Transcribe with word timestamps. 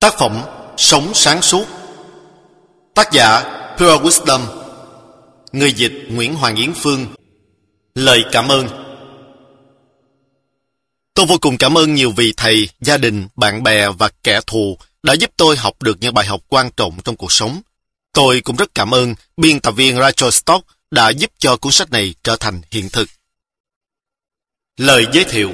Tác 0.00 0.14
phẩm 0.18 0.42
Sống 0.76 1.14
sáng 1.14 1.42
suốt. 1.42 1.66
Tác 2.94 3.12
giả 3.12 3.40
Pure 3.78 3.96
Wisdom. 3.96 4.40
Người 5.52 5.72
dịch 5.72 5.92
Nguyễn 6.08 6.34
Hoàng 6.34 6.56
Yến 6.56 6.72
Phương. 6.74 7.06
Lời 7.94 8.24
cảm 8.32 8.48
ơn. 8.48 8.68
Tôi 11.14 11.26
vô 11.26 11.36
cùng 11.40 11.58
cảm 11.58 11.78
ơn 11.78 11.94
nhiều 11.94 12.10
vị 12.10 12.34
thầy, 12.36 12.68
gia 12.80 12.96
đình, 12.96 13.28
bạn 13.36 13.62
bè 13.62 13.90
và 13.90 14.08
kẻ 14.22 14.40
thù 14.46 14.78
đã 15.02 15.12
giúp 15.12 15.30
tôi 15.36 15.56
học 15.56 15.82
được 15.82 15.96
những 16.00 16.14
bài 16.14 16.26
học 16.26 16.40
quan 16.48 16.70
trọng 16.76 16.98
trong 17.04 17.16
cuộc 17.16 17.32
sống. 17.32 17.60
Tôi 18.12 18.40
cũng 18.40 18.56
rất 18.56 18.74
cảm 18.74 18.94
ơn 18.94 19.14
biên 19.36 19.60
tập 19.60 19.74
viên 19.76 19.96
Rachel 19.96 20.30
Stock 20.30 20.66
đã 20.90 21.08
giúp 21.08 21.30
cho 21.38 21.56
cuốn 21.56 21.72
sách 21.72 21.90
này 21.90 22.14
trở 22.22 22.36
thành 22.36 22.60
hiện 22.70 22.88
thực. 22.92 23.08
Lời 24.76 25.06
giới 25.12 25.24
thiệu. 25.24 25.52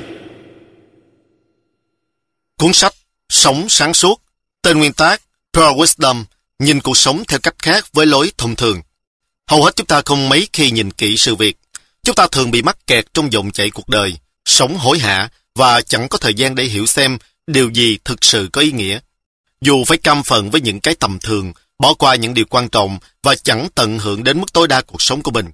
Cuốn 2.59 2.73
sách 2.73 2.95
Sống 3.29 3.67
sáng 3.69 3.95
suốt. 3.95 4.23
Tên 4.63 4.79
nguyên 4.79 4.93
tác 4.93 5.23
Pearl 5.53 5.81
Wisdom 5.81 6.25
nhìn 6.59 6.81
cuộc 6.81 6.97
sống 6.97 7.23
theo 7.29 7.39
cách 7.43 7.55
khác 7.59 7.93
với 7.93 8.07
lối 8.07 8.33
thông 8.39 8.57
thường. 8.57 8.83
Hầu 9.47 9.65
hết 9.65 9.77
chúng 9.77 9.87
ta 9.87 10.03
không 10.05 10.29
mấy 10.29 10.49
khi 10.53 10.71
nhìn 10.71 10.91
kỹ 10.91 11.17
sự 11.17 11.35
việc. 11.35 11.57
Chúng 12.03 12.15
ta 12.15 12.27
thường 12.33 12.51
bị 12.51 12.63
mắc 12.63 12.87
kẹt 12.87 13.15
trong 13.15 13.33
dòng 13.33 13.51
chảy 13.51 13.71
cuộc 13.71 13.89
đời, 13.89 14.15
sống 14.45 14.77
hối 14.77 14.99
hả 14.99 15.29
và 15.55 15.81
chẳng 15.81 16.09
có 16.09 16.19
thời 16.19 16.35
gian 16.35 16.55
để 16.55 16.65
hiểu 16.65 16.87
xem 16.87 17.19
điều 17.47 17.71
gì 17.71 17.99
thực 18.05 18.25
sự 18.25 18.49
có 18.53 18.61
ý 18.61 18.73
nghĩa. 18.73 18.99
Dù 19.61 19.85
phải 19.85 19.99
cam 19.99 20.23
phận 20.23 20.51
với 20.51 20.61
những 20.61 20.81
cái 20.81 20.95
tầm 20.95 21.19
thường, 21.19 21.53
bỏ 21.79 21.95
qua 21.95 22.15
những 22.15 22.35
điều 22.35 22.45
quan 22.51 22.69
trọng 22.69 22.99
và 23.23 23.35
chẳng 23.35 23.69
tận 23.75 23.99
hưởng 23.99 24.25
đến 24.25 24.41
mức 24.41 24.53
tối 24.53 24.69
đa 24.69 24.83
cuộc 24.83 25.03
sống 25.03 25.23
của 25.23 25.31
mình. 25.31 25.51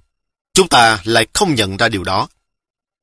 Chúng 0.53 0.67
ta 0.67 0.99
lại 1.03 1.27
không 1.33 1.55
nhận 1.55 1.77
ra 1.77 1.89
điều 1.89 2.03
đó. 2.03 2.27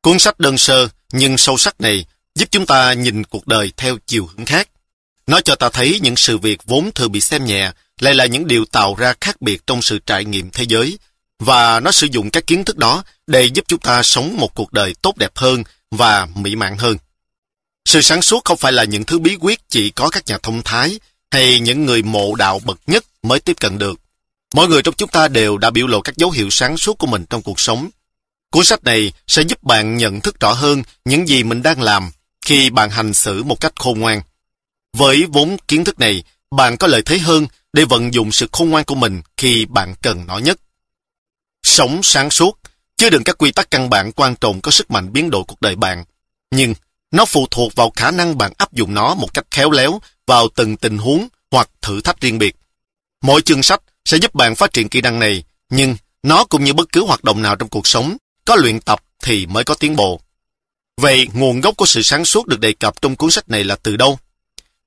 Cuốn 0.03 0.19
sách 0.19 0.41
đơn 0.41 0.59
sơ 0.59 0.89
nhưng 1.13 1.39
sâu 1.39 1.57
sắc 1.59 1.81
này 1.81 2.05
giúp 2.35 2.49
chúng 2.51 2.67
ta 2.67 2.93
nhìn 2.93 3.25
cuộc 3.25 3.47
đời 3.47 3.73
theo 3.77 3.99
chiều 4.07 4.31
hướng 4.37 4.47
khác. 4.47 4.69
Nó 5.27 5.41
cho 5.41 5.55
ta 5.55 5.69
thấy 5.69 5.99
những 6.03 6.17
sự 6.17 6.39
việc 6.39 6.65
vốn 6.65 6.91
thường 6.95 7.13
bị 7.13 7.21
xem 7.21 7.45
nhẹ 7.45 7.73
lại 8.01 8.15
là 8.15 8.27
những 8.27 8.47
điều 8.47 8.65
tạo 8.65 8.95
ra 8.95 9.15
khác 9.21 9.43
biệt 9.43 9.67
trong 9.67 9.83
sự 9.83 9.99
trải 9.99 10.25
nghiệm 10.25 10.51
thế 10.51 10.65
giới 10.69 10.99
và 11.39 11.81
nó 11.81 11.93
sử 11.93 12.07
dụng 12.11 12.31
các 12.31 12.47
kiến 12.47 12.65
thức 12.65 12.77
đó 12.77 13.05
để 13.27 13.45
giúp 13.45 13.65
chúng 13.69 13.81
ta 13.81 14.03
sống 14.03 14.37
một 14.37 14.55
cuộc 14.55 14.73
đời 14.73 14.95
tốt 15.03 15.17
đẹp 15.17 15.31
hơn 15.35 15.63
và 15.91 16.29
mỹ 16.35 16.57
mãn 16.57 16.77
hơn. 16.79 16.97
Sự 17.85 18.01
sáng 18.01 18.23
suốt 18.23 18.45
không 18.45 18.57
phải 18.57 18.73
là 18.73 18.85
những 18.85 19.05
thứ 19.05 19.19
bí 19.19 19.37
quyết 19.41 19.61
chỉ 19.69 19.91
có 19.91 20.11
các 20.11 20.27
nhà 20.27 20.39
thông 20.43 20.63
thái 20.63 21.01
hay 21.31 21.61
những 21.61 21.87
người 21.87 22.03
mộ 22.03 22.35
đạo 22.35 22.61
bậc 22.65 22.79
nhất 22.87 23.05
mới 23.23 23.41
tiếp 23.41 23.57
cận 23.61 23.79
được. 23.79 24.01
Mỗi 24.55 24.69
người 24.69 24.83
trong 24.83 24.95
chúng 24.95 25.11
ta 25.11 25.29
đều 25.29 25.59
đã 25.59 25.71
biểu 25.71 25.87
lộ 25.87 26.01
các 26.01 26.17
dấu 26.17 26.31
hiệu 26.31 26.51
sáng 26.51 26.77
suốt 26.77 26.99
của 26.99 27.07
mình 27.07 27.25
trong 27.31 27.43
cuộc 27.43 27.61
sống. 27.61 27.89
Cuốn 28.51 28.65
sách 28.65 28.85
này 28.85 29.13
sẽ 29.27 29.43
giúp 29.43 29.63
bạn 29.63 29.97
nhận 29.97 30.21
thức 30.21 30.41
rõ 30.41 30.53
hơn 30.53 30.83
những 31.05 31.29
gì 31.29 31.43
mình 31.43 31.63
đang 31.63 31.83
làm 31.83 32.11
khi 32.47 32.71
bạn 32.71 32.91
hành 32.91 33.15
xử 33.15 33.43
một 33.43 33.61
cách 33.61 33.73
khôn 33.77 34.01
ngoan. 34.01 34.21
Với 34.97 35.27
vốn 35.33 35.57
kiến 35.69 35.85
thức 35.85 35.99
này, 35.99 36.23
bạn 36.51 36.77
có 36.77 36.87
lợi 36.87 37.03
thế 37.03 37.19
hơn 37.19 37.47
để 37.73 37.85
vận 37.85 38.15
dụng 38.15 38.33
sự 38.33 38.49
khôn 38.53 38.71
ngoan 38.71 38.85
của 38.85 38.95
mình 38.95 39.23
khi 39.37 39.67
bạn 39.67 39.95
cần 40.03 40.27
nó 40.27 40.39
nhất. 40.39 40.61
Sống 41.63 42.01
sáng 42.03 42.31
suốt, 42.31 42.59
chưa 42.97 43.11
đừng 43.11 43.25
các 43.25 43.39
quy 43.39 43.53
tắc 43.53 43.71
căn 43.71 43.91
bản 43.91 44.13
quan 44.13 44.37
trọng 44.37 44.61
có 44.61 44.71
sức 44.71 44.91
mạnh 44.91 45.13
biến 45.13 45.31
đổi 45.31 45.45
cuộc 45.49 45.61
đời 45.61 45.77
bạn. 45.77 46.05
Nhưng 46.51 46.75
nó 47.11 47.25
phụ 47.25 47.47
thuộc 47.51 47.75
vào 47.75 47.91
khả 47.97 48.11
năng 48.11 48.39
bạn 48.39 48.53
áp 48.59 48.73
dụng 48.73 48.95
nó 48.95 49.15
một 49.15 49.35
cách 49.35 49.47
khéo 49.51 49.71
léo 49.71 50.01
vào 50.27 50.49
từng 50.49 50.77
tình 50.77 50.99
huống 50.99 51.29
hoặc 51.51 51.71
thử 51.83 52.01
thách 52.01 52.21
riêng 52.21 52.39
biệt. 52.39 52.57
Mỗi 53.23 53.43
chương 53.43 53.63
sách 53.63 53.83
sẽ 54.05 54.17
giúp 54.17 54.35
bạn 54.35 54.55
phát 54.55 54.73
triển 54.73 54.89
kỹ 54.89 55.01
năng 55.01 55.19
này, 55.19 55.45
nhưng 55.71 55.97
nó 56.23 56.45
cũng 56.45 56.65
như 56.65 56.73
bất 56.73 56.93
cứ 56.93 57.05
hoạt 57.05 57.25
động 57.25 57.43
nào 57.43 57.57
trong 57.57 57.69
cuộc 57.69 57.87
sống, 57.87 58.17
có 58.45 58.57
luyện 58.57 58.81
tập 58.81 59.03
thì 59.23 59.47
mới 59.47 59.65
có 59.65 59.75
tiến 59.75 59.97
bộ. 59.97 60.21
Vậy 61.01 61.29
nguồn 61.33 61.61
gốc 61.61 61.77
của 61.77 61.87
sự 61.87 62.03
sáng 62.03 62.25
suốt 62.25 62.47
được 62.47 62.61
đề 62.61 62.73
cập 62.73 63.03
trong 63.03 63.17
cuốn 63.17 63.31
sách 63.31 63.49
này 63.49 63.65
là 63.65 63.77
từ 63.83 63.97
đâu? 63.97 64.19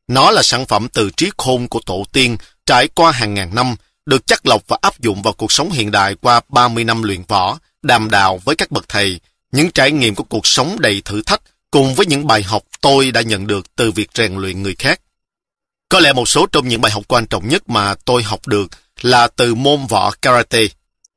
Nó 0.10 0.32
là 0.32 0.44
sản 0.44 0.66
phẩm 0.66 0.88
từ 0.94 1.10
trí 1.18 1.30
khôn 1.38 1.68
của 1.68 1.80
tổ 1.86 2.06
tiên 2.12 2.38
trải 2.66 2.88
qua 2.88 3.12
hàng 3.12 3.34
ngàn 3.34 3.56
năm, 3.56 3.76
được 4.06 4.28
chắc 4.28 4.46
lọc 4.46 4.68
và 4.68 4.78
áp 4.82 5.00
dụng 5.00 5.22
vào 5.22 5.34
cuộc 5.34 5.52
sống 5.52 5.72
hiện 5.72 5.92
đại 5.92 6.16
qua 6.16 6.42
30 6.50 6.84
năm 6.84 7.04
luyện 7.04 7.24
võ, 7.28 7.60
đàm 7.82 8.10
đạo 8.10 8.40
với 8.46 8.56
các 8.56 8.72
bậc 8.72 8.90
thầy, 8.90 9.20
những 9.52 9.72
trải 9.72 9.92
nghiệm 9.92 10.16
của 10.16 10.24
cuộc 10.24 10.48
sống 10.48 10.80
đầy 10.80 11.02
thử 11.06 11.22
thách 11.22 11.42
cùng 11.72 11.96
với 11.96 12.06
những 12.06 12.28
bài 12.28 12.44
học 12.44 12.64
tôi 12.82 13.12
đã 13.12 13.22
nhận 13.22 13.48
được 13.48 13.76
từ 13.76 13.92
việc 13.92 14.10
rèn 14.14 14.36
luyện 14.36 14.64
người 14.64 14.76
khác. 14.76 15.02
Có 15.90 16.00
lẽ 16.00 16.14
một 16.14 16.30
số 16.30 16.46
trong 16.46 16.68
những 16.68 16.82
bài 16.82 16.92
học 16.92 17.04
quan 17.08 17.26
trọng 17.26 17.48
nhất 17.48 17.70
mà 17.70 17.96
tôi 18.06 18.24
học 18.24 18.48
được 18.48 18.68
là 19.02 19.28
từ 19.28 19.56
môn 19.56 19.86
võ 19.86 20.12
karate. 20.22 20.64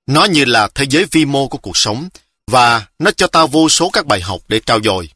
Nó 0.07 0.25
như 0.25 0.45
là 0.45 0.69
thế 0.75 0.85
giới 0.91 1.05
vi 1.05 1.25
mô 1.25 1.49
của 1.49 1.59
cuộc 1.59 1.77
sống 1.77 2.09
và 2.47 2.87
nó 2.99 3.11
cho 3.11 3.27
ta 3.27 3.47
vô 3.47 3.69
số 3.69 3.91
các 3.91 4.07
bài 4.07 4.21
học 4.21 4.41
để 4.49 4.61
trao 4.67 4.81
dồi. 4.85 5.09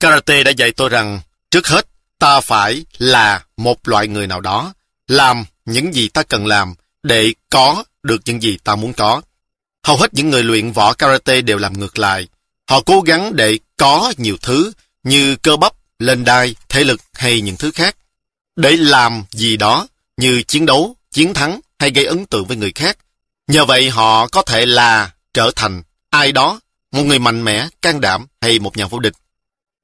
Karate 0.00 0.42
đã 0.42 0.50
dạy 0.50 0.72
tôi 0.72 0.88
rằng 0.88 1.20
trước 1.50 1.66
hết 1.66 1.89
ta 2.20 2.40
phải 2.40 2.84
là 2.98 3.44
một 3.56 3.88
loại 3.88 4.08
người 4.08 4.26
nào 4.26 4.40
đó, 4.40 4.74
làm 5.08 5.44
những 5.64 5.94
gì 5.94 6.08
ta 6.08 6.22
cần 6.22 6.46
làm 6.46 6.74
để 7.02 7.34
có 7.50 7.84
được 8.02 8.20
những 8.24 8.42
gì 8.42 8.58
ta 8.64 8.76
muốn 8.76 8.92
có. 8.92 9.22
Hầu 9.84 9.96
hết 9.96 10.14
những 10.14 10.30
người 10.30 10.44
luyện 10.44 10.72
võ 10.72 10.92
karate 10.92 11.40
đều 11.40 11.58
làm 11.58 11.78
ngược 11.78 11.98
lại. 11.98 12.28
Họ 12.70 12.80
cố 12.80 13.00
gắng 13.00 13.36
để 13.36 13.58
có 13.76 14.12
nhiều 14.16 14.36
thứ 14.42 14.72
như 15.02 15.36
cơ 15.36 15.56
bắp, 15.56 15.72
lên 15.98 16.24
đai, 16.24 16.54
thể 16.68 16.84
lực 16.84 17.00
hay 17.12 17.40
những 17.40 17.56
thứ 17.56 17.70
khác. 17.70 17.96
Để 18.56 18.76
làm 18.76 19.24
gì 19.30 19.56
đó 19.56 19.86
như 20.16 20.42
chiến 20.42 20.66
đấu, 20.66 20.96
chiến 21.10 21.34
thắng 21.34 21.60
hay 21.78 21.90
gây 21.90 22.04
ấn 22.04 22.26
tượng 22.26 22.44
với 22.44 22.56
người 22.56 22.72
khác. 22.74 22.98
Nhờ 23.46 23.64
vậy 23.64 23.90
họ 23.90 24.28
có 24.28 24.42
thể 24.42 24.66
là 24.66 25.10
trở 25.34 25.50
thành 25.56 25.82
ai 26.10 26.32
đó, 26.32 26.60
một 26.92 27.02
người 27.02 27.18
mạnh 27.18 27.44
mẽ, 27.44 27.68
can 27.82 28.00
đảm 28.00 28.26
hay 28.40 28.58
một 28.58 28.76
nhà 28.76 28.86
vô 28.86 28.98
địch. 28.98 29.14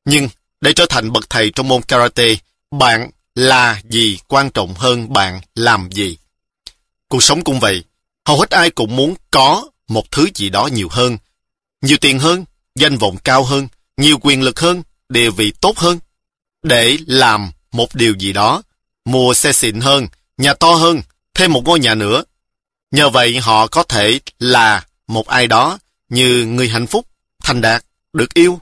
Nhưng 0.05 0.29
để 0.67 0.73
trở 0.73 0.87
thành 0.87 1.13
bậc 1.13 1.31
thầy 1.31 1.51
trong 1.51 1.69
môn 1.69 1.83
karate, 1.83 2.35
bạn 2.71 3.11
là 3.35 3.81
gì 3.91 4.19
quan 4.29 4.51
trọng 4.51 4.75
hơn 4.75 5.13
bạn 5.13 5.41
làm 5.55 5.89
gì. 5.93 6.19
Cuộc 7.09 7.23
sống 7.23 7.45
cũng 7.45 7.61
vậy. 7.61 7.85
Hầu 8.29 8.41
hết 8.41 8.51
ai 8.51 8.71
cũng 8.71 8.97
muốn 8.97 9.15
có 9.31 9.71
một 9.89 10.11
thứ 10.11 10.29
gì 10.35 10.51
đó 10.51 10.67
nhiều 10.67 10.89
hơn. 10.91 11.19
Nhiều 11.83 11.97
tiền 12.01 12.19
hơn, 12.19 12.45
danh 12.75 12.99
vọng 12.99 13.17
cao 13.25 13.45
hơn, 13.45 13.69
nhiều 13.97 14.19
quyền 14.23 14.43
lực 14.43 14.61
hơn, 14.61 14.83
địa 15.09 15.31
vị 15.31 15.53
tốt 15.61 15.79
hơn. 15.79 15.99
Để 16.63 16.99
làm 17.07 17.51
một 17.73 17.95
điều 17.95 18.15
gì 18.15 18.33
đó, 18.33 18.63
mua 19.05 19.35
xe 19.35 19.53
xịn 19.53 19.81
hơn, 19.81 20.07
nhà 20.39 20.55
to 20.55 20.75
hơn, 20.75 21.03
thêm 21.35 21.53
một 21.53 21.63
ngôi 21.65 21.81
nhà 21.81 21.95
nữa. 21.95 22.25
Nhờ 22.91 23.11
vậy 23.11 23.39
họ 23.39 23.67
có 23.67 23.83
thể 23.83 24.21
là 24.39 24.87
một 25.07 25.29
ai 25.29 25.47
đó 25.47 25.79
như 26.09 26.47
người 26.47 26.69
hạnh 26.69 26.87
phúc, 26.87 27.07
thành 27.43 27.61
đạt, 27.61 27.85
được 28.13 28.35
yêu. 28.35 28.61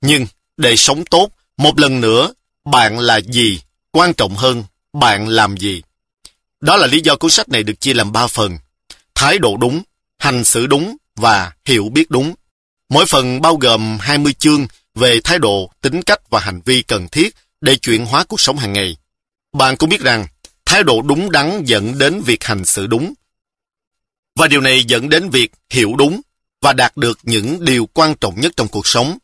Nhưng 0.00 0.26
để 0.56 0.76
sống 0.76 1.04
tốt, 1.04 1.30
một 1.56 1.80
lần 1.80 2.00
nữa, 2.00 2.32
bạn 2.64 2.98
là 2.98 3.20
gì? 3.20 3.60
Quan 3.90 4.14
trọng 4.14 4.34
hơn, 4.34 4.64
bạn 4.92 5.28
làm 5.28 5.56
gì? 5.56 5.82
Đó 6.60 6.76
là 6.76 6.86
lý 6.86 7.00
do 7.00 7.16
cuốn 7.16 7.30
sách 7.30 7.48
này 7.48 7.62
được 7.62 7.80
chia 7.80 7.94
làm 7.94 8.12
ba 8.12 8.26
phần. 8.26 8.58
Thái 9.14 9.38
độ 9.38 9.56
đúng, 9.56 9.82
hành 10.18 10.44
xử 10.44 10.66
đúng 10.66 10.96
và 11.16 11.52
hiểu 11.64 11.88
biết 11.88 12.10
đúng. 12.10 12.34
Mỗi 12.88 13.06
phần 13.06 13.40
bao 13.40 13.56
gồm 13.56 13.98
20 14.00 14.32
chương 14.38 14.66
về 14.94 15.20
thái 15.24 15.38
độ, 15.38 15.70
tính 15.80 16.02
cách 16.02 16.30
và 16.30 16.40
hành 16.40 16.60
vi 16.64 16.82
cần 16.82 17.08
thiết 17.08 17.36
để 17.60 17.76
chuyển 17.76 18.06
hóa 18.06 18.24
cuộc 18.24 18.40
sống 18.40 18.56
hàng 18.56 18.72
ngày. 18.72 18.96
Bạn 19.52 19.76
cũng 19.76 19.88
biết 19.88 20.00
rằng, 20.00 20.26
thái 20.66 20.82
độ 20.82 21.02
đúng 21.02 21.30
đắn 21.30 21.64
dẫn 21.64 21.98
đến 21.98 22.22
việc 22.22 22.44
hành 22.44 22.64
xử 22.64 22.86
đúng. 22.86 23.14
Và 24.34 24.48
điều 24.48 24.60
này 24.60 24.84
dẫn 24.84 25.08
đến 25.08 25.30
việc 25.30 25.52
hiểu 25.70 25.94
đúng 25.98 26.20
và 26.60 26.72
đạt 26.72 26.96
được 26.96 27.18
những 27.22 27.64
điều 27.64 27.88
quan 27.94 28.14
trọng 28.14 28.40
nhất 28.40 28.52
trong 28.56 28.68
cuộc 28.68 28.86
sống. 28.86 29.18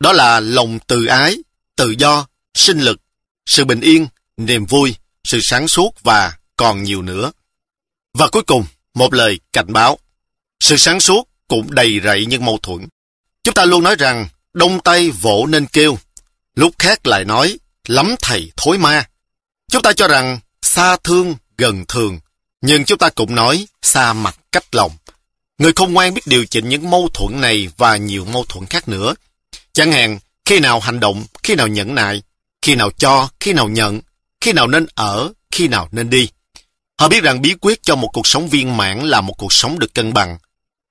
Đó 0.00 0.12
là 0.12 0.40
lòng 0.40 0.78
từ 0.86 1.06
ái, 1.06 1.36
tự 1.76 1.94
do, 1.98 2.26
sinh 2.54 2.78
lực, 2.78 3.00
sự 3.46 3.64
bình 3.64 3.80
yên, 3.80 4.06
niềm 4.36 4.66
vui, 4.66 4.94
sự 5.24 5.40
sáng 5.42 5.68
suốt 5.68 6.02
và 6.02 6.36
còn 6.56 6.82
nhiều 6.82 7.02
nữa. 7.02 7.32
Và 8.14 8.28
cuối 8.28 8.42
cùng, 8.42 8.64
một 8.94 9.14
lời 9.14 9.40
cảnh 9.52 9.72
báo. 9.72 9.98
Sự 10.60 10.76
sáng 10.76 11.00
suốt 11.00 11.28
cũng 11.48 11.74
đầy 11.74 12.00
rẫy 12.04 12.26
những 12.26 12.44
mâu 12.44 12.58
thuẫn. 12.62 12.86
Chúng 13.44 13.54
ta 13.54 13.64
luôn 13.64 13.82
nói 13.82 13.96
rằng, 13.98 14.28
đông 14.54 14.80
tay 14.80 15.10
vỗ 15.10 15.46
nên 15.48 15.66
kêu. 15.66 15.98
Lúc 16.54 16.74
khác 16.78 17.06
lại 17.06 17.24
nói, 17.24 17.58
lắm 17.88 18.14
thầy 18.20 18.52
thối 18.56 18.78
ma. 18.78 19.08
Chúng 19.72 19.82
ta 19.82 19.92
cho 19.92 20.08
rằng, 20.08 20.38
xa 20.62 20.96
thương, 21.04 21.34
gần 21.58 21.84
thường. 21.88 22.20
Nhưng 22.60 22.84
chúng 22.84 22.98
ta 22.98 23.10
cũng 23.10 23.34
nói, 23.34 23.66
xa 23.82 24.12
mặt 24.12 24.38
cách 24.52 24.74
lòng. 24.74 24.92
Người 25.58 25.72
không 25.72 25.92
ngoan 25.92 26.14
biết 26.14 26.26
điều 26.26 26.46
chỉnh 26.46 26.68
những 26.68 26.90
mâu 26.90 27.08
thuẫn 27.14 27.40
này 27.40 27.68
và 27.76 27.96
nhiều 27.96 28.24
mâu 28.24 28.44
thuẫn 28.44 28.66
khác 28.66 28.88
nữa. 28.88 29.14
Chẳng 29.78 29.92
hạn, 29.92 30.18
khi 30.44 30.60
nào 30.60 30.80
hành 30.80 31.00
động, 31.00 31.24
khi 31.42 31.54
nào 31.54 31.66
nhẫn 31.66 31.94
nại, 31.94 32.22
khi 32.62 32.74
nào 32.74 32.90
cho, 32.90 33.28
khi 33.40 33.52
nào 33.52 33.68
nhận, 33.68 34.00
khi 34.40 34.52
nào 34.52 34.66
nên 34.66 34.86
ở, 34.94 35.32
khi 35.50 35.68
nào 35.68 35.88
nên 35.92 36.10
đi. 36.10 36.28
Họ 37.00 37.08
biết 37.08 37.22
rằng 37.22 37.42
bí 37.42 37.54
quyết 37.60 37.82
cho 37.82 37.96
một 37.96 38.08
cuộc 38.12 38.26
sống 38.26 38.48
viên 38.48 38.76
mãn 38.76 39.00
là 39.00 39.20
một 39.20 39.34
cuộc 39.38 39.52
sống 39.52 39.78
được 39.78 39.94
cân 39.94 40.12
bằng. 40.12 40.38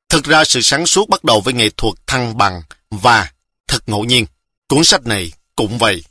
Thực 0.10 0.24
ra 0.24 0.44
sự 0.44 0.62
sáng 0.62 0.86
suốt 0.86 1.10
bắt 1.10 1.24
đầu 1.24 1.42
với 1.42 1.54
nghệ 1.54 1.70
thuật 1.78 1.94
thăng 2.08 2.38
bằng 2.38 2.62
và 2.90 3.32
thật 3.68 3.90
ngẫu 3.90 4.04
nhiên. 4.06 4.26
Cuốn 4.68 4.84
sách 4.84 5.06
này 5.06 5.32
cũng 5.56 5.78
vậy. 5.78 6.04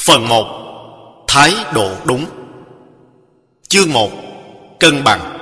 Phần 0.00 0.28
1 0.28 1.24
Thái 1.28 1.54
độ 1.74 1.96
đúng 2.04 2.26
Chương 3.68 3.92
1 3.92 4.10
Cân 4.80 5.04
bằng 5.04 5.38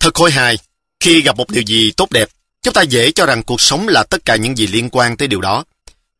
Thật 0.00 0.14
khối 0.14 0.30
hài, 0.30 0.58
khi 1.02 1.22
gặp 1.22 1.36
một 1.36 1.50
điều 1.50 1.62
gì 1.62 1.92
tốt 1.96 2.10
đẹp, 2.10 2.28
chúng 2.62 2.74
ta 2.74 2.82
dễ 2.82 3.12
cho 3.12 3.26
rằng 3.26 3.42
cuộc 3.42 3.60
sống 3.60 3.88
là 3.88 4.04
tất 4.10 4.24
cả 4.24 4.36
những 4.36 4.58
gì 4.58 4.66
liên 4.66 4.88
quan 4.92 5.16
tới 5.16 5.28
điều 5.28 5.40
đó. 5.40 5.64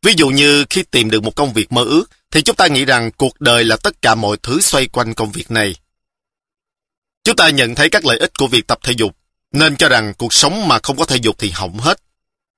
Ví 0.02 0.12
dụ 0.16 0.28
như 0.28 0.64
khi 0.70 0.82
tìm 0.90 1.10
được 1.10 1.22
một 1.22 1.36
công 1.36 1.52
việc 1.52 1.72
mơ 1.72 1.84
ước, 1.84 2.04
thì 2.30 2.42
chúng 2.42 2.56
ta 2.56 2.66
nghĩ 2.66 2.84
rằng 2.84 3.10
cuộc 3.16 3.40
đời 3.40 3.64
là 3.64 3.76
tất 3.76 4.02
cả 4.02 4.14
mọi 4.14 4.36
thứ 4.42 4.60
xoay 4.60 4.86
quanh 4.86 5.14
công 5.14 5.32
việc 5.32 5.50
này. 5.50 5.74
Chúng 7.24 7.36
ta 7.36 7.50
nhận 7.50 7.74
thấy 7.74 7.90
các 7.90 8.04
lợi 8.04 8.18
ích 8.18 8.38
của 8.38 8.46
việc 8.46 8.66
tập 8.66 8.78
thể 8.82 8.92
dục, 8.96 9.16
nên 9.52 9.76
cho 9.76 9.88
rằng 9.88 10.14
cuộc 10.14 10.32
sống 10.32 10.68
mà 10.68 10.78
không 10.82 10.96
có 10.96 11.04
thể 11.04 11.16
dục 11.16 11.36
thì 11.38 11.50
hỏng 11.50 11.78
hết. 11.78 12.02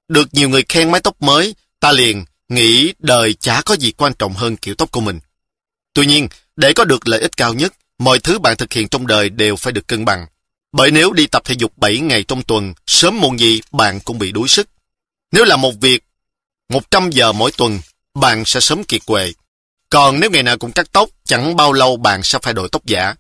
Được 0.08 0.28
nhiều 0.32 0.48
người 0.48 0.64
khen 0.68 0.90
mái 0.90 1.00
tóc 1.00 1.22
mới, 1.22 1.54
ta 1.80 1.92
liền 1.92 2.24
nghĩ 2.48 2.92
đời 2.98 3.34
chả 3.34 3.62
có 3.64 3.76
gì 3.76 3.92
quan 3.92 4.14
trọng 4.14 4.34
hơn 4.34 4.56
kiểu 4.56 4.74
tóc 4.74 4.90
của 4.90 5.00
mình. 5.00 5.20
Tuy 5.94 6.06
nhiên, 6.06 6.28
để 6.56 6.72
có 6.72 6.84
được 6.84 7.08
lợi 7.08 7.20
ích 7.20 7.36
cao 7.36 7.54
nhất, 7.54 7.74
mọi 7.98 8.18
thứ 8.18 8.38
bạn 8.38 8.56
thực 8.56 8.72
hiện 8.72 8.88
trong 8.88 9.06
đời 9.06 9.28
đều 9.28 9.56
phải 9.56 9.72
được 9.72 9.86
cân 9.86 10.04
bằng. 10.04 10.26
Bởi 10.74 10.90
nếu 10.90 11.12
đi 11.12 11.26
tập 11.26 11.42
thể 11.44 11.54
dục 11.58 11.78
7 11.78 12.00
ngày 12.00 12.24
trong 12.28 12.42
tuần, 12.42 12.74
sớm 12.86 13.20
muộn 13.20 13.40
gì 13.40 13.60
bạn 13.72 14.00
cũng 14.00 14.18
bị 14.18 14.32
đuối 14.32 14.48
sức. 14.48 14.68
Nếu 15.32 15.44
là 15.44 15.56
một 15.56 15.72
việc 15.80 16.04
100 16.68 17.10
giờ 17.10 17.32
mỗi 17.32 17.52
tuần, 17.56 17.80
bạn 18.14 18.44
sẽ 18.44 18.60
sớm 18.60 18.84
kiệt 18.84 19.06
quệ. 19.06 19.32
Còn 19.90 20.20
nếu 20.20 20.30
ngày 20.30 20.42
nào 20.42 20.58
cũng 20.58 20.72
cắt 20.72 20.92
tóc, 20.92 21.08
chẳng 21.24 21.56
bao 21.56 21.72
lâu 21.72 21.96
bạn 21.96 22.22
sẽ 22.22 22.38
phải 22.42 22.54
đổi 22.54 22.68
tóc 22.72 22.86
giả. 22.86 23.14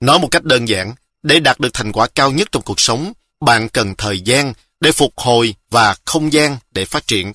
Nói 0.00 0.18
một 0.18 0.28
cách 0.30 0.44
đơn 0.44 0.68
giản, 0.68 0.94
để 1.22 1.40
đạt 1.40 1.60
được 1.60 1.68
thành 1.72 1.92
quả 1.92 2.06
cao 2.06 2.30
nhất 2.30 2.48
trong 2.52 2.62
cuộc 2.62 2.80
sống, 2.80 3.12
bạn 3.40 3.68
cần 3.68 3.94
thời 3.98 4.20
gian 4.20 4.52
để 4.80 4.92
phục 4.92 5.12
hồi 5.18 5.54
và 5.70 5.96
không 6.04 6.32
gian 6.32 6.58
để 6.70 6.84
phát 6.84 7.06
triển. 7.06 7.32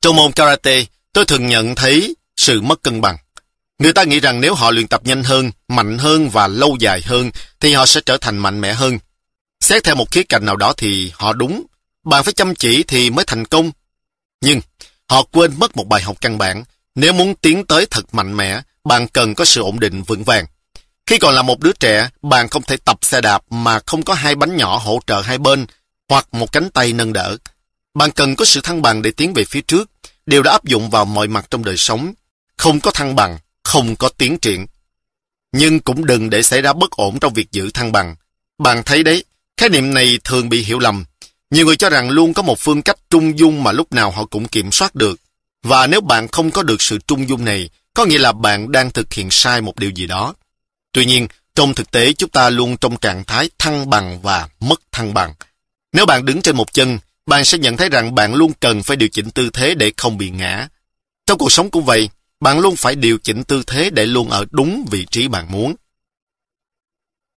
Trong 0.00 0.16
môn 0.16 0.32
karate, 0.32 0.84
tôi 1.12 1.24
thường 1.24 1.46
nhận 1.46 1.74
thấy 1.74 2.14
sự 2.36 2.60
mất 2.60 2.82
cân 2.82 3.00
bằng. 3.00 3.16
Người 3.78 3.92
ta 3.92 4.04
nghĩ 4.04 4.20
rằng 4.20 4.40
nếu 4.40 4.54
họ 4.54 4.70
luyện 4.70 4.88
tập 4.88 5.00
nhanh 5.04 5.22
hơn, 5.22 5.50
mạnh 5.68 5.98
hơn 5.98 6.30
và 6.30 6.48
lâu 6.48 6.76
dài 6.80 7.02
hơn, 7.02 7.30
thì 7.60 7.72
họ 7.72 7.86
sẽ 7.86 8.00
trở 8.06 8.16
thành 8.16 8.38
mạnh 8.38 8.60
mẽ 8.60 8.72
hơn. 8.72 8.98
Xét 9.60 9.84
theo 9.84 9.94
một 9.94 10.10
khía 10.10 10.22
cạnh 10.22 10.46
nào 10.46 10.56
đó 10.56 10.72
thì 10.76 11.12
họ 11.14 11.32
đúng. 11.32 11.66
Bạn 12.04 12.24
phải 12.24 12.32
chăm 12.32 12.54
chỉ 12.54 12.82
thì 12.82 13.10
mới 13.10 13.24
thành 13.24 13.44
công. 13.44 13.70
Nhưng 14.40 14.60
họ 15.08 15.22
quên 15.22 15.54
mất 15.58 15.76
một 15.76 15.88
bài 15.88 16.02
học 16.02 16.16
căn 16.20 16.38
bản. 16.38 16.64
Nếu 16.94 17.12
muốn 17.12 17.34
tiến 17.34 17.66
tới 17.66 17.86
thật 17.90 18.14
mạnh 18.14 18.36
mẽ, 18.36 18.60
bạn 18.84 19.08
cần 19.08 19.34
có 19.34 19.44
sự 19.44 19.62
ổn 19.62 19.80
định 19.80 20.02
vững 20.02 20.24
vàng. 20.24 20.46
Khi 21.06 21.18
còn 21.18 21.34
là 21.34 21.42
một 21.42 21.60
đứa 21.60 21.72
trẻ, 21.72 22.08
bạn 22.22 22.48
không 22.48 22.62
thể 22.62 22.76
tập 22.76 22.98
xe 23.02 23.20
đạp 23.20 23.42
mà 23.50 23.80
không 23.86 24.02
có 24.02 24.14
hai 24.14 24.34
bánh 24.34 24.56
nhỏ 24.56 24.78
hỗ 24.78 25.00
trợ 25.06 25.20
hai 25.20 25.38
bên 25.38 25.66
hoặc 26.08 26.34
một 26.34 26.52
cánh 26.52 26.70
tay 26.70 26.92
nâng 26.92 27.12
đỡ. 27.12 27.36
Bạn 27.94 28.10
cần 28.10 28.36
có 28.36 28.44
sự 28.44 28.60
thăng 28.60 28.82
bằng 28.82 29.02
để 29.02 29.10
tiến 29.10 29.34
về 29.34 29.44
phía 29.44 29.60
trước. 29.60 29.90
Điều 30.26 30.42
đã 30.42 30.52
áp 30.52 30.64
dụng 30.64 30.90
vào 30.90 31.04
mọi 31.04 31.28
mặt 31.28 31.46
trong 31.50 31.64
đời 31.64 31.76
sống. 31.76 32.14
Không 32.56 32.80
có 32.80 32.90
thăng 32.90 33.16
bằng, 33.16 33.38
không 33.74 33.96
có 33.96 34.08
tiến 34.08 34.38
triển. 34.38 34.66
Nhưng 35.52 35.80
cũng 35.80 36.06
đừng 36.06 36.30
để 36.30 36.42
xảy 36.42 36.62
ra 36.62 36.72
bất 36.72 36.90
ổn 36.90 37.18
trong 37.20 37.34
việc 37.34 37.52
giữ 37.52 37.70
thăng 37.70 37.92
bằng. 37.92 38.16
Bạn 38.58 38.82
thấy 38.84 39.02
đấy, 39.02 39.24
khái 39.56 39.68
niệm 39.68 39.94
này 39.94 40.18
thường 40.24 40.48
bị 40.48 40.62
hiểu 40.62 40.78
lầm. 40.78 41.04
Nhiều 41.50 41.66
người 41.66 41.76
cho 41.76 41.90
rằng 41.90 42.10
luôn 42.10 42.34
có 42.34 42.42
một 42.42 42.58
phương 42.58 42.82
cách 42.82 42.96
trung 43.10 43.38
dung 43.38 43.62
mà 43.62 43.72
lúc 43.72 43.92
nào 43.92 44.10
họ 44.10 44.24
cũng 44.24 44.48
kiểm 44.48 44.72
soát 44.72 44.94
được. 44.94 45.20
Và 45.62 45.86
nếu 45.86 46.00
bạn 46.00 46.28
không 46.28 46.50
có 46.50 46.62
được 46.62 46.82
sự 46.82 46.98
trung 47.06 47.28
dung 47.28 47.44
này, 47.44 47.70
có 47.94 48.04
nghĩa 48.04 48.18
là 48.18 48.32
bạn 48.32 48.72
đang 48.72 48.90
thực 48.90 49.12
hiện 49.12 49.30
sai 49.30 49.60
một 49.60 49.78
điều 49.78 49.90
gì 49.90 50.06
đó. 50.06 50.34
Tuy 50.92 51.04
nhiên, 51.04 51.28
trong 51.54 51.74
thực 51.74 51.90
tế 51.90 52.12
chúng 52.12 52.30
ta 52.30 52.50
luôn 52.50 52.76
trong 52.76 52.96
trạng 52.96 53.24
thái 53.24 53.50
thăng 53.58 53.90
bằng 53.90 54.20
và 54.22 54.48
mất 54.60 54.80
thăng 54.92 55.14
bằng. 55.14 55.34
Nếu 55.92 56.06
bạn 56.06 56.24
đứng 56.24 56.42
trên 56.42 56.56
một 56.56 56.72
chân, 56.72 56.98
bạn 57.26 57.44
sẽ 57.44 57.58
nhận 57.58 57.76
thấy 57.76 57.88
rằng 57.88 58.14
bạn 58.14 58.34
luôn 58.34 58.52
cần 58.60 58.82
phải 58.82 58.96
điều 58.96 59.08
chỉnh 59.08 59.30
tư 59.30 59.50
thế 59.52 59.74
để 59.74 59.92
không 59.96 60.18
bị 60.18 60.30
ngã. 60.30 60.68
Trong 61.26 61.38
cuộc 61.38 61.52
sống 61.52 61.70
cũng 61.70 61.84
vậy, 61.84 62.08
bạn 62.40 62.58
luôn 62.58 62.76
phải 62.76 62.94
điều 62.94 63.18
chỉnh 63.22 63.44
tư 63.44 63.62
thế 63.66 63.90
để 63.90 64.06
luôn 64.06 64.30
ở 64.30 64.44
đúng 64.50 64.84
vị 64.90 65.06
trí 65.10 65.28
bạn 65.28 65.46
muốn. 65.52 65.74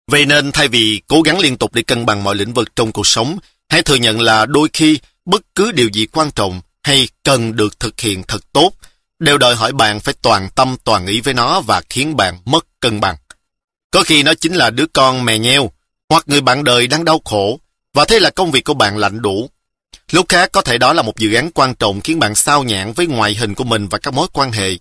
Vậy 0.07 0.25
nên 0.25 0.51
thay 0.51 0.67
vì 0.67 1.01
cố 1.07 1.21
gắng 1.21 1.39
liên 1.39 1.57
tục 1.57 1.73
để 1.73 1.81
cân 1.81 2.05
bằng 2.05 2.23
mọi 2.23 2.35
lĩnh 2.35 2.53
vực 2.53 2.75
trong 2.75 2.91
cuộc 2.91 3.07
sống, 3.07 3.37
hãy 3.69 3.81
thừa 3.81 3.95
nhận 3.95 4.21
là 4.21 4.45
đôi 4.45 4.69
khi 4.73 4.99
bất 5.25 5.41
cứ 5.55 5.71
điều 5.71 5.89
gì 5.93 6.05
quan 6.05 6.31
trọng 6.31 6.61
hay 6.83 7.07
cần 7.23 7.55
được 7.55 7.79
thực 7.79 7.99
hiện 8.01 8.23
thật 8.23 8.53
tốt, 8.53 8.71
đều 9.19 9.37
đòi 9.37 9.55
hỏi 9.55 9.71
bạn 9.73 9.99
phải 9.99 10.13
toàn 10.21 10.49
tâm 10.55 10.75
toàn 10.83 11.07
ý 11.07 11.21
với 11.21 11.33
nó 11.33 11.61
và 11.61 11.81
khiến 11.89 12.15
bạn 12.15 12.37
mất 12.45 12.67
cân 12.79 12.99
bằng. 12.99 13.15
Có 13.91 14.03
khi 14.03 14.23
nó 14.23 14.33
chính 14.33 14.53
là 14.53 14.69
đứa 14.69 14.85
con 14.93 15.25
mè 15.25 15.37
nheo, 15.39 15.71
hoặc 16.09 16.23
người 16.27 16.41
bạn 16.41 16.63
đời 16.63 16.87
đang 16.87 17.05
đau 17.05 17.21
khổ, 17.25 17.59
và 17.93 18.05
thế 18.05 18.19
là 18.19 18.29
công 18.29 18.51
việc 18.51 18.63
của 18.63 18.73
bạn 18.73 18.97
lạnh 18.97 19.21
đủ. 19.21 19.49
Lúc 20.11 20.25
khác 20.29 20.49
có 20.51 20.61
thể 20.61 20.77
đó 20.77 20.93
là 20.93 21.01
một 21.01 21.17
dự 21.17 21.33
án 21.33 21.51
quan 21.51 21.75
trọng 21.75 22.01
khiến 22.01 22.19
bạn 22.19 22.35
sao 22.35 22.63
nhãn 22.63 22.93
với 22.93 23.07
ngoại 23.07 23.35
hình 23.35 23.55
của 23.55 23.63
mình 23.63 23.87
và 23.87 23.97
các 23.97 24.13
mối 24.13 24.27
quan 24.33 24.51
hệ. 24.51 24.77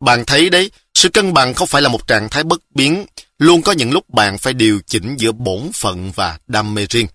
Bạn 0.00 0.24
thấy 0.24 0.50
đấy, 0.50 0.70
sự 0.94 1.08
cân 1.08 1.32
bằng 1.32 1.54
không 1.54 1.68
phải 1.68 1.82
là 1.82 1.88
một 1.88 2.06
trạng 2.06 2.28
thái 2.28 2.44
bất 2.44 2.60
biến, 2.74 3.06
luôn 3.38 3.62
có 3.62 3.72
những 3.72 3.92
lúc 3.92 4.10
bạn 4.10 4.38
phải 4.38 4.52
điều 4.52 4.80
chỉnh 4.86 5.16
giữa 5.16 5.32
bổn 5.32 5.70
phận 5.74 6.12
và 6.12 6.38
đam 6.46 6.74
mê 6.74 6.86
riêng. 6.90 7.06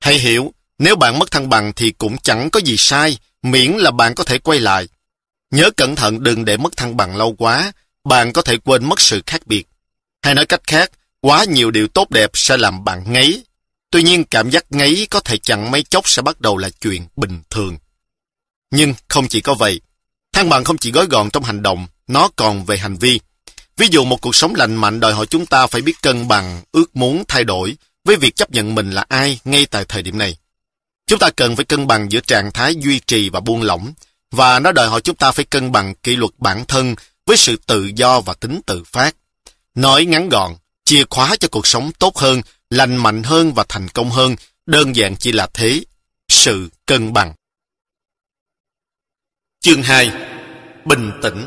Hãy 0.00 0.18
hiểu, 0.18 0.52
nếu 0.78 0.96
bạn 0.96 1.18
mất 1.18 1.30
thăng 1.30 1.48
bằng 1.48 1.72
thì 1.72 1.90
cũng 1.90 2.18
chẳng 2.18 2.50
có 2.50 2.60
gì 2.60 2.76
sai, 2.76 3.18
miễn 3.42 3.72
là 3.72 3.90
bạn 3.90 4.14
có 4.14 4.24
thể 4.24 4.38
quay 4.38 4.60
lại. 4.60 4.88
Nhớ 5.50 5.70
cẩn 5.76 5.96
thận 5.96 6.22
đừng 6.22 6.44
để 6.44 6.56
mất 6.56 6.76
thăng 6.76 6.96
bằng 6.96 7.16
lâu 7.16 7.34
quá, 7.38 7.72
bạn 8.04 8.32
có 8.32 8.42
thể 8.42 8.56
quên 8.56 8.84
mất 8.84 9.00
sự 9.00 9.22
khác 9.26 9.46
biệt. 9.46 9.66
Hay 10.22 10.34
nói 10.34 10.46
cách 10.46 10.60
khác, 10.66 10.90
quá 11.20 11.44
nhiều 11.44 11.70
điều 11.70 11.88
tốt 11.88 12.10
đẹp 12.10 12.30
sẽ 12.34 12.56
làm 12.56 12.84
bạn 12.84 13.12
ngấy. 13.12 13.44
Tuy 13.94 14.02
nhiên 14.02 14.24
cảm 14.24 14.50
giác 14.50 14.64
ngấy 14.70 15.06
có 15.10 15.20
thể 15.20 15.38
chẳng 15.38 15.70
mấy 15.70 15.82
chốc 15.82 16.08
sẽ 16.08 16.22
bắt 16.22 16.40
đầu 16.40 16.56
là 16.56 16.70
chuyện 16.80 17.06
bình 17.16 17.42
thường. 17.50 17.76
Nhưng 18.70 18.94
không 19.08 19.28
chỉ 19.28 19.40
có 19.40 19.54
vậy, 19.54 19.80
thăng 20.32 20.48
bằng 20.48 20.64
không 20.64 20.78
chỉ 20.78 20.92
gói 20.92 21.06
gọn 21.06 21.30
trong 21.30 21.44
hành 21.44 21.62
động, 21.62 21.86
nó 22.06 22.28
còn 22.36 22.64
về 22.64 22.78
hành 22.78 22.96
vi. 22.96 23.20
Ví 23.76 23.88
dụ 23.90 24.04
một 24.04 24.20
cuộc 24.20 24.36
sống 24.36 24.54
lành 24.54 24.74
mạnh 24.74 25.00
đòi 25.00 25.14
hỏi 25.14 25.26
chúng 25.26 25.46
ta 25.46 25.66
phải 25.66 25.80
biết 25.80 26.02
cân 26.02 26.28
bằng, 26.28 26.62
ước 26.72 26.96
muốn 26.96 27.24
thay 27.28 27.44
đổi 27.44 27.76
với 28.04 28.16
việc 28.16 28.36
chấp 28.36 28.50
nhận 28.50 28.74
mình 28.74 28.90
là 28.90 29.04
ai 29.08 29.40
ngay 29.44 29.66
tại 29.66 29.84
thời 29.88 30.02
điểm 30.02 30.18
này. 30.18 30.36
Chúng 31.06 31.18
ta 31.18 31.30
cần 31.36 31.56
phải 31.56 31.64
cân 31.64 31.86
bằng 31.86 32.12
giữa 32.12 32.20
trạng 32.20 32.52
thái 32.52 32.74
duy 32.76 33.00
trì 33.00 33.28
và 33.28 33.40
buông 33.40 33.62
lỏng, 33.62 33.92
và 34.30 34.58
nó 34.58 34.72
đòi 34.72 34.88
hỏi 34.88 35.00
chúng 35.00 35.16
ta 35.16 35.32
phải 35.32 35.44
cân 35.44 35.72
bằng 35.72 35.94
kỷ 35.94 36.16
luật 36.16 36.30
bản 36.38 36.64
thân 36.64 36.94
với 37.26 37.36
sự 37.36 37.56
tự 37.66 37.90
do 37.96 38.20
và 38.20 38.34
tính 38.34 38.60
tự 38.66 38.82
phát. 38.84 39.16
Nói 39.74 40.04
ngắn 40.04 40.28
gọn, 40.28 40.54
chìa 40.84 41.04
khóa 41.10 41.36
cho 41.36 41.48
cuộc 41.48 41.66
sống 41.66 41.90
tốt 41.98 42.16
hơn, 42.16 42.42
lành 42.70 42.96
mạnh 42.96 43.22
hơn 43.22 43.54
và 43.54 43.64
thành 43.68 43.88
công 43.88 44.10
hơn, 44.10 44.36
đơn 44.66 44.96
giản 44.96 45.16
chỉ 45.16 45.32
là 45.32 45.48
thế, 45.54 45.80
sự 46.28 46.68
cân 46.86 47.12
bằng. 47.12 47.34
Chương 49.60 49.82
2 49.82 50.12
Bình 50.84 51.12
tĩnh 51.22 51.46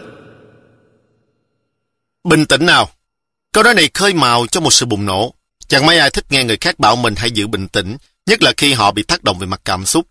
Bình 2.23 2.45
tĩnh 2.45 2.65
nào? 2.65 2.89
Câu 3.51 3.63
nói 3.63 3.73
này 3.73 3.89
khơi 3.93 4.13
mào 4.13 4.47
cho 4.47 4.61
một 4.61 4.73
sự 4.73 4.85
bùng 4.85 5.05
nổ. 5.05 5.33
Chẳng 5.67 5.85
mấy 5.85 5.99
ai 5.99 6.09
thích 6.09 6.25
nghe 6.29 6.43
người 6.43 6.57
khác 6.57 6.79
bảo 6.79 6.95
mình 6.95 7.15
hãy 7.17 7.31
giữ 7.31 7.47
bình 7.47 7.67
tĩnh, 7.67 7.97
nhất 8.25 8.43
là 8.43 8.53
khi 8.57 8.73
họ 8.73 8.91
bị 8.91 9.03
tác 9.03 9.23
động 9.23 9.39
về 9.39 9.47
mặt 9.47 9.61
cảm 9.65 9.85
xúc. 9.85 10.07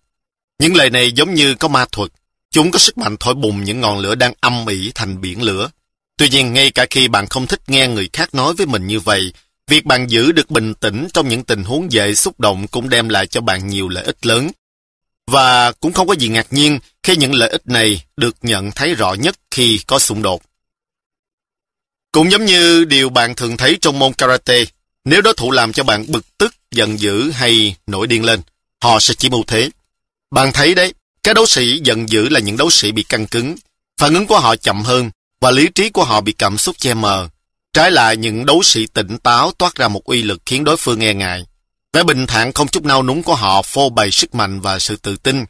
Những 0.59 0.77
lời 0.77 0.91
này 0.91 1.13
giống 1.13 1.35
như 1.35 1.55
có 1.55 1.69
ma 1.69 1.85
thuật. 1.93 2.11
Chúng 2.51 2.71
có 2.71 2.79
sức 2.79 2.99
mạnh 2.99 3.17
thổi 3.21 3.35
bùng 3.35 3.65
những 3.65 3.81
ngọn 3.81 3.99
lửa 3.99 4.15
đang 4.15 4.33
âm 4.41 4.67
ỉ 4.67 4.93
thành 4.95 5.21
biển 5.21 5.43
lửa. 5.43 5.71
Tuy 6.19 6.29
nhiên, 6.29 6.53
ngay 6.53 6.71
cả 6.71 6.87
khi 6.91 7.09
bạn 7.09 7.27
không 7.27 7.47
thích 7.47 7.61
nghe 7.67 7.89
người 7.89 8.11
khác 8.13 8.35
nói 8.35 8.55
với 8.55 8.67
mình 8.67 8.87
như 8.87 9.01
vậy, 9.01 9.33
việc 9.71 9.85
bạn 9.85 10.11
giữ 10.11 10.33
được 10.33 10.51
bình 10.51 10.75
tĩnh 10.75 11.09
trong 11.13 11.29
những 11.29 11.45
tình 11.45 11.65
huống 11.65 11.93
dễ 11.93 12.15
xúc 12.15 12.41
động 12.41 12.69
cũng 12.69 12.89
đem 12.89 13.09
lại 13.09 13.27
cho 13.27 13.41
bạn 13.41 13.67
nhiều 13.67 13.89
lợi 13.89 14.05
ích 14.05 14.27
lớn. 14.27 14.51
Và 15.27 15.73
cũng 15.73 15.93
không 15.93 16.09
có 16.09 16.15
gì 16.15 16.29
ngạc 16.29 16.47
nhiên 16.51 16.79
khi 17.03 17.17
những 17.17 17.35
lợi 17.35 17.49
ích 17.49 17.67
này 17.67 18.05
được 18.17 18.37
nhận 18.43 18.71
thấy 18.71 18.95
rõ 18.95 19.15
nhất 19.15 19.37
khi 19.51 19.81
có 19.87 19.99
xung 19.99 20.23
đột. 20.23 20.43
Cũng 22.13 22.31
giống 22.31 22.45
như 22.45 22.85
điều 22.85 23.09
bạn 23.09 23.35
thường 23.35 23.57
thấy 23.57 23.79
trong 23.81 23.99
môn 23.99 24.13
karate, 24.13 24.65
nếu 25.05 25.23
đối 25.23 25.35
thủ 25.35 25.51
làm 25.51 25.73
cho 25.73 25.85
bạn 25.85 26.05
bực 26.09 26.39
tức, 26.39 26.55
giận 26.71 27.01
dữ 27.01 27.31
hay 27.31 27.77
nổi 27.87 28.07
điên 28.07 28.25
lên, 28.25 28.41
họ 28.83 29.01
sẽ 29.01 29.15
chỉ 29.15 29.31
mưu 29.31 29.45
thế. 29.47 29.71
Bạn 30.31 30.53
thấy 30.53 30.75
đấy, 30.75 30.95
các 31.23 31.35
đấu 31.35 31.47
sĩ 31.47 31.81
giận 31.85 32.09
dữ 32.09 32.29
là 32.29 32.41
những 32.41 32.57
đấu 32.57 32.71
sĩ 32.71 32.93
bị 32.93 33.03
căng 33.03 33.27
cứng, 33.27 33.57
phản 33.97 34.15
ứng 34.15 34.27
của 34.27 34.41
họ 34.41 34.57
chậm 34.57 34.83
hơn 34.83 35.11
và 35.41 35.51
lý 35.51 35.69
trí 35.75 35.91
của 35.91 36.05
họ 36.05 36.21
bị 36.21 36.33
cảm 36.33 36.59
xúc 36.59 36.77
che 36.79 36.95
mờ. 36.95 37.29
Trái 37.77 37.91
lại 37.91 38.17
những 38.17 38.47
đấu 38.47 38.63
sĩ 38.63 38.87
tỉnh 38.87 39.19
táo 39.19 39.53
toát 39.59 39.75
ra 39.75 39.89
một 39.89 40.05
uy 40.05 40.23
lực 40.23 40.43
khiến 40.47 40.65
đối 40.65 40.77
phương 40.77 41.05
e 41.05 41.15
ngại. 41.15 41.47
Vẻ 41.93 42.03
bình 42.03 42.27
thản 42.27 42.53
không 42.53 42.69
chút 42.69 42.85
nao 42.85 43.03
núng 43.03 43.23
của 43.23 43.35
họ 43.35 43.63
phô 43.63 43.89
bày 43.89 44.11
sức 44.11 44.35
mạnh 44.35 44.61
và 44.61 44.79
sự 44.79 44.97
tự 44.97 45.17
tin. 45.17 45.45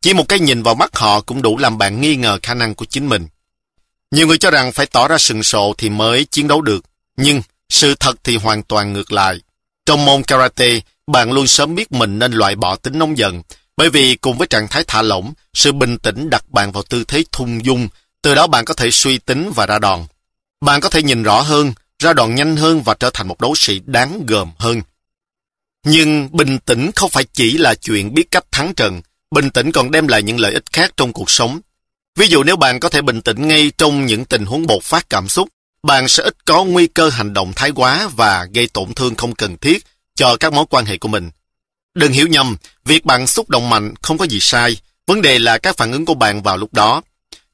Chỉ 0.00 0.14
một 0.14 0.28
cái 0.28 0.40
nhìn 0.40 0.62
vào 0.62 0.74
mắt 0.74 0.96
họ 0.96 1.20
cũng 1.20 1.42
đủ 1.42 1.58
làm 1.58 1.78
bạn 1.78 2.00
nghi 2.00 2.16
ngờ 2.16 2.38
khả 2.42 2.54
năng 2.54 2.74
của 2.74 2.84
chính 2.84 3.08
mình. 3.08 3.28
Nhiều 4.10 4.26
người 4.26 4.38
cho 4.38 4.50
rằng 4.50 4.72
phải 4.72 4.86
tỏ 4.86 5.08
ra 5.08 5.18
sừng 5.18 5.42
sộ 5.42 5.74
thì 5.78 5.88
mới 5.88 6.24
chiến 6.24 6.48
đấu 6.48 6.62
được. 6.62 6.84
Nhưng 7.16 7.42
sự 7.68 7.94
thật 7.94 8.16
thì 8.24 8.36
hoàn 8.36 8.62
toàn 8.62 8.92
ngược 8.92 9.12
lại. 9.12 9.40
Trong 9.86 10.04
môn 10.04 10.22
karate, 10.22 10.80
bạn 11.06 11.32
luôn 11.32 11.46
sớm 11.46 11.74
biết 11.74 11.92
mình 11.92 12.18
nên 12.18 12.32
loại 12.32 12.56
bỏ 12.56 12.76
tính 12.76 12.98
nóng 12.98 13.18
giận. 13.18 13.42
Bởi 13.76 13.90
vì 13.90 14.16
cùng 14.16 14.38
với 14.38 14.46
trạng 14.46 14.68
thái 14.68 14.84
thả 14.86 15.02
lỏng, 15.02 15.32
sự 15.54 15.72
bình 15.72 15.98
tĩnh 15.98 16.30
đặt 16.30 16.48
bạn 16.48 16.72
vào 16.72 16.82
tư 16.82 17.04
thế 17.04 17.24
thung 17.32 17.64
dung. 17.64 17.88
Từ 18.22 18.34
đó 18.34 18.46
bạn 18.46 18.64
có 18.64 18.74
thể 18.74 18.90
suy 18.90 19.18
tính 19.18 19.52
và 19.54 19.66
ra 19.66 19.78
đòn. 19.78 20.06
Bạn 20.60 20.80
có 20.80 20.88
thể 20.88 21.02
nhìn 21.02 21.22
rõ 21.22 21.40
hơn, 21.40 21.72
ra 21.98 22.12
đòn 22.12 22.34
nhanh 22.34 22.56
hơn 22.56 22.82
và 22.82 22.94
trở 22.94 23.10
thành 23.14 23.28
một 23.28 23.40
đấu 23.40 23.54
sĩ 23.54 23.80
đáng 23.86 24.26
gờm 24.26 24.50
hơn. 24.58 24.82
Nhưng 25.84 26.28
bình 26.32 26.58
tĩnh 26.58 26.90
không 26.96 27.10
phải 27.10 27.24
chỉ 27.32 27.58
là 27.58 27.74
chuyện 27.74 28.14
biết 28.14 28.30
cách 28.30 28.44
thắng 28.52 28.74
trận. 28.74 29.00
Bình 29.30 29.50
tĩnh 29.50 29.72
còn 29.72 29.90
đem 29.90 30.08
lại 30.08 30.22
những 30.22 30.40
lợi 30.40 30.52
ích 30.52 30.64
khác 30.72 30.92
trong 30.96 31.12
cuộc 31.12 31.30
sống. 31.30 31.60
Ví 32.18 32.26
dụ 32.26 32.42
nếu 32.42 32.56
bạn 32.56 32.80
có 32.80 32.88
thể 32.88 33.02
bình 33.02 33.22
tĩnh 33.22 33.48
ngay 33.48 33.72
trong 33.78 34.06
những 34.06 34.24
tình 34.24 34.46
huống 34.46 34.66
bộc 34.66 34.82
phát 34.82 35.10
cảm 35.10 35.28
xúc, 35.28 35.48
bạn 35.82 36.08
sẽ 36.08 36.22
ít 36.22 36.44
có 36.44 36.64
nguy 36.64 36.86
cơ 36.86 37.08
hành 37.08 37.32
động 37.32 37.52
thái 37.56 37.70
quá 37.70 38.08
và 38.16 38.46
gây 38.54 38.66
tổn 38.66 38.94
thương 38.94 39.14
không 39.14 39.34
cần 39.34 39.56
thiết 39.56 39.84
cho 40.14 40.36
các 40.40 40.52
mối 40.52 40.64
quan 40.70 40.84
hệ 40.84 40.98
của 40.98 41.08
mình. 41.08 41.30
Đừng 41.94 42.12
hiểu 42.12 42.26
nhầm, 42.26 42.56
việc 42.84 43.04
bạn 43.04 43.26
xúc 43.26 43.50
động 43.50 43.70
mạnh 43.70 43.94
không 44.02 44.18
có 44.18 44.24
gì 44.24 44.40
sai, 44.40 44.76
Vấn 45.10 45.22
đề 45.22 45.38
là 45.38 45.58
các 45.58 45.76
phản 45.76 45.92
ứng 45.92 46.04
của 46.04 46.14
bạn 46.14 46.42
vào 46.42 46.56
lúc 46.56 46.72
đó. 46.72 47.02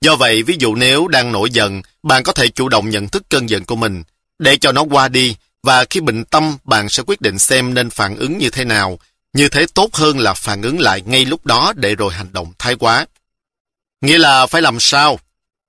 Do 0.06 0.16
vậy, 0.16 0.42
ví 0.42 0.56
dụ 0.58 0.74
nếu 0.74 1.08
đang 1.08 1.32
nổi 1.32 1.50
giận, 1.50 1.82
bạn 2.02 2.22
có 2.22 2.32
thể 2.32 2.48
chủ 2.48 2.68
động 2.68 2.90
nhận 2.90 3.08
thức 3.08 3.22
cơn 3.30 3.50
giận 3.50 3.64
của 3.64 3.76
mình, 3.76 4.02
để 4.38 4.56
cho 4.56 4.72
nó 4.72 4.82
qua 4.82 5.08
đi, 5.08 5.36
và 5.62 5.84
khi 5.90 6.00
bình 6.00 6.24
tâm, 6.24 6.56
bạn 6.64 6.88
sẽ 6.88 7.02
quyết 7.06 7.20
định 7.20 7.38
xem 7.38 7.74
nên 7.74 7.90
phản 7.90 8.16
ứng 8.16 8.38
như 8.38 8.50
thế 8.50 8.64
nào. 8.64 8.98
Như 9.32 9.48
thế 9.48 9.66
tốt 9.74 9.94
hơn 9.94 10.18
là 10.18 10.34
phản 10.34 10.62
ứng 10.62 10.80
lại 10.80 11.02
ngay 11.06 11.24
lúc 11.24 11.46
đó 11.46 11.72
để 11.76 11.94
rồi 11.94 12.12
hành 12.12 12.32
động 12.32 12.52
thái 12.58 12.74
quá. 12.74 13.06
Nghĩa 14.00 14.18
là 14.18 14.46
phải 14.46 14.62
làm 14.62 14.80
sao? 14.80 15.18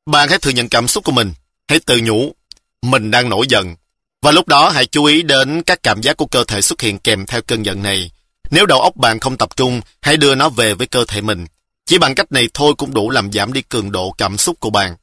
Bạn 0.06 0.30
hãy 0.30 0.38
thừa 0.38 0.52
nhận 0.52 0.70
cảm 0.70 0.88
xúc 0.88 1.04
của 1.04 1.12
mình. 1.12 1.34
Hãy 1.68 1.80
tự 1.80 2.00
nhủ, 2.04 2.36
mình 2.82 3.12
đang 3.12 3.30
nổi 3.30 3.46
giận. 3.50 3.76
Và 4.22 4.32
lúc 4.32 4.48
đó 4.48 4.70
hãy 4.70 4.86
chú 4.86 5.06
ý 5.06 5.22
đến 5.22 5.64
các 5.64 5.84
cảm 5.84 6.02
giác 6.02 6.18
của 6.18 6.26
cơ 6.26 6.44
thể 6.44 6.62
xuất 6.62 6.82
hiện 6.82 7.00
kèm 7.00 7.26
theo 7.26 7.42
cơn 7.42 7.64
giận 7.64 7.84
này. 7.84 8.12
Nếu 8.52 8.66
đầu 8.66 8.82
óc 8.82 8.96
bạn 8.96 9.20
không 9.20 9.38
tập 9.38 9.50
trung, 9.56 9.82
hãy 10.02 10.18
đưa 10.18 10.36
nó 10.36 10.50
về 10.50 10.74
với 10.74 10.88
cơ 10.88 11.06
thể 11.08 11.22
mình. 11.22 11.46
Chỉ 11.88 11.98
bằng 11.98 12.16
cách 12.16 12.32
này 12.32 12.48
thôi 12.54 12.74
cũng 12.78 12.94
đủ 12.94 13.10
làm 13.10 13.32
giảm 13.32 13.54
đi 13.54 13.62
cường 13.62 13.92
độ 13.92 14.12
cảm 14.18 14.38
xúc 14.38 14.60
của 14.60 14.70
bạn. 14.70 14.96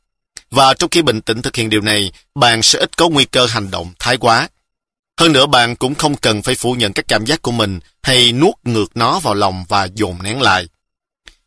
Và 0.51 0.75
trong 0.75 0.91
khi 0.91 1.03
bình 1.03 1.21
tĩnh 1.21 1.43
thực 1.43 1.57
hiện 1.57 1.71
điều 1.71 1.81
này, 1.81 2.13
bạn 2.35 2.63
sẽ 2.63 2.79
ít 2.79 2.97
có 2.97 3.09
nguy 3.09 3.25
cơ 3.25 3.47
hành 3.47 3.71
động 3.71 3.93
thái 3.99 4.17
quá. 4.17 4.49
Hơn 5.21 5.33
nữa 5.33 5.47
bạn 5.47 5.77
cũng 5.77 5.95
không 5.95 6.17
cần 6.17 6.43
phải 6.43 6.55
phủ 6.55 6.73
nhận 6.73 6.93
các 6.93 7.05
cảm 7.09 7.27
giác 7.27 7.43
của 7.43 7.53
mình 7.53 7.81
hay 8.03 8.33
nuốt 8.33 8.55
ngược 8.65 8.97
nó 8.97 9.19
vào 9.19 9.35
lòng 9.35 9.65
và 9.69 9.89
dồn 9.95 10.23
nén 10.23 10.43
lại. 10.43 10.69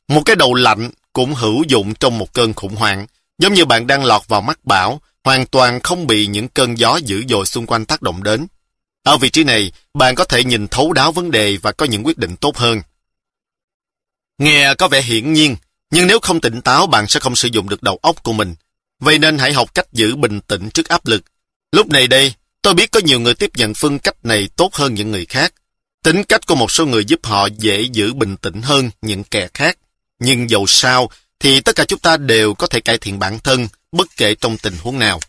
Một 0.07 0.21
cái 0.25 0.35
đầu 0.35 0.53
lạnh 0.53 0.91
cũng 1.13 1.33
hữu 1.33 1.63
dụng 1.67 1.93
trong 1.93 2.17
một 2.17 2.33
cơn 2.33 2.53
khủng 2.53 2.75
hoảng, 2.75 3.07
giống 3.39 3.53
như 3.53 3.65
bạn 3.65 3.87
đang 3.87 4.05
lọt 4.05 4.27
vào 4.27 4.41
mắt 4.41 4.59
bão, 4.63 5.01
hoàn 5.23 5.45
toàn 5.45 5.79
không 5.81 6.07
bị 6.07 6.27
những 6.27 6.47
cơn 6.47 6.77
gió 6.77 6.99
dữ 7.03 7.23
dội 7.29 7.45
xung 7.45 7.65
quanh 7.65 7.85
tác 7.85 8.01
động 8.01 8.23
đến. 8.23 8.47
Ở 9.03 9.17
vị 9.17 9.29
trí 9.29 9.43
này, 9.43 9.71
bạn 9.93 10.15
có 10.15 10.23
thể 10.23 10.43
nhìn 10.43 10.67
thấu 10.67 10.93
đáo 10.93 11.11
vấn 11.11 11.31
đề 11.31 11.57
và 11.61 11.71
có 11.71 11.85
những 11.85 12.05
quyết 12.05 12.17
định 12.17 12.35
tốt 12.35 12.57
hơn. 12.57 12.81
Nghe 14.37 14.73
có 14.75 14.87
vẻ 14.87 15.01
hiển 15.01 15.33
nhiên, 15.33 15.55
nhưng 15.91 16.07
nếu 16.07 16.19
không 16.19 16.41
tỉnh 16.41 16.61
táo 16.61 16.87
bạn 16.87 17.07
sẽ 17.07 17.19
không 17.19 17.35
sử 17.35 17.49
dụng 17.51 17.69
được 17.69 17.83
đầu 17.83 17.99
óc 18.01 18.23
của 18.23 18.33
mình. 18.33 18.55
Vậy 18.99 19.19
nên 19.19 19.37
hãy 19.37 19.53
học 19.53 19.73
cách 19.73 19.93
giữ 19.93 20.15
bình 20.15 20.41
tĩnh 20.41 20.69
trước 20.69 20.87
áp 20.87 21.05
lực. 21.05 21.23
Lúc 21.71 21.87
này 21.87 22.07
đây, 22.07 22.33
tôi 22.61 22.73
biết 22.73 22.91
có 22.91 22.99
nhiều 22.99 23.19
người 23.19 23.35
tiếp 23.35 23.51
nhận 23.55 23.73
phương 23.73 23.99
cách 23.99 24.25
này 24.25 24.49
tốt 24.55 24.75
hơn 24.75 24.93
những 24.93 25.11
người 25.11 25.25
khác. 25.25 25.53
Tính 26.03 26.23
cách 26.23 26.47
của 26.47 26.55
một 26.55 26.71
số 26.71 26.85
người 26.85 27.05
giúp 27.05 27.19
họ 27.23 27.47
dễ 27.57 27.81
giữ 27.81 28.13
bình 28.13 28.37
tĩnh 28.37 28.61
hơn 28.61 28.89
những 29.01 29.23
kẻ 29.23 29.47
khác. 29.53 29.77
Nhưng 30.19 30.49
dầu 30.49 30.67
sao, 30.67 31.09
thì 31.39 31.61
tất 31.61 31.75
cả 31.75 31.85
chúng 31.85 31.99
ta 31.99 32.17
đều 32.17 32.53
có 32.53 32.67
thể 32.67 32.79
cải 32.79 32.97
thiện 32.97 33.19
bản 33.19 33.39
thân, 33.39 33.67
bất 33.91 34.07
kể 34.17 34.35
trong 34.35 34.57
tình 34.57 34.75
huống 34.81 34.99
nào. 34.99 35.19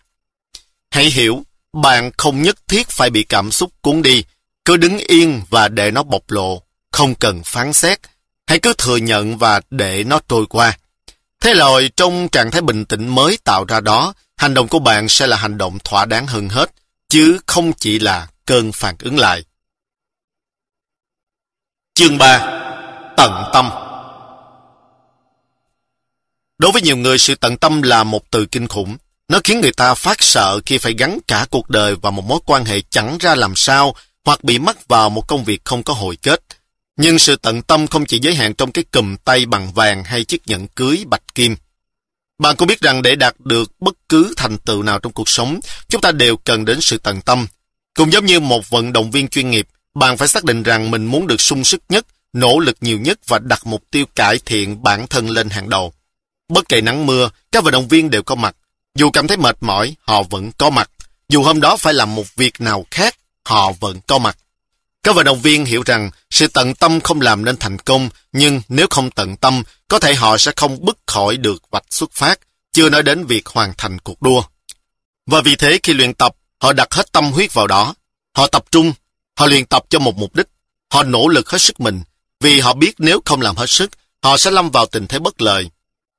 Hãy 0.91 1.05
hiểu, 1.05 1.43
bạn 1.73 2.11
không 2.17 2.43
nhất 2.43 2.69
thiết 2.69 2.89
phải 2.89 3.11
bị 3.11 3.23
cảm 3.23 3.51
xúc 3.51 3.73
cuốn 3.81 4.03
đi, 4.03 4.25
cứ 4.65 4.77
đứng 4.77 4.99
yên 4.99 5.43
và 5.51 5.69
để 5.69 5.91
nó 5.91 6.03
bộc 6.03 6.31
lộ, 6.31 6.63
không 6.93 7.15
cần 7.15 7.43
phán 7.45 7.73
xét, 7.73 7.99
hãy 8.49 8.59
cứ 8.59 8.73
thừa 8.79 8.97
nhận 8.97 9.39
và 9.39 9.61
để 9.71 10.05
nó 10.05 10.21
trôi 10.29 10.47
qua. 10.47 10.79
Thế 11.41 11.55
rồi, 11.55 11.91
trong 11.97 12.29
trạng 12.33 12.51
thái 12.51 12.63
bình 12.63 12.85
tĩnh 12.85 13.09
mới 13.09 13.39
tạo 13.45 13.65
ra 13.65 13.81
đó, 13.81 14.15
hành 14.37 14.55
động 14.55 14.69
của 14.69 14.79
bạn 14.79 15.09
sẽ 15.09 15.27
là 15.27 15.37
hành 15.37 15.59
động 15.59 15.79
thỏa 15.85 16.05
đáng 16.05 16.27
hơn 16.27 16.49
hết, 16.49 16.71
chứ 17.09 17.39
không 17.47 17.73
chỉ 17.73 17.99
là 17.99 18.29
cơn 18.47 18.73
phản 18.73 18.95
ứng 18.99 19.19
lại. 19.19 19.45
Chương 21.95 22.19
3 22.19 22.39
Tận 23.17 23.51
tâm 23.53 23.71
Đối 26.59 26.73
với 26.73 26.83
nhiều 26.83 26.97
người, 26.97 27.19
sự 27.19 27.35
tận 27.35 27.57
tâm 27.57 27.83
là 27.83 28.05
một 28.05 28.31
từ 28.31 28.47
kinh 28.47 28.69
khủng. 28.69 28.97
Nó 29.29 29.41
khiến 29.45 29.61
người 29.61 29.73
ta 29.73 29.95
phát 29.95 30.23
sợ 30.23 30.61
khi 30.67 30.79
phải 30.79 30.95
gắn 30.99 31.19
cả 31.27 31.47
cuộc 31.51 31.71
đời 31.71 31.95
vào 31.95 32.13
một 32.13 32.25
mối 32.25 32.41
quan 32.47 32.65
hệ 32.65 32.81
chẳng 32.91 33.19
ra 33.21 33.35
làm 33.35 33.57
sao 33.57 33.95
hoặc 34.25 34.45
bị 34.45 34.59
mắc 34.59 34.89
vào 34.89 35.11
một 35.11 35.29
công 35.29 35.45
việc 35.45 35.65
không 35.65 35.83
có 35.83 35.95
hồi 35.95 36.17
kết. 36.17 36.41
Nhưng 36.99 37.19
sự 37.19 37.37
tận 37.37 37.63
tâm 37.63 37.87
không 37.87 38.07
chỉ 38.07 38.19
giới 38.23 38.35
hạn 38.35 38.55
trong 38.55 38.73
cái 38.73 38.85
cùm 38.93 39.17
tay 39.17 39.47
bằng 39.47 39.73
vàng 39.73 40.05
hay 40.05 40.25
chiếc 40.25 40.49
nhẫn 40.49 40.69
cưới 40.69 41.05
bạch 41.07 41.35
kim. 41.35 41.57
Bạn 42.39 42.57
cũng 42.57 42.69
biết 42.69 42.81
rằng 42.81 43.03
để 43.03 43.15
đạt 43.15 43.35
được 43.39 43.73
bất 43.81 43.95
cứ 44.09 44.35
thành 44.37 44.59
tựu 44.59 44.83
nào 44.83 44.99
trong 44.99 45.13
cuộc 45.13 45.29
sống, 45.29 45.61
chúng 45.89 46.01
ta 46.01 46.13
đều 46.13 46.37
cần 46.37 46.65
đến 46.65 46.81
sự 46.81 46.99
tận 46.99 47.21
tâm. 47.21 47.47
Cũng 47.95 48.13
giống 48.13 48.27
như 48.27 48.41
một 48.41 48.71
vận 48.71 48.93
động 48.93 49.11
viên 49.11 49.29
chuyên 49.29 49.51
nghiệp, 49.51 49.69
bạn 49.95 50.17
phải 50.17 50.29
xác 50.29 50.45
định 50.45 50.63
rằng 50.63 50.91
mình 50.91 51.07
muốn 51.07 51.27
được 51.27 51.41
sung 51.41 51.65
sức 51.65 51.83
nhất, 51.89 52.07
nỗ 52.33 52.59
lực 52.59 52.77
nhiều 52.81 52.99
nhất 52.99 53.19
và 53.27 53.39
đặt 53.39 53.67
mục 53.67 53.83
tiêu 53.91 54.07
cải 54.15 54.39
thiện 54.47 54.83
bản 54.83 55.07
thân 55.07 55.31
lên 55.31 55.51
hàng 55.51 55.69
đầu. 55.69 55.93
Bất 56.49 56.69
kể 56.69 56.81
nắng 56.81 57.07
mưa, 57.07 57.31
các 57.53 57.65
vận 57.65 57.73
động 57.73 57.89
viên 57.89 58.11
đều 58.11 58.23
có 58.23 58.35
mặt. 58.35 58.57
Dù 58.95 59.11
cảm 59.11 59.27
thấy 59.27 59.37
mệt 59.37 59.57
mỏi, 59.61 59.97
họ 60.01 60.23
vẫn 60.23 60.51
có 60.59 60.71
mặt. 60.71 60.91
Dù 61.29 61.43
hôm 61.43 61.61
đó 61.61 61.77
phải 61.77 61.95
làm 61.95 62.15
một 62.15 62.37
việc 62.37 62.61
nào 62.61 62.87
khác, 62.91 63.17
họ 63.45 63.73
vẫn 63.73 64.01
có 64.07 64.19
mặt. 64.19 64.39
Các 65.09 65.15
vận 65.15 65.25
động 65.25 65.41
viên 65.41 65.65
hiểu 65.65 65.83
rằng 65.87 66.11
sự 66.31 66.49
tận 66.49 66.75
tâm 66.75 67.01
không 67.01 67.21
làm 67.21 67.45
nên 67.45 67.57
thành 67.57 67.79
công, 67.79 68.09
nhưng 68.33 68.61
nếu 68.69 68.87
không 68.91 69.11
tận 69.11 69.37
tâm, 69.37 69.63
có 69.89 69.99
thể 69.99 70.15
họ 70.15 70.39
sẽ 70.39 70.53
không 70.57 70.85
bứt 70.85 70.99
khỏi 71.07 71.37
được 71.37 71.63
vạch 71.71 71.85
xuất 71.91 72.13
phát, 72.13 72.41
chưa 72.73 72.91
nói 72.91 73.03
đến 73.03 73.27
việc 73.27 73.47
hoàn 73.47 73.73
thành 73.79 73.99
cuộc 73.99 74.23
đua. 74.23 74.43
Và 75.27 75.41
vì 75.41 75.57
thế 75.57 75.79
khi 75.83 75.93
luyện 75.93 76.15
tập, 76.15 76.37
họ 76.61 76.73
đặt 76.73 76.95
hết 76.95 77.13
tâm 77.13 77.33
huyết 77.33 77.55
vào 77.55 77.67
đó. 77.67 77.95
Họ 78.37 78.47
tập 78.47 78.65
trung, 78.71 78.93
họ 79.39 79.47
luyện 79.47 79.67
tập 79.67 79.85
cho 79.89 79.99
một 79.99 80.17
mục 80.17 80.35
đích. 80.35 80.47
Họ 80.93 81.03
nỗ 81.03 81.29
lực 81.29 81.51
hết 81.51 81.59
sức 81.59 81.81
mình, 81.81 82.03
vì 82.41 82.61
họ 82.61 82.75
biết 82.75 82.95
nếu 82.99 83.21
không 83.25 83.41
làm 83.41 83.57
hết 83.57 83.71
sức, 83.71 83.91
họ 84.23 84.37
sẽ 84.37 84.51
lâm 84.51 84.71
vào 84.71 84.87
tình 84.87 85.07
thế 85.07 85.19
bất 85.19 85.43
lợi. 85.43 85.71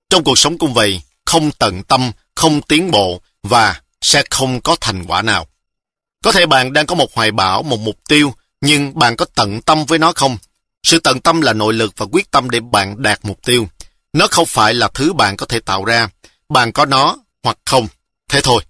Trong 0.10 0.24
cuộc 0.24 0.38
sống 0.38 0.58
cũng 0.58 0.74
vậy, 0.74 1.01
không 1.25 1.51
tận 1.51 1.84
tâm, 1.84 2.12
không 2.36 2.62
tiến 2.62 2.91
bộ 2.91 3.22
và 3.43 3.81
sẽ 4.01 4.24
không 4.29 4.62
có 4.62 4.75
thành 4.81 5.05
quả 5.08 5.22
nào. 5.22 5.48
Có 6.24 6.31
thể 6.31 6.46
bạn 6.46 6.74
đang 6.74 6.86
có 6.86 6.96
một 6.96 7.13
hoài 7.13 7.31
bão, 7.31 7.63
một 7.63 7.79
mục 7.79 8.00
tiêu, 8.08 8.34
nhưng 8.61 8.99
bạn 8.99 9.15
có 9.15 9.25
tận 9.35 9.61
tâm 9.61 9.85
với 9.85 9.99
nó 9.99 10.13
không? 10.15 10.37
Sự 10.83 10.99
tận 10.99 11.21
tâm 11.21 11.41
là 11.41 11.53
nội 11.53 11.73
lực 11.73 11.93
và 11.97 12.05
quyết 12.11 12.31
tâm 12.31 12.49
để 12.49 12.59
bạn 12.59 13.01
đạt 13.01 13.19
mục 13.23 13.39
tiêu. 13.45 13.67
Nó 14.13 14.27
không 14.31 14.45
phải 14.45 14.73
là 14.73 14.87
thứ 14.93 15.13
bạn 15.13 15.37
có 15.37 15.45
thể 15.45 15.59
tạo 15.59 15.85
ra. 15.85 16.09
Bạn 16.49 16.71
có 16.71 16.85
nó 16.85 17.17
hoặc 17.43 17.57
không. 17.65 17.87
Thế 18.29 18.41
thôi. 18.43 18.63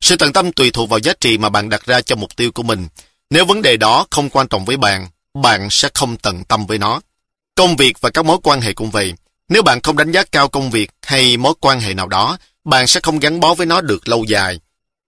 Sự 0.00 0.16
tận 0.16 0.32
tâm 0.32 0.52
tùy 0.52 0.70
thuộc 0.70 0.88
vào 0.88 0.98
giá 0.98 1.12
trị 1.20 1.38
mà 1.38 1.48
bạn 1.48 1.68
đặt 1.68 1.86
ra 1.86 2.00
cho 2.00 2.16
mục 2.16 2.36
tiêu 2.36 2.52
của 2.52 2.62
mình. 2.62 2.88
Nếu 3.30 3.44
vấn 3.44 3.62
đề 3.62 3.76
đó 3.76 4.06
không 4.10 4.30
quan 4.30 4.48
trọng 4.48 4.64
với 4.64 4.76
bạn, 4.76 5.08
bạn 5.42 5.70
sẽ 5.70 5.88
không 5.94 6.16
tận 6.16 6.44
tâm 6.44 6.66
với 6.66 6.78
nó. 6.78 7.00
Công 7.54 7.76
việc 7.76 8.00
và 8.00 8.10
các 8.10 8.24
mối 8.24 8.38
quan 8.42 8.60
hệ 8.60 8.72
cũng 8.72 8.90
vậy. 8.90 9.14
Nếu 9.48 9.62
bạn 9.62 9.80
không 9.82 9.96
đánh 9.96 10.12
giá 10.12 10.22
cao 10.22 10.48
công 10.48 10.70
việc 10.70 10.90
hay 11.02 11.36
mối 11.36 11.54
quan 11.60 11.80
hệ 11.80 11.94
nào 11.94 12.08
đó, 12.08 12.38
bạn 12.64 12.86
sẽ 12.86 13.00
không 13.02 13.18
gắn 13.18 13.40
bó 13.40 13.54
với 13.54 13.66
nó 13.66 13.80
được 13.80 14.08
lâu 14.08 14.24
dài. 14.24 14.60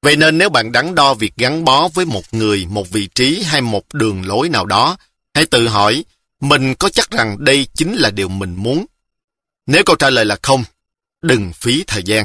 Vậy 0.03 0.17
nên 0.17 0.39
nếu 0.39 0.49
bạn 0.49 0.73
đắn 0.73 0.95
đo 0.95 1.15
việc 1.15 1.33
gắn 1.37 1.65
bó 1.65 1.89
với 1.89 2.05
một 2.05 2.35
người, 2.35 2.67
một 2.67 2.91
vị 2.91 3.09
trí 3.15 3.43
hay 3.43 3.61
một 3.61 3.85
đường 3.93 4.27
lối 4.27 4.49
nào 4.49 4.67
đó, 4.67 4.97
hãy 5.35 5.47
tự 5.47 5.69
hỏi, 5.69 6.05
mình 6.41 6.75
có 6.75 6.89
chắc 6.89 7.11
rằng 7.11 7.37
đây 7.39 7.67
chính 7.75 7.95
là 7.95 8.11
điều 8.11 8.29
mình 8.29 8.55
muốn? 8.57 8.87
Nếu 9.67 9.83
câu 9.85 9.97
trả 9.97 10.11
lời 10.11 10.25
là 10.25 10.37
không, 10.43 10.65
đừng 11.23 11.53
phí 11.53 11.85
thời 11.87 12.03
gian. 12.03 12.25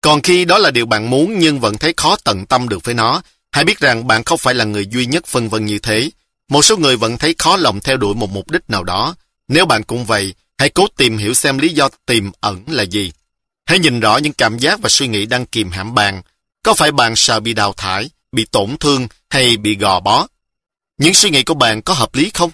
Còn 0.00 0.22
khi 0.22 0.44
đó 0.44 0.58
là 0.58 0.70
điều 0.70 0.86
bạn 0.86 1.10
muốn 1.10 1.38
nhưng 1.38 1.60
vẫn 1.60 1.78
thấy 1.78 1.94
khó 1.96 2.16
tận 2.24 2.46
tâm 2.46 2.68
được 2.68 2.84
với 2.84 2.94
nó, 2.94 3.22
hãy 3.52 3.64
biết 3.64 3.78
rằng 3.78 4.06
bạn 4.06 4.24
không 4.24 4.38
phải 4.38 4.54
là 4.54 4.64
người 4.64 4.86
duy 4.86 5.06
nhất 5.06 5.26
phân 5.26 5.48
vân 5.48 5.66
như 5.66 5.78
thế. 5.78 6.10
Một 6.48 6.62
số 6.62 6.76
người 6.76 6.96
vẫn 6.96 7.18
thấy 7.18 7.34
khó 7.38 7.56
lòng 7.56 7.80
theo 7.80 7.96
đuổi 7.96 8.14
một 8.14 8.30
mục 8.30 8.50
đích 8.50 8.70
nào 8.70 8.84
đó. 8.84 9.14
Nếu 9.48 9.66
bạn 9.66 9.82
cũng 9.82 10.04
vậy, 10.04 10.34
hãy 10.58 10.70
cố 10.70 10.86
tìm 10.96 11.18
hiểu 11.18 11.34
xem 11.34 11.58
lý 11.58 11.68
do 11.68 11.88
tiềm 12.06 12.30
ẩn 12.40 12.64
là 12.66 12.82
gì. 12.82 13.12
Hãy 13.66 13.78
nhìn 13.78 14.00
rõ 14.00 14.16
những 14.16 14.32
cảm 14.32 14.58
giác 14.58 14.80
và 14.80 14.88
suy 14.88 15.08
nghĩ 15.08 15.26
đang 15.26 15.46
kìm 15.46 15.70
hãm 15.70 15.94
bạn. 15.94 16.22
Có 16.62 16.74
phải 16.74 16.92
bạn 16.92 17.16
sợ 17.16 17.40
bị 17.40 17.54
đào 17.54 17.72
thải, 17.72 18.10
bị 18.32 18.46
tổn 18.52 18.76
thương 18.80 19.08
hay 19.30 19.56
bị 19.56 19.76
gò 19.76 20.00
bó? 20.00 20.26
Những 20.98 21.14
suy 21.14 21.30
nghĩ 21.30 21.42
của 21.42 21.54
bạn 21.54 21.82
có 21.82 21.94
hợp 21.94 22.14
lý 22.14 22.30
không? 22.34 22.50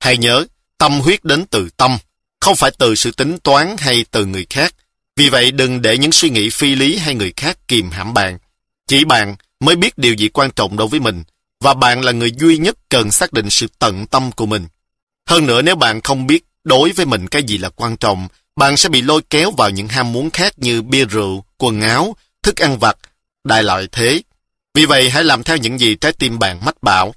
Hãy 0.00 0.16
nhớ, 0.16 0.44
tâm 0.78 1.00
huyết 1.00 1.24
đến 1.24 1.44
từ 1.50 1.68
tâm, 1.76 1.98
không 2.40 2.56
phải 2.56 2.70
từ 2.78 2.94
sự 2.94 3.12
tính 3.12 3.38
toán 3.38 3.76
hay 3.78 4.04
từ 4.10 4.26
người 4.26 4.46
khác. 4.50 4.74
Vì 5.16 5.28
vậy 5.28 5.50
đừng 5.50 5.82
để 5.82 5.98
những 5.98 6.12
suy 6.12 6.30
nghĩ 6.30 6.50
phi 6.50 6.74
lý 6.74 6.96
hay 6.96 7.14
người 7.14 7.32
khác 7.36 7.58
kìm 7.68 7.90
hãm 7.90 8.14
bạn. 8.14 8.38
Chỉ 8.88 9.04
bạn 9.04 9.36
mới 9.60 9.76
biết 9.76 9.98
điều 9.98 10.14
gì 10.14 10.28
quan 10.28 10.50
trọng 10.50 10.76
đối 10.76 10.88
với 10.88 11.00
mình, 11.00 11.22
và 11.60 11.74
bạn 11.74 12.04
là 12.04 12.12
người 12.12 12.32
duy 12.32 12.58
nhất 12.58 12.76
cần 12.88 13.10
xác 13.10 13.32
định 13.32 13.50
sự 13.50 13.66
tận 13.78 14.06
tâm 14.06 14.32
của 14.32 14.46
mình. 14.46 14.66
Hơn 15.28 15.46
nữa 15.46 15.62
nếu 15.62 15.76
bạn 15.76 16.00
không 16.00 16.26
biết 16.26 16.44
đối 16.64 16.92
với 16.92 17.06
mình 17.06 17.28
cái 17.28 17.42
gì 17.42 17.58
là 17.58 17.68
quan 17.68 17.96
trọng, 17.96 18.28
bạn 18.56 18.76
sẽ 18.76 18.88
bị 18.88 19.02
lôi 19.02 19.22
kéo 19.30 19.50
vào 19.50 19.70
những 19.70 19.88
ham 19.88 20.12
muốn 20.12 20.30
khác 20.30 20.52
như 20.56 20.82
bia 20.82 21.04
rượu, 21.04 21.44
quần 21.58 21.80
áo, 21.80 22.16
thức 22.42 22.56
ăn 22.56 22.78
vặt, 22.78 22.96
đại 23.44 23.62
loại 23.62 23.88
thế. 23.92 24.22
Vì 24.74 24.86
vậy 24.86 25.10
hãy 25.10 25.24
làm 25.24 25.42
theo 25.42 25.56
những 25.56 25.80
gì 25.80 25.94
trái 25.94 26.12
tim 26.12 26.38
bạn 26.38 26.64
mách 26.64 26.82
bảo. 26.82 27.14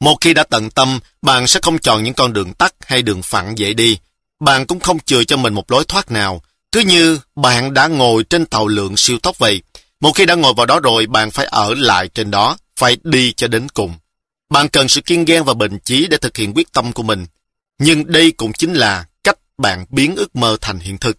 Một 0.00 0.16
khi 0.20 0.34
đã 0.34 0.44
tận 0.44 0.70
tâm, 0.70 1.00
bạn 1.22 1.46
sẽ 1.46 1.60
không 1.62 1.78
chọn 1.78 2.02
những 2.02 2.14
con 2.14 2.32
đường 2.32 2.54
tắt 2.54 2.74
hay 2.80 3.02
đường 3.02 3.22
phẳng 3.22 3.58
dễ 3.58 3.72
đi. 3.72 3.98
Bạn 4.40 4.66
cũng 4.66 4.80
không 4.80 4.98
chừa 5.00 5.24
cho 5.24 5.36
mình 5.36 5.54
một 5.54 5.70
lối 5.70 5.84
thoát 5.88 6.10
nào. 6.10 6.42
Cứ 6.72 6.80
như 6.80 7.20
bạn 7.36 7.74
đã 7.74 7.86
ngồi 7.86 8.24
trên 8.24 8.46
tàu 8.46 8.68
lượng 8.68 8.96
siêu 8.96 9.18
tốc 9.18 9.38
vậy. 9.38 9.62
Một 10.00 10.12
khi 10.12 10.26
đã 10.26 10.34
ngồi 10.34 10.54
vào 10.54 10.66
đó 10.66 10.80
rồi, 10.80 11.06
bạn 11.06 11.30
phải 11.30 11.46
ở 11.46 11.74
lại 11.74 12.08
trên 12.08 12.30
đó, 12.30 12.56
phải 12.76 12.96
đi 13.02 13.32
cho 13.32 13.48
đến 13.48 13.68
cùng. 13.68 13.94
Bạn 14.50 14.68
cần 14.68 14.88
sự 14.88 15.00
kiên 15.00 15.24
gan 15.24 15.44
và 15.44 15.54
bền 15.54 15.78
chí 15.78 16.06
để 16.06 16.16
thực 16.16 16.36
hiện 16.36 16.52
quyết 16.54 16.72
tâm 16.72 16.92
của 16.92 17.02
mình. 17.02 17.26
Nhưng 17.78 18.12
đây 18.12 18.30
cũng 18.30 18.52
chính 18.52 18.74
là 18.74 19.06
cách 19.24 19.38
bạn 19.58 19.86
biến 19.90 20.16
ước 20.16 20.36
mơ 20.36 20.56
thành 20.60 20.78
hiện 20.78 20.98
thực. 20.98 21.18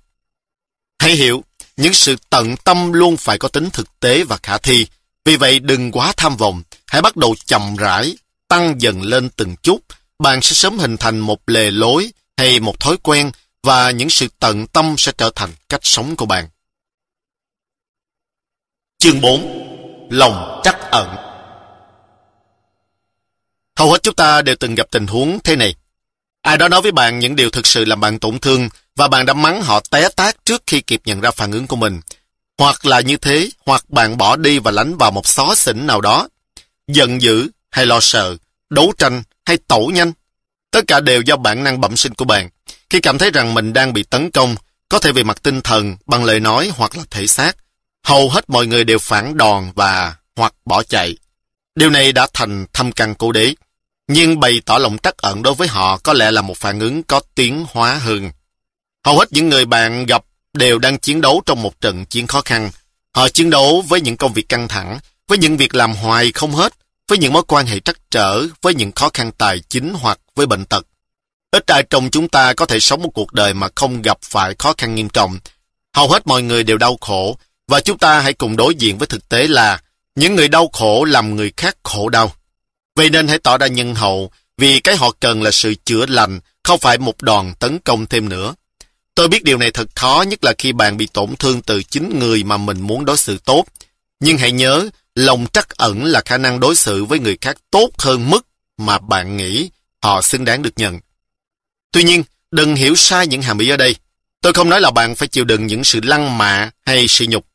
Hãy 1.00 1.12
hiểu, 1.12 1.44
những 1.78 1.94
sự 1.94 2.16
tận 2.30 2.56
tâm 2.64 2.94
luôn 2.94 3.18
phải 3.18 3.38
có 3.38 3.48
tính 3.48 3.70
thực 3.74 4.00
tế 4.00 4.24
và 4.24 4.38
khả 4.44 4.58
thi. 4.58 4.88
Vì 5.26 5.36
vậy 5.36 5.60
đừng 5.60 5.92
quá 5.92 6.14
tham 6.18 6.38
vọng, 6.38 6.64
hãy 6.88 7.02
bắt 7.02 7.16
đầu 7.16 7.36
chậm 7.46 7.76
rãi, 7.76 8.18
tăng 8.48 8.82
dần 8.82 9.02
lên 9.02 9.30
từng 9.30 9.56
chút. 9.64 9.80
Bạn 10.20 10.42
sẽ 10.42 10.54
sớm 10.54 10.80
hình 10.80 10.98
thành 10.98 11.20
một 11.20 11.40
lề 11.48 11.72
lối 11.72 12.12
hay 12.38 12.60
một 12.60 12.80
thói 12.80 12.98
quen 13.04 13.32
và 13.64 13.92
những 13.92 14.10
sự 14.10 14.28
tận 14.40 14.68
tâm 14.68 14.96
sẽ 14.98 15.12
trở 15.18 15.32
thành 15.36 15.50
cách 15.70 15.82
sống 15.84 16.16
của 16.16 16.26
bạn. 16.26 16.50
Chương 18.98 19.22
4 19.22 19.64
Lòng 20.10 20.62
trắc 20.64 20.78
ẩn 20.92 21.16
Hầu 23.76 23.92
hết 23.92 24.04
chúng 24.04 24.16
ta 24.16 24.42
đều 24.42 24.56
từng 24.60 24.76
gặp 24.76 24.88
tình 24.92 25.08
huống 25.08 25.40
thế 25.44 25.56
này. 25.56 25.76
Ai 26.48 26.58
đó 26.58 26.68
nói 26.68 26.82
với 26.82 26.92
bạn 26.92 27.20
những 27.20 27.36
điều 27.36 27.50
thực 27.50 27.68
sự 27.68 27.86
làm 27.86 28.00
bạn 28.00 28.20
tổn 28.20 28.40
thương 28.40 28.70
và 28.96 29.08
bạn 29.08 29.26
đã 29.26 29.34
mắng 29.34 29.62
họ 29.62 29.80
té 29.92 30.10
tát 30.16 30.46
trước 30.46 30.64
khi 30.68 30.82
kịp 30.82 31.02
nhận 31.06 31.22
ra 31.22 31.32
phản 31.32 31.52
ứng 31.52 31.68
của 31.68 31.76
mình. 31.76 32.02
Hoặc 32.58 32.86
là 32.86 33.02
như 33.02 33.18
thế, 33.18 33.50
hoặc 33.66 33.90
bạn 33.90 34.18
bỏ 34.18 34.36
đi 34.36 34.60
và 34.60 34.72
lánh 34.72 34.98
vào 34.98 35.12
một 35.12 35.28
xó 35.28 35.56
xỉnh 35.56 35.88
nào 35.88 36.02
đó. 36.02 36.28
Giận 36.88 37.22
dữ 37.22 37.48
hay 37.72 37.86
lo 37.86 38.00
sợ, 38.00 38.38
đấu 38.70 38.94
tranh 38.98 39.24
hay 39.46 39.58
tẩu 39.68 39.92
nhanh. 39.92 40.14
Tất 40.72 40.82
cả 40.88 41.00
đều 41.00 41.22
do 41.22 41.38
bản 41.38 41.64
năng 41.64 41.82
bẩm 41.82 41.98
sinh 41.98 42.14
của 42.14 42.26
bạn. 42.26 42.50
Khi 42.90 43.00
cảm 43.00 43.18
thấy 43.18 43.32
rằng 43.32 43.54
mình 43.54 43.74
đang 43.74 43.94
bị 43.94 44.04
tấn 44.04 44.32
công, 44.32 44.56
có 44.90 45.00
thể 45.00 45.12
về 45.12 45.24
mặt 45.24 45.44
tinh 45.44 45.62
thần, 45.62 45.98
bằng 46.06 46.24
lời 46.24 46.40
nói 46.40 46.72
hoặc 46.76 46.98
là 46.98 47.04
thể 47.12 47.28
xác, 47.28 47.58
hầu 48.04 48.30
hết 48.30 48.50
mọi 48.50 48.68
người 48.68 48.84
đều 48.84 49.00
phản 49.00 49.38
đòn 49.38 49.72
và 49.76 50.16
hoặc 50.36 50.54
bỏ 50.66 50.84
chạy. 50.84 51.18
Điều 51.76 51.90
này 51.90 52.12
đã 52.12 52.28
thành 52.34 52.66
thâm 52.74 52.92
căn 52.92 53.16
cố 53.16 53.32
đế. 53.32 53.54
Nhưng 54.08 54.40
bày 54.40 54.62
tỏ 54.66 54.78
lòng 54.78 54.98
trắc 55.04 55.18
ẩn 55.18 55.44
đối 55.44 55.54
với 55.54 55.68
họ 55.68 55.98
có 55.98 56.14
lẽ 56.14 56.32
là 56.32 56.42
một 56.42 56.58
phản 56.58 56.80
ứng 56.80 57.04
có 57.04 57.22
tiến 57.36 57.66
hóa 57.72 57.96
hơn. 57.96 58.32
Hầu 59.06 59.20
hết 59.20 59.34
những 59.34 59.50
người 59.50 59.66
bạn 59.66 60.06
gặp 60.06 60.24
đều 60.54 60.80
đang 60.80 61.00
chiến 61.00 61.22
đấu 61.22 61.42
trong 61.46 61.62
một 61.62 61.82
trận 61.82 62.06
chiến 62.06 62.28
khó 62.28 62.42
khăn. 62.42 62.72
Họ 63.16 63.30
chiến 63.30 63.50
đấu 63.50 63.84
với 63.88 64.02
những 64.02 64.18
công 64.18 64.34
việc 64.34 64.50
căng 64.50 64.68
thẳng, 64.68 65.00
với 65.28 65.38
những 65.38 65.58
việc 65.58 65.76
làm 65.76 65.94
hoài 65.94 66.32
không 66.32 66.52
hết, 66.52 66.74
với 67.08 67.18
những 67.18 67.34
mối 67.34 67.44
quan 67.48 67.66
hệ 67.66 67.80
trắc 67.80 67.98
trở, 68.12 68.48
với 68.62 68.74
những 68.74 68.92
khó 68.92 69.10
khăn 69.14 69.32
tài 69.32 69.60
chính 69.60 69.94
hoặc 69.94 70.20
với 70.36 70.46
bệnh 70.46 70.66
tật. 70.66 70.88
Ít 71.52 71.68
ai 71.68 71.84
trong 71.90 72.10
chúng 72.10 72.30
ta 72.30 72.54
có 72.54 72.66
thể 72.66 72.80
sống 72.80 73.02
một 73.02 73.10
cuộc 73.14 73.34
đời 73.34 73.54
mà 73.54 73.68
không 73.76 74.02
gặp 74.02 74.18
phải 74.22 74.56
khó 74.60 74.74
khăn 74.78 74.96
nghiêm 74.96 75.10
trọng. 75.10 75.40
Hầu 75.96 76.10
hết 76.10 76.28
mọi 76.28 76.42
người 76.42 76.64
đều 76.64 76.78
đau 76.78 76.98
khổ, 77.02 77.38
và 77.68 77.80
chúng 77.80 77.98
ta 77.98 78.20
hãy 78.20 78.34
cùng 78.34 78.56
đối 78.56 78.76
diện 78.76 78.98
với 78.98 79.08
thực 79.08 79.30
tế 79.30 79.48
là 79.48 79.82
những 80.16 80.36
người 80.36 80.48
đau 80.48 80.70
khổ 80.74 81.04
làm 81.04 81.36
người 81.36 81.52
khác 81.58 81.78
khổ 81.84 82.10
đau. 82.10 82.34
Vậy 82.98 83.10
nên 83.10 83.28
hãy 83.28 83.40
tỏ 83.40 83.58
ra 83.58 83.68
nhân 83.68 83.96
hậu, 83.96 84.32
vì 84.58 84.80
cái 84.80 84.96
họ 84.96 85.12
cần 85.20 85.44
là 85.44 85.52
sự 85.52 85.76
chữa 85.86 86.06
lành, 86.06 86.40
không 86.64 86.80
phải 86.80 86.98
một 86.98 87.22
đòn 87.22 87.54
tấn 87.60 87.80
công 87.80 88.06
thêm 88.06 88.30
nữa. 88.30 88.56
Tôi 89.16 89.28
biết 89.28 89.44
điều 89.44 89.58
này 89.58 89.72
thật 89.72 89.88
khó, 89.96 90.24
nhất 90.28 90.44
là 90.44 90.54
khi 90.58 90.72
bạn 90.72 90.98
bị 90.98 91.08
tổn 91.14 91.36
thương 91.36 91.62
từ 91.62 91.84
chính 91.84 92.20
người 92.20 92.44
mà 92.44 92.58
mình 92.58 92.82
muốn 92.82 93.06
đối 93.06 93.18
xử 93.18 93.38
tốt. 93.46 93.66
Nhưng 94.20 94.38
hãy 94.38 94.52
nhớ, 94.52 94.90
lòng 95.16 95.48
trắc 95.54 95.70
ẩn 95.70 96.06
là 96.06 96.22
khả 96.26 96.38
năng 96.38 96.60
đối 96.60 96.76
xử 96.76 97.06
với 97.06 97.20
người 97.20 97.38
khác 97.42 97.58
tốt 97.72 97.90
hơn 97.98 98.30
mức 98.30 98.48
mà 98.78 99.00
bạn 99.00 99.38
nghĩ 99.38 99.70
họ 100.02 100.22
xứng 100.22 100.46
đáng 100.46 100.62
được 100.62 100.74
nhận. 100.76 101.00
Tuy 101.92 102.04
nhiên, 102.04 102.24
đừng 102.52 102.76
hiểu 102.76 102.96
sai 102.96 103.28
những 103.28 103.42
hàm 103.42 103.58
ý 103.58 103.70
ở 103.70 103.78
đây. 103.78 103.96
Tôi 104.42 104.54
không 104.54 104.70
nói 104.70 104.82
là 104.82 104.92
bạn 104.92 105.16
phải 105.16 105.28
chịu 105.28 105.44
đựng 105.44 105.68
những 105.68 105.84
sự 105.84 106.00
lăng 106.04 106.38
mạ 106.38 106.72
hay 106.86 107.08
sự 107.08 107.26
nhục. 107.30 107.46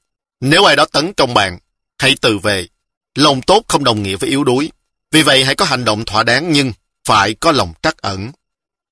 Nếu 0.41 0.65
ai 0.65 0.77
đó 0.77 0.85
tấn 0.85 1.13
công 1.13 1.35
bạn, 1.35 1.59
hãy 1.99 2.17
từ 2.21 2.39
về. 2.39 2.67
Lòng 3.15 3.43
tốt 3.43 3.65
không 3.69 3.85
đồng 3.85 4.03
nghĩa 4.03 4.17
với 4.17 4.31
yếu 4.31 4.45
đuối. 4.45 4.71
Vì 5.13 5.23
vậy 5.23 5.45
hãy 5.45 5.55
có 5.55 5.65
hành 5.65 5.85
động 5.85 6.05
thỏa 6.05 6.23
đáng 6.23 6.53
nhưng 6.53 6.73
phải 7.05 7.35
có 7.35 7.53
lòng 7.53 7.73
trắc 7.83 7.97
ẩn. 7.97 8.33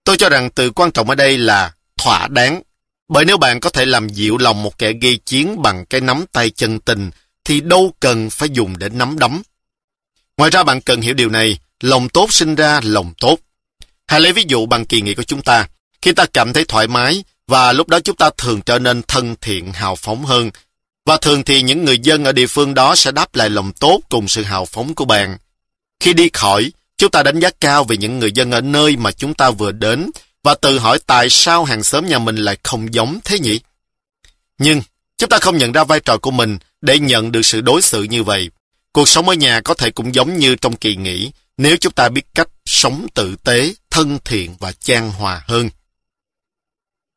Tôi 0.04 0.16
cho 0.16 0.28
rằng 0.28 0.50
từ 0.50 0.70
quan 0.70 0.92
trọng 0.92 1.08
ở 1.08 1.14
đây 1.14 1.38
là 1.38 1.72
thỏa 1.96 2.28
đáng. 2.28 2.62
Bởi 3.08 3.24
nếu 3.24 3.36
bạn 3.36 3.60
có 3.60 3.70
thể 3.70 3.84
làm 3.84 4.08
dịu 4.08 4.38
lòng 4.38 4.62
một 4.62 4.78
kẻ 4.78 4.92
gây 4.92 5.16
chiến 5.16 5.62
bằng 5.62 5.86
cái 5.86 6.00
nắm 6.00 6.24
tay 6.32 6.50
chân 6.50 6.80
tình, 6.80 7.10
thì 7.44 7.60
đâu 7.60 7.94
cần 8.00 8.30
phải 8.30 8.48
dùng 8.52 8.78
để 8.78 8.88
nắm 8.88 9.18
đấm. 9.18 9.42
Ngoài 10.36 10.50
ra 10.50 10.62
bạn 10.62 10.80
cần 10.80 11.00
hiểu 11.00 11.14
điều 11.14 11.28
này, 11.28 11.58
lòng 11.80 12.08
tốt 12.08 12.32
sinh 12.32 12.54
ra 12.54 12.80
lòng 12.84 13.12
tốt. 13.20 13.38
Hãy 14.06 14.20
lấy 14.20 14.32
ví 14.32 14.44
dụ 14.48 14.66
bằng 14.66 14.86
kỳ 14.86 15.00
nghị 15.00 15.14
của 15.14 15.22
chúng 15.22 15.42
ta. 15.42 15.68
Khi 16.02 16.12
ta 16.12 16.26
cảm 16.32 16.52
thấy 16.52 16.64
thoải 16.64 16.88
mái, 16.88 17.24
và 17.46 17.72
lúc 17.72 17.88
đó 17.88 18.00
chúng 18.00 18.16
ta 18.16 18.30
thường 18.38 18.60
trở 18.62 18.78
nên 18.78 19.02
thân 19.02 19.34
thiện, 19.40 19.72
hào 19.72 19.96
phóng 19.96 20.24
hơn. 20.24 20.50
Và 21.06 21.16
thường 21.16 21.44
thì 21.44 21.62
những 21.62 21.84
người 21.84 21.98
dân 21.98 22.24
ở 22.24 22.32
địa 22.32 22.46
phương 22.46 22.74
đó 22.74 22.94
sẽ 22.94 23.12
đáp 23.12 23.34
lại 23.34 23.50
lòng 23.50 23.72
tốt 23.72 24.00
cùng 24.08 24.28
sự 24.28 24.42
hào 24.42 24.64
phóng 24.64 24.94
của 24.94 25.04
bạn. 25.04 25.38
Khi 26.00 26.12
đi 26.12 26.30
khỏi, 26.32 26.72
chúng 26.96 27.10
ta 27.10 27.22
đánh 27.22 27.40
giá 27.40 27.50
cao 27.60 27.84
về 27.84 27.96
những 27.96 28.18
người 28.18 28.32
dân 28.32 28.50
ở 28.50 28.60
nơi 28.60 28.96
mà 28.96 29.12
chúng 29.12 29.34
ta 29.34 29.50
vừa 29.50 29.72
đến 29.72 30.10
và 30.42 30.54
tự 30.54 30.78
hỏi 30.78 30.98
tại 31.06 31.30
sao 31.30 31.64
hàng 31.64 31.82
xóm 31.82 32.06
nhà 32.06 32.18
mình 32.18 32.36
lại 32.36 32.56
không 32.62 32.94
giống 32.94 33.20
thế 33.24 33.38
nhỉ? 33.38 33.60
Nhưng, 34.58 34.82
chúng 35.16 35.28
ta 35.28 35.38
không 35.38 35.58
nhận 35.58 35.72
ra 35.72 35.84
vai 35.84 36.00
trò 36.00 36.18
của 36.18 36.30
mình 36.30 36.58
để 36.80 36.98
nhận 36.98 37.32
được 37.32 37.42
sự 37.42 37.60
đối 37.60 37.82
xử 37.82 38.02
như 38.02 38.22
vậy. 38.22 38.50
Cuộc 38.92 39.08
sống 39.08 39.28
ở 39.28 39.34
nhà 39.34 39.60
có 39.60 39.74
thể 39.74 39.90
cũng 39.90 40.14
giống 40.14 40.38
như 40.38 40.54
trong 40.54 40.76
kỳ 40.76 40.96
nghỉ 40.96 41.30
nếu 41.56 41.76
chúng 41.76 41.92
ta 41.92 42.08
biết 42.08 42.22
cách 42.34 42.48
sống 42.64 43.06
tử 43.14 43.36
tế, 43.44 43.74
thân 43.90 44.18
thiện 44.24 44.56
và 44.58 44.72
chan 44.72 45.10
hòa 45.10 45.42
hơn. 45.46 45.70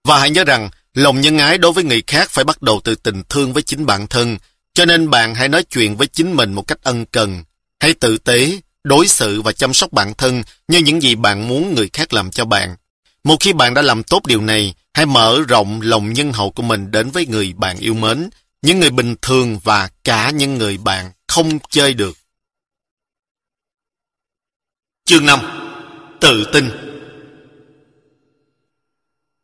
Và 0.04 0.19
hãy 0.19 0.30
nhớ 0.30 0.43
rằng, 0.43 0.69
lòng 0.93 1.22
nhân 1.22 1.38
ái 1.38 1.58
đối 1.58 1.72
với 1.72 1.84
người 1.84 2.04
khác 2.08 2.30
phải 2.30 2.43
bắt 2.43 2.62
đầu 2.62 2.82
từ 2.84 2.96
tình 2.96 3.24
thương 3.30 3.54
với 3.54 3.63
chính 3.63 3.86
bản 3.86 4.08
thân, 4.08 4.38
cho 4.74 4.86
nên 4.86 5.10
bạn 5.10 5.36
hãy 5.36 5.50
nói 5.50 5.63
chuyện 5.63 5.98
với 5.98 6.08
chính 6.08 6.36
mình 6.36 6.54
một 6.54 6.67
cách 6.67 6.82
ân 6.82 7.06
cần. 7.06 7.43
Hãy 7.80 7.93
tử 7.93 8.17
tế, 8.17 8.60
đối 8.84 9.08
xử 9.08 9.41
và 9.41 9.52
chăm 9.52 9.74
sóc 9.74 9.91
bản 9.91 10.13
thân 10.13 10.43
như 10.67 10.80
những 10.80 11.02
gì 11.02 11.15
bạn 11.15 11.48
muốn 11.48 11.76
người 11.76 11.89
khác 11.93 12.13
làm 12.13 12.32
cho 12.32 12.46
bạn. 12.46 12.76
Một 13.24 13.36
khi 13.39 13.54
bạn 13.54 13.74
đã 13.74 13.82
làm 13.82 14.04
tốt 14.04 14.26
điều 14.26 14.41
này, 14.41 14.74
hãy 14.93 15.06
mở 15.06 15.39
rộng 15.48 15.82
lòng 15.82 16.13
nhân 16.13 16.34
hậu 16.34 16.52
của 16.52 16.63
mình 16.63 16.91
đến 16.91 17.12
với 17.12 17.26
người 17.26 17.54
bạn 17.54 17.78
yêu 17.78 17.93
mến, 17.93 18.30
những 18.62 18.80
người 18.80 18.89
bình 18.89 19.15
thường 19.22 19.60
và 19.63 19.89
cả 20.04 20.30
những 20.30 20.58
người 20.58 20.78
bạn 20.78 21.12
không 21.28 21.60
chơi 21.69 21.93
được. 21.93 22.17
Chương 25.06 25.26
5 25.26 25.39
Tự 26.22 26.50
tin 26.54 26.69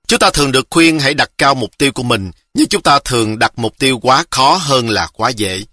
Chúng 0.08 0.20
ta 0.20 0.30
thường 0.30 0.52
được 0.52 0.68
khuyên 0.70 1.00
hãy 1.00 1.14
đặt 1.14 1.32
cao 1.38 1.56
mục 1.56 1.78
tiêu 1.78 1.92
của 1.92 2.04
mình, 2.04 2.32
nhưng 2.54 2.68
chúng 2.68 2.82
ta 2.82 3.00
thường 3.06 3.40
đặt 3.40 3.54
mục 3.56 3.80
tiêu 3.80 4.00
quá 4.00 4.26
khó 4.32 4.56
hơn 4.56 4.90
là 4.90 5.08
quá 5.14 5.30
dễ. 5.30 5.64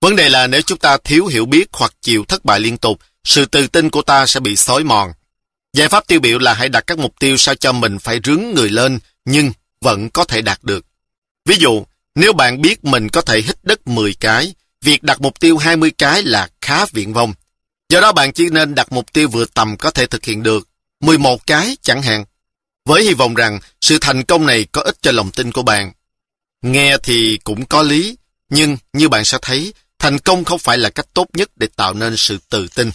Vấn 0.00 0.16
đề 0.16 0.28
là 0.28 0.46
nếu 0.46 0.62
chúng 0.62 0.78
ta 0.78 0.96
thiếu 1.04 1.26
hiểu 1.26 1.46
biết 1.46 1.68
hoặc 1.72 1.94
chịu 2.00 2.24
thất 2.24 2.44
bại 2.44 2.60
liên 2.60 2.76
tục, 2.76 2.98
sự 3.24 3.44
tự 3.44 3.66
tin 3.66 3.90
của 3.90 4.02
ta 4.02 4.26
sẽ 4.26 4.40
bị 4.40 4.56
xói 4.56 4.84
mòn. 4.84 5.12
Giải 5.72 5.88
pháp 5.88 6.06
tiêu 6.06 6.20
biểu 6.20 6.38
là 6.38 6.54
hãy 6.54 6.68
đặt 6.68 6.84
các 6.86 6.98
mục 6.98 7.14
tiêu 7.20 7.36
sao 7.36 7.54
cho 7.54 7.72
mình 7.72 7.98
phải 7.98 8.20
rướng 8.24 8.42
người 8.54 8.70
lên, 8.70 8.98
nhưng 9.24 9.52
vẫn 9.80 10.10
có 10.10 10.24
thể 10.24 10.42
đạt 10.42 10.58
được. 10.62 10.86
Ví 11.44 11.56
dụ, 11.58 11.84
nếu 12.14 12.32
bạn 12.32 12.62
biết 12.62 12.84
mình 12.84 13.08
có 13.08 13.20
thể 13.20 13.42
hít 13.42 13.56
đất 13.64 13.88
10 13.88 14.14
cái, 14.14 14.54
việc 14.82 15.02
đặt 15.02 15.20
mục 15.20 15.40
tiêu 15.40 15.56
20 15.56 15.90
cái 15.98 16.22
là 16.22 16.48
khá 16.60 16.86
viễn 16.86 17.12
vông. 17.12 17.34
Do 17.88 18.00
đó 18.00 18.12
bạn 18.12 18.32
chỉ 18.32 18.48
nên 18.50 18.74
đặt 18.74 18.92
mục 18.92 19.12
tiêu 19.12 19.28
vừa 19.28 19.44
tầm 19.44 19.76
có 19.76 19.90
thể 19.90 20.06
thực 20.06 20.24
hiện 20.24 20.42
được, 20.42 20.68
11 21.00 21.46
cái 21.46 21.76
chẳng 21.82 22.02
hạn. 22.02 22.24
Với 22.84 23.04
hy 23.04 23.14
vọng 23.14 23.34
rằng 23.34 23.60
sự 23.80 23.98
thành 24.00 24.24
công 24.24 24.46
này 24.46 24.66
có 24.72 24.82
ích 24.82 24.96
cho 25.02 25.12
lòng 25.12 25.30
tin 25.30 25.52
của 25.52 25.62
bạn. 25.62 25.92
Nghe 26.62 26.98
thì 27.02 27.38
cũng 27.44 27.66
có 27.66 27.82
lý, 27.82 28.16
nhưng 28.50 28.76
như 28.92 29.08
bạn 29.08 29.24
sẽ 29.24 29.38
thấy, 29.42 29.74
thành 29.98 30.18
công 30.18 30.44
không 30.44 30.58
phải 30.58 30.78
là 30.78 30.90
cách 30.90 31.06
tốt 31.14 31.26
nhất 31.32 31.50
để 31.56 31.66
tạo 31.76 31.94
nên 31.94 32.16
sự 32.16 32.38
tự 32.48 32.68
tin. 32.74 32.90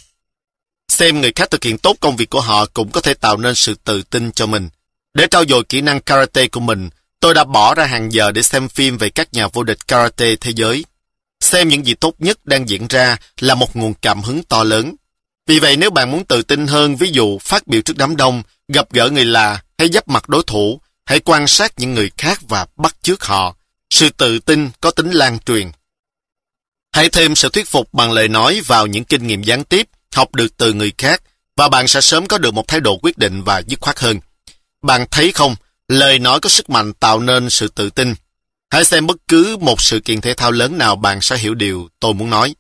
Xem 0.88 1.22
người 1.22 1.32
khác 1.36 1.52
thực 1.52 1.64
hiện 1.64 1.78
tốt 1.78 1.98
công 2.00 2.16
việc 2.16 2.30
của 2.30 2.42
họ 2.42 2.66
cũng 2.66 2.92
có 2.92 3.02
thể 3.02 3.14
tạo 3.14 3.38
nên 3.38 3.56
sự 3.56 3.76
tự 3.84 4.02
tin 4.02 4.32
cho 4.32 4.46
mình. 4.46 4.70
Để 5.14 5.28
trau 5.32 5.46
dồi 5.46 5.64
kỹ 5.64 5.82
năng 5.82 6.02
karate 6.02 6.48
của 6.48 6.60
mình, 6.60 6.90
tôi 7.20 7.34
đã 7.34 7.44
bỏ 7.44 7.76
ra 7.76 7.86
hàng 7.86 8.14
giờ 8.14 8.32
để 8.32 8.42
xem 8.42 8.70
phim 8.70 8.98
về 8.98 9.10
các 9.10 9.34
nhà 9.34 9.48
vô 9.48 9.64
địch 9.64 9.88
karate 9.88 10.36
thế 10.36 10.52
giới. 10.56 10.86
Xem 11.40 11.68
những 11.68 11.86
gì 11.86 11.94
tốt 11.94 12.16
nhất 12.20 12.46
đang 12.46 12.70
diễn 12.70 12.88
ra 12.88 13.18
là 13.40 13.56
một 13.56 13.76
nguồn 13.76 13.94
cảm 13.94 14.22
hứng 14.22 14.44
to 14.44 14.64
lớn. 14.64 14.96
Vì 15.48 15.60
vậy 15.60 15.78
nếu 15.78 15.90
bạn 15.90 16.12
muốn 16.12 16.26
tự 16.26 16.42
tin 16.42 16.68
hơn, 16.68 16.96
ví 16.96 17.10
dụ 17.12 17.40
phát 17.40 17.68
biểu 17.68 17.82
trước 17.82 17.98
đám 17.98 18.16
đông, 18.16 18.44
gặp 18.68 18.92
gỡ 18.92 19.10
người 19.10 19.26
lạ 19.26 19.62
hay 19.78 19.90
giáp 19.90 20.08
mặt 20.08 20.30
đối 20.30 20.44
thủ, 20.48 20.82
hãy 21.06 21.20
quan 21.20 21.48
sát 21.48 21.74
những 21.78 21.94
người 21.94 22.12
khác 22.18 22.40
và 22.48 22.68
bắt 22.76 22.96
chước 23.02 23.24
họ. 23.24 23.56
Sự 23.90 24.10
tự 24.10 24.40
tin 24.40 24.70
có 24.82 24.92
tính 24.92 25.12
lan 25.12 25.40
truyền. 25.40 25.72
Hãy 26.92 27.10
thêm 27.10 27.36
sự 27.36 27.50
thuyết 27.50 27.68
phục 27.68 27.94
bằng 27.94 28.12
lời 28.12 28.28
nói 28.28 28.62
vào 28.66 28.88
những 28.88 29.04
kinh 29.04 29.28
nghiệm 29.28 29.44
gián 29.44 29.64
tiếp 29.64 29.88
học 30.16 30.36
được 30.36 30.58
từ 30.58 30.74
người 30.74 30.92
khác 30.98 31.22
và 31.56 31.70
bạn 31.70 31.88
sẽ 31.88 32.02
sớm 32.02 32.28
có 32.28 32.38
được 32.38 32.54
một 32.54 32.68
thái 32.68 32.80
độ 32.80 32.98
quyết 33.02 33.18
định 33.18 33.44
và 33.44 33.60
dứt 33.68 33.82
khoát 33.82 34.00
hơn. 34.00 34.20
Bạn 34.82 35.06
thấy 35.12 35.32
không, 35.32 35.56
lời 35.88 36.20
nói 36.20 36.40
có 36.40 36.50
sức 36.50 36.70
mạnh 36.70 36.94
tạo 36.94 37.20
nên 37.20 37.50
sự 37.50 37.68
tự 37.68 37.90
tin. 37.90 38.16
Hãy 38.70 38.86
xem 38.86 39.08
bất 39.08 39.18
cứ 39.28 39.58
một 39.58 39.82
sự 39.82 40.00
kiện 40.00 40.22
thể 40.22 40.34
thao 40.34 40.52
lớn 40.52 40.78
nào 40.78 40.96
bạn 40.96 41.22
sẽ 41.22 41.38
hiểu 41.38 41.54
điều 41.54 41.90
tôi 42.00 42.14
muốn 42.14 42.30
nói. 42.30 42.56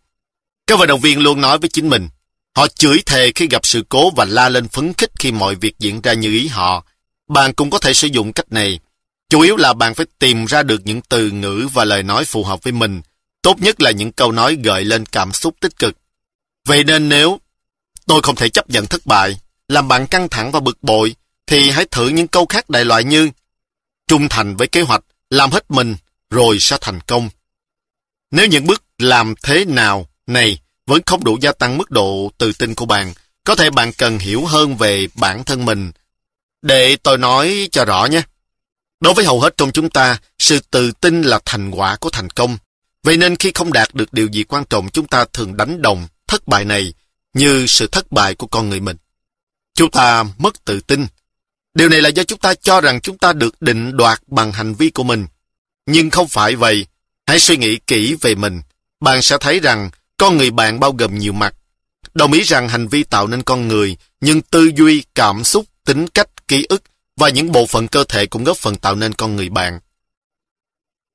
Các 0.67 0.79
vận 0.79 0.87
động 0.87 0.99
viên 0.99 1.19
luôn 1.19 1.41
nói 1.41 1.57
với 1.57 1.69
chính 1.69 1.89
mình, 1.89 2.09
họ 2.55 2.67
chửi 2.67 3.01
thề 3.05 3.31
khi 3.35 3.47
gặp 3.47 3.65
sự 3.65 3.83
cố 3.89 4.11
và 4.11 4.25
la 4.25 4.49
lên 4.49 4.67
phấn 4.67 4.93
khích 4.93 5.11
khi 5.19 5.31
mọi 5.31 5.55
việc 5.55 5.79
diễn 5.79 6.01
ra 6.01 6.13
như 6.13 6.31
ý 6.31 6.47
họ. 6.47 6.85
Bạn 7.29 7.53
cũng 7.53 7.69
có 7.69 7.79
thể 7.79 7.93
sử 7.93 8.07
dụng 8.07 8.33
cách 8.33 8.51
này. 8.51 8.79
Chủ 9.29 9.41
yếu 9.41 9.57
là 9.57 9.73
bạn 9.73 9.93
phải 9.95 10.05
tìm 10.19 10.45
ra 10.45 10.63
được 10.63 10.81
những 10.85 11.01
từ 11.09 11.31
ngữ 11.31 11.67
và 11.73 11.85
lời 11.85 12.03
nói 12.03 12.25
phù 12.25 12.43
hợp 12.43 12.63
với 12.63 12.73
mình. 12.73 13.01
Tốt 13.41 13.61
nhất 13.61 13.81
là 13.81 13.91
những 13.91 14.11
câu 14.11 14.31
nói 14.31 14.57
gợi 14.63 14.85
lên 14.85 15.05
cảm 15.05 15.33
xúc 15.33 15.55
tích 15.61 15.79
cực. 15.79 15.97
Vậy 16.67 16.83
nên 16.83 17.09
nếu 17.09 17.39
Tôi 18.07 18.21
không 18.23 18.35
thể 18.35 18.49
chấp 18.49 18.69
nhận 18.69 18.85
thất 18.85 19.05
bại, 19.05 19.39
làm 19.67 19.87
bạn 19.87 20.07
căng 20.07 20.29
thẳng 20.29 20.51
và 20.51 20.59
bực 20.59 20.83
bội, 20.83 21.15
thì 21.47 21.69
hãy 21.69 21.85
thử 21.85 22.07
những 22.07 22.27
câu 22.27 22.45
khác 22.45 22.69
đại 22.69 22.85
loại 22.85 23.03
như 23.03 23.29
trung 24.07 24.29
thành 24.29 24.55
với 24.55 24.67
kế 24.67 24.81
hoạch, 24.81 25.03
làm 25.29 25.51
hết 25.51 25.71
mình, 25.71 25.95
rồi 26.29 26.57
sẽ 26.59 26.77
thành 26.81 26.99
công. 27.01 27.29
Nếu 28.31 28.47
những 28.47 28.67
bước 28.67 28.83
làm 28.97 29.33
thế 29.43 29.65
nào 29.65 30.07
này 30.27 30.59
vẫn 30.85 31.01
không 31.05 31.23
đủ 31.23 31.37
gia 31.41 31.51
tăng 31.51 31.77
mức 31.77 31.91
độ 31.91 32.31
tự 32.37 32.51
tin 32.53 32.75
của 32.75 32.85
bạn, 32.85 33.13
có 33.43 33.55
thể 33.55 33.69
bạn 33.69 33.91
cần 33.93 34.19
hiểu 34.19 34.45
hơn 34.45 34.77
về 34.77 35.07
bản 35.15 35.43
thân 35.43 35.65
mình. 35.65 35.91
Để 36.61 36.95
tôi 36.95 37.17
nói 37.17 37.69
cho 37.71 37.85
rõ 37.85 38.05
nhé. 38.05 38.21
Đối 38.99 39.13
với 39.13 39.25
hầu 39.25 39.41
hết 39.41 39.57
trong 39.57 39.71
chúng 39.71 39.89
ta, 39.89 40.19
sự 40.39 40.59
tự 40.71 40.91
tin 40.91 41.21
là 41.21 41.39
thành 41.45 41.71
quả 41.71 41.95
của 41.95 42.09
thành 42.09 42.29
công. 42.29 42.57
Vậy 43.03 43.17
nên 43.17 43.35
khi 43.35 43.51
không 43.53 43.73
đạt 43.73 43.93
được 43.93 44.13
điều 44.13 44.27
gì 44.27 44.43
quan 44.43 44.65
trọng 44.65 44.89
chúng 44.89 45.07
ta 45.07 45.25
thường 45.33 45.57
đánh 45.57 45.81
đồng 45.81 46.07
thất 46.27 46.47
bại 46.47 46.65
này 46.65 46.93
như 47.35 47.65
sự 47.67 47.87
thất 47.87 48.11
bại 48.11 48.35
của 48.35 48.47
con 48.47 48.69
người 48.69 48.79
mình. 48.79 48.97
Chúng 49.73 49.91
ta 49.91 50.23
mất 50.37 50.65
tự 50.65 50.79
tin. 50.79 51.07
Điều 51.73 51.89
này 51.89 52.01
là 52.01 52.09
do 52.09 52.23
chúng 52.23 52.39
ta 52.39 52.53
cho 52.53 52.81
rằng 52.81 53.01
chúng 53.01 53.17
ta 53.17 53.33
được 53.33 53.61
định 53.61 53.97
đoạt 53.97 54.21
bằng 54.27 54.51
hành 54.51 54.73
vi 54.73 54.89
của 54.89 55.03
mình. 55.03 55.27
Nhưng 55.85 56.09
không 56.09 56.27
phải 56.27 56.55
vậy. 56.55 56.85
Hãy 57.25 57.39
suy 57.39 57.57
nghĩ 57.57 57.77
kỹ 57.87 58.15
về 58.21 58.35
mình. 58.35 58.61
Bạn 58.99 59.21
sẽ 59.21 59.37
thấy 59.37 59.59
rằng 59.59 59.89
con 60.17 60.37
người 60.37 60.51
bạn 60.51 60.79
bao 60.79 60.91
gồm 60.91 61.17
nhiều 61.17 61.33
mặt. 61.33 61.55
Đồng 62.13 62.31
ý 62.31 62.41
rằng 62.41 62.69
hành 62.69 62.87
vi 62.87 63.03
tạo 63.03 63.27
nên 63.27 63.43
con 63.43 63.67
người, 63.67 63.97
nhưng 64.21 64.41
tư 64.41 64.71
duy, 64.75 65.03
cảm 65.15 65.43
xúc, 65.43 65.65
tính 65.85 66.07
cách, 66.07 66.47
ký 66.47 66.65
ức 66.69 66.83
và 67.15 67.29
những 67.29 67.51
bộ 67.51 67.65
phận 67.65 67.87
cơ 67.87 68.03
thể 68.03 68.25
cũng 68.25 68.43
góp 68.43 68.57
phần 68.57 68.75
tạo 68.75 68.95
nên 68.95 69.13
con 69.13 69.35
người 69.35 69.49
bạn. 69.49 69.79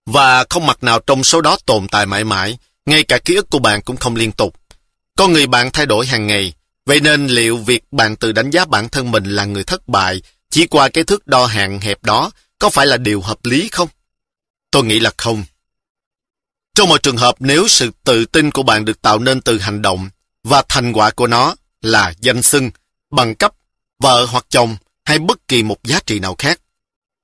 Và 0.07 0.45
không 0.51 0.67
mặt 0.67 0.83
nào 0.83 1.01
trong 1.07 1.25
số 1.25 1.41
đó 1.41 1.59
tồn 1.67 1.89
tại 1.89 2.07
mãi 2.07 2.25
mãi, 2.25 2.59
ngay 2.87 3.03
cả 3.03 3.19
ký 3.19 3.35
ức 3.35 3.51
của 3.51 3.59
bạn 3.59 3.83
cũng 3.83 3.97
không 3.97 4.17
liên 4.17 4.33
tục. 4.33 4.60
Con 5.21 5.33
người 5.33 5.47
bạn 5.47 5.71
thay 5.71 5.87
đổi 5.87 6.07
hàng 6.07 6.27
ngày, 6.27 6.53
vậy 6.87 7.01
nên 7.01 7.27
liệu 7.27 7.57
việc 7.57 7.83
bạn 7.91 8.17
tự 8.17 8.33
đánh 8.33 8.51
giá 8.51 8.65
bản 8.65 8.89
thân 8.89 9.11
mình 9.11 9.25
là 9.25 9.45
người 9.45 9.65
thất 9.65 9.89
bại 9.89 10.23
chỉ 10.51 10.67
qua 10.67 10.89
cái 10.89 11.05
thước 11.05 11.27
đo 11.27 11.47
hạn 11.47 11.81
hẹp 11.81 12.05
đó 12.05 12.31
có 12.59 12.71
phải 12.71 12.87
là 12.87 12.97
điều 12.97 13.21
hợp 13.21 13.39
lý 13.45 13.69
không? 13.73 13.89
Tôi 14.71 14.85
nghĩ 14.85 15.01
là 15.01 15.11
không. 15.17 15.45
Trong 16.75 16.89
mọi 16.89 16.99
trường 16.99 17.17
hợp, 17.17 17.35
nếu 17.39 17.69
sự 17.69 17.91
tự 18.05 18.25
tin 18.25 18.51
của 18.51 18.63
bạn 18.63 18.85
được 18.85 19.03
tạo 19.03 19.19
nên 19.19 19.41
từ 19.41 19.59
hành 19.59 19.83
động 19.83 20.11
và 20.45 20.63
thành 20.69 20.93
quả 20.93 21.11
của 21.11 21.27
nó 21.27 21.55
là 21.83 22.13
danh 22.21 22.43
xưng, 22.43 22.71
bằng 23.11 23.35
cấp, 23.35 23.53
vợ 23.99 24.25
hoặc 24.25 24.47
chồng 24.49 24.77
hay 25.05 25.19
bất 25.19 25.49
kỳ 25.49 25.63
một 25.63 25.85
giá 25.85 26.01
trị 26.07 26.19
nào 26.19 26.35
khác, 26.39 26.61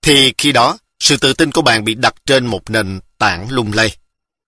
thì 0.02 0.32
khi 0.38 0.52
đó 0.52 0.78
sự 1.00 1.16
tự 1.16 1.32
tin 1.32 1.52
của 1.52 1.62
bạn 1.62 1.84
bị 1.84 1.94
đặt 1.94 2.14
trên 2.26 2.46
một 2.46 2.70
nền 2.70 3.00
tảng 3.18 3.50
lung 3.50 3.72
lay. 3.72 3.96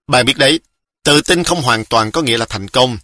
Bạn 0.07 0.27
biết 0.27 0.39
đấy, 0.39 0.61
tự 1.05 1.21
tin 1.21 1.45
không 1.45 1.63
hoàn 1.63 1.85
toàn 1.85 2.11
có 2.11 2.23
nghĩa 2.23 2.39
là 2.39 2.47
thành 2.49 2.69
công. 2.69 2.99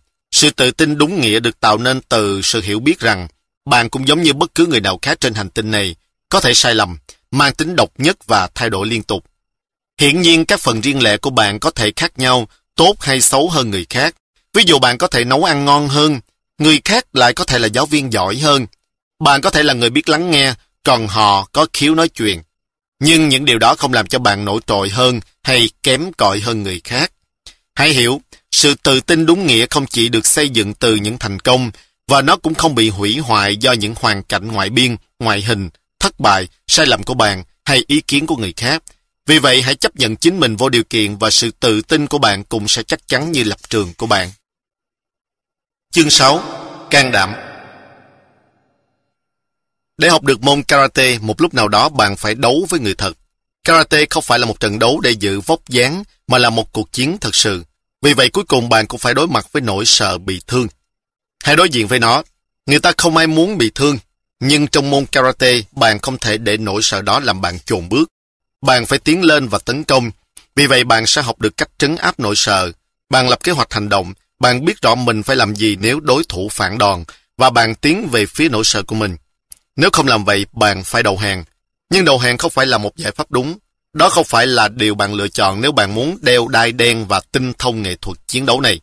Sự 0.44 0.50
tự 0.50 0.70
tin 0.70 0.98
đúng 0.98 1.20
nghĩa 1.20 1.40
được 1.40 1.60
tạo 1.60 1.78
nên 1.78 2.00
từ 2.08 2.42
sự 2.42 2.60
hiểu 2.60 2.80
biết 2.80 3.00
rằng 3.00 3.28
bạn 3.70 3.90
cũng 3.90 4.08
giống 4.08 4.22
như 4.22 4.32
bất 4.32 4.54
cứ 4.54 4.66
người 4.66 4.80
nào 4.80 4.98
khác 5.02 5.20
trên 5.20 5.34
hành 5.34 5.50
tinh 5.50 5.70
này, 5.70 5.96
có 6.28 6.40
thể 6.40 6.54
sai 6.54 6.74
lầm, 6.74 6.98
mang 7.30 7.54
tính 7.54 7.76
độc 7.76 7.90
nhất 7.98 8.16
và 8.26 8.48
thay 8.54 8.70
đổi 8.70 8.86
liên 8.86 9.02
tục. 9.02 9.24
Hiển 10.00 10.20
nhiên 10.20 10.44
các 10.44 10.60
phần 10.60 10.80
riêng 10.80 11.02
lẻ 11.02 11.16
của 11.16 11.30
bạn 11.30 11.60
có 11.60 11.70
thể 11.70 11.92
khác 11.96 12.18
nhau, 12.18 12.48
tốt 12.76 12.96
hay 13.00 13.20
xấu 13.20 13.50
hơn 13.50 13.70
người 13.70 13.86
khác. 13.90 14.14
Ví 14.54 14.62
dụ 14.66 14.78
bạn 14.78 14.98
có 14.98 15.06
thể 15.06 15.24
nấu 15.24 15.44
ăn 15.44 15.64
ngon 15.64 15.88
hơn, 15.88 16.20
người 16.58 16.80
khác 16.84 17.06
lại 17.12 17.32
có 17.32 17.44
thể 17.44 17.58
là 17.58 17.68
giáo 17.68 17.86
viên 17.86 18.12
giỏi 18.12 18.36
hơn. 18.36 18.66
Bạn 19.24 19.40
có 19.40 19.50
thể 19.50 19.62
là 19.62 19.74
người 19.74 19.90
biết 19.90 20.08
lắng 20.08 20.30
nghe, 20.30 20.54
còn 20.82 21.08
họ 21.08 21.48
có 21.52 21.66
khiếu 21.72 21.94
nói 21.94 22.08
chuyện. 22.08 22.42
Nhưng 23.00 23.28
những 23.28 23.44
điều 23.44 23.58
đó 23.58 23.74
không 23.74 23.92
làm 23.92 24.06
cho 24.06 24.18
bạn 24.18 24.44
nổi 24.44 24.60
trội 24.66 24.88
hơn 24.88 25.20
hay 25.42 25.70
kém 25.82 26.12
cỏi 26.12 26.40
hơn 26.40 26.62
người 26.62 26.80
khác. 26.84 27.12
Hãy 27.74 27.90
hiểu, 27.90 28.20
sự 28.54 28.74
tự 28.74 29.00
tin 29.00 29.26
đúng 29.26 29.46
nghĩa 29.46 29.66
không 29.70 29.86
chỉ 29.86 30.08
được 30.08 30.26
xây 30.26 30.48
dựng 30.48 30.74
từ 30.74 30.96
những 30.96 31.18
thành 31.18 31.40
công, 31.40 31.70
và 32.08 32.22
nó 32.22 32.36
cũng 32.36 32.54
không 32.54 32.74
bị 32.74 32.88
hủy 32.88 33.18
hoại 33.18 33.56
do 33.56 33.72
những 33.72 33.94
hoàn 34.00 34.22
cảnh 34.22 34.48
ngoại 34.48 34.70
biên, 34.70 34.96
ngoại 35.18 35.42
hình, 35.42 35.70
thất 36.00 36.20
bại, 36.20 36.48
sai 36.66 36.86
lầm 36.86 37.02
của 37.02 37.14
bạn 37.14 37.44
hay 37.64 37.84
ý 37.86 38.00
kiến 38.00 38.26
của 38.26 38.36
người 38.36 38.52
khác. 38.56 38.82
Vì 39.26 39.38
vậy, 39.38 39.62
hãy 39.62 39.74
chấp 39.74 39.96
nhận 39.96 40.16
chính 40.16 40.40
mình 40.40 40.56
vô 40.56 40.68
điều 40.68 40.84
kiện 40.84 41.16
và 41.16 41.30
sự 41.30 41.50
tự 41.50 41.80
tin 41.80 42.06
của 42.06 42.18
bạn 42.18 42.44
cũng 42.44 42.68
sẽ 42.68 42.82
chắc 42.82 43.08
chắn 43.08 43.32
như 43.32 43.44
lập 43.44 43.58
trường 43.68 43.92
của 43.96 44.06
bạn. 44.06 44.30
Chương 45.92 46.10
6. 46.10 46.42
Can 46.90 47.12
đảm 47.12 47.34
để 49.98 50.08
học 50.08 50.22
được 50.22 50.42
môn 50.42 50.62
karate, 50.62 51.18
một 51.18 51.40
lúc 51.40 51.54
nào 51.54 51.68
đó 51.68 51.88
bạn 51.88 52.16
phải 52.16 52.34
đấu 52.34 52.66
với 52.68 52.80
người 52.80 52.94
thật. 52.94 53.16
Karate 53.64 54.06
không 54.10 54.22
phải 54.22 54.38
là 54.38 54.46
một 54.46 54.60
trận 54.60 54.78
đấu 54.78 55.00
để 55.00 55.10
giữ 55.10 55.40
vóc 55.40 55.68
dáng, 55.68 56.04
mà 56.26 56.38
là 56.38 56.50
một 56.50 56.72
cuộc 56.72 56.92
chiến 56.92 57.18
thật 57.20 57.34
sự. 57.34 57.64
Vì 58.04 58.14
vậy 58.14 58.30
cuối 58.30 58.44
cùng 58.44 58.68
bạn 58.68 58.86
cũng 58.86 59.00
phải 59.00 59.14
đối 59.14 59.26
mặt 59.26 59.46
với 59.52 59.62
nỗi 59.62 59.84
sợ 59.84 60.18
bị 60.18 60.40
thương. 60.46 60.66
Hãy 61.44 61.56
đối 61.56 61.68
diện 61.68 61.86
với 61.86 61.98
nó. 61.98 62.22
Người 62.66 62.80
ta 62.80 62.92
không 62.96 63.16
ai 63.16 63.26
muốn 63.26 63.58
bị 63.58 63.70
thương, 63.74 63.98
nhưng 64.40 64.66
trong 64.66 64.90
môn 64.90 65.06
karate, 65.06 65.60
bạn 65.72 65.98
không 65.98 66.18
thể 66.18 66.38
để 66.38 66.56
nỗi 66.56 66.82
sợ 66.82 67.02
đó 67.02 67.20
làm 67.20 67.40
bạn 67.40 67.58
chồn 67.64 67.88
bước. 67.88 68.08
Bạn 68.62 68.86
phải 68.86 68.98
tiến 68.98 69.24
lên 69.24 69.48
và 69.48 69.58
tấn 69.58 69.84
công. 69.84 70.10
Vì 70.56 70.66
vậy 70.66 70.84
bạn 70.84 71.06
sẽ 71.06 71.22
học 71.22 71.40
được 71.40 71.56
cách 71.56 71.70
trấn 71.78 71.96
áp 71.96 72.20
nỗi 72.20 72.36
sợ. 72.36 72.72
Bạn 73.10 73.28
lập 73.28 73.38
kế 73.42 73.52
hoạch 73.52 73.72
hành 73.72 73.88
động. 73.88 74.12
Bạn 74.40 74.64
biết 74.64 74.82
rõ 74.82 74.94
mình 74.94 75.22
phải 75.22 75.36
làm 75.36 75.56
gì 75.56 75.76
nếu 75.76 76.00
đối 76.00 76.24
thủ 76.28 76.48
phản 76.48 76.78
đòn 76.78 77.04
và 77.36 77.50
bạn 77.50 77.74
tiến 77.74 78.08
về 78.12 78.26
phía 78.26 78.48
nỗi 78.48 78.64
sợ 78.64 78.82
của 78.82 78.94
mình. 78.94 79.16
Nếu 79.76 79.90
không 79.92 80.06
làm 80.06 80.24
vậy, 80.24 80.46
bạn 80.52 80.84
phải 80.84 81.02
đầu 81.02 81.16
hàng. 81.16 81.44
Nhưng 81.90 82.04
đầu 82.04 82.18
hàng 82.18 82.38
không 82.38 82.50
phải 82.50 82.66
là 82.66 82.78
một 82.78 82.96
giải 82.96 83.12
pháp 83.12 83.30
đúng. 83.30 83.58
Đó 83.94 84.08
không 84.08 84.24
phải 84.24 84.46
là 84.46 84.68
điều 84.68 84.94
bạn 84.94 85.14
lựa 85.14 85.28
chọn 85.28 85.60
nếu 85.60 85.72
bạn 85.72 85.94
muốn 85.94 86.18
đeo 86.20 86.48
đai 86.48 86.72
đen 86.72 87.06
và 87.08 87.20
tinh 87.32 87.52
thông 87.58 87.82
nghệ 87.82 87.96
thuật 87.96 88.18
chiến 88.28 88.46
đấu 88.46 88.60
này. 88.60 88.80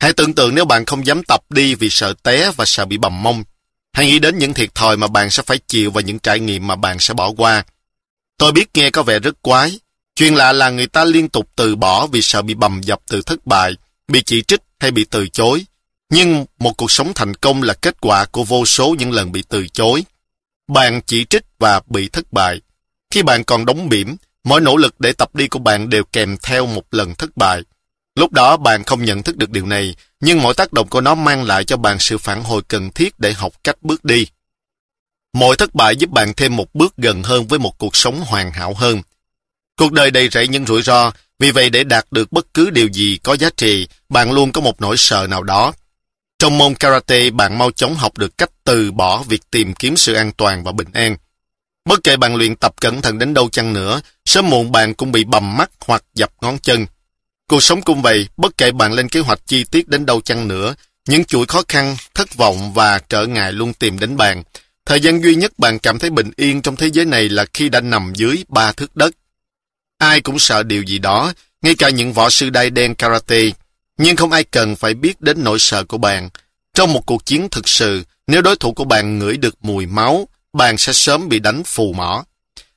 Hãy 0.00 0.12
tưởng 0.12 0.34
tượng 0.34 0.54
nếu 0.54 0.64
bạn 0.64 0.84
không 0.86 1.06
dám 1.06 1.22
tập 1.22 1.40
đi 1.50 1.74
vì 1.74 1.90
sợ 1.90 2.14
té 2.22 2.50
và 2.56 2.64
sợ 2.64 2.84
bị 2.84 2.98
bầm 2.98 3.22
mông. 3.22 3.44
Hãy 3.92 4.06
nghĩ 4.06 4.18
đến 4.18 4.38
những 4.38 4.54
thiệt 4.54 4.74
thòi 4.74 4.96
mà 4.96 5.06
bạn 5.06 5.30
sẽ 5.30 5.42
phải 5.42 5.58
chịu 5.66 5.90
và 5.90 6.00
những 6.00 6.18
trải 6.18 6.40
nghiệm 6.40 6.66
mà 6.66 6.76
bạn 6.76 6.98
sẽ 6.98 7.14
bỏ 7.14 7.30
qua. 7.36 7.64
Tôi 8.38 8.52
biết 8.52 8.70
nghe 8.74 8.90
có 8.90 9.02
vẻ 9.02 9.18
rất 9.18 9.42
quái. 9.42 9.80
Chuyện 10.16 10.34
lạ 10.34 10.52
là 10.52 10.70
người 10.70 10.86
ta 10.86 11.04
liên 11.04 11.28
tục 11.28 11.48
từ 11.56 11.76
bỏ 11.76 12.06
vì 12.06 12.22
sợ 12.22 12.42
bị 12.42 12.54
bầm 12.54 12.80
dập 12.80 13.00
từ 13.08 13.22
thất 13.22 13.46
bại, 13.46 13.72
bị 14.08 14.22
chỉ 14.22 14.42
trích 14.42 14.60
hay 14.80 14.90
bị 14.90 15.04
từ 15.04 15.28
chối. 15.28 15.66
Nhưng 16.10 16.46
một 16.58 16.72
cuộc 16.76 16.90
sống 16.90 17.12
thành 17.14 17.34
công 17.34 17.62
là 17.62 17.74
kết 17.74 18.00
quả 18.00 18.24
của 18.24 18.44
vô 18.44 18.66
số 18.66 18.94
những 18.98 19.12
lần 19.12 19.32
bị 19.32 19.42
từ 19.48 19.68
chối. 19.68 20.04
Bạn 20.68 21.00
chỉ 21.06 21.24
trích 21.24 21.44
và 21.58 21.80
bị 21.86 22.08
thất 22.08 22.32
bại. 22.32 22.60
Khi 23.10 23.22
bạn 23.22 23.44
còn 23.44 23.66
đóng 23.66 23.88
bỉm, 23.88 24.16
mỗi 24.44 24.60
nỗ 24.60 24.76
lực 24.76 25.00
để 25.00 25.12
tập 25.12 25.34
đi 25.34 25.48
của 25.48 25.58
bạn 25.58 25.90
đều 25.90 26.04
kèm 26.04 26.36
theo 26.42 26.66
một 26.66 26.84
lần 26.90 27.14
thất 27.14 27.36
bại. 27.36 27.62
Lúc 28.14 28.32
đó 28.32 28.56
bạn 28.56 28.84
không 28.84 29.04
nhận 29.04 29.22
thức 29.22 29.36
được 29.36 29.50
điều 29.50 29.66
này, 29.66 29.94
nhưng 30.20 30.42
mỗi 30.42 30.54
tác 30.54 30.72
động 30.72 30.88
của 30.88 31.00
nó 31.00 31.14
mang 31.14 31.42
lại 31.42 31.64
cho 31.64 31.76
bạn 31.76 31.98
sự 31.98 32.18
phản 32.18 32.42
hồi 32.42 32.62
cần 32.68 32.90
thiết 32.90 33.18
để 33.18 33.32
học 33.32 33.52
cách 33.64 33.76
bước 33.82 34.04
đi. 34.04 34.26
Mỗi 35.34 35.56
thất 35.56 35.74
bại 35.74 35.96
giúp 35.96 36.10
bạn 36.10 36.32
thêm 36.34 36.56
một 36.56 36.74
bước 36.74 36.96
gần 36.96 37.22
hơn 37.22 37.46
với 37.46 37.58
một 37.58 37.78
cuộc 37.78 37.96
sống 37.96 38.20
hoàn 38.26 38.50
hảo 38.50 38.74
hơn. 38.74 39.02
Cuộc 39.76 39.92
đời 39.92 40.10
đầy 40.10 40.28
rẫy 40.28 40.48
những 40.48 40.66
rủi 40.66 40.82
ro, 40.82 41.12
vì 41.38 41.50
vậy 41.50 41.70
để 41.70 41.84
đạt 41.84 42.04
được 42.10 42.32
bất 42.32 42.54
cứ 42.54 42.70
điều 42.70 42.88
gì 42.88 43.18
có 43.22 43.36
giá 43.36 43.50
trị, 43.56 43.88
bạn 44.08 44.32
luôn 44.32 44.52
có 44.52 44.60
một 44.60 44.80
nỗi 44.80 44.96
sợ 44.96 45.26
nào 45.30 45.42
đó. 45.42 45.72
Trong 46.38 46.58
môn 46.58 46.74
karate, 46.74 47.30
bạn 47.30 47.58
mau 47.58 47.70
chóng 47.70 47.94
học 47.94 48.18
được 48.18 48.38
cách 48.38 48.50
từ 48.64 48.92
bỏ 48.92 49.22
việc 49.22 49.40
tìm 49.50 49.74
kiếm 49.74 49.96
sự 49.96 50.14
an 50.14 50.32
toàn 50.32 50.64
và 50.64 50.72
bình 50.72 50.88
an. 50.92 51.16
Bất 51.84 52.00
kể 52.04 52.16
bạn 52.16 52.36
luyện 52.36 52.56
tập 52.56 52.74
cẩn 52.80 53.02
thận 53.02 53.18
đến 53.18 53.34
đâu 53.34 53.48
chăng 53.52 53.72
nữa, 53.72 54.00
sớm 54.24 54.50
muộn 54.50 54.72
bạn 54.72 54.94
cũng 54.94 55.12
bị 55.12 55.24
bầm 55.24 55.56
mắt 55.56 55.70
hoặc 55.86 56.04
dập 56.14 56.30
ngón 56.40 56.58
chân. 56.58 56.86
Cuộc 57.48 57.62
sống 57.62 57.82
cũng 57.82 58.02
vậy, 58.02 58.28
bất 58.36 58.56
kể 58.56 58.72
bạn 58.72 58.92
lên 58.92 59.08
kế 59.08 59.20
hoạch 59.20 59.40
chi 59.46 59.64
tiết 59.64 59.88
đến 59.88 60.06
đâu 60.06 60.20
chăng 60.20 60.48
nữa, 60.48 60.74
những 61.08 61.24
chuỗi 61.24 61.46
khó 61.46 61.62
khăn, 61.68 61.96
thất 62.14 62.36
vọng 62.36 62.72
và 62.72 62.98
trở 63.08 63.26
ngại 63.26 63.52
luôn 63.52 63.72
tìm 63.72 63.98
đến 63.98 64.16
bạn. 64.16 64.42
Thời 64.86 65.00
gian 65.00 65.22
duy 65.22 65.34
nhất 65.34 65.58
bạn 65.58 65.78
cảm 65.78 65.98
thấy 65.98 66.10
bình 66.10 66.30
yên 66.36 66.62
trong 66.62 66.76
thế 66.76 66.90
giới 66.90 67.04
này 67.04 67.28
là 67.28 67.46
khi 67.54 67.68
đã 67.68 67.80
nằm 67.80 68.12
dưới 68.16 68.44
ba 68.48 68.72
thước 68.72 68.96
đất. 68.96 69.14
Ai 69.98 70.20
cũng 70.20 70.38
sợ 70.38 70.62
điều 70.62 70.82
gì 70.82 70.98
đó, 70.98 71.32
ngay 71.62 71.74
cả 71.74 71.90
những 71.90 72.12
võ 72.12 72.30
sư 72.30 72.50
đai 72.50 72.70
đen 72.70 72.94
karate, 72.94 73.50
nhưng 73.98 74.16
không 74.16 74.32
ai 74.32 74.44
cần 74.44 74.76
phải 74.76 74.94
biết 74.94 75.20
đến 75.20 75.44
nỗi 75.44 75.58
sợ 75.58 75.84
của 75.84 75.98
bạn. 75.98 76.28
Trong 76.74 76.92
một 76.92 77.06
cuộc 77.06 77.26
chiến 77.26 77.48
thực 77.50 77.68
sự, 77.68 78.02
nếu 78.26 78.42
đối 78.42 78.56
thủ 78.56 78.72
của 78.72 78.84
bạn 78.84 79.18
ngửi 79.18 79.36
được 79.36 79.54
mùi 79.64 79.86
máu, 79.86 80.28
bạn 80.52 80.78
sẽ 80.78 80.92
sớm 80.92 81.28
bị 81.28 81.38
đánh 81.38 81.64
phù 81.64 81.92
mỏ. 81.92 82.24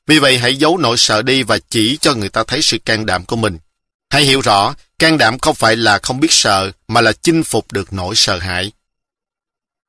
Vì 0.08 0.20
vậy 0.20 0.38
hãy 0.38 0.56
giấu 0.56 0.78
nỗi 0.78 0.98
sợ 0.98 1.22
đi 1.22 1.44
và 1.44 1.58
chỉ 1.70 1.98
cho 2.02 2.14
người 2.14 2.30
ta 2.30 2.44
thấy 2.48 2.62
sự 2.62 2.78
can 2.86 3.06
đảm 3.06 3.26
của 3.26 3.36
mình. 3.36 3.58
Hãy 4.10 4.24
hiểu 4.24 4.42
rõ, 4.42 4.76
can 5.00 5.18
đảm 5.18 5.40
không 5.40 5.56
phải 5.56 5.76
là 5.76 6.00
không 6.04 6.20
biết 6.20 6.32
sợ, 6.32 6.72
mà 6.88 7.02
là 7.02 7.14
chinh 7.22 7.44
phục 7.44 7.72
được 7.72 7.94
nỗi 7.94 8.16
sợ 8.16 8.40
hãi. 8.40 8.72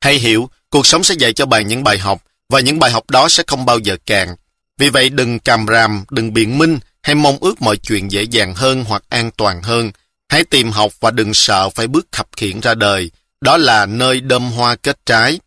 Hãy 0.00 0.14
hiểu, 0.14 0.50
cuộc 0.70 0.86
sống 0.86 1.04
sẽ 1.04 1.14
dạy 1.18 1.32
cho 1.32 1.46
bạn 1.46 1.66
những 1.66 1.84
bài 1.84 1.98
học, 1.98 2.22
và 2.48 2.60
những 2.60 2.78
bài 2.78 2.90
học 2.90 3.10
đó 3.10 3.28
sẽ 3.28 3.42
không 3.46 3.64
bao 3.64 3.78
giờ 3.78 3.96
cạn. 4.06 4.34
Vì 4.78 4.88
vậy 4.88 5.08
đừng 5.08 5.38
càm 5.38 5.66
ràm, 5.66 6.04
đừng 6.10 6.32
biện 6.32 6.58
minh, 6.58 6.78
hay 7.02 7.14
mong 7.14 7.38
ước 7.40 7.62
mọi 7.62 7.76
chuyện 7.76 8.12
dễ 8.12 8.22
dàng 8.22 8.54
hơn 8.54 8.84
hoặc 8.84 9.02
an 9.08 9.30
toàn 9.36 9.62
hơn. 9.62 9.90
Hãy 10.28 10.44
tìm 10.44 10.70
học 10.70 10.92
và 11.00 11.10
đừng 11.10 11.34
sợ 11.34 11.70
phải 11.70 11.86
bước 11.86 12.06
khập 12.12 12.28
khiển 12.36 12.60
ra 12.60 12.74
đời. 12.74 13.10
Đó 13.40 13.56
là 13.56 13.86
nơi 13.86 14.20
đơm 14.20 14.50
hoa 14.50 14.76
kết 14.76 14.98
trái. 15.06 15.40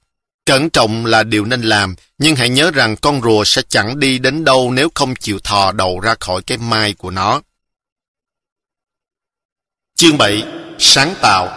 Cẩn 0.48 0.70
trọng 0.70 1.06
là 1.06 1.24
điều 1.24 1.46
nên 1.46 1.62
làm, 1.62 1.96
nhưng 2.18 2.36
hãy 2.36 2.50
nhớ 2.50 2.72
rằng 2.72 2.96
con 2.98 3.22
rùa 3.22 3.44
sẽ 3.44 3.62
chẳng 3.70 4.00
đi 4.00 4.20
đến 4.20 4.46
đâu 4.46 4.72
nếu 4.72 4.90
không 4.96 5.16
chịu 5.16 5.40
thò 5.40 5.72
đầu 5.72 6.00
ra 6.00 6.16
khỏi 6.20 6.42
cái 6.42 6.58
mai 6.58 6.94
của 6.94 7.12
nó. 7.12 7.42
Chương 9.96 10.18
7. 10.18 10.44
Sáng 10.80 11.16
tạo 11.22 11.48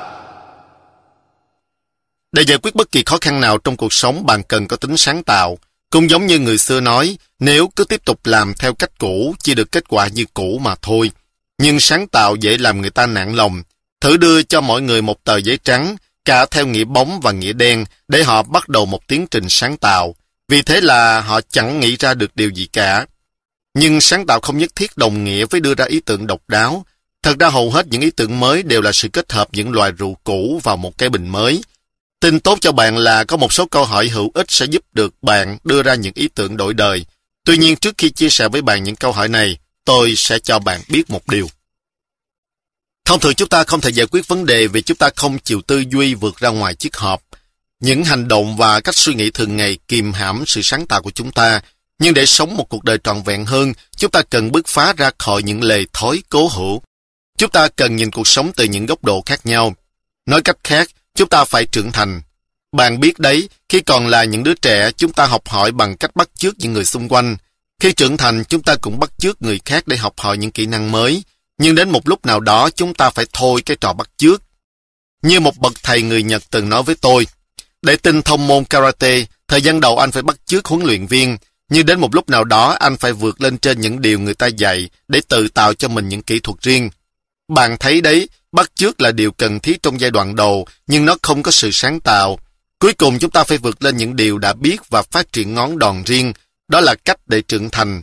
Để 2.33 2.43
giải 2.47 2.59
quyết 2.59 2.75
bất 2.75 2.93
kỳ 2.93 3.03
khó 3.07 3.19
khăn 3.21 3.41
nào 3.41 3.59
trong 3.59 3.77
cuộc 3.77 3.93
sống, 3.93 4.27
bạn 4.27 4.43
cần 4.49 4.69
có 4.69 4.77
tính 4.77 4.97
sáng 4.97 5.23
tạo. 5.23 5.59
Cũng 5.91 6.11
giống 6.11 6.27
như 6.27 6.39
người 6.39 6.59
xưa 6.59 6.81
nói, 6.81 7.19
nếu 7.39 7.69
cứ 7.77 7.85
tiếp 7.85 8.05
tục 8.05 8.21
làm 8.25 8.55
theo 8.55 8.75
cách 8.75 8.99
cũ, 8.99 9.35
chỉ 9.39 9.55
được 9.55 9.73
kết 9.73 9.89
quả 9.89 10.09
như 10.09 10.25
cũ 10.35 10.59
mà 10.63 10.75
thôi. 10.83 11.11
Nhưng 11.59 11.81
sáng 11.81 12.09
tạo 12.09 12.37
dễ 12.37 12.59
làm 12.59 12.81
người 12.81 12.91
ta 12.91 13.07
nản 13.07 13.35
lòng. 13.35 13.63
Thử 14.01 14.17
đưa 14.17 14.43
cho 14.43 14.61
mọi 14.61 14.83
người 14.83 15.03
một 15.03 15.25
tờ 15.25 15.37
giấy 15.37 15.59
trắng, 15.65 15.97
cả 16.25 16.47
theo 16.47 16.67
nghĩa 16.67 16.85
bóng 16.85 17.21
và 17.21 17.33
nghĩa 17.33 17.53
đen, 17.53 17.85
để 18.09 18.25
họ 18.25 18.43
bắt 18.43 18.69
đầu 18.69 18.87
một 18.87 19.07
tiến 19.07 19.27
trình 19.31 19.49
sáng 19.49 19.77
tạo. 19.77 20.15
Vì 20.49 20.63
thế 20.63 20.81
là 20.81 21.21
họ 21.21 21.41
chẳng 21.41 21.81
nghĩ 21.81 21.97
ra 21.97 22.15
được 22.15 22.37
điều 22.37 22.51
gì 22.51 22.67
cả. 22.67 23.07
Nhưng 23.75 24.01
sáng 24.01 24.27
tạo 24.27 24.41
không 24.41 24.59
nhất 24.59 24.71
thiết 24.77 24.97
đồng 24.97 25.25
nghĩa 25.25 25.47
với 25.51 25.61
đưa 25.61 25.75
ra 25.75 25.85
ý 25.85 26.01
tưởng 26.01 26.27
độc 26.27 26.41
đáo. 26.49 26.85
Thật 27.23 27.39
ra 27.39 27.49
hầu 27.49 27.71
hết 27.71 27.87
những 27.91 28.01
ý 28.01 28.11
tưởng 28.11 28.41
mới 28.41 28.63
đều 28.63 28.81
là 28.81 28.93
sự 28.93 29.09
kết 29.09 29.33
hợp 29.33 29.49
những 29.53 29.73
loại 29.73 29.93
rượu 29.93 30.17
cũ 30.25 30.61
vào 30.63 30.77
một 30.77 30.99
cái 30.99 31.09
bình 31.09 31.29
mới. 31.29 31.63
Tin 32.21 32.41
tốt 32.41 32.59
cho 32.61 32.73
bạn 32.73 32.97
là 32.97 33.25
có 33.25 33.37
một 33.37 33.53
số 33.53 33.67
câu 33.67 33.85
hỏi 33.85 34.09
hữu 34.09 34.31
ích 34.35 34.51
sẽ 34.51 34.67
giúp 34.67 34.85
được 34.93 35.15
bạn 35.23 35.59
đưa 35.65 35.83
ra 35.83 35.95
những 35.95 36.13
ý 36.15 36.29
tưởng 36.29 36.57
đổi 36.57 36.75
đời. 36.75 37.05
Tuy 37.45 37.57
nhiên 37.57 37.77
trước 37.77 37.95
khi 37.99 38.11
chia 38.11 38.29
sẻ 38.29 38.49
với 38.49 38.63
bạn 38.63 38.85
những 38.85 38.97
câu 38.97 39.13
hỏi 39.13 39.29
này, 39.29 39.59
tôi 39.85 40.15
sẽ 40.17 40.39
cho 40.39 40.59
bạn 40.59 40.81
biết 40.89 41.11
một 41.11 41.29
điều. 41.29 41.49
Thông 43.05 43.21
thường 43.21 43.35
chúng 43.35 43.49
ta 43.49 43.65
không 43.65 43.81
thể 43.81 43.91
giải 43.91 44.07
quyết 44.07 44.29
vấn 44.29 44.47
đề 44.47 44.67
vì 44.67 44.83
chúng 44.83 44.97
ta 44.97 45.11
không 45.17 45.39
chịu 45.39 45.63
tư 45.67 45.85
duy 45.91 46.15
vượt 46.15 46.39
ra 46.39 46.49
ngoài 46.49 46.75
chiếc 46.75 46.97
hộp. 46.97 47.23
Những 47.81 48.05
hành 48.05 48.29
động 48.29 48.57
và 48.57 48.81
cách 48.81 48.97
suy 48.97 49.15
nghĩ 49.15 49.31
thường 49.31 49.57
ngày 49.57 49.79
kìm 49.89 50.13
hãm 50.13 50.45
sự 50.47 50.61
sáng 50.63 50.87
tạo 50.87 51.03
của 51.03 51.11
chúng 51.11 51.33
ta, 51.33 51.61
nhưng 51.99 52.15
để 52.15 52.27
sống 52.27 52.57
một 52.57 52.69
cuộc 52.69 52.85
đời 52.85 52.99
trọn 53.05 53.23
vẹn 53.23 53.45
hơn, 53.45 53.73
chúng 53.97 54.11
ta 54.11 54.23
cần 54.23 54.53
bứt 54.53 54.67
phá 54.67 54.93
ra 54.93 55.11
khỏi 55.19 55.43
những 55.43 55.63
lề 55.63 55.85
thói 55.93 56.23
cố 56.29 56.49
hữu. 56.49 56.83
Chúng 57.39 57.51
ta 57.51 57.69
cần 57.69 57.97
nhìn 57.97 58.11
cuộc 58.11 58.29
sống 58.29 58.53
từ 58.57 58.65
những 58.65 58.87
góc 58.87 59.05
độ 59.05 59.23
khác 59.27 59.47
nhau. 59.47 59.75
Nói 60.27 60.43
cách 60.43 60.57
khác, 60.65 60.91
chúng 61.15 61.29
ta 61.29 61.45
phải 61.45 61.67
trưởng 61.67 61.93
thành. 61.93 62.23
Bạn 62.73 63.01
biết 63.01 63.19
đấy, 63.19 63.49
khi 63.69 63.81
còn 63.81 64.07
là 64.07 64.25
những 64.25 64.45
đứa 64.45 64.55
trẻ, 64.55 64.91
chúng 64.97 65.13
ta 65.13 65.27
học 65.27 65.49
hỏi 65.49 65.73
bằng 65.73 65.97
cách 65.97 66.17
bắt 66.17 66.31
chước 66.35 66.55
những 66.59 66.73
người 66.73 66.85
xung 66.85 67.09
quanh. 67.09 67.37
Khi 67.81 67.93
trưởng 67.93 68.17
thành, 68.17 68.45
chúng 68.45 68.63
ta 68.63 68.77
cũng 68.77 68.99
bắt 68.99 69.11
chước 69.19 69.43
người 69.43 69.61
khác 69.65 69.89
để 69.89 69.97
học 69.97 70.15
hỏi 70.17 70.39
những 70.39 70.51
kỹ 70.51 70.67
năng 70.67 70.93
mới. 70.93 71.23
Nhưng 71.63 71.75
đến 71.75 71.91
một 71.91 72.09
lúc 72.09 72.27
nào 72.27 72.41
đó, 72.41 72.71
chúng 72.71 72.95
ta 72.95 73.11
phải 73.11 73.27
thôi 73.33 73.63
cái 73.67 73.77
trò 73.81 73.93
bắt 73.93 74.11
chước. 74.17 74.43
Như 75.23 75.41
một 75.41 75.59
bậc 75.59 75.73
thầy 75.83 76.03
người 76.03 76.23
Nhật 76.23 76.43
từng 76.51 76.69
nói 76.69 76.83
với 76.83 76.95
tôi, 77.01 77.27
để 77.83 77.97
tinh 77.97 78.23
thông 78.23 78.47
môn 78.47 78.65
karate, 78.65 79.25
thời 79.49 79.63
gian 79.63 79.81
đầu 79.81 79.99
anh 79.99 80.11
phải 80.11 80.23
bắt 80.23 80.37
chước 80.47 80.67
huấn 80.67 80.83
luyện 80.83 81.07
viên, 81.07 81.37
nhưng 81.71 81.87
đến 81.87 82.01
một 82.01 82.15
lúc 82.15 82.29
nào 82.29 82.45
đó 82.45 82.77
anh 82.81 82.97
phải 82.97 83.13
vượt 83.13 83.41
lên 83.41 83.59
trên 83.59 83.81
những 83.81 84.01
điều 84.01 84.19
người 84.19 84.35
ta 84.35 84.47
dạy 84.47 84.89
để 85.09 85.21
tự 85.29 85.49
tạo 85.49 85.75
cho 85.75 85.89
mình 85.89 86.09
những 86.09 86.23
kỹ 86.23 86.41
thuật 86.41 86.63
riêng. 86.63 86.91
Bạn 87.49 87.77
thấy 87.81 88.01
đấy, 88.01 88.29
bắt 88.53 88.71
chước 88.75 89.01
là 89.01 89.13
điều 89.13 89.33
cần 89.33 89.61
thiết 89.61 89.83
trong 89.83 90.01
giai 90.01 90.11
đoạn 90.11 90.37
đầu, 90.37 90.67
nhưng 90.87 91.05
nó 91.05 91.17
không 91.23 91.43
có 91.43 91.51
sự 91.51 91.71
sáng 91.73 92.01
tạo. 92.01 92.39
Cuối 92.79 92.93
cùng 92.93 93.19
chúng 93.19 93.31
ta 93.31 93.45
phải 93.45 93.59
vượt 93.59 93.83
lên 93.83 93.97
những 93.97 94.17
điều 94.17 94.39
đã 94.39 94.53
biết 94.53 94.91
và 94.91 95.03
phát 95.03 95.33
triển 95.33 95.55
ngón 95.55 95.79
đòn 95.79 96.03
riêng. 96.07 96.33
Đó 96.69 96.81
là 96.81 96.95
cách 96.95 97.19
để 97.27 97.43
trưởng 97.43 97.71
thành. 97.71 98.03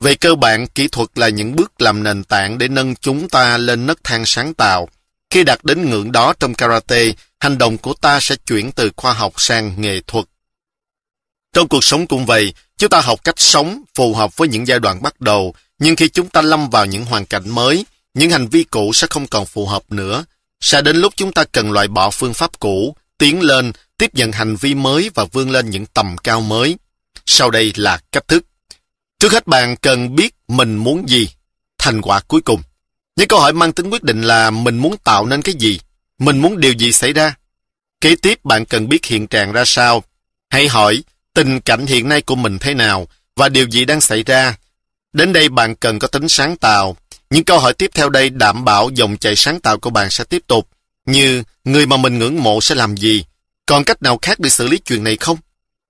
Về 0.00 0.14
cơ 0.14 0.34
bản, 0.34 0.66
kỹ 0.66 0.88
thuật 0.88 1.08
là 1.14 1.28
những 1.28 1.56
bước 1.56 1.80
làm 1.80 2.02
nền 2.02 2.24
tảng 2.24 2.58
để 2.58 2.68
nâng 2.68 2.94
chúng 2.96 3.28
ta 3.28 3.58
lên 3.58 3.86
nấc 3.86 4.04
thang 4.04 4.26
sáng 4.26 4.54
tạo. 4.54 4.88
Khi 5.30 5.44
đạt 5.44 5.64
đến 5.64 5.90
ngưỡng 5.90 6.12
đó 6.12 6.34
trong 6.40 6.54
karate, 6.54 7.12
hành 7.40 7.58
động 7.58 7.78
của 7.78 7.94
ta 7.94 8.18
sẽ 8.20 8.36
chuyển 8.46 8.72
từ 8.72 8.90
khoa 8.96 9.12
học 9.12 9.32
sang 9.36 9.80
nghệ 9.80 10.00
thuật. 10.06 10.24
Trong 11.52 11.68
cuộc 11.68 11.84
sống 11.84 12.06
cũng 12.06 12.26
vậy, 12.26 12.54
chúng 12.76 12.90
ta 12.90 13.00
học 13.00 13.24
cách 13.24 13.40
sống 13.40 13.82
phù 13.94 14.14
hợp 14.14 14.36
với 14.36 14.48
những 14.48 14.66
giai 14.66 14.78
đoạn 14.78 15.02
bắt 15.02 15.20
đầu, 15.20 15.54
nhưng 15.78 15.96
khi 15.96 16.08
chúng 16.08 16.28
ta 16.28 16.42
lâm 16.42 16.70
vào 16.70 16.86
những 16.86 17.04
hoàn 17.04 17.26
cảnh 17.26 17.48
mới, 17.50 17.86
những 18.14 18.30
hành 18.30 18.48
vi 18.48 18.64
cũ 18.64 18.92
sẽ 18.92 19.06
không 19.10 19.26
còn 19.26 19.46
phù 19.46 19.66
hợp 19.66 19.82
nữa. 19.88 20.24
Sẽ 20.60 20.82
đến 20.82 20.96
lúc 20.96 21.12
chúng 21.16 21.32
ta 21.32 21.44
cần 21.44 21.72
loại 21.72 21.88
bỏ 21.88 22.10
phương 22.10 22.34
pháp 22.34 22.60
cũ, 22.60 22.96
tiến 23.18 23.40
lên, 23.40 23.72
tiếp 23.98 24.14
nhận 24.14 24.32
hành 24.32 24.56
vi 24.56 24.74
mới 24.74 25.10
và 25.14 25.24
vươn 25.24 25.50
lên 25.50 25.70
những 25.70 25.86
tầm 25.86 26.16
cao 26.16 26.40
mới. 26.40 26.76
Sau 27.26 27.50
đây 27.50 27.72
là 27.76 28.00
cách 28.12 28.28
thức. 28.28 28.44
Trước 29.18 29.32
hết 29.32 29.46
bạn 29.46 29.76
cần 29.76 30.14
biết 30.14 30.34
mình 30.48 30.76
muốn 30.76 31.08
gì, 31.08 31.28
thành 31.78 32.02
quả 32.02 32.20
cuối 32.20 32.40
cùng. 32.40 32.62
Những 33.16 33.28
câu 33.28 33.40
hỏi 33.40 33.52
mang 33.52 33.72
tính 33.72 33.90
quyết 33.90 34.02
định 34.02 34.22
là 34.22 34.50
mình 34.50 34.78
muốn 34.78 34.96
tạo 35.04 35.26
nên 35.26 35.42
cái 35.42 35.54
gì, 35.58 35.80
mình 36.18 36.38
muốn 36.38 36.60
điều 36.60 36.72
gì 36.72 36.92
xảy 36.92 37.12
ra. 37.12 37.34
Kế 38.00 38.16
tiếp 38.16 38.44
bạn 38.44 38.64
cần 38.64 38.88
biết 38.88 39.04
hiện 39.04 39.26
trạng 39.26 39.52
ra 39.52 39.64
sao. 39.64 40.04
Hãy 40.50 40.68
hỏi 40.68 41.02
tình 41.34 41.60
cảnh 41.60 41.86
hiện 41.86 42.08
nay 42.08 42.22
của 42.22 42.34
mình 42.34 42.58
thế 42.58 42.74
nào 42.74 43.08
và 43.36 43.48
điều 43.48 43.68
gì 43.70 43.84
đang 43.84 44.00
xảy 44.00 44.22
ra. 44.22 44.56
Đến 45.12 45.32
đây 45.32 45.48
bạn 45.48 45.74
cần 45.74 45.98
có 45.98 46.08
tính 46.08 46.28
sáng 46.28 46.56
tạo. 46.56 46.96
Những 47.30 47.44
câu 47.44 47.58
hỏi 47.58 47.74
tiếp 47.74 47.90
theo 47.94 48.08
đây 48.08 48.30
đảm 48.30 48.64
bảo 48.64 48.90
dòng 48.94 49.16
chảy 49.16 49.36
sáng 49.36 49.60
tạo 49.60 49.78
của 49.78 49.90
bạn 49.90 50.10
sẽ 50.10 50.24
tiếp 50.24 50.42
tục. 50.46 50.68
Như 51.06 51.42
người 51.64 51.86
mà 51.86 51.96
mình 51.96 52.18
ngưỡng 52.18 52.42
mộ 52.42 52.60
sẽ 52.60 52.74
làm 52.74 52.96
gì? 52.96 53.24
Còn 53.66 53.84
cách 53.84 54.02
nào 54.02 54.18
khác 54.22 54.40
để 54.40 54.50
xử 54.50 54.68
lý 54.68 54.78
chuyện 54.78 55.04
này 55.04 55.16
không? 55.16 55.38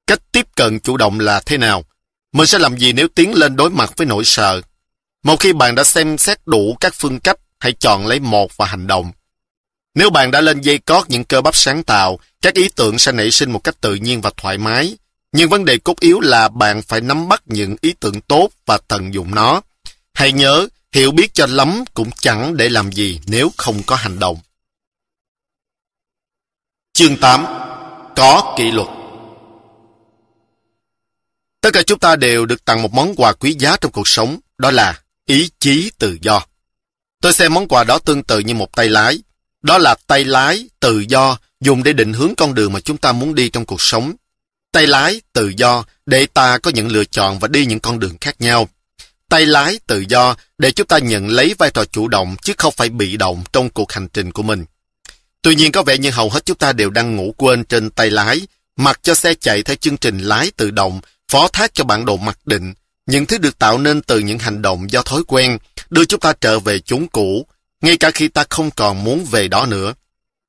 Cách 0.07 0.23
tiếp 0.33 0.47
cận 0.57 0.81
chủ 0.81 0.97
động 0.97 1.21
là 1.21 1.41
thế 1.47 1.59
nào? 1.59 1.85
Mình 2.33 2.47
sẽ 2.47 2.59
làm 2.59 2.79
gì 2.79 2.93
nếu 2.93 3.09
tiến 3.09 3.35
lên 3.35 3.57
đối 3.57 3.71
mặt 3.71 3.93
với 3.97 4.07
nỗi 4.07 4.25
sợ? 4.25 4.61
Một 5.23 5.41
khi 5.41 5.53
bạn 5.53 5.75
đã 5.75 5.85
xem 5.85 6.19
xét 6.19 6.39
đủ 6.47 6.77
các 6.81 6.95
phương 6.95 7.21
cách, 7.21 7.39
hãy 7.61 7.73
chọn 7.73 8.07
lấy 8.07 8.21
một 8.21 8.57
và 8.57 8.67
hành 8.67 8.87
động. 8.87 9.13
Nếu 9.95 10.11
bạn 10.11 10.31
đã 10.31 10.41
lên 10.41 10.61
dây 10.61 10.79
cót 10.79 11.11
những 11.11 11.25
cơ 11.25 11.41
bắp 11.41 11.57
sáng 11.57 11.85
tạo, 11.85 12.19
các 12.43 12.55
ý 12.55 12.69
tưởng 12.77 12.99
sẽ 12.99 13.13
nảy 13.13 13.31
sinh 13.31 13.51
một 13.51 13.65
cách 13.65 13.81
tự 13.81 13.95
nhiên 13.95 14.21
và 14.21 14.31
thoải 14.37 14.59
mái. 14.59 14.97
Nhưng 15.33 15.49
vấn 15.49 15.65
đề 15.65 15.79
cốt 15.79 16.01
yếu 16.01 16.21
là 16.21 16.49
bạn 16.49 16.83
phải 16.83 17.01
nắm 17.01 17.29
bắt 17.29 17.43
những 17.47 17.77
ý 17.81 17.95
tưởng 18.01 18.21
tốt 18.21 18.49
và 18.67 18.79
tận 18.89 19.15
dụng 19.15 19.35
nó. 19.35 19.61
Hãy 20.15 20.33
nhớ, 20.33 20.69
hiểu 20.93 21.11
biết 21.11 21.35
cho 21.35 21.47
lắm 21.47 21.85
cũng 21.95 22.11
chẳng 22.21 22.57
để 22.57 22.69
làm 22.69 22.93
gì 22.93 23.21
nếu 23.27 23.51
không 23.57 23.83
có 23.83 23.97
hành 23.97 24.19
động. 24.19 24.39
Chương 26.93 27.17
8 27.17 27.45
Có 28.17 28.55
kỷ 28.59 28.71
luật 28.71 28.89
Tất 31.69 31.73
cả 31.73 31.83
chúng 31.83 31.99
ta 31.99 32.17
đều 32.17 32.47
được 32.47 32.65
tặng 32.65 32.83
một 32.83 32.93
món 32.93 33.15
quà 33.17 33.33
quý 33.33 33.57
giá 33.59 33.77
trong 33.81 33.93
cuộc 33.93 34.09
sống, 34.09 34.39
đó 34.59 34.71
là 34.71 35.01
ý 35.27 35.51
chí 35.61 35.91
tự 35.99 36.19
do. 36.23 36.47
Tôi 37.21 37.33
xem 37.33 37.55
món 37.55 37.69
quà 37.69 37.85
đó 37.85 37.99
tương 37.99 38.23
tự 38.23 38.39
như 38.39 38.55
một 38.55 38.77
tay 38.77 38.89
lái. 38.89 39.19
Đó 39.63 39.79
là 39.79 39.95
tay 40.07 40.25
lái 40.25 40.69
tự 40.81 40.99
do 40.99 41.39
dùng 41.61 41.83
để 41.83 41.93
định 41.93 42.13
hướng 42.13 42.35
con 42.35 42.55
đường 42.55 42.73
mà 42.73 42.81
chúng 42.81 42.97
ta 42.97 43.13
muốn 43.13 43.35
đi 43.35 43.49
trong 43.49 43.65
cuộc 43.65 43.81
sống. 43.81 44.13
Tay 44.73 44.87
lái 44.87 45.21
tự 45.33 45.53
do 45.57 45.85
để 46.07 46.27
ta 46.27 46.59
có 46.59 46.71
những 46.71 46.89
lựa 46.89 47.05
chọn 47.05 47.39
và 47.39 47.49
đi 47.49 47.67
những 47.67 47.81
con 47.81 47.99
đường 47.99 48.17
khác 48.21 48.41
nhau. 48.41 48.69
Tay 49.29 49.47
lái 49.47 49.79
tự 49.87 50.05
do 50.09 50.37
để 50.59 50.71
chúng 50.71 50.87
ta 50.87 50.99
nhận 50.99 51.29
lấy 51.29 51.55
vai 51.59 51.71
trò 51.71 51.85
chủ 51.85 52.09
động 52.09 52.37
chứ 52.43 52.53
không 52.59 52.75
phải 52.77 52.89
bị 52.89 53.17
động 53.17 53.45
trong 53.53 53.71
cuộc 53.71 53.93
hành 53.93 54.09
trình 54.09 54.33
của 54.33 54.43
mình. 54.43 54.65
Tuy 55.43 55.55
nhiên 55.55 55.73
có 55.73 55.83
vẻ 55.83 55.99
như 55.99 56.11
hầu 56.11 56.31
hết 56.31 56.45
chúng 56.45 56.59
ta 56.59 56.73
đều 56.73 56.91
đang 56.91 57.17
ngủ 57.17 57.35
quên 57.37 57.65
trên 57.65 57.91
tay 57.91 58.11
lái, 58.11 58.41
mặc 58.77 59.01
cho 59.03 59.15
xe 59.15 59.35
chạy 59.35 59.63
theo 59.63 59.77
chương 59.77 59.97
trình 59.97 60.19
lái 60.19 60.51
tự 60.57 60.71
động, 60.71 61.01
phó 61.29 61.49
thác 61.49 61.75
cho 61.75 61.85
bản 61.85 62.05
đồ 62.05 62.17
mặc 62.17 62.39
định, 62.45 62.75
những 63.07 63.27
thứ 63.27 63.39
được 63.39 63.59
tạo 63.59 63.79
nên 63.79 64.03
từ 64.03 64.19
những 64.19 64.39
hành 64.39 64.63
động 64.63 64.91
do 64.91 65.03
thói 65.03 65.23
quen, 65.27 65.59
đưa 65.91 66.05
chúng 66.05 66.21
ta 66.21 66.33
trở 66.41 66.59
về 66.59 66.79
chốn 66.79 67.07
cũ, 67.13 67.47
ngay 67.83 67.97
cả 67.97 68.11
khi 68.11 68.29
ta 68.29 68.45
không 68.51 68.71
còn 68.71 69.05
muốn 69.05 69.25
về 69.25 69.49
đó 69.49 69.67
nữa. 69.67 69.95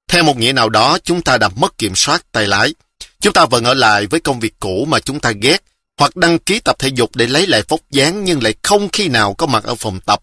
Theo 0.08 0.24
một 0.24 0.38
nghĩa 0.38 0.54
nào 0.54 0.70
đó, 0.70 0.98
chúng 1.04 1.22
ta 1.22 1.38
đã 1.38 1.50
mất 1.56 1.78
kiểm 1.78 1.96
soát 1.96 2.26
tay 2.32 2.48
lái. 2.48 2.74
Chúng 3.20 3.34
ta 3.34 3.46
vẫn 3.46 3.64
ở 3.64 3.74
lại 3.74 4.08
với 4.08 4.20
công 4.20 4.40
việc 4.40 4.54
cũ 4.60 4.86
mà 4.90 5.00
chúng 5.00 5.20
ta 5.20 5.32
ghét, 5.42 5.64
hoặc 5.98 6.16
đăng 6.16 6.40
ký 6.40 6.60
tập 6.60 6.76
thể 6.80 6.88
dục 6.88 7.16
để 7.16 7.28
lấy 7.28 7.48
lại 7.48 7.64
vóc 7.68 7.80
dáng 7.92 8.24
nhưng 8.24 8.44
lại 8.44 8.54
không 8.64 8.90
khi 8.90 9.08
nào 9.08 9.34
có 9.34 9.46
mặt 9.46 9.64
ở 9.64 9.76
phòng 9.76 10.00
tập. 10.00 10.20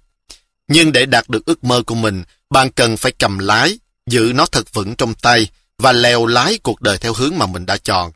Nhưng 0.68 0.92
để 0.92 1.06
đạt 1.06 1.28
được 1.28 1.46
ước 1.46 1.64
mơ 1.64 1.82
của 1.86 1.94
mình, 1.94 2.22
bạn 2.50 2.70
cần 2.70 2.96
phải 2.96 3.12
cầm 3.12 3.38
lái, 3.38 3.78
giữ 4.06 4.32
nó 4.34 4.46
thật 4.46 4.72
vững 4.72 4.94
trong 4.94 5.14
tay 5.14 5.48
và 5.78 5.92
leo 5.92 6.26
lái 6.26 6.58
cuộc 6.58 6.80
đời 6.80 6.98
theo 6.98 7.12
hướng 7.12 7.38
mà 7.38 7.46
mình 7.46 7.66
đã 7.66 7.76
chọn. 7.76 8.12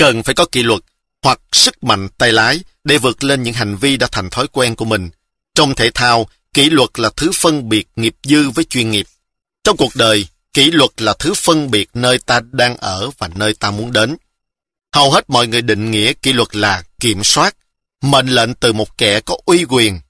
Cần 0.00 0.22
phải 0.22 0.34
có 0.34 0.44
kỷ 0.44 0.62
luật 0.62 0.80
hoặc 1.22 1.40
sức 1.52 1.84
mạnh 1.84 2.08
tay 2.18 2.32
lái 2.32 2.60
để 2.84 2.98
vượt 2.98 3.24
lên 3.24 3.42
những 3.42 3.54
hành 3.54 3.76
vi 3.76 3.96
đã 3.96 4.08
thành 4.12 4.30
thói 4.30 4.46
quen 4.48 4.76
của 4.76 4.84
mình. 4.84 5.10
Trong 5.54 5.74
thể 5.74 5.90
thao, 5.94 6.28
kỷ 6.54 6.70
luật 6.70 6.90
là 7.00 7.10
thứ 7.16 7.30
phân 7.34 7.68
biệt 7.68 7.88
nghiệp 7.96 8.14
dư 8.24 8.50
với 8.50 8.64
chuyên 8.64 8.90
nghiệp. 8.90 9.06
Trong 9.64 9.76
cuộc 9.76 9.96
đời, 9.96 10.26
kỷ 10.52 10.70
luật 10.70 11.02
là 11.02 11.14
thứ 11.18 11.34
phân 11.34 11.70
biệt 11.70 11.88
nơi 11.94 12.18
ta 12.18 12.40
đang 12.52 12.76
ở 12.76 13.10
và 13.18 13.28
nơi 13.34 13.54
ta 13.54 13.70
muốn 13.70 13.92
đến. 13.92 14.16
Hầu 14.94 15.10
hết 15.10 15.30
mọi 15.30 15.46
người 15.46 15.62
định 15.62 15.90
nghĩa 15.90 16.12
kỷ 16.12 16.32
luật 16.32 16.56
là 16.56 16.82
kiểm 17.00 17.24
soát, 17.24 17.56
mệnh 18.02 18.26
lệnh 18.26 18.54
từ 18.54 18.72
một 18.72 18.98
kẻ 18.98 19.20
có 19.20 19.36
uy 19.44 19.64
quyền, 19.68 20.00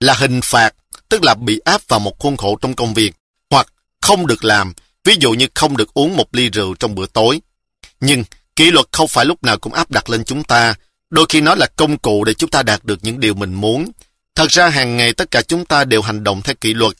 là 0.00 0.14
hình 0.14 0.40
phạt, 0.40 0.74
tức 1.08 1.24
là 1.24 1.34
bị 1.34 1.60
áp 1.64 1.80
vào 1.88 2.00
một 2.00 2.18
khuôn 2.18 2.36
khổ 2.36 2.58
trong 2.60 2.74
công 2.74 2.94
việc, 2.94 3.14
hoặc 3.50 3.72
không 4.00 4.26
được 4.26 4.44
làm, 4.44 4.72
ví 5.04 5.14
dụ 5.20 5.32
như 5.32 5.46
không 5.54 5.76
được 5.76 5.94
uống 5.94 6.16
một 6.16 6.34
ly 6.34 6.48
rượu 6.48 6.74
trong 6.74 6.94
bữa 6.94 7.06
tối. 7.06 7.40
Nhưng 8.00 8.24
kỷ 8.56 8.70
luật 8.70 8.86
không 8.92 9.08
phải 9.08 9.24
lúc 9.24 9.44
nào 9.44 9.58
cũng 9.58 9.72
áp 9.72 9.90
đặt 9.90 10.10
lên 10.10 10.24
chúng 10.24 10.44
ta, 10.44 10.74
đôi 11.10 11.26
khi 11.28 11.40
nó 11.40 11.54
là 11.54 11.66
công 11.76 11.98
cụ 11.98 12.24
để 12.24 12.34
chúng 12.34 12.50
ta 12.50 12.62
đạt 12.62 12.84
được 12.84 12.98
những 13.02 13.20
điều 13.20 13.34
mình 13.34 13.54
muốn. 13.54 13.90
Thật 14.34 14.50
ra 14.50 14.68
hàng 14.68 14.96
ngày 14.96 15.12
tất 15.12 15.30
cả 15.30 15.42
chúng 15.42 15.64
ta 15.64 15.84
đều 15.84 16.02
hành 16.02 16.24
động 16.24 16.42
theo 16.42 16.54
kỷ 16.60 16.74
luật. 16.74 16.92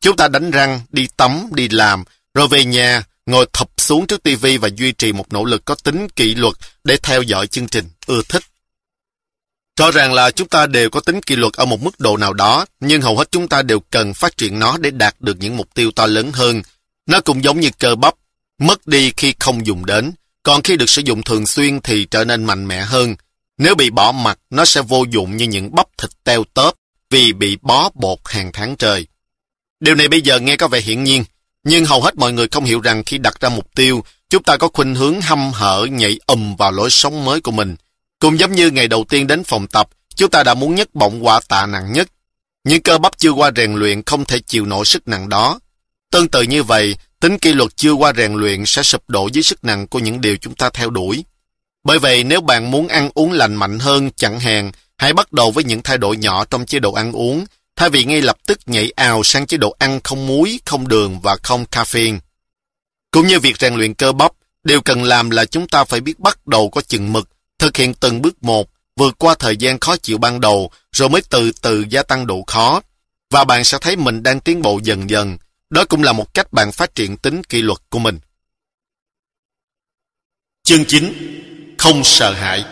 Chúng 0.00 0.16
ta 0.16 0.28
đánh 0.28 0.50
răng, 0.50 0.80
đi 0.90 1.08
tắm, 1.16 1.48
đi 1.52 1.68
làm, 1.68 2.04
rồi 2.34 2.48
về 2.48 2.64
nhà, 2.64 3.02
ngồi 3.26 3.46
thập 3.52 3.68
xuống 3.76 4.06
trước 4.06 4.22
tivi 4.22 4.56
và 4.56 4.68
duy 4.76 4.92
trì 4.92 5.12
một 5.12 5.32
nỗ 5.32 5.44
lực 5.44 5.64
có 5.64 5.74
tính 5.74 6.08
kỷ 6.08 6.34
luật 6.34 6.54
để 6.84 6.96
theo 6.96 7.22
dõi 7.22 7.46
chương 7.46 7.68
trình 7.68 7.84
ưa 8.06 8.22
thích. 8.28 8.42
Rõ 9.78 9.90
ràng 9.90 10.12
là 10.12 10.30
chúng 10.30 10.48
ta 10.48 10.66
đều 10.66 10.90
có 10.90 11.00
tính 11.00 11.20
kỷ 11.22 11.36
luật 11.36 11.52
ở 11.52 11.64
một 11.64 11.82
mức 11.82 12.00
độ 12.00 12.16
nào 12.16 12.32
đó, 12.32 12.66
nhưng 12.80 13.02
hầu 13.02 13.18
hết 13.18 13.30
chúng 13.30 13.48
ta 13.48 13.62
đều 13.62 13.80
cần 13.80 14.14
phát 14.14 14.36
triển 14.36 14.58
nó 14.58 14.76
để 14.78 14.90
đạt 14.90 15.20
được 15.20 15.36
những 15.40 15.56
mục 15.56 15.74
tiêu 15.74 15.90
to 15.90 16.06
lớn 16.06 16.32
hơn. 16.32 16.62
Nó 17.06 17.20
cũng 17.20 17.44
giống 17.44 17.60
như 17.60 17.70
cơ 17.78 17.94
bắp, 17.94 18.14
mất 18.58 18.86
đi 18.86 19.12
khi 19.16 19.34
không 19.40 19.66
dùng 19.66 19.86
đến, 19.86 20.12
còn 20.42 20.62
khi 20.62 20.76
được 20.76 20.90
sử 20.90 21.02
dụng 21.04 21.22
thường 21.22 21.46
xuyên 21.46 21.80
thì 21.80 22.06
trở 22.10 22.24
nên 22.24 22.44
mạnh 22.44 22.68
mẽ 22.68 22.80
hơn. 22.80 23.14
Nếu 23.58 23.74
bị 23.74 23.90
bỏ 23.90 24.12
mặt, 24.12 24.38
nó 24.50 24.64
sẽ 24.64 24.82
vô 24.82 25.04
dụng 25.10 25.36
như 25.36 25.44
những 25.44 25.74
bắp 25.74 25.86
thịt 25.98 26.10
teo 26.24 26.44
tớp 26.54 26.72
vì 27.10 27.32
bị 27.32 27.56
bó 27.62 27.90
bột 27.94 28.18
hàng 28.24 28.50
tháng 28.52 28.76
trời. 28.76 29.06
Điều 29.80 29.94
này 29.94 30.08
bây 30.08 30.20
giờ 30.20 30.40
nghe 30.40 30.56
có 30.56 30.68
vẻ 30.68 30.80
hiển 30.80 31.04
nhiên, 31.04 31.24
nhưng 31.64 31.84
hầu 31.84 32.02
hết 32.02 32.16
mọi 32.16 32.32
người 32.32 32.48
không 32.48 32.64
hiểu 32.64 32.80
rằng 32.80 33.02
khi 33.04 33.18
đặt 33.18 33.40
ra 33.40 33.48
mục 33.48 33.74
tiêu, 33.74 34.04
chúng 34.30 34.42
ta 34.42 34.56
có 34.56 34.68
khuynh 34.72 34.94
hướng 34.94 35.20
hăm 35.20 35.52
hở 35.52 35.86
nhảy 35.90 36.18
ầm 36.26 36.56
vào 36.56 36.72
lối 36.72 36.90
sống 36.90 37.24
mới 37.24 37.40
của 37.40 37.50
mình. 37.50 37.76
Cũng 38.18 38.38
giống 38.38 38.52
như 38.52 38.70
ngày 38.70 38.88
đầu 38.88 39.04
tiên 39.08 39.26
đến 39.26 39.44
phòng 39.44 39.66
tập, 39.66 39.88
chúng 40.16 40.30
ta 40.30 40.42
đã 40.42 40.54
muốn 40.54 40.74
nhấc 40.74 40.94
bọng 40.94 41.26
quả 41.26 41.40
tạ 41.48 41.66
nặng 41.66 41.92
nhất. 41.92 42.08
Những 42.64 42.82
cơ 42.82 42.98
bắp 42.98 43.18
chưa 43.18 43.30
qua 43.30 43.50
rèn 43.56 43.74
luyện 43.74 44.02
không 44.06 44.24
thể 44.24 44.38
chịu 44.38 44.66
nổi 44.66 44.84
sức 44.84 45.08
nặng 45.08 45.28
đó. 45.28 45.60
Tương 46.10 46.28
tự 46.28 46.42
như 46.42 46.62
vậy, 46.62 46.96
tính 47.20 47.38
kỷ 47.38 47.52
luật 47.52 47.76
chưa 47.76 47.92
qua 47.92 48.12
rèn 48.16 48.34
luyện 48.34 48.62
sẽ 48.66 48.82
sụp 48.82 49.10
đổ 49.10 49.28
dưới 49.32 49.42
sức 49.42 49.64
nặng 49.64 49.86
của 49.86 49.98
những 49.98 50.20
điều 50.20 50.36
chúng 50.36 50.54
ta 50.54 50.70
theo 50.70 50.90
đuổi. 50.90 51.24
Bởi 51.84 51.98
vậy, 51.98 52.24
nếu 52.24 52.40
bạn 52.40 52.70
muốn 52.70 52.88
ăn 52.88 53.10
uống 53.14 53.32
lành 53.32 53.54
mạnh 53.54 53.78
hơn, 53.78 54.10
chẳng 54.16 54.40
hạn, 54.40 54.72
hãy 54.98 55.12
bắt 55.12 55.32
đầu 55.32 55.50
với 55.50 55.64
những 55.64 55.82
thay 55.82 55.98
đổi 55.98 56.16
nhỏ 56.16 56.44
trong 56.44 56.66
chế 56.66 56.78
độ 56.78 56.92
ăn 56.92 57.12
uống, 57.12 57.44
thay 57.76 57.90
vì 57.90 58.04
ngay 58.04 58.22
lập 58.22 58.36
tức 58.46 58.58
nhảy 58.66 58.90
ào 58.96 59.22
sang 59.22 59.46
chế 59.46 59.56
độ 59.56 59.76
ăn 59.78 60.00
không 60.04 60.26
muối, 60.26 60.60
không 60.64 60.88
đường 60.88 61.20
và 61.20 61.36
không 61.42 61.64
caffeine. 61.70 62.18
Cũng 63.10 63.26
như 63.26 63.40
việc 63.40 63.58
rèn 63.58 63.74
luyện 63.74 63.94
cơ 63.94 64.12
bắp, 64.12 64.32
điều 64.64 64.80
cần 64.80 65.02
làm 65.02 65.30
là 65.30 65.44
chúng 65.44 65.68
ta 65.68 65.84
phải 65.84 66.00
biết 66.00 66.18
bắt 66.18 66.46
đầu 66.46 66.70
có 66.70 66.80
chừng 66.80 67.12
mực, 67.12 67.28
thực 67.58 67.76
hiện 67.76 67.94
từng 67.94 68.22
bước 68.22 68.42
một, 68.42 68.68
vượt 68.96 69.18
qua 69.18 69.34
thời 69.34 69.56
gian 69.56 69.80
khó 69.80 69.96
chịu 69.96 70.18
ban 70.18 70.40
đầu, 70.40 70.70
rồi 70.92 71.08
mới 71.08 71.22
từ 71.30 71.52
từ 71.62 71.84
gia 71.90 72.02
tăng 72.02 72.26
độ 72.26 72.44
khó. 72.46 72.80
Và 73.30 73.44
bạn 73.44 73.64
sẽ 73.64 73.78
thấy 73.80 73.96
mình 73.96 74.22
đang 74.22 74.40
tiến 74.40 74.62
bộ 74.62 74.80
dần 74.82 75.10
dần. 75.10 75.38
Đó 75.70 75.84
cũng 75.88 76.02
là 76.02 76.12
một 76.12 76.34
cách 76.34 76.52
bạn 76.52 76.72
phát 76.72 76.94
triển 76.94 77.16
tính 77.16 77.44
kỷ 77.44 77.62
luật 77.62 77.78
của 77.90 77.98
mình. 77.98 78.18
Chương 80.62 80.84
9. 80.84 81.12
Không 81.78 82.04
sợ 82.04 82.32
hãi 82.32 82.64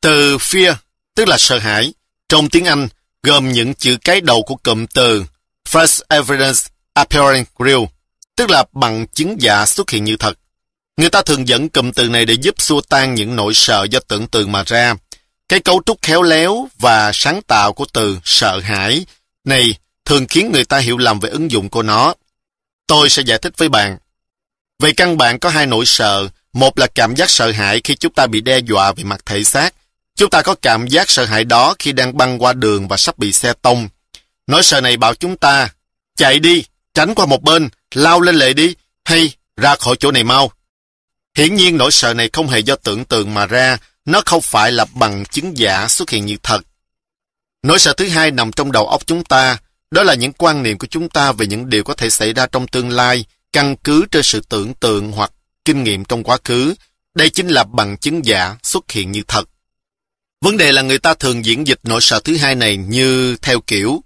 Từ 0.00 0.36
fear, 0.36 0.74
tức 1.14 1.28
là 1.28 1.36
sợ 1.38 1.58
hãi, 1.58 1.94
trong 2.28 2.48
tiếng 2.48 2.64
Anh, 2.64 2.88
gồm 3.22 3.52
những 3.52 3.74
chữ 3.74 3.96
cái 4.04 4.20
đầu 4.20 4.42
của 4.42 4.56
cụm 4.56 4.86
từ 4.86 5.24
First 5.68 6.02
Evidence 6.08 6.60
Appearing 6.94 7.44
Real, 7.58 7.82
tức 8.36 8.50
là 8.50 8.64
bằng 8.72 9.06
chứng 9.06 9.36
giả 9.40 9.66
xuất 9.66 9.90
hiện 9.90 10.04
như 10.04 10.16
thật. 10.16 10.38
Người 10.96 11.10
ta 11.10 11.22
thường 11.22 11.48
dẫn 11.48 11.68
cụm 11.68 11.92
từ 11.92 12.08
này 12.08 12.24
để 12.24 12.34
giúp 12.34 12.54
xua 12.58 12.80
tan 12.80 13.14
những 13.14 13.36
nỗi 13.36 13.54
sợ 13.54 13.86
do 13.90 14.00
tưởng 14.08 14.26
tượng 14.26 14.52
mà 14.52 14.62
ra. 14.66 14.94
Cái 15.48 15.60
cấu 15.60 15.82
trúc 15.86 16.02
khéo 16.02 16.22
léo 16.22 16.68
và 16.78 17.10
sáng 17.14 17.42
tạo 17.42 17.72
của 17.72 17.86
từ 17.92 18.18
sợ 18.24 18.60
hãi 18.60 19.06
này 19.44 19.74
thường 20.04 20.26
khiến 20.26 20.52
người 20.52 20.64
ta 20.64 20.78
hiểu 20.78 20.98
lầm 20.98 21.20
về 21.20 21.30
ứng 21.30 21.50
dụng 21.50 21.68
của 21.68 21.82
nó. 21.82 22.14
Tôi 22.86 23.10
sẽ 23.10 23.22
giải 23.22 23.38
thích 23.38 23.52
với 23.56 23.68
bạn. 23.68 23.98
Về 24.78 24.92
căn 24.92 25.16
bản 25.16 25.38
có 25.38 25.48
hai 25.48 25.66
nỗi 25.66 25.86
sợ. 25.86 26.28
Một 26.52 26.78
là 26.78 26.86
cảm 26.94 27.14
giác 27.14 27.30
sợ 27.30 27.52
hãi 27.52 27.80
khi 27.84 27.96
chúng 27.96 28.12
ta 28.12 28.26
bị 28.26 28.40
đe 28.40 28.58
dọa 28.58 28.92
về 28.92 29.04
mặt 29.04 29.20
thể 29.26 29.44
xác. 29.44 29.74
Chúng 30.16 30.30
ta 30.30 30.42
có 30.42 30.54
cảm 30.62 30.86
giác 30.86 31.10
sợ 31.10 31.24
hãi 31.24 31.44
đó 31.44 31.74
khi 31.78 31.92
đang 31.92 32.16
băng 32.16 32.42
qua 32.42 32.52
đường 32.52 32.88
và 32.88 32.96
sắp 32.96 33.18
bị 33.18 33.32
xe 33.32 33.52
tông. 33.62 33.88
Nỗi 34.46 34.62
sợ 34.62 34.80
này 34.80 34.96
bảo 34.96 35.14
chúng 35.14 35.36
ta, 35.36 35.68
chạy 36.16 36.38
đi, 36.38 36.64
tránh 36.94 37.14
qua 37.14 37.26
một 37.26 37.42
bên, 37.42 37.68
lao 37.94 38.20
lên 38.20 38.34
lệ 38.34 38.52
đi, 38.52 38.74
hay 39.04 39.34
ra 39.56 39.76
khỏi 39.76 39.96
chỗ 39.98 40.10
này 40.10 40.24
mau. 40.24 40.52
Hiển 41.36 41.54
nhiên 41.54 41.76
nỗi 41.76 41.92
sợ 41.92 42.14
này 42.14 42.30
không 42.32 42.48
hề 42.48 42.58
do 42.58 42.76
tưởng 42.76 43.04
tượng 43.04 43.34
mà 43.34 43.46
ra, 43.46 43.78
nó 44.04 44.22
không 44.26 44.42
phải 44.42 44.72
là 44.72 44.84
bằng 44.84 45.24
chứng 45.24 45.58
giả 45.58 45.88
xuất 45.88 46.10
hiện 46.10 46.26
như 46.26 46.36
thật. 46.42 46.60
Nỗi 47.62 47.78
sợ 47.78 47.92
thứ 47.92 48.08
hai 48.08 48.30
nằm 48.30 48.52
trong 48.52 48.72
đầu 48.72 48.88
óc 48.88 49.06
chúng 49.06 49.24
ta, 49.24 49.58
đó 49.94 50.02
là 50.02 50.14
những 50.14 50.32
quan 50.32 50.62
niệm 50.62 50.78
của 50.78 50.86
chúng 50.86 51.08
ta 51.08 51.32
về 51.32 51.46
những 51.46 51.70
điều 51.70 51.84
có 51.84 51.94
thể 51.94 52.10
xảy 52.10 52.32
ra 52.32 52.46
trong 52.46 52.68
tương 52.68 52.90
lai, 52.90 53.24
căn 53.52 53.76
cứ 53.76 54.06
trên 54.10 54.22
sự 54.22 54.40
tưởng 54.48 54.74
tượng 54.74 55.12
hoặc 55.12 55.32
kinh 55.64 55.84
nghiệm 55.84 56.04
trong 56.04 56.22
quá 56.22 56.38
khứ. 56.44 56.74
Đây 57.14 57.30
chính 57.30 57.48
là 57.48 57.64
bằng 57.64 57.96
chứng 57.96 58.26
giả 58.26 58.56
xuất 58.62 58.90
hiện 58.90 59.12
như 59.12 59.22
thật. 59.28 59.48
Vấn 60.40 60.56
đề 60.56 60.72
là 60.72 60.82
người 60.82 60.98
ta 60.98 61.14
thường 61.14 61.44
diễn 61.44 61.66
dịch 61.66 61.80
nỗi 61.82 62.00
sợ 62.00 62.20
thứ 62.24 62.36
hai 62.36 62.54
này 62.54 62.76
như 62.76 63.36
theo 63.36 63.60
kiểu 63.60 64.02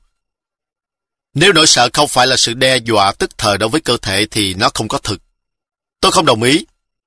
Nếu 1.35 1.53
nỗi 1.53 1.67
sợ 1.67 1.89
không 1.93 2.09
phải 2.09 2.27
là 2.27 2.37
sự 2.37 2.55
đe 2.55 2.77
dọa 2.77 3.13
tức 3.13 3.39
thời 3.39 3.59
đối 3.59 3.69
với 3.69 3.81
cơ 3.81 3.97
thể 4.03 4.27
thì 4.31 4.55
nó 4.55 4.71
không 4.75 4.89
có 4.89 4.99
thực. 4.99 5.21
Tôi 6.01 6.13
không 6.13 6.27
đồng 6.27 6.43
ý. 6.43 6.67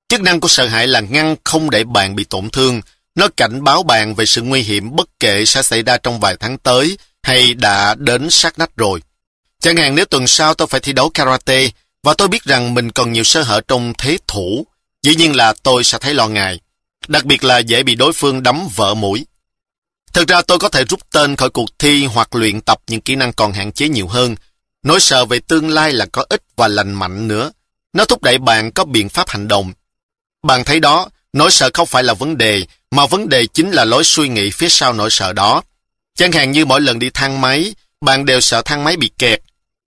Chức 0.10 0.22
năng 0.22 0.40
của 0.40 0.48
sợ 0.48 0.68
hãi 0.68 0.88
là 0.88 1.00
ngăn 1.00 1.36
không 1.44 1.70
để 1.70 1.84
bạn 1.84 2.16
bị 2.16 2.24
tổn 2.24 2.50
thương. 2.50 2.82
Nó 3.16 3.28
cảnh 3.38 3.64
báo 3.64 3.84
bạn 3.84 4.16
về 4.16 4.26
sự 4.26 4.42
nguy 4.42 4.62
hiểm 4.62 4.96
bất 4.96 5.10
kể 5.20 5.46
sẽ 5.46 5.62
xảy 5.62 5.84
ra 5.84 5.98
trong 5.98 6.20
vài 6.20 6.36
tháng 6.40 6.58
tới 6.58 6.98
hay 7.24 7.54
đã 7.54 7.96
đến 7.96 8.30
sát 8.30 8.60
nách 8.60 8.78
rồi. 8.78 9.02
Chẳng 9.60 9.78
hạn 9.78 9.96
nếu 9.96 10.06
tuần 10.06 10.28
sau 10.28 10.54
tôi 10.54 10.68
phải 10.68 10.80
thi 10.80 10.94
đấu 10.94 11.10
karate 11.10 11.70
và 12.04 12.14
tôi 12.14 12.28
biết 12.28 12.44
rằng 12.44 12.74
mình 12.74 12.92
còn 12.92 13.12
nhiều 13.12 13.24
sơ 13.24 13.44
hở 13.44 13.62
trong 13.68 13.94
thế 13.98 14.18
thủ, 14.28 14.66
dĩ 15.04 15.16
nhiên 15.16 15.36
là 15.36 15.54
tôi 15.64 15.84
sẽ 15.84 15.98
thấy 15.98 16.14
lo 16.14 16.28
ngại. 16.28 16.60
Đặc 17.08 17.26
biệt 17.26 17.44
là 17.44 17.58
dễ 17.58 17.84
bị 17.84 17.96
đối 17.96 18.14
phương 18.14 18.44
đấm 18.44 18.68
vỡ 18.76 18.94
mũi. 18.94 19.26
Thực 20.14 20.28
ra 20.28 20.42
tôi 20.42 20.60
có 20.60 20.70
thể 20.70 20.84
rút 20.86 21.00
tên 21.12 21.36
khỏi 21.36 21.50
cuộc 21.50 21.80
thi 21.80 22.06
hoặc 22.06 22.36
luyện 22.36 22.62
tập 22.62 22.82
những 22.88 23.02
kỹ 23.02 23.16
năng 23.16 23.34
còn 23.34 23.54
hạn 23.54 23.72
chế 23.72 23.90
nhiều 23.90 24.08
hơn. 24.08 24.36
Nỗi 24.84 25.00
sợ 25.00 25.26
về 25.26 25.40
tương 25.40 25.70
lai 25.70 25.94
là 25.94 26.06
có 26.06 26.26
ích 26.30 26.42
và 26.56 26.68
lành 26.68 26.94
mạnh 26.94 27.28
nữa. 27.28 27.52
Nó 27.94 28.06
thúc 28.06 28.24
đẩy 28.24 28.38
bạn 28.38 28.72
có 28.72 28.86
biện 28.86 29.10
pháp 29.10 29.30
hành 29.30 29.48
động. 29.48 29.74
Bạn 30.44 30.64
thấy 30.64 30.80
đó, 30.80 31.10
nỗi 31.34 31.52
sợ 31.52 31.70
không 31.74 31.88
phải 31.88 32.04
là 32.04 32.14
vấn 32.14 32.38
đề, 32.38 32.66
mà 32.92 33.06
vấn 33.06 33.30
đề 33.30 33.46
chính 33.46 33.72
là 33.72 33.86
lối 33.86 34.04
suy 34.04 34.30
nghĩ 34.30 34.52
phía 34.52 34.70
sau 34.70 34.94
nỗi 34.94 35.10
sợ 35.12 35.34
đó. 35.34 35.62
Chẳng 36.16 36.32
hạn 36.32 36.52
như 36.52 36.66
mỗi 36.66 36.82
lần 36.82 37.00
đi 37.00 37.10
thang 37.10 37.42
máy, 37.42 37.76
bạn 38.02 38.26
đều 38.26 38.42
sợ 38.42 38.62
thang 38.62 38.84
máy 38.84 38.98
bị 38.98 39.12
kẹt. 39.18 39.42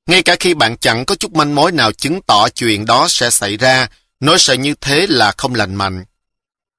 Ngay 0.07 0.23
cả 0.23 0.37
khi 0.41 0.55
bạn 0.55 0.77
chẳng 0.77 1.05
có 1.05 1.15
chút 1.15 1.33
manh 1.33 1.55
mối 1.55 1.73
nào 1.73 1.93
chứng 1.93 2.23
tỏ 2.23 2.49
chuyện 2.49 2.87
đó 2.87 3.07
sẽ 3.09 3.31
xảy 3.31 3.57
ra, 3.57 3.89
nỗi 4.21 4.39
sợ 4.39 4.55
như 4.55 4.75
thế 4.81 5.07
là 5.07 5.33
không 5.37 5.55
lành 5.55 5.75
mạnh. 5.75 6.05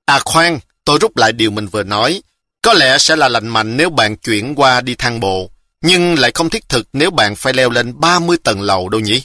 À 0.06 0.20
khoan, 0.26 0.60
tôi 0.86 0.98
rút 1.02 1.18
lại 1.18 1.32
điều 1.32 1.52
mình 1.52 1.68
vừa 1.68 1.84
nói. 1.84 2.22
Có 2.62 2.74
lẽ 2.74 2.98
sẽ 2.98 3.16
là 3.16 3.30
lành 3.30 3.48
mạnh 3.48 3.78
nếu 3.78 3.90
bạn 3.90 4.16
chuyển 4.18 4.56
qua 4.56 4.82
đi 4.82 4.96
thang 4.96 5.20
bộ, 5.20 5.50
nhưng 5.82 6.20
lại 6.20 6.32
không 6.34 6.50
thiết 6.50 6.70
thực 6.70 6.88
nếu 6.94 7.12
bạn 7.12 7.36
phải 7.36 7.54
leo 7.54 7.70
lên 7.70 8.00
30 8.00 8.38
tầng 8.44 8.62
lầu 8.62 8.90
đâu 8.90 9.02
nhỉ? 9.02 9.24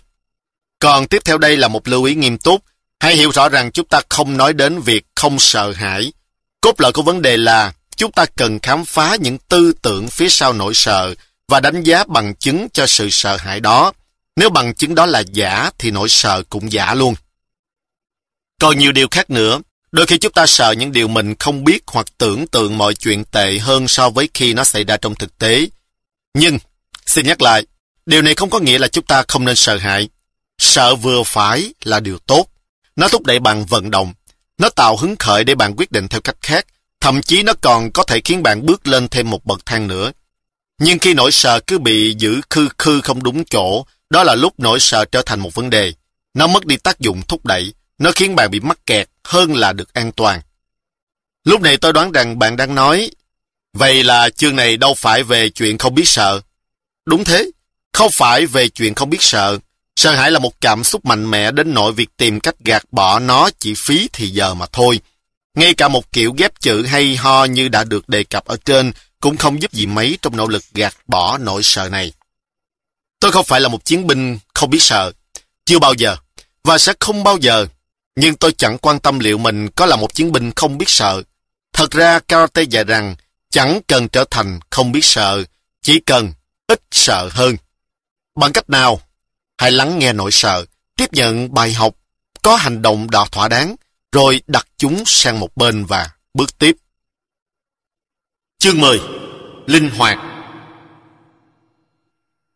Còn 0.78 1.06
tiếp 1.06 1.22
theo 1.24 1.38
đây 1.38 1.56
là 1.56 1.68
một 1.68 1.88
lưu 1.88 2.04
ý 2.04 2.14
nghiêm 2.14 2.38
túc. 2.38 2.64
Hãy 3.00 3.16
hiểu 3.16 3.30
rõ 3.30 3.48
rằng 3.48 3.72
chúng 3.72 3.86
ta 3.86 4.00
không 4.08 4.36
nói 4.36 4.52
đến 4.52 4.80
việc 4.80 5.04
không 5.14 5.38
sợ 5.38 5.72
hãi. 5.72 6.12
Cốt 6.60 6.80
lõi 6.80 6.92
của 6.92 7.02
vấn 7.02 7.22
đề 7.22 7.36
là 7.36 7.72
chúng 8.00 8.12
ta 8.12 8.26
cần 8.36 8.58
khám 8.60 8.84
phá 8.84 9.16
những 9.20 9.38
tư 9.38 9.72
tưởng 9.82 10.08
phía 10.08 10.28
sau 10.28 10.52
nỗi 10.52 10.74
sợ 10.74 11.14
và 11.48 11.60
đánh 11.60 11.82
giá 11.82 12.04
bằng 12.04 12.34
chứng 12.34 12.68
cho 12.72 12.86
sự 12.86 13.08
sợ 13.10 13.36
hãi 13.36 13.60
đó. 13.60 13.92
Nếu 14.36 14.50
bằng 14.50 14.74
chứng 14.74 14.94
đó 14.94 15.06
là 15.06 15.22
giả 15.32 15.70
thì 15.78 15.90
nỗi 15.90 16.08
sợ 16.08 16.42
cũng 16.50 16.72
giả 16.72 16.94
luôn. 16.94 17.14
Còn 18.60 18.78
nhiều 18.78 18.92
điều 18.92 19.08
khác 19.10 19.30
nữa. 19.30 19.60
Đôi 19.92 20.06
khi 20.06 20.18
chúng 20.18 20.32
ta 20.32 20.46
sợ 20.46 20.70
những 20.70 20.92
điều 20.92 21.08
mình 21.08 21.34
không 21.34 21.64
biết 21.64 21.82
hoặc 21.86 22.06
tưởng 22.18 22.46
tượng 22.46 22.78
mọi 22.78 22.94
chuyện 22.94 23.24
tệ 23.24 23.58
hơn 23.58 23.88
so 23.88 24.10
với 24.10 24.28
khi 24.34 24.54
nó 24.54 24.64
xảy 24.64 24.84
ra 24.84 24.96
trong 24.96 25.14
thực 25.14 25.38
tế. 25.38 25.66
Nhưng, 26.34 26.58
xin 27.06 27.26
nhắc 27.26 27.42
lại, 27.42 27.66
điều 28.06 28.22
này 28.22 28.34
không 28.34 28.50
có 28.50 28.58
nghĩa 28.58 28.78
là 28.78 28.88
chúng 28.88 29.04
ta 29.04 29.22
không 29.28 29.44
nên 29.44 29.56
sợ 29.56 29.78
hãi. 29.78 30.08
Sợ 30.58 30.94
vừa 30.94 31.22
phải 31.22 31.74
là 31.84 32.00
điều 32.00 32.18
tốt. 32.18 32.46
Nó 32.96 33.08
thúc 33.08 33.24
đẩy 33.26 33.38
bạn 33.38 33.66
vận 33.66 33.90
động. 33.90 34.12
Nó 34.58 34.68
tạo 34.68 34.96
hứng 34.96 35.16
khởi 35.16 35.44
để 35.44 35.54
bạn 35.54 35.74
quyết 35.76 35.92
định 35.92 36.08
theo 36.08 36.20
cách 36.20 36.36
khác. 36.40 36.66
Thậm 37.00 37.22
chí 37.22 37.42
nó 37.42 37.52
còn 37.60 37.90
có 37.92 38.02
thể 38.02 38.20
khiến 38.24 38.42
bạn 38.42 38.66
bước 38.66 38.86
lên 38.86 39.08
thêm 39.08 39.30
một 39.30 39.44
bậc 39.44 39.66
thang 39.66 39.88
nữa. 39.88 40.12
Nhưng 40.78 40.98
khi 40.98 41.14
nỗi 41.14 41.32
sợ 41.32 41.60
cứ 41.66 41.78
bị 41.78 42.14
giữ 42.18 42.40
khư 42.50 42.68
khư 42.78 43.00
không 43.00 43.22
đúng 43.22 43.44
chỗ, 43.44 43.84
đó 44.10 44.24
là 44.24 44.34
lúc 44.34 44.54
nỗi 44.58 44.80
sợ 44.80 45.04
trở 45.04 45.22
thành 45.22 45.40
một 45.40 45.54
vấn 45.54 45.70
đề. 45.70 45.92
Nó 46.34 46.46
mất 46.46 46.66
đi 46.66 46.76
tác 46.76 47.00
dụng 47.00 47.22
thúc 47.28 47.46
đẩy, 47.46 47.74
nó 47.98 48.12
khiến 48.16 48.36
bạn 48.36 48.50
bị 48.50 48.60
mắc 48.60 48.78
kẹt 48.86 49.08
hơn 49.24 49.54
là 49.54 49.72
được 49.72 49.94
an 49.94 50.12
toàn. 50.12 50.40
Lúc 51.44 51.60
này 51.60 51.76
tôi 51.76 51.92
đoán 51.92 52.12
rằng 52.12 52.38
bạn 52.38 52.56
đang 52.56 52.74
nói, 52.74 53.10
vậy 53.72 54.04
là 54.04 54.30
chương 54.30 54.56
này 54.56 54.76
đâu 54.76 54.94
phải 54.94 55.22
về 55.22 55.48
chuyện 55.50 55.78
không 55.78 55.94
biết 55.94 56.08
sợ. 56.08 56.40
Đúng 57.06 57.24
thế, 57.24 57.50
không 57.92 58.10
phải 58.12 58.46
về 58.46 58.68
chuyện 58.68 58.94
không 58.94 59.10
biết 59.10 59.22
sợ. 59.22 59.58
Sợ 59.96 60.14
hãi 60.14 60.30
là 60.30 60.38
một 60.38 60.60
cảm 60.60 60.84
xúc 60.84 61.04
mạnh 61.04 61.30
mẽ 61.30 61.50
đến 61.50 61.74
nỗi 61.74 61.92
việc 61.92 62.08
tìm 62.16 62.40
cách 62.40 62.54
gạt 62.64 62.84
bỏ 62.90 63.18
nó 63.18 63.50
chỉ 63.58 63.74
phí 63.76 64.08
thì 64.12 64.28
giờ 64.28 64.54
mà 64.54 64.66
thôi. 64.72 65.00
Ngay 65.54 65.74
cả 65.74 65.88
một 65.88 66.12
kiểu 66.12 66.32
ghép 66.32 66.60
chữ 66.60 66.86
hay 66.86 67.16
ho 67.16 67.44
như 67.44 67.68
đã 67.68 67.84
được 67.84 68.08
đề 68.08 68.24
cập 68.24 68.44
ở 68.44 68.56
trên 68.64 68.92
cũng 69.20 69.36
không 69.36 69.62
giúp 69.62 69.72
gì 69.72 69.86
mấy 69.86 70.18
trong 70.22 70.36
nỗ 70.36 70.48
lực 70.48 70.62
gạt 70.74 70.96
bỏ 71.06 71.38
nỗi 71.38 71.62
sợ 71.62 71.88
này. 71.88 72.12
Tôi 73.20 73.32
không 73.32 73.44
phải 73.44 73.60
là 73.60 73.68
một 73.68 73.84
chiến 73.84 74.06
binh 74.06 74.38
không 74.54 74.70
biết 74.70 74.82
sợ. 74.82 75.12
Chưa 75.66 75.78
bao 75.78 75.94
giờ. 75.94 76.16
Và 76.64 76.78
sẽ 76.78 76.92
không 77.00 77.24
bao 77.24 77.36
giờ. 77.36 77.66
Nhưng 78.16 78.34
tôi 78.34 78.52
chẳng 78.52 78.78
quan 78.78 79.00
tâm 79.00 79.18
liệu 79.18 79.38
mình 79.38 79.70
có 79.70 79.86
là 79.86 79.96
một 79.96 80.14
chiến 80.14 80.32
binh 80.32 80.52
không 80.56 80.78
biết 80.78 80.88
sợ. 80.88 81.22
Thật 81.72 81.90
ra 81.90 82.18
karate 82.18 82.62
dạy 82.62 82.84
rằng 82.84 83.16
chẳng 83.50 83.80
cần 83.86 84.08
trở 84.08 84.24
thành 84.30 84.60
không 84.70 84.92
biết 84.92 85.04
sợ, 85.04 85.44
chỉ 85.82 86.00
cần 86.00 86.32
ít 86.66 86.80
sợ 86.90 87.28
hơn. 87.32 87.56
Bằng 88.36 88.52
cách 88.52 88.70
nào? 88.70 89.00
Hãy 89.58 89.70
lắng 89.70 89.98
nghe 89.98 90.12
nỗi 90.12 90.30
sợ, 90.32 90.64
tiếp 90.96 91.12
nhận 91.12 91.54
bài 91.54 91.72
học, 91.72 91.94
có 92.42 92.56
hành 92.56 92.82
động 92.82 93.10
đo 93.10 93.26
thỏa 93.32 93.48
đáng, 93.48 93.76
rồi 94.12 94.42
đặt 94.46 94.66
chúng 94.78 95.02
sang 95.06 95.40
một 95.40 95.56
bên 95.56 95.84
và 95.84 96.10
bước 96.34 96.58
tiếp. 96.58 96.76
Chương 98.58 98.80
10 98.80 99.00
Linh 99.66 99.90
hoạt 99.90 100.18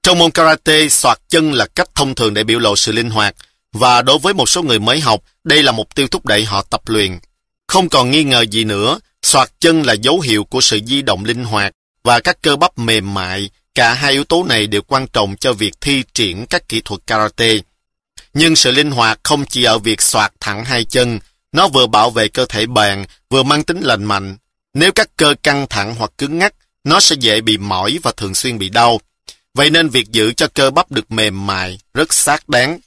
Trong 0.03 0.19
môn 0.19 0.31
karate, 0.31 0.89
soạt 0.89 1.19
chân 1.29 1.53
là 1.53 1.67
cách 1.67 1.89
thông 1.95 2.15
thường 2.15 2.35
để 2.35 2.45
biểu 2.45 2.59
lộ 2.59 2.77
sự 2.77 2.93
linh 2.93 3.11
hoạt, 3.11 3.35
và 3.73 4.03
đối 4.03 4.19
với 4.19 4.35
một 4.35 4.49
số 4.49 4.63
người 4.63 4.79
mới 4.79 5.01
học, 5.01 5.23
đây 5.45 5.63
là 5.63 5.73
mục 5.73 5.95
tiêu 5.95 6.09
thúc 6.09 6.27
đẩy 6.27 6.45
họ 6.45 6.63
tập 6.63 6.81
luyện. 6.87 7.19
Không 7.67 7.89
còn 7.89 8.11
nghi 8.11 8.25
ngờ 8.25 8.45
gì 8.51 8.65
nữa, 8.65 9.01
soạt 9.23 9.51
chân 9.61 9.83
là 9.83 9.93
dấu 9.93 10.21
hiệu 10.21 10.45
của 10.45 10.61
sự 10.61 10.81
di 10.87 11.03
động 11.03 11.25
linh 11.25 11.45
hoạt 11.45 11.73
và 12.05 12.21
các 12.21 12.43
cơ 12.43 12.57
bắp 12.57 12.79
mềm 12.79 13.15
mại. 13.15 13.51
Cả 13.75 13.95
hai 13.95 14.13
yếu 14.13 14.25
tố 14.25 14.45
này 14.45 14.67
đều 14.67 14.83
quan 14.83 15.07
trọng 15.07 15.37
cho 15.37 15.53
việc 15.53 15.73
thi 15.81 16.03
triển 16.15 16.47
các 16.47 16.69
kỹ 16.69 16.83
thuật 16.85 17.01
karate. 17.07 17.59
Nhưng 18.35 18.57
sự 18.57 18.71
linh 18.71 18.91
hoạt 18.91 19.21
không 19.23 19.45
chỉ 19.47 19.65
ở 19.65 19.79
việc 19.79 20.03
soạt 20.03 20.33
thẳng 20.41 20.65
hai 20.65 20.85
chân, 20.85 21.19
nó 21.55 21.69
vừa 21.69 21.87
bảo 21.87 22.11
vệ 22.11 22.29
cơ 22.29 22.47
thể 22.47 22.67
bạn, 22.67 23.05
vừa 23.31 23.43
mang 23.43 23.65
tính 23.65 23.81
lành 23.81 24.05
mạnh. 24.05 24.37
Nếu 24.75 24.93
các 24.93 25.09
cơ 25.17 25.35
căng 25.43 25.67
thẳng 25.71 25.95
hoặc 25.95 26.11
cứng 26.19 26.39
ngắc, 26.39 26.55
nó 26.85 27.01
sẽ 27.01 27.17
dễ 27.21 27.41
bị 27.41 27.59
mỏi 27.59 27.99
và 28.03 28.13
thường 28.17 28.35
xuyên 28.35 28.59
bị 28.59 28.69
đau. 28.69 29.01
Vậy 29.55 29.71
nên 29.71 29.89
việc 29.89 30.09
giữ 30.09 30.33
cho 30.33 30.49
cơ 30.55 30.71
bắp 30.71 30.91
được 30.91 31.13
mềm 31.13 31.47
mại 31.47 31.79
rất 31.95 32.13
xác 32.13 32.49
đáng. 32.49 32.79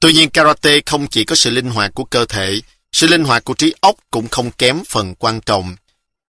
Tuy 0.00 0.12
nhiên 0.12 0.30
karate 0.30 0.80
không 0.86 1.06
chỉ 1.06 1.24
có 1.24 1.34
sự 1.34 1.50
linh 1.50 1.70
hoạt 1.70 1.94
của 1.94 2.04
cơ 2.04 2.24
thể, 2.24 2.60
sự 2.92 3.06
linh 3.06 3.24
hoạt 3.24 3.44
của 3.44 3.54
trí 3.54 3.74
óc 3.80 3.96
cũng 4.10 4.28
không 4.28 4.50
kém 4.50 4.82
phần 4.88 5.14
quan 5.14 5.40
trọng. 5.40 5.76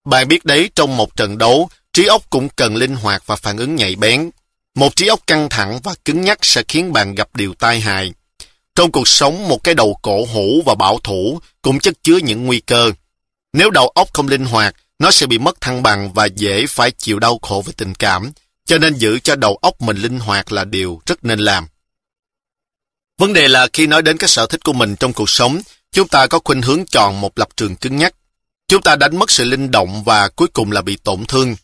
Bạn 0.04 0.28
biết 0.28 0.44
đấy, 0.44 0.70
trong 0.74 0.96
một 0.96 1.16
trận 1.16 1.38
đấu, 1.38 1.70
trí 1.92 2.06
óc 2.06 2.22
cũng 2.30 2.48
cần 2.48 2.76
linh 2.76 2.96
hoạt 2.96 3.22
và 3.26 3.36
phản 3.36 3.56
ứng 3.56 3.76
nhạy 3.76 3.96
bén. 3.96 4.30
Một 4.74 4.96
trí 4.96 5.06
óc 5.06 5.20
căng 5.26 5.48
thẳng 5.48 5.80
và 5.82 5.94
cứng 6.04 6.20
nhắc 6.20 6.38
sẽ 6.42 6.62
khiến 6.68 6.92
bạn 6.92 7.14
gặp 7.14 7.28
điều 7.34 7.54
tai 7.54 7.80
hại. 7.80 8.12
Trong 8.74 8.92
cuộc 8.92 9.08
sống, 9.08 9.48
một 9.48 9.64
cái 9.64 9.74
đầu 9.74 9.98
cổ 10.02 10.24
hủ 10.32 10.62
và 10.66 10.74
bảo 10.74 10.98
thủ 11.04 11.40
cũng 11.62 11.80
chất 11.80 11.94
chứa 12.02 12.16
những 12.16 12.46
nguy 12.46 12.60
cơ. 12.60 12.92
Nếu 13.52 13.70
đầu 13.70 13.88
óc 13.88 14.08
không 14.12 14.28
linh 14.28 14.44
hoạt, 14.44 14.74
nó 14.98 15.10
sẽ 15.10 15.26
bị 15.26 15.38
mất 15.38 15.60
thăng 15.60 15.82
bằng 15.82 16.12
và 16.12 16.26
dễ 16.26 16.66
phải 16.66 16.90
chịu 16.90 17.18
đau 17.18 17.38
khổ 17.42 17.62
về 17.66 17.72
tình 17.76 17.94
cảm, 17.94 18.32
cho 18.66 18.78
nên 18.78 18.94
giữ 18.94 19.18
cho 19.18 19.36
đầu 19.36 19.56
óc 19.62 19.82
mình 19.82 19.96
linh 19.96 20.18
hoạt 20.18 20.52
là 20.52 20.64
điều 20.64 21.00
rất 21.06 21.24
nên 21.24 21.38
làm. 21.38 21.66
Vấn 23.18 23.32
đề 23.32 23.48
là 23.48 23.68
khi 23.72 23.86
nói 23.86 24.02
đến 24.02 24.16
các 24.16 24.30
sở 24.30 24.46
thích 24.46 24.64
của 24.64 24.72
mình 24.72 24.96
trong 24.96 25.12
cuộc 25.12 25.30
sống, 25.30 25.60
chúng 25.92 26.08
ta 26.08 26.26
có 26.26 26.38
khuynh 26.44 26.62
hướng 26.62 26.86
chọn 26.86 27.20
một 27.20 27.38
lập 27.38 27.48
trường 27.56 27.76
cứng 27.76 27.96
nhắc. 27.96 28.14
Chúng 28.68 28.82
ta 28.82 28.96
đánh 28.96 29.18
mất 29.18 29.30
sự 29.30 29.44
linh 29.44 29.70
động 29.70 30.04
và 30.04 30.28
cuối 30.28 30.48
cùng 30.48 30.72
là 30.72 30.80
bị 30.80 30.96
tổn 30.96 31.24
thương. 31.26 31.56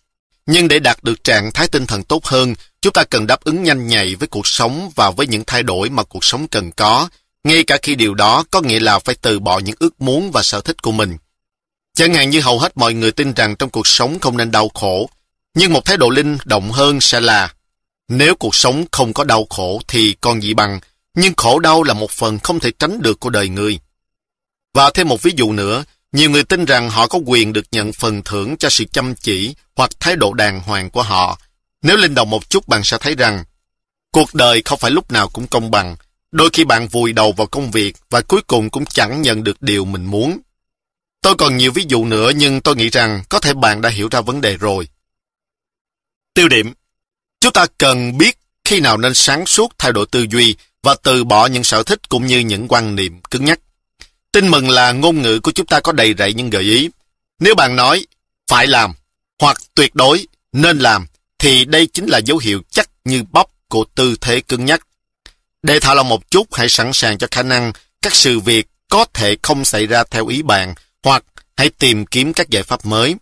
Nhưng 0.46 0.68
để 0.68 0.78
đạt 0.78 1.02
được 1.02 1.24
trạng 1.24 1.52
thái 1.52 1.68
tinh 1.68 1.86
thần 1.86 2.02
tốt 2.02 2.24
hơn, 2.24 2.54
chúng 2.80 2.92
ta 2.92 3.04
cần 3.04 3.26
đáp 3.26 3.40
ứng 3.44 3.62
nhanh 3.62 3.86
nhạy 3.86 4.14
với 4.14 4.28
cuộc 4.28 4.46
sống 4.46 4.90
và 4.94 5.10
với 5.10 5.26
những 5.26 5.44
thay 5.46 5.62
đổi 5.62 5.90
mà 5.90 6.02
cuộc 6.02 6.24
sống 6.24 6.48
cần 6.48 6.72
có, 6.72 7.08
ngay 7.44 7.64
cả 7.64 7.78
khi 7.82 7.94
điều 7.94 8.14
đó 8.14 8.44
có 8.50 8.60
nghĩa 8.60 8.80
là 8.80 8.98
phải 8.98 9.14
từ 9.14 9.38
bỏ 9.38 9.58
những 9.58 9.76
ước 9.78 10.00
muốn 10.00 10.30
và 10.30 10.42
sở 10.42 10.60
thích 10.60 10.82
của 10.82 10.92
mình. 10.92 11.16
Chẳng 11.94 12.14
hạn 12.14 12.30
như 12.30 12.40
hầu 12.40 12.58
hết 12.58 12.76
mọi 12.76 12.94
người 12.94 13.12
tin 13.12 13.32
rằng 13.32 13.56
trong 13.56 13.70
cuộc 13.70 13.86
sống 13.86 14.18
không 14.18 14.36
nên 14.36 14.50
đau 14.50 14.68
khổ, 14.74 15.10
nhưng 15.54 15.72
một 15.72 15.84
thái 15.84 15.96
độ 15.96 16.10
linh 16.10 16.38
động 16.44 16.70
hơn 16.70 17.00
sẽ 17.00 17.20
là 17.20 17.54
nếu 18.08 18.34
cuộc 18.34 18.54
sống 18.54 18.84
không 18.92 19.12
có 19.12 19.24
đau 19.24 19.46
khổ 19.50 19.80
thì 19.88 20.16
còn 20.20 20.42
gì 20.42 20.54
bằng, 20.54 20.80
nhưng 21.14 21.34
khổ 21.36 21.58
đau 21.58 21.82
là 21.82 21.94
một 21.94 22.10
phần 22.10 22.38
không 22.38 22.60
thể 22.60 22.70
tránh 22.78 23.02
được 23.02 23.20
của 23.20 23.30
đời 23.30 23.48
người. 23.48 23.78
Và 24.74 24.90
thêm 24.90 25.08
một 25.08 25.22
ví 25.22 25.32
dụ 25.36 25.52
nữa, 25.52 25.84
nhiều 26.12 26.30
người 26.30 26.44
tin 26.44 26.64
rằng 26.64 26.90
họ 26.90 27.06
có 27.06 27.18
quyền 27.26 27.52
được 27.52 27.66
nhận 27.72 27.92
phần 27.92 28.22
thưởng 28.22 28.56
cho 28.56 28.70
sự 28.70 28.84
chăm 28.84 29.14
chỉ 29.14 29.54
hoặc 29.76 29.90
thái 30.00 30.16
độ 30.16 30.32
đàng 30.32 30.60
hoàng 30.60 30.90
của 30.90 31.02
họ. 31.02 31.38
Nếu 31.82 31.96
linh 31.96 32.14
động 32.14 32.30
một 32.30 32.50
chút, 32.50 32.68
bạn 32.68 32.84
sẽ 32.84 32.98
thấy 33.00 33.14
rằng, 33.14 33.44
cuộc 34.12 34.34
đời 34.34 34.62
không 34.64 34.78
phải 34.78 34.90
lúc 34.90 35.12
nào 35.12 35.28
cũng 35.28 35.46
công 35.46 35.70
bằng. 35.70 35.96
Đôi 36.32 36.50
khi 36.52 36.64
bạn 36.64 36.88
vùi 36.88 37.12
đầu 37.12 37.32
vào 37.32 37.46
công 37.46 37.70
việc 37.70 37.96
và 38.10 38.20
cuối 38.20 38.42
cùng 38.46 38.70
cũng 38.70 38.84
chẳng 38.86 39.22
nhận 39.22 39.44
được 39.44 39.62
điều 39.62 39.84
mình 39.84 40.04
muốn. 40.04 40.38
Tôi 41.22 41.34
còn 41.38 41.56
nhiều 41.56 41.72
ví 41.72 41.84
dụ 41.88 42.04
nữa, 42.04 42.30
nhưng 42.36 42.60
tôi 42.60 42.76
nghĩ 42.76 42.90
rằng 42.90 43.22
có 43.28 43.40
thể 43.40 43.54
bạn 43.54 43.80
đã 43.80 43.88
hiểu 43.88 44.08
ra 44.10 44.20
vấn 44.20 44.40
đề 44.40 44.56
rồi. 44.56 44.88
Tiêu 46.34 46.48
điểm 46.48 46.72
Chúng 47.40 47.52
ta 47.52 47.66
cần 47.78 48.18
biết 48.18 48.38
khi 48.64 48.80
nào 48.80 48.96
nên 48.96 49.14
sáng 49.14 49.46
suốt 49.46 49.72
thay 49.78 49.92
đổi 49.92 50.06
tư 50.10 50.26
duy 50.30 50.56
và 50.82 50.96
từ 51.02 51.24
bỏ 51.24 51.46
những 51.46 51.64
sở 51.64 51.82
thích 51.82 52.08
cũng 52.08 52.26
như 52.26 52.38
những 52.38 52.68
quan 52.68 52.96
niệm 52.96 53.20
cứng 53.30 53.44
nhắc. 53.44 53.60
Tin 54.36 54.48
mừng 54.48 54.70
là 54.70 54.92
ngôn 54.92 55.22
ngữ 55.22 55.40
của 55.40 55.52
chúng 55.52 55.66
ta 55.66 55.80
có 55.80 55.92
đầy 55.92 56.14
rẫy 56.18 56.34
những 56.34 56.50
gợi 56.50 56.62
ý. 56.62 56.90
Nếu 57.40 57.54
bạn 57.54 57.76
nói, 57.76 58.06
phải 58.48 58.66
làm, 58.66 58.92
hoặc 59.40 59.56
tuyệt 59.74 59.94
đối 59.94 60.26
nên 60.52 60.78
làm, 60.78 61.06
thì 61.38 61.64
đây 61.64 61.86
chính 61.86 62.06
là 62.06 62.18
dấu 62.18 62.38
hiệu 62.38 62.62
chắc 62.70 62.90
như 63.04 63.22
bắp 63.32 63.46
của 63.68 63.84
tư 63.94 64.16
thế 64.20 64.40
cứng 64.40 64.64
nhắc. 64.64 64.86
Để 65.62 65.80
thả 65.80 65.94
lòng 65.94 66.08
một 66.08 66.30
chút, 66.30 66.54
hãy 66.54 66.68
sẵn 66.68 66.92
sàng 66.92 67.18
cho 67.18 67.26
khả 67.30 67.42
năng 67.42 67.72
các 68.02 68.14
sự 68.14 68.40
việc 68.40 68.66
có 68.88 69.04
thể 69.14 69.36
không 69.42 69.64
xảy 69.64 69.86
ra 69.86 70.04
theo 70.10 70.26
ý 70.26 70.42
bạn, 70.42 70.74
hoặc 71.02 71.24
hãy 71.56 71.70
tìm 71.70 72.06
kiếm 72.06 72.32
các 72.32 72.50
giải 72.50 72.62
pháp 72.62 72.86
mới. 72.86 73.14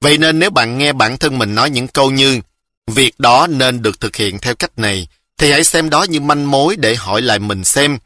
Vậy 0.00 0.18
nên 0.18 0.38
nếu 0.38 0.50
bạn 0.50 0.78
nghe 0.78 0.92
bản 0.92 1.18
thân 1.18 1.38
mình 1.38 1.54
nói 1.54 1.70
những 1.70 1.88
câu 1.88 2.10
như, 2.10 2.40
việc 2.86 3.20
đó 3.20 3.46
nên 3.46 3.82
được 3.82 4.00
thực 4.00 4.16
hiện 4.16 4.38
theo 4.38 4.54
cách 4.54 4.78
này, 4.78 5.08
thì 5.38 5.50
hãy 5.50 5.64
xem 5.64 5.90
đó 5.90 6.02
như 6.02 6.20
manh 6.20 6.50
mối 6.50 6.76
để 6.76 6.94
hỏi 6.94 7.22
lại 7.22 7.38
mình 7.38 7.64
xem 7.64 7.98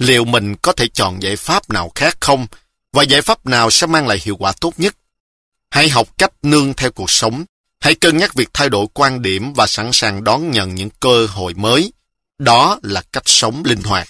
liệu 0.00 0.24
mình 0.24 0.56
có 0.56 0.72
thể 0.72 0.88
chọn 0.88 1.22
giải 1.22 1.36
pháp 1.36 1.70
nào 1.70 1.92
khác 1.94 2.16
không 2.20 2.46
và 2.92 3.02
giải 3.02 3.22
pháp 3.22 3.46
nào 3.46 3.70
sẽ 3.70 3.86
mang 3.86 4.06
lại 4.06 4.18
hiệu 4.22 4.36
quả 4.36 4.52
tốt 4.60 4.74
nhất. 4.76 4.96
Hãy 5.70 5.88
học 5.88 6.08
cách 6.18 6.32
nương 6.42 6.74
theo 6.74 6.90
cuộc 6.90 7.10
sống. 7.10 7.44
Hãy 7.80 7.94
cân 7.94 8.16
nhắc 8.16 8.34
việc 8.34 8.48
thay 8.54 8.68
đổi 8.68 8.86
quan 8.94 9.22
điểm 9.22 9.52
và 9.52 9.66
sẵn 9.66 9.90
sàng 9.92 10.24
đón 10.24 10.50
nhận 10.50 10.74
những 10.74 10.90
cơ 11.00 11.26
hội 11.26 11.54
mới. 11.54 11.92
Đó 12.38 12.78
là 12.82 13.02
cách 13.12 13.22
sống 13.26 13.62
linh 13.64 13.82
hoạt. 13.82 14.08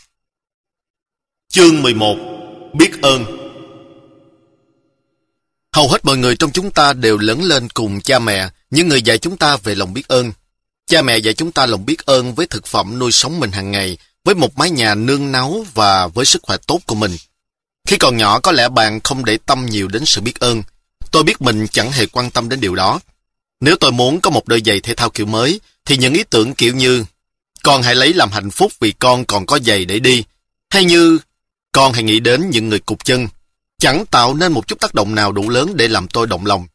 Chương 1.48 1.82
11 1.82 2.16
Biết 2.74 2.90
ơn 3.02 3.24
Hầu 5.72 5.88
hết 5.88 6.04
mọi 6.04 6.16
người 6.16 6.36
trong 6.36 6.52
chúng 6.52 6.70
ta 6.70 6.92
đều 6.92 7.18
lớn 7.18 7.42
lên 7.42 7.68
cùng 7.68 8.00
cha 8.00 8.18
mẹ, 8.18 8.48
những 8.70 8.88
người 8.88 9.02
dạy 9.02 9.18
chúng 9.18 9.36
ta 9.36 9.56
về 9.56 9.74
lòng 9.74 9.92
biết 9.94 10.08
ơn. 10.08 10.32
Cha 10.86 11.02
mẹ 11.02 11.18
dạy 11.18 11.34
chúng 11.34 11.52
ta 11.52 11.66
lòng 11.66 11.86
biết 11.86 12.06
ơn 12.06 12.34
với 12.34 12.46
thực 12.46 12.66
phẩm 12.66 12.98
nuôi 12.98 13.12
sống 13.12 13.40
mình 13.40 13.52
hàng 13.52 13.70
ngày, 13.70 13.98
với 14.24 14.34
một 14.34 14.58
mái 14.58 14.70
nhà 14.70 14.94
nương 14.94 15.32
náu 15.32 15.66
và 15.74 16.06
với 16.06 16.24
sức 16.24 16.42
khỏe 16.42 16.56
tốt 16.66 16.80
của 16.86 16.94
mình. 16.94 17.16
Khi 17.88 17.96
còn 17.96 18.16
nhỏ 18.16 18.40
có 18.40 18.52
lẽ 18.52 18.68
bạn 18.68 19.00
không 19.00 19.24
để 19.24 19.38
tâm 19.46 19.66
nhiều 19.66 19.88
đến 19.88 20.04
sự 20.06 20.20
biết 20.20 20.40
ơn. 20.40 20.62
Tôi 21.10 21.22
biết 21.22 21.42
mình 21.42 21.66
chẳng 21.66 21.92
hề 21.92 22.06
quan 22.06 22.30
tâm 22.30 22.48
đến 22.48 22.60
điều 22.60 22.74
đó. 22.74 23.00
Nếu 23.60 23.76
tôi 23.76 23.92
muốn 23.92 24.20
có 24.20 24.30
một 24.30 24.48
đôi 24.48 24.62
giày 24.64 24.80
thể 24.80 24.94
thao 24.94 25.10
kiểu 25.10 25.26
mới, 25.26 25.60
thì 25.84 25.96
những 25.96 26.14
ý 26.14 26.24
tưởng 26.30 26.54
kiểu 26.54 26.74
như 26.74 27.04
con 27.62 27.82
hãy 27.82 27.94
lấy 27.94 28.14
làm 28.14 28.30
hạnh 28.30 28.50
phúc 28.50 28.72
vì 28.80 28.92
con 28.92 29.24
còn 29.24 29.46
có 29.46 29.58
giày 29.58 29.84
để 29.84 29.98
đi, 29.98 30.24
hay 30.70 30.84
như 30.84 31.18
con 31.72 31.92
hãy 31.92 32.02
nghĩ 32.02 32.20
đến 32.20 32.50
những 32.50 32.68
người 32.68 32.78
cục 32.78 33.04
chân, 33.04 33.28
chẳng 33.78 34.06
tạo 34.06 34.34
nên 34.34 34.52
một 34.52 34.66
chút 34.66 34.80
tác 34.80 34.94
động 34.94 35.14
nào 35.14 35.32
đủ 35.32 35.48
lớn 35.48 35.76
để 35.76 35.88
làm 35.88 36.08
tôi 36.08 36.26
động 36.26 36.46
lòng. 36.46 36.66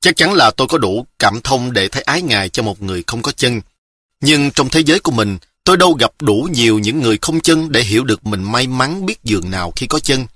Chắc 0.00 0.16
chắn 0.16 0.34
là 0.34 0.50
tôi 0.50 0.68
có 0.68 0.78
đủ 0.78 1.06
cảm 1.18 1.40
thông 1.40 1.72
để 1.72 1.88
thấy 1.88 2.02
ái 2.02 2.22
ngại 2.22 2.48
cho 2.48 2.62
một 2.62 2.82
người 2.82 3.04
không 3.06 3.22
có 3.22 3.32
chân. 3.32 3.60
Nhưng 4.20 4.50
trong 4.50 4.68
thế 4.68 4.80
giới 4.80 5.00
của 5.00 5.12
mình, 5.12 5.38
tôi 5.68 5.76
đâu 5.76 5.92
gặp 5.92 6.12
đủ 6.20 6.48
nhiều 6.52 6.78
những 6.78 7.00
người 7.00 7.18
không 7.22 7.40
chân 7.40 7.72
để 7.72 7.82
hiểu 7.82 8.04
được 8.04 8.26
mình 8.26 8.42
may 8.42 8.66
mắn 8.66 9.06
biết 9.06 9.24
giường 9.24 9.50
nào 9.50 9.72
khi 9.76 9.86
có 9.86 9.98
chân. 9.98 10.26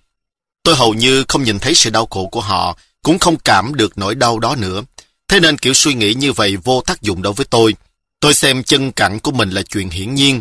Tôi 0.62 0.76
hầu 0.76 0.94
như 0.94 1.24
không 1.28 1.42
nhìn 1.42 1.58
thấy 1.58 1.74
sự 1.74 1.90
đau 1.90 2.06
khổ 2.06 2.26
của 2.26 2.40
họ, 2.40 2.78
cũng 3.02 3.18
không 3.18 3.36
cảm 3.36 3.74
được 3.74 3.98
nỗi 3.98 4.14
đau 4.14 4.38
đó 4.38 4.56
nữa. 4.56 4.82
Thế 5.28 5.40
nên 5.40 5.58
kiểu 5.58 5.74
suy 5.74 5.94
nghĩ 5.94 6.14
như 6.14 6.32
vậy 6.32 6.56
vô 6.56 6.82
tác 6.86 7.02
dụng 7.02 7.22
đối 7.22 7.32
với 7.32 7.46
tôi. 7.50 7.74
Tôi 8.20 8.34
xem 8.34 8.64
chân 8.64 8.92
cẳng 8.92 9.20
của 9.20 9.30
mình 9.30 9.50
là 9.50 9.62
chuyện 9.62 9.90
hiển 9.90 10.14
nhiên. 10.14 10.40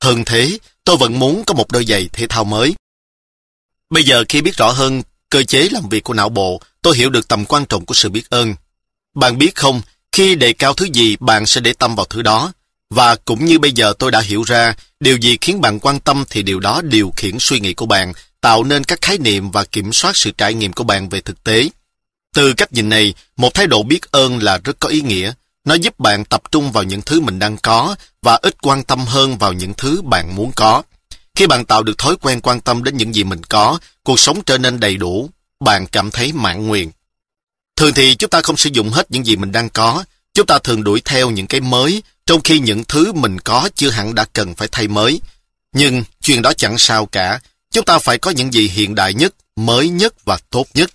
Hơn 0.00 0.24
thế, 0.24 0.58
tôi 0.84 0.96
vẫn 0.96 1.18
muốn 1.18 1.44
có 1.46 1.54
một 1.54 1.72
đôi 1.72 1.84
giày 1.84 2.08
thể 2.12 2.26
thao 2.26 2.44
mới. 2.44 2.74
Bây 3.90 4.04
giờ 4.04 4.24
khi 4.28 4.40
biết 4.40 4.56
rõ 4.56 4.70
hơn 4.70 5.02
cơ 5.30 5.42
chế 5.42 5.68
làm 5.72 5.88
việc 5.88 6.04
của 6.04 6.14
não 6.14 6.28
bộ, 6.28 6.60
tôi 6.82 6.96
hiểu 6.96 7.10
được 7.10 7.28
tầm 7.28 7.44
quan 7.44 7.66
trọng 7.66 7.86
của 7.86 7.94
sự 7.94 8.08
biết 8.08 8.30
ơn. 8.30 8.54
Bạn 9.14 9.38
biết 9.38 9.54
không, 9.54 9.82
khi 10.12 10.34
đề 10.34 10.52
cao 10.52 10.74
thứ 10.74 10.86
gì, 10.92 11.16
bạn 11.20 11.46
sẽ 11.46 11.60
để 11.60 11.72
tâm 11.72 11.96
vào 11.96 12.06
thứ 12.06 12.22
đó. 12.22 12.52
Và 12.90 13.14
cũng 13.14 13.44
như 13.44 13.58
bây 13.58 13.72
giờ 13.72 13.92
tôi 13.98 14.10
đã 14.10 14.20
hiểu 14.20 14.42
ra, 14.42 14.74
điều 15.00 15.16
gì 15.16 15.38
khiến 15.40 15.60
bạn 15.60 15.78
quan 15.80 16.00
tâm 16.00 16.24
thì 16.30 16.42
điều 16.42 16.60
đó 16.60 16.82
điều 16.84 17.12
khiển 17.16 17.36
suy 17.40 17.60
nghĩ 17.60 17.74
của 17.74 17.86
bạn, 17.86 18.12
tạo 18.40 18.64
nên 18.64 18.84
các 18.84 19.00
khái 19.00 19.18
niệm 19.18 19.50
và 19.50 19.64
kiểm 19.64 19.92
soát 19.92 20.16
sự 20.16 20.30
trải 20.30 20.54
nghiệm 20.54 20.72
của 20.72 20.84
bạn 20.84 21.08
về 21.08 21.20
thực 21.20 21.44
tế. 21.44 21.68
Từ 22.34 22.52
cách 22.52 22.72
nhìn 22.72 22.88
này, 22.88 23.14
một 23.36 23.54
thái 23.54 23.66
độ 23.66 23.82
biết 23.82 24.10
ơn 24.10 24.42
là 24.42 24.58
rất 24.64 24.76
có 24.78 24.88
ý 24.88 25.00
nghĩa. 25.00 25.32
Nó 25.64 25.74
giúp 25.74 25.98
bạn 25.98 26.24
tập 26.24 26.42
trung 26.52 26.72
vào 26.72 26.82
những 26.82 27.02
thứ 27.02 27.20
mình 27.20 27.38
đang 27.38 27.56
có 27.56 27.96
và 28.22 28.38
ít 28.42 28.62
quan 28.62 28.82
tâm 28.82 29.06
hơn 29.06 29.38
vào 29.38 29.52
những 29.52 29.74
thứ 29.74 30.02
bạn 30.02 30.36
muốn 30.36 30.52
có. 30.56 30.82
Khi 31.34 31.46
bạn 31.46 31.64
tạo 31.64 31.82
được 31.82 31.98
thói 31.98 32.16
quen 32.16 32.40
quan 32.40 32.60
tâm 32.60 32.84
đến 32.84 32.96
những 32.96 33.14
gì 33.14 33.24
mình 33.24 33.44
có, 33.44 33.78
cuộc 34.02 34.20
sống 34.20 34.42
trở 34.46 34.58
nên 34.58 34.80
đầy 34.80 34.96
đủ, 34.96 35.30
bạn 35.64 35.86
cảm 35.86 36.10
thấy 36.10 36.32
mãn 36.32 36.66
nguyện. 36.66 36.90
Thường 37.76 37.94
thì 37.94 38.14
chúng 38.14 38.30
ta 38.30 38.40
không 38.40 38.56
sử 38.56 38.70
dụng 38.72 38.90
hết 38.90 39.10
những 39.10 39.26
gì 39.26 39.36
mình 39.36 39.52
đang 39.52 39.70
có, 39.70 40.04
chúng 40.34 40.46
ta 40.46 40.58
thường 40.58 40.84
đuổi 40.84 41.02
theo 41.04 41.30
những 41.30 41.46
cái 41.46 41.60
mới, 41.60 42.02
trong 42.30 42.40
khi 42.42 42.58
những 42.58 42.84
thứ 42.84 43.12
mình 43.12 43.40
có 43.40 43.68
chưa 43.74 43.90
hẳn 43.90 44.14
đã 44.14 44.24
cần 44.32 44.54
phải 44.54 44.68
thay 44.72 44.88
mới. 44.88 45.20
Nhưng 45.74 46.04
chuyện 46.22 46.42
đó 46.42 46.52
chẳng 46.52 46.78
sao 46.78 47.06
cả, 47.06 47.40
chúng 47.70 47.84
ta 47.84 47.98
phải 47.98 48.18
có 48.18 48.30
những 48.30 48.52
gì 48.52 48.68
hiện 48.68 48.94
đại 48.94 49.14
nhất, 49.14 49.34
mới 49.56 49.88
nhất 49.88 50.24
và 50.24 50.38
tốt 50.50 50.66
nhất. 50.74 50.90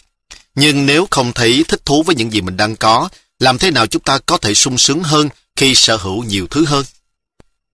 Nhưng 0.56 0.86
nếu 0.86 1.08
không 1.12 1.34
thấy 1.34 1.66
thích 1.68 1.86
thú 1.86 2.04
với 2.04 2.16
những 2.16 2.34
gì 2.34 2.42
mình 2.42 2.58
đang 2.58 2.76
có, 2.76 3.10
làm 3.40 3.58
thế 3.58 3.72
nào 3.72 3.88
chúng 3.88 4.02
ta 4.02 4.20
có 4.26 4.38
thể 4.38 4.54
sung 4.54 4.78
sướng 4.78 5.04
hơn 5.04 5.30
khi 5.56 5.76
sở 5.76 5.96
hữu 5.98 6.24
nhiều 6.24 6.48
thứ 6.52 6.66
hơn? 6.66 6.86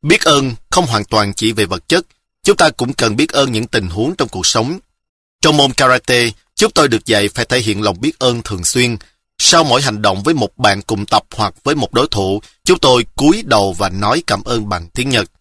Biết 0.02 0.22
ơn 0.22 0.54
không 0.70 0.88
hoàn 0.88 1.06
toàn 1.06 1.34
chỉ 1.34 1.52
về 1.52 1.66
vật 1.66 1.88
chất, 1.88 2.06
chúng 2.44 2.58
ta 2.58 2.70
cũng 2.70 2.94
cần 2.94 3.16
biết 3.16 3.30
ơn 3.30 3.52
những 3.52 3.68
tình 3.68 3.88
huống 3.88 4.16
trong 4.16 4.30
cuộc 4.30 4.46
sống. 4.46 4.80
Trong 5.42 5.58
môn 5.58 5.74
karate, 5.74 6.30
chúng 6.56 6.72
tôi 6.72 6.88
được 6.88 7.06
dạy 7.06 7.30
phải 7.30 7.46
thể 7.46 7.60
hiện 7.60 7.82
lòng 7.82 8.02
biết 8.02 8.20
ơn 8.20 8.42
thường 8.42 8.64
xuyên. 8.64 8.98
Sau 9.38 9.64
mỗi 9.64 9.82
hành 9.82 10.02
động 10.02 10.24
với 10.24 10.34
một 10.34 10.58
bạn 10.58 10.82
cùng 10.82 11.06
tập 11.06 11.24
hoặc 11.36 11.54
với 11.64 11.76
một 11.76 11.94
đối 11.94 12.08
thủ, 12.12 12.42
chúng 12.72 12.80
tôi 12.80 13.06
cúi 13.16 13.44
đầu 13.46 13.74
và 13.74 13.90
nói 13.90 14.24
cảm 14.28 14.44
ơn 14.44 14.70
bằng 14.70 14.88
tiếng 14.88 15.10
Nhật. 15.10 15.32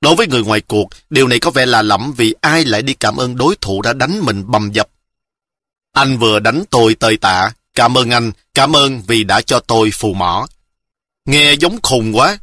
Đối 0.00 0.14
với 0.14 0.26
người 0.26 0.42
ngoài 0.42 0.60
cuộc, 0.60 0.88
điều 1.10 1.28
này 1.28 1.38
có 1.38 1.50
vẻ 1.50 1.66
là 1.66 1.82
lẫm 1.82 2.12
vì 2.16 2.34
ai 2.40 2.64
lại 2.64 2.82
đi 2.82 2.94
cảm 2.94 3.16
ơn 3.16 3.36
đối 3.36 3.56
thủ 3.60 3.82
đã 3.82 3.92
đánh 3.92 4.20
mình 4.20 4.44
bầm 4.46 4.72
dập. 4.72 4.88
Anh 5.92 6.18
vừa 6.18 6.38
đánh 6.38 6.64
tôi 6.70 6.94
tơi 6.94 7.16
tạ, 7.16 7.52
cảm 7.74 7.98
ơn 7.98 8.10
anh, 8.10 8.32
cảm 8.54 8.76
ơn 8.76 9.02
vì 9.06 9.24
đã 9.24 9.40
cho 9.40 9.60
tôi 9.60 9.90
phù 9.90 10.14
mỏ. 10.14 10.46
Nghe 11.26 11.52
giống 11.52 11.78
khùng 11.82 12.16
quá, 12.16 12.38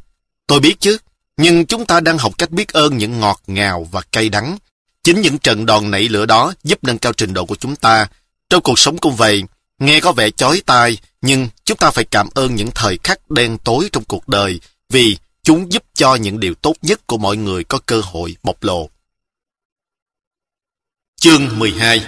tôi 0.46 0.60
biết 0.60 0.80
chứ, 0.80 0.98
nhưng 1.36 1.66
chúng 1.66 1.86
ta 1.86 2.00
đang 2.00 2.18
học 2.18 2.32
cách 2.38 2.50
biết 2.50 2.72
ơn 2.72 2.98
những 2.98 3.20
ngọt 3.20 3.42
ngào 3.46 3.88
và 3.90 4.02
cay 4.12 4.28
đắng. 4.28 4.58
Chính 5.04 5.20
những 5.20 5.38
trận 5.38 5.66
đòn 5.66 5.90
nảy 5.90 6.02
lửa 6.02 6.26
đó 6.26 6.52
giúp 6.64 6.78
nâng 6.82 6.98
cao 6.98 7.12
trình 7.12 7.34
độ 7.34 7.46
của 7.46 7.56
chúng 7.56 7.76
ta. 7.76 8.06
Trong 8.50 8.62
cuộc 8.62 8.78
sống 8.78 8.98
cũng 8.98 9.16
vậy, 9.16 9.42
nghe 9.78 10.00
có 10.00 10.12
vẻ 10.12 10.30
chói 10.30 10.62
tai, 10.66 10.98
nhưng 11.22 11.48
chúng 11.64 11.78
ta 11.78 11.90
phải 11.90 12.04
cảm 12.04 12.28
ơn 12.34 12.54
những 12.54 12.70
thời 12.74 12.98
khắc 13.04 13.30
đen 13.30 13.58
tối 13.64 13.88
trong 13.92 14.04
cuộc 14.04 14.28
đời 14.28 14.60
vì 14.88 15.16
chúng 15.42 15.72
giúp 15.72 15.82
cho 15.94 16.14
những 16.14 16.40
điều 16.40 16.54
tốt 16.54 16.74
nhất 16.82 17.06
của 17.06 17.18
mọi 17.18 17.36
người 17.36 17.64
có 17.64 17.78
cơ 17.86 18.00
hội 18.04 18.36
bộc 18.42 18.64
lộ. 18.64 18.88
Chương 21.20 21.58
12 21.58 22.06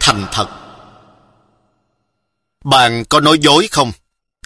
Thành 0.00 0.26
thật 0.32 0.48
Bạn 2.64 3.04
có 3.04 3.20
nói 3.20 3.38
dối 3.40 3.68
không? 3.70 3.92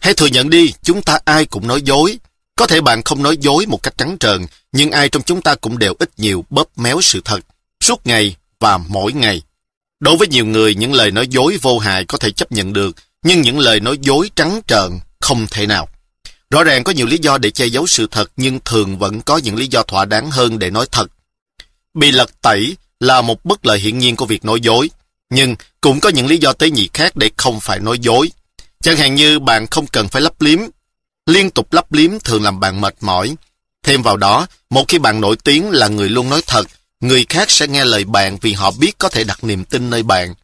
Hãy 0.02 0.14
thừa 0.14 0.26
nhận 0.26 0.50
đi, 0.50 0.72
chúng 0.82 1.02
ta 1.02 1.18
ai 1.24 1.46
cũng 1.46 1.66
nói 1.66 1.82
dối. 1.82 2.18
Có 2.56 2.66
thể 2.66 2.80
bạn 2.80 3.02
không 3.02 3.22
nói 3.22 3.36
dối 3.40 3.66
một 3.66 3.82
cách 3.82 3.94
trắng 3.98 4.16
trợn, 4.20 4.46
nhưng 4.72 4.90
ai 4.90 5.08
trong 5.08 5.22
chúng 5.22 5.42
ta 5.42 5.54
cũng 5.54 5.78
đều 5.78 5.94
ít 5.98 6.10
nhiều 6.18 6.44
bóp 6.50 6.78
méo 6.78 7.00
sự 7.00 7.20
thật, 7.24 7.40
suốt 7.80 8.06
ngày 8.06 8.36
và 8.60 8.78
mỗi 8.78 9.12
ngày. 9.12 9.42
Đối 10.00 10.16
với 10.16 10.28
nhiều 10.28 10.46
người, 10.46 10.74
những 10.74 10.92
lời 10.92 11.10
nói 11.10 11.28
dối 11.28 11.58
vô 11.62 11.78
hại 11.78 12.04
có 12.04 12.18
thể 12.18 12.30
chấp 12.30 12.52
nhận 12.52 12.72
được, 12.72 12.96
nhưng 13.24 13.40
những 13.42 13.58
lời 13.58 13.80
nói 13.80 13.98
dối 14.00 14.30
trắng 14.36 14.60
trợn 14.66 15.00
không 15.20 15.46
thể 15.50 15.66
nào. 15.66 15.88
Rõ 16.50 16.64
ràng 16.64 16.84
có 16.84 16.92
nhiều 16.92 17.06
lý 17.06 17.18
do 17.18 17.38
để 17.38 17.50
che 17.50 17.66
giấu 17.66 17.86
sự 17.86 18.06
thật, 18.10 18.30
nhưng 18.36 18.60
thường 18.64 18.98
vẫn 18.98 19.20
có 19.20 19.36
những 19.36 19.56
lý 19.56 19.66
do 19.66 19.82
thỏa 19.82 20.04
đáng 20.04 20.30
hơn 20.30 20.58
để 20.58 20.70
nói 20.70 20.86
thật. 20.92 21.10
Bị 21.94 22.10
lật 22.10 22.30
tẩy 22.42 22.76
là 23.00 23.22
một 23.22 23.44
bất 23.44 23.66
lợi 23.66 23.78
hiển 23.78 23.98
nhiên 23.98 24.16
của 24.16 24.26
việc 24.26 24.44
nói 24.44 24.60
dối, 24.60 24.90
nhưng 25.30 25.56
cũng 25.80 26.00
có 26.00 26.08
những 26.08 26.26
lý 26.26 26.38
do 26.38 26.52
tế 26.52 26.70
nhị 26.70 26.88
khác 26.92 27.16
để 27.16 27.30
không 27.36 27.60
phải 27.60 27.80
nói 27.80 27.98
dối. 27.98 28.30
Chẳng 28.82 28.96
hạn 28.96 29.14
như 29.14 29.38
bạn 29.38 29.66
không 29.66 29.86
cần 29.86 30.08
phải 30.08 30.22
lấp 30.22 30.40
liếm. 30.40 30.58
Liên 31.26 31.50
tục 31.50 31.72
lấp 31.72 31.92
liếm 31.92 32.10
thường 32.24 32.42
làm 32.42 32.60
bạn 32.60 32.80
mệt 32.80 32.94
mỏi. 33.00 33.34
Thêm 33.82 34.02
vào 34.02 34.16
đó, 34.16 34.46
một 34.70 34.84
khi 34.88 34.98
bạn 34.98 35.20
nổi 35.20 35.36
tiếng 35.44 35.70
là 35.70 35.88
người 35.88 36.08
luôn 36.08 36.30
nói 36.30 36.42
thật, 36.46 36.66
người 37.00 37.26
khác 37.28 37.50
sẽ 37.50 37.66
nghe 37.66 37.84
lời 37.84 38.04
bạn 38.04 38.38
vì 38.40 38.52
họ 38.52 38.70
biết 38.70 38.98
có 38.98 39.08
thể 39.08 39.24
đặt 39.24 39.44
niềm 39.44 39.64
tin 39.64 39.90
nơi 39.90 40.02
bạn. 40.02 40.34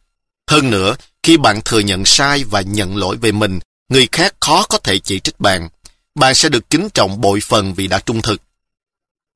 Hơn 0.47 0.69
nữa, 0.69 0.95
khi 1.23 1.37
bạn 1.37 1.61
thừa 1.65 1.79
nhận 1.79 2.05
sai 2.05 2.43
và 2.43 2.61
nhận 2.61 2.97
lỗi 2.97 3.17
về 3.17 3.31
mình, 3.31 3.59
người 3.89 4.07
khác 4.11 4.35
khó 4.39 4.65
có 4.69 4.77
thể 4.77 4.99
chỉ 4.99 5.19
trích 5.19 5.39
bạn. 5.39 5.69
Bạn 6.15 6.35
sẽ 6.35 6.49
được 6.49 6.69
kính 6.69 6.89
trọng 6.93 7.21
bội 7.21 7.39
phần 7.39 7.73
vì 7.73 7.87
đã 7.87 7.99
trung 7.99 8.21
thực. 8.21 8.41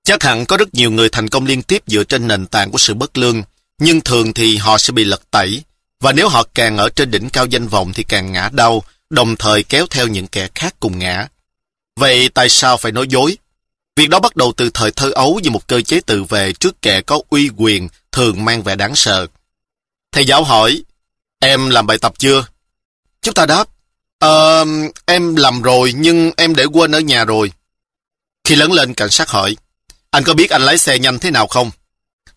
Chắc 0.04 0.24
hẳn 0.24 0.46
có 0.46 0.58
rất 0.58 0.74
nhiều 0.74 0.92
người 0.92 1.10
thành 1.10 1.30
công 1.30 1.46
liên 1.46 1.62
tiếp 1.62 1.84
dựa 1.88 2.04
trên 2.04 2.28
nền 2.28 2.46
tảng 2.46 2.72
của 2.72 2.78
sự 2.78 2.94
bất 2.94 3.18
lương, 3.18 3.44
nhưng 3.82 4.02
thường 4.02 4.34
thì 4.34 4.58
họ 4.58 4.78
sẽ 4.78 4.92
bị 4.92 5.04
lật 5.04 5.32
tẩy. 5.32 5.64
Và 6.00 6.12
nếu 6.12 6.30
họ 6.30 6.44
càng 6.54 6.78
ở 6.78 6.90
trên 6.90 7.12
đỉnh 7.12 7.30
cao 7.30 7.46
danh 7.46 7.68
vọng 7.68 7.94
thì 7.94 8.04
càng 8.04 8.32
ngã 8.32 8.50
đau, 8.54 8.84
đồng 9.10 9.36
thời 9.36 9.64
kéo 9.64 9.86
theo 9.90 10.08
những 10.08 10.28
kẻ 10.28 10.48
khác 10.56 10.76
cùng 10.80 11.00
ngã. 11.00 11.28
Vậy 12.00 12.30
tại 12.30 12.50
sao 12.50 12.78
phải 12.78 12.92
nói 12.92 13.08
dối? 13.08 13.38
Việc 13.96 14.10
đó 14.10 14.20
bắt 14.20 14.36
đầu 14.36 14.54
từ 14.58 14.70
thời 14.70 14.92
thơ 14.92 15.12
ấu 15.12 15.40
như 15.44 15.50
một 15.50 15.68
cơ 15.68 15.82
chế 15.82 16.02
tự 16.06 16.24
vệ 16.24 16.54
trước 16.54 16.82
kẻ 16.82 17.02
có 17.02 17.22
uy 17.30 17.50
quyền 17.58 17.90
thường 18.12 18.46
mang 18.46 18.64
vẻ 18.64 18.76
đáng 18.76 18.96
sợ. 18.96 19.28
Thầy 20.12 20.26
giáo 20.26 20.44
hỏi, 20.44 20.84
em 21.40 21.70
làm 21.70 21.88
bài 21.88 21.98
tập 21.98 22.14
chưa? 22.18 22.46
Chúng 23.22 23.34
ta 23.34 23.46
đáp, 23.46 23.68
Ờ, 24.20 24.66
em 25.06 25.36
làm 25.36 25.62
rồi 25.62 25.94
nhưng 25.96 26.32
em 26.38 26.56
để 26.56 26.66
quên 26.66 26.92
ở 26.92 27.00
nhà 27.00 27.26
rồi. 27.26 27.52
Khi 28.44 28.56
lớn 28.56 28.72
lên 28.72 28.94
cảnh 28.94 29.10
sát 29.10 29.30
hỏi, 29.30 29.56
anh 30.12 30.24
có 30.24 30.34
biết 30.34 30.50
anh 30.50 30.62
lái 30.62 30.78
xe 30.78 31.00
nhanh 31.00 31.20
thế 31.20 31.32
nào 31.32 31.48
không? 31.48 31.72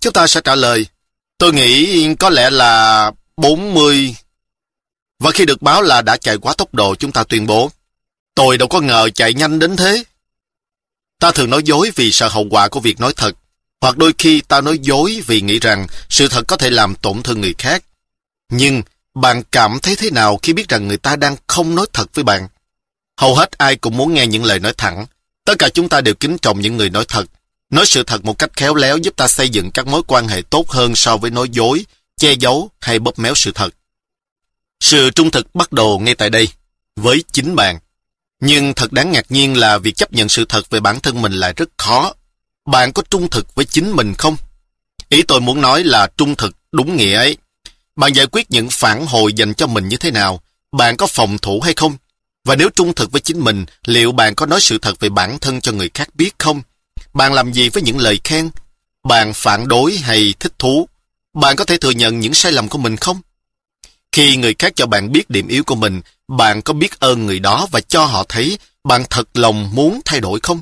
Chúng 0.00 0.12
ta 0.12 0.26
sẽ 0.26 0.40
trả 0.44 0.54
lời, 0.54 0.86
tôi 1.38 1.52
nghĩ 1.52 2.14
có 2.14 2.30
lẽ 2.30 2.50
là 2.50 3.12
40. 3.36 4.14
Và 5.18 5.30
khi 5.30 5.44
được 5.44 5.62
báo 5.62 5.82
là 5.82 6.02
đã 6.02 6.16
chạy 6.16 6.38
quá 6.38 6.54
tốc 6.58 6.74
độ 6.74 6.94
chúng 6.94 7.12
ta 7.12 7.24
tuyên 7.24 7.46
bố, 7.46 7.70
tôi 8.34 8.58
đâu 8.58 8.68
có 8.68 8.80
ngờ 8.80 9.10
chạy 9.14 9.34
nhanh 9.34 9.58
đến 9.58 9.76
thế. 9.76 10.04
Ta 11.20 11.30
thường 11.30 11.50
nói 11.50 11.62
dối 11.64 11.90
vì 11.94 12.12
sợ 12.12 12.28
hậu 12.28 12.46
quả 12.50 12.68
của 12.68 12.80
việc 12.80 13.00
nói 13.00 13.12
thật, 13.16 13.32
hoặc 13.80 13.96
đôi 13.96 14.12
khi 14.18 14.40
ta 14.40 14.60
nói 14.60 14.78
dối 14.82 15.22
vì 15.26 15.40
nghĩ 15.40 15.58
rằng 15.58 15.86
sự 16.08 16.28
thật 16.28 16.42
có 16.48 16.56
thể 16.56 16.70
làm 16.70 16.94
tổn 16.94 17.22
thương 17.22 17.40
người 17.40 17.54
khác. 17.58 17.84
Nhưng 18.52 18.82
bạn 19.14 19.42
cảm 19.52 19.78
thấy 19.82 19.96
thế 19.96 20.10
nào 20.10 20.38
khi 20.42 20.52
biết 20.52 20.68
rằng 20.68 20.88
người 20.88 20.96
ta 20.96 21.16
đang 21.16 21.36
không 21.46 21.74
nói 21.74 21.86
thật 21.92 22.14
với 22.14 22.24
bạn? 22.24 22.48
Hầu 23.16 23.34
hết 23.34 23.58
ai 23.58 23.76
cũng 23.76 23.96
muốn 23.96 24.14
nghe 24.14 24.26
những 24.26 24.44
lời 24.44 24.58
nói 24.58 24.74
thẳng. 24.76 25.06
Tất 25.44 25.54
cả 25.58 25.68
chúng 25.68 25.88
ta 25.88 26.00
đều 26.00 26.14
kính 26.14 26.38
trọng 26.38 26.60
những 26.60 26.76
người 26.76 26.90
nói 26.90 27.04
thật. 27.08 27.24
Nói 27.70 27.86
sự 27.86 28.02
thật 28.02 28.24
một 28.24 28.38
cách 28.38 28.50
khéo 28.52 28.74
léo 28.74 28.96
giúp 28.96 29.16
ta 29.16 29.28
xây 29.28 29.48
dựng 29.48 29.70
các 29.70 29.86
mối 29.86 30.02
quan 30.06 30.28
hệ 30.28 30.42
tốt 30.42 30.70
hơn 30.70 30.96
so 30.96 31.16
với 31.16 31.30
nói 31.30 31.48
dối, 31.50 31.86
che 32.16 32.32
giấu 32.32 32.70
hay 32.80 32.98
bóp 32.98 33.18
méo 33.18 33.34
sự 33.34 33.52
thật. 33.52 33.74
Sự 34.80 35.10
trung 35.10 35.30
thực 35.30 35.54
bắt 35.54 35.72
đầu 35.72 35.98
ngay 35.98 36.14
tại 36.14 36.30
đây, 36.30 36.48
với 36.96 37.24
chính 37.32 37.56
bạn. 37.56 37.78
Nhưng 38.40 38.74
thật 38.74 38.92
đáng 38.92 39.12
ngạc 39.12 39.26
nhiên 39.28 39.56
là 39.56 39.78
việc 39.78 39.96
chấp 39.96 40.12
nhận 40.12 40.28
sự 40.28 40.44
thật 40.48 40.70
về 40.70 40.80
bản 40.80 41.00
thân 41.00 41.22
mình 41.22 41.32
lại 41.32 41.52
rất 41.56 41.68
khó. 41.76 42.14
Bạn 42.66 42.92
có 42.92 43.02
trung 43.10 43.30
thực 43.30 43.54
với 43.54 43.64
chính 43.64 43.90
mình 43.90 44.14
không? 44.18 44.36
Ý 45.08 45.22
tôi 45.22 45.40
muốn 45.40 45.60
nói 45.60 45.84
là 45.84 46.08
trung 46.16 46.36
thực 46.36 46.56
đúng 46.72 46.96
nghĩa 46.96 47.14
ấy. 47.14 47.36
Bạn 47.98 48.12
giải 48.12 48.26
quyết 48.32 48.50
những 48.50 48.68
phản 48.70 49.06
hồi 49.06 49.32
dành 49.32 49.54
cho 49.54 49.66
mình 49.66 49.88
như 49.88 49.96
thế 49.96 50.10
nào? 50.10 50.40
Bạn 50.72 50.96
có 50.96 51.06
phòng 51.06 51.38
thủ 51.38 51.60
hay 51.60 51.74
không? 51.74 51.96
Và 52.44 52.56
nếu 52.56 52.68
trung 52.74 52.94
thực 52.94 53.12
với 53.12 53.20
chính 53.20 53.40
mình, 53.40 53.64
liệu 53.86 54.12
bạn 54.12 54.34
có 54.34 54.46
nói 54.46 54.60
sự 54.60 54.78
thật 54.78 55.00
về 55.00 55.08
bản 55.08 55.38
thân 55.38 55.60
cho 55.60 55.72
người 55.72 55.90
khác 55.94 56.08
biết 56.14 56.30
không? 56.38 56.62
Bạn 57.14 57.32
làm 57.32 57.52
gì 57.52 57.68
với 57.68 57.82
những 57.82 57.98
lời 57.98 58.20
khen? 58.24 58.50
Bạn 59.08 59.32
phản 59.34 59.68
đối 59.68 59.96
hay 59.96 60.34
thích 60.40 60.52
thú? 60.58 60.88
Bạn 61.34 61.56
có 61.56 61.64
thể 61.64 61.76
thừa 61.76 61.90
nhận 61.90 62.20
những 62.20 62.34
sai 62.34 62.52
lầm 62.52 62.68
của 62.68 62.78
mình 62.78 62.96
không? 62.96 63.20
Khi 64.12 64.36
người 64.36 64.54
khác 64.58 64.72
cho 64.76 64.86
bạn 64.86 65.12
biết 65.12 65.30
điểm 65.30 65.48
yếu 65.48 65.64
của 65.64 65.74
mình, 65.74 66.00
bạn 66.28 66.62
có 66.62 66.72
biết 66.72 67.00
ơn 67.00 67.26
người 67.26 67.38
đó 67.38 67.68
và 67.70 67.80
cho 67.80 68.04
họ 68.04 68.24
thấy 68.28 68.58
bạn 68.84 69.04
thật 69.10 69.28
lòng 69.34 69.74
muốn 69.74 70.00
thay 70.04 70.20
đổi 70.20 70.40
không? 70.42 70.60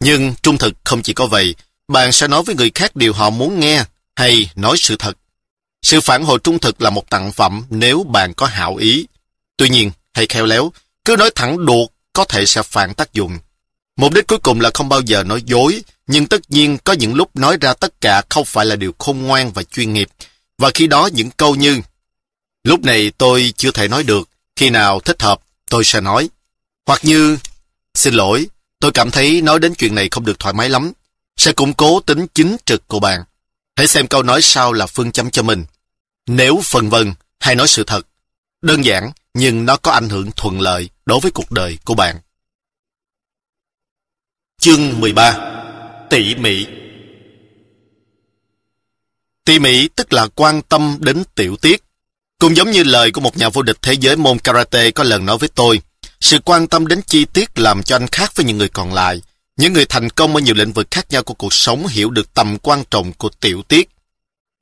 Nhưng 0.00 0.34
trung 0.42 0.58
thực 0.58 0.74
không 0.84 1.02
chỉ 1.02 1.12
có 1.12 1.26
vậy, 1.26 1.54
bạn 1.88 2.12
sẽ 2.12 2.28
nói 2.28 2.42
với 2.42 2.54
người 2.54 2.70
khác 2.74 2.96
điều 2.96 3.12
họ 3.12 3.30
muốn 3.30 3.60
nghe 3.60 3.84
hay 4.16 4.50
nói 4.56 4.76
sự 4.78 4.96
thật. 4.96 5.16
Sự 5.86 6.00
phản 6.00 6.24
hồi 6.24 6.38
trung 6.44 6.58
thực 6.58 6.82
là 6.82 6.90
một 6.90 7.10
tặng 7.10 7.32
phẩm 7.32 7.64
nếu 7.70 8.04
bạn 8.04 8.34
có 8.34 8.46
hảo 8.46 8.76
ý. 8.76 9.06
Tuy 9.56 9.68
nhiên, 9.68 9.90
hay 10.14 10.26
khéo 10.26 10.46
léo, 10.46 10.72
cứ 11.04 11.16
nói 11.16 11.30
thẳng 11.34 11.66
đột 11.66 11.90
có 12.12 12.24
thể 12.24 12.46
sẽ 12.46 12.62
phản 12.62 12.94
tác 12.94 13.12
dụng. 13.12 13.38
Mục 13.96 14.12
đích 14.12 14.26
cuối 14.26 14.38
cùng 14.38 14.60
là 14.60 14.70
không 14.74 14.88
bao 14.88 15.00
giờ 15.00 15.24
nói 15.24 15.42
dối, 15.46 15.82
nhưng 16.06 16.26
tất 16.26 16.50
nhiên 16.50 16.78
có 16.84 16.92
những 16.92 17.14
lúc 17.14 17.36
nói 17.36 17.56
ra 17.60 17.74
tất 17.74 18.00
cả 18.00 18.22
không 18.28 18.44
phải 18.44 18.66
là 18.66 18.76
điều 18.76 18.94
khôn 18.98 19.22
ngoan 19.22 19.52
và 19.52 19.62
chuyên 19.62 19.92
nghiệp. 19.92 20.08
Và 20.58 20.70
khi 20.74 20.86
đó 20.86 21.08
những 21.12 21.30
câu 21.30 21.54
như 21.54 21.80
Lúc 22.64 22.84
này 22.84 23.12
tôi 23.18 23.52
chưa 23.56 23.70
thể 23.70 23.88
nói 23.88 24.02
được, 24.02 24.28
khi 24.56 24.70
nào 24.70 25.00
thích 25.00 25.22
hợp 25.22 25.40
tôi 25.70 25.84
sẽ 25.84 26.00
nói. 26.00 26.28
Hoặc 26.86 27.04
như 27.04 27.38
Xin 27.94 28.14
lỗi, 28.14 28.46
tôi 28.80 28.92
cảm 28.92 29.10
thấy 29.10 29.42
nói 29.42 29.58
đến 29.58 29.74
chuyện 29.74 29.94
này 29.94 30.08
không 30.10 30.24
được 30.24 30.38
thoải 30.38 30.54
mái 30.54 30.68
lắm. 30.68 30.92
Sẽ 31.36 31.52
củng 31.52 31.74
cố 31.74 32.00
tính 32.00 32.26
chính 32.34 32.56
trực 32.64 32.88
của 32.88 33.00
bạn. 33.00 33.24
Hãy 33.76 33.86
xem 33.86 34.06
câu 34.06 34.22
nói 34.22 34.42
sau 34.42 34.72
là 34.72 34.86
phương 34.86 35.12
châm 35.12 35.30
cho 35.30 35.42
mình. 35.42 35.64
Nếu 36.26 36.60
phần 36.64 36.88
vân 36.88 37.14
hay 37.40 37.54
nói 37.54 37.68
sự 37.68 37.84
thật, 37.84 38.06
đơn 38.62 38.84
giản 38.84 39.10
nhưng 39.34 39.66
nó 39.66 39.76
có 39.76 39.90
ảnh 39.90 40.08
hưởng 40.08 40.30
thuận 40.36 40.60
lợi 40.60 40.90
đối 41.06 41.20
với 41.20 41.30
cuộc 41.30 41.50
đời 41.50 41.78
của 41.84 41.94
bạn. 41.94 42.16
Chương 44.60 45.00
13 45.00 45.52
Tỉ 46.10 46.34
mỉ 46.34 46.66
Tỉ 49.44 49.58
mỉ 49.58 49.88
tức 49.88 50.12
là 50.12 50.28
quan 50.34 50.62
tâm 50.62 50.98
đến 51.00 51.22
tiểu 51.34 51.56
tiết. 51.56 51.82
Cũng 52.38 52.56
giống 52.56 52.70
như 52.70 52.82
lời 52.82 53.10
của 53.10 53.20
một 53.20 53.36
nhà 53.36 53.48
vô 53.48 53.62
địch 53.62 53.78
thế 53.82 53.92
giới 53.92 54.16
môn 54.16 54.38
karate 54.38 54.90
có 54.90 55.04
lần 55.04 55.26
nói 55.26 55.38
với 55.38 55.48
tôi, 55.48 55.80
sự 56.20 56.38
quan 56.44 56.68
tâm 56.68 56.86
đến 56.86 57.00
chi 57.06 57.24
tiết 57.24 57.58
làm 57.58 57.82
cho 57.82 57.96
anh 57.96 58.06
khác 58.06 58.32
với 58.36 58.46
những 58.46 58.58
người 58.58 58.68
còn 58.68 58.94
lại. 58.94 59.22
Những 59.56 59.72
người 59.72 59.84
thành 59.84 60.10
công 60.10 60.36
ở 60.36 60.40
nhiều 60.40 60.54
lĩnh 60.54 60.72
vực 60.72 60.86
khác 60.90 61.06
nhau 61.10 61.22
của 61.22 61.34
cuộc 61.34 61.54
sống 61.54 61.86
hiểu 61.86 62.10
được 62.10 62.34
tầm 62.34 62.58
quan 62.58 62.84
trọng 62.90 63.12
của 63.12 63.28
tiểu 63.28 63.62
tiết. 63.62 63.88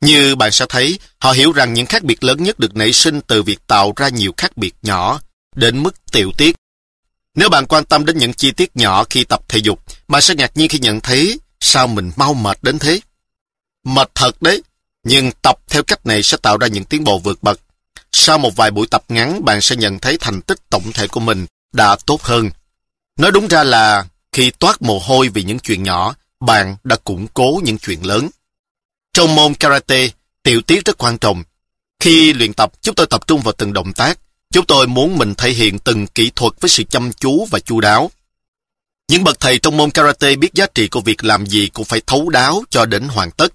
Như 0.04 0.36
bạn 0.36 0.52
sẽ 0.52 0.66
thấy, 0.68 0.98
họ 1.18 1.32
hiểu 1.32 1.52
rằng 1.52 1.74
những 1.74 1.86
khác 1.86 2.02
biệt 2.02 2.24
lớn 2.24 2.42
nhất 2.42 2.58
được 2.58 2.76
nảy 2.76 2.92
sinh 2.92 3.20
từ 3.20 3.42
việc 3.42 3.58
tạo 3.66 3.92
ra 3.96 4.08
nhiều 4.08 4.34
khác 4.36 4.56
biệt 4.56 4.74
nhỏ, 4.82 5.20
đến 5.56 5.82
mức 5.82 5.94
tiểu 6.12 6.32
tiết. 6.38 6.56
Nếu 7.34 7.48
bạn 7.48 7.66
quan 7.66 7.84
tâm 7.84 8.04
đến 8.04 8.18
những 8.18 8.32
chi 8.32 8.50
tiết 8.50 8.76
nhỏ 8.76 9.04
khi 9.10 9.24
tập 9.24 9.40
thể 9.48 9.58
dục, 9.58 9.80
bạn 10.08 10.22
sẽ 10.22 10.34
ngạc 10.34 10.56
nhiên 10.56 10.68
khi 10.68 10.78
nhận 10.78 11.00
thấy 11.00 11.40
sao 11.60 11.86
mình 11.86 12.12
mau 12.16 12.34
mệt 12.34 12.58
đến 12.62 12.78
thế. 12.78 13.00
Mệt 13.84 14.10
thật 14.14 14.42
đấy, 14.42 14.62
nhưng 15.04 15.30
tập 15.42 15.58
theo 15.68 15.82
cách 15.82 16.06
này 16.06 16.22
sẽ 16.22 16.36
tạo 16.36 16.58
ra 16.58 16.66
những 16.66 16.84
tiến 16.84 17.04
bộ 17.04 17.18
vượt 17.18 17.42
bậc. 17.42 17.60
Sau 18.12 18.38
một 18.38 18.56
vài 18.56 18.70
buổi 18.70 18.86
tập 18.90 19.04
ngắn, 19.08 19.44
bạn 19.44 19.60
sẽ 19.60 19.76
nhận 19.76 19.98
thấy 19.98 20.18
thành 20.20 20.42
tích 20.42 20.70
tổng 20.70 20.92
thể 20.92 21.08
của 21.08 21.20
mình 21.20 21.46
đã 21.72 21.96
tốt 22.06 22.22
hơn. 22.22 22.50
Nói 23.18 23.30
đúng 23.30 23.48
ra 23.48 23.64
là 23.64 24.06
khi 24.32 24.50
toát 24.50 24.82
mồ 24.82 24.98
hôi 24.98 25.28
vì 25.28 25.42
những 25.42 25.58
chuyện 25.58 25.82
nhỏ, 25.82 26.14
bạn 26.40 26.76
đã 26.84 26.96
củng 26.96 27.26
cố 27.34 27.60
những 27.64 27.78
chuyện 27.78 28.06
lớn. 28.06 28.28
Trong 29.14 29.34
môn 29.34 29.54
karate, 29.54 30.08
tiểu 30.42 30.60
tiết 30.60 30.84
rất 30.84 30.98
quan 30.98 31.18
trọng. 31.18 31.42
Khi 32.00 32.32
luyện 32.32 32.52
tập, 32.52 32.72
chúng 32.82 32.94
tôi 32.94 33.06
tập 33.06 33.26
trung 33.26 33.40
vào 33.40 33.52
từng 33.52 33.72
động 33.72 33.92
tác. 33.92 34.18
Chúng 34.50 34.66
tôi 34.66 34.86
muốn 34.86 35.18
mình 35.18 35.34
thể 35.34 35.50
hiện 35.50 35.78
từng 35.78 36.06
kỹ 36.06 36.30
thuật 36.36 36.52
với 36.60 36.68
sự 36.68 36.82
chăm 36.82 37.12
chú 37.12 37.46
và 37.50 37.58
chu 37.58 37.80
đáo. 37.80 38.10
Những 39.08 39.24
bậc 39.24 39.40
thầy 39.40 39.58
trong 39.58 39.76
môn 39.76 39.90
karate 39.90 40.36
biết 40.36 40.54
giá 40.54 40.66
trị 40.74 40.88
của 40.88 41.00
việc 41.00 41.24
làm 41.24 41.46
gì 41.46 41.68
cũng 41.72 41.84
phải 41.84 42.00
thấu 42.06 42.28
đáo 42.28 42.64
cho 42.70 42.84
đến 42.84 43.08
hoàn 43.08 43.30
tất. 43.30 43.52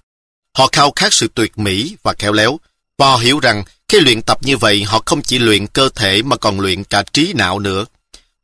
Họ 0.56 0.68
khao 0.72 0.92
khát 0.96 1.12
sự 1.12 1.28
tuyệt 1.34 1.58
mỹ 1.58 1.96
và 2.02 2.14
khéo 2.18 2.32
léo, 2.32 2.60
và 2.98 3.06
họ 3.06 3.16
hiểu 3.16 3.40
rằng 3.40 3.64
khi 3.88 4.00
luyện 4.00 4.22
tập 4.22 4.38
như 4.42 4.56
vậy 4.56 4.82
họ 4.82 5.02
không 5.06 5.22
chỉ 5.22 5.38
luyện 5.38 5.66
cơ 5.66 5.88
thể 5.94 6.22
mà 6.22 6.36
còn 6.36 6.60
luyện 6.60 6.84
cả 6.84 7.02
trí 7.12 7.32
não 7.32 7.58
nữa. 7.58 7.84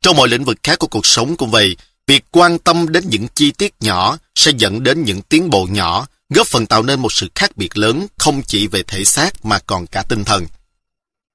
Trong 0.01 0.17
mọi 0.17 0.27
lĩnh 0.27 0.43
vực 0.43 0.57
khác 0.63 0.79
của 0.79 0.87
cuộc 0.87 1.05
sống 1.05 1.37
cũng 1.37 1.51
vậy, 1.51 1.77
việc 2.07 2.25
quan 2.31 2.59
tâm 2.59 2.91
đến 2.91 3.03
những 3.09 3.27
chi 3.35 3.51
tiết 3.51 3.73
nhỏ 3.79 4.17
sẽ 4.35 4.51
dẫn 4.57 4.83
đến 4.83 5.03
những 5.03 5.21
tiến 5.21 5.49
bộ 5.49 5.67
nhỏ, 5.71 6.07
góp 6.29 6.47
phần 6.47 6.65
tạo 6.65 6.83
nên 6.83 6.99
một 6.99 7.13
sự 7.13 7.27
khác 7.35 7.57
biệt 7.57 7.77
lớn 7.77 8.07
không 8.17 8.43
chỉ 8.43 8.67
về 8.67 8.83
thể 8.83 9.05
xác 9.05 9.45
mà 9.45 9.59
còn 9.59 9.87
cả 9.87 10.03
tinh 10.09 10.23
thần. 10.23 10.45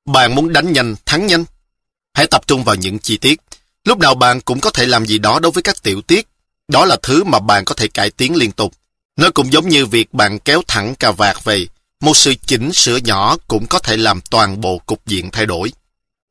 Bạn 0.06 0.34
muốn 0.34 0.52
đánh 0.52 0.72
nhanh, 0.72 0.94
thắng 1.06 1.26
nhanh. 1.26 1.44
Hãy 2.14 2.26
tập 2.26 2.46
trung 2.46 2.64
vào 2.64 2.74
những 2.74 2.98
chi 2.98 3.16
tiết. 3.16 3.40
Lúc 3.84 3.98
nào 3.98 4.14
bạn 4.14 4.40
cũng 4.40 4.60
có 4.60 4.70
thể 4.70 4.86
làm 4.86 5.06
gì 5.06 5.18
đó 5.18 5.38
đối 5.38 5.52
với 5.52 5.62
các 5.62 5.82
tiểu 5.82 6.02
tiết. 6.02 6.28
Đó 6.68 6.84
là 6.84 6.96
thứ 7.02 7.24
mà 7.24 7.38
bạn 7.38 7.64
có 7.64 7.74
thể 7.74 7.88
cải 7.88 8.10
tiến 8.10 8.36
liên 8.36 8.52
tục. 8.52 8.72
Nó 9.16 9.30
cũng 9.30 9.52
giống 9.52 9.68
như 9.68 9.86
việc 9.86 10.14
bạn 10.14 10.38
kéo 10.38 10.62
thẳng 10.68 10.94
cà 10.94 11.10
vạt 11.10 11.44
về. 11.44 11.66
Một 12.00 12.16
sự 12.16 12.34
chỉnh 12.46 12.72
sửa 12.72 12.96
nhỏ 12.96 13.36
cũng 13.48 13.66
có 13.66 13.78
thể 13.78 13.96
làm 13.96 14.20
toàn 14.20 14.60
bộ 14.60 14.78
cục 14.78 15.06
diện 15.06 15.30
thay 15.30 15.46
đổi. 15.46 15.72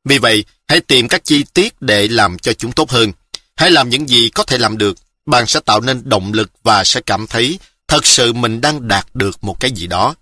Vì 0.04 0.18
vậy, 0.18 0.44
hãy 0.68 0.80
tìm 0.80 1.08
các 1.08 1.24
chi 1.24 1.44
tiết 1.54 1.82
để 1.82 2.08
làm 2.08 2.38
cho 2.38 2.52
chúng 2.52 2.72
tốt 2.72 2.90
hơn. 2.90 3.12
Hãy 3.56 3.70
làm 3.70 3.88
những 3.88 4.08
gì 4.08 4.28
có 4.28 4.42
thể 4.42 4.58
làm 4.58 4.78
được. 4.78 4.96
Bạn 5.26 5.46
sẽ 5.46 5.60
tạo 5.60 5.80
nên 5.80 6.02
động 6.04 6.32
lực 6.32 6.50
và 6.62 6.84
sẽ 6.84 7.00
cảm 7.00 7.26
thấy 7.26 7.58
thật 7.92 8.06
sự 8.06 8.32
mình 8.32 8.60
đang 8.60 8.88
đạt 8.88 9.06
được 9.14 9.44
một 9.44 9.60
cái 9.60 9.70
gì 9.70 9.86
đó. 9.86 10.14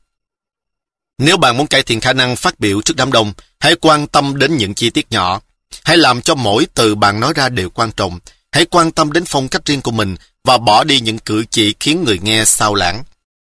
Nếu 1.18 1.36
bạn 1.36 1.56
muốn 1.56 1.66
cải 1.66 1.82
thiện 1.82 2.00
khả 2.00 2.12
năng 2.12 2.36
phát 2.36 2.60
biểu 2.60 2.82
trước 2.82 2.96
đám 2.96 3.12
đông, 3.12 3.32
hãy 3.60 3.74
quan 3.76 4.06
tâm 4.06 4.38
đến 4.38 4.56
những 4.56 4.74
chi 4.74 4.90
tiết 4.90 5.06
nhỏ. 5.10 5.40
Hãy 5.84 5.96
làm 5.96 6.22
cho 6.22 6.34
mỗi 6.34 6.66
từ 6.74 6.94
bạn 6.94 7.20
nói 7.20 7.32
ra 7.36 7.48
đều 7.48 7.70
quan 7.70 7.92
trọng. 7.92 8.18
Hãy 8.52 8.64
quan 8.64 8.90
tâm 8.90 9.12
đến 9.12 9.24
phong 9.26 9.48
cách 9.48 9.64
riêng 9.64 9.80
của 9.80 9.90
mình 9.90 10.16
và 10.44 10.58
bỏ 10.58 10.84
đi 10.84 11.00
những 11.00 11.18
cử 11.18 11.44
chỉ 11.50 11.74
khiến 11.80 12.04
người 12.04 12.18
nghe 12.22 12.44
sao 12.44 12.74
lãng. 12.74 13.02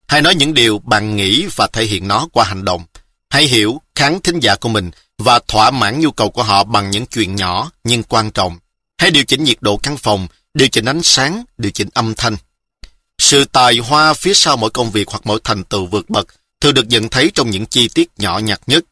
Hãy 0.08 0.22
nói 0.22 0.34
những 0.34 0.54
điều 0.54 0.78
bạn 0.78 1.16
nghĩ 1.16 1.46
và 1.56 1.66
thể 1.72 1.84
hiện 1.84 2.08
nó 2.08 2.28
qua 2.32 2.44
hành 2.44 2.64
động. 2.64 2.84
Hãy 3.30 3.44
hiểu 3.44 3.80
kháng 3.94 4.20
thính 4.20 4.40
giả 4.40 4.56
của 4.60 4.68
mình 4.68 4.90
và 5.18 5.40
thỏa 5.48 5.70
mãn 5.70 6.00
nhu 6.00 6.10
cầu 6.10 6.30
của 6.30 6.42
họ 6.42 6.64
bằng 6.64 6.90
những 6.90 7.06
chuyện 7.06 7.36
nhỏ 7.36 7.70
nhưng 7.84 8.02
quan 8.02 8.30
trọng. 8.30 8.58
Hãy 8.98 9.10
điều 9.10 9.24
chỉnh 9.24 9.44
nhiệt 9.44 9.58
độ 9.60 9.76
căn 9.76 9.96
phòng, 9.96 10.28
điều 10.54 10.68
chỉnh 10.68 10.84
ánh 10.84 11.02
sáng, 11.02 11.44
điều 11.58 11.70
chỉnh 11.70 11.88
âm 11.94 12.14
thanh. 12.14 12.36
Sự 13.22 13.44
tài 13.44 13.78
hoa 13.78 14.14
phía 14.14 14.34
sau 14.34 14.56
mỗi 14.56 14.70
công 14.70 14.90
việc 14.90 15.08
hoặc 15.08 15.20
mỗi 15.24 15.40
thành 15.44 15.64
tựu 15.64 15.86
vượt 15.86 16.10
bậc 16.10 16.26
thường 16.60 16.74
được 16.74 16.86
nhận 16.88 17.08
thấy 17.08 17.30
trong 17.34 17.50
những 17.50 17.66
chi 17.66 17.88
tiết 17.88 18.08
nhỏ 18.18 18.38
nhặt 18.38 18.60
nhất. 18.66 18.84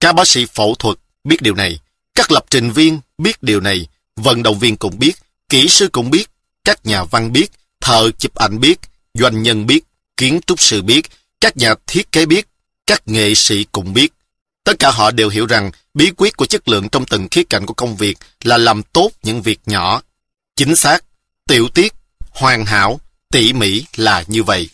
Các 0.00 0.12
bác 0.12 0.28
sĩ 0.28 0.46
phẫu 0.46 0.74
thuật 0.78 0.98
biết 1.24 1.42
điều 1.42 1.54
này, 1.54 1.78
các 2.14 2.30
lập 2.32 2.44
trình 2.50 2.70
viên 2.70 3.00
biết 3.18 3.42
điều 3.42 3.60
này, 3.60 3.86
vận 4.16 4.42
động 4.42 4.58
viên 4.58 4.76
cũng 4.76 4.98
biết, 4.98 5.12
kỹ 5.48 5.68
sư 5.68 5.88
cũng 5.92 6.10
biết, 6.10 6.30
các 6.64 6.86
nhà 6.86 7.04
văn 7.04 7.32
biết, 7.32 7.50
thợ 7.80 8.10
chụp 8.18 8.34
ảnh 8.34 8.60
biết, 8.60 8.80
doanh 9.14 9.42
nhân 9.42 9.66
biết, 9.66 9.80
kiến 10.16 10.40
trúc 10.46 10.60
sư 10.60 10.82
biết, 10.82 11.02
các 11.40 11.56
nhà 11.56 11.74
thiết 11.86 12.12
kế 12.12 12.26
biết, 12.26 12.48
các 12.86 13.02
nghệ 13.06 13.34
sĩ 13.34 13.64
cũng 13.72 13.92
biết. 13.92 14.12
Tất 14.64 14.78
cả 14.78 14.90
họ 14.90 15.10
đều 15.10 15.28
hiểu 15.28 15.46
rằng 15.46 15.70
bí 15.94 16.10
quyết 16.16 16.36
của 16.36 16.46
chất 16.46 16.68
lượng 16.68 16.88
trong 16.88 17.06
từng 17.06 17.28
khía 17.30 17.44
cạnh 17.44 17.66
của 17.66 17.74
công 17.74 17.96
việc 17.96 18.18
là 18.42 18.58
làm 18.58 18.82
tốt 18.82 19.10
những 19.22 19.42
việc 19.42 19.60
nhỏ. 19.66 20.02
Chính 20.56 20.76
xác, 20.76 21.04
tiểu 21.48 21.68
tiết, 21.68 21.94
hoàn 22.30 22.64
hảo, 22.66 23.00
tỉ 23.32 23.52
mỉ 23.52 23.84
là 23.96 24.24
như 24.26 24.42
vậy. 24.42 24.68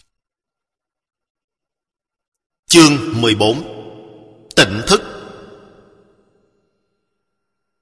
Chương 2.68 3.20
14 3.20 3.62
Tỉnh 4.56 4.82
thức 4.86 5.02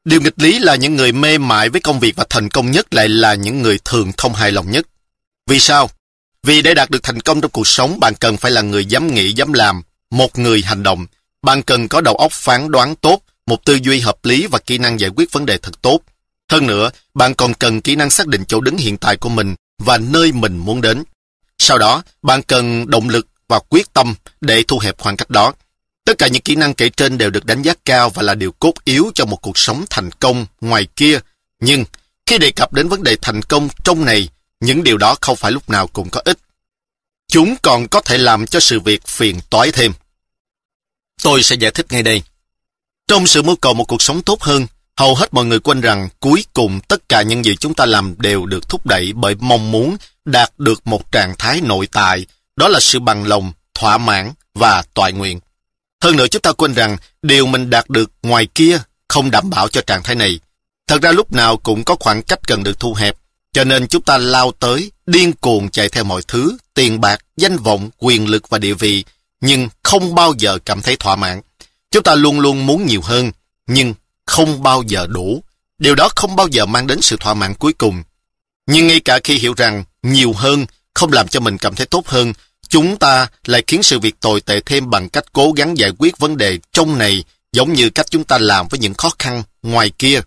Điều 0.05 0.21
nghịch 0.21 0.35
lý 0.37 0.59
là 0.59 0.77
những 0.77 0.97
người 0.97 1.13
mê 1.13 1.39
mải 1.39 1.69
với 1.69 1.81
công 1.81 2.01
việc 2.01 2.17
và 2.17 2.25
thành 2.31 2.49
công 2.49 2.71
nhất 2.71 2.95
lại 2.95 3.09
là 3.09 3.35
những 3.35 3.63
người 3.63 3.79
thường 3.85 4.13
không 4.17 4.35
hài 4.35 4.53
lòng 4.53 4.71
nhất. 4.71 4.87
Vì 5.47 5.59
sao? 5.61 5.91
Vì 6.43 6.63
để 6.63 6.75
đạt 6.75 6.91
được 6.91 7.03
thành 7.03 7.21
công 7.21 7.41
trong 7.41 7.51
cuộc 7.51 7.67
sống, 7.67 8.01
bạn 8.01 8.15
cần 8.21 8.37
phải 8.37 8.51
là 8.51 8.63
người 8.63 8.85
dám 8.85 9.15
nghĩ, 9.15 9.33
dám 9.33 9.53
làm, 9.53 9.83
một 10.11 10.39
người 10.39 10.63
hành 10.63 10.83
động. 10.83 11.07
Bạn 11.43 11.63
cần 11.63 11.89
có 11.89 12.01
đầu 12.01 12.15
óc 12.15 12.33
phán 12.33 12.71
đoán 12.71 12.97
tốt, 12.97 13.23
một 13.47 13.65
tư 13.65 13.79
duy 13.83 14.01
hợp 14.01 14.25
lý 14.25 14.47
và 14.47 14.59
kỹ 14.59 14.79
năng 14.79 15.01
giải 15.01 15.11
quyết 15.17 15.33
vấn 15.33 15.47
đề 15.47 15.59
thật 15.59 15.83
tốt. 15.83 16.01
Hơn 16.53 16.67
nữa, 16.67 16.91
bạn 17.15 17.35
còn 17.35 17.55
cần 17.55 17.81
kỹ 17.81 17.97
năng 17.97 18.11
xác 18.11 18.27
định 18.27 18.45
chỗ 18.49 18.61
đứng 18.61 18.77
hiện 18.77 18.97
tại 18.97 19.17
của 19.17 19.29
mình 19.29 19.55
và 19.79 19.99
nơi 19.99 20.33
mình 20.33 20.57
muốn 20.57 20.81
đến. 20.81 21.05
Sau 21.59 21.79
đó, 21.79 22.03
bạn 22.23 22.43
cần 22.43 22.91
động 22.91 23.09
lực 23.09 23.27
và 23.49 23.61
quyết 23.69 23.93
tâm 23.93 24.15
để 24.41 24.63
thu 24.69 24.79
hẹp 24.79 24.99
khoảng 24.99 25.17
cách 25.17 25.31
đó. 25.31 25.53
Tất 26.05 26.19
cả 26.19 26.29
những 26.29 26.43
kỹ 26.43 26.57
năng 26.57 26.75
kể 26.75 26.89
trên 26.89 27.19
đều 27.19 27.31
được 27.31 27.45
đánh 27.45 27.63
giá 27.63 27.75
cao 27.85 28.11
và 28.11 28.23
là 28.23 28.35
điều 28.35 28.53
cốt 28.53 28.73
yếu 28.85 29.11
cho 29.15 29.25
một 29.25 29.37
cuộc 29.37 29.59
sống 29.59 29.85
thành 29.91 30.11
công 30.11 30.47
ngoài 30.61 30.87
kia. 30.97 31.19
Nhưng, 31.61 31.85
khi 32.27 32.39
đề 32.39 32.51
cập 32.51 32.73
đến 32.73 32.89
vấn 32.89 33.03
đề 33.03 33.17
thành 33.23 33.43
công 33.43 33.69
trong 33.85 34.05
này, 34.05 34.29
những 34.61 34.85
điều 34.85 34.99
đó 34.99 35.17
không 35.21 35.37
phải 35.37 35.53
lúc 35.53 35.71
nào 35.71 35.87
cũng 35.87 36.11
có 36.11 36.21
ích. 36.25 36.39
Chúng 37.29 37.57
còn 37.63 37.89
có 37.89 38.01
thể 38.01 38.19
làm 38.19 38.47
cho 38.47 38.61
sự 38.61 38.81
việc 38.81 39.07
phiền 39.07 39.41
toái 39.51 39.73
thêm. 39.73 39.93
Tôi 41.23 41.43
sẽ 41.43 41.57
giải 41.57 41.71
thích 41.71 41.87
ngay 41.91 42.03
đây. 42.03 42.23
Trong 43.09 43.27
sự 43.27 43.43
mưu 43.43 43.57
cầu 43.57 43.75
một 43.75 43.85
cuộc 43.85 44.03
sống 44.03 44.23
tốt 44.23 44.43
hơn, 44.43 44.67
hầu 44.97 45.15
hết 45.15 45.35
mọi 45.35 45.45
người 45.45 45.61
quên 45.61 45.81
rằng 45.81 46.09
cuối 46.21 46.45
cùng 46.53 46.81
tất 46.81 47.09
cả 47.09 47.23
những 47.23 47.45
gì 47.45 47.57
chúng 47.57 47.75
ta 47.75 47.87
làm 47.87 48.15
đều 48.19 48.47
được 48.47 48.69
thúc 48.69 48.87
đẩy 48.87 49.13
bởi 49.13 49.35
mong 49.35 49.71
muốn 49.73 49.97
đạt 50.25 50.53
được 50.59 50.87
một 50.87 51.13
trạng 51.13 51.35
thái 51.39 51.61
nội 51.61 51.89
tại, 51.93 52.27
đó 52.57 52.69
là 52.69 52.81
sự 52.81 53.01
bằng 53.01 53.27
lòng, 53.27 53.53
thỏa 53.75 53.99
mãn 53.99 54.33
và 54.55 54.83
toại 54.95 55.13
nguyện. 55.13 55.41
Hơn 56.03 56.17
nữa 56.17 56.27
chúng 56.27 56.43
ta 56.43 56.53
quên 56.53 56.75
rằng 56.75 56.97
điều 57.23 57.47
mình 57.47 57.71
đạt 57.71 57.91
được 57.91 58.11
ngoài 58.23 58.47
kia 58.47 58.79
không 59.09 59.31
đảm 59.31 59.51
bảo 59.51 59.69
cho 59.69 59.81
trạng 59.81 60.03
thái 60.03 60.17
này. 60.17 60.41
Thật 60.87 61.03
ra 61.03 61.13
lúc 61.13 61.33
nào 61.33 61.57
cũng 61.57 61.85
có 61.85 61.97
khoảng 62.01 62.23
cách 62.23 62.39
cần 62.47 62.63
được 62.63 62.81
thu 62.81 62.95
hẹp, 62.95 63.17
cho 63.53 63.65
nên 63.65 63.89
chúng 63.89 64.03
ta 64.03 64.19
lao 64.19 64.53
tới, 64.53 64.93
điên 65.07 65.33
cuồng 65.33 65.71
chạy 65.71 65.89
theo 65.89 66.05
mọi 66.05 66.23
thứ, 66.29 66.57
tiền 66.75 67.01
bạc, 67.01 67.21
danh 67.37 67.57
vọng, 67.57 67.91
quyền 67.99 68.29
lực 68.29 68.51
và 68.51 68.59
địa 68.59 68.75
vị, 68.75 69.05
nhưng 69.41 69.69
không 69.83 70.15
bao 70.15 70.35
giờ 70.39 70.59
cảm 70.65 70.83
thấy 70.83 70.97
thỏa 70.97 71.17
mãn. 71.17 71.41
Chúng 71.91 72.03
ta 72.03 72.15
luôn 72.15 72.41
luôn 72.41 72.67
muốn 72.67 72.87
nhiều 72.87 73.01
hơn, 73.03 73.33
nhưng 73.67 73.95
không 74.27 74.63
bao 74.63 74.83
giờ 74.87 75.07
đủ. 75.07 75.43
Điều 75.79 75.95
đó 75.95 76.09
không 76.17 76.37
bao 76.37 76.49
giờ 76.49 76.67
mang 76.67 76.87
đến 76.87 77.03
sự 77.03 77.17
thỏa 77.21 77.35
mãn 77.35 77.55
cuối 77.55 77.73
cùng. 77.73 78.03
Nhưng 78.67 78.87
ngay 78.87 79.01
cả 79.01 79.19
khi 79.25 79.39
hiểu 79.39 79.55
rằng 79.57 79.85
nhiều 80.03 80.33
hơn 80.33 80.67
không 80.95 81.13
làm 81.13 81.29
cho 81.29 81.41
mình 81.41 81.59
cảm 81.59 81.75
thấy 81.75 81.87
tốt 81.87 82.07
hơn, 82.07 82.33
chúng 82.69 82.97
ta 82.97 83.29
lại 83.45 83.63
khiến 83.67 83.83
sự 83.83 83.99
việc 83.99 84.21
tồi 84.21 84.41
tệ 84.41 84.61
thêm 84.61 84.91
bằng 84.91 85.09
cách 85.09 85.25
cố 85.33 85.53
gắng 85.53 85.79
giải 85.79 85.91
quyết 85.99 86.19
vấn 86.19 86.37
đề 86.37 86.59
trong 86.73 86.99
này 86.99 87.25
giống 87.53 87.73
như 87.73 87.91
cách 87.91 88.07
chúng 88.11 88.25
ta 88.25 88.39
làm 88.39 88.69
với 88.69 88.81
những 88.81 88.95
khó 88.95 89.11
khăn 89.19 89.43
ngoài 89.63 89.91
kia. 89.99 90.21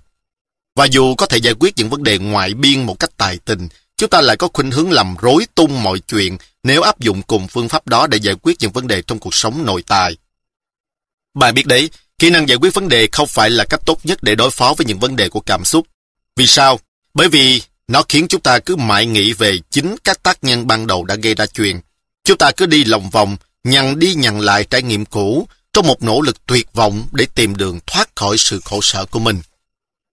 Và 0.75 0.85
dù 0.85 1.15
có 1.15 1.25
thể 1.25 1.37
giải 1.37 1.53
quyết 1.59 1.73
những 1.77 1.89
vấn 1.89 2.03
đề 2.03 2.17
ngoại 2.17 2.53
biên 2.53 2.83
một 2.83 2.99
cách 2.99 3.11
tài 3.17 3.37
tình, 3.45 3.67
chúng 3.97 4.09
ta 4.09 4.21
lại 4.21 4.37
có 4.37 4.47
khuynh 4.53 4.71
hướng 4.71 4.91
làm 4.91 5.15
rối 5.21 5.47
tung 5.55 5.83
mọi 5.83 5.99
chuyện 5.99 6.37
nếu 6.63 6.81
áp 6.81 6.99
dụng 6.99 7.21
cùng 7.21 7.47
phương 7.47 7.69
pháp 7.69 7.87
đó 7.87 8.07
để 8.07 8.17
giải 8.17 8.35
quyết 8.41 8.57
những 8.59 8.71
vấn 8.71 8.87
đề 8.87 9.01
trong 9.01 9.19
cuộc 9.19 9.35
sống 9.35 9.65
nội 9.65 9.83
tại. 9.87 10.17
Bạn 11.33 11.53
biết 11.53 11.65
đấy, 11.65 11.89
kỹ 12.19 12.29
năng 12.29 12.49
giải 12.49 12.57
quyết 12.61 12.73
vấn 12.73 12.89
đề 12.89 13.07
không 13.11 13.27
phải 13.27 13.49
là 13.49 13.65
cách 13.65 13.81
tốt 13.85 13.99
nhất 14.03 14.23
để 14.23 14.35
đối 14.35 14.51
phó 14.51 14.73
với 14.77 14.85
những 14.85 14.99
vấn 14.99 15.15
đề 15.15 15.29
của 15.29 15.39
cảm 15.39 15.65
xúc. 15.65 15.87
Vì 16.35 16.47
sao? 16.47 16.79
Bởi 17.13 17.27
vì 17.29 17.61
nó 17.87 18.03
khiến 18.09 18.27
chúng 18.27 18.41
ta 18.41 18.59
cứ 18.59 18.75
mãi 18.75 19.05
nghĩ 19.05 19.33
về 19.33 19.59
chính 19.69 19.95
các 20.03 20.23
tác 20.23 20.43
nhân 20.43 20.67
ban 20.67 20.87
đầu 20.87 21.03
đã 21.03 21.15
gây 21.15 21.35
ra 21.35 21.45
chuyện. 21.45 21.79
Chúng 22.23 22.37
ta 22.37 22.51
cứ 22.51 22.65
đi 22.65 22.83
lòng 22.83 23.09
vòng, 23.09 23.37
nhằn 23.63 23.99
đi 23.99 24.13
nhằn 24.13 24.39
lại 24.39 24.63
trải 24.69 24.81
nghiệm 24.81 25.05
cũ 25.05 25.47
trong 25.73 25.87
một 25.87 26.03
nỗ 26.03 26.21
lực 26.21 26.45
tuyệt 26.45 26.73
vọng 26.73 27.07
để 27.11 27.27
tìm 27.35 27.55
đường 27.55 27.79
thoát 27.87 28.15
khỏi 28.15 28.37
sự 28.37 28.61
khổ 28.65 28.79
sở 28.81 29.05
của 29.05 29.19
mình. 29.19 29.41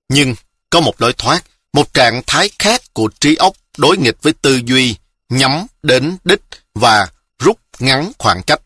Nhưng 0.09 0.35
có 0.71 0.81
một 0.81 1.01
lối 1.01 1.13
thoát, 1.13 1.45
một 1.73 1.95
trạng 1.95 2.23
thái 2.27 2.51
khác 2.59 2.83
của 2.93 3.09
trí 3.21 3.35
óc 3.35 3.57
đối 3.77 3.97
nghịch 3.97 4.23
với 4.23 4.33
tư 4.33 4.61
duy, 4.65 4.97
nhắm 5.29 5.67
đến 5.83 6.17
đích 6.25 6.41
và 6.75 7.09
rút 7.39 7.59
ngắn 7.79 8.13
khoảng 8.19 8.43
cách. 8.43 8.61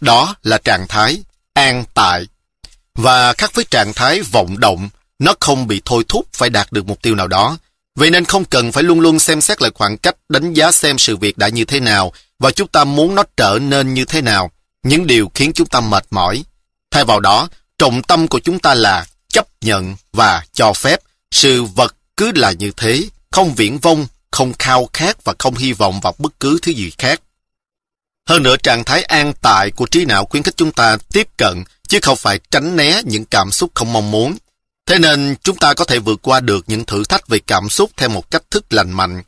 Đó 0.00 0.34
là 0.42 0.58
trạng 0.58 0.86
thái 0.88 1.22
an 1.52 1.84
tại. 1.94 2.26
Và 2.94 3.32
khác 3.32 3.54
với 3.54 3.64
trạng 3.70 3.92
thái 3.92 4.22
vọng 4.22 4.60
động, 4.60 4.88
nó 5.18 5.34
không 5.40 5.66
bị 5.66 5.82
thôi 5.84 6.04
thúc 6.08 6.26
phải 6.32 6.50
đạt 6.50 6.72
được 6.72 6.86
mục 6.86 7.02
tiêu 7.02 7.14
nào 7.14 7.28
đó. 7.28 7.58
Vậy 7.94 8.10
nên 8.10 8.24
không 8.24 8.44
cần 8.44 8.72
phải 8.72 8.82
luôn 8.82 9.00
luôn 9.00 9.18
xem 9.18 9.40
xét 9.40 9.62
lại 9.62 9.70
khoảng 9.74 9.98
cách 9.98 10.16
đánh 10.28 10.52
giá 10.52 10.72
xem 10.72 10.98
sự 10.98 11.16
việc 11.16 11.38
đã 11.38 11.48
như 11.48 11.64
thế 11.64 11.80
nào 11.80 12.12
và 12.38 12.50
chúng 12.50 12.68
ta 12.68 12.84
muốn 12.84 13.14
nó 13.14 13.22
trở 13.36 13.58
nên 13.62 13.94
như 13.94 14.04
thế 14.04 14.20
nào, 14.20 14.50
những 14.82 15.06
điều 15.06 15.30
khiến 15.34 15.52
chúng 15.54 15.68
ta 15.68 15.80
mệt 15.80 16.04
mỏi. 16.10 16.44
Thay 16.90 17.04
vào 17.04 17.20
đó, 17.20 17.48
trọng 17.78 18.02
tâm 18.02 18.28
của 18.28 18.40
chúng 18.40 18.58
ta 18.58 18.74
là 18.74 19.06
chấp 19.28 19.46
nhận 19.60 19.96
và 20.12 20.44
cho 20.52 20.72
phép 20.72 21.00
sự 21.30 21.64
vật 21.64 21.96
cứ 22.16 22.32
là 22.34 22.52
như 22.52 22.72
thế, 22.76 23.04
không 23.30 23.54
viễn 23.54 23.78
vông, 23.78 24.06
không 24.30 24.52
khao 24.58 24.88
khát 24.92 25.24
và 25.24 25.34
không 25.38 25.54
hy 25.54 25.72
vọng 25.72 26.00
vào 26.00 26.14
bất 26.18 26.40
cứ 26.40 26.58
thứ 26.62 26.72
gì 26.72 26.90
khác. 26.98 27.20
Hơn 28.28 28.42
nữa, 28.42 28.56
trạng 28.56 28.84
thái 28.84 29.02
an 29.02 29.32
tại 29.42 29.70
của 29.70 29.86
trí 29.86 30.04
não 30.04 30.24
khuyến 30.24 30.42
khích 30.42 30.56
chúng 30.56 30.72
ta 30.72 30.96
tiếp 31.12 31.28
cận, 31.36 31.64
chứ 31.90 31.98
không 32.02 32.16
phải 32.16 32.40
tránh 32.50 32.76
né 32.76 33.00
những 33.04 33.24
cảm 33.24 33.50
xúc 33.50 33.70
không 33.74 33.92
mong 33.92 34.10
muốn. 34.10 34.36
Thế 34.86 34.98
nên, 34.98 35.34
chúng 35.42 35.56
ta 35.56 35.74
có 35.74 35.84
thể 35.84 35.98
vượt 35.98 36.22
qua 36.22 36.40
được 36.40 36.64
những 36.66 36.84
thử 36.84 37.04
thách 37.04 37.28
về 37.28 37.38
cảm 37.38 37.68
xúc 37.68 37.90
theo 37.96 38.08
một 38.08 38.30
cách 38.30 38.42
thức 38.50 38.72
lành 38.72 38.90
mạnh. 38.90 39.22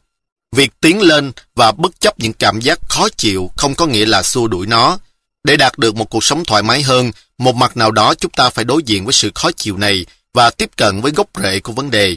Việc 0.53 0.73
tiến 0.81 1.01
lên 1.01 1.33
và 1.55 1.73
bất 1.73 2.01
chấp 2.01 2.21
những 2.21 2.33
cảm 2.33 2.61
giác 2.61 2.79
khó 2.89 3.09
chịu 3.17 3.51
không 3.57 3.75
có 3.75 3.87
nghĩa 3.87 4.07
là 4.07 4.23
xua 4.23 4.47
đuổi 4.47 4.67
nó. 4.67 4.99
Để 5.45 5.57
đạt 5.57 5.79
được 5.79 5.97
một 5.97 6.11
cuộc 6.11 6.25
sống 6.25 6.45
thoải 6.45 6.63
mái 6.63 6.83
hơn, 6.83 7.13
một 7.39 7.55
mặt 7.55 7.77
nào 7.77 7.91
đó 7.91 8.15
chúng 8.15 8.33
ta 8.33 8.51
phải 8.51 8.65
đối 8.65 8.83
diện 8.83 9.05
với 9.05 9.13
sự 9.13 9.31
khó 9.35 9.51
chịu 9.53 9.77
này 9.77 10.07
và 10.35 10.51
tiếp 10.51 10.71
cận 10.77 11.01
với 11.01 11.13
gốc 11.13 11.27
rễ 11.43 11.61
của 11.61 11.73
vấn 11.73 11.91
đề. 11.91 12.17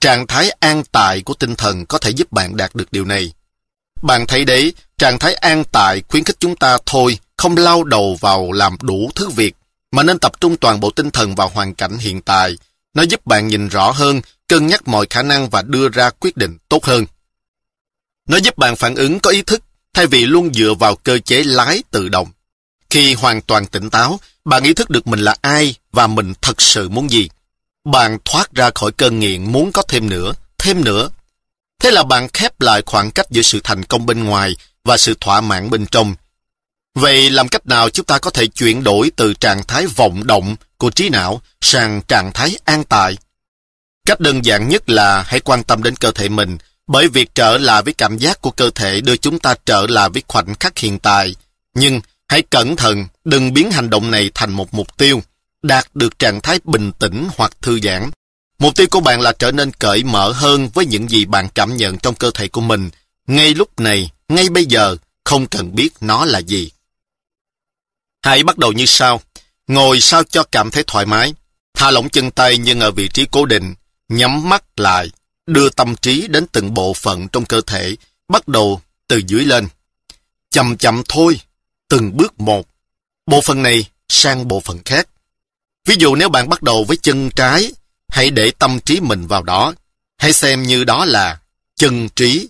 Trạng 0.00 0.26
thái 0.26 0.50
an 0.50 0.82
tại 0.92 1.22
của 1.22 1.34
tinh 1.34 1.54
thần 1.54 1.86
có 1.86 1.98
thể 1.98 2.10
giúp 2.10 2.32
bạn 2.32 2.56
đạt 2.56 2.74
được 2.74 2.92
điều 2.92 3.04
này. 3.04 3.32
Bạn 4.02 4.26
thấy 4.26 4.44
đấy, 4.44 4.72
trạng 4.98 5.18
thái 5.18 5.34
an 5.34 5.64
tại 5.72 6.02
khuyến 6.08 6.24
khích 6.24 6.36
chúng 6.40 6.56
ta 6.56 6.78
thôi, 6.86 7.18
không 7.36 7.56
lao 7.56 7.84
đầu 7.84 8.16
vào 8.20 8.52
làm 8.52 8.76
đủ 8.82 9.10
thứ 9.14 9.28
việc, 9.28 9.54
mà 9.92 10.02
nên 10.02 10.18
tập 10.18 10.32
trung 10.40 10.56
toàn 10.56 10.80
bộ 10.80 10.90
tinh 10.90 11.10
thần 11.10 11.34
vào 11.34 11.48
hoàn 11.48 11.74
cảnh 11.74 11.98
hiện 11.98 12.22
tại. 12.22 12.56
Nó 12.94 13.02
giúp 13.02 13.26
bạn 13.26 13.48
nhìn 13.48 13.68
rõ 13.68 13.90
hơn, 13.90 14.20
cân 14.48 14.66
nhắc 14.66 14.88
mọi 14.88 15.06
khả 15.10 15.22
năng 15.22 15.50
và 15.50 15.62
đưa 15.62 15.88
ra 15.88 16.10
quyết 16.10 16.36
định 16.36 16.56
tốt 16.68 16.84
hơn. 16.84 17.04
Nó 18.28 18.36
giúp 18.36 18.58
bạn 18.58 18.76
phản 18.76 18.94
ứng 18.94 19.20
có 19.20 19.30
ý 19.30 19.42
thức, 19.42 19.62
thay 19.94 20.06
vì 20.06 20.26
luôn 20.26 20.54
dựa 20.54 20.74
vào 20.74 20.96
cơ 20.96 21.18
chế 21.18 21.42
lái 21.42 21.82
tự 21.90 22.08
động. 22.08 22.28
Khi 22.90 23.14
hoàn 23.14 23.42
toàn 23.42 23.66
tỉnh 23.66 23.90
táo, 23.90 24.20
bạn 24.44 24.62
ý 24.62 24.74
thức 24.74 24.90
được 24.90 25.06
mình 25.06 25.20
là 25.20 25.34
ai 25.40 25.74
và 25.92 26.06
mình 26.06 26.34
thật 26.42 26.60
sự 26.60 26.88
muốn 26.88 27.10
gì. 27.10 27.28
bạn 27.84 28.18
thoát 28.24 28.54
ra 28.54 28.70
khỏi 28.74 28.92
cơn 28.92 29.20
nghiện 29.20 29.52
muốn 29.52 29.72
có 29.72 29.82
thêm 29.82 30.08
nữa, 30.08 30.32
thêm 30.58 30.84
nữa. 30.84 31.10
Thế 31.82 31.90
là 31.90 32.02
bạn 32.02 32.28
khép 32.32 32.60
lại 32.60 32.82
khoảng 32.86 33.10
cách 33.10 33.26
giữa 33.30 33.42
sự 33.42 33.60
thành 33.64 33.84
công 33.84 34.06
bên 34.06 34.24
ngoài 34.24 34.56
và 34.84 34.96
sự 34.96 35.14
thỏa 35.20 35.40
mãn 35.40 35.70
bên 35.70 35.86
trong. 35.86 36.14
Vậy 37.00 37.30
làm 37.30 37.48
cách 37.48 37.66
nào 37.66 37.90
chúng 37.90 38.06
ta 38.06 38.18
có 38.18 38.30
thể 38.30 38.46
chuyển 38.46 38.84
đổi 38.84 39.10
từ 39.16 39.34
trạng 39.34 39.64
thái 39.64 39.86
vọng 39.86 40.26
động 40.26 40.56
của 40.78 40.90
trí 40.90 41.08
não 41.08 41.42
sang 41.60 42.02
trạng 42.08 42.30
thái 42.34 42.56
an 42.64 42.84
tại? 42.84 43.16
Cách 44.06 44.20
đơn 44.20 44.44
giản 44.44 44.68
nhất 44.68 44.90
là 44.90 45.22
hãy 45.22 45.40
quan 45.40 45.62
tâm 45.62 45.82
đến 45.82 45.96
cơ 45.96 46.10
thể 46.10 46.28
mình, 46.28 46.58
bởi 46.86 47.08
việc 47.08 47.34
trở 47.34 47.58
lại 47.58 47.82
với 47.82 47.92
cảm 47.92 48.18
giác 48.18 48.40
của 48.40 48.50
cơ 48.50 48.70
thể 48.74 49.00
đưa 49.00 49.16
chúng 49.16 49.38
ta 49.38 49.54
trở 49.66 49.86
lại 49.88 50.08
với 50.08 50.22
khoảnh 50.28 50.54
khắc 50.60 50.78
hiện 50.78 50.98
tại. 50.98 51.34
Nhưng 51.74 52.00
hãy 52.28 52.42
cẩn 52.42 52.76
thận, 52.76 53.06
đừng 53.24 53.54
biến 53.54 53.70
hành 53.70 53.90
động 53.90 54.10
này 54.10 54.30
thành 54.34 54.52
một 54.52 54.74
mục 54.74 54.96
tiêu, 54.96 55.22
đạt 55.62 55.86
được 55.94 56.18
trạng 56.18 56.40
thái 56.40 56.60
bình 56.64 56.92
tĩnh 56.92 57.28
hoặc 57.36 57.52
thư 57.62 57.80
giãn. 57.80 58.10
Mục 58.58 58.76
tiêu 58.76 58.86
của 58.90 59.00
bạn 59.00 59.20
là 59.20 59.32
trở 59.38 59.52
nên 59.52 59.72
cởi 59.72 60.04
mở 60.04 60.32
hơn 60.32 60.68
với 60.74 60.86
những 60.86 61.08
gì 61.08 61.24
bạn 61.24 61.48
cảm 61.54 61.76
nhận 61.76 61.98
trong 61.98 62.14
cơ 62.14 62.30
thể 62.34 62.48
của 62.48 62.60
mình, 62.60 62.90
ngay 63.26 63.54
lúc 63.54 63.80
này, 63.80 64.10
ngay 64.28 64.48
bây 64.48 64.64
giờ, 64.66 64.96
không 65.24 65.46
cần 65.46 65.74
biết 65.74 65.90
nó 66.00 66.24
là 66.24 66.38
gì. 66.38 66.70
Hãy 68.22 68.42
bắt 68.42 68.58
đầu 68.58 68.72
như 68.72 68.86
sau. 68.86 69.20
Ngồi 69.66 70.00
sao 70.00 70.22
cho 70.24 70.44
cảm 70.52 70.70
thấy 70.70 70.84
thoải 70.86 71.06
mái. 71.06 71.34
Thả 71.74 71.90
lỏng 71.90 72.08
chân 72.08 72.30
tay 72.30 72.58
nhưng 72.58 72.80
ở 72.80 72.90
vị 72.90 73.08
trí 73.08 73.26
cố 73.30 73.46
định. 73.46 73.74
Nhắm 74.08 74.48
mắt 74.48 74.64
lại. 74.76 75.10
Đưa 75.46 75.68
tâm 75.70 75.96
trí 75.96 76.26
đến 76.28 76.46
từng 76.46 76.74
bộ 76.74 76.94
phận 76.94 77.28
trong 77.28 77.44
cơ 77.44 77.60
thể. 77.60 77.96
Bắt 78.28 78.48
đầu 78.48 78.80
từ 79.08 79.22
dưới 79.26 79.44
lên. 79.44 79.68
Chậm 80.50 80.76
chậm 80.76 81.02
thôi. 81.08 81.40
Từng 81.88 82.16
bước 82.16 82.40
một. 82.40 82.66
Bộ 83.26 83.40
phận 83.40 83.62
này 83.62 83.84
sang 84.08 84.48
bộ 84.48 84.60
phận 84.60 84.78
khác. 84.84 85.08
Ví 85.88 85.96
dụ 85.98 86.14
nếu 86.14 86.28
bạn 86.28 86.48
bắt 86.48 86.62
đầu 86.62 86.84
với 86.84 86.96
chân 86.96 87.30
trái, 87.36 87.72
hãy 88.08 88.30
để 88.30 88.50
tâm 88.58 88.80
trí 88.80 89.00
mình 89.00 89.26
vào 89.26 89.42
đó. 89.42 89.74
Hãy 90.18 90.32
xem 90.32 90.62
như 90.62 90.84
đó 90.84 91.04
là 91.04 91.38
chân 91.76 92.08
trí. 92.08 92.48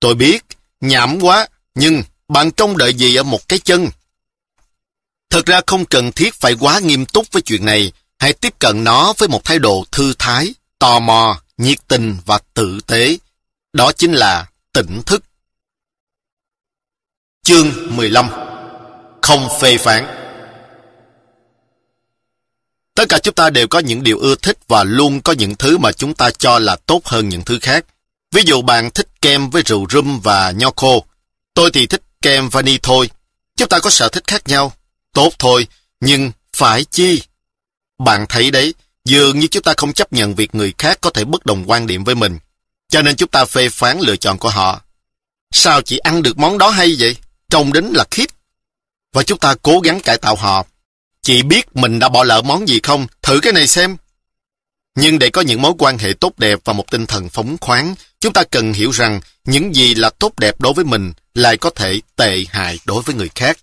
Tôi 0.00 0.14
biết, 0.14 0.44
nhảm 0.80 1.20
quá, 1.20 1.46
nhưng 1.74 2.02
bạn 2.28 2.50
trông 2.50 2.76
đợi 2.76 2.94
gì 2.94 3.16
ở 3.16 3.22
một 3.22 3.48
cái 3.48 3.58
chân? 3.58 3.88
Thật 5.30 5.46
ra 5.46 5.60
không 5.66 5.84
cần 5.84 6.12
thiết 6.12 6.34
phải 6.34 6.54
quá 6.60 6.78
nghiêm 6.78 7.06
túc 7.06 7.32
với 7.32 7.42
chuyện 7.42 7.64
này. 7.64 7.92
Hãy 8.18 8.32
tiếp 8.32 8.54
cận 8.58 8.84
nó 8.84 9.12
với 9.18 9.28
một 9.28 9.44
thái 9.44 9.58
độ 9.58 9.84
thư 9.92 10.14
thái, 10.18 10.54
tò 10.78 10.98
mò, 10.98 11.42
nhiệt 11.56 11.78
tình 11.88 12.16
và 12.26 12.38
tử 12.54 12.80
tế. 12.86 13.16
Đó 13.72 13.92
chính 13.92 14.12
là 14.12 14.46
tỉnh 14.72 15.02
thức. 15.06 15.24
Chương 17.42 17.96
15 17.96 18.30
Không 19.22 19.48
phê 19.60 19.76
phán 19.76 20.06
Tất 22.94 23.08
cả 23.08 23.18
chúng 23.18 23.34
ta 23.34 23.50
đều 23.50 23.68
có 23.68 23.78
những 23.78 24.02
điều 24.02 24.18
ưa 24.18 24.34
thích 24.34 24.58
và 24.68 24.84
luôn 24.84 25.20
có 25.20 25.32
những 25.32 25.54
thứ 25.54 25.78
mà 25.78 25.92
chúng 25.92 26.14
ta 26.14 26.30
cho 26.30 26.58
là 26.58 26.76
tốt 26.76 27.06
hơn 27.06 27.28
những 27.28 27.42
thứ 27.42 27.58
khác. 27.62 27.84
Ví 28.32 28.42
dụ 28.46 28.62
bạn 28.62 28.90
thích 28.90 29.08
kem 29.22 29.50
với 29.50 29.62
rượu 29.66 29.86
rum 29.90 30.20
và 30.20 30.50
nho 30.50 30.70
khô. 30.76 31.04
Tôi 31.54 31.70
thì 31.70 31.86
thích 31.86 32.02
kem 32.22 32.48
vani 32.48 32.78
thôi. 32.82 33.10
Chúng 33.56 33.68
ta 33.68 33.78
có 33.78 33.90
sở 33.90 34.08
thích 34.08 34.24
khác 34.26 34.48
nhau. 34.48 34.72
Tốt 35.12 35.32
thôi, 35.38 35.66
nhưng 36.00 36.32
phải 36.56 36.84
chi? 36.84 37.22
Bạn 37.98 38.26
thấy 38.28 38.50
đấy, 38.50 38.74
dường 39.04 39.38
như 39.38 39.46
chúng 39.46 39.62
ta 39.62 39.74
không 39.76 39.92
chấp 39.92 40.12
nhận 40.12 40.34
việc 40.34 40.54
người 40.54 40.74
khác 40.78 40.98
có 41.00 41.10
thể 41.10 41.24
bất 41.24 41.46
đồng 41.46 41.64
quan 41.66 41.86
điểm 41.86 42.04
với 42.04 42.14
mình. 42.14 42.38
Cho 42.88 43.02
nên 43.02 43.16
chúng 43.16 43.28
ta 43.28 43.44
phê 43.44 43.68
phán 43.68 43.98
lựa 44.00 44.16
chọn 44.16 44.38
của 44.38 44.48
họ. 44.48 44.80
Sao 45.52 45.82
chỉ 45.82 45.98
ăn 45.98 46.22
được 46.22 46.38
món 46.38 46.58
đó 46.58 46.70
hay 46.70 46.96
vậy? 46.98 47.16
Trông 47.50 47.72
đến 47.72 47.92
là 47.94 48.04
khiếp. 48.10 48.26
Và 49.12 49.22
chúng 49.22 49.38
ta 49.38 49.54
cố 49.62 49.80
gắng 49.80 50.00
cải 50.00 50.18
tạo 50.18 50.36
họ. 50.36 50.66
Chị 51.22 51.42
biết 51.42 51.76
mình 51.76 51.98
đã 51.98 52.08
bỏ 52.08 52.24
lỡ 52.24 52.42
món 52.42 52.68
gì 52.68 52.80
không? 52.82 53.06
Thử 53.22 53.40
cái 53.42 53.52
này 53.52 53.66
xem. 53.66 53.96
Nhưng 54.96 55.18
để 55.18 55.30
có 55.30 55.40
những 55.40 55.62
mối 55.62 55.72
quan 55.78 55.98
hệ 55.98 56.12
tốt 56.12 56.38
đẹp 56.38 56.58
và 56.64 56.72
một 56.72 56.90
tinh 56.90 57.06
thần 57.06 57.28
phóng 57.28 57.56
khoáng, 57.60 57.94
chúng 58.20 58.32
ta 58.32 58.44
cần 58.50 58.72
hiểu 58.72 58.90
rằng 58.90 59.20
những 59.44 59.74
gì 59.74 59.94
là 59.94 60.10
tốt 60.10 60.38
đẹp 60.38 60.60
đối 60.60 60.72
với 60.72 60.84
mình 60.84 61.12
lại 61.34 61.56
có 61.56 61.70
thể 61.70 62.00
tệ 62.16 62.44
hại 62.48 62.78
đối 62.84 63.02
với 63.02 63.14
người 63.14 63.30
khác. 63.34 63.58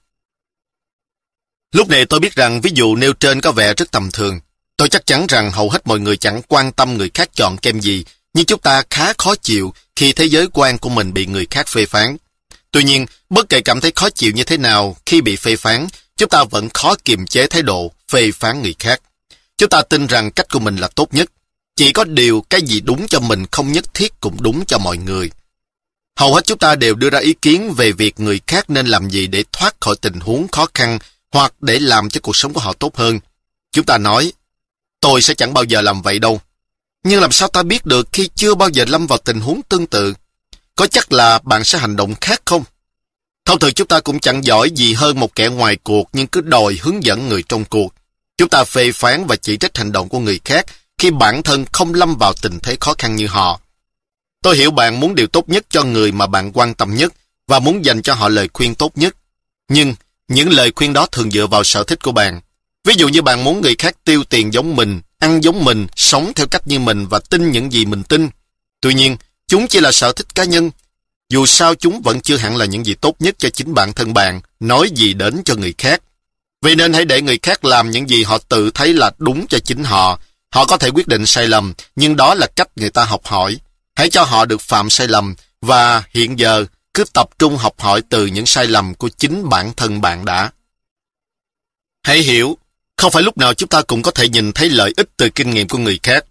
Lúc 1.72 1.90
này 1.90 2.06
tôi 2.06 2.20
biết 2.20 2.36
rằng 2.36 2.62
ví 2.62 2.72
dụ 2.74 2.96
nêu 2.96 3.14
trên 3.14 3.42
có 3.42 3.52
vẻ 3.52 3.74
rất 3.74 3.92
tầm 3.92 4.12
thường. 4.12 4.40
Tôi 4.78 4.90
chắc 4.90 5.06
chắn 5.06 5.28
rằng 5.28 5.52
hầu 5.52 5.70
hết 5.70 5.88
mọi 5.88 6.00
người 6.00 6.18
chẳng 6.18 6.42
quan 6.48 6.72
tâm 6.72 6.98
người 6.98 7.12
khác 7.14 7.30
chọn 7.34 7.58
kem 7.58 7.80
gì, 7.80 8.06
nhưng 8.34 8.46
chúng 8.46 8.60
ta 8.60 8.84
khá 8.90 9.14
khó 9.18 9.36
chịu 9.36 9.74
khi 9.96 10.14
thế 10.14 10.26
giới 10.26 10.48
quan 10.54 10.78
của 10.78 10.90
mình 10.90 11.14
bị 11.14 11.26
người 11.26 11.48
khác 11.50 11.68
phê 11.68 11.86
phán. 11.86 12.18
Tuy 12.72 12.84
nhiên, 12.84 13.06
bất 13.30 13.50
kể 13.50 13.62
cảm 13.62 13.82
thấy 13.82 13.92
khó 13.96 14.10
chịu 14.10 14.32
như 14.32 14.44
thế 14.44 14.58
nào 14.58 14.98
khi 15.06 15.22
bị 15.22 15.36
phê 15.36 15.56
phán, 15.56 15.88
chúng 16.18 16.30
ta 16.30 16.44
vẫn 16.44 16.70
khó 16.74 16.96
kiềm 17.06 17.28
chế 17.28 17.48
thái 17.48 17.62
độ 17.62 17.92
phê 18.12 18.32
phán 18.32 18.62
người 18.62 18.76
khác. 18.80 19.02
Chúng 19.58 19.70
ta 19.70 19.82
tin 19.82 20.08
rằng 20.08 20.32
cách 20.32 20.48
của 20.50 20.60
mình 20.60 20.76
là 20.76 20.88
tốt 20.88 21.14
nhất. 21.14 21.32
Chỉ 21.76 21.92
có 21.92 22.04
điều 22.04 22.46
cái 22.50 22.62
gì 22.62 22.82
đúng 22.82 23.08
cho 23.08 23.20
mình 23.20 23.46
không 23.52 23.72
nhất 23.72 23.94
thiết 23.94 24.20
cũng 24.20 24.38
đúng 24.44 24.66
cho 24.66 24.78
mọi 24.78 24.98
người. 24.98 25.32
Hầu 26.20 26.36
hết 26.36 26.46
chúng 26.46 26.58
ta 26.58 26.76
đều 26.76 26.96
đưa 26.96 27.10
ra 27.10 27.20
ý 27.20 27.34
kiến 27.42 27.74
về 27.78 27.92
việc 27.92 28.20
người 28.20 28.42
khác 28.48 28.70
nên 28.70 28.88
làm 28.88 29.10
gì 29.10 29.28
để 29.28 29.44
thoát 29.52 29.76
khỏi 29.80 29.96
tình 30.02 30.20
huống 30.20 30.48
khó 30.48 30.68
khăn 30.74 31.00
hoặc 31.32 31.54
để 31.62 31.80
làm 31.80 32.10
cho 32.10 32.20
cuộc 32.24 32.36
sống 32.36 32.54
của 32.54 32.62
họ 32.62 32.74
tốt 32.74 32.96
hơn. 32.96 33.20
Chúng 33.72 33.86
ta 33.86 33.98
nói, 33.98 34.34
tôi 35.00 35.22
sẽ 35.22 35.34
chẳng 35.34 35.54
bao 35.54 35.64
giờ 35.64 35.82
làm 35.82 36.02
vậy 36.02 36.20
đâu. 36.20 36.42
Nhưng 37.04 37.22
làm 37.22 37.32
sao 37.32 37.48
ta 37.48 37.64
biết 37.64 37.86
được 37.86 38.08
khi 38.12 38.30
chưa 38.36 38.56
bao 38.56 38.70
giờ 38.70 38.86
lâm 38.88 39.08
vào 39.08 39.18
tình 39.18 39.40
huống 39.40 39.62
tương 39.70 39.88
tự? 39.88 40.14
Có 40.76 40.88
chắc 40.88 41.12
là 41.12 41.40
bạn 41.44 41.64
sẽ 41.64 41.78
hành 41.78 41.96
động 41.96 42.16
khác 42.22 42.42
không? 42.46 42.64
Thông 43.46 43.60
thường 43.60 43.74
chúng 43.74 43.88
ta 43.88 44.00
cũng 44.00 44.20
chẳng 44.20 44.46
giỏi 44.46 44.72
gì 44.72 44.94
hơn 44.94 45.20
một 45.20 45.36
kẻ 45.36 45.48
ngoài 45.48 45.78
cuộc 45.84 46.10
nhưng 46.14 46.28
cứ 46.28 46.42
đòi 46.42 46.78
hướng 46.82 47.04
dẫn 47.04 47.30
người 47.30 47.44
trong 47.50 47.66
cuộc. 47.66 47.94
Chúng 48.38 48.50
ta 48.50 48.64
phê 48.64 48.92
phán 48.92 49.26
và 49.26 49.36
chỉ 49.36 49.58
trích 49.58 49.78
hành 49.78 49.92
động 49.92 50.10
của 50.10 50.20
người 50.20 50.40
khác 50.46 50.66
khi 50.98 51.12
bản 51.12 51.44
thân 51.44 51.66
không 51.72 51.94
lâm 51.94 52.16
vào 52.18 52.34
tình 52.42 52.60
thế 52.60 52.78
khó 52.80 52.94
khăn 52.98 53.16
như 53.16 53.28
họ. 53.28 53.60
Tôi 54.44 54.58
hiểu 54.58 54.72
bạn 54.72 55.00
muốn 55.00 55.16
điều 55.16 55.28
tốt 55.28 55.50
nhất 55.50 55.66
cho 55.70 55.84
người 55.84 56.12
mà 56.12 56.28
bạn 56.28 56.52
quan 56.54 56.74
tâm 56.74 56.96
nhất 56.96 57.14
và 57.48 57.60
muốn 57.60 57.86
dành 57.86 58.02
cho 58.02 58.14
họ 58.14 58.30
lời 58.30 58.50
khuyên 58.54 58.76
tốt 58.76 58.92
nhất. 58.96 59.16
Nhưng 59.70 59.96
những 60.28 60.50
lời 60.50 60.72
khuyên 60.76 60.94
đó 60.94 61.06
thường 61.06 61.32
dựa 61.32 61.48
vào 61.48 61.64
sở 61.64 61.84
thích 61.84 62.04
của 62.04 62.12
bạn. 62.12 62.42
Ví 62.88 62.94
dụ 62.98 63.08
như 63.08 63.22
bạn 63.22 63.44
muốn 63.44 63.62
người 63.62 63.76
khác 63.78 63.96
tiêu 64.04 64.24
tiền 64.24 64.54
giống 64.54 64.76
mình, 64.76 65.02
ăn 65.20 65.44
giống 65.44 65.66
mình, 65.66 65.88
sống 65.96 66.32
theo 66.36 66.48
cách 66.48 66.68
như 66.68 66.80
mình 66.80 67.08
và 67.08 67.20
tin 67.30 67.52
những 67.52 67.72
gì 67.74 67.86
mình 67.86 68.04
tin. 68.04 68.30
Tuy 68.82 68.94
nhiên, 68.94 69.18
chúng 69.48 69.68
chỉ 69.68 69.80
là 69.80 69.92
sở 69.92 70.12
thích 70.12 70.36
cá 70.36 70.44
nhân. 70.44 70.72
Dù 71.30 71.46
sao 71.46 71.76
chúng 71.76 72.02
vẫn 72.02 72.22
chưa 72.22 72.38
hẳn 72.38 72.56
là 72.56 72.66
những 72.66 72.86
gì 72.86 72.94
tốt 72.94 73.16
nhất 73.20 73.36
cho 73.38 73.50
chính 73.50 73.74
bản 73.74 73.94
thân 73.94 74.14
bạn, 74.14 74.42
nói 74.60 74.90
gì 74.96 75.14
đến 75.14 75.42
cho 75.46 75.56
người 75.56 75.74
khác. 75.78 76.02
Vì 76.62 76.76
nên 76.76 76.94
hãy 76.94 77.06
để 77.06 77.22
người 77.22 77.40
khác 77.42 77.66
làm 77.66 77.92
những 77.92 78.10
gì 78.10 78.24
họ 78.24 78.38
tự 78.38 78.72
thấy 78.72 78.94
là 78.94 79.12
đúng 79.18 79.48
cho 79.48 79.60
chính 79.60 79.84
họ. 79.84 80.20
Họ 80.50 80.66
có 80.66 80.78
thể 80.78 80.90
quyết 80.90 81.08
định 81.08 81.26
sai 81.26 81.48
lầm, 81.48 81.74
nhưng 81.96 82.16
đó 82.16 82.36
là 82.36 82.48
cách 82.56 82.68
người 82.76 82.90
ta 82.90 83.04
học 83.06 83.22
hỏi. 83.26 83.58
Hãy 83.96 84.10
cho 84.10 84.24
họ 84.24 84.46
được 84.46 84.62
phạm 84.62 84.90
sai 84.90 85.08
lầm, 85.08 85.36
và 85.62 86.04
hiện 86.10 86.40
giờ 86.40 86.66
cứ 86.98 87.04
tập 87.14 87.30
trung 87.40 87.58
học 87.58 87.80
hỏi 87.80 88.02
từ 88.10 88.26
những 88.26 88.46
sai 88.46 88.68
lầm 88.68 88.94
của 88.96 89.10
chính 89.10 89.50
bản 89.50 89.74
thân 89.74 90.02
bạn 90.02 90.26
đã. 90.26 90.52
Hãy 92.04 92.20
hiểu, 92.20 92.58
không 92.98 93.12
phải 93.12 93.24
lúc 93.24 93.38
nào 93.38 93.54
chúng 93.54 93.70
ta 93.70 93.82
cũng 93.82 94.02
có 94.02 94.12
thể 94.12 94.30
nhìn 94.30 94.52
thấy 94.52 94.70
lợi 94.70 94.94
ích 94.98 95.10
từ 95.18 95.30
kinh 95.30 95.50
nghiệm 95.50 95.68
của 95.68 95.78
người 95.78 96.00
khác. 96.04 96.26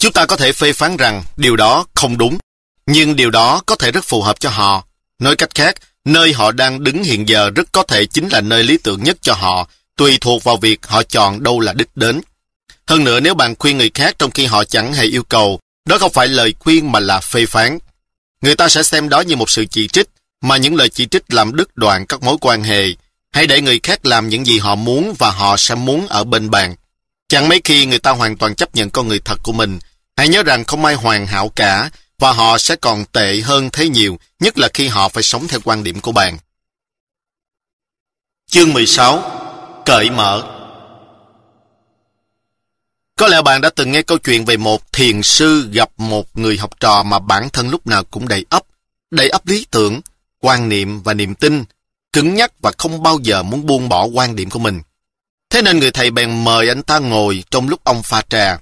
Chúng 0.00 0.12
ta 0.12 0.26
có 0.26 0.36
thể 0.36 0.52
phê 0.52 0.72
phán 0.72 0.96
rằng 0.96 1.22
điều 1.36 1.56
đó 1.56 1.86
không 1.94 2.18
đúng, 2.18 2.38
nhưng 2.86 3.16
điều 3.16 3.30
đó 3.30 3.62
có 3.66 3.74
thể 3.74 3.92
rất 3.92 4.04
phù 4.04 4.22
hợp 4.22 4.40
cho 4.40 4.50
họ. 4.50 4.84
Nói 5.18 5.36
cách 5.36 5.54
khác, 5.54 5.74
nơi 6.04 6.32
họ 6.32 6.52
đang 6.52 6.84
đứng 6.84 7.04
hiện 7.04 7.28
giờ 7.28 7.50
rất 7.50 7.72
có 7.72 7.82
thể 7.82 8.06
chính 8.06 8.28
là 8.28 8.40
nơi 8.40 8.62
lý 8.62 8.78
tưởng 8.78 9.04
nhất 9.04 9.16
cho 9.20 9.34
họ, 9.34 9.68
tùy 9.96 10.18
thuộc 10.20 10.44
vào 10.44 10.56
việc 10.56 10.86
họ 10.86 11.02
chọn 11.02 11.42
đâu 11.42 11.60
là 11.60 11.72
đích 11.72 11.90
đến. 11.94 12.20
Hơn 12.86 13.04
nữa 13.04 13.20
nếu 13.20 13.34
bạn 13.34 13.54
khuyên 13.58 13.78
người 13.78 13.90
khác 13.94 14.16
trong 14.18 14.30
khi 14.30 14.46
họ 14.46 14.64
chẳng 14.64 14.94
hề 14.94 15.04
yêu 15.04 15.22
cầu, 15.22 15.60
đó 15.88 15.98
không 15.98 16.12
phải 16.12 16.28
lời 16.28 16.54
khuyên 16.58 16.92
mà 16.92 17.00
là 17.00 17.20
phê 17.20 17.46
phán. 17.46 17.78
Người 18.44 18.54
ta 18.54 18.68
sẽ 18.68 18.82
xem 18.82 19.08
đó 19.08 19.20
như 19.20 19.36
một 19.36 19.50
sự 19.50 19.64
chỉ 19.70 19.88
trích, 19.88 20.08
mà 20.40 20.56
những 20.56 20.74
lời 20.76 20.88
chỉ 20.88 21.06
trích 21.06 21.34
làm 21.34 21.56
đứt 21.56 21.76
đoạn 21.76 22.06
các 22.06 22.22
mối 22.22 22.36
quan 22.40 22.62
hệ. 22.62 22.86
Hãy 23.32 23.46
để 23.46 23.60
người 23.60 23.80
khác 23.82 24.06
làm 24.06 24.28
những 24.28 24.46
gì 24.46 24.58
họ 24.58 24.74
muốn 24.74 25.14
và 25.18 25.30
họ 25.30 25.56
sẽ 25.56 25.74
muốn 25.74 26.06
ở 26.06 26.24
bên 26.24 26.50
bạn. 26.50 26.74
Chẳng 27.28 27.48
mấy 27.48 27.60
khi 27.64 27.86
người 27.86 27.98
ta 27.98 28.10
hoàn 28.10 28.36
toàn 28.36 28.54
chấp 28.54 28.74
nhận 28.74 28.90
con 28.90 29.08
người 29.08 29.20
thật 29.24 29.38
của 29.42 29.52
mình. 29.52 29.78
Hãy 30.16 30.28
nhớ 30.28 30.42
rằng 30.42 30.64
không 30.64 30.84
ai 30.84 30.94
hoàn 30.94 31.26
hảo 31.26 31.48
cả, 31.48 31.90
và 32.18 32.32
họ 32.32 32.58
sẽ 32.58 32.76
còn 32.76 33.04
tệ 33.04 33.40
hơn 33.40 33.70
thế 33.72 33.88
nhiều, 33.88 34.18
nhất 34.40 34.58
là 34.58 34.68
khi 34.74 34.88
họ 34.88 35.08
phải 35.08 35.22
sống 35.22 35.48
theo 35.48 35.60
quan 35.64 35.84
điểm 35.84 36.00
của 36.00 36.12
bạn. 36.12 36.38
Chương 38.50 38.72
16 38.72 39.40
Cởi 39.84 40.10
mở 40.10 40.53
có 43.16 43.28
lẽ 43.28 43.42
bạn 43.42 43.60
đã 43.60 43.70
từng 43.70 43.92
nghe 43.92 44.02
câu 44.02 44.18
chuyện 44.18 44.44
về 44.44 44.56
một 44.56 44.92
thiền 44.92 45.22
sư 45.22 45.68
gặp 45.72 45.90
một 45.96 46.38
người 46.38 46.58
học 46.58 46.80
trò 46.80 47.02
mà 47.02 47.18
bản 47.18 47.50
thân 47.50 47.68
lúc 47.68 47.86
nào 47.86 48.04
cũng 48.04 48.28
đầy 48.28 48.46
ấp, 48.50 48.62
đầy 49.10 49.28
ấp 49.28 49.46
lý 49.46 49.66
tưởng, 49.70 50.00
quan 50.40 50.68
niệm 50.68 51.02
và 51.02 51.14
niềm 51.14 51.34
tin, 51.34 51.64
cứng 52.12 52.34
nhắc 52.34 52.52
và 52.62 52.72
không 52.78 53.02
bao 53.02 53.18
giờ 53.22 53.42
muốn 53.42 53.66
buông 53.66 53.88
bỏ 53.88 54.04
quan 54.04 54.36
điểm 54.36 54.50
của 54.50 54.58
mình. 54.58 54.80
Thế 55.50 55.62
nên 55.62 55.78
người 55.78 55.90
thầy 55.90 56.10
bèn 56.10 56.44
mời 56.44 56.68
anh 56.68 56.82
ta 56.82 56.98
ngồi 56.98 57.44
trong 57.50 57.68
lúc 57.68 57.84
ông 57.84 58.02
pha 58.02 58.22
trà. 58.22 58.58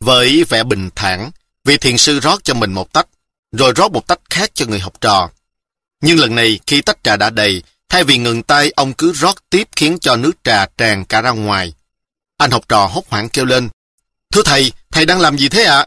Với 0.00 0.44
vẻ 0.48 0.64
bình 0.64 0.90
thản, 0.94 1.30
vị 1.64 1.76
thiền 1.76 1.98
sư 1.98 2.20
rót 2.20 2.44
cho 2.44 2.54
mình 2.54 2.72
một 2.72 2.92
tách, 2.92 3.06
rồi 3.52 3.72
rót 3.76 3.92
một 3.92 4.06
tách 4.06 4.20
khác 4.30 4.50
cho 4.54 4.66
người 4.66 4.80
học 4.80 5.00
trò. 5.00 5.30
Nhưng 6.02 6.18
lần 6.18 6.34
này 6.34 6.60
khi 6.66 6.82
tách 6.82 7.04
trà 7.04 7.16
đã 7.16 7.30
đầy, 7.30 7.62
thay 7.88 8.04
vì 8.04 8.18
ngừng 8.18 8.42
tay 8.42 8.72
ông 8.76 8.92
cứ 8.92 9.12
rót 9.12 9.34
tiếp 9.50 9.68
khiến 9.76 9.98
cho 10.00 10.16
nước 10.16 10.32
trà 10.44 10.66
tràn 10.66 11.04
cả 11.04 11.20
ra 11.20 11.30
ngoài. 11.30 11.74
Anh 12.42 12.50
học 12.50 12.68
trò 12.68 12.86
hốt 12.86 13.08
hoảng 13.08 13.28
kêu 13.28 13.44
lên. 13.44 13.68
Thưa 14.32 14.42
thầy, 14.42 14.72
thầy 14.90 15.06
đang 15.06 15.20
làm 15.20 15.38
gì 15.38 15.48
thế 15.48 15.62
ạ? 15.64 15.86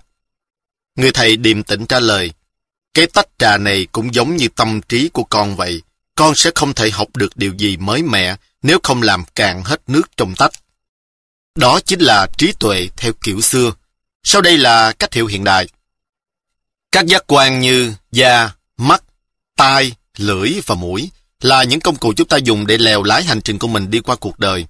Người 0.96 1.12
thầy 1.12 1.38
điềm 1.38 1.64
tĩnh 1.64 1.86
trả 1.86 2.00
lời. 2.00 2.32
Cái 2.94 3.08
tách 3.08 3.28
trà 3.40 3.58
này 3.58 3.88
cũng 3.92 4.14
giống 4.14 4.36
như 4.36 4.48
tâm 4.56 4.82
trí 4.82 5.10
của 5.10 5.24
con 5.24 5.56
vậy. 5.56 5.82
Con 6.16 6.36
sẽ 6.36 6.52
không 6.56 6.74
thể 6.74 6.90
học 6.90 7.16
được 7.16 7.38
điều 7.38 7.54
gì 7.54 7.78
mới 7.78 8.04
mẻ 8.04 8.36
nếu 8.62 8.80
không 8.84 9.02
làm 9.02 9.24
cạn 9.36 9.64
hết 9.64 9.82
nước 9.88 10.18
trong 10.18 10.36
tách. 10.36 10.52
Đó 11.56 11.80
chính 11.86 12.00
là 12.00 12.28
trí 12.38 12.54
tuệ 12.60 12.90
theo 12.98 13.14
kiểu 13.22 13.42
xưa. 13.42 13.74
Sau 14.24 14.42
đây 14.42 14.58
là 14.58 14.92
cách 14.92 15.14
hiểu 15.14 15.28
hiện 15.28 15.44
đại. 15.44 15.68
Các 16.92 17.06
giác 17.06 17.24
quan 17.28 17.60
như 17.60 17.94
da, 18.12 18.52
mắt, 18.78 19.04
tai, 19.56 19.92
lưỡi 20.18 20.50
và 20.66 20.76
mũi 20.76 21.10
là 21.42 21.64
những 21.64 21.80
công 21.80 21.96
cụ 21.96 22.14
chúng 22.14 22.28
ta 22.28 22.38
dùng 22.38 22.68
để 22.68 22.78
lèo 22.78 23.04
lái 23.04 23.24
hành 23.24 23.42
trình 23.42 23.60
của 23.60 23.68
mình 23.68 23.92
đi 23.92 24.00
qua 24.00 24.16
cuộc 24.16 24.40
đời. 24.40 24.66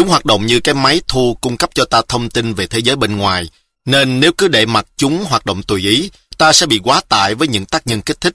Chúng 0.00 0.08
hoạt 0.08 0.24
động 0.24 0.46
như 0.46 0.60
cái 0.60 0.74
máy 0.74 1.00
thu 1.08 1.36
cung 1.40 1.56
cấp 1.56 1.70
cho 1.74 1.84
ta 1.84 2.02
thông 2.08 2.30
tin 2.30 2.54
về 2.54 2.66
thế 2.66 2.78
giới 2.78 2.96
bên 2.96 3.16
ngoài, 3.16 3.50
nên 3.84 4.20
nếu 4.20 4.32
cứ 4.38 4.48
để 4.48 4.66
mặc 4.66 4.86
chúng 4.96 5.24
hoạt 5.24 5.46
động 5.46 5.62
tùy 5.62 5.82
ý, 5.82 6.10
ta 6.38 6.52
sẽ 6.52 6.66
bị 6.66 6.80
quá 6.84 7.00
tải 7.08 7.34
với 7.34 7.48
những 7.48 7.64
tác 7.64 7.86
nhân 7.86 8.02
kích 8.02 8.20
thích. 8.20 8.34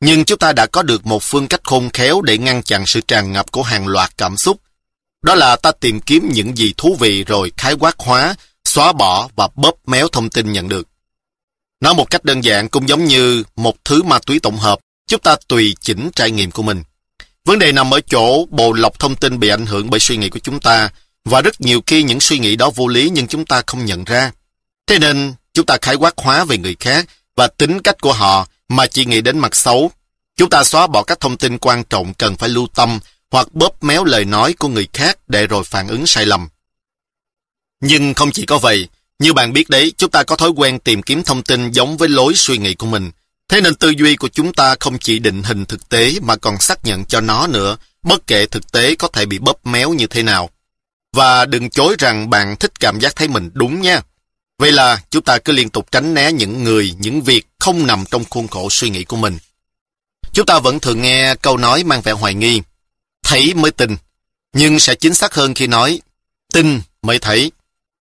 Nhưng 0.00 0.24
chúng 0.24 0.38
ta 0.38 0.52
đã 0.52 0.66
có 0.66 0.82
được 0.82 1.06
một 1.06 1.22
phương 1.22 1.48
cách 1.48 1.60
khôn 1.64 1.90
khéo 1.90 2.20
để 2.20 2.38
ngăn 2.38 2.62
chặn 2.62 2.86
sự 2.86 3.00
tràn 3.00 3.32
ngập 3.32 3.52
của 3.52 3.62
hàng 3.62 3.86
loạt 3.86 4.18
cảm 4.18 4.36
xúc. 4.36 4.60
Đó 5.22 5.34
là 5.34 5.56
ta 5.56 5.72
tìm 5.72 6.00
kiếm 6.00 6.28
những 6.32 6.58
gì 6.58 6.74
thú 6.76 6.96
vị 7.00 7.24
rồi 7.24 7.52
khái 7.56 7.74
quát 7.74 7.94
hóa, 7.98 8.34
xóa 8.64 8.92
bỏ 8.92 9.28
và 9.36 9.48
bóp 9.54 9.74
méo 9.86 10.08
thông 10.08 10.30
tin 10.30 10.52
nhận 10.52 10.68
được. 10.68 10.88
Nói 11.80 11.94
một 11.94 12.10
cách 12.10 12.24
đơn 12.24 12.44
giản 12.44 12.68
cũng 12.68 12.88
giống 12.88 13.04
như 13.04 13.44
một 13.56 13.76
thứ 13.84 14.02
ma 14.02 14.18
túy 14.26 14.38
tổng 14.38 14.56
hợp, 14.56 14.78
chúng 15.06 15.20
ta 15.20 15.36
tùy 15.48 15.74
chỉnh 15.80 16.10
trải 16.14 16.30
nghiệm 16.30 16.50
của 16.50 16.62
mình. 16.62 16.82
Vấn 17.46 17.58
đề 17.58 17.72
nằm 17.72 17.94
ở 17.94 18.00
chỗ 18.00 18.46
bộ 18.50 18.72
lọc 18.72 18.98
thông 18.98 19.16
tin 19.16 19.38
bị 19.38 19.48
ảnh 19.48 19.66
hưởng 19.66 19.90
bởi 19.90 20.00
suy 20.00 20.16
nghĩ 20.16 20.28
của 20.28 20.38
chúng 20.38 20.60
ta, 20.60 20.90
và 21.24 21.40
rất 21.40 21.60
nhiều 21.60 21.82
khi 21.86 22.02
những 22.02 22.20
suy 22.20 22.38
nghĩ 22.38 22.56
đó 22.56 22.70
vô 22.74 22.88
lý 22.88 23.10
nhưng 23.12 23.26
chúng 23.26 23.46
ta 23.46 23.62
không 23.66 23.84
nhận 23.84 24.04
ra. 24.04 24.32
Thế 24.86 24.98
nên, 24.98 25.34
chúng 25.52 25.66
ta 25.66 25.76
khái 25.82 25.94
quát 25.94 26.14
hóa 26.16 26.44
về 26.44 26.58
người 26.58 26.76
khác 26.80 27.06
và 27.36 27.48
tính 27.48 27.82
cách 27.82 28.00
của 28.00 28.12
họ 28.12 28.46
mà 28.68 28.86
chỉ 28.86 29.04
nghĩ 29.04 29.20
đến 29.20 29.38
mặt 29.38 29.56
xấu. 29.56 29.90
Chúng 30.36 30.50
ta 30.50 30.64
xóa 30.64 30.86
bỏ 30.86 31.02
các 31.02 31.20
thông 31.20 31.36
tin 31.36 31.58
quan 31.58 31.84
trọng 31.84 32.14
cần 32.14 32.36
phải 32.36 32.48
lưu 32.48 32.66
tâm 32.74 32.98
hoặc 33.30 33.52
bóp 33.52 33.84
méo 33.84 34.04
lời 34.04 34.24
nói 34.24 34.52
của 34.52 34.68
người 34.68 34.88
khác 34.92 35.18
để 35.28 35.46
rồi 35.46 35.64
phản 35.64 35.88
ứng 35.88 36.06
sai 36.06 36.26
lầm. 36.26 36.48
Nhưng 37.80 38.14
không 38.14 38.32
chỉ 38.32 38.46
có 38.46 38.58
vậy, 38.58 38.88
như 39.18 39.32
bạn 39.32 39.52
biết 39.52 39.68
đấy, 39.68 39.92
chúng 39.96 40.10
ta 40.10 40.22
có 40.22 40.36
thói 40.36 40.50
quen 40.50 40.78
tìm 40.78 41.02
kiếm 41.02 41.22
thông 41.22 41.42
tin 41.42 41.70
giống 41.70 41.96
với 41.96 42.08
lối 42.08 42.34
suy 42.34 42.58
nghĩ 42.58 42.74
của 42.74 42.86
mình. 42.86 43.10
Thế 43.48 43.60
nên 43.60 43.74
tư 43.74 43.90
duy 43.90 44.16
của 44.16 44.28
chúng 44.28 44.52
ta 44.52 44.74
không 44.80 44.98
chỉ 44.98 45.18
định 45.18 45.42
hình 45.42 45.66
thực 45.66 45.88
tế 45.88 46.14
mà 46.22 46.36
còn 46.36 46.60
xác 46.60 46.84
nhận 46.84 47.04
cho 47.04 47.20
nó 47.20 47.46
nữa, 47.46 47.76
bất 48.02 48.26
kể 48.26 48.46
thực 48.46 48.72
tế 48.72 48.94
có 48.94 49.08
thể 49.08 49.26
bị 49.26 49.38
bóp 49.38 49.66
méo 49.66 49.92
như 49.94 50.06
thế 50.06 50.22
nào. 50.22 50.50
Và 51.12 51.44
đừng 51.44 51.70
chối 51.70 51.96
rằng 51.98 52.30
bạn 52.30 52.56
thích 52.56 52.80
cảm 52.80 52.98
giác 53.00 53.16
thấy 53.16 53.28
mình 53.28 53.50
đúng 53.54 53.80
nha. 53.80 54.00
Vậy 54.58 54.72
là 54.72 55.02
chúng 55.10 55.22
ta 55.22 55.38
cứ 55.38 55.52
liên 55.52 55.70
tục 55.70 55.86
tránh 55.92 56.14
né 56.14 56.32
những 56.32 56.64
người, 56.64 56.94
những 56.98 57.22
việc 57.22 57.46
không 57.58 57.86
nằm 57.86 58.04
trong 58.10 58.24
khuôn 58.30 58.48
khổ 58.48 58.70
suy 58.70 58.90
nghĩ 58.90 59.04
của 59.04 59.16
mình. 59.16 59.38
Chúng 60.32 60.46
ta 60.46 60.58
vẫn 60.58 60.80
thường 60.80 61.02
nghe 61.02 61.34
câu 61.34 61.56
nói 61.56 61.84
mang 61.84 62.00
vẻ 62.00 62.12
hoài 62.12 62.34
nghi. 62.34 62.62
Thấy 63.22 63.54
mới 63.54 63.70
tin. 63.70 63.96
Nhưng 64.52 64.78
sẽ 64.78 64.94
chính 64.94 65.14
xác 65.14 65.34
hơn 65.34 65.54
khi 65.54 65.66
nói 65.66 66.00
tin 66.52 66.80
mới 67.02 67.18
thấy. 67.18 67.52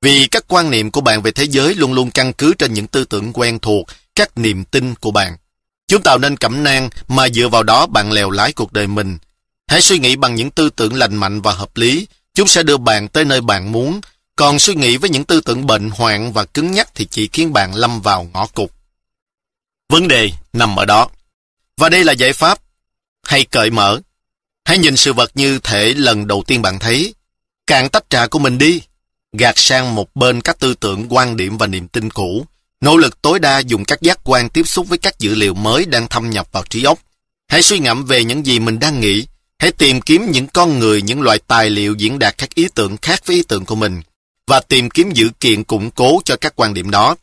Vì 0.01 0.27
các 0.27 0.45
quan 0.47 0.71
niệm 0.71 0.91
của 0.91 1.01
bạn 1.01 1.21
về 1.21 1.31
thế 1.31 1.43
giới 1.43 1.75
luôn 1.75 1.93
luôn 1.93 2.11
căn 2.11 2.33
cứ 2.33 2.53
trên 2.57 2.73
những 2.73 2.87
tư 2.87 3.05
tưởng 3.05 3.33
quen 3.33 3.59
thuộc, 3.59 3.87
các 4.15 4.37
niềm 4.37 4.65
tin 4.65 4.95
của 4.95 5.11
bạn. 5.11 5.37
Chúng 5.87 6.03
tạo 6.03 6.17
nên 6.17 6.37
cẩm 6.37 6.63
nang 6.63 6.89
mà 7.07 7.29
dựa 7.29 7.47
vào 7.47 7.63
đó 7.63 7.85
bạn 7.85 8.11
lèo 8.11 8.31
lái 8.31 8.53
cuộc 8.53 8.73
đời 8.73 8.87
mình. 8.87 9.17
Hãy 9.67 9.81
suy 9.81 9.99
nghĩ 9.99 10.15
bằng 10.15 10.35
những 10.35 10.51
tư 10.51 10.69
tưởng 10.69 10.93
lành 10.93 11.15
mạnh 11.15 11.41
và 11.41 11.53
hợp 11.53 11.77
lý, 11.77 12.07
chúng 12.33 12.47
sẽ 12.47 12.63
đưa 12.63 12.77
bạn 12.77 13.07
tới 13.07 13.25
nơi 13.25 13.41
bạn 13.41 13.71
muốn, 13.71 14.01
còn 14.35 14.59
suy 14.59 14.75
nghĩ 14.75 14.97
với 14.97 15.09
những 15.09 15.25
tư 15.25 15.41
tưởng 15.41 15.67
bệnh 15.67 15.89
hoạn 15.89 16.33
và 16.33 16.45
cứng 16.45 16.71
nhắc 16.71 16.89
thì 16.95 17.05
chỉ 17.05 17.29
khiến 17.33 17.53
bạn 17.53 17.75
lâm 17.75 18.01
vào 18.01 18.29
ngõ 18.33 18.47
cụt. 18.47 18.69
Vấn 19.89 20.07
đề 20.07 20.31
nằm 20.53 20.75
ở 20.75 20.85
đó. 20.85 21.09
Và 21.77 21.89
đây 21.89 22.03
là 22.03 22.13
giải 22.13 22.33
pháp. 22.33 22.59
Hãy 23.23 23.45
cởi 23.45 23.69
mở. 23.69 23.99
Hãy 24.65 24.77
nhìn 24.77 24.97
sự 24.97 25.13
vật 25.13 25.31
như 25.35 25.59
thể 25.59 25.93
lần 25.93 26.27
đầu 26.27 26.43
tiên 26.47 26.61
bạn 26.61 26.79
thấy. 26.79 27.13
Cạn 27.67 27.89
tách 27.89 28.09
trà 28.09 28.27
của 28.27 28.39
mình 28.39 28.57
đi. 28.57 28.81
Gạt 29.33 29.57
sang 29.57 29.95
một 29.95 30.15
bên 30.15 30.41
các 30.41 30.59
tư 30.59 30.73
tưởng, 30.73 31.07
quan 31.09 31.37
điểm 31.37 31.57
và 31.57 31.67
niềm 31.67 31.87
tin 31.87 32.09
cũ. 32.09 32.45
Nỗ 32.85 32.97
lực 32.97 33.21
tối 33.21 33.39
đa 33.39 33.59
dùng 33.59 33.85
các 33.85 34.01
giác 34.01 34.19
quan 34.23 34.49
tiếp 34.49 34.67
xúc 34.67 34.89
với 34.89 34.97
các 34.97 35.19
dữ 35.19 35.35
liệu 35.35 35.53
mới 35.53 35.85
đang 35.85 36.07
thâm 36.07 36.29
nhập 36.29 36.47
vào 36.51 36.63
trí 36.69 36.83
óc. 36.83 36.99
Hãy 37.47 37.61
suy 37.61 37.79
ngẫm 37.79 38.05
về 38.05 38.23
những 38.23 38.45
gì 38.45 38.59
mình 38.59 38.79
đang 38.79 38.99
nghĩ. 38.99 39.25
Hãy 39.59 39.71
tìm 39.71 40.01
kiếm 40.01 40.31
những 40.31 40.47
con 40.47 40.79
người, 40.79 41.01
những 41.01 41.21
loại 41.21 41.39
tài 41.47 41.69
liệu 41.69 41.95
diễn 41.95 42.19
đạt 42.19 42.37
các 42.37 42.55
ý 42.55 42.67
tưởng 42.75 42.97
khác 42.97 43.25
với 43.25 43.35
ý 43.35 43.43
tưởng 43.47 43.65
của 43.65 43.75
mình 43.75 44.01
và 44.47 44.59
tìm 44.59 44.89
kiếm 44.89 45.11
dữ 45.11 45.29
kiện 45.39 45.63
củng 45.63 45.91
cố 45.91 46.21
cho 46.25 46.35
các 46.35 46.53
quan 46.55 46.73
điểm 46.73 46.91
đó. 46.91 47.15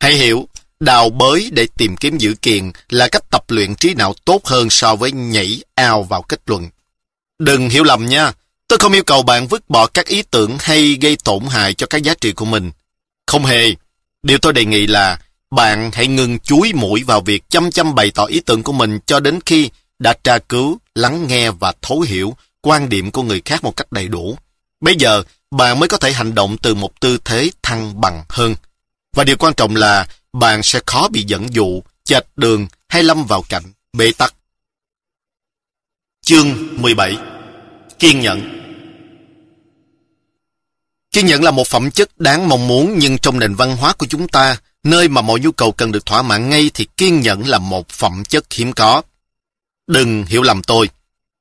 Hãy 0.00 0.14
hiểu, 0.14 0.48
đào 0.80 1.10
bới 1.10 1.50
để 1.52 1.66
tìm 1.76 1.96
kiếm 1.96 2.18
dữ 2.18 2.34
kiện 2.42 2.70
là 2.88 3.08
cách 3.08 3.30
tập 3.30 3.44
luyện 3.48 3.74
trí 3.74 3.94
não 3.94 4.14
tốt 4.24 4.44
hơn 4.44 4.70
so 4.70 4.96
với 4.96 5.12
nhảy 5.12 5.62
ao 5.74 6.02
vào 6.02 6.22
kết 6.22 6.40
luận. 6.46 6.68
Đừng 7.38 7.68
hiểu 7.68 7.84
lầm 7.84 8.06
nha, 8.06 8.32
tôi 8.68 8.78
không 8.78 8.92
yêu 8.92 9.04
cầu 9.04 9.22
bạn 9.22 9.46
vứt 9.48 9.70
bỏ 9.70 9.86
các 9.86 10.06
ý 10.06 10.22
tưởng 10.22 10.56
hay 10.60 10.98
gây 11.00 11.16
tổn 11.24 11.42
hại 11.46 11.74
cho 11.74 11.86
các 11.86 12.02
giá 12.02 12.14
trị 12.14 12.32
của 12.32 12.44
mình. 12.44 12.70
Không 13.26 13.44
hề. 13.44 13.74
Điều 14.24 14.38
tôi 14.38 14.52
đề 14.52 14.64
nghị 14.64 14.86
là 14.86 15.18
bạn 15.50 15.90
hãy 15.92 16.06
ngừng 16.06 16.38
chuối 16.38 16.72
mũi 16.74 17.02
vào 17.02 17.20
việc 17.20 17.42
chăm 17.48 17.70
chăm 17.70 17.94
bày 17.94 18.10
tỏ 18.14 18.24
ý 18.24 18.40
tưởng 18.40 18.62
của 18.62 18.72
mình 18.72 18.98
cho 19.06 19.20
đến 19.20 19.38
khi 19.46 19.70
đã 19.98 20.14
tra 20.24 20.38
cứu, 20.38 20.78
lắng 20.94 21.26
nghe 21.28 21.50
và 21.50 21.72
thấu 21.82 22.00
hiểu 22.00 22.36
quan 22.60 22.88
điểm 22.88 23.10
của 23.10 23.22
người 23.22 23.42
khác 23.44 23.64
một 23.64 23.76
cách 23.76 23.92
đầy 23.92 24.08
đủ. 24.08 24.38
Bây 24.80 24.96
giờ, 24.96 25.22
bạn 25.50 25.80
mới 25.80 25.88
có 25.88 25.96
thể 25.96 26.12
hành 26.12 26.34
động 26.34 26.56
từ 26.62 26.74
một 26.74 27.00
tư 27.00 27.18
thế 27.24 27.50
thăng 27.62 28.00
bằng 28.00 28.24
hơn. 28.28 28.54
Và 29.16 29.24
điều 29.24 29.36
quan 29.36 29.54
trọng 29.54 29.76
là 29.76 30.06
bạn 30.32 30.62
sẽ 30.62 30.80
khó 30.86 31.08
bị 31.08 31.22
dẫn 31.22 31.54
dụ, 31.54 31.82
chệch 32.04 32.26
đường 32.36 32.66
hay 32.88 33.02
lâm 33.02 33.24
vào 33.24 33.44
cảnh 33.48 33.64
bế 33.92 34.12
tắc. 34.18 34.34
Chương 36.22 36.82
17 36.82 37.16
Kiên 37.98 38.20
nhẫn 38.20 38.63
Kiên 41.14 41.26
nhẫn 41.26 41.44
là 41.44 41.50
một 41.50 41.68
phẩm 41.68 41.90
chất 41.90 42.20
đáng 42.20 42.48
mong 42.48 42.66
muốn 42.66 42.98
nhưng 42.98 43.18
trong 43.18 43.38
nền 43.38 43.54
văn 43.54 43.76
hóa 43.76 43.92
của 43.92 44.06
chúng 44.06 44.28
ta, 44.28 44.56
nơi 44.84 45.08
mà 45.08 45.22
mọi 45.22 45.40
nhu 45.40 45.52
cầu 45.52 45.72
cần 45.72 45.92
được 45.92 46.06
thỏa 46.06 46.22
mãn 46.22 46.50
ngay 46.50 46.70
thì 46.74 46.86
kiên 46.96 47.20
nhẫn 47.20 47.46
là 47.46 47.58
một 47.58 47.88
phẩm 47.88 48.24
chất 48.24 48.52
hiếm 48.52 48.72
có. 48.72 49.02
Đừng 49.86 50.24
hiểu 50.24 50.42
lầm 50.42 50.62
tôi. 50.62 50.88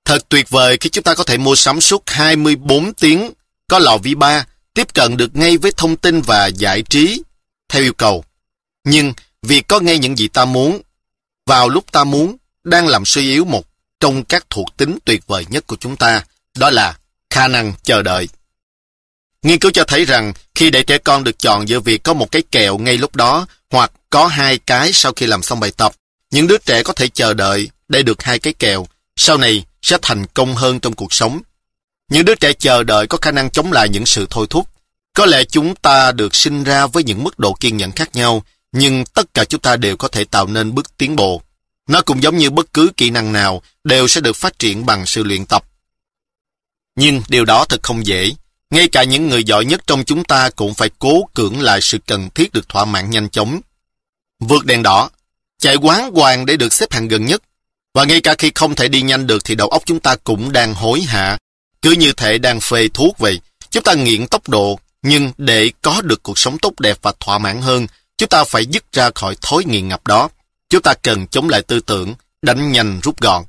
Thật 0.06 0.30
tuyệt 0.30 0.50
vời 0.50 0.78
khi 0.78 0.90
chúng 0.90 1.04
ta 1.04 1.16
có 1.16 1.24
thể 1.24 1.38
mua 1.38 1.56
sắm 1.56 1.82
suốt 1.82 2.04
24 2.10 2.94
tiếng, 2.94 3.32
có 3.68 3.80
lò 3.80 3.98
vi 3.98 4.16
ba, 4.16 4.46
tiếp 4.74 4.94
cận 4.94 5.18
được 5.18 5.36
ngay 5.36 5.58
với 5.58 5.72
thông 5.78 5.96
tin 5.96 6.22
và 6.22 6.48
giải 6.48 6.82
trí 6.82 7.22
theo 7.70 7.82
yêu 7.82 7.94
cầu. 7.94 8.24
Nhưng 8.84 9.14
việc 9.42 9.68
có 9.68 9.80
ngay 9.80 9.98
những 9.98 10.18
gì 10.18 10.28
ta 10.28 10.46
muốn, 10.46 10.82
vào 11.46 11.70
lúc 11.70 11.92
ta 11.92 12.04
muốn, 12.04 12.36
đang 12.64 12.88
làm 12.88 13.06
suy 13.06 13.32
yếu 13.32 13.46
một 13.46 13.66
trong 14.00 14.24
các 14.24 14.46
thuộc 14.50 14.78
tính 14.78 14.98
tuyệt 15.06 15.28
vời 15.28 15.46
nhất 15.50 15.68
của 15.68 15.78
chúng 15.80 15.96
ta, 15.96 16.24
đó 16.58 16.70
là 16.70 16.98
khả 17.30 17.48
năng 17.48 17.74
chờ 17.84 18.02
đợi. 18.02 18.28
Nghiên 19.44 19.60
cứu 19.60 19.72
cho 19.72 19.84
thấy 19.84 20.06
rằng 20.06 20.34
khi 20.56 20.70
để 20.70 20.84
trẻ 20.84 20.98
con 20.98 21.24
được 21.24 21.40
chọn 21.40 21.70
giữa 21.70 21.80
việc 21.80 22.04
có 22.04 22.14
một 22.14 22.32
cái 22.32 22.42
kẹo 22.52 22.78
ngay 22.78 22.98
lúc 22.98 23.16
đó 23.16 23.48
hoặc 23.70 23.92
có 24.10 24.28
hai 24.28 24.58
cái 24.58 24.94
sau 24.94 25.14
khi 25.14 25.26
làm 25.26 25.44
xong 25.44 25.60
bài 25.60 25.72
tập, 25.78 25.92
những 26.32 26.48
đứa 26.48 26.58
trẻ 26.58 26.84
có 26.84 26.94
thể 26.94 27.08
chờ 27.08 27.34
đợi 27.34 27.70
để 27.90 28.04
được 28.04 28.24
hai 28.24 28.40
cái 28.40 28.54
kẹo, 28.54 28.88
sau 29.16 29.38
này 29.38 29.66
sẽ 29.82 29.98
thành 30.02 30.26
công 30.26 30.56
hơn 30.56 30.80
trong 30.80 30.94
cuộc 30.94 31.14
sống. 31.14 31.42
Những 32.12 32.26
đứa 32.26 32.36
trẻ 32.36 32.54
chờ 32.54 32.84
đợi 32.84 33.08
có 33.08 33.18
khả 33.22 33.32
năng 33.32 33.50
chống 33.50 33.72
lại 33.72 33.90
những 33.90 34.06
sự 34.06 34.28
thôi 34.30 34.48
thúc. 34.50 34.68
Có 35.14 35.26
lẽ 35.26 35.44
chúng 35.44 35.76
ta 35.76 36.12
được 36.12 36.36
sinh 36.36 36.64
ra 36.64 36.88
với 36.88 37.04
những 37.04 37.24
mức 37.24 37.40
độ 37.40 37.54
kiên 37.60 37.78
nhẫn 37.78 37.92
khác 37.92 38.16
nhau, 38.16 38.44
nhưng 38.72 39.06
tất 39.06 39.34
cả 39.34 39.46
chúng 39.46 39.62
ta 39.62 39.76
đều 39.76 39.98
có 39.98 40.08
thể 40.08 40.24
tạo 40.24 40.48
nên 40.48 40.76
bước 40.76 40.98
tiến 40.98 41.16
bộ. 41.16 41.42
Nó 41.90 42.02
cũng 42.02 42.24
giống 42.24 42.38
như 42.38 42.50
bất 42.50 42.74
cứ 42.74 42.92
kỹ 42.98 43.10
năng 43.10 43.34
nào 43.34 43.62
đều 43.84 44.08
sẽ 44.08 44.22
được 44.22 44.36
phát 44.36 44.60
triển 44.60 44.86
bằng 44.86 45.06
sự 45.06 45.24
luyện 45.24 45.46
tập. 45.46 45.66
Nhưng 46.96 47.22
điều 47.28 47.46
đó 47.46 47.66
thật 47.70 47.84
không 47.84 48.06
dễ. 48.06 48.32
Ngay 48.74 48.88
cả 48.88 49.04
những 49.04 49.30
người 49.30 49.44
giỏi 49.44 49.66
nhất 49.66 49.82
trong 49.88 50.04
chúng 50.06 50.24
ta 50.24 50.50
cũng 50.50 50.74
phải 50.74 50.90
cố 51.00 51.30
cưỡng 51.34 51.62
lại 51.62 51.82
sự 51.82 51.98
cần 52.08 52.30
thiết 52.30 52.54
được 52.54 52.70
thỏa 52.70 52.86
mãn 52.86 53.10
nhanh 53.10 53.30
chóng. 53.30 53.62
Vượt 54.40 54.66
đèn 54.66 54.84
đỏ, 54.84 55.10
chạy 55.60 55.76
quán 55.76 56.12
hoàng 56.14 56.46
để 56.46 56.58
được 56.58 56.74
xếp 56.74 56.94
hàng 56.94 57.08
gần 57.08 57.26
nhất. 57.26 57.42
Và 57.94 58.04
ngay 58.04 58.22
cả 58.22 58.36
khi 58.38 58.52
không 58.56 58.76
thể 58.76 58.88
đi 58.88 59.02
nhanh 59.02 59.28
được 59.28 59.44
thì 59.46 59.56
đầu 59.56 59.68
óc 59.68 59.84
chúng 59.86 60.00
ta 60.00 60.16
cũng 60.24 60.52
đang 60.52 60.74
hối 60.74 61.02
hạ. 61.02 61.38
Cứ 61.82 61.92
như 61.92 62.12
thể 62.12 62.38
đang 62.38 62.60
phê 62.60 62.88
thuốc 62.94 63.18
vậy. 63.18 63.40
Chúng 63.70 63.84
ta 63.84 63.94
nghiện 63.94 64.28
tốc 64.28 64.50
độ, 64.50 64.80
nhưng 65.02 65.32
để 65.38 65.72
có 65.82 66.02
được 66.02 66.24
cuộc 66.24 66.40
sống 66.40 66.58
tốt 66.58 66.80
đẹp 66.80 66.98
và 67.02 67.14
thỏa 67.20 67.38
mãn 67.38 67.62
hơn, 67.62 67.88
chúng 68.18 68.30
ta 68.30 68.44
phải 68.44 68.66
dứt 68.66 68.84
ra 68.92 69.10
khỏi 69.16 69.36
thói 69.42 69.64
nghiện 69.66 69.88
ngập 69.88 70.08
đó. 70.08 70.30
Chúng 70.70 70.82
ta 70.82 70.94
cần 70.94 71.28
chống 71.28 71.50
lại 71.50 71.62
tư 71.62 71.80
tưởng, 71.80 72.16
đánh 72.42 72.72
nhanh 72.72 73.00
rút 73.04 73.22
gọn. 73.22 73.44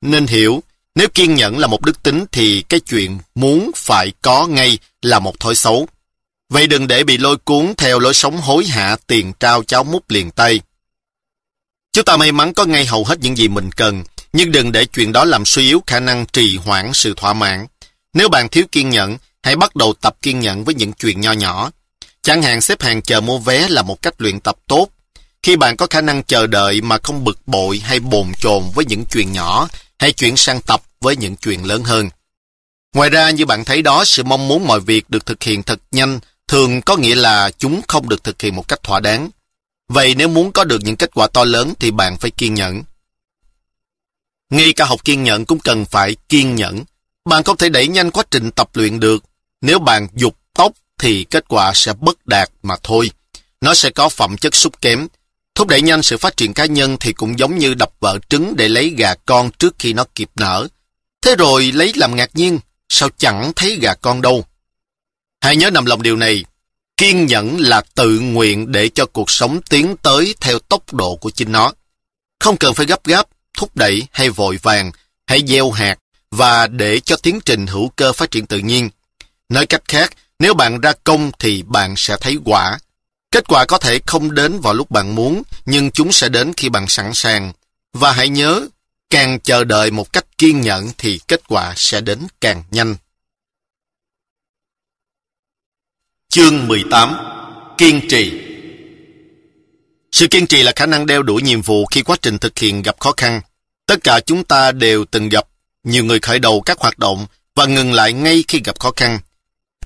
Nên 0.00 0.26
hiểu, 0.26 0.62
nếu 0.94 1.08
kiên 1.14 1.34
nhẫn 1.34 1.58
là 1.58 1.66
một 1.66 1.82
đức 1.82 2.02
tính 2.02 2.24
thì 2.32 2.62
cái 2.68 2.80
chuyện 2.80 3.18
muốn 3.34 3.70
phải 3.76 4.12
có 4.22 4.46
ngay 4.46 4.78
là 5.02 5.18
một 5.18 5.40
thói 5.40 5.54
xấu. 5.54 5.88
Vậy 6.48 6.66
đừng 6.66 6.86
để 6.86 7.04
bị 7.04 7.18
lôi 7.18 7.36
cuốn 7.36 7.74
theo 7.76 7.98
lối 7.98 8.14
sống 8.14 8.36
hối 8.40 8.66
hạ 8.66 8.96
tiền 9.06 9.32
trao 9.40 9.62
cháo 9.62 9.84
múc 9.84 10.10
liền 10.10 10.30
tay. 10.30 10.60
Chúng 11.92 12.04
ta 12.04 12.16
may 12.16 12.32
mắn 12.32 12.54
có 12.54 12.64
ngay 12.64 12.86
hầu 12.86 13.04
hết 13.04 13.18
những 13.20 13.36
gì 13.36 13.48
mình 13.48 13.70
cần, 13.72 14.04
nhưng 14.32 14.52
đừng 14.52 14.72
để 14.72 14.84
chuyện 14.84 15.12
đó 15.12 15.24
làm 15.24 15.44
suy 15.44 15.66
yếu 15.66 15.82
khả 15.86 16.00
năng 16.00 16.26
trì 16.26 16.56
hoãn 16.56 16.90
sự 16.94 17.14
thỏa 17.16 17.32
mãn. 17.32 17.66
Nếu 18.12 18.28
bạn 18.28 18.48
thiếu 18.48 18.64
kiên 18.72 18.90
nhẫn, 18.90 19.16
hãy 19.42 19.56
bắt 19.56 19.76
đầu 19.76 19.94
tập 20.00 20.16
kiên 20.22 20.40
nhẫn 20.40 20.64
với 20.64 20.74
những 20.74 20.92
chuyện 20.92 21.20
nho 21.20 21.32
nhỏ. 21.32 21.70
Chẳng 22.22 22.42
hạn 22.42 22.60
xếp 22.60 22.82
hàng 22.82 23.02
chờ 23.02 23.20
mua 23.20 23.38
vé 23.38 23.68
là 23.68 23.82
một 23.82 24.02
cách 24.02 24.14
luyện 24.18 24.40
tập 24.40 24.56
tốt. 24.66 24.88
Khi 25.42 25.56
bạn 25.56 25.76
có 25.76 25.86
khả 25.90 26.00
năng 26.00 26.24
chờ 26.24 26.46
đợi 26.46 26.80
mà 26.80 26.98
không 27.02 27.24
bực 27.24 27.38
bội 27.46 27.78
hay 27.78 28.00
bồn 28.00 28.32
chồn 28.40 28.62
với 28.74 28.84
những 28.84 29.04
chuyện 29.12 29.32
nhỏ, 29.32 29.68
hãy 29.98 30.12
chuyển 30.12 30.36
sang 30.36 30.60
tập 30.60 30.82
với 31.00 31.16
những 31.16 31.36
chuyện 31.36 31.64
lớn 31.64 31.84
hơn. 31.84 32.10
Ngoài 32.94 33.10
ra 33.10 33.30
như 33.30 33.46
bạn 33.46 33.64
thấy 33.64 33.82
đó, 33.82 34.04
sự 34.04 34.22
mong 34.22 34.48
muốn 34.48 34.66
mọi 34.66 34.80
việc 34.80 35.10
được 35.10 35.26
thực 35.26 35.42
hiện 35.42 35.62
thật 35.62 35.80
nhanh 35.90 36.20
thường 36.48 36.82
có 36.82 36.96
nghĩa 36.96 37.14
là 37.14 37.50
chúng 37.58 37.80
không 37.88 38.08
được 38.08 38.24
thực 38.24 38.42
hiện 38.42 38.56
một 38.56 38.68
cách 38.68 38.82
thỏa 38.82 39.00
đáng. 39.00 39.30
Vậy 39.88 40.14
nếu 40.14 40.28
muốn 40.28 40.52
có 40.52 40.64
được 40.64 40.80
những 40.82 40.96
kết 40.96 41.10
quả 41.14 41.26
to 41.26 41.44
lớn 41.44 41.72
thì 41.80 41.90
bạn 41.90 42.16
phải 42.16 42.30
kiên 42.30 42.54
nhẫn. 42.54 42.82
Ngay 44.50 44.72
cả 44.72 44.84
học 44.84 45.04
kiên 45.04 45.22
nhẫn 45.22 45.44
cũng 45.44 45.58
cần 45.58 45.84
phải 45.84 46.16
kiên 46.28 46.54
nhẫn. 46.54 46.84
Bạn 47.24 47.42
không 47.44 47.56
thể 47.56 47.68
đẩy 47.68 47.88
nhanh 47.88 48.10
quá 48.10 48.24
trình 48.30 48.50
tập 48.50 48.70
luyện 48.74 49.00
được. 49.00 49.24
Nếu 49.60 49.78
bạn 49.78 50.08
dục 50.14 50.36
tốc 50.54 50.72
thì 50.98 51.24
kết 51.24 51.44
quả 51.48 51.72
sẽ 51.74 51.92
bất 52.00 52.26
đạt 52.26 52.50
mà 52.62 52.76
thôi. 52.82 53.10
Nó 53.60 53.74
sẽ 53.74 53.90
có 53.90 54.08
phẩm 54.08 54.36
chất 54.36 54.54
sút 54.54 54.80
kém. 54.80 55.06
Thúc 55.54 55.68
đẩy 55.68 55.82
nhanh 55.82 56.02
sự 56.02 56.16
phát 56.16 56.36
triển 56.36 56.54
cá 56.54 56.66
nhân 56.66 56.96
thì 57.00 57.12
cũng 57.12 57.38
giống 57.38 57.58
như 57.58 57.74
đập 57.74 57.90
vợ 58.00 58.18
trứng 58.28 58.56
để 58.56 58.68
lấy 58.68 58.88
gà 58.88 59.14
con 59.14 59.50
trước 59.50 59.74
khi 59.78 59.92
nó 59.92 60.04
kịp 60.14 60.30
nở. 60.36 60.68
Thế 61.22 61.34
rồi 61.38 61.72
lấy 61.72 61.92
làm 61.96 62.16
ngạc 62.16 62.30
nhiên, 62.34 62.58
sao 62.88 63.08
chẳng 63.18 63.52
thấy 63.56 63.78
gà 63.82 63.94
con 63.94 64.22
đâu. 64.22 64.44
Hãy 65.40 65.56
nhớ 65.56 65.70
nằm 65.70 65.84
lòng 65.84 66.02
điều 66.02 66.16
này, 66.16 66.44
kiên 66.96 67.26
nhẫn 67.26 67.60
là 67.60 67.82
tự 67.94 68.20
nguyện 68.20 68.72
để 68.72 68.88
cho 68.88 69.06
cuộc 69.06 69.30
sống 69.30 69.60
tiến 69.70 69.96
tới 70.02 70.34
theo 70.40 70.58
tốc 70.58 70.94
độ 70.94 71.16
của 71.16 71.30
chính 71.30 71.52
nó. 71.52 71.72
Không 72.40 72.56
cần 72.56 72.74
phải 72.74 72.86
gấp 72.86 73.06
gáp, 73.06 73.26
thúc 73.58 73.76
đẩy 73.76 74.02
hay 74.12 74.30
vội 74.30 74.58
vàng, 74.62 74.92
hãy 75.26 75.42
gieo 75.46 75.70
hạt 75.70 75.98
và 76.30 76.66
để 76.66 77.00
cho 77.00 77.16
tiến 77.16 77.40
trình 77.44 77.66
hữu 77.66 77.88
cơ 77.88 78.12
phát 78.12 78.30
triển 78.30 78.46
tự 78.46 78.58
nhiên. 78.58 78.90
Nói 79.48 79.66
cách 79.66 79.82
khác, 79.88 80.12
nếu 80.38 80.54
bạn 80.54 80.80
ra 80.80 80.92
công 81.04 81.30
thì 81.38 81.62
bạn 81.62 81.94
sẽ 81.96 82.16
thấy 82.20 82.36
quả. 82.44 82.78
Kết 83.34 83.48
quả 83.48 83.64
có 83.64 83.78
thể 83.78 84.00
không 84.06 84.34
đến 84.34 84.60
vào 84.60 84.74
lúc 84.74 84.90
bạn 84.90 85.14
muốn, 85.14 85.42
nhưng 85.66 85.90
chúng 85.90 86.12
sẽ 86.12 86.28
đến 86.28 86.52
khi 86.56 86.68
bạn 86.68 86.88
sẵn 86.88 87.14
sàng. 87.14 87.52
Và 87.92 88.12
hãy 88.12 88.28
nhớ, 88.28 88.66
càng 89.10 89.40
chờ 89.40 89.64
đợi 89.64 89.90
một 89.90 90.12
cách 90.12 90.38
kiên 90.38 90.60
nhẫn 90.60 90.90
thì 90.98 91.20
kết 91.28 91.40
quả 91.48 91.74
sẽ 91.76 92.00
đến 92.00 92.18
càng 92.40 92.62
nhanh. 92.70 92.96
Chương 96.28 96.68
18 96.68 97.14
Kiên 97.78 98.00
trì 98.08 98.32
Sự 100.12 100.26
kiên 100.26 100.46
trì 100.46 100.62
là 100.62 100.72
khả 100.76 100.86
năng 100.86 101.06
đeo 101.06 101.22
đuổi 101.22 101.42
nhiệm 101.42 101.62
vụ 101.62 101.86
khi 101.86 102.02
quá 102.02 102.16
trình 102.22 102.38
thực 102.38 102.58
hiện 102.58 102.82
gặp 102.82 103.00
khó 103.00 103.12
khăn. 103.16 103.40
Tất 103.86 103.96
cả 104.04 104.20
chúng 104.26 104.44
ta 104.44 104.72
đều 104.72 105.04
từng 105.04 105.28
gặp 105.28 105.48
nhiều 105.84 106.04
người 106.04 106.20
khởi 106.20 106.38
đầu 106.38 106.60
các 106.60 106.78
hoạt 106.78 106.98
động 106.98 107.26
và 107.54 107.66
ngừng 107.66 107.92
lại 107.92 108.12
ngay 108.12 108.44
khi 108.48 108.60
gặp 108.64 108.80
khó 108.80 108.92
khăn. 108.96 109.18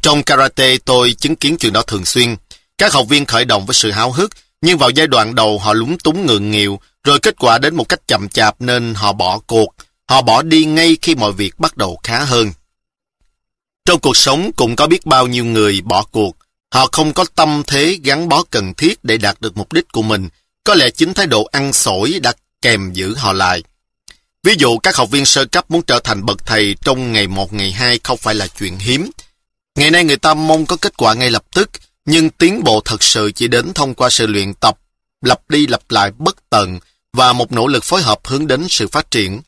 Trong 0.03 0.23
karate 0.23 0.79
tôi 0.85 1.13
chứng 1.13 1.37
kiến 1.37 1.57
chuyện 1.59 1.73
đó 1.73 1.83
thường 1.83 2.05
xuyên. 2.05 2.37
Các 2.79 2.93
học 2.93 3.09
viên 3.09 3.27
khởi 3.27 3.45
động 3.45 3.67
với 3.67 3.75
sự 3.75 3.91
háo 3.91 4.13
hức, 4.13 4.31
nhưng 4.61 4.79
vào 4.79 4.91
giai 4.91 5.07
đoạn 5.07 5.35
đầu 5.35 5.59
họ 5.59 5.73
lúng 5.73 5.99
túng 5.99 6.27
ngượng 6.27 6.51
nghịu, 6.51 6.81
rồi 7.05 7.19
kết 7.21 7.35
quả 7.39 7.59
đến 7.59 7.75
một 7.75 7.89
cách 7.89 8.01
chậm 8.07 8.29
chạp 8.29 8.61
nên 8.61 8.95
họ 8.95 9.13
bỏ 9.13 9.39
cuộc. 9.39 9.75
Họ 10.09 10.23
bỏ 10.23 10.43
đi 10.43 10.65
ngay 10.65 10.97
khi 11.03 11.15
mọi 11.15 11.33
việc 11.33 11.59
bắt 11.59 11.77
đầu 11.77 12.01
khá 12.03 12.25
hơn. 12.25 12.53
Trong 13.85 14.01
cuộc 14.01 14.17
sống 14.17 14.51
cũng 14.57 14.77
có 14.77 14.87
biết 14.87 15.07
bao 15.07 15.27
nhiêu 15.27 15.45
người 15.45 15.81
bỏ 15.81 16.03
cuộc. 16.03 16.37
Họ 16.73 16.89
không 16.93 17.13
có 17.13 17.25
tâm 17.35 17.63
thế 17.67 17.99
gắn 18.05 18.29
bó 18.29 18.43
cần 18.43 18.75
thiết 18.75 19.05
để 19.05 19.17
đạt 19.17 19.41
được 19.41 19.57
mục 19.57 19.73
đích 19.73 19.93
của 19.93 20.03
mình. 20.03 20.29
Có 20.65 20.75
lẽ 20.75 20.91
chính 20.91 21.15
thái 21.15 21.27
độ 21.27 21.45
ăn 21.45 21.73
sổi 21.73 22.19
đã 22.23 22.33
kèm 22.63 22.93
giữ 22.93 23.15
họ 23.15 23.33
lại. 23.33 23.63
Ví 24.43 24.55
dụ 24.59 24.79
các 24.79 24.97
học 24.97 25.11
viên 25.11 25.25
sơ 25.25 25.45
cấp 25.45 25.71
muốn 25.71 25.83
trở 25.83 26.01
thành 26.05 26.27
bậc 26.27 26.47
thầy 26.47 26.77
trong 26.85 27.13
ngày 27.13 27.27
1 27.27 27.53
ngày 27.53 27.73
2 27.73 28.01
không 28.03 28.19
phải 28.19 28.35
là 28.35 28.47
chuyện 28.47 28.79
hiếm. 28.79 29.11
Ngày 29.75 29.91
nay 29.91 30.05
người 30.05 30.17
ta 30.17 30.35
mong 30.35 30.67
có 30.67 30.77
kết 30.77 30.97
quả 30.97 31.15
ngay 31.15 31.31
lập 31.31 31.45
tức, 31.55 31.71
nhưng 32.11 32.31
tiến 32.31 32.65
bộ 32.65 32.81
thật 32.85 33.03
sự 33.03 33.33
chỉ 33.35 33.49
đến 33.49 33.73
thông 33.75 33.95
qua 33.95 34.11
sự 34.11 34.27
luyện 34.27 34.55
tập, 34.55 34.79
lặp 35.23 35.51
đi 35.51 35.67
lặp 35.67 35.81
lại 35.89 36.11
bất 36.19 36.51
tận 36.51 36.79
và 37.13 37.33
một 37.33 37.53
nỗ 37.53 37.67
lực 37.67 37.85
phối 37.85 38.03
hợp 38.03 38.19
hướng 38.25 38.47
đến 38.47 38.67
sự 38.69 38.89
phát 38.89 39.11
triển. 39.11 39.41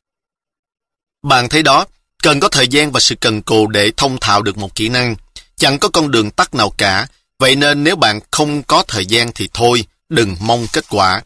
Bạn 1.23 1.49
thấy 1.49 1.63
đó, 1.63 1.87
cần 2.23 2.41
có 2.41 2.49
thời 2.49 2.69
gian 2.69 2.93
và 2.93 3.01
sự 3.01 3.15
cần 3.15 3.43
cù 3.43 3.67
để 3.67 3.91
thông 3.97 4.19
thạo 4.21 4.43
được 4.43 4.59
một 4.59 4.75
kỹ 4.75 4.89
năng. 4.89 5.17
Chẳng 5.57 5.79
có 5.79 5.89
con 5.89 6.11
đường 6.11 6.31
tắt 6.31 6.55
nào 6.55 6.71
cả, 6.71 7.07
vậy 7.39 7.57
nên 7.57 7.85
nếu 7.85 7.97
bạn 7.97 8.21
không 8.31 8.63
có 8.63 8.83
thời 8.89 9.07
gian 9.07 9.33
thì 9.35 9.49
thôi, 9.55 9.85
đừng 10.09 10.37
mong 10.41 10.67
kết 10.73 10.85
quả. 10.89 11.23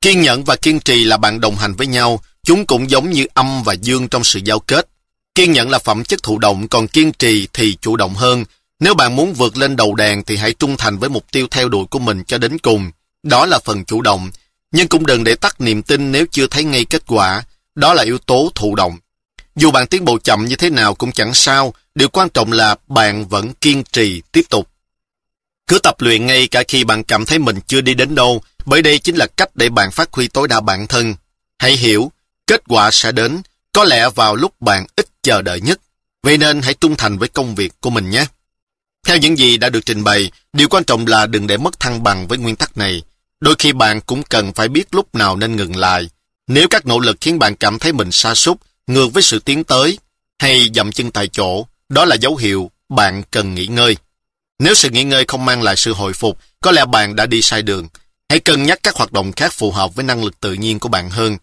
Kiên 0.00 0.20
nhẫn 0.20 0.44
và 0.44 0.56
kiên 0.56 0.80
trì 0.80 1.04
là 1.04 1.16
bạn 1.16 1.40
đồng 1.40 1.56
hành 1.56 1.74
với 1.74 1.86
nhau, 1.86 2.20
chúng 2.42 2.66
cũng 2.66 2.90
giống 2.90 3.10
như 3.10 3.26
âm 3.34 3.62
và 3.62 3.72
dương 3.72 4.08
trong 4.08 4.24
sự 4.24 4.40
giao 4.44 4.58
kết. 4.58 4.88
Kiên 5.34 5.52
nhẫn 5.52 5.70
là 5.70 5.78
phẩm 5.78 6.04
chất 6.04 6.22
thụ 6.22 6.38
động, 6.38 6.68
còn 6.68 6.88
kiên 6.88 7.12
trì 7.12 7.48
thì 7.52 7.76
chủ 7.80 7.96
động 7.96 8.14
hơn. 8.14 8.44
Nếu 8.82 8.94
bạn 8.94 9.16
muốn 9.16 9.32
vượt 9.32 9.56
lên 9.56 9.76
đầu 9.76 9.94
đàn 9.94 10.24
thì 10.24 10.36
hãy 10.36 10.54
trung 10.54 10.76
thành 10.76 10.98
với 10.98 11.10
mục 11.10 11.24
tiêu 11.32 11.46
theo 11.50 11.68
đuổi 11.68 11.84
của 11.90 11.98
mình 11.98 12.24
cho 12.24 12.38
đến 12.38 12.58
cùng. 12.58 12.90
Đó 13.22 13.46
là 13.46 13.58
phần 13.64 13.84
chủ 13.84 14.02
động. 14.02 14.30
Nhưng 14.72 14.88
cũng 14.88 15.06
đừng 15.06 15.24
để 15.24 15.34
tắt 15.34 15.60
niềm 15.60 15.82
tin 15.82 16.12
nếu 16.12 16.26
chưa 16.30 16.46
thấy 16.46 16.64
ngay 16.64 16.84
kết 16.84 17.02
quả. 17.06 17.42
Đó 17.74 17.94
là 17.94 18.02
yếu 18.02 18.18
tố 18.18 18.52
thụ 18.54 18.74
động. 18.74 18.98
Dù 19.56 19.70
bạn 19.70 19.86
tiến 19.86 20.04
bộ 20.04 20.18
chậm 20.18 20.44
như 20.44 20.56
thế 20.56 20.70
nào 20.70 20.94
cũng 20.94 21.12
chẳng 21.12 21.34
sao, 21.34 21.74
điều 21.94 22.08
quan 22.08 22.28
trọng 22.28 22.52
là 22.52 22.76
bạn 22.86 23.28
vẫn 23.28 23.52
kiên 23.52 23.84
trì 23.84 24.22
tiếp 24.32 24.42
tục. 24.50 24.68
Cứ 25.66 25.78
tập 25.78 25.94
luyện 25.98 26.26
ngay 26.26 26.46
cả 26.46 26.62
khi 26.68 26.84
bạn 26.84 27.04
cảm 27.04 27.24
thấy 27.24 27.38
mình 27.38 27.58
chưa 27.66 27.80
đi 27.80 27.94
đến 27.94 28.14
đâu, 28.14 28.42
bởi 28.64 28.82
đây 28.82 28.98
chính 28.98 29.16
là 29.16 29.26
cách 29.26 29.56
để 29.56 29.68
bạn 29.68 29.90
phát 29.90 30.12
huy 30.12 30.28
tối 30.28 30.48
đa 30.48 30.60
bản 30.60 30.86
thân. 30.86 31.14
Hãy 31.58 31.72
hiểu, 31.76 32.12
kết 32.46 32.62
quả 32.68 32.90
sẽ 32.90 33.12
đến, 33.12 33.42
có 33.72 33.84
lẽ 33.84 34.08
vào 34.14 34.36
lúc 34.36 34.60
bạn 34.60 34.86
ít 34.96 35.06
chờ 35.22 35.42
đợi 35.42 35.60
nhất. 35.60 35.80
Vậy 36.22 36.38
nên 36.38 36.62
hãy 36.62 36.74
trung 36.74 36.96
thành 36.96 37.18
với 37.18 37.28
công 37.28 37.54
việc 37.54 37.72
của 37.80 37.90
mình 37.90 38.10
nhé. 38.10 38.26
Theo 39.06 39.16
những 39.16 39.38
gì 39.38 39.56
đã 39.56 39.68
được 39.68 39.86
trình 39.86 40.04
bày, 40.04 40.30
điều 40.52 40.68
quan 40.68 40.84
trọng 40.84 41.06
là 41.06 41.26
đừng 41.26 41.46
để 41.46 41.56
mất 41.56 41.80
thăng 41.80 42.02
bằng 42.02 42.28
với 42.28 42.38
nguyên 42.38 42.56
tắc 42.56 42.76
này. 42.76 43.02
Đôi 43.40 43.54
khi 43.58 43.72
bạn 43.72 44.00
cũng 44.00 44.22
cần 44.22 44.52
phải 44.52 44.68
biết 44.68 44.94
lúc 44.94 45.14
nào 45.14 45.36
nên 45.36 45.56
ngừng 45.56 45.76
lại. 45.76 46.10
Nếu 46.46 46.68
các 46.68 46.86
nỗ 46.86 46.98
lực 46.98 47.16
khiến 47.20 47.38
bạn 47.38 47.56
cảm 47.56 47.78
thấy 47.78 47.92
mình 47.92 48.12
sa 48.12 48.34
sút 48.34 48.56
ngược 48.86 49.08
với 49.12 49.22
sự 49.22 49.38
tiến 49.38 49.64
tới, 49.64 49.98
hay 50.38 50.70
dậm 50.74 50.92
chân 50.92 51.10
tại 51.10 51.28
chỗ, 51.28 51.66
đó 51.88 52.04
là 52.04 52.16
dấu 52.20 52.36
hiệu 52.36 52.70
bạn 52.88 53.22
cần 53.30 53.54
nghỉ 53.54 53.66
ngơi. 53.66 53.96
Nếu 54.58 54.74
sự 54.74 54.90
nghỉ 54.90 55.04
ngơi 55.04 55.24
không 55.28 55.44
mang 55.44 55.62
lại 55.62 55.76
sự 55.76 55.92
hồi 55.92 56.12
phục, 56.12 56.38
có 56.60 56.72
lẽ 56.72 56.84
bạn 56.84 57.16
đã 57.16 57.26
đi 57.26 57.42
sai 57.42 57.62
đường. 57.62 57.88
Hãy 58.28 58.40
cân 58.40 58.62
nhắc 58.62 58.78
các 58.82 58.94
hoạt 58.94 59.12
động 59.12 59.32
khác 59.32 59.52
phù 59.52 59.70
hợp 59.70 59.94
với 59.94 60.04
năng 60.04 60.24
lực 60.24 60.40
tự 60.40 60.52
nhiên 60.52 60.78
của 60.78 60.88
bạn 60.88 61.10
hơn. 61.10 61.36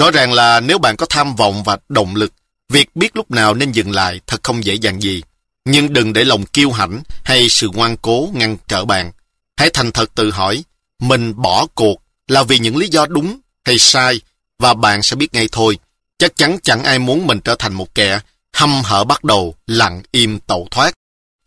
Rõ 0.00 0.10
ràng 0.10 0.32
là 0.32 0.60
nếu 0.60 0.78
bạn 0.78 0.96
có 0.96 1.06
tham 1.06 1.36
vọng 1.36 1.62
và 1.62 1.78
động 1.88 2.16
lực, 2.16 2.32
việc 2.68 2.96
biết 2.96 3.16
lúc 3.16 3.30
nào 3.30 3.54
nên 3.54 3.72
dừng 3.72 3.90
lại 3.90 4.20
thật 4.26 4.42
không 4.42 4.64
dễ 4.64 4.74
dàng 4.74 5.02
gì. 5.02 5.22
Nhưng 5.70 5.92
đừng 5.92 6.12
để 6.12 6.24
lòng 6.24 6.46
kiêu 6.46 6.70
hãnh 6.70 7.02
hay 7.24 7.48
sự 7.48 7.70
ngoan 7.74 7.96
cố 7.96 8.30
ngăn 8.34 8.56
trở 8.68 8.84
bạn. 8.84 9.12
Hãy 9.56 9.70
thành 9.70 9.92
thật 9.92 10.14
tự 10.14 10.30
hỏi, 10.30 10.64
mình 10.98 11.32
bỏ 11.36 11.66
cuộc 11.74 12.02
là 12.28 12.42
vì 12.42 12.58
những 12.58 12.76
lý 12.76 12.88
do 12.88 13.06
đúng 13.06 13.40
hay 13.64 13.78
sai 13.78 14.20
và 14.58 14.74
bạn 14.74 15.02
sẽ 15.02 15.16
biết 15.16 15.34
ngay 15.34 15.48
thôi. 15.52 15.78
Chắc 16.18 16.36
chắn 16.36 16.58
chẳng 16.62 16.84
ai 16.84 16.98
muốn 16.98 17.26
mình 17.26 17.40
trở 17.40 17.54
thành 17.58 17.74
một 17.74 17.94
kẻ 17.94 18.20
hâm 18.52 18.82
hở 18.84 19.04
bắt 19.04 19.24
đầu 19.24 19.54
lặng 19.66 20.02
im 20.10 20.40
tẩu 20.40 20.68
thoát. 20.70 20.94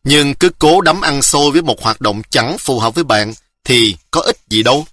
Nhưng 0.04 0.34
cứ 0.34 0.50
cố 0.60 0.82
đắm 0.82 1.02
ăn 1.02 1.22
xôi 1.22 1.52
với 1.52 1.62
một 1.62 1.82
hoạt 1.82 2.02
động 2.02 2.22
chẳng 2.30 2.58
phù 2.58 2.80
hợp 2.80 2.96
với 2.96 3.04
bạn 3.04 3.34
thì 3.64 3.96
có 4.12 4.22
ích 4.22 4.38
gì 4.50 4.64
đâu. 4.64 4.86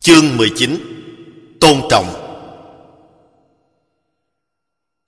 Chương 0.00 0.36
19 0.36 0.78
Tôn 1.60 1.82
trọng 1.90 2.25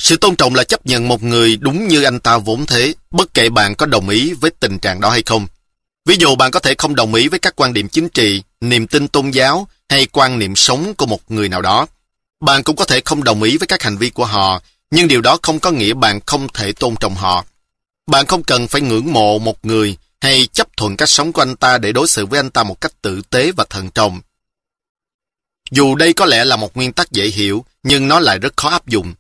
sự 0.03 0.17
tôn 0.17 0.37
trọng 0.37 0.55
là 0.55 0.65
chấp 0.65 0.87
nhận 0.87 1.09
một 1.09 1.23
người 1.23 1.57
đúng 1.57 1.89
như 1.89 2.03
anh 2.03 2.21
ta 2.21 2.39
vốn 2.39 2.67
thế, 2.67 2.95
bất 3.11 3.35
kể 3.35 3.49
bạn 3.51 3.75
có 3.75 3.87
đồng 3.87 4.09
ý 4.09 4.33
với 4.33 4.51
tình 4.51 4.79
trạng 4.79 5.01
đó 5.01 5.11
hay 5.11 5.23
không. 5.27 5.47
Ví 6.07 6.17
dụ 6.19 6.37
bạn 6.37 6.51
có 6.51 6.61
thể 6.61 6.75
không 6.79 6.95
đồng 6.95 7.15
ý 7.15 7.29
với 7.29 7.39
các 7.39 7.57
quan 7.57 7.73
điểm 7.73 7.89
chính 7.89 8.09
trị, 8.09 8.43
niềm 8.61 8.87
tin 8.87 9.09
tôn 9.09 9.31
giáo 9.31 9.69
hay 9.89 10.07
quan 10.07 10.39
niệm 10.39 10.57
sống 10.57 10.95
của 10.95 11.07
một 11.07 11.31
người 11.31 11.49
nào 11.49 11.63
đó. 11.63 11.87
Bạn 12.41 12.63
cũng 12.63 12.77
có 12.77 12.85
thể 12.85 13.01
không 13.05 13.25
đồng 13.25 13.43
ý 13.43 13.59
với 13.59 13.67
các 13.67 13.83
hành 13.83 13.97
vi 13.97 14.11
của 14.11 14.25
họ, 14.25 14.63
nhưng 14.91 15.09
điều 15.09 15.21
đó 15.21 15.39
không 15.43 15.61
có 15.61 15.71
nghĩa 15.71 15.95
bạn 15.95 16.21
không 16.27 16.49
thể 16.49 16.73
tôn 16.73 16.95
trọng 17.01 17.15
họ. 17.15 17.45
Bạn 18.07 18.27
không 18.27 18.43
cần 18.43 18.69
phải 18.69 18.81
ngưỡng 18.81 19.13
mộ 19.13 19.39
một 19.39 19.65
người 19.65 19.97
hay 20.21 20.47
chấp 20.53 20.77
thuận 20.77 20.97
cách 20.97 21.09
sống 21.09 21.33
của 21.33 21.43
anh 21.43 21.57
ta 21.57 21.79
để 21.79 21.93
đối 21.93 22.09
xử 22.09 22.27
với 22.27 22.39
anh 22.39 22.51
ta 22.51 22.63
một 22.63 22.81
cách 22.81 22.93
tử 23.03 23.23
tế 23.31 23.53
và 23.53 23.65
thận 23.71 23.91
trọng. 23.91 24.21
Dù 25.71 25.95
đây 25.95 26.13
có 26.13 26.27
lẽ 26.27 26.45
là 26.45 26.57
một 26.57 26.77
nguyên 26.77 26.93
tắc 26.93 27.13
dễ 27.13 27.27
hiểu, 27.27 27.65
nhưng 27.83 28.09
nó 28.09 28.21
lại 28.21 28.39
rất 28.39 28.57
khó 28.57 28.69
áp 28.69 28.87
dụng. 28.87 29.15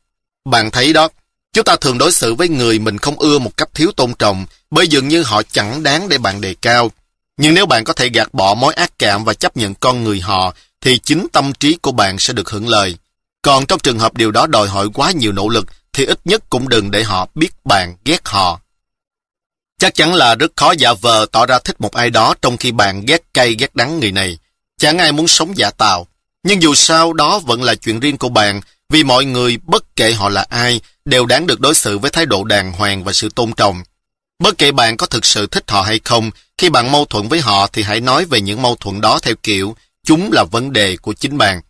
Bạn 0.51 0.71
thấy 0.71 0.93
đó, 0.93 1.09
chúng 1.53 1.65
ta 1.65 1.77
thường 1.77 1.99
đối 1.99 2.13
xử 2.13 2.35
với 2.35 2.49
người 2.49 2.79
mình 2.79 2.99
không 2.99 3.19
ưa 3.19 3.39
một 3.39 3.57
cách 3.57 3.69
thiếu 3.75 3.93
tôn 3.97 4.15
trọng, 4.15 4.47
bởi 4.71 4.89
dường 4.89 5.09
như 5.09 5.23
họ 5.23 5.43
chẳng 5.43 5.83
đáng 5.83 6.09
để 6.09 6.19
bạn 6.19 6.41
đề 6.41 6.55
cao. 6.55 6.91
Nhưng 7.37 7.55
nếu 7.55 7.67
bạn 7.67 7.85
có 7.85 7.93
thể 7.93 8.09
gạt 8.09 8.35
bỏ 8.35 8.55
mối 8.55 8.75
ác 8.75 8.99
cảm 8.99 9.25
và 9.25 9.35
chấp 9.35 9.57
nhận 9.57 9.75
con 9.75 10.05
người 10.05 10.21
họ, 10.21 10.55
thì 10.81 10.99
chính 10.99 11.27
tâm 11.33 11.53
trí 11.53 11.77
của 11.83 11.93
bạn 11.93 12.19
sẽ 12.19 12.33
được 12.33 12.51
hưởng 12.51 12.69
lời. 12.69 12.97
Còn 13.43 13.67
trong 13.67 13.79
trường 13.79 13.99
hợp 13.99 14.15
điều 14.15 14.31
đó 14.31 14.47
đòi 14.47 14.69
hỏi 14.69 14.89
quá 14.95 15.13
nhiều 15.13 15.33
nỗ 15.33 15.49
lực, 15.49 15.67
thì 15.93 16.05
ít 16.05 16.19
nhất 16.25 16.43
cũng 16.51 16.69
đừng 16.69 16.91
để 16.91 17.03
họ 17.05 17.29
biết 17.35 17.51
bạn 17.65 17.97
ghét 18.05 18.29
họ. 18.29 18.61
Chắc 19.79 19.95
chắn 19.95 20.15
là 20.15 20.35
rất 20.35 20.53
khó 20.57 20.73
giả 20.73 20.93
vờ 21.01 21.27
tỏ 21.33 21.47
ra 21.47 21.59
thích 21.59 21.81
một 21.81 21.93
ai 21.93 22.11
đó 22.11 22.35
trong 22.43 22.57
khi 22.57 22.73
bạn 22.73 23.05
ghét 23.07 23.23
cay 23.35 23.55
ghét 23.59 23.75
đắng 23.75 24.01
người 24.01 24.13
này. 24.13 24.39
Chẳng 24.79 24.99
ai 24.99 25.13
muốn 25.13 25.29
sống 25.29 25.59
giả 25.59 25.71
tạo. 25.71 26.07
Nhưng 26.43 26.63
dù 26.63 26.75
sao 26.75 27.13
đó 27.13 27.39
vẫn 27.39 27.63
là 27.63 27.75
chuyện 27.75 28.01
riêng 28.01 28.19
của 28.19 28.29
bạn, 28.29 28.61
vì 28.93 29.05
mọi 29.05 29.25
người 29.25 29.59
bất 29.67 29.97
kể 29.97 30.13
họ 30.13 30.29
là 30.29 30.47
ai 30.49 30.81
đều 31.05 31.27
đáng 31.27 31.47
được 31.47 31.61
đối 31.61 31.75
xử 31.75 31.99
với 31.99 32.11
thái 32.11 32.27
độ 32.27 32.45
đàng 32.45 32.73
hoàng 32.73 33.05
và 33.05 33.13
sự 33.13 33.29
tôn 33.35 33.53
trọng. 33.53 33.83
Bất 34.39 34.59
kể 34.59 34.73
bạn 34.73 34.97
có 34.97 35.07
thực 35.07 35.25
sự 35.25 35.47
thích 35.47 35.71
họ 35.71 35.83
hay 35.83 36.01
không, 36.05 36.31
khi 36.59 36.71
bạn 36.71 36.93
mâu 36.93 37.05
thuẫn 37.05 37.29
với 37.29 37.41
họ 37.41 37.67
thì 37.67 37.83
hãy 37.83 38.01
nói 38.01 38.25
về 38.25 38.41
những 38.41 38.63
mâu 38.63 38.77
thuẫn 38.77 39.01
đó 39.01 39.19
theo 39.23 39.35
kiểu 39.43 39.77
chúng 40.05 40.33
là 40.33 40.45
vấn 40.45 40.73
đề 40.73 40.97
của 40.97 41.13
chính 41.13 41.39
bạn. 41.39 41.61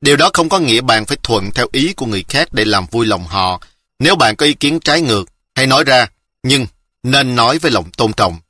Điều 0.00 0.16
đó 0.16 0.30
không 0.32 0.48
có 0.48 0.58
nghĩa 0.58 0.80
bạn 0.80 1.06
phải 1.06 1.16
thuận 1.22 1.50
theo 1.50 1.66
ý 1.72 1.92
của 1.92 2.06
người 2.06 2.24
khác 2.28 2.48
để 2.52 2.64
làm 2.64 2.86
vui 2.86 3.06
lòng 3.06 3.26
họ. 3.26 3.60
Nếu 3.98 4.16
bạn 4.16 4.36
có 4.36 4.46
ý 4.46 4.54
kiến 4.54 4.80
trái 4.80 5.00
ngược, 5.00 5.24
hãy 5.54 5.66
nói 5.66 5.84
ra, 5.84 6.06
nhưng 6.42 6.66
nên 7.02 7.36
nói 7.36 7.58
với 7.58 7.70
lòng 7.70 7.90
tôn 7.90 8.12
trọng. 8.12 8.40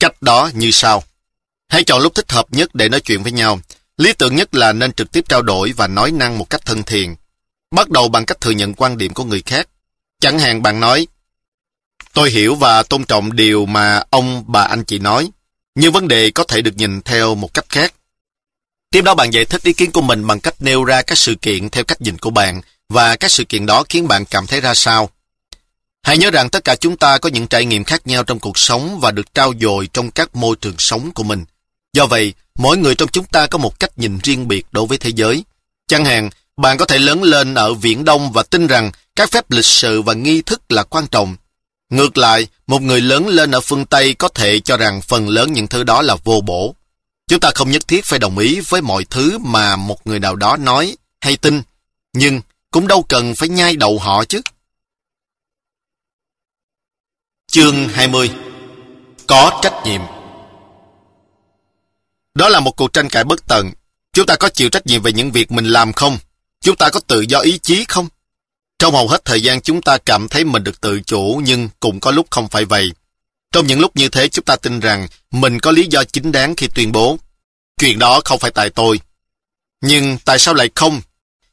Cách 0.00 0.22
đó 0.22 0.50
như 0.54 0.70
sau. 0.70 1.02
Hãy 1.68 1.84
chọn 1.84 2.02
lúc 2.02 2.14
thích 2.14 2.32
hợp 2.32 2.46
nhất 2.50 2.74
để 2.74 2.88
nói 2.88 3.00
chuyện 3.00 3.22
với 3.22 3.32
nhau. 3.32 3.60
Lý 3.98 4.12
tưởng 4.12 4.36
nhất 4.36 4.54
là 4.54 4.72
nên 4.72 4.92
trực 4.92 5.12
tiếp 5.12 5.24
trao 5.28 5.42
đổi 5.42 5.72
và 5.72 5.86
nói 5.86 6.10
năng 6.10 6.38
một 6.38 6.50
cách 6.50 6.64
thân 6.64 6.82
thiện. 6.82 7.16
Bắt 7.70 7.88
đầu 7.88 8.08
bằng 8.08 8.26
cách 8.26 8.40
thừa 8.40 8.50
nhận 8.50 8.74
quan 8.74 8.98
điểm 8.98 9.14
của 9.14 9.24
người 9.24 9.42
khác. 9.46 9.68
Chẳng 10.20 10.38
hạn 10.38 10.62
bạn 10.62 10.80
nói, 10.80 11.06
Tôi 12.12 12.30
hiểu 12.30 12.54
và 12.54 12.82
tôn 12.82 13.04
trọng 13.04 13.36
điều 13.36 13.66
mà 13.66 14.02
ông 14.10 14.44
bà 14.46 14.62
anh 14.62 14.84
chị 14.84 14.98
nói, 14.98 15.30
nhưng 15.74 15.92
vấn 15.92 16.08
đề 16.08 16.30
có 16.30 16.44
thể 16.44 16.62
được 16.62 16.76
nhìn 16.76 17.02
theo 17.02 17.34
một 17.34 17.54
cách 17.54 17.66
khác. 17.68 17.94
Tiếp 18.90 19.02
đó 19.02 19.14
bạn 19.14 19.32
giải 19.32 19.44
thích 19.44 19.62
ý 19.62 19.72
kiến 19.72 19.90
của 19.90 20.00
mình 20.00 20.26
bằng 20.26 20.40
cách 20.40 20.54
nêu 20.60 20.84
ra 20.84 21.02
các 21.02 21.18
sự 21.18 21.34
kiện 21.34 21.68
theo 21.70 21.84
cách 21.84 22.00
nhìn 22.00 22.18
của 22.18 22.30
bạn 22.30 22.60
và 22.88 23.16
các 23.16 23.30
sự 23.30 23.44
kiện 23.44 23.66
đó 23.66 23.84
khiến 23.88 24.08
bạn 24.08 24.24
cảm 24.24 24.46
thấy 24.46 24.60
ra 24.60 24.74
sao. 24.74 25.10
Hãy 26.02 26.18
nhớ 26.18 26.30
rằng 26.30 26.50
tất 26.50 26.64
cả 26.64 26.76
chúng 26.76 26.96
ta 26.96 27.18
có 27.18 27.28
những 27.28 27.46
trải 27.46 27.64
nghiệm 27.64 27.84
khác 27.84 28.06
nhau 28.06 28.24
trong 28.24 28.38
cuộc 28.38 28.58
sống 28.58 28.98
và 29.00 29.10
được 29.10 29.34
trao 29.34 29.52
dồi 29.60 29.88
trong 29.92 30.10
các 30.10 30.36
môi 30.36 30.56
trường 30.60 30.78
sống 30.78 31.10
của 31.12 31.22
mình. 31.22 31.44
Do 31.92 32.06
vậy, 32.06 32.34
mỗi 32.58 32.76
người 32.76 32.94
trong 32.94 33.08
chúng 33.08 33.24
ta 33.24 33.46
có 33.46 33.58
một 33.58 33.80
cách 33.80 33.98
nhìn 33.98 34.18
riêng 34.22 34.48
biệt 34.48 34.66
đối 34.70 34.86
với 34.86 34.98
thế 34.98 35.10
giới. 35.14 35.44
Chẳng 35.86 36.04
hạn, 36.04 36.30
bạn 36.56 36.78
có 36.78 36.84
thể 36.84 36.98
lớn 36.98 37.22
lên 37.22 37.54
ở 37.54 37.74
Viễn 37.74 38.04
Đông 38.04 38.32
và 38.32 38.42
tin 38.42 38.66
rằng 38.66 38.90
các 39.16 39.30
phép 39.30 39.50
lịch 39.50 39.64
sự 39.64 40.02
và 40.02 40.14
nghi 40.14 40.42
thức 40.42 40.72
là 40.72 40.82
quan 40.82 41.06
trọng. 41.06 41.36
Ngược 41.90 42.18
lại, 42.18 42.46
một 42.66 42.82
người 42.82 43.00
lớn 43.00 43.28
lên 43.28 43.50
ở 43.50 43.60
phương 43.60 43.86
Tây 43.86 44.14
có 44.14 44.28
thể 44.28 44.60
cho 44.60 44.76
rằng 44.76 45.02
phần 45.02 45.28
lớn 45.28 45.52
những 45.52 45.66
thứ 45.66 45.84
đó 45.84 46.02
là 46.02 46.16
vô 46.24 46.40
bổ. 46.40 46.74
Chúng 47.28 47.40
ta 47.40 47.50
không 47.54 47.70
nhất 47.70 47.88
thiết 47.88 48.04
phải 48.04 48.18
đồng 48.18 48.38
ý 48.38 48.60
với 48.68 48.82
mọi 48.82 49.04
thứ 49.04 49.38
mà 49.38 49.76
một 49.76 50.06
người 50.06 50.20
nào 50.20 50.36
đó 50.36 50.56
nói 50.56 50.96
hay 51.20 51.36
tin, 51.36 51.62
nhưng 52.12 52.40
cũng 52.70 52.86
đâu 52.86 53.02
cần 53.08 53.34
phải 53.34 53.48
nhai 53.48 53.76
đầu 53.76 53.98
họ 53.98 54.24
chứ. 54.24 54.40
Chương 57.46 57.88
20 57.88 58.30
Có 59.26 59.60
trách 59.62 59.74
nhiệm 59.84 60.00
đó 62.38 62.48
là 62.48 62.60
một 62.60 62.76
cuộc 62.76 62.92
tranh 62.92 63.08
cãi 63.08 63.24
bất 63.24 63.46
tận. 63.48 63.70
Chúng 64.12 64.26
ta 64.26 64.36
có 64.36 64.48
chịu 64.48 64.68
trách 64.68 64.86
nhiệm 64.86 65.02
về 65.02 65.12
những 65.12 65.32
việc 65.32 65.52
mình 65.52 65.64
làm 65.64 65.92
không? 65.92 66.18
Chúng 66.60 66.76
ta 66.76 66.90
có 66.90 67.00
tự 67.00 67.20
do 67.20 67.38
ý 67.38 67.58
chí 67.58 67.84
không? 67.88 68.08
Trong 68.78 68.94
hầu 68.94 69.08
hết 69.08 69.24
thời 69.24 69.42
gian 69.42 69.60
chúng 69.60 69.82
ta 69.82 69.98
cảm 69.98 70.28
thấy 70.28 70.44
mình 70.44 70.64
được 70.64 70.80
tự 70.80 71.00
chủ 71.00 71.40
nhưng 71.44 71.68
cũng 71.80 72.00
có 72.00 72.10
lúc 72.10 72.26
không 72.30 72.48
phải 72.48 72.64
vậy. 72.64 72.92
Trong 73.52 73.66
những 73.66 73.80
lúc 73.80 73.96
như 73.96 74.08
thế 74.08 74.28
chúng 74.28 74.44
ta 74.44 74.56
tin 74.56 74.80
rằng 74.80 75.08
mình 75.30 75.60
có 75.60 75.70
lý 75.70 75.86
do 75.90 76.04
chính 76.04 76.32
đáng 76.32 76.54
khi 76.56 76.68
tuyên 76.74 76.92
bố 76.92 77.18
chuyện 77.80 77.98
đó 77.98 78.20
không 78.24 78.38
phải 78.38 78.50
tại 78.50 78.70
tôi. 78.70 79.00
Nhưng 79.80 80.18
tại 80.24 80.38
sao 80.38 80.54
lại 80.54 80.70
không? 80.74 81.00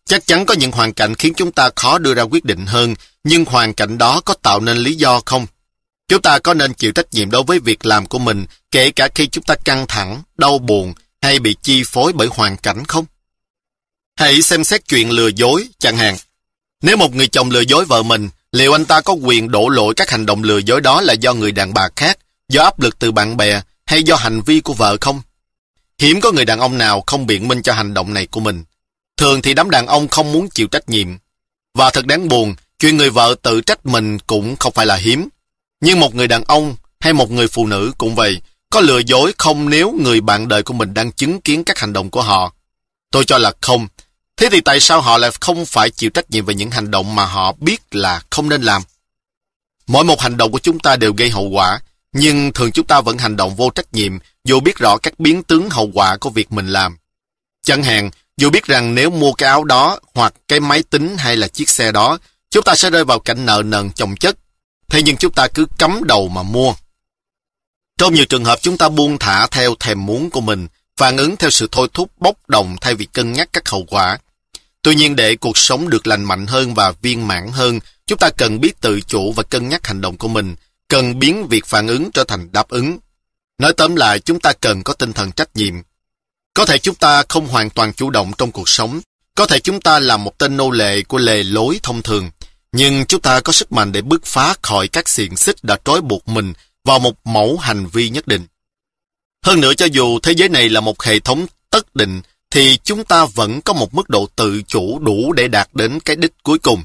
Chắc 0.06 0.28
chắn 0.28 0.46
có 0.46 0.54
những 0.54 0.72
hoàn 0.72 0.94
cảnh 0.94 1.16
khiến 1.16 1.34
chúng 1.36 1.52
ta 1.52 1.70
khó 1.76 1.98
đưa 1.98 2.14
ra 2.14 2.24
quyết 2.24 2.46
định 2.46 2.66
hơn, 2.66 2.96
nhưng 3.24 3.46
hoàn 3.46 3.74
cảnh 3.74 3.98
đó 3.98 4.22
có 4.26 4.34
tạo 4.34 4.60
nên 4.60 4.78
lý 4.78 4.96
do 4.96 5.22
không? 5.26 5.46
Chúng 6.08 6.22
ta 6.22 6.40
có 6.40 6.54
nên 6.54 6.74
chịu 6.74 6.92
trách 6.92 7.14
nhiệm 7.14 7.32
đối 7.32 7.44
với 7.44 7.60
việc 7.60 7.86
làm 7.86 8.06
của 8.06 8.20
mình, 8.20 8.46
kể 8.72 8.92
cả 8.92 9.08
khi 9.16 9.28
chúng 9.28 9.44
ta 9.44 9.56
căng 9.66 9.86
thẳng, 9.88 10.24
đau 10.38 10.60
buồn 10.60 10.94
hay 11.22 11.40
bị 11.40 11.56
chi 11.62 11.84
phối 11.88 12.14
bởi 12.14 12.28
hoàn 12.32 12.58
cảnh 12.58 12.86
không? 12.88 13.06
Hãy 14.16 14.42
xem 14.42 14.64
xét 14.64 14.88
chuyện 14.88 15.12
lừa 15.12 15.28
dối, 15.28 15.68
chẳng 15.80 15.98
hạn. 15.98 16.18
Nếu 16.82 16.98
một 16.98 17.16
người 17.16 17.28
chồng 17.28 17.50
lừa 17.50 17.62
dối 17.62 17.86
vợ 17.86 18.04
mình, 18.04 18.30
liệu 18.52 18.76
anh 18.76 18.86
ta 18.86 19.02
có 19.02 19.14
quyền 19.14 19.52
đổ 19.52 19.70
lỗi 19.70 19.94
các 19.98 20.10
hành 20.10 20.26
động 20.26 20.44
lừa 20.44 20.58
dối 20.58 20.82
đó 20.82 21.02
là 21.02 21.14
do 21.14 21.34
người 21.34 21.52
đàn 21.52 21.74
bà 21.74 21.90
khác, 21.96 22.18
do 22.50 22.64
áp 22.64 22.80
lực 22.80 23.00
từ 23.00 23.12
bạn 23.12 23.38
bè 23.38 23.62
hay 23.86 24.04
do 24.04 24.16
hành 24.16 24.42
vi 24.42 24.60
của 24.60 24.74
vợ 24.74 24.98
không? 25.02 25.22
Hiếm 26.00 26.22
có 26.22 26.32
người 26.32 26.46
đàn 26.46 26.60
ông 26.60 26.78
nào 26.78 27.04
không 27.08 27.28
biện 27.28 27.48
minh 27.48 27.62
cho 27.62 27.74
hành 27.74 27.94
động 27.94 28.14
này 28.14 28.28
của 28.28 28.40
mình. 28.40 28.64
Thường 29.18 29.42
thì 29.42 29.54
đám 29.54 29.70
đàn 29.70 29.88
ông 29.88 30.08
không 30.08 30.32
muốn 30.32 30.50
chịu 30.50 30.68
trách 30.68 30.90
nhiệm. 30.90 31.08
Và 31.74 31.90
thật 31.90 32.06
đáng 32.06 32.28
buồn, 32.28 32.56
chuyện 32.80 32.98
người 32.98 33.10
vợ 33.10 33.36
tự 33.42 33.62
trách 33.62 33.86
mình 33.86 34.20
cũng 34.20 34.56
không 34.56 34.74
phải 34.74 34.86
là 34.86 34.96
hiếm. 34.96 35.30
Nhưng 35.82 36.00
một 36.00 36.16
người 36.16 36.28
đàn 36.28 36.44
ông 36.44 36.76
hay 37.00 37.14
một 37.14 37.32
người 37.32 37.48
phụ 37.48 37.68
nữ 37.68 37.92
cũng 37.98 38.16
vậy, 38.16 38.42
có 38.70 38.80
lừa 38.80 39.00
dối 39.00 39.34
không 39.38 39.70
nếu 39.70 39.92
người 39.92 40.22
bạn 40.22 40.48
đời 40.48 40.64
của 40.64 40.74
mình 40.74 40.94
đang 40.94 41.12
chứng 41.12 41.42
kiến 41.42 41.64
các 41.64 41.80
hành 41.80 41.94
động 41.94 42.10
của 42.10 42.22
họ. 42.22 42.54
Tôi 43.12 43.26
cho 43.26 43.38
là 43.38 43.52
không. 43.62 43.88
Thế 44.38 44.50
thì 44.52 44.62
tại 44.62 44.80
sao 44.80 45.02
họ 45.02 45.18
lại 45.18 45.32
không 45.40 45.66
phải 45.66 45.90
chịu 45.90 46.10
trách 46.10 46.32
nhiệm 46.32 46.46
về 46.46 46.56
những 46.56 46.72
hành 46.72 46.92
động 46.92 47.16
mà 47.16 47.26
họ 47.26 47.56
biết 47.60 47.82
là 47.92 48.22
không 48.30 48.50
nên 48.50 48.62
làm? 48.62 48.82
Mỗi 49.88 50.04
một 50.04 50.22
hành 50.22 50.38
động 50.38 50.52
của 50.52 50.60
chúng 50.60 50.80
ta 50.80 50.96
đều 50.96 51.14
gây 51.14 51.30
hậu 51.30 51.50
quả, 51.50 51.80
nhưng 52.14 52.54
thường 52.54 52.72
chúng 52.72 52.88
ta 52.88 53.02
vẫn 53.02 53.18
hành 53.18 53.36
động 53.36 53.56
vô 53.56 53.70
trách 53.70 53.94
nhiệm 53.94 54.18
dù 54.44 54.60
biết 54.60 54.78
rõ 54.78 54.98
các 54.98 55.20
biến 55.20 55.44
tướng 55.44 55.70
hậu 55.70 55.92
quả 55.94 56.18
của 56.18 56.30
việc 56.30 56.52
mình 56.52 56.68
làm. 56.68 56.98
Chẳng 57.64 57.84
hạn, 57.84 58.10
dù 58.38 58.50
biết 58.50 58.66
rằng 58.66 58.96
nếu 58.96 59.10
mua 59.10 59.34
cái 59.34 59.50
áo 59.50 59.64
đó 59.64 60.00
hoặc 60.14 60.34
cái 60.48 60.60
máy 60.60 60.84
tính 60.84 61.16
hay 61.18 61.36
là 61.36 61.48
chiếc 61.48 61.70
xe 61.70 61.92
đó, 61.92 62.18
chúng 62.52 62.64
ta 62.64 62.76
sẽ 62.76 62.90
rơi 62.90 63.06
vào 63.06 63.20
cảnh 63.20 63.46
nợ 63.46 63.62
nần 63.66 63.92
chồng 63.92 64.16
chất. 64.16 64.38
Thế 64.90 65.02
nhưng 65.02 65.18
chúng 65.18 65.32
ta 65.32 65.48
cứ 65.48 65.66
cắm 65.78 66.02
đầu 66.04 66.28
mà 66.28 66.44
mua. 66.44 66.74
Trong 67.98 68.14
nhiều 68.14 68.26
trường 68.26 68.46
hợp 68.46 68.60
chúng 68.62 68.78
ta 68.78 68.90
buông 68.90 69.18
thả 69.18 69.48
theo 69.48 69.76
thèm 69.80 70.06
muốn 70.06 70.30
của 70.30 70.42
mình, 70.42 70.68
phản 70.98 71.18
ứng 71.18 71.36
theo 71.38 71.50
sự 71.50 71.68
thôi 71.72 71.88
thúc 71.94 72.12
bốc 72.18 72.50
đồng 72.50 72.76
thay 72.82 72.96
vì 72.96 73.06
cân 73.06 73.34
nhắc 73.34 73.50
các 73.54 73.70
hậu 73.70 73.84
quả. 73.84 74.18
Tuy 74.82 74.96
nhiên 74.96 75.16
để 75.16 75.36
cuộc 75.36 75.58
sống 75.58 75.90
được 75.90 76.08
lành 76.08 76.24
mạnh 76.24 76.48
hơn 76.48 76.74
và 76.74 76.92
viên 77.02 77.28
mãn 77.28 77.52
hơn, 77.52 77.80
chúng 78.08 78.18
ta 78.18 78.30
cần 78.38 78.62
biết 78.62 78.82
tự 78.82 79.02
chủ 79.02 79.32
và 79.32 79.44
cân 79.44 79.70
nhắc 79.70 79.88
hành 79.88 80.02
động 80.02 80.18
của 80.18 80.28
mình, 80.28 80.56
cần 80.88 81.20
biến 81.20 81.48
việc 81.48 81.66
phản 81.66 81.88
ứng 81.88 82.12
trở 82.12 82.24
thành 82.24 82.52
đáp 82.52 82.70
ứng. 82.70 82.98
Nói 83.58 83.74
tóm 83.74 83.96
lại, 83.96 84.20
chúng 84.20 84.40
ta 84.40 84.54
cần 84.62 84.84
có 84.84 84.94
tinh 84.94 85.14
thần 85.14 85.32
trách 85.32 85.56
nhiệm. 85.56 85.74
Có 86.54 86.66
thể 86.66 86.78
chúng 86.78 86.96
ta 86.96 87.24
không 87.30 87.48
hoàn 87.48 87.70
toàn 87.70 87.94
chủ 87.94 88.10
động 88.10 88.32
trong 88.38 88.52
cuộc 88.52 88.70
sống, 88.70 89.02
có 89.36 89.46
thể 89.46 89.60
chúng 89.60 89.82
ta 89.82 90.00
là 90.00 90.18
một 90.18 90.38
tên 90.38 90.58
nô 90.58 90.72
lệ 90.72 91.02
của 91.02 91.18
lề 91.18 91.44
lối 91.44 91.80
thông 91.84 92.02
thường, 92.02 92.32
nhưng 92.78 93.06
chúng 93.06 93.22
ta 93.22 93.40
có 93.40 93.54
sức 93.54 93.72
mạnh 93.72 93.92
để 93.92 94.02
bứt 94.02 94.26
phá 94.26 94.54
khỏi 94.62 94.88
các 94.88 95.10
xiềng 95.10 95.38
xích 95.38 95.56
đã 95.64 95.78
trói 95.86 96.02
buộc 96.02 96.28
mình 96.28 96.54
vào 96.84 97.00
một 97.00 97.14
mẫu 97.24 97.58
hành 97.58 97.88
vi 97.88 98.10
nhất 98.10 98.28
định. 98.28 98.46
Hơn 99.46 99.62
nữa 99.62 99.74
cho 99.74 99.86
dù 99.86 100.20
thế 100.20 100.32
giới 100.32 100.50
này 100.50 100.70
là 100.70 100.82
một 100.82 101.04
hệ 101.04 101.20
thống 101.20 101.46
tất 101.70 101.96
định, 101.96 102.22
thì 102.52 102.78
chúng 102.84 103.06
ta 103.06 103.26
vẫn 103.26 103.62
có 103.62 103.74
một 103.74 103.94
mức 103.94 104.10
độ 104.10 104.28
tự 104.36 104.62
chủ 104.68 105.00
đủ 105.00 105.34
để 105.34 105.48
đạt 105.48 105.70
đến 105.74 106.00
cái 106.00 106.16
đích 106.16 106.32
cuối 106.44 106.58
cùng. 106.60 106.84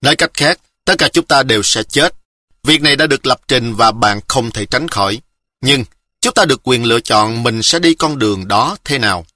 Nói 0.00 0.16
cách 0.16 0.30
khác, 0.34 0.60
tất 0.84 0.94
cả 0.98 1.08
chúng 1.08 1.26
ta 1.26 1.42
đều 1.42 1.62
sẽ 1.62 1.82
chết. 1.82 2.14
Việc 2.62 2.82
này 2.82 2.96
đã 2.96 3.06
được 3.06 3.26
lập 3.26 3.40
trình 3.48 3.74
và 3.74 3.92
bạn 3.92 4.20
không 4.28 4.50
thể 4.50 4.66
tránh 4.66 4.88
khỏi. 4.88 5.20
Nhưng, 5.60 5.84
chúng 6.20 6.34
ta 6.34 6.44
được 6.44 6.60
quyền 6.64 6.84
lựa 6.84 7.00
chọn 7.00 7.42
mình 7.42 7.62
sẽ 7.62 7.78
đi 7.78 7.94
con 7.94 8.18
đường 8.18 8.48
đó 8.48 8.76
thế 8.84 8.98
nào. 8.98 9.26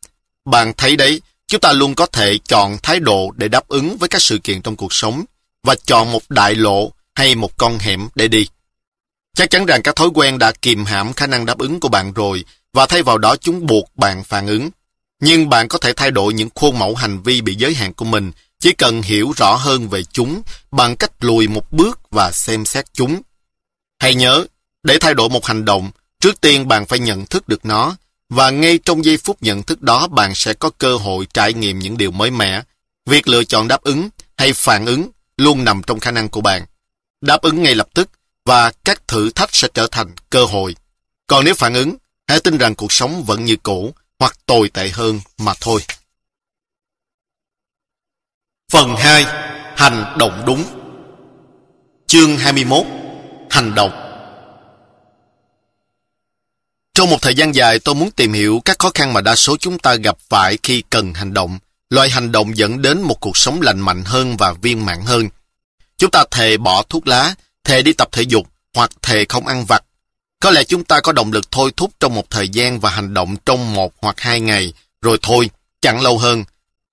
Bạn 0.44 0.73
thấy 0.77 0.97
đấy, 0.97 1.20
chúng 1.47 1.60
ta 1.60 1.73
luôn 1.73 1.94
có 1.94 2.06
thể 2.06 2.39
chọn 2.39 2.78
thái 2.82 3.01
độ 3.01 3.31
để 3.36 3.48
đáp 3.48 3.69
ứng 3.69 3.97
với 3.97 4.09
các 4.09 4.23
sự 4.23 4.39
kiện 4.39 4.62
trong 4.62 4.77
cuộc 4.77 4.93
sống 4.93 5.24
và 5.62 5.74
chọn 5.87 6.12
một 6.12 6.23
đại 6.28 6.55
lộ 6.55 6.93
hay 7.15 7.35
một 7.35 7.57
con 7.57 7.78
hẻm 7.78 8.09
để 8.15 8.28
đi. 8.28 8.49
Chắc 9.37 9.51
chắn 9.51 9.66
rằng 9.66 9.82
các 9.82 9.97
thói 9.97 10.09
quen 10.15 10.39
đã 10.39 10.53
kìm 10.62 10.85
hãm 10.85 11.12
khả 11.12 11.27
năng 11.27 11.47
đáp 11.47 11.59
ứng 11.59 11.81
của 11.81 11.89
bạn 11.89 12.12
rồi 12.12 12.45
và 12.73 12.87
thay 12.87 13.03
vào 13.03 13.19
đó 13.19 13.37
chúng 13.37 13.66
buộc 13.66 13.97
bạn 13.97 14.24
phản 14.24 14.47
ứng. 14.47 14.70
Nhưng 15.23 15.49
bạn 15.49 15.69
có 15.69 15.78
thể 15.78 15.93
thay 15.93 16.11
đổi 16.11 16.35
những 16.35 16.49
khuôn 16.55 16.78
mẫu 16.78 16.95
hành 16.95 17.23
vi 17.23 17.41
bị 17.41 17.55
giới 17.55 17.74
hạn 17.74 17.95
của 17.95 18.05
mình 18.05 18.32
chỉ 18.61 18.73
cần 18.73 19.03
hiểu 19.03 19.32
rõ 19.37 19.55
hơn 19.55 19.89
về 19.89 20.03
chúng 20.03 20.43
bằng 20.70 20.97
cách 20.97 21.12
lùi 21.20 21.49
một 21.49 21.73
bước 21.73 22.01
và 22.11 22.32
xem 22.32 22.65
xét 22.65 22.85
chúng. 22.93 23.23
Hãy 23.99 24.15
nhớ, 24.15 24.47
để 24.82 24.99
thay 25.01 25.15
đổi 25.15 25.28
một 25.28 25.47
hành 25.47 25.65
động, 25.65 25.91
trước 26.20 26.41
tiên 26.41 26.69
bạn 26.69 26.87
phải 26.87 26.99
nhận 26.99 27.27
thức 27.27 27.49
được 27.49 27.65
nó 27.65 27.97
và 28.28 28.51
ngay 28.51 28.78
trong 28.78 29.05
giây 29.05 29.16
phút 29.16 29.43
nhận 29.43 29.62
thức 29.62 29.82
đó 29.82 30.07
bạn 30.07 30.35
sẽ 30.35 30.55
có 30.55 30.70
cơ 30.78 30.97
hội 30.97 31.27
trải 31.35 31.53
nghiệm 31.53 31.78
những 31.78 31.97
điều 31.97 32.11
mới 32.11 32.31
mẻ. 32.31 32.62
Việc 33.07 33.28
lựa 33.28 33.45
chọn 33.45 33.69
đáp 33.69 33.82
ứng 33.82 34.09
hay 34.37 34.53
phản 34.53 34.87
ứng 34.87 35.11
luôn 35.41 35.65
nằm 35.65 35.83
trong 35.87 36.01
khả 36.01 36.11
năng 36.11 36.29
của 36.29 36.41
bạn. 36.41 36.67
Đáp 37.21 37.43
ứng 37.43 37.62
ngay 37.62 37.75
lập 37.75 37.89
tức 37.95 38.11
và 38.45 38.73
các 38.85 39.09
thử 39.09 39.31
thách 39.31 39.55
sẽ 39.55 39.69
trở 39.75 39.87
thành 39.91 40.15
cơ 40.31 40.45
hội. 40.45 40.77
Còn 41.27 41.45
nếu 41.45 41.55
phản 41.55 41.75
ứng, 41.75 41.97
hãy 42.27 42.41
tin 42.41 42.59
rằng 42.59 42.75
cuộc 42.75 42.93
sống 42.93 43.25
vẫn 43.27 43.45
như 43.45 43.57
cũ 43.62 43.95
hoặc 44.19 44.37
tồi 44.47 44.69
tệ 44.69 44.89
hơn 44.89 45.21
mà 45.39 45.53
thôi. 45.61 45.81
Phần 48.73 48.97
2. 48.97 49.25
Hành 49.77 50.17
động 50.19 50.43
đúng 50.47 50.65
Chương 52.07 52.37
21. 52.37 52.87
Hành 53.51 53.75
động 53.75 53.91
Trong 56.95 57.11
một 57.11 57.23
thời 57.23 57.35
gian 57.35 57.55
dài 57.55 57.79
tôi 57.79 57.95
muốn 57.95 58.11
tìm 58.11 58.33
hiểu 58.33 58.62
các 58.65 58.79
khó 58.79 58.91
khăn 58.95 59.12
mà 59.12 59.21
đa 59.21 59.37
số 59.37 59.57
chúng 59.57 59.79
ta 59.79 59.95
gặp 59.95 60.19
phải 60.29 60.59
khi 60.62 60.83
cần 60.91 61.15
hành 61.15 61.35
động. 61.35 61.59
Loại 61.91 62.11
hành 62.11 62.33
động 62.33 62.57
dẫn 62.57 62.83
đến 62.83 63.03
một 63.03 63.21
cuộc 63.21 63.37
sống 63.37 63.62
lành 63.62 63.81
mạnh 63.81 64.05
hơn 64.05 64.37
và 64.37 64.53
viên 64.53 64.87
mãn 64.87 65.01
hơn. 65.05 65.29
Chúng 65.97 66.11
ta 66.11 66.25
thề 66.31 66.57
bỏ 66.57 66.83
thuốc 66.83 67.07
lá, 67.07 67.35
thề 67.65 67.83
đi 67.83 67.93
tập 67.93 68.09
thể 68.12 68.23
dục 68.23 68.47
hoặc 68.75 68.91
thề 69.03 69.25
không 69.29 69.47
ăn 69.47 69.65
vặt. 69.65 69.85
Có 70.41 70.51
lẽ 70.51 70.65
chúng 70.65 70.85
ta 70.85 71.01
có 71.01 71.12
động 71.12 71.33
lực 71.33 71.51
thôi 71.51 71.73
thúc 71.77 71.91
trong 72.01 72.15
một 72.15 72.31
thời 72.31 72.49
gian 72.49 72.81
và 72.81 72.91
hành 72.91 73.15
động 73.15 73.37
trong 73.47 73.75
một 73.75 73.93
hoặc 74.03 74.21
hai 74.21 74.41
ngày, 74.41 74.73
rồi 75.03 75.19
thôi, 75.23 75.51
chẳng 75.81 76.01
lâu 76.01 76.19
hơn. 76.19 76.45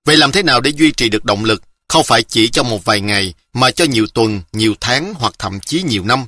Vậy 0.05 0.17
làm 0.17 0.31
thế 0.31 0.43
nào 0.43 0.61
để 0.61 0.71
duy 0.75 0.91
trì 0.91 1.09
được 1.09 1.25
động 1.25 1.45
lực? 1.45 1.63
không 1.87 2.03
phải 2.03 2.23
chỉ 2.23 2.49
cho 2.49 2.63
một 2.63 2.85
vài 2.85 3.01
ngày, 3.01 3.33
mà 3.53 3.71
cho 3.71 3.85
nhiều 3.85 4.07
tuần, 4.13 4.41
nhiều 4.51 4.75
tháng 4.81 5.13
hoặc 5.13 5.33
thậm 5.39 5.59
chí 5.59 5.83
nhiều 5.83 6.03
năm. 6.03 6.25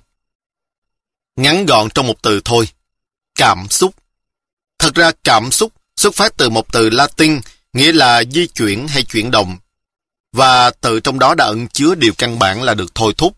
Ngắn 1.35 1.65
gọn 1.65 1.89
trong 1.89 2.07
một 2.07 2.21
từ 2.21 2.41
thôi. 2.45 2.67
Cảm 3.35 3.67
xúc. 3.69 3.95
Thật 4.79 4.95
ra 4.95 5.11
cảm 5.23 5.51
xúc 5.51 5.73
xuất 5.95 6.15
phát 6.15 6.37
từ 6.37 6.49
một 6.49 6.73
từ 6.73 6.89
Latin, 6.89 7.39
nghĩa 7.73 7.91
là 7.91 8.23
di 8.31 8.47
chuyển 8.47 8.87
hay 8.87 9.03
chuyển 9.03 9.31
động. 9.31 9.57
Và 10.33 10.71
từ 10.81 10.99
trong 10.99 11.19
đó 11.19 11.35
đã 11.35 11.45
ẩn 11.45 11.67
chứa 11.67 11.95
điều 11.95 12.13
căn 12.17 12.39
bản 12.39 12.63
là 12.63 12.73
được 12.73 12.95
thôi 12.95 13.13
thúc. 13.17 13.37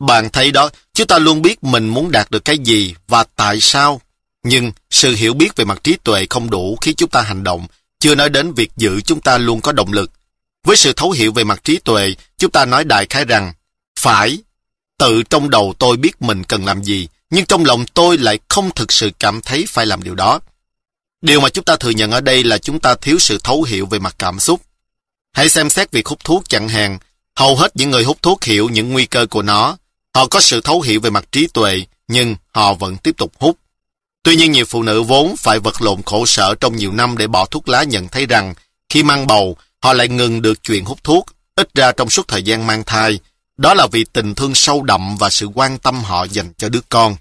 Bạn 0.00 0.30
thấy 0.30 0.50
đó, 0.50 0.70
chúng 0.94 1.06
ta 1.06 1.18
luôn 1.18 1.42
biết 1.42 1.64
mình 1.64 1.88
muốn 1.88 2.10
đạt 2.10 2.30
được 2.30 2.44
cái 2.44 2.58
gì 2.58 2.94
và 3.08 3.24
tại 3.36 3.60
sao. 3.60 4.00
Nhưng 4.42 4.72
sự 4.90 5.14
hiểu 5.14 5.34
biết 5.34 5.56
về 5.56 5.64
mặt 5.64 5.84
trí 5.84 5.96
tuệ 6.04 6.26
không 6.30 6.50
đủ 6.50 6.76
khi 6.80 6.94
chúng 6.94 7.10
ta 7.10 7.22
hành 7.22 7.44
động, 7.44 7.66
chưa 8.00 8.14
nói 8.14 8.30
đến 8.30 8.52
việc 8.52 8.70
giữ 8.76 9.00
chúng 9.00 9.20
ta 9.20 9.38
luôn 9.38 9.60
có 9.60 9.72
động 9.72 9.92
lực. 9.92 10.10
Với 10.64 10.76
sự 10.76 10.92
thấu 10.92 11.10
hiểu 11.10 11.32
về 11.32 11.44
mặt 11.44 11.64
trí 11.64 11.78
tuệ, 11.78 12.14
chúng 12.38 12.50
ta 12.50 12.64
nói 12.64 12.84
đại 12.84 13.06
khái 13.06 13.24
rằng, 13.24 13.52
phải, 13.98 14.38
tự 14.98 15.22
trong 15.22 15.50
đầu 15.50 15.74
tôi 15.78 15.96
biết 15.96 16.22
mình 16.22 16.44
cần 16.44 16.64
làm 16.64 16.84
gì, 16.84 17.08
nhưng 17.30 17.46
trong 17.46 17.64
lòng 17.64 17.84
tôi 17.94 18.18
lại 18.18 18.38
không 18.48 18.70
thực 18.74 18.92
sự 18.92 19.10
cảm 19.18 19.40
thấy 19.40 19.64
phải 19.68 19.86
làm 19.86 20.02
điều 20.02 20.14
đó. 20.14 20.40
Điều 21.24 21.40
mà 21.40 21.48
chúng 21.48 21.64
ta 21.64 21.76
thừa 21.76 21.90
nhận 21.90 22.10
ở 22.10 22.20
đây 22.20 22.44
là 22.44 22.58
chúng 22.58 22.80
ta 22.80 22.94
thiếu 22.94 23.18
sự 23.18 23.38
thấu 23.44 23.62
hiểu 23.62 23.86
về 23.86 23.98
mặt 23.98 24.14
cảm 24.18 24.40
xúc. 24.40 24.60
Hãy 25.32 25.48
xem 25.48 25.70
xét 25.70 25.90
việc 25.90 26.08
hút 26.08 26.24
thuốc 26.24 26.48
chẳng 26.48 26.68
hạn. 26.68 26.98
Hầu 27.36 27.56
hết 27.56 27.76
những 27.76 27.90
người 27.90 28.04
hút 28.04 28.18
thuốc 28.22 28.44
hiểu 28.44 28.68
những 28.68 28.92
nguy 28.92 29.06
cơ 29.06 29.26
của 29.26 29.42
nó. 29.42 29.76
Họ 30.14 30.26
có 30.26 30.40
sự 30.40 30.60
thấu 30.60 30.80
hiểu 30.80 31.00
về 31.00 31.10
mặt 31.10 31.24
trí 31.32 31.46
tuệ, 31.46 31.80
nhưng 32.08 32.36
họ 32.54 32.74
vẫn 32.74 32.96
tiếp 32.96 33.14
tục 33.16 33.32
hút. 33.38 33.58
Tuy 34.22 34.36
nhiên 34.36 34.52
nhiều 34.52 34.64
phụ 34.64 34.82
nữ 34.82 35.02
vốn 35.02 35.36
phải 35.36 35.58
vật 35.58 35.82
lộn 35.82 36.02
khổ 36.02 36.26
sở 36.26 36.54
trong 36.54 36.76
nhiều 36.76 36.92
năm 36.92 37.18
để 37.18 37.26
bỏ 37.26 37.44
thuốc 37.44 37.68
lá 37.68 37.82
nhận 37.82 38.08
thấy 38.08 38.26
rằng 38.26 38.54
khi 38.88 39.02
mang 39.02 39.26
bầu, 39.26 39.56
họ 39.82 39.92
lại 39.92 40.08
ngừng 40.08 40.42
được 40.42 40.62
chuyện 40.62 40.84
hút 40.84 41.04
thuốc, 41.04 41.26
ít 41.54 41.68
ra 41.74 41.92
trong 41.92 42.10
suốt 42.10 42.28
thời 42.28 42.42
gian 42.42 42.66
mang 42.66 42.84
thai. 42.84 43.18
Đó 43.56 43.74
là 43.74 43.86
vì 43.92 44.04
tình 44.12 44.34
thương 44.34 44.54
sâu 44.54 44.82
đậm 44.82 45.16
và 45.16 45.30
sự 45.30 45.46
quan 45.54 45.78
tâm 45.78 46.04
họ 46.04 46.24
dành 46.24 46.52
cho 46.58 46.68
đứa 46.68 46.80
con. 46.88 47.16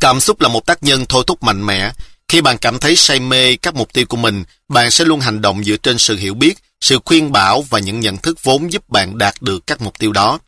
Cảm 0.00 0.20
xúc 0.20 0.40
là 0.40 0.48
một 0.48 0.66
tác 0.66 0.82
nhân 0.82 1.06
thôi 1.08 1.24
thúc 1.26 1.42
mạnh 1.42 1.66
mẽ. 1.66 1.92
Khi 2.30 2.40
bạn 2.40 2.58
cảm 2.58 2.78
thấy 2.78 2.96
say 2.96 3.20
mê 3.20 3.56
các 3.56 3.74
mục 3.74 3.92
tiêu 3.92 4.06
của 4.08 4.16
mình, 4.16 4.44
bạn 4.68 4.90
sẽ 4.90 5.04
luôn 5.04 5.20
hành 5.20 5.40
động 5.40 5.64
dựa 5.64 5.76
trên 5.76 5.98
sự 5.98 6.16
hiểu 6.16 6.34
biết, 6.34 6.58
sự 6.80 6.98
khuyên 7.04 7.32
bảo 7.32 7.62
và 7.62 7.78
những 7.78 8.00
nhận 8.00 8.16
thức 8.16 8.38
vốn 8.42 8.72
giúp 8.72 8.88
bạn 8.88 9.18
đạt 9.18 9.34
được 9.40 9.66
các 9.66 9.80
mục 9.80 9.98
tiêu 9.98 10.12
đó. 10.12 10.38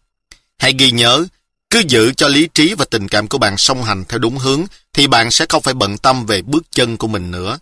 Hãy 0.58 0.74
ghi 0.78 0.90
nhớ, 0.90 1.24
cứ 1.70 1.82
giữ 1.88 2.12
cho 2.12 2.28
lý 2.28 2.48
trí 2.54 2.74
và 2.74 2.84
tình 2.84 3.08
cảm 3.08 3.28
của 3.28 3.38
bạn 3.38 3.56
song 3.58 3.84
hành 3.84 4.04
theo 4.08 4.18
đúng 4.18 4.38
hướng, 4.38 4.64
thì 4.92 5.06
bạn 5.06 5.30
sẽ 5.30 5.46
không 5.48 5.62
phải 5.62 5.74
bận 5.74 5.98
tâm 5.98 6.26
về 6.26 6.42
bước 6.42 6.64
chân 6.70 6.96
của 6.96 7.08
mình 7.08 7.30
nữa. 7.30 7.58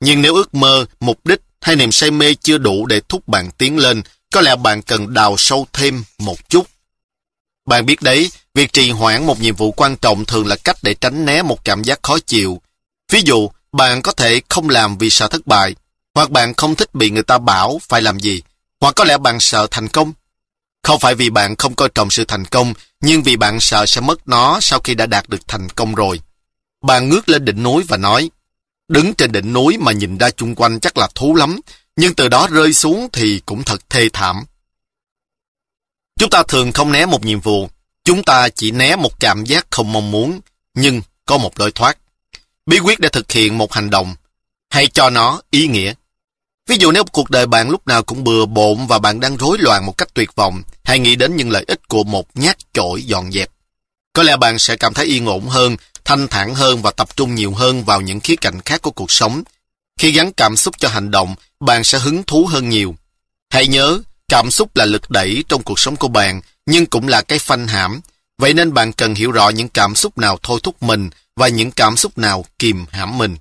Nhưng 0.00 0.22
nếu 0.22 0.34
ước 0.34 0.54
mơ, 0.54 0.86
mục 1.00 1.26
đích 1.26 1.40
hay 1.60 1.76
niềm 1.76 1.92
say 1.92 2.10
mê 2.10 2.34
chưa 2.34 2.58
đủ 2.58 2.86
để 2.86 3.00
thúc 3.08 3.28
bạn 3.28 3.50
tiến 3.58 3.78
lên, 3.78 4.02
có 4.32 4.40
lẽ 4.40 4.56
bạn 4.56 4.82
cần 4.82 5.14
đào 5.14 5.36
sâu 5.38 5.66
thêm 5.72 6.04
một 6.18 6.48
chút. 6.48 6.66
Bạn 7.66 7.86
biết 7.86 8.02
đấy, 8.02 8.30
việc 8.54 8.72
trì 8.72 8.90
hoãn 8.90 9.26
một 9.26 9.40
nhiệm 9.40 9.54
vụ 9.54 9.70
quan 9.70 9.96
trọng 9.96 10.24
thường 10.24 10.46
là 10.46 10.56
cách 10.56 10.76
để 10.82 10.94
tránh 10.94 11.24
né 11.24 11.42
một 11.42 11.64
cảm 11.64 11.82
giác 11.82 12.02
khó 12.02 12.18
chịu. 12.18 12.60
Ví 13.12 13.22
dụ, 13.24 13.50
bạn 13.72 14.02
có 14.02 14.12
thể 14.12 14.40
không 14.48 14.68
làm 14.68 14.98
vì 14.98 15.10
sợ 15.10 15.28
thất 15.28 15.46
bại, 15.46 15.74
hoặc 16.14 16.30
bạn 16.30 16.54
không 16.54 16.74
thích 16.74 16.94
bị 16.94 17.10
người 17.10 17.22
ta 17.22 17.38
bảo 17.38 17.80
phải 17.82 18.02
làm 18.02 18.20
gì, 18.20 18.42
hoặc 18.80 18.94
có 18.96 19.04
lẽ 19.04 19.18
bạn 19.18 19.40
sợ 19.40 19.66
thành 19.70 19.88
công. 19.88 20.12
Không 20.82 21.00
phải 21.00 21.14
vì 21.14 21.30
bạn 21.30 21.56
không 21.56 21.74
coi 21.74 21.88
trọng 21.94 22.10
sự 22.10 22.24
thành 22.24 22.44
công, 22.44 22.74
nhưng 23.00 23.22
vì 23.22 23.36
bạn 23.36 23.60
sợ 23.60 23.86
sẽ 23.86 24.00
mất 24.00 24.28
nó 24.28 24.58
sau 24.60 24.80
khi 24.84 24.94
đã 24.94 25.06
đạt 25.06 25.28
được 25.28 25.48
thành 25.48 25.68
công 25.68 25.94
rồi. 25.94 26.20
Bạn 26.82 27.08
ngước 27.08 27.28
lên 27.28 27.44
đỉnh 27.44 27.62
núi 27.62 27.84
và 27.88 27.96
nói, 27.96 28.30
đứng 28.88 29.14
trên 29.14 29.32
đỉnh 29.32 29.52
núi 29.52 29.78
mà 29.78 29.92
nhìn 29.92 30.18
ra 30.18 30.30
chung 30.30 30.54
quanh 30.54 30.80
chắc 30.80 30.98
là 30.98 31.08
thú 31.14 31.34
lắm, 31.34 31.60
nhưng 31.96 32.14
từ 32.14 32.28
đó 32.28 32.48
rơi 32.50 32.72
xuống 32.72 33.08
thì 33.12 33.42
cũng 33.46 33.64
thật 33.64 33.90
thê 33.90 34.08
thảm. 34.12 34.44
Chúng 36.18 36.30
ta 36.30 36.42
thường 36.48 36.72
không 36.72 36.92
né 36.92 37.06
một 37.06 37.24
nhiệm 37.24 37.40
vụ, 37.40 37.68
chúng 38.04 38.22
ta 38.22 38.48
chỉ 38.48 38.70
né 38.70 38.96
một 38.96 39.20
cảm 39.20 39.44
giác 39.44 39.66
không 39.70 39.92
mong 39.92 40.10
muốn, 40.10 40.40
nhưng 40.74 41.02
có 41.26 41.38
một 41.38 41.60
lối 41.60 41.72
thoát. 41.72 41.98
Bí 42.66 42.78
quyết 42.78 43.00
để 43.00 43.08
thực 43.08 43.32
hiện 43.32 43.58
một 43.58 43.72
hành 43.72 43.90
động, 43.90 44.14
hãy 44.70 44.86
cho 44.86 45.10
nó 45.10 45.40
ý 45.50 45.66
nghĩa. 45.66 45.94
Ví 46.68 46.76
dụ 46.80 46.92
nếu 46.92 47.04
cuộc 47.04 47.30
đời 47.30 47.46
bạn 47.46 47.70
lúc 47.70 47.86
nào 47.86 48.02
cũng 48.02 48.24
bừa 48.24 48.46
bộn 48.46 48.86
và 48.86 48.98
bạn 48.98 49.20
đang 49.20 49.36
rối 49.36 49.58
loạn 49.58 49.86
một 49.86 49.98
cách 49.98 50.14
tuyệt 50.14 50.34
vọng, 50.34 50.62
hãy 50.84 50.98
nghĩ 50.98 51.16
đến 51.16 51.36
những 51.36 51.50
lợi 51.50 51.64
ích 51.68 51.88
của 51.88 52.04
một 52.04 52.26
nhát 52.34 52.56
chổi 52.72 53.02
dọn 53.02 53.32
dẹp. 53.32 53.50
Có 54.12 54.22
lẽ 54.22 54.36
bạn 54.36 54.58
sẽ 54.58 54.76
cảm 54.76 54.94
thấy 54.94 55.06
yên 55.06 55.26
ổn 55.26 55.48
hơn, 55.48 55.76
thanh 56.04 56.28
thản 56.28 56.54
hơn 56.54 56.82
và 56.82 56.90
tập 56.90 57.16
trung 57.16 57.34
nhiều 57.34 57.52
hơn 57.54 57.84
vào 57.84 58.00
những 58.00 58.20
khía 58.20 58.36
cạnh 58.36 58.60
khác 58.60 58.82
của 58.82 58.90
cuộc 58.90 59.12
sống. 59.12 59.42
Khi 59.98 60.12
gắn 60.12 60.32
cảm 60.32 60.56
xúc 60.56 60.74
cho 60.78 60.88
hành 60.88 61.10
động, 61.10 61.34
bạn 61.60 61.84
sẽ 61.84 61.98
hứng 61.98 62.22
thú 62.22 62.46
hơn 62.46 62.68
nhiều. 62.68 62.96
Hãy 63.50 63.66
nhớ, 63.66 64.00
cảm 64.28 64.50
xúc 64.50 64.76
là 64.76 64.84
lực 64.84 65.10
đẩy 65.10 65.44
trong 65.48 65.62
cuộc 65.62 65.78
sống 65.78 65.96
của 65.96 66.08
bạn, 66.08 66.40
nhưng 66.66 66.86
cũng 66.86 67.08
là 67.08 67.22
cái 67.22 67.38
phanh 67.38 67.68
hãm. 67.68 68.00
Vậy 68.38 68.54
nên 68.54 68.74
bạn 68.74 68.92
cần 68.92 69.14
hiểu 69.14 69.32
rõ 69.32 69.48
những 69.48 69.68
cảm 69.68 69.94
xúc 69.94 70.18
nào 70.18 70.38
thôi 70.42 70.60
thúc 70.62 70.82
mình 70.82 71.10
và 71.36 71.48
những 71.48 71.70
cảm 71.70 71.96
xúc 71.96 72.18
nào 72.18 72.44
kìm 72.58 72.86
hãm 72.90 73.18
mình. 73.18 73.36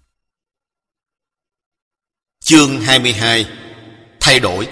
Chương 2.44 2.82
22 2.82 3.46
Thay 4.20 4.40
đổi 4.40 4.68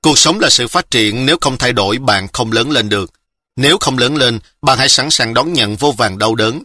Cuộc 0.00 0.18
sống 0.18 0.40
là 0.40 0.50
sự 0.50 0.68
phát 0.68 0.90
triển, 0.90 1.26
nếu 1.26 1.36
không 1.40 1.58
thay 1.58 1.72
đổi 1.72 1.98
bạn 1.98 2.28
không 2.32 2.52
lớn 2.52 2.70
lên 2.70 2.88
được. 2.88 3.12
Nếu 3.56 3.78
không 3.80 3.98
lớn 3.98 4.16
lên, 4.16 4.38
bạn 4.62 4.78
hãy 4.78 4.88
sẵn 4.88 5.10
sàng 5.10 5.34
đón 5.34 5.52
nhận 5.52 5.76
vô 5.76 5.92
vàng 5.92 6.18
đau 6.18 6.34
đớn. 6.34 6.62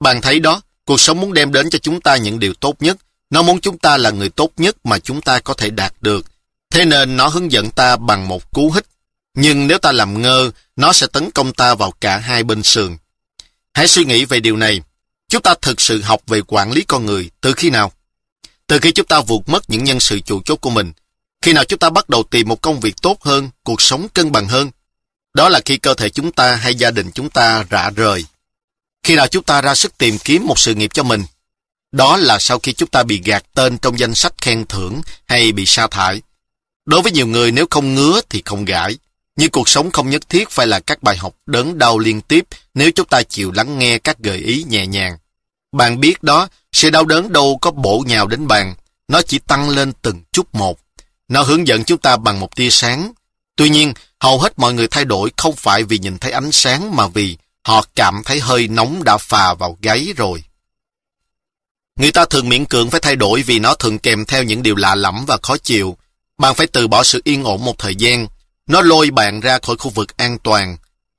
Bạn 0.00 0.20
thấy 0.20 0.40
đó, 0.40 0.60
cuộc 0.84 1.00
sống 1.00 1.20
muốn 1.20 1.34
đem 1.34 1.52
đến 1.52 1.70
cho 1.70 1.78
chúng 1.78 2.00
ta 2.00 2.16
những 2.16 2.38
điều 2.38 2.54
tốt 2.54 2.76
nhất. 2.80 2.96
Nó 3.30 3.42
muốn 3.42 3.60
chúng 3.60 3.78
ta 3.78 3.96
là 3.96 4.10
người 4.10 4.28
tốt 4.28 4.50
nhất 4.56 4.76
mà 4.84 4.98
chúng 4.98 5.22
ta 5.22 5.40
có 5.40 5.54
thể 5.54 5.70
đạt 5.70 5.94
được. 6.00 6.26
Thế 6.70 6.84
nên 6.84 7.16
nó 7.16 7.28
hướng 7.28 7.52
dẫn 7.52 7.70
ta 7.70 7.96
bằng 7.96 8.28
một 8.28 8.50
cú 8.50 8.70
hích. 8.70 8.86
Nhưng 9.34 9.66
nếu 9.66 9.78
ta 9.78 9.92
làm 9.92 10.22
ngơ, 10.22 10.50
nó 10.76 10.92
sẽ 10.92 11.06
tấn 11.06 11.30
công 11.30 11.52
ta 11.52 11.74
vào 11.74 11.90
cả 12.00 12.18
hai 12.18 12.44
bên 12.44 12.62
sườn. 12.62 12.96
Hãy 13.74 13.88
suy 13.88 14.04
nghĩ 14.04 14.24
về 14.24 14.40
điều 14.40 14.56
này. 14.56 14.80
Chúng 15.28 15.42
ta 15.42 15.54
thực 15.62 15.80
sự 15.80 16.02
học 16.02 16.20
về 16.26 16.40
quản 16.46 16.72
lý 16.72 16.84
con 16.88 17.06
người 17.06 17.30
từ 17.40 17.52
khi 17.52 17.70
nào? 17.70 17.92
Từ 18.66 18.78
khi 18.78 18.92
chúng 18.92 19.06
ta 19.06 19.20
vụt 19.20 19.48
mất 19.48 19.70
những 19.70 19.84
nhân 19.84 20.00
sự 20.00 20.20
chủ 20.20 20.42
chốt 20.44 20.56
của 20.56 20.70
mình. 20.70 20.92
Khi 21.42 21.52
nào 21.52 21.64
chúng 21.64 21.78
ta 21.78 21.90
bắt 21.90 22.08
đầu 22.08 22.22
tìm 22.22 22.48
một 22.48 22.62
công 22.62 22.80
việc 22.80 22.94
tốt 23.02 23.22
hơn, 23.22 23.50
cuộc 23.64 23.82
sống 23.82 24.08
cân 24.08 24.32
bằng 24.32 24.48
hơn? 24.48 24.70
Đó 25.34 25.48
là 25.48 25.60
khi 25.64 25.76
cơ 25.76 25.94
thể 25.94 26.08
chúng 26.08 26.32
ta 26.32 26.54
hay 26.54 26.74
gia 26.74 26.90
đình 26.90 27.10
chúng 27.14 27.30
ta 27.30 27.64
rã 27.70 27.90
rời. 27.90 28.24
Khi 29.02 29.14
nào 29.14 29.28
chúng 29.28 29.44
ta 29.44 29.60
ra 29.60 29.74
sức 29.74 29.98
tìm 29.98 30.18
kiếm 30.18 30.46
một 30.46 30.58
sự 30.58 30.74
nghiệp 30.74 30.90
cho 30.94 31.02
mình? 31.02 31.24
Đó 31.92 32.16
là 32.16 32.38
sau 32.38 32.58
khi 32.58 32.72
chúng 32.72 32.88
ta 32.88 33.02
bị 33.02 33.20
gạt 33.24 33.44
tên 33.54 33.78
trong 33.78 33.98
danh 33.98 34.14
sách 34.14 34.32
khen 34.40 34.66
thưởng 34.66 35.00
hay 35.26 35.52
bị 35.52 35.66
sa 35.66 35.86
thải. 35.86 36.22
Đối 36.84 37.02
với 37.02 37.12
nhiều 37.12 37.26
người 37.26 37.52
nếu 37.52 37.66
không 37.70 37.94
ngứa 37.94 38.20
thì 38.30 38.42
không 38.44 38.64
gãi. 38.64 38.98
Nhưng 39.36 39.50
cuộc 39.50 39.68
sống 39.68 39.90
không 39.90 40.10
nhất 40.10 40.28
thiết 40.28 40.50
phải 40.50 40.66
là 40.66 40.80
các 40.80 41.02
bài 41.02 41.16
học 41.16 41.34
đớn 41.46 41.78
đau 41.78 41.98
liên 41.98 42.20
tiếp 42.20 42.44
nếu 42.74 42.90
chúng 42.94 43.06
ta 43.06 43.22
chịu 43.22 43.52
lắng 43.52 43.78
nghe 43.78 43.98
các 43.98 44.18
gợi 44.18 44.38
ý 44.38 44.64
nhẹ 44.68 44.86
nhàng. 44.86 45.18
Bạn 45.72 46.00
biết 46.00 46.22
đó, 46.22 46.48
sự 46.72 46.90
đau 46.90 47.04
đớn 47.04 47.32
đâu 47.32 47.58
có 47.60 47.70
bổ 47.70 48.04
nhào 48.06 48.26
đến 48.26 48.46
bạn, 48.46 48.74
nó 49.08 49.22
chỉ 49.22 49.38
tăng 49.38 49.68
lên 49.68 49.92
từng 50.02 50.22
chút 50.32 50.54
một. 50.54 50.78
Nó 51.28 51.42
hướng 51.42 51.66
dẫn 51.66 51.84
chúng 51.84 51.98
ta 51.98 52.16
bằng 52.16 52.40
một 52.40 52.56
tia 52.56 52.70
sáng. 52.70 53.12
Tuy 53.56 53.68
nhiên, 53.68 53.94
hầu 54.20 54.38
hết 54.38 54.58
mọi 54.58 54.72
người 54.72 54.88
thay 54.88 55.04
đổi 55.04 55.30
không 55.36 55.56
phải 55.56 55.84
vì 55.84 55.98
nhìn 55.98 56.18
thấy 56.18 56.32
ánh 56.32 56.52
sáng 56.52 56.96
mà 56.96 57.06
vì 57.06 57.36
họ 57.64 57.84
cảm 57.94 58.22
thấy 58.24 58.40
hơi 58.40 58.68
nóng 58.68 59.04
đã 59.04 59.18
phà 59.18 59.54
vào 59.54 59.78
gáy 59.82 60.12
rồi. 60.16 60.42
Người 61.96 62.12
ta 62.12 62.24
thường 62.24 62.48
miễn 62.48 62.64
cưỡng 62.64 62.90
phải 62.90 63.00
thay 63.00 63.16
đổi 63.16 63.42
vì 63.42 63.58
nó 63.58 63.74
thường 63.74 63.98
kèm 63.98 64.24
theo 64.24 64.42
những 64.42 64.62
điều 64.62 64.76
lạ 64.76 64.94
lẫm 64.94 65.24
và 65.26 65.38
khó 65.42 65.56
chịu. 65.56 65.96
Bạn 66.38 66.54
phải 66.54 66.66
từ 66.66 66.88
bỏ 66.88 67.02
sự 67.02 67.20
yên 67.24 67.44
ổn 67.44 67.64
một 67.64 67.78
thời 67.78 67.96
gian. 67.96 68.26
Nó 68.68 68.80
lôi 68.80 69.10
bạn 69.10 69.40
ra 69.40 69.58
khỏi 69.62 69.76
khu 69.76 69.90
vực 69.90 70.16
an 70.16 70.38
toàn. 70.38 70.76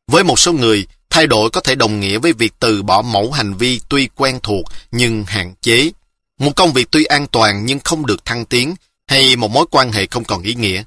Với 0.08 0.24
một 0.24 0.40
số 0.40 0.54
người, 0.54 0.88
thay 1.10 1.28
đổi 1.28 1.50
có 1.50 1.62
thể 1.62 1.76
đồng 1.76 2.00
nghĩa 2.00 2.18
với 2.18 2.34
việc 2.34 2.54
từ 2.60 2.84
bỏ 2.84 3.02
mẫu 3.02 3.32
hành 3.32 3.54
vi 3.54 3.82
tuy 3.90 4.10
quen 4.16 4.40
thuộc 4.44 4.66
nhưng 4.92 5.24
hạn 5.24 5.54
chế. 5.62 5.92
Một 6.40 6.52
công 6.56 6.74
việc 6.74 6.88
tuy 6.92 7.04
an 7.04 7.28
toàn 7.28 7.66
nhưng 7.66 7.80
không 7.80 8.06
được 8.06 8.26
thăng 8.26 8.46
tiến, 8.46 8.76
hay 9.08 9.36
một 9.36 9.52
mối 9.52 9.66
quan 9.72 9.92
hệ 9.92 10.08
không 10.12 10.24
còn 10.24 10.42
ý 10.42 10.54
nghĩa. 10.54 10.84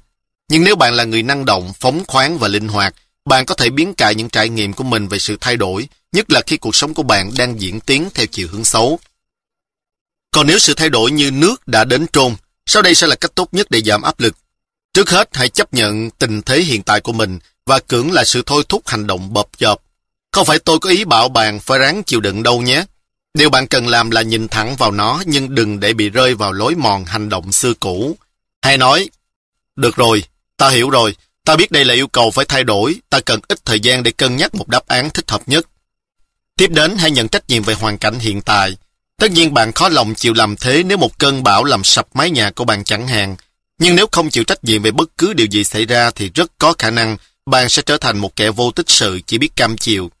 Nhưng 0.49 0.63
nếu 0.63 0.75
bạn 0.75 0.93
là 0.93 1.03
người 1.03 1.23
năng 1.23 1.45
động, 1.45 1.73
phóng 1.79 2.03
khoáng 2.07 2.37
và 2.37 2.47
linh 2.47 2.67
hoạt, 2.67 2.95
bạn 3.25 3.45
có 3.45 3.55
thể 3.55 3.69
biến 3.69 3.93
cải 3.93 4.15
những 4.15 4.29
trải 4.29 4.49
nghiệm 4.49 4.73
của 4.73 4.83
mình 4.83 5.07
về 5.07 5.19
sự 5.19 5.37
thay 5.41 5.57
đổi, 5.57 5.87
nhất 6.11 6.31
là 6.31 6.41
khi 6.47 6.57
cuộc 6.57 6.75
sống 6.75 6.93
của 6.93 7.03
bạn 7.03 7.31
đang 7.37 7.61
diễn 7.61 7.79
tiến 7.79 8.09
theo 8.13 8.25
chiều 8.25 8.47
hướng 8.51 8.65
xấu. 8.65 8.99
Còn 10.31 10.47
nếu 10.47 10.59
sự 10.59 10.73
thay 10.73 10.89
đổi 10.89 11.11
như 11.11 11.31
nước 11.31 11.67
đã 11.67 11.83
đến 11.83 12.05
trôn, 12.13 12.35
sau 12.65 12.81
đây 12.81 12.95
sẽ 12.95 13.07
là 13.07 13.15
cách 13.15 13.35
tốt 13.35 13.49
nhất 13.51 13.67
để 13.69 13.81
giảm 13.81 14.01
áp 14.01 14.19
lực. 14.19 14.35
Trước 14.97 15.09
hết, 15.09 15.29
hãy 15.33 15.49
chấp 15.49 15.73
nhận 15.73 16.09
tình 16.09 16.41
thế 16.41 16.61
hiện 16.61 16.83
tại 16.83 17.01
của 17.01 17.11
mình 17.11 17.39
và 17.65 17.79
cưỡng 17.79 18.11
là 18.11 18.23
sự 18.23 18.43
thôi 18.45 18.63
thúc 18.69 18.87
hành 18.87 19.07
động 19.07 19.33
bập 19.33 19.47
chợp. 19.57 19.75
Không 20.31 20.45
phải 20.45 20.59
tôi 20.59 20.79
có 20.79 20.89
ý 20.89 21.05
bảo 21.05 21.29
bạn 21.29 21.59
phải 21.59 21.79
ráng 21.79 22.03
chịu 22.03 22.19
đựng 22.19 22.43
đâu 22.43 22.61
nhé. 22.61 22.85
Điều 23.33 23.49
bạn 23.49 23.67
cần 23.67 23.87
làm 23.87 24.11
là 24.11 24.21
nhìn 24.21 24.47
thẳng 24.47 24.75
vào 24.75 24.91
nó 24.91 25.23
nhưng 25.25 25.55
đừng 25.55 25.79
để 25.79 25.93
bị 25.93 26.09
rơi 26.09 26.35
vào 26.35 26.51
lối 26.51 26.75
mòn 26.75 27.05
hành 27.05 27.29
động 27.29 27.51
xưa 27.51 27.73
cũ. 27.73 28.17
Hay 28.61 28.77
nói, 28.77 29.09
được 29.75 29.95
rồi, 29.95 30.23
ta 30.57 30.69
hiểu 30.69 30.89
rồi, 30.89 31.15
ta 31.45 31.55
biết 31.55 31.71
đây 31.71 31.85
là 31.85 31.93
yêu 31.93 32.07
cầu 32.07 32.31
phải 32.31 32.45
thay 32.45 32.63
đổi, 32.63 32.95
ta 33.09 33.19
cần 33.19 33.39
ít 33.47 33.65
thời 33.65 33.79
gian 33.79 34.03
để 34.03 34.11
cân 34.11 34.35
nhắc 34.35 34.55
một 34.55 34.67
đáp 34.67 34.87
án 34.87 35.09
thích 35.09 35.31
hợp 35.31 35.41
nhất. 35.45 35.67
Tiếp 36.57 36.71
đến 36.71 36.97
hãy 36.97 37.11
nhận 37.11 37.27
trách 37.27 37.49
nhiệm 37.49 37.63
về 37.63 37.73
hoàn 37.73 37.97
cảnh 37.97 38.19
hiện 38.19 38.41
tại. 38.41 38.77
Tất 39.17 39.31
nhiên 39.31 39.53
bạn 39.53 39.73
khó 39.73 39.89
lòng 39.89 40.15
chịu 40.15 40.33
làm 40.33 40.55
thế 40.55 40.83
nếu 40.83 40.97
một 40.97 41.19
cơn 41.19 41.43
bão 41.43 41.63
làm 41.63 41.83
sập 41.83 42.07
mái 42.13 42.29
nhà 42.29 42.51
của 42.51 42.65
bạn 42.65 42.83
chẳng 42.83 43.07
hạn. 43.07 43.35
Nhưng 43.79 43.95
nếu 43.95 44.07
không 44.11 44.29
chịu 44.29 44.43
trách 44.43 44.63
nhiệm 44.63 44.83
về 44.83 44.91
bất 44.91 45.17
cứ 45.17 45.33
điều 45.33 45.47
gì 45.47 45.63
xảy 45.63 45.85
ra 45.85 46.11
thì 46.11 46.29
rất 46.29 46.51
có 46.57 46.73
khả 46.77 46.91
năng 46.91 47.17
bạn 47.45 47.69
sẽ 47.69 47.81
trở 47.85 47.97
thành 47.97 48.17
một 48.17 48.35
kẻ 48.35 48.49
vô 48.49 48.71
tích 48.71 48.89
sự 48.89 49.19
chỉ 49.27 49.37
biết 49.37 49.55
cam 49.55 49.77
chịu. 49.77 50.11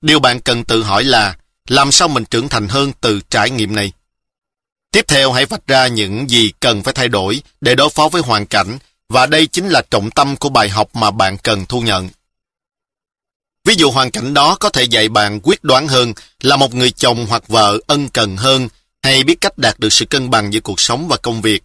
Điều 0.00 0.20
bạn 0.20 0.40
cần 0.40 0.64
tự 0.64 0.82
hỏi 0.82 1.04
là 1.04 1.36
làm 1.68 1.92
sao 1.92 2.08
mình 2.08 2.24
trưởng 2.24 2.48
thành 2.48 2.68
hơn 2.68 2.92
từ 3.00 3.20
trải 3.30 3.50
nghiệm 3.50 3.74
này? 3.74 3.92
Tiếp 4.92 5.04
theo 5.08 5.32
hãy 5.32 5.46
vạch 5.46 5.66
ra 5.66 5.86
những 5.86 6.30
gì 6.30 6.52
cần 6.60 6.82
phải 6.82 6.94
thay 6.94 7.08
đổi 7.08 7.42
để 7.60 7.74
đối 7.74 7.90
phó 7.90 8.08
với 8.08 8.22
hoàn 8.22 8.46
cảnh 8.46 8.78
và 9.08 9.26
đây 9.26 9.46
chính 9.46 9.68
là 9.68 9.82
trọng 9.90 10.10
tâm 10.10 10.36
của 10.36 10.48
bài 10.48 10.68
học 10.68 10.96
mà 10.96 11.10
bạn 11.10 11.38
cần 11.38 11.66
thu 11.66 11.80
nhận. 11.80 12.08
Ví 13.64 13.74
dụ 13.74 13.90
hoàn 13.90 14.10
cảnh 14.10 14.34
đó 14.34 14.56
có 14.60 14.70
thể 14.70 14.82
dạy 14.82 15.08
bạn 15.08 15.40
quyết 15.42 15.64
đoán 15.64 15.88
hơn, 15.88 16.12
là 16.40 16.56
một 16.56 16.74
người 16.74 16.90
chồng 16.90 17.26
hoặc 17.28 17.48
vợ 17.48 17.78
ân 17.86 18.08
cần 18.08 18.36
hơn, 18.36 18.68
hay 19.02 19.24
biết 19.24 19.40
cách 19.40 19.58
đạt 19.58 19.78
được 19.78 19.92
sự 19.92 20.04
cân 20.04 20.30
bằng 20.30 20.52
giữa 20.52 20.60
cuộc 20.60 20.80
sống 20.80 21.08
và 21.08 21.16
công 21.16 21.42
việc. 21.42 21.62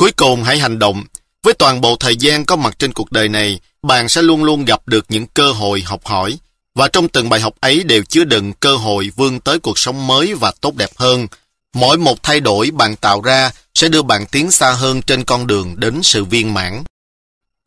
Cuối 0.00 0.12
cùng 0.12 0.44
hãy 0.44 0.58
hành 0.58 0.78
động. 0.78 1.04
Với 1.42 1.54
toàn 1.54 1.80
bộ 1.80 1.96
thời 1.96 2.16
gian 2.16 2.44
có 2.44 2.56
mặt 2.56 2.78
trên 2.78 2.92
cuộc 2.92 3.12
đời 3.12 3.28
này, 3.28 3.60
bạn 3.82 4.08
sẽ 4.08 4.22
luôn 4.22 4.44
luôn 4.44 4.64
gặp 4.64 4.80
được 4.86 5.04
những 5.08 5.26
cơ 5.26 5.52
hội 5.52 5.82
học 5.86 6.00
hỏi, 6.04 6.38
và 6.74 6.88
trong 6.88 7.08
từng 7.08 7.28
bài 7.28 7.40
học 7.40 7.54
ấy 7.60 7.82
đều 7.82 8.02
chứa 8.04 8.24
đựng 8.24 8.52
cơ 8.52 8.76
hội 8.76 9.10
vươn 9.16 9.40
tới 9.40 9.58
cuộc 9.58 9.78
sống 9.78 10.06
mới 10.06 10.34
và 10.34 10.52
tốt 10.60 10.74
đẹp 10.76 10.90
hơn. 10.96 11.26
Mỗi 11.74 11.98
một 11.98 12.22
thay 12.22 12.40
đổi 12.40 12.70
bạn 12.70 12.96
tạo 12.96 13.20
ra 13.20 13.50
sẽ 13.74 13.88
đưa 13.88 14.02
bạn 14.02 14.26
tiến 14.26 14.50
xa 14.50 14.70
hơn 14.72 15.02
trên 15.02 15.24
con 15.24 15.46
đường 15.46 15.74
đến 15.80 16.00
sự 16.02 16.24
viên 16.24 16.54
mãn. 16.54 16.84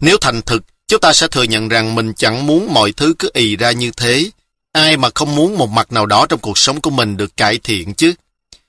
Nếu 0.02 0.18
thành 0.22 0.42
thực, 0.42 0.64
chúng 0.88 1.02
ta 1.02 1.14
sẽ 1.14 1.28
thừa 1.28 1.44
nhận 1.44 1.70
rằng 1.70 1.96
mình 1.96 2.14
chẳng 2.14 2.46
muốn 2.48 2.74
mọi 2.74 2.92
thứ 2.92 3.14
cứ 3.20 3.30
ì 3.34 3.56
ra 3.56 3.72
như 3.72 3.92
thế. 3.98 4.30
Ai 4.72 4.98
mà 4.98 5.10
không 5.16 5.36
muốn 5.36 5.58
một 5.58 5.70
mặt 5.70 5.92
nào 5.92 6.06
đó 6.06 6.26
trong 6.26 6.40
cuộc 6.40 6.58
sống 6.58 6.82
của 6.82 6.90
mình 6.90 7.18
được 7.18 7.38
cải 7.38 7.60
thiện 7.64 7.94
chứ? 7.94 8.14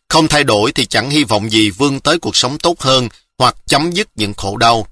Không 0.09 0.29
thay 0.29 0.45
đổi 0.45 0.73
thì 0.73 0.87
chẳng 0.87 1.11
hy 1.11 1.25
vọng 1.25 1.51
gì 1.51 1.71
vươn 1.71 2.01
tới 2.01 2.19
cuộc 2.19 2.37
sống 2.37 2.59
tốt 2.59 2.81
hơn 2.81 3.09
hoặc 3.41 3.57
chấm 3.67 3.91
dứt 3.91 4.09
những 4.15 4.35
khổ 4.35 4.57
đau. 4.57 4.87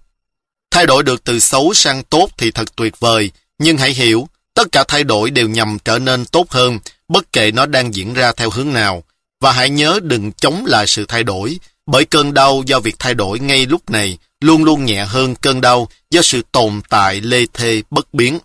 Thay 0.71 0.87
đổi 0.87 1.03
được 1.03 1.25
từ 1.25 1.39
xấu 1.39 1.75
sang 1.75 2.03
tốt 2.03 2.29
thì 2.39 2.51
thật 2.51 2.77
tuyệt 2.77 3.01
vời, 3.01 3.31
nhưng 3.59 3.77
hãy 3.77 3.91
hiểu, 3.91 4.29
tất 4.55 4.69
cả 4.73 4.85
thay 4.89 5.05
đổi 5.05 5.31
đều 5.31 5.49
nhằm 5.49 5.79
trở 5.85 5.99
nên 5.99 6.25
tốt 6.25 6.51
hơn, 6.51 6.79
bất 7.09 7.33
kể 7.33 7.51
nó 7.53 7.67
đang 7.67 7.95
diễn 7.95 8.15
ra 8.15 8.33
theo 8.33 8.51
hướng 8.51 8.73
nào. 8.73 9.05
Và 9.41 9.53
hãy 9.53 9.71
nhớ 9.71 10.01
đừng 10.03 10.33
chống 10.33 10.65
lại 10.67 10.87
sự 10.87 11.07
thay 11.07 11.25
đổi, 11.25 11.59
bởi 11.87 12.05
cơn 12.05 12.35
đau 12.35 12.63
do 12.67 12.81
việc 12.81 12.95
thay 12.99 13.15
đổi 13.15 13.39
ngay 13.39 13.67
lúc 13.67 13.91
này 13.91 14.19
luôn 14.41 14.65
luôn 14.65 14.85
nhẹ 14.85 15.05
hơn 15.05 15.35
cơn 15.35 15.61
đau 15.61 15.89
do 16.11 16.23
sự 16.23 16.43
tồn 16.53 16.81
tại 16.89 17.21
lê 17.21 17.47
thê 17.53 17.83
bất 17.91 18.15
biến. 18.15 18.39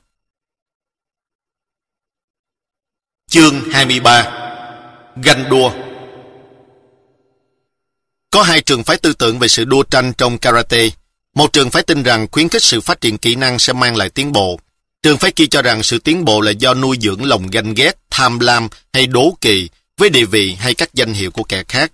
Chương 3.29 3.71
23 3.71 4.39
Ganh 5.23 5.49
đua 5.49 5.92
có 8.33 8.43
hai 8.43 8.61
trường 8.61 8.83
phái 8.83 8.97
tư 8.97 9.13
tưởng 9.13 9.39
về 9.39 9.47
sự 9.47 9.65
đua 9.65 9.83
tranh 9.83 10.13
trong 10.13 10.37
karate. 10.37 10.89
Một 11.35 11.53
trường 11.53 11.69
phái 11.69 11.83
tin 11.83 12.03
rằng 12.03 12.27
khuyến 12.31 12.49
khích 12.49 12.63
sự 12.63 12.81
phát 12.81 13.01
triển 13.01 13.17
kỹ 13.17 13.35
năng 13.35 13.59
sẽ 13.59 13.73
mang 13.73 13.95
lại 13.95 14.09
tiến 14.09 14.31
bộ. 14.31 14.59
Trường 15.03 15.17
phái 15.17 15.31
kia 15.31 15.45
cho 15.45 15.61
rằng 15.61 15.83
sự 15.83 15.99
tiến 15.99 16.25
bộ 16.25 16.41
là 16.41 16.51
do 16.51 16.73
nuôi 16.73 16.97
dưỡng 17.01 17.25
lòng 17.25 17.47
ganh 17.47 17.73
ghét, 17.73 17.91
tham 18.09 18.39
lam 18.39 18.67
hay 18.93 19.07
đố 19.07 19.37
kỵ 19.41 19.69
với 19.97 20.09
địa 20.09 20.25
vị 20.25 20.55
hay 20.59 20.73
các 20.73 20.93
danh 20.93 21.13
hiệu 21.13 21.31
của 21.31 21.43
kẻ 21.43 21.63
khác. 21.67 21.91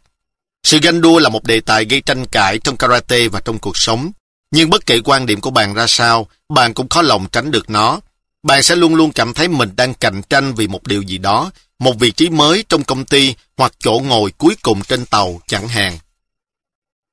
Sự 0.64 0.80
ganh 0.82 1.02
đua 1.02 1.20
là 1.20 1.30
một 1.30 1.44
đề 1.44 1.60
tài 1.60 1.86
gây 1.86 2.02
tranh 2.02 2.26
cãi 2.26 2.60
trong 2.64 2.78
karate 2.78 3.28
và 3.28 3.40
trong 3.46 3.60
cuộc 3.60 3.78
sống. 3.78 4.12
Nhưng 4.52 4.70
bất 4.70 4.86
kể 4.86 5.00
quan 5.06 5.26
điểm 5.26 5.42
của 5.42 5.52
bạn 5.52 5.74
ra 5.74 5.88
sao, 5.88 6.28
bạn 6.50 6.74
cũng 6.74 6.90
khó 6.90 7.02
lòng 7.02 7.28
tránh 7.32 7.52
được 7.52 7.70
nó. 7.70 8.00
Bạn 8.44 8.64
sẽ 8.64 8.76
luôn 8.76 8.96
luôn 8.96 9.12
cảm 9.12 9.34
thấy 9.34 9.48
mình 9.48 9.70
đang 9.76 9.94
cạnh 9.94 10.22
tranh 10.30 10.54
vì 10.56 10.68
một 10.68 10.88
điều 10.88 11.02
gì 11.02 11.18
đó, 11.18 11.52
một 11.80 12.00
vị 12.00 12.12
trí 12.12 12.30
mới 12.30 12.64
trong 12.70 12.84
công 12.84 13.06
ty 13.06 13.36
hoặc 13.58 13.74
chỗ 13.80 14.02
ngồi 14.06 14.32
cuối 14.32 14.56
cùng 14.62 14.82
trên 14.82 15.06
tàu 15.06 15.42
chẳng 15.48 15.68
hạn. 15.68 15.98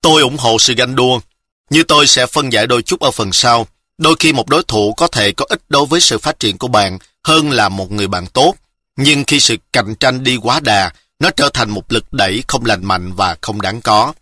Tôi 0.06 0.22
ủng 0.22 0.36
hộ 0.36 0.58
sự 0.58 0.74
ganh 0.74 0.94
đua. 0.94 1.20
Như 1.70 1.82
tôi 1.82 2.06
sẽ 2.06 2.26
phân 2.26 2.52
giải 2.52 2.66
đôi 2.66 2.82
chút 2.82 3.00
ở 3.00 3.10
phần 3.10 3.32
sau. 3.32 3.66
Đôi 3.98 4.16
khi 4.20 4.32
một 4.32 4.48
đối 4.48 4.62
thủ 4.62 4.94
có 4.96 5.08
thể 5.08 5.32
có 5.32 5.44
ích 5.48 5.60
đối 5.68 5.86
với 5.86 6.00
sự 6.00 6.18
phát 6.18 6.40
triển 6.40 6.58
của 6.58 6.68
bạn 6.68 6.98
hơn 7.24 7.50
là 7.50 7.68
một 7.68 7.92
người 7.92 8.06
bạn 8.06 8.26
tốt. 8.26 8.54
Nhưng 8.96 9.24
khi 9.24 9.40
sự 9.40 9.56
cạnh 9.72 9.94
tranh 9.94 10.24
đi 10.24 10.36
quá 10.36 10.60
đà, 10.60 10.90
nó 11.18 11.30
trở 11.30 11.48
thành 11.48 11.70
một 11.70 11.92
lực 11.92 12.12
đẩy 12.12 12.42
không 12.48 12.64
lành 12.64 12.84
mạnh 12.84 13.12
và 13.12 13.36
không 13.40 13.60
đáng 13.60 13.80
có. 13.80 14.12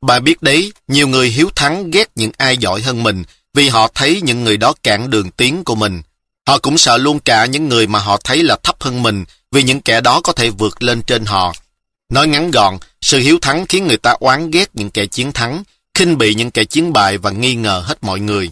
Bà 0.00 0.20
biết 0.20 0.42
đấy, 0.42 0.72
nhiều 0.88 1.08
người 1.08 1.28
hiếu 1.28 1.50
thắng 1.56 1.90
ghét 1.90 2.10
những 2.14 2.30
ai 2.36 2.56
giỏi 2.56 2.80
hơn 2.80 3.02
mình 3.02 3.24
vì 3.54 3.68
họ 3.68 3.88
thấy 3.94 4.20
những 4.22 4.44
người 4.44 4.56
đó 4.56 4.74
cản 4.82 5.10
đường 5.10 5.30
tiến 5.30 5.64
của 5.64 5.74
mình. 5.74 6.02
Họ 6.46 6.58
cũng 6.58 6.78
sợ 6.78 6.96
luôn 6.96 7.20
cả 7.20 7.46
những 7.46 7.68
người 7.68 7.86
mà 7.86 7.98
họ 7.98 8.20
thấy 8.24 8.42
là 8.42 8.56
thấp 8.62 8.82
hơn 8.82 9.02
mình 9.02 9.24
vì 9.52 9.62
những 9.62 9.80
kẻ 9.80 10.00
đó 10.00 10.20
có 10.24 10.32
thể 10.32 10.50
vượt 10.50 10.82
lên 10.82 11.02
trên 11.02 11.24
họ. 11.24 11.54
Nói 12.08 12.28
ngắn 12.28 12.50
gọn, 12.50 12.78
sự 13.00 13.18
hiếu 13.18 13.38
thắng 13.42 13.66
khiến 13.66 13.86
người 13.86 13.96
ta 13.96 14.10
oán 14.20 14.50
ghét 14.50 14.70
những 14.74 14.90
kẻ 14.90 15.06
chiến 15.06 15.32
thắng, 15.32 15.62
khinh 15.94 16.18
bị 16.18 16.34
những 16.34 16.50
kẻ 16.50 16.64
chiến 16.64 16.92
bại 16.92 17.18
và 17.18 17.30
nghi 17.30 17.54
ngờ 17.54 17.82
hết 17.86 17.98
mọi 18.04 18.20
người. 18.20 18.50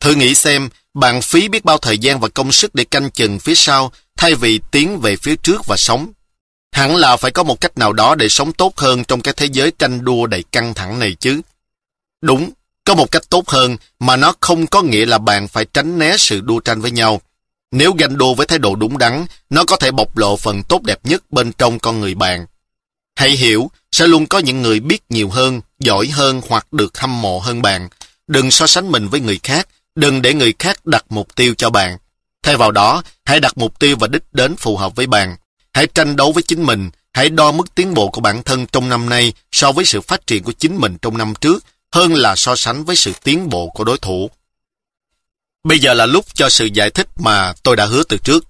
Thử 0.00 0.14
nghĩ 0.14 0.34
xem, 0.34 0.68
bạn 0.94 1.22
phí 1.22 1.48
biết 1.48 1.64
bao 1.64 1.78
thời 1.78 1.98
gian 1.98 2.20
và 2.20 2.28
công 2.28 2.52
sức 2.52 2.74
để 2.74 2.84
canh 2.84 3.10
chừng 3.10 3.38
phía 3.38 3.54
sau 3.54 3.92
thay 4.16 4.34
vì 4.34 4.60
tiến 4.70 5.00
về 5.00 5.16
phía 5.16 5.36
trước 5.36 5.66
và 5.66 5.76
sống. 5.76 6.12
Hẳn 6.72 6.96
là 6.96 7.16
phải 7.16 7.30
có 7.30 7.42
một 7.42 7.60
cách 7.60 7.78
nào 7.78 7.92
đó 7.92 8.14
để 8.14 8.28
sống 8.28 8.52
tốt 8.52 8.76
hơn 8.76 9.04
trong 9.04 9.20
cái 9.20 9.34
thế 9.36 9.46
giới 9.52 9.72
tranh 9.78 10.04
đua 10.04 10.26
đầy 10.26 10.42
căng 10.52 10.74
thẳng 10.74 10.98
này 10.98 11.16
chứ. 11.20 11.40
Đúng, 12.22 12.50
có 12.84 12.94
một 12.94 13.10
cách 13.10 13.22
tốt 13.30 13.48
hơn 13.48 13.76
mà 13.98 14.16
nó 14.16 14.34
không 14.40 14.66
có 14.66 14.82
nghĩa 14.82 15.06
là 15.06 15.18
bạn 15.18 15.48
phải 15.48 15.64
tránh 15.64 15.98
né 15.98 16.16
sự 16.18 16.40
đua 16.40 16.60
tranh 16.60 16.80
với 16.80 16.90
nhau. 16.90 17.20
Nếu 17.72 17.92
ganh 17.98 18.18
đua 18.18 18.34
với 18.34 18.46
thái 18.46 18.58
độ 18.58 18.76
đúng 18.76 18.98
đắn, 18.98 19.26
nó 19.50 19.64
có 19.64 19.76
thể 19.76 19.90
bộc 19.90 20.16
lộ 20.16 20.36
phần 20.36 20.62
tốt 20.62 20.82
đẹp 20.82 20.98
nhất 21.04 21.22
bên 21.30 21.52
trong 21.52 21.78
con 21.78 22.00
người 22.00 22.14
bạn. 22.14 22.46
Hãy 23.16 23.30
hiểu, 23.30 23.70
sẽ 23.92 24.06
luôn 24.06 24.26
có 24.26 24.38
những 24.38 24.62
người 24.62 24.80
biết 24.80 25.02
nhiều 25.08 25.30
hơn, 25.30 25.60
giỏi 25.78 26.08
hơn 26.08 26.40
hoặc 26.48 26.72
được 26.72 26.98
hâm 26.98 27.22
mộ 27.22 27.38
hơn 27.38 27.62
bạn. 27.62 27.88
Đừng 28.26 28.50
so 28.50 28.66
sánh 28.66 28.92
mình 28.92 29.08
với 29.08 29.20
người 29.20 29.40
khác, 29.42 29.68
đừng 29.94 30.22
để 30.22 30.34
người 30.34 30.54
khác 30.58 30.86
đặt 30.86 31.04
mục 31.08 31.34
tiêu 31.34 31.54
cho 31.58 31.70
bạn. 31.70 31.98
Thay 32.42 32.56
vào 32.56 32.70
đó, 32.70 33.02
hãy 33.24 33.40
đặt 33.40 33.58
mục 33.58 33.78
tiêu 33.78 33.96
và 34.00 34.08
đích 34.08 34.22
đến 34.32 34.56
phù 34.56 34.76
hợp 34.76 34.96
với 34.96 35.06
bạn. 35.06 35.36
Hãy 35.72 35.86
tranh 35.86 36.16
đấu 36.16 36.32
với 36.32 36.42
chính 36.42 36.62
mình, 36.62 36.90
hãy 37.12 37.28
đo 37.28 37.52
mức 37.52 37.74
tiến 37.74 37.94
bộ 37.94 38.08
của 38.08 38.20
bản 38.20 38.42
thân 38.42 38.66
trong 38.66 38.88
năm 38.88 39.08
nay 39.08 39.32
so 39.52 39.72
với 39.72 39.84
sự 39.84 40.00
phát 40.00 40.26
triển 40.26 40.42
của 40.42 40.52
chính 40.52 40.76
mình 40.76 40.96
trong 41.02 41.18
năm 41.18 41.34
trước, 41.40 41.64
hơn 41.92 42.14
là 42.14 42.36
so 42.36 42.56
sánh 42.56 42.84
với 42.84 42.96
sự 42.96 43.12
tiến 43.22 43.48
bộ 43.48 43.68
của 43.68 43.84
đối 43.84 43.98
thủ. 43.98 44.30
Bây 45.64 45.78
giờ 45.78 45.94
là 45.94 46.06
lúc 46.06 46.34
cho 46.34 46.48
sự 46.48 46.68
giải 46.74 46.90
thích 46.90 47.08
mà 47.16 47.52
tôi 47.62 47.76
đã 47.76 47.86
hứa 47.86 48.02
từ 48.08 48.16
trước. 48.16 48.46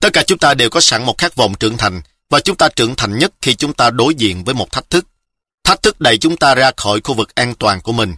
Tất 0.00 0.12
cả 0.12 0.22
chúng 0.26 0.38
ta 0.38 0.54
đều 0.54 0.70
có 0.70 0.80
sẵn 0.80 1.04
một 1.04 1.18
khát 1.18 1.36
vọng 1.36 1.54
trưởng 1.54 1.76
thành, 1.76 2.00
và 2.30 2.40
chúng 2.40 2.56
ta 2.56 2.68
trưởng 2.68 2.94
thành 2.96 3.18
nhất 3.18 3.32
khi 3.42 3.54
chúng 3.54 3.72
ta 3.72 3.90
đối 3.90 4.14
diện 4.14 4.44
với 4.44 4.54
một 4.54 4.72
thách 4.72 4.90
thức. 4.90 5.06
Thách 5.64 5.82
thức 5.82 6.00
đẩy 6.00 6.18
chúng 6.18 6.36
ta 6.36 6.54
ra 6.54 6.70
khỏi 6.76 7.00
khu 7.04 7.14
vực 7.14 7.34
an 7.34 7.54
toàn 7.54 7.80
của 7.80 7.92
mình. 7.92 8.14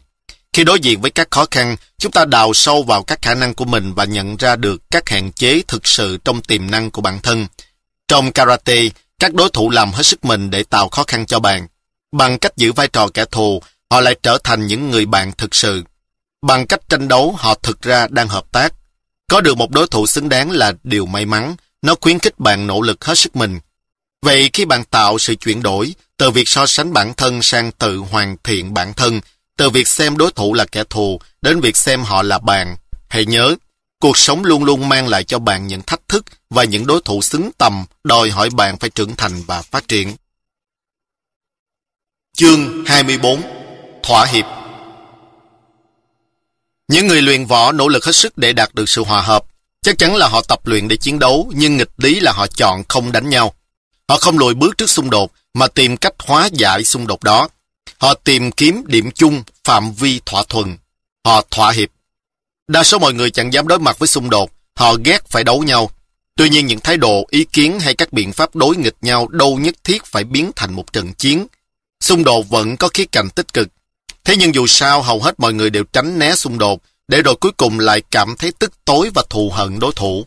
Khi 0.53 0.65
đối 0.65 0.81
diện 0.81 1.01
với 1.01 1.11
các 1.11 1.31
khó 1.31 1.47
khăn, 1.51 1.77
chúng 1.99 2.13
ta 2.13 2.25
đào 2.25 2.55
sâu 2.55 2.83
vào 2.83 3.03
các 3.03 3.23
khả 3.23 3.35
năng 3.35 3.55
của 3.55 3.65
mình 3.65 3.95
và 3.95 4.05
nhận 4.05 4.37
ra 4.37 4.57
được 4.57 4.83
các 4.91 5.09
hạn 5.09 5.33
chế 5.33 5.63
thực 5.69 5.87
sự 5.87 6.19
trong 6.25 6.43
tiềm 6.43 6.71
năng 6.71 6.91
của 6.91 7.03
bản 7.03 7.21
thân. 7.23 7.47
Trong 8.09 8.33
karate, 8.33 8.83
các 9.19 9.35
đối 9.35 9.49
thủ 9.51 9.71
làm 9.71 9.93
hết 9.93 10.03
sức 10.03 10.25
mình 10.25 10.51
để 10.51 10.63
tạo 10.63 10.89
khó 10.89 11.05
khăn 11.07 11.27
cho 11.27 11.39
bạn. 11.39 11.67
Bằng 12.13 12.39
cách 12.39 12.57
giữ 12.57 12.73
vai 12.73 12.89
trò 12.89 13.09
kẻ 13.15 13.25
thù, 13.25 13.63
họ 13.91 14.01
lại 14.01 14.17
trở 14.23 14.39
thành 14.45 14.67
những 14.67 14.91
người 14.91 15.07
bạn 15.07 15.33
thực 15.33 15.55
sự. 15.55 15.83
Bằng 16.43 16.67
cách 16.67 16.81
tranh 16.89 17.09
đấu, 17.09 17.35
họ 17.39 17.55
thực 17.55 17.83
ra 17.83 18.07
đang 18.11 18.29
hợp 18.29 18.53
tác. 18.53 18.73
Có 19.31 19.41
được 19.41 19.57
một 19.57 19.71
đối 19.71 19.87
thủ 19.87 20.07
xứng 20.07 20.29
đáng 20.29 20.51
là 20.51 20.73
điều 20.85 21.07
may 21.07 21.27
mắn, 21.27 21.57
nó 21.83 21.95
khuyến 22.01 22.19
khích 22.19 22.39
bạn 22.39 22.67
nỗ 22.67 22.81
lực 22.81 23.05
hết 23.05 23.19
sức 23.19 23.37
mình. 23.37 23.61
Vậy 24.23 24.51
khi 24.53 24.65
bạn 24.65 24.85
tạo 24.85 25.19
sự 25.19 25.35
chuyển 25.35 25.63
đổi, 25.63 25.95
từ 26.17 26.31
việc 26.31 26.49
so 26.49 26.67
sánh 26.67 26.93
bản 26.93 27.15
thân 27.15 27.43
sang 27.43 27.73
tự 27.73 27.97
hoàn 27.97 28.37
thiện 28.45 28.75
bản 28.75 28.95
thân, 28.95 29.21
từ 29.57 29.71
việc 29.71 29.89
xem 29.89 30.17
đối 30.17 30.33
thủ 30.33 30.55
là 30.55 30.65
kẻ 30.65 30.85
thù 30.91 31.21
đến 31.43 31.61
việc 31.61 31.77
xem 31.77 32.03
họ 32.03 32.23
là 32.23 32.39
bạn, 32.39 32.77
hãy 33.09 33.27
nhớ, 33.27 33.57
cuộc 34.01 34.19
sống 34.19 34.45
luôn 34.45 34.65
luôn 34.65 34.89
mang 34.89 35.09
lại 35.09 35.25
cho 35.25 35.39
bạn 35.39 35.67
những 35.67 35.83
thách 35.83 36.09
thức 36.09 36.25
và 36.51 36.65
những 36.65 36.87
đối 36.87 37.01
thủ 37.05 37.23
xứng 37.23 37.51
tầm 37.59 37.85
đòi 38.05 38.31
hỏi 38.31 38.51
bạn 38.51 38.79
phải 38.79 38.91
trưởng 38.91 39.17
thành 39.17 39.43
và 39.47 39.63
phát 39.63 39.89
triển. 39.89 40.17
Chương 42.37 42.85
24 42.87 43.43
Thỏa 44.03 44.27
hiệp 44.27 44.45
Những 46.89 47.07
người 47.07 47.23
luyện 47.23 47.47
võ 47.47 47.73
nỗ 47.73 47.89
lực 47.89 48.05
hết 48.05 48.13
sức 48.13 48.39
để 48.39 48.53
đạt 48.53 48.75
được 48.75 48.89
sự 48.89 49.05
hòa 49.05 49.21
hợp. 49.21 49.45
Chắc 49.83 49.99
chắn 49.99 50.17
là 50.17 50.29
họ 50.29 50.43
tập 50.49 50.67
luyện 50.67 50.89
để 50.89 50.97
chiến 50.97 51.19
đấu, 51.19 51.53
nhưng 51.55 51.77
nghịch 51.77 51.91
lý 51.97 52.21
là 52.21 52.33
họ 52.33 52.47
chọn 52.47 52.83
không 52.89 53.13
đánh 53.13 53.29
nhau. 53.29 53.55
Họ 54.11 54.17
không 54.17 54.39
lùi 54.39 54.55
bước 54.55 54.79
trước 54.79 54.91
xung 54.91 55.11
đột, 55.11 55.33
mà 55.55 55.67
tìm 55.67 55.97
cách 55.97 56.15
hóa 56.19 56.49
giải 56.53 56.85
xung 56.85 57.07
đột 57.07 57.23
đó. 57.23 57.49
Họ 57.99 58.15
tìm 58.15 58.53
kiếm 58.53 58.83
điểm 58.87 59.11
chung, 59.11 59.43
phạm 59.65 59.93
vi 59.93 60.21
thỏa 60.27 60.43
thuận. 60.49 60.77
Họ 61.25 61.43
thỏa 61.51 61.73
hiệp. 61.73 61.89
Đa 62.69 62.83
số 62.83 62.99
mọi 62.99 63.15
người 63.15 63.31
chẳng 63.31 63.53
dám 63.53 63.69
đối 63.69 63.79
mặt 63.79 63.99
với 63.99 64.07
xung 64.07 64.31
đột, 64.31 64.51
họ 64.75 64.95
ghét 65.05 65.29
phải 65.29 65.45
đấu 65.45 65.63
nhau. 65.63 65.91
Tuy 66.37 66.49
nhiên 66.49 66.67
những 66.67 66.81
thái 66.81 66.97
độ, 66.97 67.27
ý 67.31 67.45
kiến 67.45 67.81
hay 67.81 67.95
các 67.95 68.13
biện 68.13 68.33
pháp 68.33 68.57
đối 68.57 68.77
nghịch 68.77 68.97
nhau 69.01 69.29
đâu 69.29 69.59
nhất 69.59 69.75
thiết 69.85 70.05
phải 70.05 70.25
biến 70.25 70.51
thành 70.57 70.73
một 70.73 70.93
trận 70.93 71.13
chiến. 71.13 71.47
Xung 72.01 72.25
đột 72.25 72.49
vẫn 72.49 72.77
có 72.77 72.89
khía 72.95 73.07
cạnh 73.13 73.31
tích 73.31 73.53
cực. 73.53 73.69
Thế 74.25 74.37
nhưng 74.37 74.55
dù 74.55 74.67
sao 74.67 75.03
hầu 75.03 75.23
hết 75.23 75.41
mọi 75.41 75.53
người 75.53 75.71
đều 75.71 75.85
tránh 75.85 76.19
né 76.19 76.35
xung 76.35 76.59
đột, 76.59 76.83
để 77.09 77.23
rồi 77.23 77.35
cuối 77.41 77.53
cùng 77.53 77.79
lại 77.79 78.03
cảm 78.11 78.37
thấy 78.39 78.53
tức 78.59 78.73
tối 78.85 79.11
và 79.15 79.23
thù 79.31 79.51
hận 79.51 79.79
đối 79.79 79.93
thủ. 79.97 80.27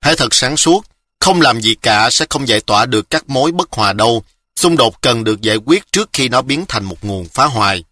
Hãy 0.00 0.16
thật 0.16 0.34
sáng 0.34 0.56
suốt, 0.56 0.86
không 1.22 1.40
làm 1.40 1.60
gì 1.60 1.74
cả 1.74 2.10
sẽ 2.10 2.26
không 2.30 2.48
giải 2.48 2.60
tỏa 2.60 2.86
được 2.86 3.10
các 3.10 3.30
mối 3.30 3.52
bất 3.52 3.72
hòa 3.72 3.92
đâu. 3.92 4.24
Xung 4.56 4.76
đột 4.76 5.02
cần 5.02 5.24
được 5.24 5.40
giải 5.42 5.56
quyết 5.56 5.92
trước 5.92 6.10
khi 6.12 6.28
nó 6.28 6.42
biến 6.42 6.64
thành 6.68 6.84
một 6.84 7.04
nguồn 7.04 7.28
phá 7.28 7.44
hoại. 7.44 7.84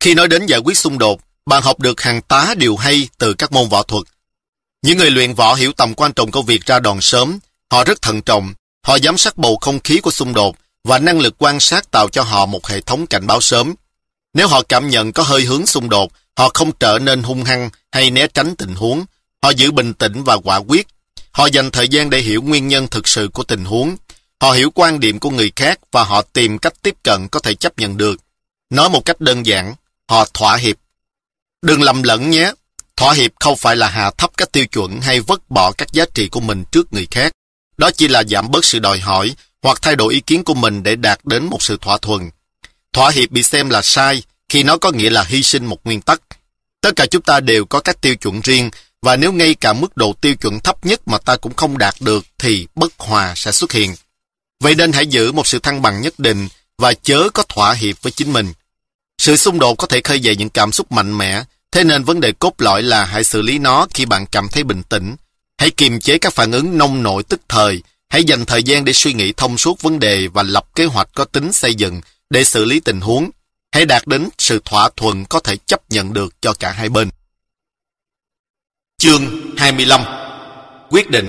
Khi 0.00 0.14
nói 0.14 0.28
đến 0.28 0.46
giải 0.46 0.60
quyết 0.64 0.78
xung 0.78 0.98
đột, 0.98 1.20
bạn 1.46 1.62
học 1.62 1.80
được 1.80 2.00
hàng 2.00 2.22
tá 2.22 2.54
điều 2.58 2.76
hay 2.76 3.08
từ 3.18 3.34
các 3.34 3.52
môn 3.52 3.68
võ 3.68 3.82
thuật. 3.82 4.04
Những 4.82 4.98
người 4.98 5.10
luyện 5.10 5.34
võ 5.34 5.54
hiểu 5.54 5.72
tầm 5.72 5.94
quan 5.94 6.12
trọng 6.12 6.30
của 6.30 6.42
việc 6.42 6.66
ra 6.66 6.80
đòn 6.80 7.00
sớm, 7.00 7.38
họ 7.70 7.84
rất 7.84 8.02
thận 8.02 8.22
trọng, 8.22 8.54
họ 8.86 8.98
giám 8.98 9.18
sát 9.18 9.36
bầu 9.36 9.58
không 9.60 9.80
khí 9.80 10.00
của 10.00 10.10
xung 10.10 10.34
đột 10.34 10.56
và 10.84 10.98
năng 10.98 11.20
lực 11.20 11.34
quan 11.38 11.60
sát 11.60 11.90
tạo 11.90 12.08
cho 12.08 12.22
họ 12.22 12.46
một 12.46 12.66
hệ 12.66 12.80
thống 12.80 13.06
cảnh 13.06 13.26
báo 13.26 13.40
sớm. 13.40 13.74
Nếu 14.34 14.48
họ 14.48 14.62
cảm 14.62 14.88
nhận 14.88 15.12
có 15.12 15.22
hơi 15.22 15.44
hướng 15.44 15.66
xung 15.66 15.88
đột, 15.88 16.12
họ 16.36 16.50
không 16.54 16.72
trở 16.72 16.98
nên 16.98 17.22
hung 17.22 17.44
hăng 17.44 17.70
hay 17.92 18.10
né 18.10 18.26
tránh 18.26 18.56
tình 18.56 18.74
huống. 18.74 19.04
Họ 19.42 19.50
giữ 19.50 19.70
bình 19.70 19.94
tĩnh 19.94 20.24
và 20.24 20.36
quả 20.36 20.56
quyết. 20.56 20.86
Họ 21.36 21.46
dành 21.46 21.70
thời 21.70 21.88
gian 21.88 22.10
để 22.10 22.18
hiểu 22.18 22.42
nguyên 22.42 22.68
nhân 22.68 22.88
thực 22.88 23.08
sự 23.08 23.28
của 23.32 23.42
tình 23.42 23.64
huống. 23.64 23.96
Họ 24.40 24.52
hiểu 24.52 24.70
quan 24.74 25.00
điểm 25.00 25.18
của 25.18 25.30
người 25.30 25.52
khác 25.56 25.78
và 25.92 26.04
họ 26.04 26.22
tìm 26.22 26.58
cách 26.58 26.72
tiếp 26.82 26.94
cận 27.02 27.28
có 27.28 27.40
thể 27.40 27.54
chấp 27.54 27.78
nhận 27.78 27.96
được. 27.96 28.16
Nói 28.70 28.90
một 28.90 29.04
cách 29.04 29.20
đơn 29.20 29.46
giản, 29.46 29.74
họ 30.08 30.26
thỏa 30.34 30.56
hiệp. 30.56 30.76
Đừng 31.62 31.82
lầm 31.82 32.02
lẫn 32.02 32.30
nhé, 32.30 32.52
thỏa 32.96 33.12
hiệp 33.12 33.32
không 33.40 33.56
phải 33.56 33.76
là 33.76 33.88
hạ 33.88 34.10
thấp 34.10 34.30
các 34.36 34.52
tiêu 34.52 34.66
chuẩn 34.66 35.00
hay 35.00 35.20
vứt 35.20 35.50
bỏ 35.50 35.72
các 35.72 35.92
giá 35.92 36.04
trị 36.14 36.28
của 36.28 36.40
mình 36.40 36.64
trước 36.72 36.92
người 36.92 37.06
khác. 37.10 37.32
Đó 37.78 37.90
chỉ 37.90 38.08
là 38.08 38.22
giảm 38.24 38.50
bớt 38.50 38.64
sự 38.64 38.78
đòi 38.78 38.98
hỏi 38.98 39.34
hoặc 39.62 39.78
thay 39.82 39.96
đổi 39.96 40.14
ý 40.14 40.20
kiến 40.20 40.44
của 40.44 40.54
mình 40.54 40.82
để 40.82 40.96
đạt 40.96 41.18
đến 41.24 41.44
một 41.44 41.62
sự 41.62 41.78
thỏa 41.80 41.98
thuận. 41.98 42.30
Thỏa 42.92 43.10
hiệp 43.10 43.30
bị 43.30 43.42
xem 43.42 43.70
là 43.70 43.82
sai 43.82 44.22
khi 44.48 44.62
nó 44.62 44.76
có 44.76 44.92
nghĩa 44.92 45.10
là 45.10 45.24
hy 45.24 45.42
sinh 45.42 45.66
một 45.66 45.78
nguyên 45.84 46.00
tắc. 46.00 46.20
Tất 46.80 46.96
cả 46.96 47.06
chúng 47.06 47.22
ta 47.22 47.40
đều 47.40 47.64
có 47.64 47.80
các 47.80 48.00
tiêu 48.00 48.16
chuẩn 48.16 48.40
riêng 48.40 48.70
và 49.02 49.16
nếu 49.16 49.32
ngay 49.32 49.54
cả 49.54 49.72
mức 49.72 49.96
độ 49.96 50.12
tiêu 50.20 50.34
chuẩn 50.34 50.60
thấp 50.60 50.86
nhất 50.86 51.08
mà 51.08 51.18
ta 51.18 51.36
cũng 51.36 51.54
không 51.54 51.78
đạt 51.78 51.94
được 52.00 52.26
thì 52.38 52.66
bất 52.74 52.92
hòa 52.98 53.32
sẽ 53.36 53.52
xuất 53.52 53.72
hiện. 53.72 53.94
Vậy 54.60 54.74
nên 54.74 54.92
hãy 54.92 55.06
giữ 55.06 55.32
một 55.32 55.46
sự 55.46 55.58
thăng 55.58 55.82
bằng 55.82 56.00
nhất 56.00 56.18
định 56.18 56.48
và 56.78 56.94
chớ 56.94 57.28
có 57.34 57.42
thỏa 57.48 57.72
hiệp 57.72 58.02
với 58.02 58.12
chính 58.12 58.32
mình. 58.32 58.52
Sự 59.18 59.36
xung 59.36 59.58
đột 59.58 59.74
có 59.74 59.86
thể 59.86 60.00
khơi 60.00 60.20
dậy 60.20 60.36
những 60.36 60.50
cảm 60.50 60.72
xúc 60.72 60.92
mạnh 60.92 61.18
mẽ, 61.18 61.42
thế 61.72 61.84
nên 61.84 62.04
vấn 62.04 62.20
đề 62.20 62.32
cốt 62.32 62.54
lõi 62.58 62.82
là 62.82 63.04
hãy 63.04 63.24
xử 63.24 63.42
lý 63.42 63.58
nó 63.58 63.86
khi 63.94 64.04
bạn 64.04 64.26
cảm 64.26 64.48
thấy 64.48 64.64
bình 64.64 64.82
tĩnh. 64.82 65.16
Hãy 65.58 65.70
kiềm 65.70 66.00
chế 66.00 66.18
các 66.18 66.32
phản 66.32 66.52
ứng 66.52 66.78
nông 66.78 67.02
nổi 67.02 67.22
tức 67.22 67.40
thời, 67.48 67.82
hãy 68.08 68.24
dành 68.24 68.44
thời 68.44 68.62
gian 68.62 68.84
để 68.84 68.92
suy 68.92 69.12
nghĩ 69.12 69.32
thông 69.32 69.58
suốt 69.58 69.82
vấn 69.82 69.98
đề 69.98 70.28
và 70.28 70.42
lập 70.42 70.66
kế 70.74 70.84
hoạch 70.84 71.08
có 71.14 71.24
tính 71.24 71.52
xây 71.52 71.74
dựng 71.74 72.00
để 72.30 72.44
xử 72.44 72.64
lý 72.64 72.80
tình 72.80 73.00
huống. 73.00 73.30
Hãy 73.72 73.86
đạt 73.86 74.06
đến 74.06 74.28
sự 74.38 74.60
thỏa 74.64 74.90
thuận 74.96 75.24
có 75.24 75.40
thể 75.40 75.56
chấp 75.66 75.90
nhận 75.90 76.12
được 76.12 76.34
cho 76.40 76.52
cả 76.52 76.72
hai 76.72 76.88
bên. 76.88 77.10
Chương 78.98 79.54
25 79.56 80.00
Quyết 80.90 81.10
định 81.10 81.28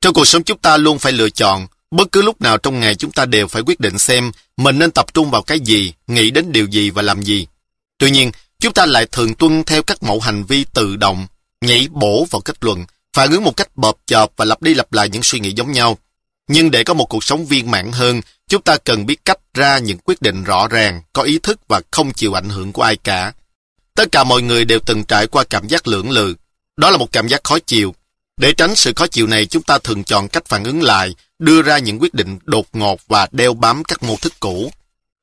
Trong 0.00 0.14
cuộc 0.14 0.24
sống 0.24 0.44
chúng 0.44 0.58
ta 0.58 0.76
luôn 0.76 0.98
phải 0.98 1.12
lựa 1.12 1.30
chọn, 1.30 1.66
bất 1.90 2.12
cứ 2.12 2.22
lúc 2.22 2.40
nào 2.40 2.58
trong 2.58 2.80
ngày 2.80 2.94
chúng 2.94 3.12
ta 3.12 3.26
đều 3.26 3.48
phải 3.48 3.62
quyết 3.66 3.80
định 3.80 3.98
xem 3.98 4.32
mình 4.56 4.78
nên 4.78 4.90
tập 4.90 5.14
trung 5.14 5.30
vào 5.30 5.42
cái 5.42 5.60
gì, 5.60 5.92
nghĩ 6.06 6.30
đến 6.30 6.52
điều 6.52 6.66
gì 6.66 6.90
và 6.90 7.02
làm 7.02 7.22
gì. 7.22 7.46
Tuy 7.98 8.10
nhiên, 8.10 8.30
chúng 8.58 8.72
ta 8.72 8.86
lại 8.86 9.06
thường 9.12 9.34
tuân 9.34 9.64
theo 9.64 9.82
các 9.82 10.02
mẫu 10.02 10.20
hành 10.20 10.44
vi 10.44 10.64
tự 10.74 10.96
động, 10.96 11.26
nhảy 11.60 11.88
bổ 11.90 12.26
vào 12.30 12.40
kết 12.40 12.64
luận, 12.64 12.84
phản 13.12 13.30
ứng 13.30 13.44
một 13.44 13.56
cách 13.56 13.76
bợp 13.76 13.94
chợp 14.06 14.32
và 14.36 14.44
lặp 14.44 14.62
đi 14.62 14.74
lặp 14.74 14.92
lại 14.92 15.08
những 15.08 15.22
suy 15.22 15.40
nghĩ 15.40 15.52
giống 15.52 15.72
nhau. 15.72 15.98
Nhưng 16.48 16.70
để 16.70 16.84
có 16.84 16.94
một 16.94 17.06
cuộc 17.06 17.24
sống 17.24 17.46
viên 17.46 17.70
mãn 17.70 17.92
hơn, 17.92 18.20
chúng 18.48 18.62
ta 18.62 18.76
cần 18.76 19.06
biết 19.06 19.24
cách 19.24 19.38
ra 19.54 19.78
những 19.78 19.98
quyết 19.98 20.22
định 20.22 20.44
rõ 20.44 20.68
ràng, 20.68 21.02
có 21.12 21.22
ý 21.22 21.38
thức 21.38 21.60
và 21.68 21.80
không 21.90 22.12
chịu 22.12 22.38
ảnh 22.38 22.48
hưởng 22.48 22.72
của 22.72 22.82
ai 22.82 22.96
cả. 22.96 23.32
Tất 23.94 24.12
cả 24.12 24.24
mọi 24.24 24.42
người 24.42 24.64
đều 24.64 24.78
từng 24.86 25.04
trải 25.04 25.26
qua 25.26 25.44
cảm 25.50 25.68
giác 25.68 25.86
lưỡng 25.86 26.10
lự. 26.10 26.34
Đó 26.76 26.90
là 26.90 26.96
một 26.96 27.12
cảm 27.12 27.28
giác 27.28 27.44
khó 27.44 27.58
chịu. 27.58 27.94
Để 28.36 28.52
tránh 28.52 28.76
sự 28.76 28.92
khó 28.96 29.06
chịu 29.06 29.26
này, 29.26 29.46
chúng 29.46 29.62
ta 29.62 29.78
thường 29.78 30.04
chọn 30.04 30.28
cách 30.28 30.46
phản 30.46 30.64
ứng 30.64 30.82
lại, 30.82 31.14
đưa 31.38 31.62
ra 31.62 31.78
những 31.78 31.98
quyết 31.98 32.14
định 32.14 32.38
đột 32.44 32.66
ngột 32.72 33.00
và 33.08 33.28
đeo 33.32 33.54
bám 33.54 33.84
các 33.84 34.02
mô 34.02 34.16
thức 34.16 34.32
cũ. 34.40 34.72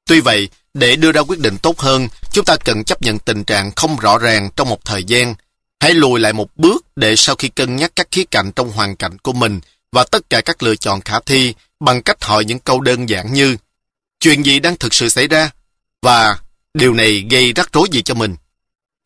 Tuy 0.05 0.19
vậy, 0.19 0.49
để 0.73 0.95
đưa 0.95 1.11
ra 1.11 1.21
quyết 1.21 1.39
định 1.39 1.57
tốt 1.57 1.79
hơn, 1.79 2.07
chúng 2.31 2.45
ta 2.45 2.55
cần 2.65 2.83
chấp 2.83 3.01
nhận 3.01 3.19
tình 3.19 3.43
trạng 3.43 3.71
không 3.75 3.97
rõ 3.99 4.17
ràng 4.17 4.49
trong 4.55 4.69
một 4.69 4.85
thời 4.85 5.03
gian. 5.03 5.35
Hãy 5.79 5.93
lùi 5.93 6.19
lại 6.19 6.33
một 6.33 6.57
bước 6.57 6.85
để 6.95 7.15
sau 7.15 7.35
khi 7.35 7.47
cân 7.47 7.75
nhắc 7.75 7.91
các 7.95 8.07
khía 8.11 8.23
cạnh 8.31 8.51
trong 8.51 8.71
hoàn 8.71 8.95
cảnh 8.95 9.17
của 9.17 9.33
mình 9.33 9.59
và 9.91 10.03
tất 10.11 10.29
cả 10.29 10.41
các 10.41 10.63
lựa 10.63 10.75
chọn 10.75 11.01
khả 11.01 11.19
thi 11.19 11.53
bằng 11.79 12.01
cách 12.01 12.23
hỏi 12.23 12.45
những 12.45 12.59
câu 12.59 12.81
đơn 12.81 13.09
giản 13.09 13.33
như 13.33 13.57
Chuyện 14.19 14.45
gì 14.45 14.59
đang 14.59 14.77
thực 14.77 14.93
sự 14.93 15.09
xảy 15.09 15.27
ra? 15.27 15.51
Và 16.01 16.37
điều 16.73 16.93
này 16.93 17.25
gây 17.29 17.53
rắc 17.53 17.69
rối 17.73 17.87
gì 17.91 18.01
cho 18.01 18.13
mình? 18.13 18.35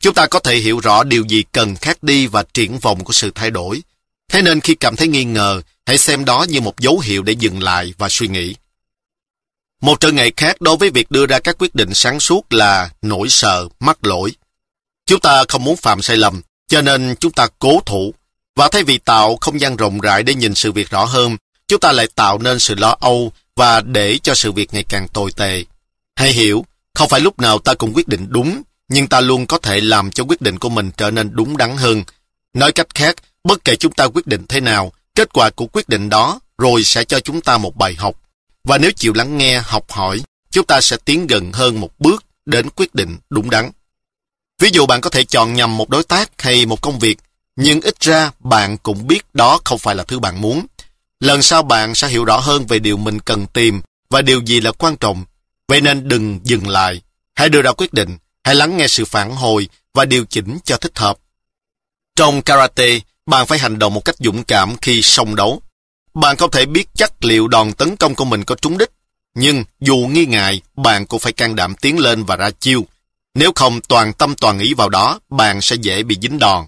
Chúng 0.04 0.14
ta 0.14 0.28
có 0.28 0.40
thể 0.40 0.58
hiểu 0.58 0.80
rõ 0.80 1.04
điều 1.04 1.24
gì 1.26 1.44
cần 1.52 1.76
khác 1.76 2.04
đi 2.04 2.28
và 2.28 2.44
triển 2.54 2.80
vọng 2.80 3.04
của 3.04 3.14
sự 3.14 3.32
thay 3.36 3.52
đổi. 3.52 3.84
Thế 4.32 4.42
nên 4.42 4.62
khi 4.62 4.76
cảm 4.76 4.96
thấy 4.96 5.08
nghi 5.08 5.24
ngờ, 5.24 5.62
hãy 5.86 5.98
xem 5.98 6.26
đó 6.26 6.46
như 6.50 6.62
một 6.62 6.80
dấu 6.80 7.00
hiệu 7.00 7.24
để 7.24 7.34
dừng 7.34 7.64
lại 7.64 7.94
và 7.98 8.08
suy 8.10 8.28
nghĩ. 8.28 8.56
Một 9.82 10.00
trở 10.00 10.12
ngại 10.12 10.32
khác 10.38 10.62
đối 10.62 10.78
với 10.78 10.90
việc 10.90 11.12
đưa 11.12 11.26
ra 11.26 11.40
các 11.40 11.56
quyết 11.60 11.76
định 11.76 11.94
sáng 11.94 12.20
suốt 12.20 12.54
là 12.54 12.90
nỗi 13.02 13.30
sợ, 13.30 13.68
mắc 13.80 14.06
lỗi. 14.06 14.32
Chúng 15.06 15.20
ta 15.20 15.44
không 15.48 15.64
muốn 15.64 15.78
phạm 15.78 16.02
sai 16.02 16.18
lầm, 16.18 16.42
cho 16.68 16.82
nên 16.82 17.16
chúng 17.20 17.32
ta 17.32 17.48
cố 17.60 17.82
thủ. 17.86 18.14
Và 18.56 18.70
thay 18.72 18.84
vì 18.84 18.98
tạo 18.98 19.38
không 19.42 19.62
gian 19.62 19.76
rộng 19.76 20.00
rãi 20.00 20.24
để 20.24 20.36
nhìn 20.36 20.56
sự 20.56 20.72
việc 20.72 20.90
rõ 20.90 21.06
hơn, 21.06 21.38
chúng 21.68 21.80
ta 21.80 21.92
lại 21.92 22.08
tạo 22.16 22.40
nên 22.40 22.60
sự 22.60 22.76
lo 22.76 22.96
âu 23.00 23.32
và 23.56 23.82
để 23.82 24.18
cho 24.24 24.36
sự 24.36 24.52
việc 24.52 24.74
ngày 24.74 24.84
càng 24.90 25.08
tồi 25.14 25.32
tệ. 25.32 25.64
Hãy 26.16 26.32
hiểu, 26.32 26.66
không 26.94 27.10
phải 27.10 27.20
lúc 27.20 27.40
nào 27.40 27.60
ta 27.60 27.74
cũng 27.74 27.94
quyết 27.94 28.08
định 28.08 28.26
đúng, 28.30 28.62
nhưng 28.90 29.08
ta 29.08 29.22
luôn 29.22 29.46
có 29.46 29.58
thể 29.58 29.82
làm 29.82 30.12
cho 30.12 30.24
quyết 30.24 30.42
định 30.42 30.60
của 30.60 30.70
mình 30.70 30.92
trở 30.98 31.12
nên 31.12 31.30
đúng 31.34 31.58
đắn 31.58 31.78
hơn. 31.78 32.04
Nói 32.54 32.72
cách 32.72 32.96
khác, 32.96 33.16
bất 33.44 33.64
kể 33.64 33.76
chúng 33.76 33.94
ta 33.94 34.06
quyết 34.06 34.28
định 34.28 34.46
thế 34.50 34.60
nào, 34.60 34.92
kết 35.16 35.34
quả 35.34 35.50
của 35.50 35.66
quyết 35.66 35.90
định 35.90 36.10
đó 36.10 36.40
rồi 36.58 36.84
sẽ 36.84 37.04
cho 37.04 37.20
chúng 37.20 37.42
ta 37.42 37.58
một 37.58 37.78
bài 37.78 37.96
học. 37.96 38.16
Và 38.64 38.78
nếu 38.78 38.92
chịu 38.92 39.14
lắng 39.14 39.38
nghe, 39.38 39.62
học 39.66 39.92
hỏi, 39.92 40.22
chúng 40.52 40.66
ta 40.66 40.82
sẽ 40.82 40.98
tiến 41.06 41.28
gần 41.28 41.52
hơn 41.52 41.80
một 41.80 42.00
bước 42.00 42.24
đến 42.46 42.70
quyết 42.70 42.96
định 42.96 43.18
đúng 43.30 43.50
đắn. 43.50 43.72
Ví 44.60 44.70
dụ 44.74 44.86
bạn 44.86 45.02
có 45.02 45.10
thể 45.10 45.24
chọn 45.24 45.54
nhầm 45.54 45.78
một 45.78 45.90
đối 45.90 46.04
tác 46.04 46.42
hay 46.42 46.66
một 46.66 46.82
công 46.82 47.00
việc, 47.00 47.18
nhưng 47.56 47.82
ít 47.82 48.00
ra 48.00 48.32
bạn 48.40 48.78
cũng 48.78 49.08
biết 49.08 49.26
đó 49.34 49.60
không 49.66 49.80
phải 49.80 49.96
là 49.96 50.04
thứ 50.04 50.20
bạn 50.20 50.42
muốn. 50.42 50.66
Lần 51.20 51.42
sau 51.42 51.64
bạn 51.64 51.96
sẽ 51.96 52.08
hiểu 52.08 52.26
rõ 52.26 52.38
hơn 52.38 52.66
về 52.66 52.80
điều 52.80 52.98
mình 52.98 53.20
cần 53.20 53.48
tìm 53.48 53.82
và 54.10 54.22
điều 54.22 54.42
gì 54.42 54.62
là 54.62 54.72
quan 54.72 54.98
trọng. 54.98 55.26
Vậy 55.68 55.82
nên 55.82 56.08
đừng 56.08 56.40
dừng 56.44 56.68
lại. 56.68 57.02
Hãy 57.36 57.50
đưa 57.50 57.62
ra 57.62 57.72
quyết 57.72 57.94
định, 57.94 58.18
hãy 58.44 58.56
lắng 58.56 58.78
nghe 58.78 58.88
sự 58.88 59.06
phản 59.06 59.36
hồi 59.36 59.70
và 59.94 60.06
điều 60.06 60.26
chỉnh 60.26 60.58
cho 60.64 60.78
thích 60.78 61.00
hợp. 61.00 61.18
Trong 62.16 62.42
karate, 62.42 63.00
bạn 63.26 63.48
phải 63.48 63.60
hành 63.60 63.80
động 63.80 63.94
một 63.94 64.06
cách 64.06 64.16
dũng 64.20 64.44
cảm 64.44 64.78
khi 64.82 65.02
song 65.02 65.36
đấu. 65.36 65.62
Bạn 66.14 66.38
không 66.38 66.52
thể 66.52 66.66
biết 66.66 66.90
chắc 66.96 67.26
liệu 67.26 67.48
đòn 67.48 67.74
tấn 67.74 67.96
công 67.96 68.16
của 68.16 68.26
mình 68.26 68.44
có 68.44 68.56
trúng 68.56 68.78
đích, 68.78 68.90
nhưng 69.36 69.64
dù 69.80 69.96
nghi 69.96 70.26
ngại, 70.26 70.62
bạn 70.76 71.06
cũng 71.06 71.20
phải 71.20 71.34
can 71.34 71.56
đảm 71.56 71.76
tiến 71.76 72.00
lên 72.00 72.24
và 72.24 72.36
ra 72.36 72.50
chiêu. 72.52 72.86
Nếu 73.36 73.52
không 73.56 73.82
toàn 73.82 74.14
tâm 74.14 74.36
toàn 74.36 74.60
ý 74.60 74.74
vào 74.74 74.90
đó, 74.90 75.20
bạn 75.30 75.62
sẽ 75.62 75.76
dễ 75.76 76.04
bị 76.04 76.18
dính 76.22 76.40
đòn. 76.40 76.66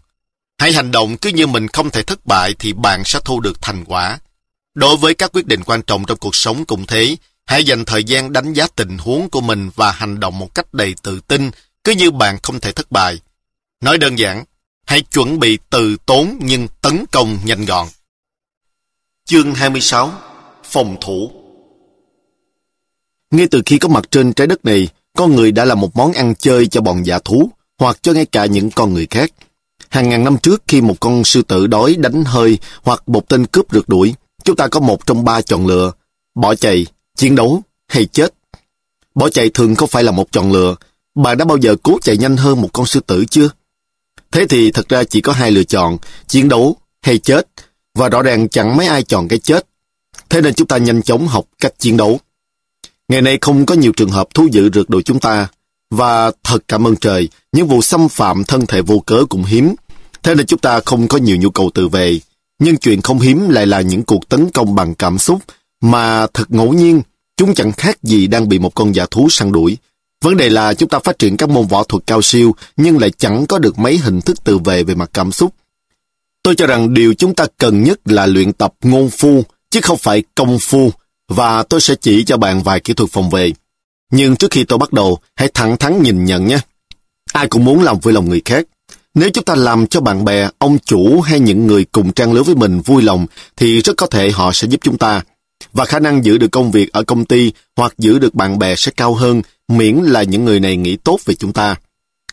Hãy 0.57 0.73
hành 0.73 0.91
động 0.91 1.17
cứ 1.17 1.29
như 1.29 1.47
mình 1.47 1.67
không 1.67 1.89
thể 1.89 2.03
thất 2.03 2.25
bại 2.25 2.53
thì 2.59 2.73
bạn 2.73 3.03
sẽ 3.05 3.19
thu 3.25 3.39
được 3.39 3.61
thành 3.61 3.85
quả. 3.85 4.19
Đối 4.75 4.97
với 4.97 5.13
các 5.13 5.31
quyết 5.33 5.45
định 5.45 5.63
quan 5.63 5.81
trọng 5.81 6.05
trong 6.05 6.17
cuộc 6.17 6.35
sống 6.35 6.65
cũng 6.65 6.85
thế, 6.85 7.15
hãy 7.45 7.63
dành 7.63 7.85
thời 7.85 8.03
gian 8.03 8.33
đánh 8.33 8.53
giá 8.53 8.67
tình 8.75 8.97
huống 8.97 9.29
của 9.29 9.41
mình 9.41 9.69
và 9.75 9.91
hành 9.91 10.19
động 10.19 10.39
một 10.39 10.55
cách 10.55 10.73
đầy 10.73 10.95
tự 11.03 11.19
tin, 11.19 11.51
cứ 11.83 11.91
như 11.91 12.11
bạn 12.11 12.37
không 12.43 12.59
thể 12.59 12.71
thất 12.71 12.91
bại. 12.91 13.19
Nói 13.81 13.97
đơn 13.97 14.19
giản, 14.19 14.43
hãy 14.85 15.01
chuẩn 15.01 15.39
bị 15.39 15.57
từ 15.69 15.97
tốn 16.05 16.39
nhưng 16.41 16.67
tấn 16.81 17.05
công 17.11 17.37
nhanh 17.45 17.65
gọn. 17.65 17.87
Chương 19.25 19.55
26 19.55 20.13
Phòng 20.63 20.97
thủ 21.01 21.31
Ngay 23.31 23.47
từ 23.51 23.61
khi 23.65 23.77
có 23.77 23.89
mặt 23.89 24.11
trên 24.11 24.33
trái 24.33 24.47
đất 24.47 24.65
này, 24.65 24.87
con 25.17 25.35
người 25.35 25.51
đã 25.51 25.65
là 25.65 25.75
một 25.75 25.95
món 25.95 26.13
ăn 26.13 26.35
chơi 26.35 26.67
cho 26.67 26.81
bọn 26.81 27.05
giả 27.05 27.19
thú, 27.19 27.49
hoặc 27.79 27.97
cho 28.01 28.13
ngay 28.13 28.25
cả 28.25 28.45
những 28.45 28.71
con 28.71 28.93
người 28.93 29.07
khác. 29.09 29.31
Hàng 29.89 30.09
ngàn 30.09 30.23
năm 30.23 30.37
trước 30.37 30.63
khi 30.67 30.81
một 30.81 30.99
con 30.99 31.23
sư 31.23 31.41
tử 31.41 31.67
đói 31.67 31.95
đánh 31.95 32.23
hơi 32.23 32.57
hoặc 32.83 33.09
một 33.09 33.29
tên 33.29 33.45
cướp 33.45 33.65
rượt 33.71 33.89
đuổi, 33.89 34.15
chúng 34.43 34.55
ta 34.55 34.67
có 34.67 34.79
một 34.79 35.05
trong 35.05 35.25
ba 35.25 35.41
chọn 35.41 35.67
lựa, 35.67 35.91
bỏ 36.35 36.55
chạy, 36.55 36.85
chiến 37.15 37.35
đấu 37.35 37.63
hay 37.87 38.05
chết. 38.05 38.33
Bỏ 39.15 39.29
chạy 39.29 39.49
thường 39.49 39.75
không 39.75 39.89
phải 39.89 40.03
là 40.03 40.11
một 40.11 40.31
chọn 40.31 40.51
lựa. 40.51 40.75
Bạn 41.15 41.37
đã 41.37 41.45
bao 41.45 41.57
giờ 41.57 41.75
cố 41.83 41.97
chạy 42.01 42.17
nhanh 42.17 42.37
hơn 42.37 42.61
một 42.61 42.69
con 42.73 42.85
sư 42.85 42.99
tử 42.99 43.25
chưa? 43.25 43.49
Thế 44.31 44.45
thì 44.49 44.71
thật 44.71 44.89
ra 44.89 45.03
chỉ 45.03 45.21
có 45.21 45.33
hai 45.33 45.51
lựa 45.51 45.63
chọn, 45.63 45.97
chiến 46.27 46.49
đấu 46.49 46.77
hay 47.01 47.17
chết, 47.17 47.47
và 47.93 48.09
rõ 48.09 48.21
ràng 48.21 48.49
chẳng 48.49 48.77
mấy 48.77 48.87
ai 48.87 49.03
chọn 49.03 49.27
cái 49.27 49.39
chết. 49.39 49.67
Thế 50.29 50.41
nên 50.41 50.53
chúng 50.53 50.67
ta 50.67 50.77
nhanh 50.77 51.01
chóng 51.01 51.27
học 51.27 51.45
cách 51.59 51.73
chiến 51.79 51.97
đấu. 51.97 52.19
Ngày 53.07 53.21
nay 53.21 53.37
không 53.41 53.65
có 53.65 53.75
nhiều 53.75 53.91
trường 53.91 54.11
hợp 54.11 54.27
thú 54.33 54.47
dữ 54.51 54.69
rượt 54.73 54.89
đuổi 54.89 55.03
chúng 55.03 55.19
ta, 55.19 55.47
và 55.91 56.31
thật 56.43 56.63
cảm 56.67 56.87
ơn 56.87 56.95
trời, 56.95 57.29
những 57.51 57.67
vụ 57.67 57.81
xâm 57.81 58.09
phạm 58.09 58.43
thân 58.43 58.65
thể 58.65 58.81
vô 58.81 58.99
cớ 58.99 59.25
cũng 59.29 59.43
hiếm. 59.43 59.75
Thế 60.23 60.35
nên 60.35 60.45
chúng 60.45 60.59
ta 60.59 60.79
không 60.85 61.07
có 61.07 61.17
nhiều 61.17 61.37
nhu 61.37 61.49
cầu 61.49 61.71
tự 61.73 61.87
vệ. 61.87 62.19
Nhưng 62.59 62.77
chuyện 62.77 63.01
không 63.01 63.19
hiếm 63.19 63.49
lại 63.49 63.65
là 63.65 63.81
những 63.81 64.03
cuộc 64.03 64.29
tấn 64.29 64.49
công 64.49 64.75
bằng 64.75 64.95
cảm 64.95 65.17
xúc, 65.17 65.39
mà 65.81 66.27
thật 66.33 66.51
ngẫu 66.51 66.73
nhiên, 66.73 67.01
chúng 67.37 67.55
chẳng 67.55 67.71
khác 67.71 68.03
gì 68.03 68.27
đang 68.27 68.49
bị 68.49 68.59
một 68.59 68.75
con 68.75 68.95
giả 68.95 69.05
thú 69.11 69.29
săn 69.29 69.51
đuổi. 69.51 69.77
Vấn 70.23 70.37
đề 70.37 70.49
là 70.49 70.73
chúng 70.73 70.89
ta 70.89 70.99
phát 70.99 71.19
triển 71.19 71.37
các 71.37 71.49
môn 71.49 71.67
võ 71.67 71.83
thuật 71.83 72.03
cao 72.07 72.21
siêu, 72.21 72.55
nhưng 72.77 72.99
lại 72.99 73.11
chẳng 73.17 73.45
có 73.45 73.59
được 73.59 73.79
mấy 73.79 73.97
hình 73.97 74.21
thức 74.21 74.43
tự 74.43 74.57
vệ 74.57 74.83
về 74.83 74.95
mặt 74.95 75.09
cảm 75.13 75.31
xúc. 75.31 75.53
Tôi 76.43 76.55
cho 76.55 76.67
rằng 76.67 76.93
điều 76.93 77.13
chúng 77.13 77.35
ta 77.35 77.45
cần 77.57 77.83
nhất 77.83 77.99
là 78.05 78.25
luyện 78.25 78.53
tập 78.53 78.73
ngôn 78.81 79.09
phu, 79.09 79.43
chứ 79.69 79.79
không 79.81 79.97
phải 79.97 80.23
công 80.35 80.57
phu, 80.61 80.91
và 81.29 81.63
tôi 81.63 81.81
sẽ 81.81 81.95
chỉ 82.01 82.23
cho 82.23 82.37
bạn 82.37 82.63
vài 82.63 82.79
kỹ 82.79 82.93
thuật 82.93 83.11
phòng 83.11 83.29
vệ. 83.29 83.51
Nhưng 84.11 84.35
trước 84.35 84.51
khi 84.51 84.63
tôi 84.63 84.79
bắt 84.79 84.93
đầu, 84.93 85.17
hãy 85.35 85.49
thẳng 85.53 85.77
thắn 85.77 86.03
nhìn 86.03 86.25
nhận 86.25 86.47
nhé. 86.47 86.57
Ai 87.33 87.47
cũng 87.47 87.65
muốn 87.65 87.83
làm 87.83 87.99
vui 87.99 88.13
lòng 88.13 88.29
người 88.29 88.41
khác. 88.45 88.65
Nếu 89.13 89.29
chúng 89.29 89.43
ta 89.43 89.55
làm 89.55 89.87
cho 89.87 90.01
bạn 90.01 90.25
bè, 90.25 90.49
ông 90.57 90.77
chủ 90.79 91.21
hay 91.21 91.39
những 91.39 91.67
người 91.67 91.85
cùng 91.85 92.13
trang 92.13 92.33
lứa 92.33 92.43
với 92.43 92.55
mình 92.55 92.81
vui 92.81 93.03
lòng, 93.03 93.25
thì 93.55 93.81
rất 93.81 93.93
có 93.97 94.07
thể 94.07 94.31
họ 94.31 94.51
sẽ 94.53 94.67
giúp 94.67 94.79
chúng 94.83 94.97
ta. 94.97 95.21
Và 95.73 95.85
khả 95.85 95.99
năng 95.99 96.25
giữ 96.25 96.37
được 96.37 96.51
công 96.51 96.71
việc 96.71 96.91
ở 96.91 97.03
công 97.03 97.25
ty 97.25 97.51
hoặc 97.75 97.93
giữ 97.97 98.19
được 98.19 98.35
bạn 98.35 98.59
bè 98.59 98.75
sẽ 98.75 98.91
cao 98.97 99.13
hơn, 99.13 99.41
miễn 99.67 99.95
là 99.95 100.23
những 100.23 100.45
người 100.45 100.59
này 100.59 100.77
nghĩ 100.77 100.95
tốt 100.95 101.19
về 101.25 101.35
chúng 101.35 101.53
ta. 101.53 101.75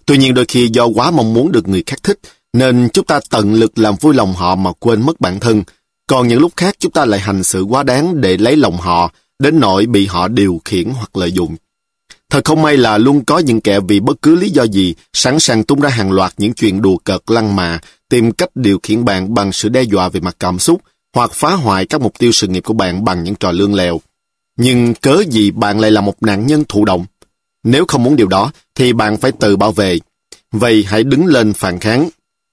Tuy 0.07 0.17
nhiên 0.17 0.35
đôi 0.35 0.45
khi 0.45 0.69
do 0.73 0.87
quá 0.87 1.11
mong 1.11 1.35
muốn 1.35 1.53
được 1.53 1.69
người 1.69 1.83
khác 1.87 2.03
thích, 2.03 2.19
nên 2.53 2.89
chúng 2.93 3.05
ta 3.05 3.21
tận 3.31 3.55
lực 3.55 3.79
làm 3.79 3.95
vui 4.01 4.15
lòng 4.15 4.35
họ 4.35 4.55
mà 4.55 4.73
quên 4.79 5.07
mất 5.07 5.21
bản 5.21 5.41
thân. 5.41 5.63
Còn 6.07 6.29
những 6.29 6.41
lúc 6.41 6.53
khác 6.57 6.77
chúng 6.79 6.93
ta 6.93 7.05
lại 7.05 7.21
hành 7.21 7.45
sự 7.45 7.63
quá 7.63 7.83
đáng 7.83 8.21
để 8.21 8.37
lấy 8.37 8.57
lòng 8.57 8.77
họ, 8.77 9.13
đến 9.39 9.61
nỗi 9.61 9.87
bị 9.87 10.07
họ 10.07 10.29
điều 10.29 10.61
khiển 10.65 10.91
hoặc 10.91 11.17
lợi 11.17 11.33
dụng. 11.33 11.57
Thật 12.31 12.45
không 12.45 12.63
may 12.63 12.77
là 12.77 12.99
luôn 12.99 13.25
có 13.25 13.39
những 13.39 13.61
kẻ 13.61 13.81
vì 13.81 14.01
bất 14.01 14.23
cứ 14.23 14.35
lý 14.35 14.51
do 14.51 14.63
gì 14.63 14.95
sẵn 15.13 15.39
sàng 15.39 15.65
tung 15.65 15.81
ra 15.81 15.89
hàng 15.89 16.13
loạt 16.13 16.33
những 16.39 16.53
chuyện 16.53 16.83
đùa 16.83 16.97
cợt 17.05 17.21
lăng 17.27 17.57
mạ 17.57 17.81
tìm 18.09 18.33
cách 18.33 18.49
điều 18.55 18.79
khiển 18.83 19.05
bạn 19.05 19.35
bằng 19.35 19.53
sự 19.53 19.69
đe 19.69 19.83
dọa 19.83 20.09
về 20.09 20.21
mặt 20.21 20.37
cảm 20.39 20.59
xúc 20.59 20.81
hoặc 21.15 21.33
phá 21.35 21.55
hoại 21.55 21.87
các 21.87 22.01
mục 22.01 22.19
tiêu 22.19 22.33
sự 22.33 22.47
nghiệp 22.47 22.65
của 22.65 22.75
bạn 22.75 23.05
bằng 23.05 23.25
những 23.25 23.35
trò 23.35 23.53
lương 23.53 23.75
lèo. 23.75 24.01
Nhưng 24.57 24.95
cớ 24.95 25.23
gì 25.31 25.51
bạn 25.51 25.81
lại 25.81 25.91
là 25.91 26.01
một 26.01 26.23
nạn 26.23 26.47
nhân 26.47 26.65
thụ 26.69 26.85
động? 26.85 27.07
Nếu 27.65 27.85
không 27.89 28.03
muốn 28.03 28.17
điều 28.17 28.27
đó, 28.29 28.53
thì 28.75 28.93
bạn 28.93 29.17
phải 29.17 29.33
tự 29.33 29.57
bảo 29.57 29.73
vệ. 29.73 29.99
Vậy 30.53 30.85
hãy 30.89 31.05
đứng 31.05 31.27
lên 31.27 31.53
phản 31.53 31.79
kháng. 31.79 32.09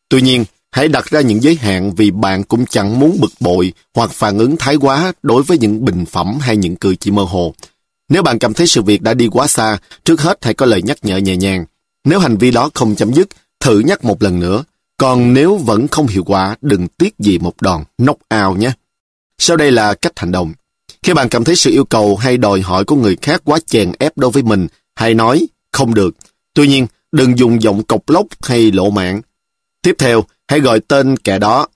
Tuy 0.10 0.22
nhiên, 0.22 0.45
hãy 0.72 0.88
đặt 0.88 1.06
ra 1.06 1.22
những 1.22 1.44
giới 1.44 1.56
hạn 1.56 1.95
vì 1.95 2.11
bạn 2.11 2.44
cũng 2.44 2.65
chẳng 2.65 2.99
muốn 2.99 3.18
bực 3.22 3.31
bội 3.40 3.73
hoặc 3.95 4.11
phản 4.11 4.38
ứng 4.38 4.57
thái 4.57 4.76
quá 4.76 5.14
đối 5.23 5.44
với 5.44 5.57
những 5.57 5.86
bình 5.86 6.06
phẩm 6.06 6.38
hay 6.41 6.57
những 6.57 6.76
cử 6.76 6.95
chỉ 6.95 7.11
mơ 7.11 7.23
hồ. 7.23 7.53
Nếu 8.10 8.23
bạn 8.23 8.40
cảm 8.40 8.53
thấy 8.53 8.68
sự 8.68 8.81
việc 8.81 9.02
đã 9.02 9.14
đi 9.14 9.27
quá 9.31 9.48
xa, 9.48 9.77
trước 10.03 10.22
hết 10.22 10.38
hãy 10.41 10.53
có 10.53 10.65
lời 10.65 10.81
nhắc 10.81 10.98
nhở 11.02 11.18
nhẹ 11.18 11.38
nhàng. 11.38 11.65
Nếu 12.03 12.19
hành 12.19 12.38
vi 12.38 12.52
đó 12.52 12.69
không 12.73 12.95
chấm 12.95 13.14
dứt, 13.14 13.27
thử 13.60 13.80
nhắc 13.80 14.06
một 14.06 14.23
lần 14.23 14.40
nữa. 14.40 14.64
Còn 14.99 15.34
nếu 15.34 15.55
vẫn 15.55 15.88
không 15.88 16.07
hiệu 16.07 16.23
quả, 16.23 16.55
đừng 16.61 16.88
tiếc 16.88 17.19
gì 17.19 17.39
một 17.39 17.61
đòn 17.61 17.84
knock 17.97 18.19
out 18.45 18.57
nhé. 18.57 18.71
Sau 19.38 19.57
đây 19.57 19.71
là 19.71 19.93
cách 19.93 20.13
hành 20.15 20.31
động. 20.31 20.53
Khi 21.03 21.13
bạn 21.13 21.30
cảm 21.30 21.43
thấy 21.43 21.55
sự 21.55 21.71
yêu 21.71 21.85
cầu 21.85 22.17
hay 22.17 22.38
đòi 22.38 22.61
hỏi 22.61 22.85
của 22.85 22.95
người 22.95 23.17
khác 23.21 23.41
quá 23.43 23.59
chèn 23.65 23.91
ép 23.99 24.17
đối 24.17 24.31
với 24.31 24.43
mình, 24.43 24.67
hãy 24.95 25.13
nói 25.13 25.47
không 25.71 25.93
được. 25.93 26.15
Tuy 26.53 26.67
nhiên, 26.67 26.88
đừng 27.11 27.38
dùng 27.38 27.61
giọng 27.61 27.84
cộc 27.84 28.09
lốc 28.09 28.26
hay 28.41 28.71
lộ 28.71 28.89
mạng. 28.89 29.21
Tiếp 29.81 29.95
theo, 29.99 30.23
hãy 30.47 30.59
gọi 30.59 30.80
tên 30.80 31.17
kẻ 31.17 31.39
đó. 31.39 31.67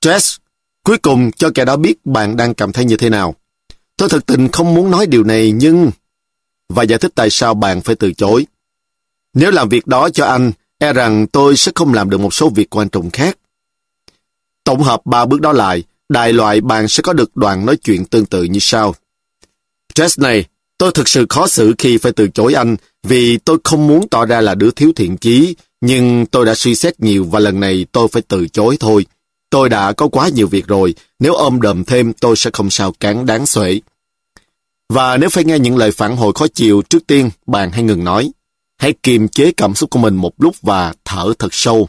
Stress. 0.00 0.36
Cuối 0.84 0.98
cùng 0.98 1.30
cho 1.32 1.50
kẻ 1.54 1.64
đó 1.64 1.76
biết 1.76 2.06
bạn 2.06 2.36
đang 2.36 2.54
cảm 2.54 2.72
thấy 2.72 2.84
như 2.84 2.96
thế 2.96 3.10
nào. 3.10 3.34
Tôi 3.96 4.08
thật 4.08 4.26
tình 4.26 4.48
không 4.48 4.74
muốn 4.74 4.90
nói 4.90 5.06
điều 5.06 5.24
này 5.24 5.52
nhưng... 5.52 5.90
Và 6.68 6.82
giải 6.82 6.98
thích 6.98 7.12
tại 7.14 7.30
sao 7.30 7.54
bạn 7.54 7.80
phải 7.80 7.94
từ 7.94 8.12
chối. 8.12 8.46
Nếu 9.34 9.50
làm 9.50 9.68
việc 9.68 9.86
đó 9.86 10.08
cho 10.10 10.26
anh, 10.26 10.52
e 10.82 10.92
rằng 10.92 11.26
tôi 11.26 11.56
sẽ 11.56 11.72
không 11.74 11.94
làm 11.94 12.10
được 12.10 12.18
một 12.18 12.34
số 12.34 12.48
việc 12.48 12.76
quan 12.76 12.88
trọng 12.88 13.10
khác. 13.10 13.38
Tổng 14.64 14.82
hợp 14.82 15.00
ba 15.04 15.26
bước 15.26 15.40
đó 15.40 15.52
lại, 15.52 15.82
đại 16.08 16.32
loại 16.32 16.60
bạn 16.60 16.88
sẽ 16.88 17.02
có 17.02 17.12
được 17.12 17.36
đoạn 17.36 17.66
nói 17.66 17.76
chuyện 17.76 18.04
tương 18.04 18.26
tự 18.26 18.44
như 18.44 18.58
sau. 18.58 18.94
Jess 19.94 20.22
này, 20.22 20.44
tôi 20.78 20.92
thực 20.94 21.08
sự 21.08 21.26
khó 21.28 21.46
xử 21.46 21.74
khi 21.78 21.98
phải 21.98 22.12
từ 22.12 22.28
chối 22.28 22.54
anh 22.54 22.76
vì 23.02 23.38
tôi 23.38 23.58
không 23.64 23.86
muốn 23.86 24.08
tỏ 24.08 24.26
ra 24.26 24.40
là 24.40 24.54
đứa 24.54 24.70
thiếu 24.70 24.92
thiện 24.96 25.16
chí, 25.16 25.56
nhưng 25.80 26.26
tôi 26.26 26.46
đã 26.46 26.54
suy 26.54 26.74
xét 26.74 27.00
nhiều 27.00 27.24
và 27.24 27.40
lần 27.40 27.60
này 27.60 27.86
tôi 27.92 28.08
phải 28.08 28.22
từ 28.28 28.48
chối 28.48 28.76
thôi. 28.80 29.06
Tôi 29.50 29.68
đã 29.68 29.92
có 29.92 30.08
quá 30.08 30.28
nhiều 30.28 30.46
việc 30.46 30.66
rồi, 30.66 30.94
nếu 31.18 31.34
ôm 31.34 31.60
đầm 31.60 31.84
thêm 31.84 32.12
tôi 32.12 32.36
sẽ 32.36 32.50
không 32.52 32.70
sao 32.70 32.92
cán 33.00 33.26
đáng 33.26 33.46
xuể. 33.46 33.80
Và 34.88 35.16
nếu 35.16 35.30
phải 35.30 35.44
nghe 35.44 35.58
những 35.58 35.76
lời 35.76 35.90
phản 35.92 36.16
hồi 36.16 36.32
khó 36.34 36.46
chịu, 36.46 36.82
trước 36.82 37.06
tiên 37.06 37.30
bạn 37.46 37.70
hãy 37.70 37.82
ngừng 37.82 38.04
nói. 38.04 38.30
Hãy 38.82 38.94
kiềm 39.02 39.28
chế 39.28 39.52
cảm 39.52 39.74
xúc 39.74 39.90
của 39.90 39.98
mình 39.98 40.14
một 40.14 40.32
lúc 40.38 40.56
và 40.62 40.94
thở 41.04 41.32
thật 41.38 41.48
sâu. 41.54 41.88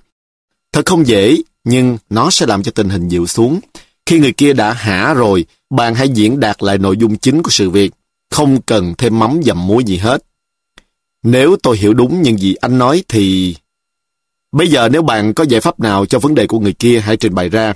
Thật 0.72 0.86
không 0.86 1.08
dễ, 1.08 1.38
nhưng 1.64 1.98
nó 2.10 2.30
sẽ 2.30 2.46
làm 2.46 2.64
cho 2.64 2.72
tình 2.72 2.90
hình 2.90 3.08
dịu 3.08 3.28
xuống. 3.28 3.60
Khi 4.06 4.20
người 4.20 4.34
kia 4.34 4.54
đã 4.54 4.74
hả 4.74 5.14
rồi, 5.14 5.46
bạn 5.70 5.96
hãy 5.96 6.10
diễn 6.10 6.40
đạt 6.40 6.64
lại 6.64 6.78
nội 6.78 6.98
dung 6.98 7.18
chính 7.18 7.44
của 7.44 7.50
sự 7.50 7.70
việc. 7.70 7.92
Không 8.30 8.62
cần 8.62 8.94
thêm 8.98 9.20
mắm 9.20 9.40
dầm 9.44 9.68
muối 9.68 9.84
gì 9.84 9.98
hết. 9.98 10.24
Nếu 11.24 11.56
tôi 11.64 11.78
hiểu 11.78 11.94
đúng 11.94 12.22
những 12.22 12.38
gì 12.38 12.56
anh 12.56 12.78
nói 12.78 13.04
thì... 13.08 13.56
Bây 14.52 14.68
giờ 14.68 14.90
nếu 14.90 15.02
bạn 15.02 15.34
có 15.34 15.46
giải 15.50 15.62
pháp 15.62 15.80
nào 15.80 16.06
cho 16.06 16.20
vấn 16.20 16.36
đề 16.36 16.48
của 16.48 16.60
người 16.60 16.74
kia 16.74 17.00
hãy 17.00 17.18
trình 17.18 17.36
bày 17.36 17.50
ra. 17.50 17.74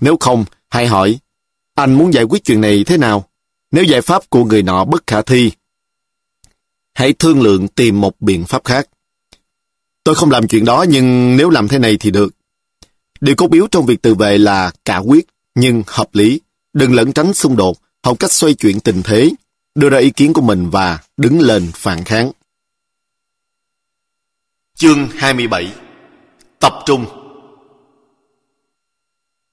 Nếu 0.00 0.16
không, 0.20 0.44
hãy 0.70 0.86
hỏi, 0.86 1.18
anh 1.74 1.94
muốn 1.94 2.14
giải 2.14 2.24
quyết 2.24 2.44
chuyện 2.44 2.60
này 2.60 2.84
thế 2.84 2.96
nào? 2.96 3.24
Nếu 3.70 3.84
giải 3.84 4.02
pháp 4.02 4.30
của 4.30 4.44
người 4.44 4.62
nọ 4.62 4.84
bất 4.84 5.06
khả 5.06 5.22
thi, 5.22 5.50
hãy 6.94 7.12
thương 7.12 7.42
lượng 7.42 7.68
tìm 7.68 8.00
một 8.00 8.20
biện 8.20 8.44
pháp 8.44 8.64
khác. 8.64 8.88
Tôi 10.04 10.14
không 10.14 10.30
làm 10.30 10.48
chuyện 10.48 10.64
đó 10.64 10.84
nhưng 10.88 11.36
nếu 11.36 11.50
làm 11.50 11.68
thế 11.68 11.78
này 11.78 11.96
thì 12.00 12.10
được. 12.10 12.34
Điều 13.20 13.34
cốt 13.34 13.52
yếu 13.52 13.66
trong 13.70 13.86
việc 13.86 14.02
tự 14.02 14.14
vệ 14.14 14.38
là 14.38 14.72
cả 14.84 14.98
quyết 14.98 15.26
nhưng 15.54 15.82
hợp 15.86 16.08
lý. 16.12 16.40
Đừng 16.72 16.94
lẫn 16.94 17.12
tránh 17.12 17.34
xung 17.34 17.56
đột, 17.56 17.78
học 18.02 18.18
cách 18.18 18.32
xoay 18.32 18.54
chuyển 18.54 18.80
tình 18.80 19.02
thế, 19.04 19.30
đưa 19.74 19.88
ra 19.88 19.98
ý 19.98 20.10
kiến 20.10 20.32
của 20.32 20.40
mình 20.40 20.70
và 20.70 20.98
đứng 21.16 21.40
lên 21.40 21.70
phản 21.74 22.04
kháng. 22.04 22.30
Chương 24.76 25.08
27 25.16 25.74
Tập 26.60 26.72
trung 26.86 27.06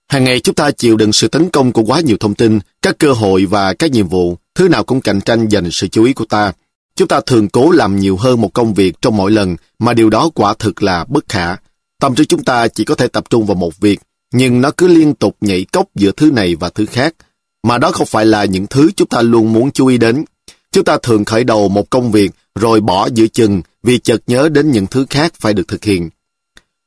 Hàng 0.07 0.23
ngày 0.23 0.39
chúng 0.39 0.55
ta 0.55 0.71
chịu 0.71 0.97
đựng 0.97 1.13
sự 1.13 1.27
tấn 1.27 1.49
công 1.49 1.71
của 1.71 1.83
quá 1.83 2.01
nhiều 2.01 2.17
thông 2.19 2.35
tin, 2.35 2.59
các 2.81 2.95
cơ 2.97 3.13
hội 3.13 3.45
và 3.45 3.73
các 3.73 3.91
nhiệm 3.91 4.07
vụ, 4.07 4.37
thứ 4.55 4.69
nào 4.69 4.83
cũng 4.83 5.01
cạnh 5.01 5.21
tranh 5.21 5.49
giành 5.49 5.71
sự 5.71 5.87
chú 5.87 6.03
ý 6.03 6.13
của 6.13 6.25
ta. 6.25 6.53
Chúng 6.95 7.07
ta 7.07 7.21
thường 7.25 7.49
cố 7.49 7.71
làm 7.71 7.99
nhiều 7.99 8.17
hơn 8.17 8.41
một 8.41 8.53
công 8.53 8.73
việc 8.73 8.95
trong 9.01 9.17
mỗi 9.17 9.31
lần, 9.31 9.55
mà 9.79 9.93
điều 9.93 10.09
đó 10.09 10.29
quả 10.35 10.53
thực 10.59 10.83
là 10.83 11.05
bất 11.09 11.29
khả. 11.29 11.55
Tâm 11.99 12.15
trí 12.15 12.25
chúng 12.25 12.43
ta 12.43 12.67
chỉ 12.67 12.83
có 12.83 12.95
thể 12.95 13.07
tập 13.07 13.23
trung 13.29 13.45
vào 13.45 13.55
một 13.55 13.79
việc, 13.79 13.99
nhưng 14.33 14.61
nó 14.61 14.71
cứ 14.71 14.87
liên 14.87 15.13
tục 15.13 15.37
nhảy 15.41 15.65
cốc 15.71 15.85
giữa 15.95 16.11
thứ 16.11 16.31
này 16.31 16.55
và 16.55 16.69
thứ 16.69 16.85
khác. 16.85 17.15
Mà 17.63 17.77
đó 17.77 17.91
không 17.91 18.07
phải 18.07 18.25
là 18.25 18.45
những 18.45 18.67
thứ 18.67 18.91
chúng 18.95 19.07
ta 19.07 19.21
luôn 19.21 19.53
muốn 19.53 19.71
chú 19.71 19.87
ý 19.87 19.97
đến. 19.97 20.25
Chúng 20.71 20.83
ta 20.83 20.97
thường 21.03 21.25
khởi 21.25 21.43
đầu 21.43 21.69
một 21.69 21.89
công 21.89 22.11
việc 22.11 22.31
rồi 22.55 22.81
bỏ 22.81 23.09
giữa 23.13 23.27
chừng 23.27 23.61
vì 23.83 23.99
chợt 23.99 24.21
nhớ 24.27 24.49
đến 24.49 24.71
những 24.71 24.87
thứ 24.87 25.05
khác 25.09 25.33
phải 25.39 25.53
được 25.53 25.67
thực 25.67 25.83
hiện. 25.83 26.09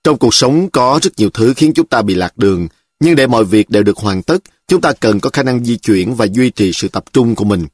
Trong 0.04 0.18
cuộc 0.18 0.34
sống 0.34 0.70
có 0.70 1.00
rất 1.02 1.12
nhiều 1.16 1.30
thứ 1.30 1.54
khiến 1.56 1.72
chúng 1.74 1.86
ta 1.86 2.02
bị 2.02 2.14
lạc 2.14 2.38
đường, 2.38 2.68
nhưng 3.00 3.16
để 3.16 3.26
mọi 3.26 3.44
việc 3.44 3.70
đều 3.70 3.82
được 3.82 3.98
hoàn 3.98 4.22
tất, 4.22 4.38
chúng 4.68 4.80
ta 4.80 4.92
cần 5.00 5.20
có 5.20 5.30
khả 5.30 5.42
năng 5.42 5.64
di 5.64 5.76
chuyển 5.76 6.14
và 6.14 6.26
duy 6.32 6.50
trì 6.50 6.72
sự 6.72 6.88
tập 6.88 7.04
trung 7.12 7.34
của 7.34 7.44
mình. 7.44 7.66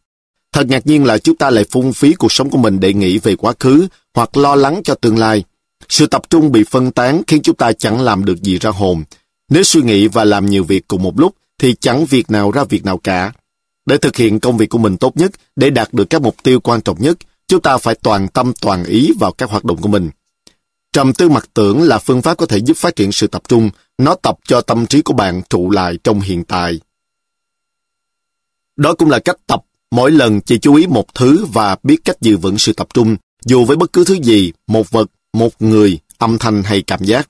Thật 0.53 0.67
ngạc 0.69 0.87
nhiên 0.87 1.05
là 1.05 1.19
chúng 1.19 1.37
ta 1.37 1.51
lại 1.51 1.65
phung 1.71 1.93
phí 1.93 2.15
cuộc 2.15 2.33
sống 2.33 2.51
của 2.51 2.59
mình 2.59 2.81
để 2.81 2.95
nghĩ 2.95 3.19
về 3.19 3.37
quá 3.37 3.53
khứ 3.61 3.89
hoặc 4.15 4.37
lo 4.37 4.55
lắng 4.55 4.81
cho 4.85 4.95
tương 4.95 5.19
lai. 5.19 5.45
Sự 5.89 6.07
tập 6.07 6.23
trung 6.31 6.53
bị 6.53 6.65
phân 6.65 6.91
tán 6.91 7.23
khiến 7.27 7.43
chúng 7.43 7.57
ta 7.57 7.73
chẳng 7.73 8.01
làm 8.01 8.25
được 8.25 8.43
gì 8.43 8.59
ra 8.59 8.71
hồn. 8.71 9.05
Nếu 9.49 9.63
suy 9.63 9.83
nghĩ 9.83 10.09
và 10.09 10.25
làm 10.25 10.47
nhiều 10.47 10.65
việc 10.65 10.89
cùng 10.89 11.03
một 11.03 11.21
lúc 11.21 11.35
thì 11.59 11.75
chẳng 11.81 12.07
việc 12.07 12.31
nào 12.31 12.51
ra 12.51 12.65
việc 12.65 12.85
nào 12.85 12.99
cả. 12.99 13.33
Để 13.87 13.97
thực 13.97 14.17
hiện 14.17 14.41
công 14.41 14.57
việc 14.57 14.71
của 14.71 14.79
mình 14.79 14.97
tốt 14.97 15.17
nhất, 15.17 15.31
để 15.57 15.71
đạt 15.71 15.95
được 15.95 16.11
các 16.11 16.23
mục 16.23 16.37
tiêu 16.43 16.61
quan 16.61 16.81
trọng 16.81 17.03
nhất, 17.03 17.19
chúng 17.49 17.61
ta 17.61 17.79
phải 17.79 17.95
toàn 17.95 18.29
tâm 18.29 18.53
toàn 18.61 18.85
ý 18.85 19.13
vào 19.21 19.33
các 19.33 19.51
hoạt 19.51 19.65
động 19.65 19.77
của 19.77 19.89
mình. 19.89 20.11
Trầm 20.93 21.13
tư 21.13 21.29
mặc 21.29 21.49
tưởng 21.55 21.83
là 21.83 21.99
phương 21.99 22.23
pháp 22.23 22.37
có 22.37 22.47
thể 22.47 22.59
giúp 22.59 22.77
phát 22.77 22.97
triển 22.97 23.13
sự 23.13 23.27
tập 23.27 23.43
trung, 23.49 23.71
nó 23.99 24.15
tập 24.15 24.39
cho 24.45 24.61
tâm 24.61 24.87
trí 24.87 25.03
của 25.03 25.13
bạn 25.13 25.43
trụ 25.51 25.71
lại 25.71 25.99
trong 26.05 26.21
hiện 26.21 26.45
tại. 26.45 26.81
Đó 28.77 28.95
cũng 28.95 29.11
là 29.11 29.19
cách 29.19 29.37
tập 29.47 29.63
mỗi 29.91 30.11
lần 30.11 30.41
chỉ 30.41 30.59
chú 30.59 30.75
ý 30.75 30.87
một 30.87 31.15
thứ 31.15 31.45
và 31.53 31.77
biết 31.83 31.97
cách 32.05 32.17
giữ 32.21 32.37
vững 32.37 32.59
sự 32.59 32.73
tập 32.73 32.89
trung, 32.95 33.17
dù 33.45 33.65
với 33.65 33.77
bất 33.77 33.93
cứ 33.93 34.05
thứ 34.05 34.15
gì, 34.15 34.53
một 34.67 34.91
vật, 34.91 35.11
một 35.33 35.63
người, 35.63 35.99
âm 36.19 36.39
thanh 36.39 36.63
hay 36.63 36.83
cảm 36.83 37.05
giác. 37.05 37.29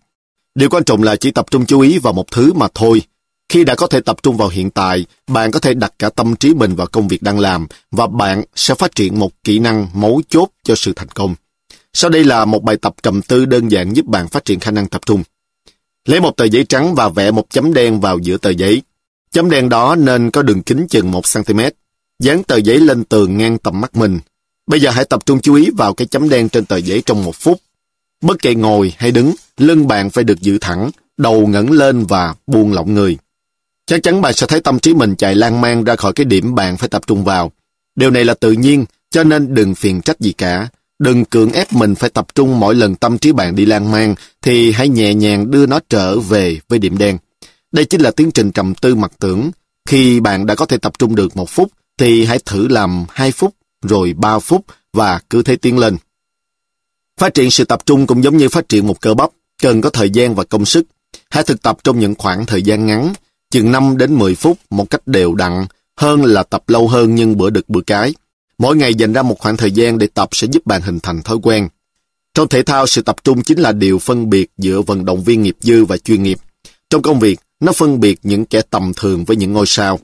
Điều 0.54 0.68
quan 0.68 0.84
trọng 0.84 1.02
là 1.02 1.16
chỉ 1.16 1.30
tập 1.30 1.46
trung 1.50 1.66
chú 1.66 1.80
ý 1.80 1.98
vào 1.98 2.12
một 2.12 2.30
thứ 2.30 2.52
mà 2.52 2.68
thôi. 2.74 3.02
Khi 3.48 3.64
đã 3.64 3.74
có 3.74 3.86
thể 3.86 4.00
tập 4.00 4.22
trung 4.22 4.36
vào 4.36 4.48
hiện 4.48 4.70
tại, 4.70 5.06
bạn 5.26 5.50
có 5.50 5.60
thể 5.60 5.74
đặt 5.74 5.92
cả 5.98 6.10
tâm 6.10 6.36
trí 6.36 6.54
mình 6.54 6.74
vào 6.74 6.86
công 6.86 7.08
việc 7.08 7.22
đang 7.22 7.38
làm 7.38 7.66
và 7.90 8.06
bạn 8.06 8.42
sẽ 8.54 8.74
phát 8.74 8.94
triển 8.94 9.18
một 9.18 9.30
kỹ 9.44 9.58
năng 9.58 9.88
mấu 9.94 10.22
chốt 10.28 10.48
cho 10.64 10.74
sự 10.74 10.92
thành 10.96 11.08
công. 11.08 11.34
Sau 11.92 12.10
đây 12.10 12.24
là 12.24 12.44
một 12.44 12.62
bài 12.62 12.76
tập 12.76 12.94
trầm 13.02 13.22
tư 13.22 13.44
đơn 13.44 13.68
giản 13.68 13.92
giúp 13.92 14.06
bạn 14.06 14.28
phát 14.28 14.44
triển 14.44 14.60
khả 14.60 14.70
năng 14.70 14.88
tập 14.88 15.00
trung. 15.06 15.22
Lấy 16.04 16.20
một 16.20 16.36
tờ 16.36 16.44
giấy 16.44 16.64
trắng 16.64 16.94
và 16.94 17.08
vẽ 17.08 17.30
một 17.30 17.50
chấm 17.50 17.74
đen 17.74 18.00
vào 18.00 18.18
giữa 18.18 18.36
tờ 18.36 18.50
giấy. 18.50 18.82
Chấm 19.32 19.50
đen 19.50 19.68
đó 19.68 19.96
nên 19.96 20.30
có 20.30 20.42
đường 20.42 20.62
kính 20.62 20.86
chừng 20.88 21.12
1cm. 21.12 21.70
Dán 22.20 22.42
tờ 22.42 22.56
giấy 22.56 22.80
lên 22.80 23.04
tường 23.04 23.38
ngang 23.38 23.58
tầm 23.58 23.80
mắt 23.80 23.96
mình. 23.96 24.18
Bây 24.66 24.80
giờ 24.80 24.90
hãy 24.90 25.04
tập 25.04 25.26
trung 25.26 25.40
chú 25.40 25.54
ý 25.54 25.70
vào 25.76 25.94
cái 25.94 26.06
chấm 26.06 26.28
đen 26.28 26.48
trên 26.48 26.64
tờ 26.64 26.76
giấy 26.76 27.02
trong 27.06 27.24
một 27.24 27.36
phút. 27.36 27.60
Bất 28.22 28.42
kể 28.42 28.54
ngồi 28.54 28.92
hay 28.96 29.10
đứng, 29.10 29.34
lưng 29.56 29.86
bạn 29.86 30.10
phải 30.10 30.24
được 30.24 30.40
giữ 30.40 30.58
thẳng, 30.60 30.90
đầu 31.16 31.46
ngẩng 31.46 31.70
lên 31.70 32.04
và 32.04 32.34
buông 32.46 32.72
lỏng 32.72 32.94
người. 32.94 33.18
Chắc 33.86 34.02
chắn 34.02 34.20
bạn 34.20 34.34
sẽ 34.34 34.46
thấy 34.46 34.60
tâm 34.60 34.78
trí 34.78 34.94
mình 34.94 35.16
chạy 35.16 35.34
lan 35.34 35.60
man 35.60 35.84
ra 35.84 35.96
khỏi 35.96 36.12
cái 36.12 36.24
điểm 36.24 36.54
bạn 36.54 36.76
phải 36.76 36.88
tập 36.88 37.06
trung 37.06 37.24
vào. 37.24 37.52
Điều 37.96 38.10
này 38.10 38.24
là 38.24 38.34
tự 38.34 38.52
nhiên, 38.52 38.84
cho 39.10 39.24
nên 39.24 39.54
đừng 39.54 39.74
phiền 39.74 40.00
trách 40.00 40.20
gì 40.20 40.32
cả. 40.32 40.68
Đừng 40.98 41.24
cưỡng 41.24 41.52
ép 41.52 41.72
mình 41.72 41.94
phải 41.94 42.10
tập 42.10 42.26
trung 42.34 42.60
mỗi 42.60 42.74
lần 42.74 42.94
tâm 42.94 43.18
trí 43.18 43.32
bạn 43.32 43.54
đi 43.54 43.66
lan 43.66 43.92
man, 43.92 44.14
thì 44.42 44.72
hãy 44.72 44.88
nhẹ 44.88 45.14
nhàng 45.14 45.50
đưa 45.50 45.66
nó 45.66 45.80
trở 45.88 46.20
về 46.20 46.58
với 46.68 46.78
điểm 46.78 46.98
đen. 46.98 47.18
Đây 47.72 47.84
chính 47.84 48.00
là 48.00 48.10
tiến 48.10 48.30
trình 48.30 48.52
trầm 48.52 48.74
tư 48.74 48.94
mặt 48.94 49.12
tưởng. 49.18 49.50
Khi 49.88 50.20
bạn 50.20 50.46
đã 50.46 50.54
có 50.54 50.66
thể 50.66 50.78
tập 50.78 50.92
trung 50.98 51.14
được 51.14 51.36
một 51.36 51.50
phút, 51.50 51.72
thì 52.00 52.24
hãy 52.24 52.38
thử 52.38 52.68
làm 52.68 53.04
2 53.10 53.32
phút, 53.32 53.54
rồi 53.82 54.14
3 54.16 54.38
phút, 54.38 54.64
và 54.92 55.20
cứ 55.30 55.42
thế 55.42 55.56
tiến 55.56 55.78
lên. 55.78 55.96
Phát 57.18 57.34
triển 57.34 57.50
sự 57.50 57.64
tập 57.64 57.86
trung 57.86 58.06
cũng 58.06 58.24
giống 58.24 58.36
như 58.36 58.48
phát 58.48 58.68
triển 58.68 58.86
một 58.86 59.00
cơ 59.00 59.14
bắp, 59.14 59.30
cần 59.62 59.80
có 59.80 59.90
thời 59.90 60.10
gian 60.10 60.34
và 60.34 60.44
công 60.44 60.64
sức. 60.64 60.86
Hãy 61.30 61.44
thực 61.44 61.62
tập 61.62 61.78
trong 61.84 61.98
những 61.98 62.14
khoảng 62.18 62.46
thời 62.46 62.62
gian 62.62 62.86
ngắn, 62.86 63.12
chừng 63.50 63.72
5 63.72 63.96
đến 63.96 64.14
10 64.14 64.34
phút 64.34 64.58
một 64.70 64.90
cách 64.90 65.06
đều 65.06 65.34
đặn, 65.34 65.66
hơn 65.96 66.24
là 66.24 66.42
tập 66.42 66.62
lâu 66.68 66.88
hơn 66.88 67.14
nhưng 67.14 67.36
bữa 67.36 67.50
được 67.50 67.68
bữa 67.68 67.80
cái. 67.80 68.14
Mỗi 68.58 68.76
ngày 68.76 68.94
dành 68.94 69.12
ra 69.12 69.22
một 69.22 69.38
khoảng 69.38 69.56
thời 69.56 69.70
gian 69.70 69.98
để 69.98 70.06
tập 70.06 70.28
sẽ 70.32 70.46
giúp 70.46 70.66
bạn 70.66 70.82
hình 70.82 71.00
thành 71.00 71.22
thói 71.22 71.36
quen. 71.42 71.68
Trong 72.34 72.48
thể 72.48 72.62
thao, 72.62 72.86
sự 72.86 73.02
tập 73.02 73.16
trung 73.24 73.42
chính 73.42 73.58
là 73.58 73.72
điều 73.72 73.98
phân 73.98 74.30
biệt 74.30 74.50
giữa 74.58 74.82
vận 74.82 75.04
động 75.04 75.24
viên 75.24 75.42
nghiệp 75.42 75.56
dư 75.60 75.84
và 75.84 75.96
chuyên 75.96 76.22
nghiệp. 76.22 76.38
Trong 76.90 77.02
công 77.02 77.20
việc, 77.20 77.40
nó 77.60 77.72
phân 77.72 78.00
biệt 78.00 78.18
những 78.22 78.44
kẻ 78.44 78.62
tầm 78.70 78.92
thường 78.96 79.24
với 79.24 79.36
những 79.36 79.52
ngôi 79.52 79.66
sao. 79.66 79.98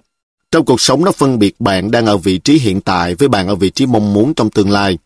Trong 0.51 0.65
cuộc 0.65 0.81
sống, 0.81 1.05
nó 1.05 1.13
phân 1.13 1.39
biệt 1.39 1.61
bạn 1.61 1.91
đang 1.91 2.07
ở 2.07 2.17
vị 2.17 2.39
trí 2.39 2.59
hiện 2.59 2.81
tại 2.81 3.15
với 3.15 3.29
bạn 3.29 3.49
ở 3.49 3.55
vị 3.55 3.71
trí 3.71 3.87
mong 3.87 4.13
muốn 4.13 4.35
trong 4.35 4.51
tương 4.51 4.71
lai. 4.71 4.99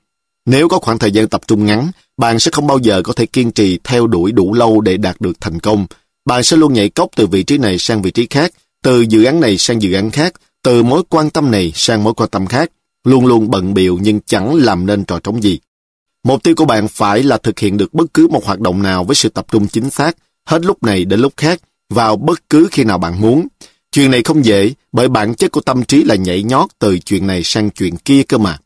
Nếu 0.47 0.69
có 0.69 0.79
khoảng 0.79 0.99
thời 0.99 1.13
gian 1.13 1.29
tập 1.29 1.41
trung 1.47 1.67
ngắn, 1.67 1.91
bạn 2.17 2.39
sẽ 2.39 2.51
không 2.51 2.67
bao 2.67 2.79
giờ 2.79 3.03
có 3.03 3.13
thể 3.13 3.27
kiên 3.27 3.51
trì 3.51 3.79
theo 3.85 4.07
đuổi 4.07 4.33
đủ 4.33 4.55
lâu 4.55 4.81
để 4.81 4.97
đạt 4.97 5.21
được 5.21 5.41
thành 5.41 5.61
công. 5.61 5.87
Bạn 6.25 6.43
sẽ 6.43 6.57
luôn 6.57 6.73
nhảy 6.73 6.89
cốc 6.89 7.09
từ 7.17 7.27
vị 7.27 7.43
trí 7.43 7.59
này 7.59 7.79
sang 7.79 8.03
vị 8.03 8.11
trí 8.11 8.27
khác, 8.31 8.53
từ 8.83 9.01
dự 9.01 9.25
án 9.25 9.41
này 9.41 9.59
sang 9.59 9.83
dự 9.83 9.93
án 9.93 10.11
khác, 10.11 10.33
từ 10.63 10.83
mối 10.83 11.03
quan 11.09 11.31
tâm 11.31 11.51
này 11.51 11.73
sang 11.75 12.05
mối 12.05 12.15
quan 12.15 12.31
tâm 12.31 12.47
khác, 12.47 12.71
luôn 13.05 13.27
luôn 13.27 13.51
bận 13.51 13.75
biệu 13.75 13.99
nhưng 14.03 14.21
chẳng 14.27 14.55
làm 14.55 14.87
nên 14.87 15.05
trò 15.05 15.19
trống 15.19 15.43
gì. 15.43 15.59
Mục 16.25 16.43
tiêu 16.43 16.55
của 16.55 16.65
bạn 16.65 16.89
phải 16.89 17.23
là 17.23 17.39
thực 17.39 17.59
hiện 17.59 17.77
được 17.77 17.95
bất 17.95 18.15
cứ 18.15 18.29
một 18.29 18.45
hoạt 18.45 18.61
động 18.61 18.83
nào 18.83 19.05
với 19.05 19.15
sự 19.15 19.29
tập 19.29 19.47
trung 19.53 19.69
chính 19.69 19.91
xác, 19.91 20.17
hết 20.47 20.65
lúc 20.65 20.83
này 20.83 21.05
đến 21.05 21.21
lúc 21.21 21.33
khác, 21.37 21.61
vào 21.91 22.17
bất 22.17 22.51
cứ 22.51 22.69
khi 22.73 22.85
nào 22.85 22.99
bạn 22.99 23.21
muốn. 23.21 23.47
Chuyện 23.93 24.11
này 24.11 24.23
không 24.23 24.45
dễ, 24.45 24.73
bởi 24.93 25.09
bản 25.09 25.35
chất 25.35 25.53
của 25.53 25.61
tâm 25.61 25.85
trí 25.85 26.05
là 26.05 26.15
nhảy 26.15 26.43
nhót 26.43 26.69
từ 26.79 26.99
chuyện 26.99 27.27
này 27.27 27.43
sang 27.45 27.71
chuyện 27.71 27.97
kia 27.97 28.23
cơ 28.23 28.39
mà. 28.39 28.59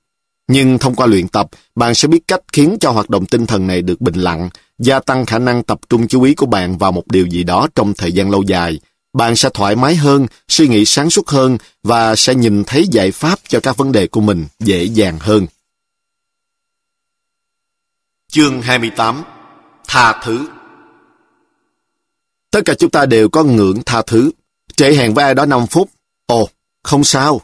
Nhưng 0.49 0.79
thông 0.79 0.95
qua 0.95 1.07
luyện 1.07 1.29
tập, 1.29 1.49
bạn 1.75 1.95
sẽ 1.95 2.09
biết 2.09 2.21
cách 2.29 2.41
khiến 2.53 2.77
cho 2.81 2.91
hoạt 2.91 3.11
động 3.11 3.27
tinh 3.27 3.47
thần 3.47 3.67
này 3.67 3.83
được 3.83 4.01
bình 4.01 4.15
lặng, 4.15 4.51
gia 4.79 5.01
tăng 5.01 5.27
khả 5.27 5.39
năng 5.39 5.63
tập 5.63 5.81
trung 5.89 6.09
chú 6.09 6.23
ý 6.23 6.35
của 6.35 6.47
bạn 6.47 6.79
vào 6.79 6.93
một 6.93 7.07
điều 7.07 7.27
gì 7.27 7.43
đó 7.43 7.69
trong 7.75 7.95
thời 7.95 8.13
gian 8.13 8.31
lâu 8.31 8.43
dài. 8.43 8.81
Bạn 9.13 9.37
sẽ 9.37 9.49
thoải 9.55 9.77
mái 9.77 9.97
hơn, 9.97 10.27
suy 10.49 10.69
nghĩ 10.69 10.85
sáng 10.85 11.11
suốt 11.11 11.29
hơn 11.29 11.59
và 11.83 12.17
sẽ 12.17 12.35
nhìn 12.35 12.65
thấy 12.65 12.87
giải 12.91 13.11
pháp 13.11 13.39
cho 13.49 13.61
các 13.61 13.77
vấn 13.77 13.93
đề 13.93 14.07
của 14.07 14.21
mình 14.21 14.47
dễ 14.61 14.85
dàng 14.85 15.19
hơn. 15.21 15.47
Chương 18.29 18.63
28 18.63 19.23
Tha 19.89 20.23
thứ 20.25 20.49
Tất 22.51 22.61
cả 22.65 22.75
chúng 22.75 22.91
ta 22.91 23.07
đều 23.07 23.29
có 23.29 23.45
ngưỡng 23.45 23.83
tha 23.87 24.03
thứ. 24.07 24.31
Trễ 24.77 24.95
hẹn 24.95 25.15
với 25.15 25.25
ai 25.25 25.35
đó 25.35 25.47
5 25.47 25.67
phút. 25.67 25.91
Ồ, 26.27 26.49
không 26.83 27.05
sao. 27.05 27.41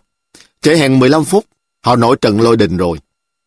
Trễ 0.63 0.77
hẹn 0.77 0.99
15 0.99 1.25
phút. 1.25 1.47
Họ 1.85 1.97
nổi 1.97 2.17
trận 2.21 2.41
lôi 2.41 2.57
đình 2.57 2.77
rồi. 2.77 2.99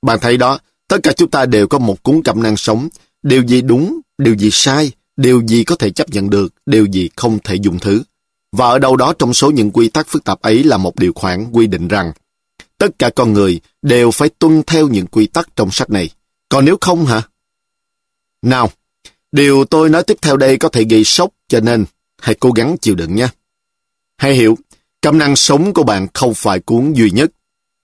Bạn 0.02 0.20
thấy 0.20 0.38
đó, 0.38 0.60
tất 0.88 0.98
cả 1.04 1.14
chúng 1.14 1.30
ta 1.30 1.46
đều 1.46 1.68
có 1.68 1.80
một 1.80 2.04
cuốn 2.04 2.22
cẩm 2.24 2.44
năng 2.44 2.58
sống. 2.58 2.90
Điều 3.24 3.44
gì 3.44 3.62
đúng, 3.62 4.00
điều 4.18 4.36
gì 4.36 4.50
sai, 4.52 4.92
điều 5.18 5.42
gì 5.48 5.64
có 5.64 5.76
thể 5.76 5.90
chấp 5.90 6.10
nhận 6.10 6.30
được, 6.30 6.54
điều 6.66 6.86
gì 6.86 7.10
không 7.16 7.40
thể 7.44 7.56
dùng 7.56 7.80
thứ. 7.80 8.04
Và 8.52 8.68
ở 8.68 8.80
đâu 8.80 8.96
đó 8.96 9.14
trong 9.20 9.34
số 9.34 9.52
những 9.52 9.72
quy 9.72 9.90
tắc 9.90 10.08
phức 10.08 10.24
tạp 10.24 10.42
ấy 10.42 10.64
là 10.64 10.78
một 10.78 10.96
điều 10.96 11.14
khoản 11.14 11.52
quy 11.52 11.68
định 11.68 11.88
rằng 11.88 12.12
tất 12.78 13.00
cả 13.00 13.10
con 13.10 13.34
người 13.34 13.60
đều 13.82 14.12
phải 14.12 14.30
tuân 14.30 14.64
theo 14.68 14.88
những 14.88 15.08
quy 15.08 15.28
tắc 15.28 15.56
trong 15.56 15.72
sách 15.72 15.90
này. 15.90 16.10
Còn 16.50 16.66
nếu 16.66 16.78
không 16.82 17.06
hả? 17.06 17.22
Nào, 18.42 18.72
điều 19.32 19.66
tôi 19.66 19.90
nói 19.90 20.04
tiếp 20.04 20.18
theo 20.22 20.38
đây 20.38 20.58
có 20.58 20.70
thể 20.70 20.84
gây 20.84 21.04
sốc 21.04 21.30
cho 21.48 21.60
nên 21.60 21.86
hãy 22.22 22.36
cố 22.40 22.52
gắng 22.52 22.78
chịu 22.82 22.96
đựng 22.96 23.16
nhé. 23.16 23.28
Hãy 24.18 24.34
hiểu, 24.34 24.58
cẩm 25.02 25.18
năng 25.18 25.36
sống 25.36 25.74
của 25.74 25.84
bạn 25.84 26.08
không 26.14 26.34
phải 26.34 26.60
cuốn 26.60 26.94
duy 26.94 27.12
nhất. 27.12 27.32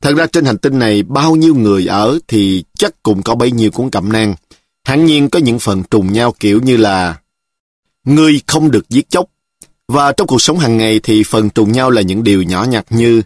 Thật 0.01 0.15
ra 0.15 0.27
trên 0.27 0.45
hành 0.45 0.57
tinh 0.57 0.79
này 0.79 1.03
bao 1.03 1.35
nhiêu 1.35 1.55
người 1.55 1.85
ở 1.85 2.19
thì 2.27 2.63
chắc 2.77 3.03
cũng 3.03 3.23
có 3.23 3.35
bấy 3.35 3.51
nhiêu 3.51 3.71
cuốn 3.71 3.89
cẩm 3.89 4.11
năng. 4.11 4.35
Hẳn 4.83 5.05
nhiên 5.05 5.29
có 5.29 5.39
những 5.39 5.59
phần 5.59 5.83
trùng 5.91 6.13
nhau 6.13 6.35
kiểu 6.39 6.61
như 6.61 6.77
là 6.77 7.19
Ngươi 8.05 8.41
không 8.47 8.71
được 8.71 8.89
giết 8.89 9.09
chóc. 9.09 9.25
Và 9.87 10.11
trong 10.11 10.27
cuộc 10.27 10.41
sống 10.41 10.59
hàng 10.59 10.77
ngày 10.77 10.99
thì 11.03 11.23
phần 11.23 11.49
trùng 11.49 11.71
nhau 11.71 11.91
là 11.91 12.01
những 12.01 12.23
điều 12.23 12.43
nhỏ 12.43 12.63
nhặt 12.63 12.85
như 12.89 13.21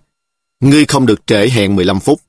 Ngươi 0.64 0.86
không 0.86 1.06
được 1.06 1.28
trễ 1.28 1.50
hẹn 1.50 1.76
15 1.76 2.00
phút. 2.00 2.22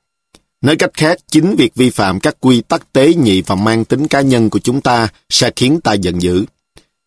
Nói 0.61 0.77
cách 0.77 0.91
khác, 0.95 1.19
chính 1.31 1.57
việc 1.57 1.75
vi 1.75 1.91
phạm 1.91 2.21
các 2.21 2.37
quy 2.41 2.61
tắc 2.61 2.93
tế 2.93 3.15
nhị 3.15 3.43
và 3.43 3.55
mang 3.55 3.85
tính 3.85 4.09
cá 4.09 4.21
nhân 4.21 4.51
của 4.51 4.59
chúng 4.59 4.81
ta 4.81 5.09
sẽ 5.31 5.51
khiến 5.57 5.81
ta 5.81 5.93
giận 5.93 6.23
dữ. 6.23 6.45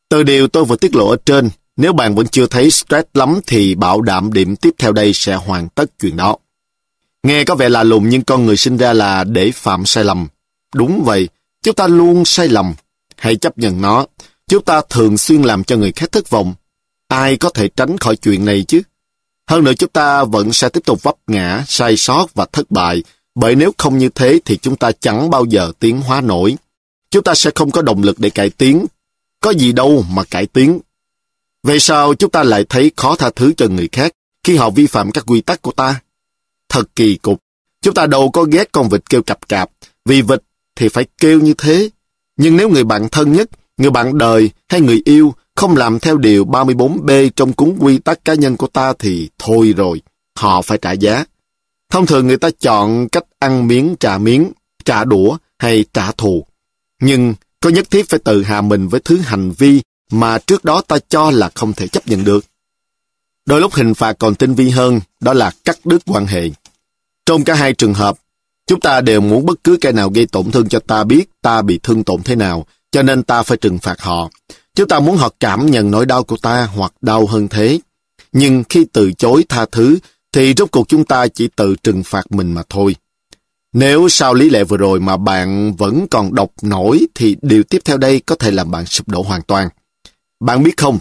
Từ 0.10 0.24
điều 0.24 0.48
tôi 0.48 0.66
vừa 0.66 0.76
tiết 0.76 0.96
lộ 0.96 1.10
ở 1.10 1.18
trên, 1.26 1.50
nếu 1.78 1.94
bạn 1.94 2.16
vẫn 2.16 2.28
chưa 2.28 2.48
thấy 2.48 2.72
stress 2.72 3.08
lắm 3.14 3.40
thì 3.48 3.76
bảo 3.76 4.02
đảm 4.02 4.34
điểm 4.34 4.56
tiếp 4.56 4.76
theo 4.78 4.92
đây 4.92 5.14
sẽ 5.14 5.36
hoàn 5.36 5.70
tất 5.70 5.92
chuyện 6.00 6.18
đó. 6.18 6.38
Nghe 7.24 7.44
có 7.44 7.56
vẻ 7.56 7.70
là 7.70 7.84
lùng 7.84 8.10
nhưng 8.10 8.22
con 8.22 8.46
người 8.46 8.58
sinh 8.58 8.78
ra 8.78 8.94
là 8.94 9.24
để 9.24 9.52
phạm 9.52 9.86
sai 9.86 10.04
lầm. 10.04 10.28
Đúng 10.76 11.04
vậy, 11.04 11.30
chúng 11.64 11.76
ta 11.76 11.88
luôn 11.88 12.26
sai 12.26 12.48
lầm. 12.48 12.74
Hãy 13.18 13.36
chấp 13.36 13.58
nhận 13.58 13.82
nó. 13.82 14.06
Chúng 14.48 14.64
ta 14.64 14.82
thường 14.90 15.18
xuyên 15.18 15.42
làm 15.42 15.64
cho 15.64 15.78
người 15.78 15.92
khác 15.92 16.12
thất 16.12 16.30
vọng. 16.30 16.54
Ai 17.08 17.38
có 17.38 17.50
thể 17.50 17.68
tránh 17.68 17.98
khỏi 17.98 18.16
chuyện 18.16 18.46
này 18.46 18.66
chứ? 18.68 18.82
Hơn 19.50 19.64
nữa 19.64 19.74
chúng 19.74 19.90
ta 19.90 20.24
vẫn 20.24 20.54
sẽ 20.54 20.70
tiếp 20.70 20.82
tục 20.86 21.04
vấp 21.04 21.16
ngã, 21.28 21.64
sai 21.68 21.98
sót 21.98 22.34
và 22.34 22.46
thất 22.52 22.72
bại, 22.72 23.04
bởi 23.36 23.56
nếu 23.56 23.72
không 23.78 23.98
như 23.98 24.10
thế 24.10 24.40
thì 24.46 24.58
chúng 24.58 24.76
ta 24.76 24.92
chẳng 24.92 25.30
bao 25.30 25.46
giờ 25.46 25.72
tiến 25.80 26.02
hóa 26.02 26.22
nổi. 26.22 26.58
Chúng 27.12 27.24
ta 27.24 27.36
sẽ 27.36 27.52
không 27.56 27.72
có 27.72 27.82
động 27.82 28.04
lực 28.04 28.20
để 28.20 28.30
cải 28.30 28.50
tiến. 28.50 28.86
Có 29.42 29.52
gì 29.52 29.72
đâu 29.72 30.06
mà 30.12 30.24
cải 30.24 30.46
tiến. 30.46 30.80
Vậy 31.68 31.80
sao 31.80 32.14
chúng 32.14 32.32
ta 32.32 32.44
lại 32.44 32.66
thấy 32.70 32.92
khó 32.96 33.16
tha 33.16 33.30
thứ 33.36 33.54
cho 33.58 33.68
người 33.68 33.90
khác 33.92 34.12
khi 34.44 34.56
họ 34.56 34.70
vi 34.70 34.88
phạm 34.88 35.12
các 35.12 35.24
quy 35.28 35.42
tắc 35.42 35.62
của 35.62 35.72
ta? 35.72 36.00
Thật 36.70 36.84
kỳ 36.96 37.16
cục. 37.16 37.42
Chúng 37.82 37.94
ta 37.94 38.06
đâu 38.06 38.30
có 38.32 38.44
ghét 38.44 38.72
con 38.72 38.90
vịt 38.90 39.10
kêu 39.10 39.22
cặp 39.22 39.48
cạp, 39.50 39.70
vì 40.06 40.22
vịt 40.22 40.44
thì 40.76 40.90
phải 40.90 41.06
kêu 41.18 41.40
như 41.42 41.54
thế. 41.58 41.90
Nhưng 42.38 42.58
nếu 42.58 42.70
người 42.70 42.84
bạn 42.84 43.08
thân 43.10 43.34
nhất, 43.34 43.50
người 43.78 43.92
bạn 43.92 44.18
đời 44.18 44.50
hay 44.70 44.82
người 44.82 45.02
yêu 45.06 45.34
không 45.56 45.76
làm 45.76 46.00
theo 46.00 46.18
điều 46.18 46.46
34B 46.46 47.30
trong 47.36 47.54
cuốn 47.54 47.78
quy 47.80 47.98
tắc 47.98 48.26
cá 48.26 48.34
nhân 48.34 48.58
của 48.58 48.68
ta 48.68 48.94
thì 49.00 49.30
thôi 49.40 49.74
rồi, 49.78 50.02
họ 50.36 50.62
phải 50.62 50.78
trả 50.78 50.92
giá. 50.92 51.26
Thông 51.90 52.06
thường 52.06 52.28
người 52.28 52.38
ta 52.38 52.50
chọn 52.60 53.10
cách 53.10 53.26
ăn 53.40 53.68
miếng 53.68 53.96
trả 54.00 54.18
miếng, 54.18 54.52
trả 54.86 55.04
đũa 55.04 55.38
hay 55.60 55.86
trả 55.94 56.12
thù. 56.12 56.46
Nhưng 57.02 57.34
có 57.60 57.70
nhất 57.70 57.92
thiết 57.92 58.10
phải 58.10 58.20
tự 58.20 58.44
hạ 58.44 58.62
mình 58.62 58.88
với 58.88 59.00
thứ 59.00 59.18
hành 59.18 59.52
vi 59.52 59.82
mà 60.12 60.38
trước 60.38 60.66
đó 60.66 60.82
ta 60.88 60.98
cho 61.10 61.32
là 61.32 61.50
không 61.56 61.74
thể 61.74 61.88
chấp 61.88 62.08
nhận 62.08 62.24
được. 62.24 62.46
Đôi 63.46 63.62
lúc 63.62 63.74
hình 63.74 63.94
phạt 63.94 64.14
còn 64.20 64.36
tinh 64.36 64.56
vi 64.56 64.70
hơn, 64.70 65.00
đó 65.20 65.34
là 65.34 65.52
cắt 65.66 65.86
đứt 65.86 66.02
quan 66.06 66.26
hệ. 66.26 66.50
Trong 67.26 67.44
cả 67.44 67.54
hai 67.54 67.74
trường 67.74 67.94
hợp, 67.94 68.18
chúng 68.68 68.80
ta 68.80 69.02
đều 69.02 69.22
muốn 69.22 69.46
bất 69.46 69.64
cứ 69.64 69.78
kẻ 69.82 69.92
nào 69.92 70.10
gây 70.10 70.26
tổn 70.26 70.52
thương 70.52 70.70
cho 70.70 70.80
ta 70.80 71.04
biết 71.04 71.26
ta 71.42 71.62
bị 71.62 71.80
thương 71.84 72.04
tổn 72.04 72.24
thế 72.24 72.36
nào, 72.36 72.66
cho 72.92 73.04
nên 73.04 73.24
ta 73.24 73.44
phải 73.44 73.58
trừng 73.58 73.80
phạt 73.80 74.02
họ. 74.02 74.30
Chúng 74.76 74.88
ta 74.88 75.00
muốn 75.00 75.18
họ 75.18 75.30
cảm 75.40 75.72
nhận 75.72 75.92
nỗi 75.92 76.06
đau 76.06 76.24
của 76.24 76.38
ta 76.38 76.66
hoặc 76.76 76.94
đau 77.02 77.26
hơn 77.26 77.48
thế. 77.48 77.80
Nhưng 78.32 78.64
khi 78.70 78.86
từ 78.94 79.12
chối 79.14 79.46
tha 79.50 79.66
thứ, 79.72 79.98
thì 80.32 80.54
rốt 80.58 80.72
cuộc 80.72 80.88
chúng 80.88 81.06
ta 81.06 81.28
chỉ 81.28 81.48
tự 81.56 81.76
trừng 81.84 82.04
phạt 82.04 82.32
mình 82.32 82.54
mà 82.54 82.64
thôi. 82.70 82.96
Nếu 83.74 84.10
sau 84.10 84.34
lý 84.34 84.50
lẽ 84.50 84.64
vừa 84.64 84.78
rồi 84.78 85.00
mà 85.00 85.18
bạn 85.18 85.76
vẫn 85.76 86.08
còn 86.12 86.36
độc 86.36 86.52
nổi 86.62 87.08
thì 87.16 87.36
điều 87.42 87.64
tiếp 87.64 87.82
theo 87.86 87.98
đây 87.98 88.20
có 88.20 88.36
thể 88.36 88.52
làm 88.52 88.72
bạn 88.72 88.86
sụp 88.86 89.08
đổ 89.08 89.22
hoàn 89.22 89.42
toàn. 89.42 89.70
Bạn 90.40 90.64
biết 90.64 90.78
không, 90.78 91.00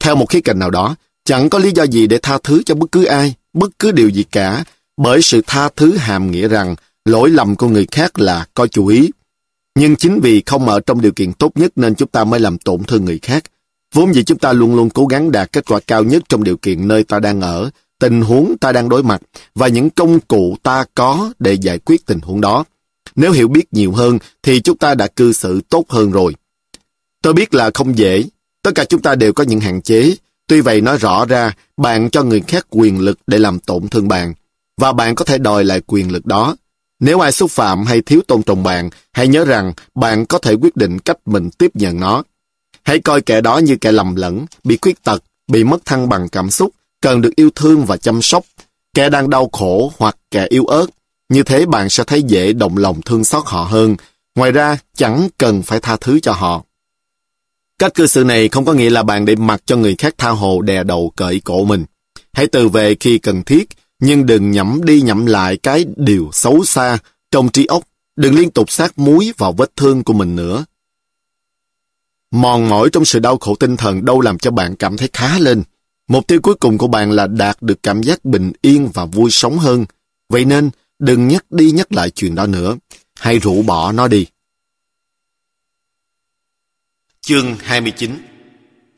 theo 0.00 0.14
một 0.16 0.26
khía 0.28 0.40
cạnh 0.40 0.58
nào 0.58 0.70
đó, 0.70 0.96
chẳng 1.24 1.50
có 1.50 1.58
lý 1.58 1.72
do 1.74 1.82
gì 1.82 2.06
để 2.06 2.18
tha 2.22 2.38
thứ 2.44 2.62
cho 2.66 2.74
bất 2.74 2.92
cứ 2.92 3.04
ai, 3.04 3.34
bất 3.52 3.78
cứ 3.78 3.92
điều 3.92 4.08
gì 4.08 4.22
cả, 4.22 4.64
bởi 4.96 5.22
sự 5.22 5.42
tha 5.46 5.68
thứ 5.76 5.96
hàm 5.96 6.30
nghĩa 6.30 6.48
rằng 6.48 6.74
lỗi 7.04 7.30
lầm 7.30 7.56
của 7.56 7.68
người 7.68 7.86
khác 7.90 8.18
là 8.18 8.46
có 8.54 8.66
chủ 8.66 8.86
ý. 8.86 9.10
Nhưng 9.74 9.96
chính 9.96 10.20
vì 10.20 10.42
không 10.46 10.68
ở 10.68 10.80
trong 10.80 11.00
điều 11.00 11.12
kiện 11.12 11.32
tốt 11.32 11.52
nhất 11.54 11.72
nên 11.76 11.94
chúng 11.94 12.08
ta 12.08 12.24
mới 12.24 12.40
làm 12.40 12.58
tổn 12.58 12.84
thương 12.84 13.04
người 13.04 13.18
khác. 13.22 13.44
Vốn 13.94 14.14
dĩ 14.14 14.22
chúng 14.22 14.38
ta 14.38 14.52
luôn 14.52 14.76
luôn 14.76 14.90
cố 14.90 15.06
gắng 15.06 15.32
đạt 15.32 15.52
kết 15.52 15.64
quả 15.64 15.80
cao 15.86 16.04
nhất 16.04 16.22
trong 16.28 16.44
điều 16.44 16.56
kiện 16.56 16.88
nơi 16.88 17.04
ta 17.04 17.20
đang 17.20 17.40
ở, 17.40 17.70
tình 17.98 18.20
huống 18.20 18.58
ta 18.58 18.72
đang 18.72 18.88
đối 18.88 19.02
mặt 19.02 19.22
và 19.54 19.68
những 19.68 19.90
công 19.90 20.20
cụ 20.20 20.56
ta 20.62 20.84
có 20.94 21.32
để 21.38 21.52
giải 21.52 21.78
quyết 21.78 22.06
tình 22.06 22.20
huống 22.20 22.40
đó. 22.40 22.64
Nếu 23.16 23.32
hiểu 23.32 23.48
biết 23.48 23.72
nhiều 23.72 23.92
hơn 23.92 24.18
thì 24.42 24.60
chúng 24.60 24.78
ta 24.78 24.94
đã 24.94 25.06
cư 25.06 25.32
xử 25.32 25.60
tốt 25.68 25.84
hơn 25.88 26.10
rồi. 26.10 26.34
Tôi 27.22 27.32
biết 27.32 27.54
là 27.54 27.70
không 27.74 27.98
dễ, 27.98 28.24
tất 28.64 28.70
cả 28.74 28.84
chúng 28.84 29.02
ta 29.02 29.14
đều 29.14 29.32
có 29.32 29.44
những 29.44 29.60
hạn 29.60 29.82
chế. 29.82 30.14
Tuy 30.46 30.60
vậy 30.60 30.80
nói 30.80 30.98
rõ 30.98 31.24
ra, 31.24 31.52
bạn 31.76 32.10
cho 32.10 32.22
người 32.22 32.40
khác 32.40 32.66
quyền 32.70 33.00
lực 33.00 33.18
để 33.26 33.38
làm 33.38 33.58
tổn 33.58 33.88
thương 33.88 34.08
bạn, 34.08 34.34
và 34.80 34.92
bạn 34.92 35.14
có 35.14 35.24
thể 35.24 35.38
đòi 35.38 35.64
lại 35.64 35.80
quyền 35.86 36.12
lực 36.12 36.26
đó. 36.26 36.56
Nếu 37.00 37.20
ai 37.20 37.32
xúc 37.32 37.50
phạm 37.50 37.84
hay 37.84 38.00
thiếu 38.00 38.20
tôn 38.28 38.42
trọng 38.42 38.62
bạn, 38.62 38.90
hãy 39.12 39.28
nhớ 39.28 39.44
rằng 39.44 39.72
bạn 39.94 40.26
có 40.26 40.38
thể 40.38 40.54
quyết 40.54 40.76
định 40.76 40.98
cách 40.98 41.16
mình 41.26 41.50
tiếp 41.50 41.70
nhận 41.74 42.00
nó. 42.00 42.22
Hãy 42.82 42.98
coi 42.98 43.20
kẻ 43.20 43.40
đó 43.40 43.58
như 43.58 43.76
kẻ 43.80 43.92
lầm 43.92 44.14
lẫn, 44.14 44.46
bị 44.64 44.78
khuyết 44.80 45.02
tật, 45.02 45.24
bị 45.48 45.64
mất 45.64 45.84
thăng 45.84 46.08
bằng 46.08 46.28
cảm 46.28 46.50
xúc, 46.50 46.70
cần 47.00 47.20
được 47.20 47.36
yêu 47.36 47.50
thương 47.54 47.84
và 47.84 47.96
chăm 47.96 48.22
sóc, 48.22 48.44
kẻ 48.94 49.08
đang 49.10 49.30
đau 49.30 49.48
khổ 49.52 49.92
hoặc 49.98 50.16
kẻ 50.30 50.46
yếu 50.48 50.64
ớt. 50.64 50.86
Như 51.28 51.42
thế 51.42 51.66
bạn 51.66 51.88
sẽ 51.88 52.04
thấy 52.04 52.22
dễ 52.22 52.52
động 52.52 52.76
lòng 52.76 53.02
thương 53.02 53.24
xót 53.24 53.42
họ 53.46 53.64
hơn. 53.64 53.96
Ngoài 54.34 54.52
ra, 54.52 54.78
chẳng 54.96 55.28
cần 55.38 55.62
phải 55.62 55.80
tha 55.80 55.96
thứ 56.00 56.20
cho 56.20 56.32
họ. 56.32 56.64
Cách 57.78 57.94
cư 57.94 58.06
xử 58.06 58.24
này 58.24 58.48
không 58.48 58.64
có 58.64 58.72
nghĩa 58.72 58.90
là 58.90 59.02
bạn 59.02 59.24
để 59.24 59.36
mặc 59.36 59.62
cho 59.66 59.76
người 59.76 59.94
khác 59.98 60.14
tha 60.18 60.30
hồ 60.30 60.62
đè 60.62 60.84
đầu 60.84 61.12
cởi 61.16 61.40
cổ 61.40 61.64
mình. 61.64 61.84
Hãy 62.32 62.46
từ 62.46 62.68
về 62.68 62.94
khi 63.00 63.18
cần 63.18 63.42
thiết, 63.42 63.68
nhưng 64.00 64.26
đừng 64.26 64.50
nhẩm 64.50 64.80
đi 64.84 65.00
nhẩm 65.00 65.26
lại 65.26 65.56
cái 65.56 65.86
điều 65.96 66.30
xấu 66.32 66.64
xa 66.64 66.98
trong 67.30 67.48
trí 67.48 67.66
óc 67.66 67.84
Đừng 68.16 68.34
liên 68.34 68.50
tục 68.50 68.70
sát 68.70 68.98
muối 68.98 69.32
vào 69.38 69.52
vết 69.52 69.76
thương 69.76 70.04
của 70.04 70.12
mình 70.12 70.36
nữa. 70.36 70.64
Mòn 72.30 72.68
mỏi 72.68 72.88
trong 72.92 73.04
sự 73.04 73.18
đau 73.18 73.38
khổ 73.38 73.54
tinh 73.54 73.76
thần 73.76 74.04
đâu 74.04 74.20
làm 74.20 74.38
cho 74.38 74.50
bạn 74.50 74.76
cảm 74.76 74.96
thấy 74.96 75.08
khá 75.12 75.38
lên. 75.38 75.62
Mục 76.08 76.26
tiêu 76.26 76.40
cuối 76.42 76.54
cùng 76.54 76.78
của 76.78 76.86
bạn 76.86 77.10
là 77.10 77.26
đạt 77.26 77.62
được 77.62 77.82
cảm 77.82 78.02
giác 78.02 78.24
bình 78.24 78.52
yên 78.62 78.90
và 78.94 79.04
vui 79.04 79.30
sống 79.30 79.58
hơn. 79.58 79.84
Vậy 80.28 80.44
nên, 80.44 80.70
đừng 80.98 81.28
nhắc 81.28 81.44
đi 81.50 81.70
nhắc 81.70 81.92
lại 81.92 82.10
chuyện 82.10 82.34
đó 82.34 82.46
nữa. 82.46 82.76
Hãy 83.20 83.38
rũ 83.38 83.62
bỏ 83.62 83.92
nó 83.92 84.08
đi. 84.08 84.26
Chương 87.26 87.56
29 87.62 88.10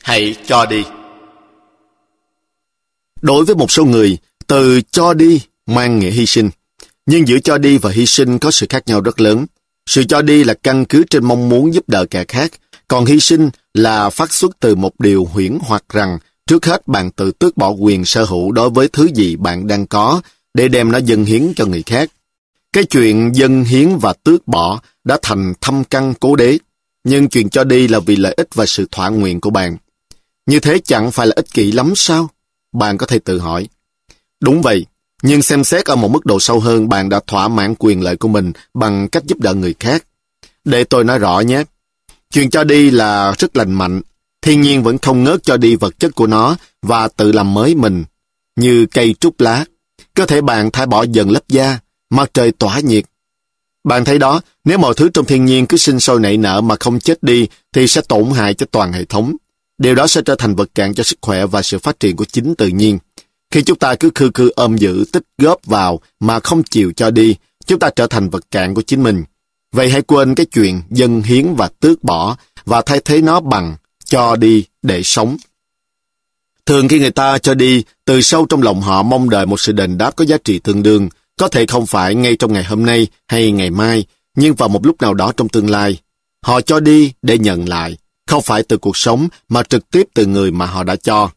Hãy 0.03 0.37
cho 0.47 0.67
đi 0.67 0.85
Đối 3.23 3.45
với 3.45 3.57
một 3.57 3.71
số 3.71 3.85
người, 3.85 4.19
từ 4.47 4.81
cho 4.91 5.15
đi 5.15 5.41
mang 5.67 5.99
nghĩa 5.99 6.11
hy 6.11 6.27
sinh. 6.27 6.51
Nhưng 7.07 7.29
giữa 7.29 7.39
cho 7.39 7.59
đi 7.59 7.79
và 7.79 7.91
hy 7.91 8.07
sinh 8.07 8.39
có 8.39 8.51
sự 8.51 8.67
khác 8.69 8.83
nhau 8.87 9.01
rất 9.01 9.21
lớn. 9.21 9.47
Sự 9.87 10.05
cho 10.05 10.23
đi 10.23 10.45
là 10.45 10.55
căn 10.55 10.85
cứ 10.85 11.05
trên 11.11 11.25
mong 11.25 11.49
muốn 11.49 11.75
giúp 11.75 11.89
đỡ 11.89 12.07
kẻ 12.11 12.25
khác, 12.29 12.53
còn 12.89 13.05
hy 13.05 13.21
sinh 13.21 13.51
là 13.75 14.11
phát 14.11 14.33
xuất 14.33 14.61
từ 14.61 14.75
một 14.75 15.01
điều 15.01 15.25
huyễn 15.25 15.59
hoặc 15.61 15.85
rằng 15.89 16.19
trước 16.47 16.67
hết 16.67 16.89
bạn 16.89 17.11
tự 17.11 17.31
tước 17.31 17.57
bỏ 17.57 17.71
quyền 17.71 18.05
sở 18.05 18.25
hữu 18.25 18.53
đối 18.53 18.71
với 18.71 18.89
thứ 18.89 19.09
gì 19.15 19.37
bạn 19.37 19.67
đang 19.67 19.87
có 19.87 20.21
để 20.55 20.69
đem 20.69 20.93
nó 20.93 20.99
dâng 20.99 21.25
hiến 21.25 21.53
cho 21.57 21.67
người 21.67 21.83
khác. 21.87 22.11
Cái 22.73 22.85
chuyện 22.85 23.31
dâng 23.35 23.65
hiến 23.65 23.97
và 23.97 24.13
tước 24.13 24.49
bỏ 24.49 24.81
đã 25.05 25.19
thành 25.23 25.53
thâm 25.61 25.85
căn 25.85 26.15
cố 26.21 26.37
đế, 26.37 26.59
nhưng 27.09 27.29
chuyện 27.29 27.49
cho 27.49 27.65
đi 27.65 27.89
là 27.89 28.01
vì 28.01 28.17
lợi 28.17 28.35
ích 28.37 28.55
và 28.55 28.67
sự 28.67 28.87
thỏa 28.91 29.09
nguyện 29.09 29.41
của 29.41 29.51
bạn. 29.51 29.77
Như 30.47 30.61
thế 30.61 30.79
chẳng 30.85 31.11
phải 31.11 31.27
là 31.27 31.33
ích 31.37 31.53
kỷ 31.55 31.73
lắm 31.73 31.93
sao? 31.97 32.31
Bạn 32.73 32.99
có 32.99 33.07
thể 33.07 33.19
tự 33.19 33.39
hỏi. 33.39 33.69
Đúng 34.41 34.63
vậy, 34.63 34.87
nhưng 35.23 35.43
xem 35.43 35.65
xét 35.65 35.85
ở 35.85 35.97
một 35.97 36.09
mức 36.09 36.27
độ 36.27 36.41
sâu 36.41 36.61
hơn 36.61 36.89
bạn 36.89 37.09
đã 37.09 37.21
thỏa 37.27 37.49
mãn 37.49 37.75
quyền 37.79 38.03
lợi 38.03 38.17
của 38.17 38.29
mình 38.29 38.53
bằng 38.75 39.09
cách 39.09 39.25
giúp 39.27 39.41
đỡ 39.41 39.55
người 39.55 39.75
khác. 39.81 40.05
Để 40.65 40.85
tôi 40.85 41.05
nói 41.05 41.19
rõ 41.19 41.41
nhé. 41.41 41.65
Chuyện 42.33 42.51
cho 42.51 42.65
đi 42.65 42.91
là 42.91 43.35
rất 43.39 43.57
lành 43.57 43.73
mạnh. 43.73 44.01
Thiên 44.43 44.61
nhiên 44.61 44.83
vẫn 44.83 44.99
không 44.99 45.25
ngớt 45.25 45.43
cho 45.43 45.57
đi 45.57 45.77
vật 45.77 45.99
chất 45.99 46.15
của 46.15 46.27
nó 46.27 46.57
và 46.83 47.09
tự 47.09 47.33
làm 47.33 47.55
mới 47.55 47.75
mình. 47.75 48.05
Như 48.57 48.87
cây 48.87 49.15
trúc 49.21 49.41
lá. 49.41 49.65
Cơ 50.15 50.27
thể 50.27 50.41
bạn 50.41 50.71
thải 50.71 50.87
bỏ 50.87 51.03
dần 51.03 51.31
lớp 51.31 51.49
da, 51.49 51.79
mặt 52.11 52.31
trời 52.35 52.53
tỏa 52.53 52.81
nhiệt. 52.81 53.05
Bạn 53.87 54.05
thấy 54.05 54.19
đó, 54.19 54.41
nếu 54.65 54.79
mọi 54.79 54.95
thứ 54.95 55.09
trong 55.15 55.25
thiên 55.25 55.45
nhiên 55.45 55.67
cứ 55.67 55.77
sinh 55.77 56.01
sôi 56.01 56.21
nảy 56.21 56.37
nở 56.37 56.61
mà 56.61 56.77
không 56.81 57.01
chết 57.01 57.23
đi 57.23 57.47
thì 57.73 57.87
sẽ 57.87 58.01
tổn 58.09 58.31
hại 58.31 58.55
cho 58.55 58.67
toàn 58.71 58.93
hệ 58.93 59.05
thống. 59.05 59.37
Điều 59.79 59.95
đó 59.95 60.07
sẽ 60.07 60.23
trở 60.25 60.35
thành 60.35 60.55
vật 60.55 60.71
cản 60.75 60.95
cho 60.95 61.03
sức 61.03 61.19
khỏe 61.23 61.47
và 61.47 61.63
sự 61.63 61.79
phát 61.79 62.01
triển 62.01 62.17
của 62.17 62.25
chính 62.25 62.55
tự 62.55 62.69
nhiên. 62.69 62.99
Khi 63.51 63.63
chúng 63.63 63.79
ta 63.79 63.95
cứ 63.95 64.11
khư 64.15 64.31
khư 64.35 64.51
ôm 64.57 64.77
giữ, 64.77 65.05
tích 65.13 65.23
góp 65.39 65.67
vào 65.67 66.01
mà 66.21 66.41
không 66.41 66.63
chịu 66.63 66.93
cho 66.97 67.11
đi, 67.11 67.37
chúng 67.67 67.79
ta 67.79 67.91
trở 67.97 68.07
thành 68.07 68.31
vật 68.31 68.45
cản 68.51 68.75
của 68.75 68.83
chính 68.83 69.03
mình. 69.03 69.25
Vậy 69.73 69.91
hãy 69.91 70.03
quên 70.03 70.35
cái 70.35 70.47
chuyện 70.47 70.83
dân 70.91 71.23
hiến 71.23 71.55
và 71.55 71.69
tước 71.81 72.05
bỏ 72.05 72.37
và 72.65 72.83
thay 72.83 73.01
thế 73.05 73.21
nó 73.21 73.41
bằng 73.41 73.77
cho 74.05 74.37
đi 74.37 74.65
để 74.83 75.03
sống. 75.03 75.37
Thường 76.67 76.89
khi 76.89 76.99
người 76.99 77.11
ta 77.11 77.39
cho 77.39 77.55
đi, 77.55 77.85
từ 78.05 78.21
sâu 78.21 78.47
trong 78.47 78.63
lòng 78.63 78.81
họ 78.81 79.03
mong 79.03 79.31
đợi 79.31 79.47
một 79.47 79.61
sự 79.61 79.73
đền 79.73 79.99
đáp 79.99 80.17
có 80.17 80.25
giá 80.25 80.37
trị 80.45 80.59
tương 80.59 80.83
đương, 80.83 81.09
có 81.39 81.49
thể 81.49 81.67
không 81.67 81.87
phải 81.87 82.15
ngay 82.15 82.37
trong 82.37 82.53
ngày 82.53 82.65
hôm 82.65 82.87
nay 82.87 83.07
hay 83.29 83.51
ngày 83.51 83.71
mai, 83.71 84.05
nhưng 84.37 84.55
vào 84.55 84.69
một 84.69 84.87
lúc 84.87 85.03
nào 85.03 85.15
đó 85.15 85.33
trong 85.37 85.49
tương 85.49 85.71
lai. 85.71 86.01
Họ 86.43 86.61
cho 86.61 86.81
đi 86.81 87.13
để 87.23 87.39
nhận 87.39 87.69
lại, 87.69 87.97
không 88.27 88.43
phải 88.43 88.63
từ 88.63 88.77
cuộc 88.79 88.97
sống 88.97 89.29
mà 89.49 89.63
trực 89.63 89.91
tiếp 89.91 90.07
từ 90.15 90.27
người 90.27 90.51
mà 90.51 90.67
họ 90.67 90.85
đã 90.85 90.97
cho. 90.97 91.31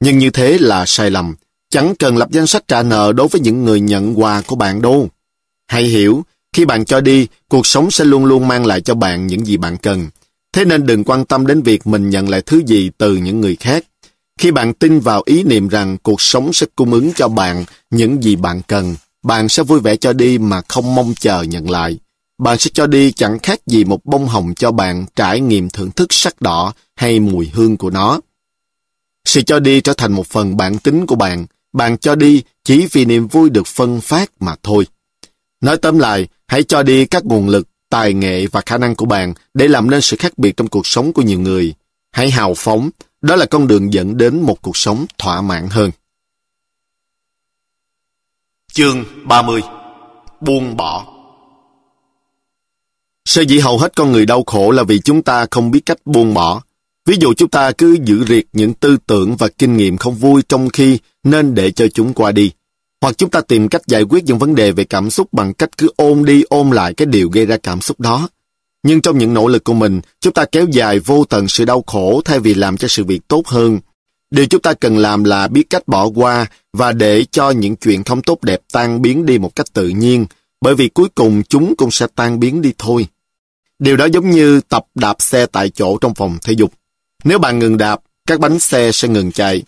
Nhưng 0.00 0.18
như 0.18 0.30
thế 0.30 0.58
là 0.58 0.86
sai 0.86 1.10
lầm. 1.10 1.34
Chẳng 1.70 1.94
cần 1.98 2.16
lập 2.16 2.28
danh 2.30 2.46
sách 2.46 2.68
trả 2.68 2.82
nợ 2.82 3.12
đối 3.12 3.28
với 3.28 3.40
những 3.40 3.64
người 3.64 3.80
nhận 3.80 4.20
quà 4.20 4.42
của 4.46 4.56
bạn 4.56 4.82
đâu. 4.82 5.08
Hãy 5.68 5.84
hiểu, 5.84 6.24
khi 6.52 6.64
bạn 6.64 6.84
cho 6.84 7.00
đi, 7.00 7.26
cuộc 7.48 7.66
sống 7.66 7.90
sẽ 7.90 8.04
luôn 8.04 8.24
luôn 8.24 8.48
mang 8.48 8.66
lại 8.66 8.80
cho 8.80 8.94
bạn 8.94 9.26
những 9.26 9.46
gì 9.46 9.56
bạn 9.56 9.76
cần. 9.76 10.08
Thế 10.52 10.64
nên 10.64 10.86
đừng 10.86 11.04
quan 11.04 11.24
tâm 11.24 11.46
đến 11.46 11.62
việc 11.62 11.86
mình 11.86 12.10
nhận 12.10 12.28
lại 12.28 12.42
thứ 12.46 12.62
gì 12.66 12.90
từ 12.98 13.16
những 13.16 13.40
người 13.40 13.56
khác. 13.56 13.84
Khi 14.38 14.50
bạn 14.50 14.74
tin 14.74 15.00
vào 15.00 15.22
ý 15.26 15.42
niệm 15.42 15.68
rằng 15.68 15.98
cuộc 15.98 16.20
sống 16.20 16.52
sẽ 16.52 16.66
cung 16.76 16.92
ứng 16.92 17.12
cho 17.12 17.28
bạn 17.28 17.64
những 17.90 18.22
gì 18.22 18.36
bạn 18.36 18.62
cần, 18.66 18.94
bạn 19.22 19.48
sẽ 19.48 19.62
vui 19.62 19.80
vẻ 19.80 19.96
cho 19.96 20.12
đi 20.12 20.38
mà 20.38 20.62
không 20.68 20.94
mong 20.94 21.14
chờ 21.20 21.42
nhận 21.42 21.70
lại. 21.70 21.98
Bạn 22.38 22.58
sẽ 22.58 22.70
cho 22.74 22.86
đi 22.86 23.12
chẳng 23.12 23.38
khác 23.38 23.60
gì 23.66 23.84
một 23.84 24.04
bông 24.04 24.28
hồng 24.28 24.54
cho 24.54 24.72
bạn 24.72 25.06
trải 25.16 25.40
nghiệm 25.40 25.70
thưởng 25.70 25.90
thức 25.90 26.12
sắc 26.12 26.40
đỏ 26.40 26.72
hay 26.96 27.20
mùi 27.20 27.50
hương 27.54 27.76
của 27.76 27.90
nó. 27.90 28.20
Sự 29.24 29.42
cho 29.42 29.60
đi 29.60 29.80
trở 29.80 29.92
thành 29.92 30.12
một 30.12 30.26
phần 30.26 30.56
bản 30.56 30.78
tính 30.78 31.06
của 31.06 31.14
bạn. 31.14 31.46
Bạn 31.72 31.98
cho 31.98 32.14
đi 32.14 32.42
chỉ 32.64 32.86
vì 32.92 33.04
niềm 33.04 33.28
vui 33.28 33.50
được 33.50 33.66
phân 33.66 34.00
phát 34.00 34.30
mà 34.40 34.54
thôi. 34.62 34.86
Nói 35.60 35.76
tóm 35.76 35.98
lại, 35.98 36.28
hãy 36.46 36.62
cho 36.62 36.82
đi 36.82 37.04
các 37.06 37.24
nguồn 37.24 37.48
lực, 37.48 37.68
tài 37.88 38.14
nghệ 38.14 38.46
và 38.46 38.60
khả 38.66 38.78
năng 38.78 38.94
của 38.94 39.06
bạn 39.06 39.34
để 39.54 39.68
làm 39.68 39.90
nên 39.90 40.00
sự 40.00 40.16
khác 40.16 40.38
biệt 40.38 40.56
trong 40.56 40.68
cuộc 40.68 40.86
sống 40.86 41.12
của 41.12 41.22
nhiều 41.22 41.40
người. 41.40 41.74
Hãy 42.12 42.30
hào 42.30 42.54
phóng, 42.56 42.90
đó 43.20 43.36
là 43.36 43.46
con 43.46 43.66
đường 43.66 43.92
dẫn 43.92 44.16
đến 44.16 44.42
một 44.42 44.62
cuộc 44.62 44.76
sống 44.76 45.06
thỏa 45.18 45.40
mãn 45.40 45.68
hơn. 45.70 45.90
Chương 48.74 49.04
30 49.24 49.60
Buông 50.40 50.76
bỏ 50.76 51.06
Sở 53.24 53.42
dĩ 53.42 53.58
hầu 53.58 53.78
hết 53.78 53.92
con 53.96 54.12
người 54.12 54.26
đau 54.26 54.42
khổ 54.46 54.70
là 54.70 54.82
vì 54.82 54.98
chúng 54.98 55.22
ta 55.22 55.46
không 55.50 55.70
biết 55.70 55.80
cách 55.86 55.96
buông 56.04 56.34
bỏ. 56.34 56.62
Ví 57.06 57.16
dụ 57.20 57.34
chúng 57.34 57.48
ta 57.48 57.72
cứ 57.72 57.96
giữ 58.04 58.24
riệt 58.24 58.44
những 58.52 58.74
tư 58.74 58.96
tưởng 59.06 59.36
và 59.36 59.48
kinh 59.48 59.76
nghiệm 59.76 59.96
không 59.96 60.14
vui 60.14 60.42
trong 60.48 60.68
khi 60.68 60.98
nên 61.24 61.54
để 61.54 61.70
cho 61.70 61.86
chúng 61.94 62.12
qua 62.12 62.32
đi. 62.32 62.50
Hoặc 63.00 63.18
chúng 63.18 63.30
ta 63.30 63.40
tìm 63.40 63.68
cách 63.68 63.82
giải 63.86 64.02
quyết 64.02 64.24
những 64.24 64.38
vấn 64.38 64.54
đề 64.54 64.72
về 64.72 64.84
cảm 64.84 65.10
xúc 65.10 65.32
bằng 65.32 65.54
cách 65.54 65.78
cứ 65.78 65.88
ôm 65.96 66.24
đi 66.24 66.42
ôm 66.48 66.70
lại 66.70 66.94
cái 66.94 67.06
điều 67.06 67.28
gây 67.28 67.46
ra 67.46 67.56
cảm 67.56 67.80
xúc 67.80 68.00
đó. 68.00 68.28
Nhưng 68.82 69.00
trong 69.00 69.18
những 69.18 69.34
nỗ 69.34 69.48
lực 69.48 69.64
của 69.64 69.74
mình, 69.74 70.00
chúng 70.20 70.32
ta 70.32 70.44
kéo 70.44 70.66
dài 70.72 70.98
vô 70.98 71.24
tận 71.24 71.48
sự 71.48 71.64
đau 71.64 71.84
khổ 71.86 72.20
thay 72.24 72.40
vì 72.40 72.54
làm 72.54 72.76
cho 72.76 72.88
sự 72.88 73.04
việc 73.04 73.28
tốt 73.28 73.46
hơn. 73.46 73.80
Điều 74.32 74.46
chúng 74.46 74.62
ta 74.62 74.74
cần 74.74 74.98
làm 74.98 75.24
là 75.24 75.48
biết 75.48 75.70
cách 75.70 75.88
bỏ 75.88 76.08
qua 76.14 76.46
và 76.72 76.92
để 76.92 77.24
cho 77.30 77.50
những 77.50 77.76
chuyện 77.76 78.04
không 78.04 78.22
tốt 78.22 78.42
đẹp 78.42 78.60
tan 78.72 79.02
biến 79.02 79.26
đi 79.26 79.38
một 79.38 79.56
cách 79.56 79.66
tự 79.72 79.88
nhiên, 79.88 80.26
bởi 80.60 80.74
vì 80.74 80.88
cuối 80.88 81.08
cùng 81.14 81.42
chúng 81.48 81.74
cũng 81.76 81.90
sẽ 81.90 82.06
tan 82.14 82.40
biến 82.40 82.62
đi 82.62 82.72
thôi. 82.78 83.06
Điều 83.78 83.96
đó 83.96 84.04
giống 84.04 84.30
như 84.30 84.60
tập 84.60 84.84
đạp 84.94 85.16
xe 85.18 85.46
tại 85.46 85.70
chỗ 85.70 85.98
trong 85.98 86.14
phòng 86.14 86.38
thể 86.42 86.52
dục. 86.52 86.72
Nếu 87.24 87.38
bạn 87.38 87.58
ngừng 87.58 87.78
đạp, 87.78 88.00
các 88.26 88.40
bánh 88.40 88.58
xe 88.58 88.92
sẽ 88.92 89.08
ngừng 89.08 89.32
chạy. 89.32 89.62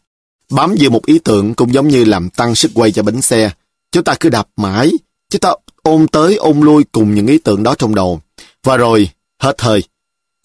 Bám 0.51 0.74
vào 0.81 0.91
một 0.91 1.07
ý 1.07 1.19
tưởng 1.19 1.55
cũng 1.55 1.74
giống 1.74 1.89
như 1.89 2.05
làm 2.05 2.31
tăng 2.31 2.55
sức 2.55 2.70
quay 2.74 2.93
cho 2.93 3.03
bánh 3.03 3.23
xe. 3.23 3.51
Chúng 3.93 4.05
ta 4.05 4.15
cứ 4.20 4.28
đạp 4.28 4.49
mãi, 4.57 4.93
chúng 5.31 5.41
ta 5.41 5.53
ôm 5.82 6.09
tới 6.09 6.36
ôm 6.36 6.61
lui 6.61 6.85
cùng 6.93 7.15
những 7.15 7.27
ý 7.27 7.39
tưởng 7.39 7.62
đó 7.62 7.74
trong 7.78 7.95
đầu. 7.95 8.20
Và 8.62 8.77
rồi, 8.77 9.09
hết 9.39 9.61
hơi. 9.61 9.82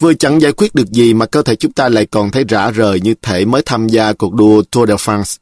Vừa 0.00 0.14
chẳng 0.14 0.40
giải 0.40 0.52
quyết 0.52 0.74
được 0.74 0.90
gì 0.90 1.14
mà 1.14 1.26
cơ 1.26 1.42
thể 1.42 1.56
chúng 1.56 1.72
ta 1.72 1.88
lại 1.88 2.06
còn 2.06 2.30
thấy 2.30 2.44
rã 2.48 2.70
rời 2.70 3.00
như 3.00 3.14
thể 3.22 3.44
mới 3.44 3.62
tham 3.66 3.88
gia 3.88 4.12
cuộc 4.12 4.34
đua 4.34 4.62
Tour 4.70 4.88
de 4.88 4.94
France. 4.94 5.36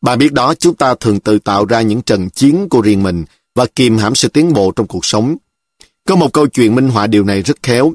Bạn 0.00 0.18
biết 0.18 0.32
đó, 0.32 0.54
chúng 0.54 0.74
ta 0.74 0.94
thường 0.94 1.20
tự 1.20 1.38
tạo 1.38 1.64
ra 1.64 1.80
những 1.80 2.02
trận 2.02 2.30
chiến 2.30 2.68
của 2.68 2.80
riêng 2.80 3.02
mình 3.02 3.24
và 3.54 3.66
kìm 3.74 3.98
hãm 3.98 4.14
sự 4.14 4.28
tiến 4.28 4.52
bộ 4.52 4.70
trong 4.70 4.86
cuộc 4.86 5.04
sống. 5.04 5.36
Có 6.06 6.16
một 6.16 6.32
câu 6.32 6.46
chuyện 6.46 6.74
minh 6.74 6.88
họa 6.88 7.06
điều 7.06 7.24
này 7.24 7.42
rất 7.42 7.62
khéo. 7.62 7.92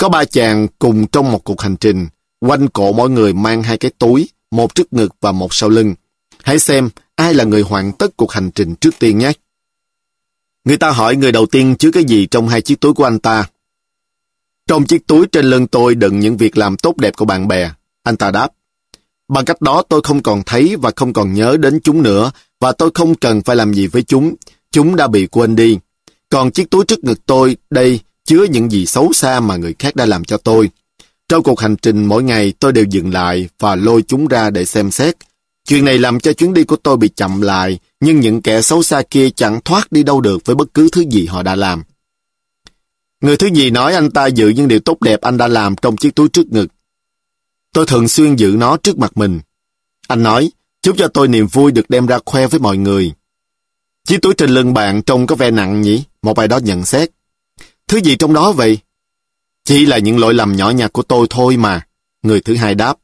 Có 0.00 0.08
ba 0.08 0.24
chàng 0.24 0.68
cùng 0.78 1.06
trong 1.06 1.32
một 1.32 1.44
cuộc 1.44 1.60
hành 1.60 1.76
trình, 1.76 2.08
quanh 2.40 2.68
cổ 2.68 2.92
mỗi 2.92 3.10
người 3.10 3.32
mang 3.32 3.62
hai 3.62 3.78
cái 3.78 3.90
túi, 3.98 4.28
một 4.50 4.74
trước 4.74 4.92
ngực 4.92 5.14
và 5.20 5.32
một 5.32 5.54
sau 5.54 5.70
lưng. 5.70 5.94
Hãy 6.42 6.58
xem 6.58 6.90
ai 7.14 7.34
là 7.34 7.44
người 7.44 7.62
hoàn 7.62 7.92
tất 7.92 8.16
cuộc 8.16 8.32
hành 8.32 8.50
trình 8.50 8.74
trước 8.74 8.98
tiên 8.98 9.18
nhé. 9.18 9.32
Người 10.64 10.76
ta 10.76 10.90
hỏi 10.90 11.16
người 11.16 11.32
đầu 11.32 11.46
tiên 11.46 11.76
chứa 11.76 11.90
cái 11.90 12.04
gì 12.04 12.26
trong 12.26 12.48
hai 12.48 12.60
chiếc 12.60 12.80
túi 12.80 12.94
của 12.94 13.04
anh 13.04 13.18
ta. 13.18 13.46
Trong 14.68 14.86
chiếc 14.86 15.06
túi 15.06 15.26
trên 15.26 15.44
lưng 15.44 15.66
tôi 15.66 15.94
đựng 15.94 16.20
những 16.20 16.36
việc 16.36 16.58
làm 16.58 16.76
tốt 16.76 16.96
đẹp 16.96 17.16
của 17.16 17.24
bạn 17.24 17.48
bè. 17.48 17.70
Anh 18.02 18.16
ta 18.16 18.30
đáp. 18.30 18.48
Bằng 19.28 19.44
cách 19.44 19.60
đó 19.60 19.82
tôi 19.88 20.00
không 20.04 20.22
còn 20.22 20.42
thấy 20.46 20.76
và 20.76 20.90
không 20.96 21.12
còn 21.12 21.34
nhớ 21.34 21.56
đến 21.60 21.80
chúng 21.84 22.02
nữa 22.02 22.30
và 22.60 22.72
tôi 22.72 22.90
không 22.94 23.14
cần 23.14 23.42
phải 23.42 23.56
làm 23.56 23.74
gì 23.74 23.86
với 23.86 24.02
chúng. 24.02 24.34
Chúng 24.72 24.96
đã 24.96 25.06
bị 25.06 25.26
quên 25.26 25.56
đi. 25.56 25.78
Còn 26.28 26.50
chiếc 26.50 26.70
túi 26.70 26.84
trước 26.84 27.04
ngực 27.04 27.18
tôi 27.26 27.56
đây 27.70 28.00
chứa 28.24 28.44
những 28.44 28.72
gì 28.72 28.86
xấu 28.86 29.12
xa 29.12 29.40
mà 29.40 29.56
người 29.56 29.74
khác 29.78 29.96
đã 29.96 30.06
làm 30.06 30.24
cho 30.24 30.36
tôi. 30.36 30.70
Trong 31.28 31.42
cuộc 31.42 31.60
hành 31.60 31.76
trình 31.76 32.04
mỗi 32.04 32.22
ngày 32.22 32.52
tôi 32.58 32.72
đều 32.72 32.84
dừng 32.84 33.12
lại 33.12 33.48
và 33.58 33.76
lôi 33.76 34.02
chúng 34.02 34.28
ra 34.28 34.50
để 34.50 34.64
xem 34.64 34.90
xét. 34.90 35.16
Chuyện 35.68 35.84
này 35.84 35.98
làm 35.98 36.20
cho 36.20 36.32
chuyến 36.32 36.54
đi 36.54 36.64
của 36.64 36.76
tôi 36.76 36.96
bị 36.96 37.08
chậm 37.08 37.40
lại, 37.40 37.78
nhưng 38.00 38.20
những 38.20 38.42
kẻ 38.42 38.62
xấu 38.62 38.82
xa 38.82 39.02
kia 39.10 39.30
chẳng 39.30 39.60
thoát 39.64 39.92
đi 39.92 40.02
đâu 40.02 40.20
được 40.20 40.46
với 40.46 40.56
bất 40.56 40.74
cứ 40.74 40.88
thứ 40.92 41.04
gì 41.10 41.26
họ 41.26 41.42
đã 41.42 41.56
làm. 41.56 41.82
Người 43.22 43.36
thứ 43.36 43.46
gì 43.46 43.70
nói 43.70 43.94
anh 43.94 44.10
ta 44.10 44.26
giữ 44.26 44.48
những 44.48 44.68
điều 44.68 44.80
tốt 44.80 45.00
đẹp 45.00 45.20
anh 45.20 45.36
đã 45.36 45.48
làm 45.48 45.76
trong 45.82 45.96
chiếc 45.96 46.14
túi 46.14 46.28
trước 46.28 46.52
ngực. 46.52 46.66
Tôi 47.72 47.86
thường 47.86 48.08
xuyên 48.08 48.36
giữ 48.36 48.54
nó 48.58 48.76
trước 48.76 48.98
mặt 48.98 49.16
mình. 49.16 49.40
Anh 50.08 50.22
nói, 50.22 50.50
chúc 50.82 50.96
cho 50.98 51.08
tôi 51.08 51.28
niềm 51.28 51.46
vui 51.46 51.72
được 51.72 51.90
đem 51.90 52.06
ra 52.06 52.18
khoe 52.26 52.46
với 52.46 52.60
mọi 52.60 52.76
người. 52.76 53.12
Chiếc 54.06 54.22
túi 54.22 54.34
trên 54.34 54.50
lưng 54.50 54.74
bạn 54.74 55.02
trông 55.02 55.26
có 55.26 55.34
vẻ 55.34 55.50
nặng 55.50 55.80
nhỉ? 55.80 56.04
Một 56.22 56.34
bài 56.34 56.48
đó 56.48 56.58
nhận 56.58 56.84
xét. 56.84 57.10
Thứ 57.88 58.00
gì 58.00 58.16
trong 58.16 58.32
đó 58.32 58.52
vậy? 58.52 58.78
Chỉ 59.64 59.86
là 59.86 59.98
những 59.98 60.18
lỗi 60.18 60.34
lầm 60.34 60.56
nhỏ 60.56 60.70
nhặt 60.70 60.92
của 60.92 61.02
tôi 61.02 61.26
thôi 61.30 61.56
mà. 61.56 61.86
Người 62.22 62.40
thứ 62.40 62.56
hai 62.56 62.74
đáp. 62.74 62.94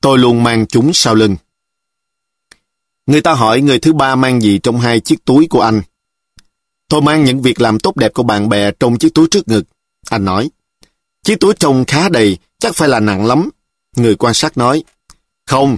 Tôi 0.00 0.18
luôn 0.18 0.42
mang 0.42 0.66
chúng 0.66 0.92
sau 0.92 1.14
lưng. 1.14 1.36
Người 3.06 3.20
ta 3.20 3.32
hỏi 3.32 3.60
người 3.60 3.78
thứ 3.78 3.92
ba 3.92 4.16
mang 4.16 4.42
gì 4.42 4.58
trong 4.58 4.80
hai 4.80 5.00
chiếc 5.00 5.24
túi 5.24 5.46
của 5.50 5.60
anh. 5.60 5.82
Tôi 6.92 7.02
mang 7.02 7.24
những 7.24 7.42
việc 7.42 7.60
làm 7.60 7.80
tốt 7.80 7.96
đẹp 7.96 8.14
của 8.14 8.22
bạn 8.22 8.48
bè 8.48 8.70
trong 8.80 8.98
chiếc 8.98 9.14
túi 9.14 9.26
trước 9.30 9.48
ngực. 9.48 9.64
Anh 10.10 10.24
nói, 10.24 10.50
chiếc 11.24 11.40
túi 11.40 11.54
trông 11.54 11.84
khá 11.84 12.08
đầy, 12.08 12.38
chắc 12.58 12.74
phải 12.74 12.88
là 12.88 13.00
nặng 13.00 13.26
lắm. 13.26 13.50
Người 13.96 14.16
quan 14.16 14.34
sát 14.34 14.58
nói, 14.58 14.84
không. 15.46 15.76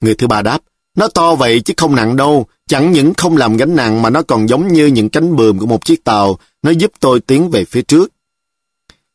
Người 0.00 0.14
thứ 0.14 0.26
ba 0.26 0.42
đáp, 0.42 0.58
nó 0.96 1.08
to 1.08 1.34
vậy 1.34 1.60
chứ 1.60 1.74
không 1.76 1.96
nặng 1.96 2.16
đâu, 2.16 2.46
chẳng 2.66 2.92
những 2.92 3.14
không 3.14 3.36
làm 3.36 3.56
gánh 3.56 3.76
nặng 3.76 4.02
mà 4.02 4.10
nó 4.10 4.22
còn 4.22 4.48
giống 4.48 4.72
như 4.72 4.86
những 4.86 5.10
cánh 5.10 5.36
bườm 5.36 5.58
của 5.58 5.66
một 5.66 5.84
chiếc 5.84 6.04
tàu, 6.04 6.38
nó 6.62 6.70
giúp 6.70 6.92
tôi 7.00 7.20
tiến 7.20 7.50
về 7.50 7.64
phía 7.64 7.82
trước. 7.82 8.12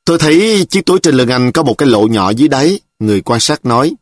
Tôi 0.06 0.18
thấy 0.20 0.66
chiếc 0.70 0.86
túi 0.86 1.00
trên 1.00 1.16
lưng 1.16 1.30
anh 1.30 1.52
có 1.52 1.64
một 1.64 1.74
cái 1.74 1.90
lỗ 1.90 2.08
nhỏ 2.08 2.30
dưới 2.30 2.48
đáy, 2.48 2.80
người 3.00 3.22
quan 3.22 3.40
sát 3.40 3.66
nói. 3.66 3.96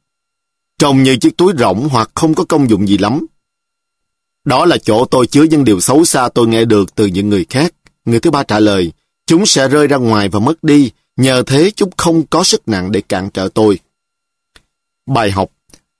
Trông 0.79 1.03
như 1.03 1.15
chiếc 1.15 1.37
túi 1.37 1.53
rỗng 1.59 1.89
hoặc 1.89 2.09
không 2.13 2.33
có 2.33 2.43
công 2.43 2.69
dụng 2.69 2.87
gì 2.87 2.97
lắm. 2.97 3.25
Đó 4.45 4.65
là 4.65 4.77
chỗ 4.77 5.05
tôi 5.05 5.27
chứa 5.27 5.43
những 5.43 5.63
điều 5.63 5.79
xấu 5.79 6.05
xa 6.05 6.29
tôi 6.33 6.47
nghe 6.47 6.65
được 6.65 6.95
từ 6.95 7.05
những 7.05 7.29
người 7.29 7.45
khác. 7.49 7.73
Người 8.05 8.19
thứ 8.19 8.31
ba 8.31 8.43
trả 8.43 8.59
lời, 8.59 8.91
chúng 9.25 9.45
sẽ 9.45 9.67
rơi 9.67 9.87
ra 9.87 9.97
ngoài 9.97 10.29
và 10.29 10.39
mất 10.39 10.63
đi, 10.63 10.91
nhờ 11.17 11.43
thế 11.47 11.71
chúng 11.75 11.89
không 11.97 12.25
có 12.27 12.43
sức 12.43 12.67
nặng 12.67 12.91
để 12.91 13.01
cản 13.01 13.29
trở 13.29 13.49
tôi. 13.53 13.79
Bài 15.05 15.31
học 15.31 15.49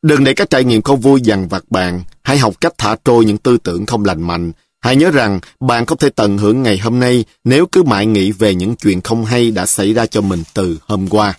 Đừng 0.06 0.24
để 0.24 0.34
các 0.34 0.50
trải 0.50 0.64
nghiệm 0.64 0.82
không 0.82 1.00
vui 1.00 1.22
dằn 1.22 1.48
vặt 1.48 1.64
bạn, 1.70 2.04
hãy 2.24 2.38
học 2.38 2.54
cách 2.62 2.74
thả 2.78 2.96
trôi 3.06 3.26
những 3.26 3.38
tư 3.38 3.58
tưởng 3.58 3.86
không 3.86 4.06
lành 4.06 4.22
mạnh. 4.22 4.52
Hãy 4.80 4.96
nhớ 4.96 5.12
rằng 5.12 5.40
bạn 5.60 5.86
không 5.86 5.98
thể 5.98 6.10
tận 6.10 6.38
hưởng 6.38 6.64
ngày 6.64 6.78
hôm 6.78 7.00
nay 7.00 7.26
nếu 7.44 7.66
cứ 7.66 7.84
mãi 7.84 8.06
nghĩ 8.06 8.32
về 8.32 8.56
những 8.56 8.76
chuyện 8.76 9.02
không 9.02 9.26
hay 9.26 9.52
đã 9.52 9.66
xảy 9.66 9.94
ra 9.94 10.06
cho 10.06 10.22
mình 10.22 10.44
từ 10.54 10.78
hôm 10.82 11.08
qua. 11.10 11.34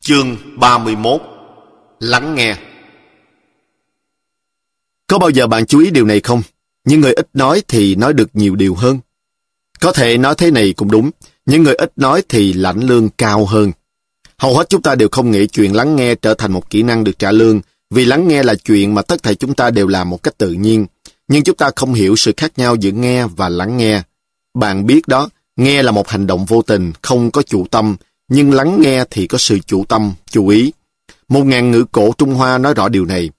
Chương 0.00 0.36
31 0.56 1.20
Lắng 2.00 2.34
nghe 2.34 2.56
có 5.06 5.18
bao 5.18 5.30
giờ 5.30 5.46
bạn 5.46 5.66
chú 5.66 5.78
ý 5.80 5.90
điều 5.90 6.04
này 6.04 6.20
không? 6.20 6.42
Những 6.84 7.00
người 7.00 7.12
ít 7.12 7.28
nói 7.34 7.62
thì 7.68 7.94
nói 7.94 8.12
được 8.12 8.30
nhiều 8.32 8.56
điều 8.56 8.74
hơn. 8.74 8.98
Có 9.80 9.92
thể 9.92 10.18
nói 10.18 10.34
thế 10.38 10.50
này 10.50 10.72
cũng 10.72 10.90
đúng, 10.90 11.10
những 11.46 11.62
người 11.62 11.74
ít 11.74 11.92
nói 11.96 12.22
thì 12.28 12.52
lãnh 12.52 12.80
lương 12.80 13.08
cao 13.08 13.46
hơn. 13.46 13.72
Hầu 14.38 14.56
hết 14.56 14.68
chúng 14.68 14.82
ta 14.82 14.94
đều 14.94 15.08
không 15.12 15.30
nghĩ 15.30 15.46
chuyện 15.46 15.76
lắng 15.76 15.96
nghe 15.96 16.14
trở 16.14 16.34
thành 16.34 16.52
một 16.52 16.70
kỹ 16.70 16.82
năng 16.82 17.04
được 17.04 17.18
trả 17.18 17.32
lương, 17.32 17.60
vì 17.90 18.04
lắng 18.04 18.28
nghe 18.28 18.42
là 18.42 18.54
chuyện 18.54 18.94
mà 18.94 19.02
tất 19.02 19.22
thảy 19.22 19.34
chúng 19.34 19.54
ta 19.54 19.70
đều 19.70 19.86
làm 19.86 20.10
một 20.10 20.22
cách 20.22 20.38
tự 20.38 20.52
nhiên. 20.52 20.86
Nhưng 21.28 21.42
chúng 21.42 21.56
ta 21.56 21.70
không 21.76 21.94
hiểu 21.94 22.16
sự 22.16 22.32
khác 22.36 22.52
nhau 22.56 22.74
giữa 22.74 22.90
nghe 22.90 23.26
và 23.26 23.48
lắng 23.48 23.76
nghe. 23.76 24.02
Bạn 24.54 24.86
biết 24.86 25.08
đó, 25.08 25.28
nghe 25.56 25.82
là 25.82 25.92
một 25.92 26.08
hành 26.08 26.26
động 26.26 26.44
vô 26.44 26.62
tình, 26.62 26.92
không 27.02 27.30
có 27.30 27.42
chủ 27.42 27.66
tâm, 27.70 27.96
nhưng 28.28 28.52
lắng 28.52 28.78
nghe 28.80 29.04
thì 29.10 29.26
có 29.26 29.38
sự 29.38 29.58
chủ 29.58 29.84
tâm, 29.88 30.12
chú 30.30 30.48
ý. 30.48 30.72
Một 31.28 31.44
ngàn 31.44 31.70
ngữ 31.70 31.84
cổ 31.92 32.12
Trung 32.18 32.34
Hoa 32.34 32.58
nói 32.58 32.74
rõ 32.74 32.88
điều 32.88 33.04
này. 33.04 33.30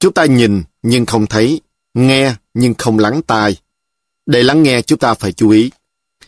Chúng 0.00 0.12
ta 0.12 0.24
nhìn 0.24 0.62
nhưng 0.82 1.06
không 1.06 1.26
thấy, 1.26 1.60
nghe 1.94 2.34
nhưng 2.54 2.74
không 2.74 2.98
lắng 2.98 3.22
tai. 3.22 3.56
Để 4.26 4.42
lắng 4.42 4.62
nghe 4.62 4.82
chúng 4.82 4.98
ta 4.98 5.14
phải 5.14 5.32
chú 5.32 5.50
ý. 5.50 5.70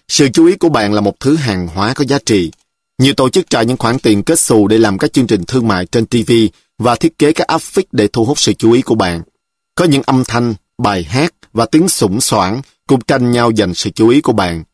Sự 0.09 0.29
chú 0.29 0.47
ý 0.47 0.57
của 0.57 0.69
bạn 0.69 0.93
là 0.93 1.01
một 1.01 1.21
thứ 1.21 1.37
hàng 1.37 1.67
hóa 1.67 1.95
có 1.95 2.05
giá 2.05 2.19
trị. 2.27 2.51
Nhiều 2.99 3.15
tổ 3.15 3.29
chức 3.29 3.51
trả 3.51 3.63
những 3.63 3.77
khoản 3.77 3.99
tiền 3.99 4.23
kết 4.23 4.39
xù 4.39 4.69
để 4.69 4.79
làm 4.79 4.99
các 4.99 5.13
chương 5.13 5.27
trình 5.27 5.45
thương 5.45 5.69
mại 5.69 5.87
trên 5.87 6.07
TV 6.07 6.33
và 6.79 6.95
thiết 6.95 7.19
kế 7.19 7.33
các 7.33 7.47
áp 7.47 7.63
phích 7.63 7.93
để 7.93 8.09
thu 8.13 8.25
hút 8.25 8.39
sự 8.39 8.53
chú 8.53 8.73
ý 8.73 8.83
của 8.83 8.95
bạn. 8.95 9.23
Có 9.75 9.85
những 9.85 10.03
âm 10.07 10.23
thanh, 10.25 10.55
bài 10.79 11.05
hát 11.05 11.35
và 11.53 11.67
tiếng 11.67 11.89
sủng 11.89 12.21
soảng 12.21 12.63
cũng 12.87 13.01
tranh 13.01 13.31
nhau 13.31 13.53
giành 13.57 13.75
sự 13.75 13.91
chú 13.91 14.09
ý 14.09 14.21
của 14.21 14.33
bạn. 14.33 14.65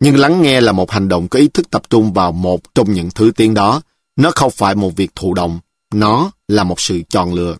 Nhưng 0.00 0.16
lắng 0.16 0.42
nghe 0.42 0.60
là 0.60 0.72
một 0.72 0.90
hành 0.90 1.08
động 1.08 1.28
có 1.28 1.38
ý 1.38 1.48
thức 1.48 1.70
tập 1.70 1.82
trung 1.90 2.12
vào 2.12 2.32
một 2.32 2.74
trong 2.74 2.92
những 2.92 3.10
thứ 3.14 3.30
tiếng 3.36 3.54
đó. 3.54 3.82
Nó 4.16 4.30
không 4.34 4.50
phải 4.50 4.74
một 4.74 4.96
việc 4.96 5.10
thụ 5.14 5.34
động, 5.34 5.60
nó 5.94 6.30
là 6.48 6.64
một 6.64 6.80
sự 6.80 7.02
chọn 7.10 7.34
lựa. 7.34 7.56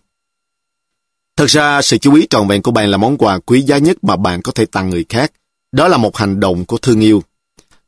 Thật 1.41 1.49
ra, 1.49 1.81
sự 1.81 1.97
chú 1.97 2.13
ý 2.13 2.27
trọn 2.29 2.47
vẹn 2.47 2.61
của 2.61 2.71
bạn 2.71 2.89
là 2.89 2.97
món 2.97 3.17
quà 3.17 3.39
quý 3.39 3.61
giá 3.61 3.77
nhất 3.77 4.03
mà 4.03 4.15
bạn 4.15 4.41
có 4.41 4.51
thể 4.51 4.65
tặng 4.65 4.89
người 4.89 5.05
khác. 5.09 5.31
Đó 5.71 5.87
là 5.87 5.97
một 5.97 6.17
hành 6.17 6.39
động 6.39 6.65
của 6.65 6.77
thương 6.77 6.99
yêu. 6.99 7.23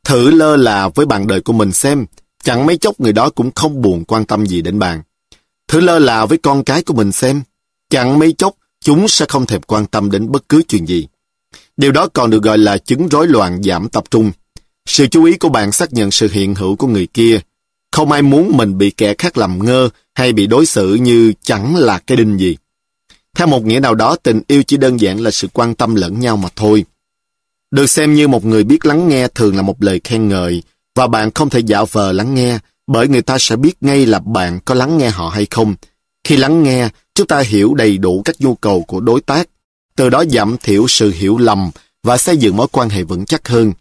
Thử 0.04 0.30
lơ 0.30 0.56
là 0.56 0.88
với 0.88 1.06
bạn 1.06 1.26
đời 1.26 1.40
của 1.40 1.52
mình 1.52 1.72
xem, 1.72 2.06
chẳng 2.44 2.66
mấy 2.66 2.76
chốc 2.76 3.00
người 3.00 3.12
đó 3.12 3.30
cũng 3.30 3.50
không 3.54 3.82
buồn 3.82 4.04
quan 4.04 4.24
tâm 4.24 4.46
gì 4.46 4.62
đến 4.62 4.78
bạn. 4.78 5.02
Thử 5.68 5.80
lơ 5.80 5.98
là 5.98 6.26
với 6.26 6.38
con 6.38 6.64
cái 6.64 6.82
của 6.82 6.94
mình 6.94 7.12
xem, 7.12 7.42
chẳng 7.90 8.18
mấy 8.18 8.32
chốc 8.32 8.54
chúng 8.84 9.08
sẽ 9.08 9.26
không 9.28 9.46
thèm 9.46 9.62
quan 9.62 9.86
tâm 9.86 10.10
đến 10.10 10.32
bất 10.32 10.48
cứ 10.48 10.62
chuyện 10.68 10.86
gì. 10.86 11.06
Điều 11.76 11.92
đó 11.92 12.08
còn 12.12 12.30
được 12.30 12.42
gọi 12.42 12.58
là 12.58 12.78
chứng 12.78 13.08
rối 13.08 13.28
loạn 13.28 13.62
giảm 13.62 13.88
tập 13.88 14.04
trung. 14.10 14.32
Sự 14.86 15.06
chú 15.06 15.24
ý 15.24 15.36
của 15.36 15.48
bạn 15.48 15.72
xác 15.72 15.92
nhận 15.92 16.10
sự 16.10 16.28
hiện 16.32 16.54
hữu 16.54 16.76
của 16.76 16.86
người 16.86 17.06
kia. 17.06 17.40
Không 17.92 18.12
ai 18.12 18.22
muốn 18.22 18.56
mình 18.56 18.78
bị 18.78 18.90
kẻ 18.90 19.14
khác 19.18 19.38
làm 19.38 19.64
ngơ 19.64 19.88
hay 20.14 20.32
bị 20.32 20.46
đối 20.46 20.66
xử 20.66 20.94
như 20.94 21.32
chẳng 21.42 21.76
là 21.76 21.98
cái 21.98 22.16
đinh 22.16 22.38
gì. 22.38 22.56
Theo 23.34 23.46
một 23.46 23.64
nghĩa 23.64 23.80
nào 23.80 23.94
đó, 23.94 24.16
tình 24.22 24.40
yêu 24.46 24.62
chỉ 24.62 24.76
đơn 24.76 25.00
giản 25.00 25.20
là 25.20 25.30
sự 25.30 25.48
quan 25.52 25.74
tâm 25.74 25.94
lẫn 25.94 26.20
nhau 26.20 26.36
mà 26.36 26.48
thôi. 26.56 26.84
Được 27.70 27.86
xem 27.86 28.14
như 28.14 28.28
một 28.28 28.44
người 28.44 28.64
biết 28.64 28.86
lắng 28.86 29.08
nghe 29.08 29.28
thường 29.28 29.56
là 29.56 29.62
một 29.62 29.82
lời 29.82 30.00
khen 30.04 30.28
ngợi, 30.28 30.62
và 30.94 31.06
bạn 31.06 31.30
không 31.30 31.50
thể 31.50 31.60
giả 31.60 31.84
vờ 31.92 32.12
lắng 32.12 32.34
nghe, 32.34 32.58
bởi 32.86 33.08
người 33.08 33.22
ta 33.22 33.38
sẽ 33.38 33.56
biết 33.56 33.74
ngay 33.80 34.06
là 34.06 34.18
bạn 34.18 34.60
có 34.64 34.74
lắng 34.74 34.98
nghe 34.98 35.08
họ 35.10 35.28
hay 35.28 35.46
không. 35.50 35.74
Khi 36.24 36.36
lắng 36.36 36.62
nghe, 36.62 36.88
chúng 37.14 37.26
ta 37.26 37.40
hiểu 37.40 37.74
đầy 37.74 37.98
đủ 37.98 38.22
các 38.24 38.36
nhu 38.38 38.54
cầu 38.54 38.82
của 38.82 39.00
đối 39.00 39.20
tác, 39.20 39.48
từ 39.96 40.08
đó 40.08 40.24
giảm 40.30 40.56
thiểu 40.62 40.88
sự 40.88 41.10
hiểu 41.10 41.38
lầm 41.38 41.70
và 42.02 42.16
xây 42.16 42.36
dựng 42.36 42.56
mối 42.56 42.66
quan 42.72 42.88
hệ 42.88 43.02
vững 43.02 43.24
chắc 43.24 43.48
hơn. 43.48 43.72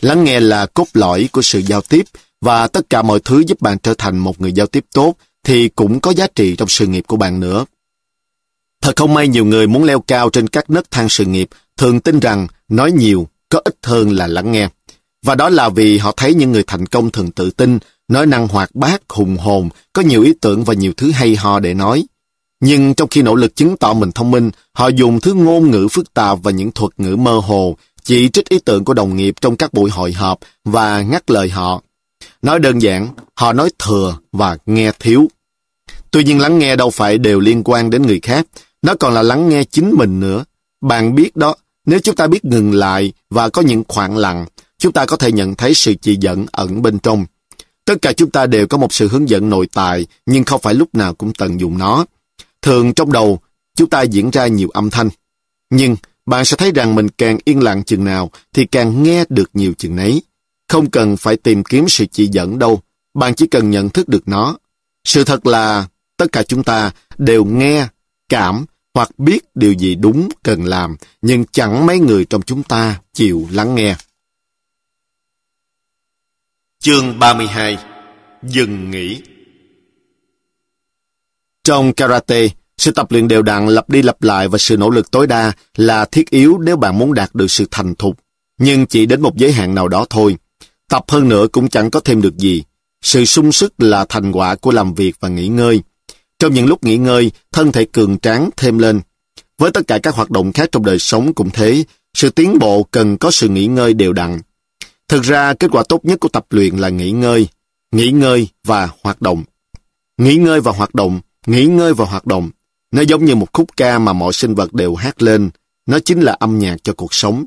Lắng 0.00 0.24
nghe 0.24 0.40
là 0.40 0.66
cốt 0.66 0.86
lõi 0.94 1.28
của 1.32 1.42
sự 1.42 1.58
giao 1.58 1.80
tiếp 1.80 2.04
và 2.40 2.68
tất 2.68 2.90
cả 2.90 3.02
mọi 3.02 3.20
thứ 3.20 3.42
giúp 3.46 3.60
bạn 3.60 3.78
trở 3.78 3.94
thành 3.98 4.18
một 4.18 4.40
người 4.40 4.52
giao 4.52 4.66
tiếp 4.66 4.84
tốt 4.94 5.14
thì 5.44 5.68
cũng 5.68 6.00
có 6.00 6.10
giá 6.10 6.26
trị 6.34 6.56
trong 6.56 6.68
sự 6.68 6.86
nghiệp 6.86 7.04
của 7.06 7.16
bạn 7.16 7.40
nữa. 7.40 7.64
Thật 8.82 8.96
không 8.96 9.14
may 9.14 9.28
nhiều 9.28 9.44
người 9.44 9.66
muốn 9.66 9.84
leo 9.84 10.00
cao 10.00 10.30
trên 10.30 10.48
các 10.48 10.70
nấc 10.70 10.90
thang 10.90 11.08
sự 11.08 11.24
nghiệp 11.24 11.48
thường 11.76 12.00
tin 12.00 12.20
rằng 12.20 12.46
nói 12.68 12.92
nhiều 12.92 13.28
có 13.48 13.60
ít 13.64 13.76
hơn 13.82 14.10
là 14.10 14.26
lắng 14.26 14.52
nghe. 14.52 14.68
Và 15.22 15.34
đó 15.34 15.48
là 15.48 15.68
vì 15.68 15.98
họ 15.98 16.12
thấy 16.16 16.34
những 16.34 16.52
người 16.52 16.64
thành 16.66 16.86
công 16.86 17.10
thường 17.10 17.30
tự 17.30 17.50
tin, 17.50 17.78
nói 18.08 18.26
năng 18.26 18.48
hoạt 18.48 18.74
bát, 18.74 19.02
hùng 19.08 19.36
hồn, 19.36 19.68
có 19.92 20.02
nhiều 20.02 20.22
ý 20.22 20.32
tưởng 20.40 20.64
và 20.64 20.74
nhiều 20.74 20.92
thứ 20.96 21.10
hay 21.10 21.36
ho 21.36 21.60
để 21.60 21.74
nói. 21.74 22.04
Nhưng 22.60 22.94
trong 22.94 23.08
khi 23.08 23.22
nỗ 23.22 23.34
lực 23.34 23.56
chứng 23.56 23.76
tỏ 23.76 23.92
mình 23.92 24.12
thông 24.12 24.30
minh, 24.30 24.50
họ 24.72 24.88
dùng 24.88 25.20
thứ 25.20 25.34
ngôn 25.34 25.70
ngữ 25.70 25.88
phức 25.92 26.14
tạp 26.14 26.38
và 26.42 26.50
những 26.50 26.72
thuật 26.72 26.92
ngữ 26.96 27.16
mơ 27.16 27.40
hồ, 27.44 27.76
chỉ 28.02 28.28
trích 28.28 28.48
ý 28.48 28.58
tưởng 28.58 28.84
của 28.84 28.94
đồng 28.94 29.16
nghiệp 29.16 29.34
trong 29.40 29.56
các 29.56 29.72
buổi 29.72 29.90
hội 29.90 30.12
họp 30.12 30.38
và 30.64 31.02
ngắt 31.02 31.30
lời 31.30 31.50
họ. 31.50 31.82
Nói 32.42 32.58
đơn 32.58 32.82
giản, 32.82 33.08
họ 33.34 33.52
nói 33.52 33.70
thừa 33.78 34.16
và 34.32 34.58
nghe 34.66 34.92
thiếu. 35.00 35.28
Tuy 36.16 36.24
nhiên 36.24 36.40
lắng 36.40 36.58
nghe 36.58 36.76
đâu 36.76 36.90
phải 36.90 37.18
đều 37.18 37.40
liên 37.40 37.62
quan 37.64 37.90
đến 37.90 38.02
người 38.02 38.20
khác, 38.20 38.46
nó 38.82 38.94
còn 38.94 39.14
là 39.14 39.22
lắng 39.22 39.48
nghe 39.48 39.64
chính 39.64 39.94
mình 39.98 40.20
nữa. 40.20 40.44
Bạn 40.80 41.14
biết 41.14 41.36
đó, 41.36 41.54
nếu 41.86 41.98
chúng 42.00 42.16
ta 42.16 42.26
biết 42.26 42.44
ngừng 42.44 42.72
lại 42.72 43.12
và 43.30 43.48
có 43.48 43.62
những 43.62 43.82
khoảng 43.88 44.16
lặng, 44.16 44.46
chúng 44.78 44.92
ta 44.92 45.06
có 45.06 45.16
thể 45.16 45.32
nhận 45.32 45.54
thấy 45.54 45.74
sự 45.74 45.94
chỉ 45.94 46.16
dẫn 46.20 46.46
ẩn 46.52 46.82
bên 46.82 46.98
trong. 46.98 47.26
Tất 47.84 47.94
cả 48.02 48.12
chúng 48.12 48.30
ta 48.30 48.46
đều 48.46 48.66
có 48.66 48.78
một 48.78 48.92
sự 48.92 49.08
hướng 49.08 49.28
dẫn 49.28 49.50
nội 49.50 49.68
tại, 49.72 50.06
nhưng 50.26 50.44
không 50.44 50.60
phải 50.60 50.74
lúc 50.74 50.94
nào 50.94 51.14
cũng 51.14 51.32
tận 51.32 51.60
dụng 51.60 51.78
nó. 51.78 52.04
Thường 52.62 52.94
trong 52.94 53.12
đầu, 53.12 53.40
chúng 53.74 53.90
ta 53.90 54.02
diễn 54.02 54.30
ra 54.30 54.46
nhiều 54.46 54.68
âm 54.68 54.90
thanh. 54.90 55.08
Nhưng 55.70 55.96
bạn 56.26 56.44
sẽ 56.44 56.56
thấy 56.56 56.72
rằng 56.72 56.94
mình 56.94 57.08
càng 57.08 57.38
yên 57.44 57.62
lặng 57.62 57.84
chừng 57.84 58.04
nào 58.04 58.30
thì 58.52 58.66
càng 58.66 59.02
nghe 59.02 59.24
được 59.28 59.50
nhiều 59.54 59.72
chừng 59.78 59.96
nấy. 59.96 60.22
Không 60.68 60.90
cần 60.90 61.16
phải 61.16 61.36
tìm 61.36 61.64
kiếm 61.64 61.88
sự 61.88 62.06
chỉ 62.12 62.28
dẫn 62.32 62.58
đâu, 62.58 62.80
bạn 63.14 63.34
chỉ 63.34 63.46
cần 63.46 63.70
nhận 63.70 63.88
thức 63.88 64.08
được 64.08 64.28
nó. 64.28 64.56
Sự 65.04 65.24
thật 65.24 65.46
là 65.46 65.86
tất 66.16 66.26
cả 66.32 66.42
chúng 66.42 66.64
ta 66.64 66.90
đều 67.18 67.44
nghe, 67.44 67.86
cảm 68.28 68.64
hoặc 68.94 69.18
biết 69.18 69.38
điều 69.54 69.72
gì 69.72 69.94
đúng 69.94 70.28
cần 70.42 70.64
làm, 70.64 70.96
nhưng 71.22 71.44
chẳng 71.52 71.86
mấy 71.86 71.98
người 71.98 72.24
trong 72.24 72.42
chúng 72.42 72.62
ta 72.62 73.00
chịu 73.12 73.48
lắng 73.50 73.74
nghe. 73.74 73.96
Chương 76.80 77.18
32 77.18 77.78
Dừng 78.42 78.90
nghỉ 78.90 79.22
Trong 81.64 81.92
karate, 81.92 82.48
sự 82.78 82.92
tập 82.92 83.12
luyện 83.12 83.28
đều 83.28 83.42
đặn 83.42 83.66
lặp 83.66 83.90
đi 83.90 84.02
lặp 84.02 84.22
lại 84.22 84.48
và 84.48 84.58
sự 84.58 84.76
nỗ 84.76 84.90
lực 84.90 85.10
tối 85.10 85.26
đa 85.26 85.52
là 85.76 86.04
thiết 86.04 86.30
yếu 86.30 86.58
nếu 86.58 86.76
bạn 86.76 86.98
muốn 86.98 87.14
đạt 87.14 87.34
được 87.34 87.50
sự 87.50 87.66
thành 87.70 87.94
thục, 87.94 88.18
nhưng 88.58 88.86
chỉ 88.86 89.06
đến 89.06 89.20
một 89.20 89.36
giới 89.36 89.52
hạn 89.52 89.74
nào 89.74 89.88
đó 89.88 90.06
thôi. 90.10 90.36
Tập 90.88 91.04
hơn 91.08 91.28
nữa 91.28 91.46
cũng 91.52 91.68
chẳng 91.68 91.90
có 91.90 92.00
thêm 92.00 92.22
được 92.22 92.36
gì. 92.36 92.62
Sự 93.02 93.24
sung 93.24 93.52
sức 93.52 93.74
là 93.78 94.06
thành 94.08 94.32
quả 94.32 94.54
của 94.54 94.72
làm 94.72 94.94
việc 94.94 95.16
và 95.20 95.28
nghỉ 95.28 95.48
ngơi. 95.48 95.82
Trong 96.38 96.54
những 96.54 96.66
lúc 96.66 96.84
nghỉ 96.84 96.96
ngơi, 96.96 97.30
thân 97.52 97.72
thể 97.72 97.84
cường 97.84 98.18
tráng 98.18 98.50
thêm 98.56 98.78
lên. 98.78 99.00
Với 99.58 99.70
tất 99.70 99.86
cả 99.86 99.98
các 99.98 100.14
hoạt 100.14 100.30
động 100.30 100.52
khác 100.52 100.68
trong 100.72 100.84
đời 100.84 100.98
sống 100.98 101.34
cũng 101.34 101.50
thế, 101.50 101.84
sự 102.14 102.30
tiến 102.30 102.58
bộ 102.58 102.82
cần 102.82 103.18
có 103.18 103.30
sự 103.30 103.48
nghỉ 103.48 103.66
ngơi 103.66 103.94
đều 103.94 104.12
đặn. 104.12 104.40
Thực 105.08 105.22
ra, 105.22 105.54
kết 105.54 105.70
quả 105.72 105.82
tốt 105.88 106.04
nhất 106.04 106.20
của 106.20 106.28
tập 106.28 106.46
luyện 106.50 106.76
là 106.76 106.88
nghỉ 106.88 107.10
ngơi, 107.10 107.48
nghỉ 107.92 108.10
ngơi 108.10 108.48
và 108.64 108.88
hoạt 109.02 109.22
động. 109.22 109.44
Nghỉ 110.18 110.36
ngơi 110.36 110.60
và 110.60 110.72
hoạt 110.72 110.94
động, 110.94 111.20
nghỉ 111.46 111.66
ngơi 111.66 111.94
và 111.94 112.04
hoạt 112.04 112.26
động. 112.26 112.50
Nó 112.92 113.02
giống 113.02 113.24
như 113.24 113.34
một 113.34 113.52
khúc 113.52 113.76
ca 113.76 113.98
mà 113.98 114.12
mọi 114.12 114.32
sinh 114.32 114.54
vật 114.54 114.72
đều 114.74 114.94
hát 114.94 115.22
lên. 115.22 115.50
Nó 115.86 115.98
chính 115.98 116.20
là 116.20 116.32
âm 116.32 116.58
nhạc 116.58 116.76
cho 116.82 116.92
cuộc 116.92 117.14
sống. 117.14 117.44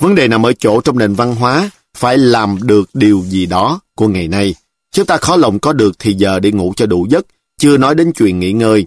Vấn 0.00 0.14
đề 0.14 0.28
nằm 0.28 0.46
ở 0.46 0.52
chỗ 0.52 0.80
trong 0.80 0.98
nền 0.98 1.14
văn 1.14 1.34
hóa 1.34 1.70
phải 1.96 2.18
làm 2.18 2.58
được 2.62 2.90
điều 2.94 3.24
gì 3.26 3.46
đó 3.46 3.80
của 3.94 4.08
ngày 4.08 4.28
nay. 4.28 4.54
Chúng 4.92 5.06
ta 5.06 5.16
khó 5.16 5.36
lòng 5.36 5.58
có 5.58 5.72
được 5.72 5.98
thì 5.98 6.14
giờ 6.14 6.40
để 6.40 6.52
ngủ 6.52 6.72
cho 6.76 6.86
đủ 6.86 7.06
giấc, 7.10 7.26
chưa 7.58 7.76
nói 7.76 7.94
đến 7.94 8.12
chuyện 8.12 8.38
nghỉ 8.38 8.52
ngơi. 8.52 8.86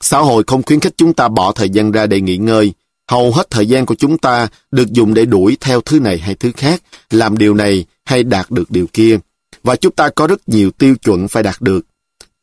Xã 0.00 0.18
hội 0.18 0.44
không 0.46 0.62
khuyến 0.62 0.80
khích 0.80 0.94
chúng 0.96 1.14
ta 1.14 1.28
bỏ 1.28 1.52
thời 1.52 1.70
gian 1.70 1.92
ra 1.92 2.06
để 2.06 2.20
nghỉ 2.20 2.36
ngơi. 2.36 2.72
Hầu 3.10 3.32
hết 3.32 3.50
thời 3.50 3.66
gian 3.66 3.86
của 3.86 3.94
chúng 3.94 4.18
ta 4.18 4.48
được 4.70 4.92
dùng 4.92 5.14
để 5.14 5.24
đuổi 5.24 5.56
theo 5.60 5.80
thứ 5.80 6.00
này 6.00 6.18
hay 6.18 6.34
thứ 6.34 6.52
khác, 6.56 6.82
làm 7.10 7.38
điều 7.38 7.54
này 7.54 7.84
hay 8.04 8.22
đạt 8.22 8.50
được 8.50 8.70
điều 8.70 8.86
kia. 8.92 9.18
Và 9.62 9.76
chúng 9.76 9.94
ta 9.94 10.08
có 10.08 10.26
rất 10.26 10.48
nhiều 10.48 10.70
tiêu 10.70 10.94
chuẩn 10.96 11.28
phải 11.28 11.42
đạt 11.42 11.60
được. 11.60 11.86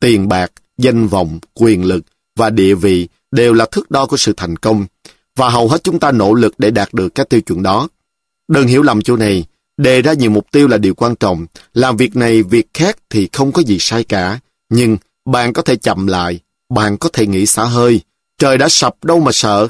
Tiền 0.00 0.28
bạc, 0.28 0.52
danh 0.78 1.06
vọng, 1.06 1.38
quyền 1.54 1.84
lực 1.84 2.04
và 2.36 2.50
địa 2.50 2.74
vị 2.74 3.08
đều 3.30 3.52
là 3.52 3.66
thước 3.66 3.90
đo 3.90 4.06
của 4.06 4.16
sự 4.16 4.32
thành 4.36 4.56
công. 4.56 4.86
Và 5.36 5.48
hầu 5.48 5.68
hết 5.68 5.84
chúng 5.84 5.98
ta 5.98 6.12
nỗ 6.12 6.34
lực 6.34 6.54
để 6.58 6.70
đạt 6.70 6.94
được 6.94 7.14
các 7.14 7.28
tiêu 7.28 7.40
chuẩn 7.40 7.62
đó. 7.62 7.88
Đừng 8.48 8.66
hiểu 8.66 8.82
lầm 8.82 9.02
chỗ 9.02 9.16
này, 9.16 9.44
đề 9.76 10.02
ra 10.02 10.12
nhiều 10.12 10.30
mục 10.30 10.46
tiêu 10.52 10.68
là 10.68 10.78
điều 10.78 10.94
quan 10.94 11.16
trọng. 11.16 11.46
Làm 11.74 11.96
việc 11.96 12.16
này, 12.16 12.42
việc 12.42 12.66
khác 12.74 12.98
thì 13.10 13.28
không 13.32 13.52
có 13.52 13.62
gì 13.62 13.76
sai 13.80 14.04
cả. 14.04 14.40
Nhưng 14.70 14.96
bạn 15.26 15.52
có 15.52 15.62
thể 15.62 15.76
chậm 15.76 16.06
lại, 16.06 16.40
bạn 16.68 16.98
có 16.98 17.08
thể 17.12 17.26
nghĩ 17.26 17.46
xả 17.46 17.64
hơi. 17.64 18.00
Trời 18.38 18.58
đã 18.58 18.68
sập 18.68 19.04
đâu 19.04 19.20
mà 19.20 19.32
sợ. 19.32 19.68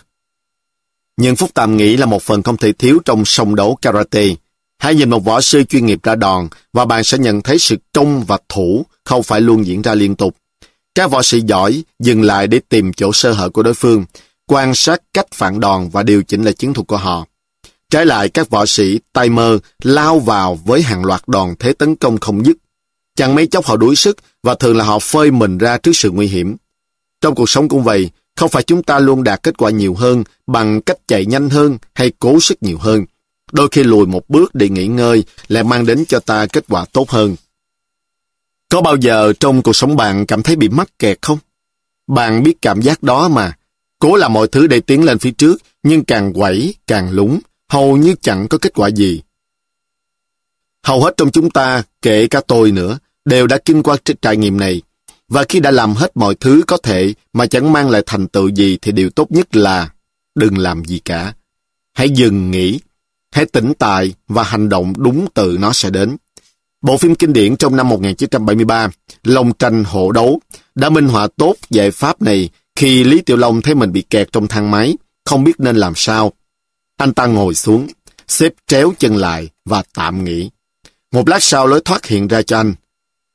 Nhưng 1.16 1.36
Phúc 1.36 1.50
Tạm 1.54 1.76
nghĩ 1.76 1.96
là 1.96 2.06
một 2.06 2.22
phần 2.22 2.42
không 2.42 2.56
thể 2.56 2.72
thiếu 2.72 2.98
trong 3.04 3.24
song 3.24 3.54
đấu 3.54 3.78
karate. 3.82 4.28
Hãy 4.78 4.94
nhìn 4.94 5.10
một 5.10 5.24
võ 5.24 5.40
sư 5.40 5.62
chuyên 5.64 5.86
nghiệp 5.86 5.98
ra 6.02 6.14
đòn 6.14 6.48
và 6.72 6.84
bạn 6.84 7.04
sẽ 7.04 7.18
nhận 7.18 7.42
thấy 7.42 7.58
sự 7.58 7.76
công 7.92 8.24
và 8.24 8.38
thủ 8.48 8.86
không 9.04 9.22
phải 9.22 9.40
luôn 9.40 9.66
diễn 9.66 9.82
ra 9.82 9.94
liên 9.94 10.14
tục. 10.14 10.36
Các 10.94 11.10
võ 11.10 11.22
sĩ 11.22 11.40
giỏi 11.40 11.84
dừng 11.98 12.22
lại 12.22 12.46
để 12.46 12.60
tìm 12.68 12.92
chỗ 12.92 13.12
sơ 13.12 13.32
hở 13.32 13.48
của 13.48 13.62
đối 13.62 13.74
phương, 13.74 14.04
quan 14.46 14.74
sát 14.74 15.02
cách 15.14 15.26
phản 15.34 15.60
đòn 15.60 15.88
và 15.88 16.02
điều 16.02 16.22
chỉnh 16.22 16.42
lại 16.42 16.52
chiến 16.52 16.72
thuật 16.72 16.86
của 16.86 16.96
họ. 16.96 17.26
Trái 17.90 18.06
lại, 18.06 18.28
các 18.28 18.50
võ 18.50 18.66
sĩ 18.66 19.00
tay 19.12 19.28
mơ 19.28 19.58
lao 19.82 20.18
vào 20.18 20.54
với 20.54 20.82
hàng 20.82 21.04
loạt 21.04 21.22
đòn 21.26 21.54
thế 21.58 21.72
tấn 21.72 21.96
công 21.96 22.18
không 22.18 22.46
dứt. 22.46 22.56
Chẳng 23.16 23.34
mấy 23.34 23.46
chốc 23.46 23.66
họ 23.66 23.76
đuối 23.76 23.96
sức 23.96 24.16
và 24.47 24.55
thường 24.55 24.77
là 24.77 24.85
họ 24.85 24.98
phơi 24.98 25.31
mình 25.31 25.59
ra 25.59 25.78
trước 25.78 25.93
sự 25.94 26.10
nguy 26.10 26.27
hiểm. 26.27 26.56
Trong 27.20 27.35
cuộc 27.35 27.51
sống 27.51 27.68
cũng 27.68 27.82
vậy, 27.82 28.10
không 28.36 28.51
phải 28.51 28.62
chúng 28.62 28.82
ta 28.82 28.98
luôn 28.98 29.24
đạt 29.24 29.43
kết 29.43 29.56
quả 29.59 29.70
nhiều 29.70 29.94
hơn 29.94 30.24
bằng 30.47 30.81
cách 30.81 30.97
chạy 31.09 31.27
nhanh 31.27 31.51
hơn 31.51 31.78
hay 31.94 32.12
cố 32.18 32.40
sức 32.40 32.62
nhiều 32.62 32.78
hơn. 32.78 33.05
Đôi 33.52 33.68
khi 33.73 33.85
lùi 33.85 34.06
một 34.06 34.28
bước 34.28 34.55
để 34.55 34.68
nghỉ 34.68 34.86
ngơi 34.86 35.24
lại 35.48 35.64
mang 35.64 35.86
đến 35.86 36.05
cho 36.09 36.20
ta 36.20 36.47
kết 36.47 36.64
quả 36.68 36.85
tốt 36.93 37.10
hơn. 37.10 37.36
Có 38.68 38.81
bao 38.81 38.97
giờ 38.97 39.32
trong 39.40 39.62
cuộc 39.62 39.73
sống 39.73 39.97
bạn 39.97 40.27
cảm 40.27 40.43
thấy 40.43 40.56
bị 40.56 40.68
mắc 40.68 40.98
kẹt 40.98 41.18
không? 41.23 41.39
Bạn 42.06 42.43
biết 42.43 42.62
cảm 42.62 42.82
giác 42.82 43.02
đó 43.02 43.28
mà. 43.28 43.52
Cố 43.98 44.16
làm 44.16 44.32
mọi 44.32 44.48
thứ 44.48 44.66
để 44.66 44.81
tiến 44.81 45.05
lên 45.05 45.18
phía 45.18 45.31
trước, 45.31 45.62
nhưng 45.82 46.05
càng 46.05 46.32
quẩy, 46.32 46.74
càng 46.86 47.10
lúng, 47.10 47.40
hầu 47.68 47.97
như 47.97 48.14
chẳng 48.20 48.48
có 48.48 48.59
kết 48.59 48.73
quả 48.74 48.89
gì. 48.89 49.23
Hầu 50.82 51.05
hết 51.05 51.14
trong 51.16 51.31
chúng 51.31 51.51
ta, 51.51 51.82
kể 52.02 52.27
cả 52.27 52.40
tôi 52.47 52.70
nữa, 52.70 52.98
đều 53.27 53.47
đã 53.47 53.59
kinh 53.65 53.82
qua 53.82 53.97
trải 54.23 54.36
nghiệm 54.36 54.57
này. 54.57 54.82
Và 55.28 55.44
khi 55.48 55.61
đã 55.61 55.70
làm 55.70 55.94
hết 55.94 56.16
mọi 56.16 56.35
thứ 56.35 56.62
có 56.66 56.77
thể 56.77 57.15
mà 57.32 57.47
chẳng 57.47 57.73
mang 57.73 57.90
lại 57.90 58.03
thành 58.07 58.28
tựu 58.28 58.48
gì 58.48 58.78
thì 58.82 58.93
điều 58.93 59.11
tốt 59.11 59.32
nhất 59.32 59.57
là 59.57 59.89
đừng 60.35 60.59
làm 60.59 60.85
gì 60.85 60.98
cả. 60.98 61.35
Hãy 61.93 62.11
dừng 62.11 62.51
nghĩ, 62.51 62.81
hãy 63.32 63.47
tỉnh 63.47 63.73
tại 63.78 64.15
và 64.28 64.43
hành 64.43 64.69
động 64.69 64.93
đúng 64.97 65.27
từ 65.35 65.57
nó 65.61 65.73
sẽ 65.73 65.90
đến. 65.90 66.16
Bộ 66.82 66.97
phim 66.97 67.15
kinh 67.15 67.32
điển 67.32 67.57
trong 67.57 67.77
năm 67.77 67.89
1973, 67.89 68.89
Long 69.23 69.53
tranh 69.53 69.85
hộ 69.85 70.12
đấu, 70.12 70.40
đã 70.74 70.90
minh 70.90 71.09
họa 71.09 71.28
tốt 71.36 71.55
giải 71.70 71.90
pháp 71.90 72.23
này 72.23 72.51
khi 72.77 73.05
Lý 73.05 73.20
Tiểu 73.20 73.36
Long 73.36 73.62
thấy 73.62 73.74
mình 73.74 73.93
bị 73.93 74.03
kẹt 74.03 74.32
trong 74.32 74.48
thang 74.48 74.70
máy, 74.70 74.97
không 75.24 75.44
biết 75.44 75.53
nên 75.59 75.77
làm 75.77 75.93
sao. 75.97 76.32
Anh 76.97 77.15
ta 77.15 77.27
ngồi 77.27 77.55
xuống, 77.55 77.86
xếp 78.28 78.53
tréo 78.66 78.93
chân 78.98 79.16
lại 79.16 79.48
và 79.65 79.82
tạm 79.94 80.24
nghỉ. 80.24 80.51
Một 81.12 81.28
lát 81.28 81.43
sau 81.43 81.66
lối 81.66 81.81
thoát 81.85 82.07
hiện 82.07 82.28
ra 82.28 82.43
cho 82.43 82.57
anh. 82.57 82.74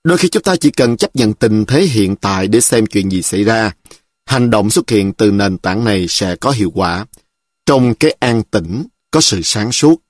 Đôi 0.03 0.17
khi 0.17 0.29
chúng 0.29 0.43
ta 0.43 0.55
chỉ 0.55 0.71
cần 0.71 0.97
chấp 0.97 1.15
nhận 1.15 1.33
tình 1.33 1.65
thế 1.65 1.81
hiện 1.81 2.15
tại 2.15 2.47
để 2.47 2.61
xem 2.61 2.85
chuyện 2.85 3.11
gì 3.11 3.21
xảy 3.21 3.43
ra. 3.43 3.71
Hành 4.25 4.49
động 4.49 4.69
xuất 4.69 4.89
hiện 4.89 5.13
từ 5.13 5.31
nền 5.31 5.57
tảng 5.57 5.83
này 5.83 6.05
sẽ 6.09 6.35
có 6.35 6.51
hiệu 6.51 6.71
quả. 6.75 7.05
Trong 7.65 7.95
cái 7.95 8.15
an 8.19 8.43
tĩnh, 8.43 8.83
có 9.11 9.21
sự 9.21 9.41
sáng 9.43 9.71
suốt. 9.71 10.01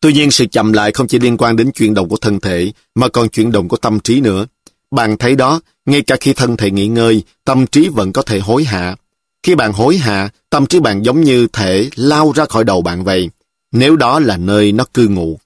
Tuy 0.00 0.12
nhiên 0.12 0.30
sự 0.30 0.46
chậm 0.46 0.72
lại 0.72 0.92
không 0.92 1.06
chỉ 1.06 1.18
liên 1.18 1.36
quan 1.36 1.56
đến 1.56 1.70
chuyển 1.72 1.94
động 1.94 2.08
của 2.08 2.16
thân 2.16 2.40
thể, 2.40 2.72
mà 2.94 3.08
còn 3.08 3.28
chuyển 3.28 3.52
động 3.52 3.68
của 3.68 3.76
tâm 3.76 4.00
trí 4.00 4.20
nữa. 4.20 4.46
Bạn 4.90 5.16
thấy 5.18 5.36
đó, 5.36 5.60
ngay 5.86 6.02
cả 6.02 6.16
khi 6.20 6.32
thân 6.32 6.56
thể 6.56 6.70
nghỉ 6.70 6.88
ngơi, 6.88 7.22
tâm 7.44 7.66
trí 7.66 7.88
vẫn 7.88 8.12
có 8.12 8.22
thể 8.22 8.38
hối 8.38 8.64
hạ. 8.64 8.96
Khi 9.42 9.54
bạn 9.54 9.72
hối 9.72 9.96
hạ, 9.96 10.28
tâm 10.50 10.66
trí 10.66 10.80
bạn 10.80 11.04
giống 11.04 11.20
như 11.20 11.46
thể 11.52 11.90
lao 11.96 12.32
ra 12.32 12.44
khỏi 12.44 12.64
đầu 12.64 12.82
bạn 12.82 13.04
vậy, 13.04 13.30
nếu 13.72 13.96
đó 13.96 14.20
là 14.20 14.36
nơi 14.36 14.72
nó 14.72 14.84
cư 14.94 15.08
ngụ. 15.08 15.38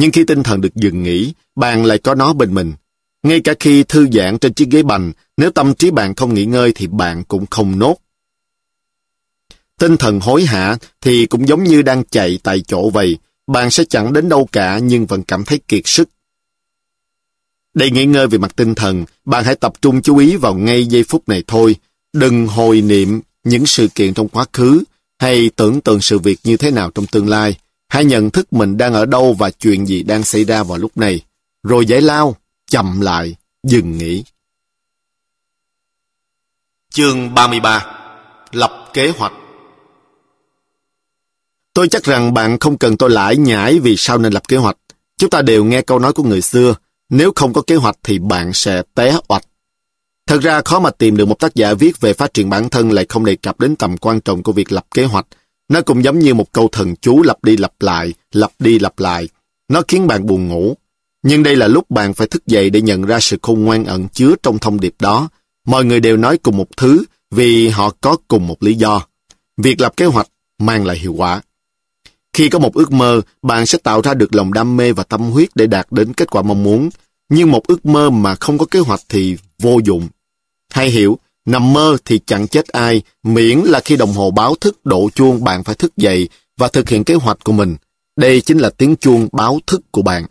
Nhưng 0.00 0.12
khi 0.12 0.24
tinh 0.24 0.42
thần 0.42 0.60
được 0.60 0.74
dừng 0.74 1.02
nghỉ, 1.02 1.32
bạn 1.56 1.84
lại 1.84 1.98
có 1.98 2.14
nó 2.14 2.32
bên 2.32 2.54
mình. 2.54 2.72
Ngay 3.22 3.40
cả 3.40 3.54
khi 3.60 3.82
thư 3.82 4.08
giãn 4.12 4.38
trên 4.38 4.54
chiếc 4.54 4.68
ghế 4.70 4.82
bành, 4.82 5.12
nếu 5.36 5.50
tâm 5.50 5.74
trí 5.74 5.90
bạn 5.90 6.14
không 6.14 6.34
nghỉ 6.34 6.44
ngơi 6.44 6.72
thì 6.74 6.86
bạn 6.86 7.24
cũng 7.24 7.46
không 7.50 7.78
nốt. 7.78 7.96
Tinh 9.78 9.96
thần 9.96 10.20
hối 10.20 10.44
hả 10.44 10.76
thì 11.00 11.26
cũng 11.26 11.48
giống 11.48 11.64
như 11.64 11.82
đang 11.82 12.04
chạy 12.04 12.38
tại 12.42 12.60
chỗ 12.60 12.90
vậy. 12.90 13.18
Bạn 13.46 13.70
sẽ 13.70 13.84
chẳng 13.84 14.12
đến 14.12 14.28
đâu 14.28 14.48
cả 14.52 14.78
nhưng 14.78 15.06
vẫn 15.06 15.22
cảm 15.22 15.44
thấy 15.44 15.60
kiệt 15.68 15.82
sức. 15.84 16.08
Để 17.74 17.90
nghỉ 17.90 18.04
ngơi 18.04 18.26
về 18.26 18.38
mặt 18.38 18.56
tinh 18.56 18.74
thần, 18.74 19.04
bạn 19.24 19.44
hãy 19.44 19.54
tập 19.54 19.72
trung 19.82 20.02
chú 20.02 20.16
ý 20.16 20.36
vào 20.36 20.54
ngay 20.54 20.86
giây 20.86 21.04
phút 21.04 21.28
này 21.28 21.42
thôi. 21.46 21.76
Đừng 22.12 22.46
hồi 22.46 22.80
niệm 22.80 23.20
những 23.44 23.66
sự 23.66 23.88
kiện 23.94 24.14
trong 24.14 24.28
quá 24.28 24.44
khứ 24.52 24.84
hay 25.18 25.50
tưởng 25.56 25.80
tượng 25.80 26.00
sự 26.00 26.18
việc 26.18 26.38
như 26.44 26.56
thế 26.56 26.70
nào 26.70 26.90
trong 26.90 27.06
tương 27.06 27.28
lai. 27.28 27.56
Hãy 27.90 28.04
nhận 28.04 28.30
thức 28.30 28.52
mình 28.52 28.76
đang 28.76 28.94
ở 28.94 29.06
đâu 29.06 29.34
và 29.38 29.50
chuyện 29.50 29.86
gì 29.86 30.02
đang 30.02 30.22
xảy 30.22 30.44
ra 30.44 30.62
vào 30.62 30.78
lúc 30.78 30.96
này. 30.96 31.20
Rồi 31.62 31.86
giải 31.86 32.00
lao, 32.00 32.36
chậm 32.70 33.00
lại, 33.00 33.36
dừng 33.62 33.98
nghỉ. 33.98 34.24
Chương 36.90 37.34
33 37.34 37.86
Lập 38.52 38.90
kế 38.94 39.12
hoạch 39.16 39.32
Tôi 41.74 41.88
chắc 41.88 42.04
rằng 42.04 42.34
bạn 42.34 42.58
không 42.58 42.78
cần 42.78 42.96
tôi 42.96 43.10
lãi 43.10 43.36
nhãi 43.36 43.78
vì 43.78 43.96
sao 43.96 44.18
nên 44.18 44.32
lập 44.32 44.48
kế 44.48 44.56
hoạch. 44.56 44.76
Chúng 45.16 45.30
ta 45.30 45.42
đều 45.42 45.64
nghe 45.64 45.82
câu 45.82 45.98
nói 45.98 46.12
của 46.12 46.22
người 46.22 46.40
xưa, 46.40 46.74
nếu 47.08 47.32
không 47.34 47.52
có 47.52 47.62
kế 47.62 47.76
hoạch 47.76 47.96
thì 48.02 48.18
bạn 48.18 48.52
sẽ 48.52 48.82
té 48.94 49.16
oạch. 49.28 49.42
Thật 50.26 50.40
ra 50.42 50.62
khó 50.64 50.80
mà 50.80 50.90
tìm 50.90 51.16
được 51.16 51.28
một 51.28 51.38
tác 51.38 51.54
giả 51.54 51.74
viết 51.74 52.00
về 52.00 52.12
phát 52.12 52.34
triển 52.34 52.50
bản 52.50 52.68
thân 52.68 52.92
lại 52.92 53.06
không 53.08 53.24
đề 53.24 53.36
cập 53.36 53.60
đến 53.60 53.76
tầm 53.76 53.96
quan 53.96 54.20
trọng 54.20 54.42
của 54.42 54.52
việc 54.52 54.72
lập 54.72 54.86
kế 54.94 55.04
hoạch. 55.04 55.26
Nó 55.70 55.80
cũng 55.82 56.04
giống 56.04 56.18
như 56.18 56.34
một 56.34 56.52
câu 56.52 56.68
thần 56.72 56.96
chú 56.96 57.22
lặp 57.22 57.44
đi 57.44 57.56
lặp 57.56 57.72
lại, 57.80 58.14
lặp 58.32 58.50
đi 58.58 58.78
lặp 58.78 58.98
lại. 58.98 59.28
Nó 59.68 59.82
khiến 59.88 60.06
bạn 60.06 60.26
buồn 60.26 60.48
ngủ. 60.48 60.74
Nhưng 61.22 61.42
đây 61.42 61.56
là 61.56 61.68
lúc 61.68 61.90
bạn 61.90 62.14
phải 62.14 62.26
thức 62.26 62.46
dậy 62.46 62.70
để 62.70 62.80
nhận 62.80 63.02
ra 63.02 63.20
sự 63.20 63.38
khôn 63.42 63.64
ngoan 63.64 63.84
ẩn 63.84 64.08
chứa 64.08 64.34
trong 64.42 64.58
thông 64.58 64.80
điệp 64.80 64.94
đó. 65.00 65.28
Mọi 65.66 65.84
người 65.84 66.00
đều 66.00 66.16
nói 66.16 66.38
cùng 66.38 66.56
một 66.56 66.76
thứ 66.76 67.04
vì 67.30 67.68
họ 67.68 67.90
có 68.00 68.16
cùng 68.28 68.46
một 68.46 68.62
lý 68.62 68.74
do. 68.74 69.06
Việc 69.56 69.80
lập 69.80 69.96
kế 69.96 70.06
hoạch 70.06 70.28
mang 70.58 70.86
lại 70.86 70.98
hiệu 70.98 71.12
quả. 71.12 71.42
Khi 72.32 72.48
có 72.48 72.58
một 72.58 72.74
ước 72.74 72.92
mơ, 72.92 73.20
bạn 73.42 73.66
sẽ 73.66 73.78
tạo 73.78 74.00
ra 74.00 74.14
được 74.14 74.34
lòng 74.34 74.52
đam 74.52 74.76
mê 74.76 74.92
và 74.92 75.02
tâm 75.02 75.20
huyết 75.20 75.48
để 75.54 75.66
đạt 75.66 75.86
đến 75.90 76.12
kết 76.12 76.30
quả 76.30 76.42
mong 76.42 76.62
muốn. 76.62 76.90
Nhưng 77.28 77.50
một 77.50 77.66
ước 77.66 77.86
mơ 77.86 78.10
mà 78.10 78.34
không 78.34 78.58
có 78.58 78.66
kế 78.66 78.78
hoạch 78.78 79.00
thì 79.08 79.36
vô 79.58 79.78
dụng. 79.84 80.08
Hay 80.70 80.90
hiểu, 80.90 81.18
nằm 81.50 81.72
mơ 81.72 81.96
thì 82.04 82.20
chẳng 82.26 82.48
chết 82.48 82.68
ai, 82.68 83.02
miễn 83.22 83.58
là 83.58 83.80
khi 83.84 83.96
đồng 83.96 84.12
hồ 84.12 84.30
báo 84.30 84.54
thức 84.60 84.86
đổ 84.86 85.10
chuông 85.14 85.44
bạn 85.44 85.64
phải 85.64 85.74
thức 85.74 85.96
dậy 85.96 86.28
và 86.56 86.68
thực 86.68 86.88
hiện 86.88 87.04
kế 87.04 87.14
hoạch 87.14 87.44
của 87.44 87.52
mình. 87.52 87.76
Đây 88.16 88.40
chính 88.40 88.58
là 88.58 88.70
tiếng 88.70 88.96
chuông 88.96 89.28
báo 89.32 89.58
thức 89.66 89.80
của 89.90 90.02
bạn. 90.02 90.26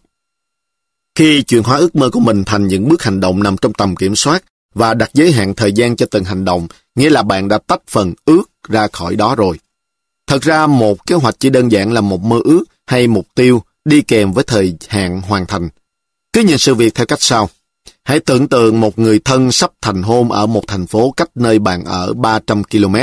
Khi 1.16 1.44
chuyển 1.44 1.64
hóa 1.64 1.78
ước 1.78 1.96
mơ 1.96 2.10
của 2.10 2.20
mình 2.20 2.44
thành 2.46 2.68
những 2.68 2.90
bước 2.90 3.04
hành 3.04 3.20
động 3.20 3.44
nằm 3.44 3.58
trong 3.58 3.74
tầm 3.74 3.96
kiểm 3.96 4.16
soát 4.16 4.44
và 4.74 4.94
đặt 4.94 5.10
giới 5.14 5.32
hạn 5.32 5.54
thời 5.56 5.74
gian 5.74 5.96
cho 5.96 6.06
từng 6.12 6.24
hành 6.24 6.46
động, 6.46 6.68
nghĩa 6.96 7.10
là 7.10 7.24
bạn 7.24 7.48
đã 7.48 7.58
tách 7.58 7.82
phần 7.88 8.14
ước 8.26 8.44
ra 8.70 8.88
khỏi 8.94 9.16
đó 9.16 9.36
rồi. 9.36 9.60
Thật 10.28 10.42
ra 10.42 10.68
một 10.68 11.08
kế 11.08 11.16
hoạch 11.16 11.36
chỉ 11.40 11.50
đơn 11.50 11.72
giản 11.72 11.92
là 11.94 12.02
một 12.02 12.24
mơ 12.24 12.40
ước 12.44 12.64
hay 12.88 13.08
mục 13.08 13.28
tiêu 13.36 13.64
đi 13.86 14.02
kèm 14.02 14.32
với 14.32 14.44
thời 14.44 14.76
hạn 14.88 15.22
hoàn 15.22 15.46
thành. 15.46 15.70
Cứ 16.34 16.42
nhìn 16.42 16.58
sự 16.58 16.76
việc 16.76 16.96
theo 16.96 17.06
cách 17.06 17.22
sau. 17.22 17.50
Hãy 18.04 18.20
tưởng 18.20 18.48
tượng 18.48 18.80
một 18.80 19.00
người 19.00 19.20
thân 19.20 19.52
sắp 19.52 19.72
thành 19.82 20.04
hôn 20.04 20.32
ở 20.32 20.46
một 20.46 20.64
thành 20.68 20.88
phố 20.88 21.14
cách 21.18 21.30
nơi 21.36 21.60
bạn 21.60 21.86
ở 21.86 22.14
300 22.14 22.64
km 22.64 22.96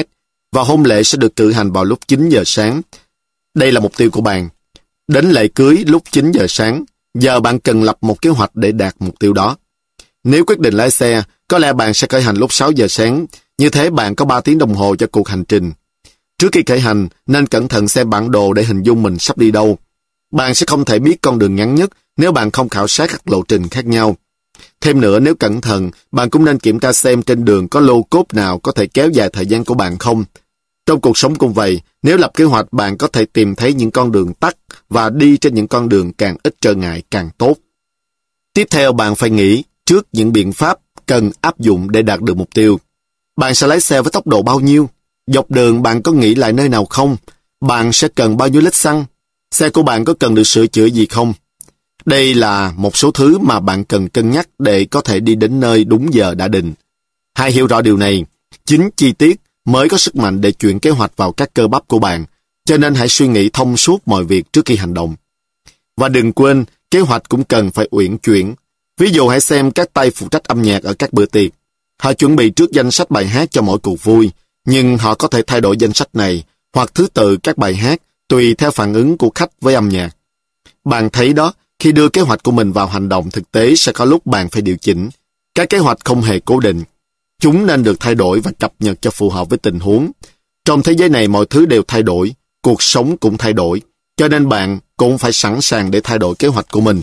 và 0.53 0.63
hôn 0.63 0.85
lễ 0.85 1.03
sẽ 1.03 1.19
được 1.19 1.37
cử 1.37 1.53
hành 1.53 1.73
vào 1.73 1.85
lúc 1.85 1.99
9 2.09 2.29
giờ 2.29 2.43
sáng. 2.47 2.83
Đây 3.55 3.73
là 3.73 3.81
mục 3.81 3.97
tiêu 3.97 4.11
của 4.11 4.21
bạn. 4.21 4.49
Đến 5.09 5.31
lễ 5.31 5.49
cưới 5.49 5.85
lúc 5.87 6.03
9 6.11 6.33
giờ 6.33 6.47
sáng, 6.49 6.85
giờ 7.19 7.41
bạn 7.41 7.61
cần 7.61 7.83
lập 7.83 7.97
một 8.01 8.23
kế 8.23 8.31
hoạch 8.31 8.51
để 8.55 8.73
đạt 8.73 8.95
mục 8.99 9.19
tiêu 9.19 9.33
đó. 9.33 9.57
Nếu 10.25 10.45
quyết 10.45 10.59
định 10.59 10.75
lái 10.75 10.91
xe, 10.91 11.23
có 11.49 11.59
lẽ 11.59 11.73
bạn 11.73 11.95
sẽ 11.95 12.07
khởi 12.11 12.23
hành 12.23 12.37
lúc 12.37 12.53
6 12.53 12.71
giờ 12.71 12.89
sáng, 12.89 13.27
như 13.59 13.71
thế 13.71 13.91
bạn 13.91 14.15
có 14.15 14.25
3 14.25 14.41
tiếng 14.41 14.59
đồng 14.59 14.75
hồ 14.75 14.97
cho 14.97 15.07
cuộc 15.07 15.29
hành 15.29 15.45
trình. 15.45 15.73
Trước 16.39 16.49
khi 16.53 16.63
khởi 16.67 16.81
hành, 16.81 17.09
nên 17.27 17.47
cẩn 17.47 17.69
thận 17.69 17.89
xem 17.89 18.11
bản 18.11 18.31
đồ 18.31 18.53
để 18.53 18.65
hình 18.65 18.83
dung 18.83 19.03
mình 19.03 19.19
sắp 19.19 19.39
đi 19.39 19.51
đâu. 19.51 19.79
Bạn 20.33 20.55
sẽ 20.55 20.67
không 20.67 20.85
thể 20.85 20.99
biết 20.99 21.23
con 21.23 21.39
đường 21.39 21.57
ngắn 21.57 21.75
nhất 21.75 21.91
nếu 22.17 22.33
bạn 22.33 22.51
không 22.51 22.69
khảo 22.69 22.89
sát 22.89 23.11
các 23.11 23.29
lộ 23.29 23.43
trình 23.43 23.69
khác 23.69 23.87
nhau. 23.87 24.17
Thêm 24.81 25.01
nữa, 25.01 25.21
nếu 25.21 25.35
cẩn 25.35 25.61
thận, 25.61 25.91
bạn 26.13 26.31
cũng 26.31 26.45
nên 26.45 26.59
kiểm 26.59 26.79
tra 26.79 26.93
xem 26.93 27.23
trên 27.23 27.45
đường 27.45 27.69
có 27.69 27.81
lô 27.81 28.03
cốt 28.03 28.27
nào 28.33 28.59
có 28.59 28.73
thể 28.73 28.87
kéo 28.87 29.11
dài 29.11 29.29
thời 29.33 29.47
gian 29.47 29.65
của 29.65 29.75
bạn 29.75 29.99
không. 29.99 30.25
Trong 30.87 31.01
cuộc 31.01 31.19
sống 31.19 31.35
cũng 31.35 31.53
vậy, 31.53 31.81
nếu 32.03 32.17
lập 32.17 32.31
kế 32.35 32.45
hoạch 32.45 32.73
bạn 32.73 32.99
có 32.99 33.09
thể 33.09 33.25
tìm 33.25 33.55
thấy 33.55 33.73
những 33.73 33.91
con 33.91 34.13
đường 34.13 34.35
tắt 34.35 34.57
và 34.89 35.11
đi 35.11 35.37
trên 35.37 35.55
những 35.55 35.69
con 35.69 35.89
đường 35.89 36.13
càng 36.13 36.37
ít 36.43 36.55
trở 36.61 36.75
ngại 36.75 37.03
càng 37.11 37.31
tốt. 37.39 37.57
Tiếp 38.55 38.67
theo 38.71 38.93
bạn 38.93 39.15
phải 39.15 39.31
nghĩ 39.31 39.65
trước 39.85 40.07
những 40.13 40.33
biện 40.33 40.53
pháp 40.53 40.79
cần 41.07 41.31
áp 41.41 41.59
dụng 41.59 41.91
để 41.91 42.03
đạt 42.03 42.21
được 42.21 42.37
mục 42.37 42.49
tiêu. 42.55 42.81
Bạn 43.37 43.55
sẽ 43.55 43.67
lái 43.67 43.81
xe 43.81 44.03
với 44.03 44.11
tốc 44.11 44.27
độ 44.27 44.43
bao 44.43 44.61
nhiêu? 44.61 44.91
Dọc 45.27 45.51
đường 45.51 45.83
bạn 45.83 46.03
có 46.03 46.13
nghĩ 46.13 46.35
lại 46.35 46.53
nơi 46.53 46.69
nào 46.69 46.85
không? 46.85 47.17
Bạn 47.61 47.93
sẽ 47.93 48.09
cần 48.09 48.37
bao 48.37 48.49
nhiêu 48.49 48.63
lít 48.63 48.75
xăng? 48.75 49.05
Xe 49.51 49.71
của 49.71 49.83
bạn 49.83 50.05
có 50.05 50.15
cần 50.15 50.35
được 50.35 50.45
sửa 50.45 50.67
chữa 50.67 50.87
gì 50.87 51.07
không? 51.07 51.33
Đây 52.07 52.35
là 52.35 52.73
một 52.77 52.97
số 52.97 53.11
thứ 53.11 53.39
mà 53.39 53.61
bạn 53.61 53.85
cần 53.85 54.09
cân 54.09 54.31
nhắc 54.31 54.49
để 54.59 54.85
có 54.85 55.01
thể 55.01 55.21
đi 55.21 55.35
đến 55.35 55.61
nơi 55.61 55.85
đúng 55.85 56.15
giờ 56.15 56.35
đã 56.35 56.49
định. 56.49 56.75
Hãy 57.35 57.53
hiểu 57.53 57.67
rõ 57.67 57.81
điều 57.81 57.97
này. 57.97 58.25
Chính 58.65 58.91
chi 58.97 59.13
tiết 59.13 59.41
mới 59.65 59.89
có 59.89 59.99
sức 59.99 60.17
mạnh 60.17 60.41
để 60.41 60.53
chuyển 60.53 60.79
kế 60.79 60.91
hoạch 60.91 61.17
vào 61.17 61.33
các 61.33 61.55
cơ 61.55 61.69
bắp 61.69 61.89
của 61.89 61.99
bạn, 61.99 62.25
cho 62.65 62.77
nên 62.77 62.95
hãy 62.95 63.09
suy 63.09 63.29
nghĩ 63.29 63.49
thông 63.53 63.77
suốt 63.77 64.09
mọi 64.09 64.25
việc 64.25 64.53
trước 64.53 64.65
khi 64.65 64.77
hành 64.77 64.95
động. 64.95 65.15
Và 65.97 66.09
đừng 66.09 66.33
quên, 66.33 66.65
kế 66.91 67.01
hoạch 67.01 67.29
cũng 67.29 67.45
cần 67.45 67.71
phải 67.71 67.89
uyển 67.91 68.19
chuyển. 68.19 68.55
Ví 69.01 69.11
dụ 69.11 69.29
hãy 69.29 69.41
xem 69.41 69.71
các 69.71 69.93
tay 69.93 70.11
phụ 70.11 70.29
trách 70.29 70.45
âm 70.45 70.63
nhạc 70.63 70.83
ở 70.83 70.95
các 70.95 71.13
bữa 71.13 71.27
tiệc. 71.27 71.51
Họ 72.03 72.13
chuẩn 72.13 72.37
bị 72.37 72.51
trước 72.51 72.71
danh 72.73 72.91
sách 72.91 73.11
bài 73.11 73.27
hát 73.27 73.51
cho 73.51 73.63
mỗi 73.63 73.79
cuộc 73.79 74.05
vui, 74.05 74.31
nhưng 74.67 74.99
họ 74.99 75.15
có 75.15 75.29
thể 75.29 75.43
thay 75.47 75.61
đổi 75.61 75.77
danh 75.77 75.93
sách 75.93 76.09
này 76.13 76.45
hoặc 76.75 76.95
thứ 76.95 77.07
tự 77.15 77.37
các 77.37 77.59
bài 77.59 77.75
hát 77.75 78.03
tùy 78.29 78.55
theo 78.55 78.71
phản 78.71 78.95
ứng 78.95 79.19
của 79.19 79.31
khách 79.35 79.51
với 79.61 79.75
âm 79.75 79.89
nhạc. 79.89 80.17
Bạn 80.85 81.11
thấy 81.11 81.33
đó, 81.33 81.53
khi 81.79 81.93
đưa 81.93 82.09
kế 82.09 82.21
hoạch 82.21 82.43
của 82.43 82.53
mình 82.53 82.73
vào 82.73 82.87
hành 82.87 83.09
động 83.09 83.31
thực 83.31 83.53
tế 83.53 83.75
sẽ 83.75 83.93
có 83.93 84.05
lúc 84.05 84.27
bạn 84.27 84.49
phải 84.49 84.63
điều 84.63 84.77
chỉnh. 84.77 85.09
Các 85.55 85.71
kế 85.71 85.79
hoạch 85.79 85.99
không 86.05 86.23
hề 86.23 86.41
cố 86.41 86.61
định. 86.61 86.85
Chúng 87.41 87.67
nên 87.67 87.83
được 87.83 88.01
thay 88.01 88.15
đổi 88.15 88.41
và 88.41 88.51
cập 88.59 88.73
nhật 88.81 89.03
cho 89.03 89.11
phù 89.11 89.31
hợp 89.31 89.49
với 89.49 89.59
tình 89.59 89.81
huống. 89.81 90.11
Trong 90.65 90.83
thế 90.83 90.93
giới 90.93 91.09
này 91.09 91.29
mọi 91.29 91.47
thứ 91.47 91.67
đều 91.67 91.83
thay 91.89 92.03
đổi, 92.03 92.35
cuộc 92.63 92.83
sống 92.83 93.17
cũng 93.17 93.39
thay 93.39 93.53
đổi, 93.53 93.83
cho 94.17 94.29
nên 94.29 94.49
bạn 94.49 94.79
cũng 94.97 95.19
phải 95.19 95.33
sẵn 95.33 95.61
sàng 95.61 95.91
để 95.91 96.01
thay 96.01 96.19
đổi 96.19 96.35
kế 96.35 96.49
hoạch 96.49 96.67
của 96.73 96.81
mình. 96.81 97.03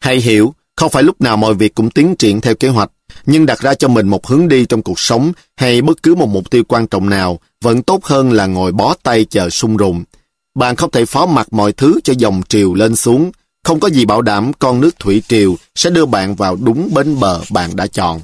Hãy 0.00 0.16
hiểu, 0.16 0.54
không 0.76 0.90
phải 0.90 1.02
lúc 1.02 1.20
nào 1.20 1.36
mọi 1.36 1.54
việc 1.54 1.74
cũng 1.74 1.90
tiến 1.90 2.16
triển 2.16 2.40
theo 2.40 2.54
kế 2.54 2.68
hoạch, 2.68 2.90
nhưng 3.26 3.46
đặt 3.46 3.60
ra 3.60 3.74
cho 3.74 3.88
mình 3.88 4.08
một 4.08 4.26
hướng 4.26 4.48
đi 4.48 4.66
trong 4.66 4.82
cuộc 4.82 5.00
sống 5.00 5.32
hay 5.56 5.82
bất 5.82 6.02
cứ 6.02 6.14
một 6.14 6.28
mục 6.28 6.50
tiêu 6.50 6.64
quan 6.68 6.86
trọng 6.86 7.08
nào 7.08 7.40
vẫn 7.60 7.82
tốt 7.82 8.04
hơn 8.04 8.32
là 8.32 8.46
ngồi 8.46 8.72
bó 8.72 8.94
tay 9.02 9.24
chờ 9.24 9.50
sung 9.50 9.76
rụng. 9.76 10.04
Bạn 10.58 10.76
không 10.76 10.90
thể 10.90 11.04
phó 11.04 11.26
mặc 11.26 11.46
mọi 11.50 11.72
thứ 11.72 12.00
cho 12.04 12.12
dòng 12.18 12.42
triều 12.48 12.74
lên 12.74 12.96
xuống, 12.96 13.30
không 13.64 13.80
có 13.80 13.88
gì 13.88 14.04
bảo 14.04 14.22
đảm 14.22 14.52
con 14.58 14.80
nước 14.80 14.98
thủy 14.98 15.22
triều 15.28 15.56
sẽ 15.74 15.90
đưa 15.90 16.06
bạn 16.06 16.34
vào 16.34 16.56
đúng 16.56 16.90
bến 16.94 17.20
bờ 17.20 17.40
bạn 17.50 17.76
đã 17.76 17.86
chọn. 17.86 18.20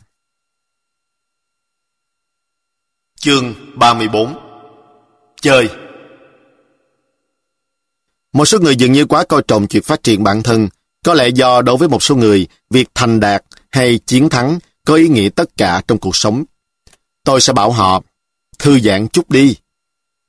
Chương 3.16 3.54
34 3.76 4.34
Chơi 5.40 5.68
Một 8.32 8.44
số 8.44 8.58
người 8.58 8.76
dường 8.76 8.92
như 8.92 9.04
quá 9.04 9.24
coi 9.24 9.42
trọng 9.48 9.66
chuyện 9.66 9.82
phát 9.82 10.02
triển 10.02 10.24
bản 10.24 10.42
thân, 10.42 10.68
có 11.04 11.14
lẽ 11.14 11.28
do 11.28 11.62
đối 11.62 11.76
với 11.76 11.88
một 11.88 12.02
số 12.02 12.16
người, 12.16 12.46
việc 12.70 12.88
thành 12.94 13.20
đạt 13.20 13.44
hay 13.70 13.98
chiến 13.98 14.28
thắng 14.28 14.58
có 14.86 14.94
ý 14.94 15.08
nghĩa 15.08 15.28
tất 15.28 15.56
cả 15.56 15.82
trong 15.88 15.98
cuộc 15.98 16.16
sống. 16.16 16.44
Tôi 17.24 17.40
sẽ 17.40 17.52
bảo 17.52 17.70
họ, 17.70 18.02
thư 18.58 18.80
giãn 18.80 19.08
chút 19.08 19.30
đi. 19.30 19.56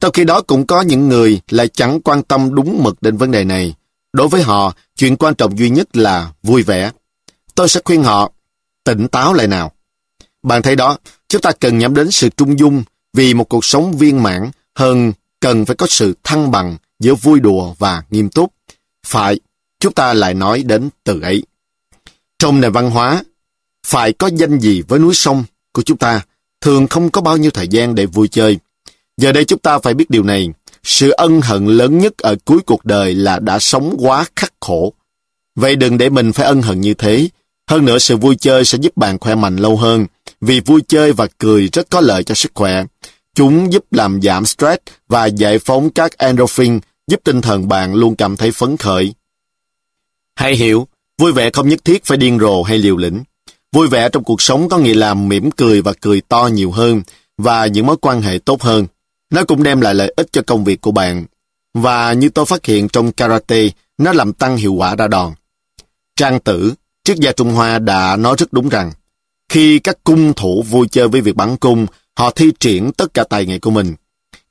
Trong 0.05 0.11
khi 0.11 0.23
đó 0.23 0.41
cũng 0.41 0.67
có 0.67 0.81
những 0.81 1.09
người 1.09 1.41
lại 1.49 1.67
chẳng 1.67 2.01
quan 2.01 2.23
tâm 2.23 2.55
đúng 2.55 2.83
mực 2.83 3.01
đến 3.01 3.17
vấn 3.17 3.31
đề 3.31 3.43
này. 3.43 3.75
Đối 4.13 4.27
với 4.27 4.41
họ, 4.41 4.73
chuyện 4.95 5.17
quan 5.17 5.35
trọng 5.35 5.59
duy 5.59 5.69
nhất 5.69 5.97
là 5.97 6.31
vui 6.43 6.63
vẻ. 6.63 6.91
Tôi 7.55 7.69
sẽ 7.69 7.81
khuyên 7.85 8.03
họ, 8.03 8.31
tỉnh 8.83 9.07
táo 9.07 9.33
lại 9.33 9.47
nào. 9.47 9.71
Bạn 10.43 10.61
thấy 10.61 10.75
đó, 10.75 10.97
chúng 11.27 11.41
ta 11.41 11.51
cần 11.51 11.77
nhắm 11.77 11.93
đến 11.93 12.11
sự 12.11 12.29
trung 12.29 12.59
dung 12.59 12.83
vì 13.13 13.33
một 13.33 13.49
cuộc 13.49 13.65
sống 13.65 13.97
viên 13.97 14.23
mãn 14.23 14.51
hơn 14.75 15.13
cần 15.39 15.65
phải 15.65 15.75
có 15.75 15.87
sự 15.87 16.15
thăng 16.23 16.51
bằng 16.51 16.77
giữa 16.99 17.15
vui 17.15 17.39
đùa 17.39 17.73
và 17.79 18.03
nghiêm 18.09 18.29
túc. 18.29 18.53
Phải, 19.05 19.39
chúng 19.79 19.93
ta 19.93 20.13
lại 20.13 20.33
nói 20.33 20.63
đến 20.63 20.89
từ 21.03 21.21
ấy. 21.21 21.43
Trong 22.39 22.61
nền 22.61 22.71
văn 22.71 22.91
hóa, 22.91 23.23
phải 23.85 24.13
có 24.13 24.29
danh 24.35 24.59
gì 24.59 24.81
với 24.87 24.99
núi 24.99 25.13
sông 25.13 25.43
của 25.73 25.81
chúng 25.81 25.97
ta, 25.97 26.21
thường 26.61 26.87
không 26.87 27.11
có 27.11 27.21
bao 27.21 27.37
nhiêu 27.37 27.51
thời 27.51 27.67
gian 27.67 27.95
để 27.95 28.05
vui 28.05 28.27
chơi. 28.27 28.59
Giờ 29.17 29.31
đây 29.31 29.45
chúng 29.45 29.59
ta 29.59 29.79
phải 29.79 29.93
biết 29.93 30.09
điều 30.09 30.23
này, 30.23 30.49
sự 30.83 31.09
ân 31.09 31.41
hận 31.41 31.65
lớn 31.65 31.97
nhất 31.97 32.17
ở 32.17 32.35
cuối 32.45 32.59
cuộc 32.65 32.85
đời 32.85 33.15
là 33.15 33.39
đã 33.39 33.59
sống 33.59 33.95
quá 33.99 34.25
khắc 34.35 34.53
khổ. 34.59 34.93
Vậy 35.55 35.75
đừng 35.75 35.97
để 35.97 36.09
mình 36.09 36.33
phải 36.33 36.45
ân 36.45 36.61
hận 36.61 36.81
như 36.81 36.93
thế. 36.93 37.29
Hơn 37.67 37.85
nữa 37.85 37.99
sự 37.99 38.17
vui 38.17 38.35
chơi 38.35 38.65
sẽ 38.65 38.77
giúp 38.81 38.97
bạn 38.97 39.19
khỏe 39.19 39.35
mạnh 39.35 39.57
lâu 39.57 39.77
hơn, 39.77 40.05
vì 40.41 40.59
vui 40.59 40.81
chơi 40.87 41.13
và 41.13 41.27
cười 41.37 41.69
rất 41.73 41.89
có 41.89 42.01
lợi 42.01 42.23
cho 42.23 42.35
sức 42.35 42.51
khỏe. 42.55 42.83
Chúng 43.35 43.73
giúp 43.73 43.85
làm 43.91 44.21
giảm 44.21 44.45
stress 44.45 44.81
và 45.09 45.25
giải 45.25 45.59
phóng 45.59 45.89
các 45.89 46.17
endorphin, 46.17 46.79
giúp 47.07 47.19
tinh 47.23 47.41
thần 47.41 47.67
bạn 47.67 47.93
luôn 47.93 48.15
cảm 48.15 48.37
thấy 48.37 48.51
phấn 48.51 48.77
khởi. 48.77 49.13
Hãy 50.35 50.55
hiểu, 50.55 50.87
vui 51.17 51.31
vẻ 51.31 51.49
không 51.49 51.69
nhất 51.69 51.85
thiết 51.85 52.05
phải 52.05 52.17
điên 52.17 52.39
rồ 52.39 52.63
hay 52.63 52.77
liều 52.77 52.97
lĩnh. 52.97 53.23
Vui 53.71 53.87
vẻ 53.87 54.09
trong 54.09 54.23
cuộc 54.23 54.41
sống 54.41 54.69
có 54.69 54.77
nghĩa 54.77 54.93
là 54.93 55.13
mỉm 55.13 55.51
cười 55.51 55.81
và 55.81 55.93
cười 56.01 56.21
to 56.21 56.49
nhiều 56.53 56.71
hơn 56.71 57.01
và 57.37 57.65
những 57.65 57.85
mối 57.85 57.97
quan 58.01 58.21
hệ 58.21 58.39
tốt 58.45 58.61
hơn. 58.61 58.87
Nó 59.29 59.43
cũng 59.43 59.63
đem 59.63 59.81
lại 59.81 59.93
lợi 59.93 60.13
ích 60.15 60.27
cho 60.31 60.41
công 60.47 60.63
việc 60.63 60.81
của 60.81 60.91
bạn. 60.91 61.25
Và 61.73 62.13
như 62.13 62.29
tôi 62.29 62.45
phát 62.45 62.65
hiện 62.65 62.87
trong 62.87 63.11
karate, 63.11 63.69
nó 63.97 64.13
làm 64.13 64.33
tăng 64.33 64.57
hiệu 64.57 64.73
quả 64.73 64.95
ra 64.95 65.07
đòn. 65.07 65.33
Trang 66.15 66.39
tử, 66.39 66.73
triết 67.03 67.17
gia 67.17 67.31
Trung 67.31 67.51
Hoa 67.51 67.79
đã 67.79 68.15
nói 68.15 68.35
rất 68.37 68.53
đúng 68.53 68.69
rằng, 68.69 68.91
khi 69.49 69.79
các 69.79 69.97
cung 70.03 70.33
thủ 70.33 70.63
vui 70.69 70.87
chơi 70.91 71.07
với 71.07 71.21
việc 71.21 71.35
bắn 71.35 71.57
cung, 71.57 71.85
họ 72.17 72.31
thi 72.31 72.51
triển 72.59 72.91
tất 72.91 73.13
cả 73.13 73.23
tài 73.29 73.45
nghệ 73.45 73.59
của 73.59 73.71
mình. 73.71 73.95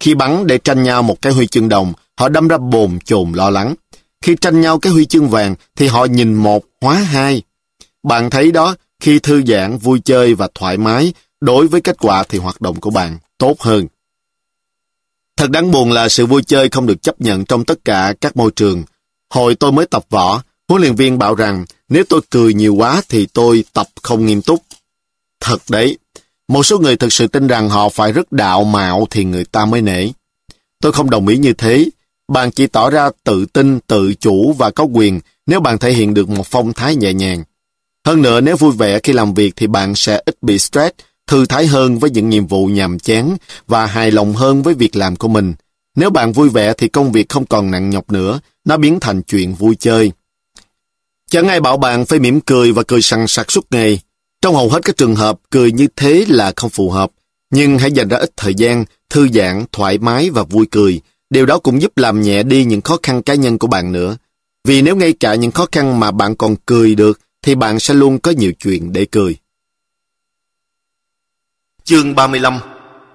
Khi 0.00 0.14
bắn 0.14 0.46
để 0.46 0.58
tranh 0.58 0.82
nhau 0.82 1.02
một 1.02 1.22
cái 1.22 1.32
huy 1.32 1.46
chương 1.46 1.68
đồng, 1.68 1.92
họ 2.16 2.28
đâm 2.28 2.48
ra 2.48 2.58
bồn 2.58 2.98
chồn 3.04 3.32
lo 3.32 3.50
lắng. 3.50 3.74
Khi 4.22 4.36
tranh 4.40 4.60
nhau 4.60 4.78
cái 4.78 4.92
huy 4.92 5.04
chương 5.04 5.28
vàng, 5.28 5.54
thì 5.76 5.86
họ 5.86 6.04
nhìn 6.04 6.34
một 6.34 6.64
hóa 6.80 6.94
hai. 6.94 7.42
Bạn 8.02 8.30
thấy 8.30 8.52
đó, 8.52 8.74
khi 9.00 9.18
thư 9.18 9.42
giãn, 9.46 9.78
vui 9.78 10.00
chơi 10.04 10.34
và 10.34 10.48
thoải 10.54 10.76
mái, 10.76 11.12
đối 11.40 11.66
với 11.66 11.80
kết 11.80 11.96
quả 11.98 12.24
thì 12.28 12.38
hoạt 12.38 12.60
động 12.60 12.80
của 12.80 12.90
bạn 12.90 13.18
tốt 13.38 13.60
hơn. 13.60 13.86
Thật 15.36 15.50
đáng 15.50 15.70
buồn 15.70 15.92
là 15.92 16.08
sự 16.08 16.26
vui 16.26 16.42
chơi 16.42 16.68
không 16.68 16.86
được 16.86 17.02
chấp 17.02 17.20
nhận 17.20 17.44
trong 17.44 17.64
tất 17.64 17.84
cả 17.84 18.14
các 18.20 18.36
môi 18.36 18.50
trường. 18.56 18.84
Hồi 19.30 19.54
tôi 19.54 19.72
mới 19.72 19.86
tập 19.86 20.04
võ, 20.10 20.42
huấn 20.68 20.82
luyện 20.82 20.94
viên 20.94 21.18
bảo 21.18 21.34
rằng 21.34 21.64
nếu 21.88 22.04
tôi 22.08 22.20
cười 22.30 22.54
nhiều 22.54 22.74
quá 22.74 23.02
thì 23.08 23.26
tôi 23.26 23.64
tập 23.72 23.86
không 24.02 24.26
nghiêm 24.26 24.42
túc. 24.42 24.62
Thật 25.40 25.58
đấy, 25.68 25.98
một 26.48 26.62
số 26.62 26.78
người 26.78 26.96
thực 26.96 27.12
sự 27.12 27.26
tin 27.26 27.46
rằng 27.46 27.70
họ 27.70 27.88
phải 27.88 28.12
rất 28.12 28.32
đạo 28.32 28.64
mạo 28.64 29.06
thì 29.10 29.24
người 29.24 29.44
ta 29.44 29.64
mới 29.64 29.82
nể. 29.82 30.08
Tôi 30.80 30.92
không 30.92 31.10
đồng 31.10 31.28
ý 31.28 31.36
như 31.36 31.52
thế. 31.52 31.88
Bạn 32.28 32.50
chỉ 32.50 32.66
tỏ 32.66 32.90
ra 32.90 33.10
tự 33.24 33.46
tin, 33.46 33.80
tự 33.80 34.14
chủ 34.14 34.52
và 34.52 34.70
có 34.70 34.84
quyền 34.84 35.20
nếu 35.46 35.60
bạn 35.60 35.78
thể 35.78 35.92
hiện 35.92 36.14
được 36.14 36.28
một 36.28 36.46
phong 36.46 36.72
thái 36.72 36.96
nhẹ 36.96 37.12
nhàng. 37.12 37.44
Hơn 38.06 38.22
nữa 38.22 38.40
nếu 38.40 38.56
vui 38.56 38.72
vẻ 38.72 38.98
khi 39.02 39.12
làm 39.12 39.34
việc 39.34 39.52
thì 39.56 39.66
bạn 39.66 39.94
sẽ 39.94 40.22
ít 40.24 40.36
bị 40.42 40.58
stress, 40.58 40.94
thư 41.26 41.46
thái 41.46 41.66
hơn 41.66 41.98
với 41.98 42.10
những 42.10 42.30
nhiệm 42.30 42.46
vụ 42.46 42.66
nhàm 42.66 42.98
chán 42.98 43.36
và 43.66 43.86
hài 43.86 44.10
lòng 44.10 44.32
hơn 44.32 44.62
với 44.62 44.74
việc 44.74 44.96
làm 44.96 45.16
của 45.16 45.28
mình. 45.28 45.54
Nếu 45.96 46.10
bạn 46.10 46.32
vui 46.32 46.48
vẻ 46.48 46.72
thì 46.78 46.88
công 46.88 47.12
việc 47.12 47.28
không 47.28 47.46
còn 47.46 47.70
nặng 47.70 47.90
nhọc 47.90 48.12
nữa, 48.12 48.40
nó 48.64 48.76
biến 48.76 49.00
thành 49.00 49.22
chuyện 49.22 49.54
vui 49.54 49.76
chơi. 49.78 50.12
Chẳng 51.30 51.48
ai 51.48 51.60
bảo 51.60 51.76
bạn 51.76 52.06
phải 52.06 52.18
mỉm 52.18 52.40
cười 52.40 52.72
và 52.72 52.82
cười 52.82 53.02
sằng 53.02 53.28
sặc 53.28 53.52
suốt 53.52 53.66
ngày. 53.70 54.00
Trong 54.42 54.54
hầu 54.54 54.68
hết 54.68 54.84
các 54.84 54.96
trường 54.96 55.14
hợp, 55.14 55.38
cười 55.50 55.72
như 55.72 55.86
thế 55.96 56.24
là 56.28 56.52
không 56.56 56.70
phù 56.70 56.90
hợp. 56.90 57.10
Nhưng 57.50 57.78
hãy 57.78 57.92
dành 57.92 58.08
ra 58.08 58.16
ít 58.16 58.30
thời 58.36 58.54
gian, 58.54 58.84
thư 59.10 59.28
giãn, 59.28 59.64
thoải 59.72 59.98
mái 59.98 60.30
và 60.30 60.42
vui 60.42 60.66
cười. 60.70 61.00
Điều 61.30 61.46
đó 61.46 61.58
cũng 61.58 61.82
giúp 61.82 61.98
làm 61.98 62.22
nhẹ 62.22 62.42
đi 62.42 62.64
những 62.64 62.80
khó 62.80 62.98
khăn 63.02 63.22
cá 63.22 63.34
nhân 63.34 63.58
của 63.58 63.66
bạn 63.66 63.92
nữa. 63.92 64.16
Vì 64.64 64.82
nếu 64.82 64.96
ngay 64.96 65.12
cả 65.12 65.34
những 65.34 65.50
khó 65.50 65.66
khăn 65.72 66.00
mà 66.00 66.10
bạn 66.10 66.36
còn 66.36 66.56
cười 66.66 66.94
được, 66.94 67.20
thì 67.42 67.54
bạn 67.54 67.80
sẽ 67.80 67.94
luôn 67.94 68.18
có 68.18 68.30
nhiều 68.30 68.52
chuyện 68.52 68.92
để 68.92 69.04
cười. 69.04 69.36
Chương 71.84 72.14
35 72.14 72.60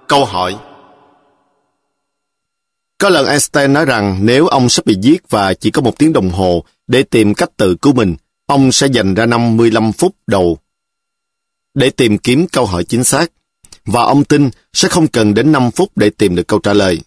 Câu 0.08 0.24
hỏi 0.24 0.56
Có 2.98 3.08
lần 3.08 3.26
Einstein 3.26 3.72
nói 3.72 3.84
rằng 3.84 4.18
nếu 4.22 4.46
ông 4.46 4.68
sắp 4.68 4.86
bị 4.86 4.96
giết 5.02 5.30
và 5.30 5.54
chỉ 5.54 5.70
có 5.70 5.82
một 5.82 5.98
tiếng 5.98 6.12
đồng 6.12 6.30
hồ 6.30 6.64
để 6.86 7.02
tìm 7.02 7.34
cách 7.34 7.56
tự 7.56 7.76
cứu 7.76 7.92
mình, 7.92 8.16
ông 8.46 8.72
sẽ 8.72 8.86
dành 8.86 9.14
ra 9.14 9.26
55 9.26 9.92
phút 9.92 10.16
đầu 10.26 10.58
để 11.74 11.90
tìm 11.90 12.18
kiếm 12.18 12.46
câu 12.52 12.66
hỏi 12.66 12.84
chính 12.84 13.04
xác. 13.04 13.32
Và 13.84 14.02
ông 14.02 14.24
tin 14.24 14.50
sẽ 14.72 14.88
không 14.88 15.08
cần 15.08 15.34
đến 15.34 15.52
5 15.52 15.70
phút 15.70 15.96
để 15.96 16.10
tìm 16.10 16.36
được 16.36 16.48
câu 16.48 16.58
trả 16.58 16.72
lời. 16.72 17.00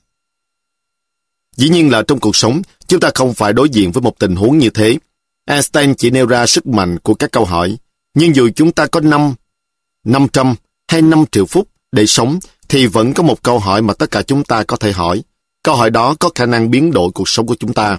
Dĩ 1.55 1.69
nhiên 1.69 1.91
là 1.91 2.03
trong 2.07 2.19
cuộc 2.19 2.35
sống, 2.35 2.61
chúng 2.87 2.99
ta 2.99 3.11
không 3.15 3.33
phải 3.33 3.53
đối 3.53 3.69
diện 3.69 3.91
với 3.91 4.01
một 4.01 4.19
tình 4.19 4.35
huống 4.35 4.57
như 4.57 4.69
thế. 4.69 4.97
Einstein 5.45 5.95
chỉ 5.95 6.09
nêu 6.09 6.25
ra 6.25 6.45
sức 6.45 6.67
mạnh 6.67 6.99
của 6.99 7.13
các 7.13 7.31
câu 7.31 7.45
hỏi. 7.45 7.77
Nhưng 8.13 8.35
dù 8.35 8.49
chúng 8.55 8.71
ta 8.71 8.87
có 8.87 8.99
5, 8.99 9.33
500 10.03 10.55
hay 10.93 11.01
5 11.01 11.25
triệu 11.31 11.45
phút 11.45 11.67
để 11.91 12.05
sống, 12.05 12.39
thì 12.69 12.87
vẫn 12.87 13.13
có 13.13 13.23
một 13.23 13.43
câu 13.43 13.59
hỏi 13.59 13.81
mà 13.81 13.93
tất 13.93 14.11
cả 14.11 14.21
chúng 14.21 14.43
ta 14.43 14.63
có 14.63 14.77
thể 14.77 14.91
hỏi. 14.91 15.23
Câu 15.63 15.75
hỏi 15.75 15.89
đó 15.89 16.15
có 16.19 16.29
khả 16.35 16.45
năng 16.45 16.71
biến 16.71 16.91
đổi 16.91 17.11
cuộc 17.13 17.29
sống 17.29 17.45
của 17.45 17.55
chúng 17.59 17.73
ta. 17.73 17.97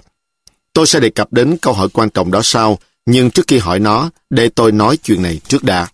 Tôi 0.73 0.87
sẽ 0.87 0.99
đề 0.99 1.09
cập 1.09 1.33
đến 1.33 1.57
câu 1.61 1.73
hỏi 1.73 1.89
quan 1.93 2.09
trọng 2.09 2.31
đó 2.31 2.41
sau, 2.43 2.79
nhưng 3.05 3.31
trước 3.31 3.45
khi 3.47 3.57
hỏi 3.57 3.79
nó, 3.79 4.09
để 4.29 4.49
tôi 4.49 4.71
nói 4.71 4.97
chuyện 4.97 5.21
này 5.21 5.39
trước 5.47 5.63
đã. 5.63 5.87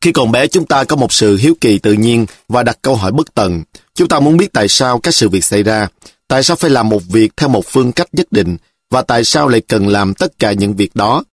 Khi 0.00 0.12
còn 0.12 0.32
bé 0.32 0.46
chúng 0.46 0.66
ta 0.66 0.84
có 0.84 0.96
một 0.96 1.12
sự 1.12 1.36
hiếu 1.36 1.54
kỳ 1.60 1.78
tự 1.78 1.92
nhiên 1.92 2.26
và 2.48 2.62
đặt 2.62 2.78
câu 2.82 2.96
hỏi 2.96 3.12
bất 3.12 3.34
tận. 3.34 3.62
Chúng 3.94 4.08
ta 4.08 4.20
muốn 4.20 4.36
biết 4.36 4.52
tại 4.52 4.68
sao 4.68 4.98
các 4.98 5.14
sự 5.14 5.28
việc 5.28 5.44
xảy 5.44 5.62
ra, 5.62 5.88
tại 6.28 6.42
sao 6.42 6.56
phải 6.56 6.70
làm 6.70 6.88
một 6.88 7.02
việc 7.08 7.36
theo 7.36 7.48
một 7.48 7.66
phương 7.66 7.92
cách 7.92 8.08
nhất 8.12 8.32
định 8.32 8.56
và 8.90 9.02
tại 9.02 9.24
sao 9.24 9.48
lại 9.48 9.60
cần 9.60 9.88
làm 9.88 10.14
tất 10.14 10.38
cả 10.38 10.52
những 10.52 10.76
việc 10.76 10.96
đó. 10.96 11.24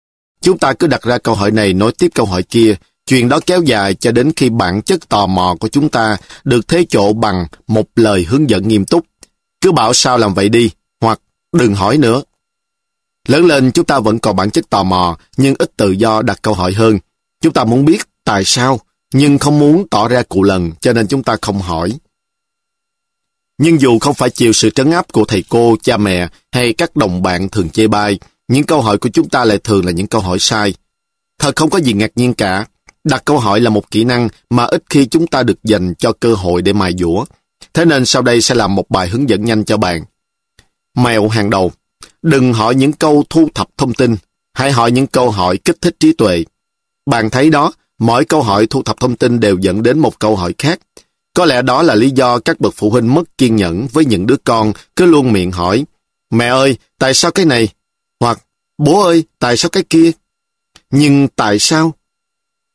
Chúng 0.41 0.59
ta 0.59 0.73
cứ 0.73 0.87
đặt 0.87 1.03
ra 1.03 1.19
câu 1.19 1.35
hỏi 1.35 1.51
này 1.51 1.73
nối 1.73 1.93
tiếp 1.93 2.09
câu 2.15 2.27
hỏi 2.27 2.43
kia 2.43 2.75
Chuyện 3.07 3.29
đó 3.29 3.41
kéo 3.47 3.63
dài 3.63 3.95
cho 3.95 4.13
đến 4.13 4.33
khi 4.37 4.51
bản 4.51 4.83
chất 4.83 5.09
tò 5.09 5.27
mò 5.27 5.57
của 5.61 5.69
chúng 5.69 5.89
ta 5.89 6.17
được 6.45 6.69
thế 6.69 6.85
chỗ 6.89 7.13
bằng 7.13 7.47
một 7.67 7.87
lời 7.97 8.25
hướng 8.29 8.51
dẫn 8.51 8.69
nghiêm 8.69 8.85
túc. 8.85 9.07
Cứ 9.61 9.73
bảo 9.73 9.95
sao 9.95 10.19
làm 10.19 10.35
vậy 10.35 10.49
đi, 10.49 10.71
hoặc 11.01 11.21
đừng 11.53 11.75
hỏi 11.75 11.99
nữa. 11.99 12.23
Lớn 13.29 13.47
lên 13.47 13.73
chúng 13.73 13.85
ta 13.85 14.01
vẫn 14.01 14.19
còn 14.19 14.37
bản 14.37 14.51
chất 14.51 14.71
tò 14.71 14.83
mò, 14.83 15.19
nhưng 15.37 15.55
ít 15.59 15.77
tự 15.77 15.91
do 15.91 16.23
đặt 16.23 16.39
câu 16.43 16.55
hỏi 16.55 16.73
hơn. 16.73 16.99
Chúng 17.41 17.53
ta 17.53 17.65
muốn 17.65 17.85
biết 17.85 18.03
tại 18.25 18.45
sao, 18.45 18.81
nhưng 19.13 19.39
không 19.39 19.59
muốn 19.59 19.89
tỏ 19.89 20.09
ra 20.09 20.23
cụ 20.23 20.43
lần, 20.43 20.73
cho 20.81 20.93
nên 20.93 21.07
chúng 21.07 21.23
ta 21.23 21.37
không 21.43 21.59
hỏi. 21.59 21.93
Nhưng 23.59 23.81
dù 23.81 23.99
không 23.99 24.15
phải 24.15 24.31
chịu 24.31 24.53
sự 24.53 24.71
trấn 24.71 24.91
áp 24.91 25.13
của 25.13 25.25
thầy 25.25 25.45
cô, 25.49 25.77
cha 25.83 25.97
mẹ 25.97 26.29
hay 26.53 26.73
các 26.73 26.97
đồng 26.97 27.23
bạn 27.23 27.49
thường 27.49 27.71
chê 27.71 27.87
bai, 27.87 28.19
những 28.49 28.65
câu 28.65 28.83
hỏi 28.83 28.99
của 28.99 29.09
chúng 29.09 29.29
ta 29.29 29.45
lại 29.45 29.59
thường 29.59 29.85
là 29.85 29.93
những 29.93 30.07
câu 30.07 30.21
hỏi 30.21 30.39
sai. 30.39 30.75
Thật 31.39 31.57
không 31.57 31.71
có 31.71 31.79
gì 31.79 31.93
ngạc 31.93 32.11
nhiên 32.17 32.35
cả. 32.35 32.67
Đặt 33.05 33.23
câu 33.25 33.39
hỏi 33.39 33.61
là 33.61 33.71
một 33.71 33.91
kỹ 33.91 34.05
năng 34.05 34.29
mà 34.51 34.65
ít 34.65 34.83
khi 34.91 35.07
chúng 35.07 35.27
ta 35.27 35.43
được 35.43 35.65
dành 35.65 35.95
cho 35.95 36.13
cơ 36.13 36.35
hội 36.35 36.63
để 36.63 36.73
mài 36.73 36.95
dũa. 36.99 37.25
Thế 37.75 37.85
nên 37.85 38.07
sau 38.07 38.23
đây 38.23 38.41
sẽ 38.41 38.55
làm 38.55 38.75
một 38.75 38.91
bài 38.91 39.09
hướng 39.09 39.29
dẫn 39.29 39.45
nhanh 39.45 39.65
cho 39.65 39.77
bạn. 39.77 40.05
Mèo 40.97 41.29
hàng 41.29 41.51
đầu. 41.51 41.73
Đừng 42.23 42.53
hỏi 42.53 42.75
những 42.75 42.93
câu 42.93 43.25
thu 43.31 43.49
thập 43.55 43.69
thông 43.77 43.95
tin. 43.95 44.17
Hãy 44.55 44.73
hỏi 44.73 44.93
những 44.93 45.07
câu 45.07 45.31
hỏi 45.31 45.57
kích 45.57 45.77
thích 45.81 45.97
trí 46.01 46.13
tuệ. 46.13 46.45
Bạn 47.07 47.31
thấy 47.31 47.51
đó, 47.51 47.73
mỗi 47.99 48.25
câu 48.25 48.43
hỏi 48.43 48.67
thu 48.67 48.83
thập 48.83 49.01
thông 49.01 49.17
tin 49.17 49.41
đều 49.41 49.59
dẫn 49.59 49.83
đến 49.83 49.99
một 49.99 50.19
câu 50.19 50.37
hỏi 50.37 50.55
khác. 50.59 50.81
Có 51.35 51.45
lẽ 51.45 51.63
đó 51.63 51.83
là 51.83 51.95
lý 51.95 52.11
do 52.11 52.39
các 52.39 52.61
bậc 52.61 52.75
phụ 52.77 52.91
huynh 52.91 53.15
mất 53.15 53.39
kiên 53.39 53.57
nhẫn 53.57 53.87
với 53.93 54.05
những 54.05 54.27
đứa 54.27 54.37
con 54.45 54.73
cứ 54.97 55.07
luôn 55.07 55.33
miệng 55.33 55.53
hỏi 55.53 55.85
Mẹ 56.31 56.47
ơi, 56.47 56.77
tại 56.99 57.15
sao 57.15 57.31
cái 57.31 57.45
này? 57.45 57.69
Hoặc 58.21 58.39
Bố 58.79 59.03
ơi, 59.03 59.25
tại 59.39 59.57
sao 59.57 59.69
cái 59.71 59.83
kia? 59.91 60.11
Nhưng 60.91 61.29
tại 61.29 61.59
sao? 61.59 61.95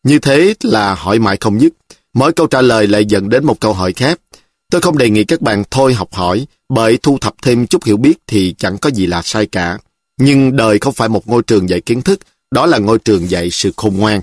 Như 0.10 0.20
thế 0.20 0.54
là 0.62 0.96
hỏi 0.96 1.20
mãi 1.20 1.38
không 1.40 1.62
dứt. 1.62 1.74
Mỗi 2.14 2.34
câu 2.34 2.48
trả 2.48 2.62
lời 2.62 2.88
lại 2.88 3.06
dẫn 3.06 3.30
đến 3.30 3.46
một 3.46 3.60
câu 3.60 3.74
hỏi 3.74 3.94
khác. 3.94 4.20
Tôi 4.72 4.82
không 4.82 4.98
đề 4.98 5.10
nghị 5.10 5.24
các 5.24 5.42
bạn 5.42 5.64
thôi 5.72 5.94
học 5.94 6.14
hỏi, 6.14 6.48
bởi 6.70 6.98
thu 6.98 7.18
thập 7.22 7.34
thêm 7.42 7.68
chút 7.68 7.84
hiểu 7.84 7.98
biết 7.98 8.14
thì 8.28 8.56
chẳng 8.58 8.78
có 8.78 8.90
gì 8.90 9.06
là 9.06 9.22
sai 9.22 9.46
cả. 9.46 9.78
Nhưng 10.18 10.56
đời 10.56 10.80
không 10.80 10.94
phải 10.94 11.10
một 11.10 11.28
ngôi 11.28 11.44
trường 11.44 11.70
dạy 11.70 11.82
kiến 11.82 12.02
thức, 12.02 12.20
đó 12.52 12.66
là 12.66 12.78
ngôi 12.78 13.00
trường 13.00 13.30
dạy 13.30 13.52
sự 13.52 13.72
khôn 13.78 13.98
ngoan. 13.98 14.22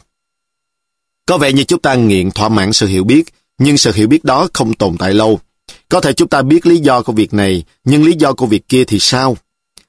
Có 1.26 1.38
vẻ 1.38 1.52
như 1.52 1.64
chúng 1.64 1.80
ta 1.80 1.94
nghiện 1.94 2.30
thỏa 2.30 2.48
mãn 2.48 2.72
sự 2.72 2.86
hiểu 2.86 3.04
biết, 3.04 3.24
nhưng 3.58 3.78
sự 3.78 3.92
hiểu 3.92 4.08
biết 4.08 4.24
đó 4.24 4.48
không 4.52 4.74
tồn 4.74 4.96
tại 4.98 5.14
lâu. 5.14 5.40
Có 5.88 6.00
thể 6.00 6.12
chúng 6.12 6.28
ta 6.28 6.42
biết 6.42 6.66
lý 6.66 6.78
do 6.78 7.02
của 7.02 7.12
việc 7.12 7.34
này, 7.34 7.64
nhưng 7.84 8.04
lý 8.04 8.12
do 8.18 8.32
của 8.32 8.46
việc 8.46 8.68
kia 8.68 8.84
thì 8.84 8.98
sao? 9.00 9.36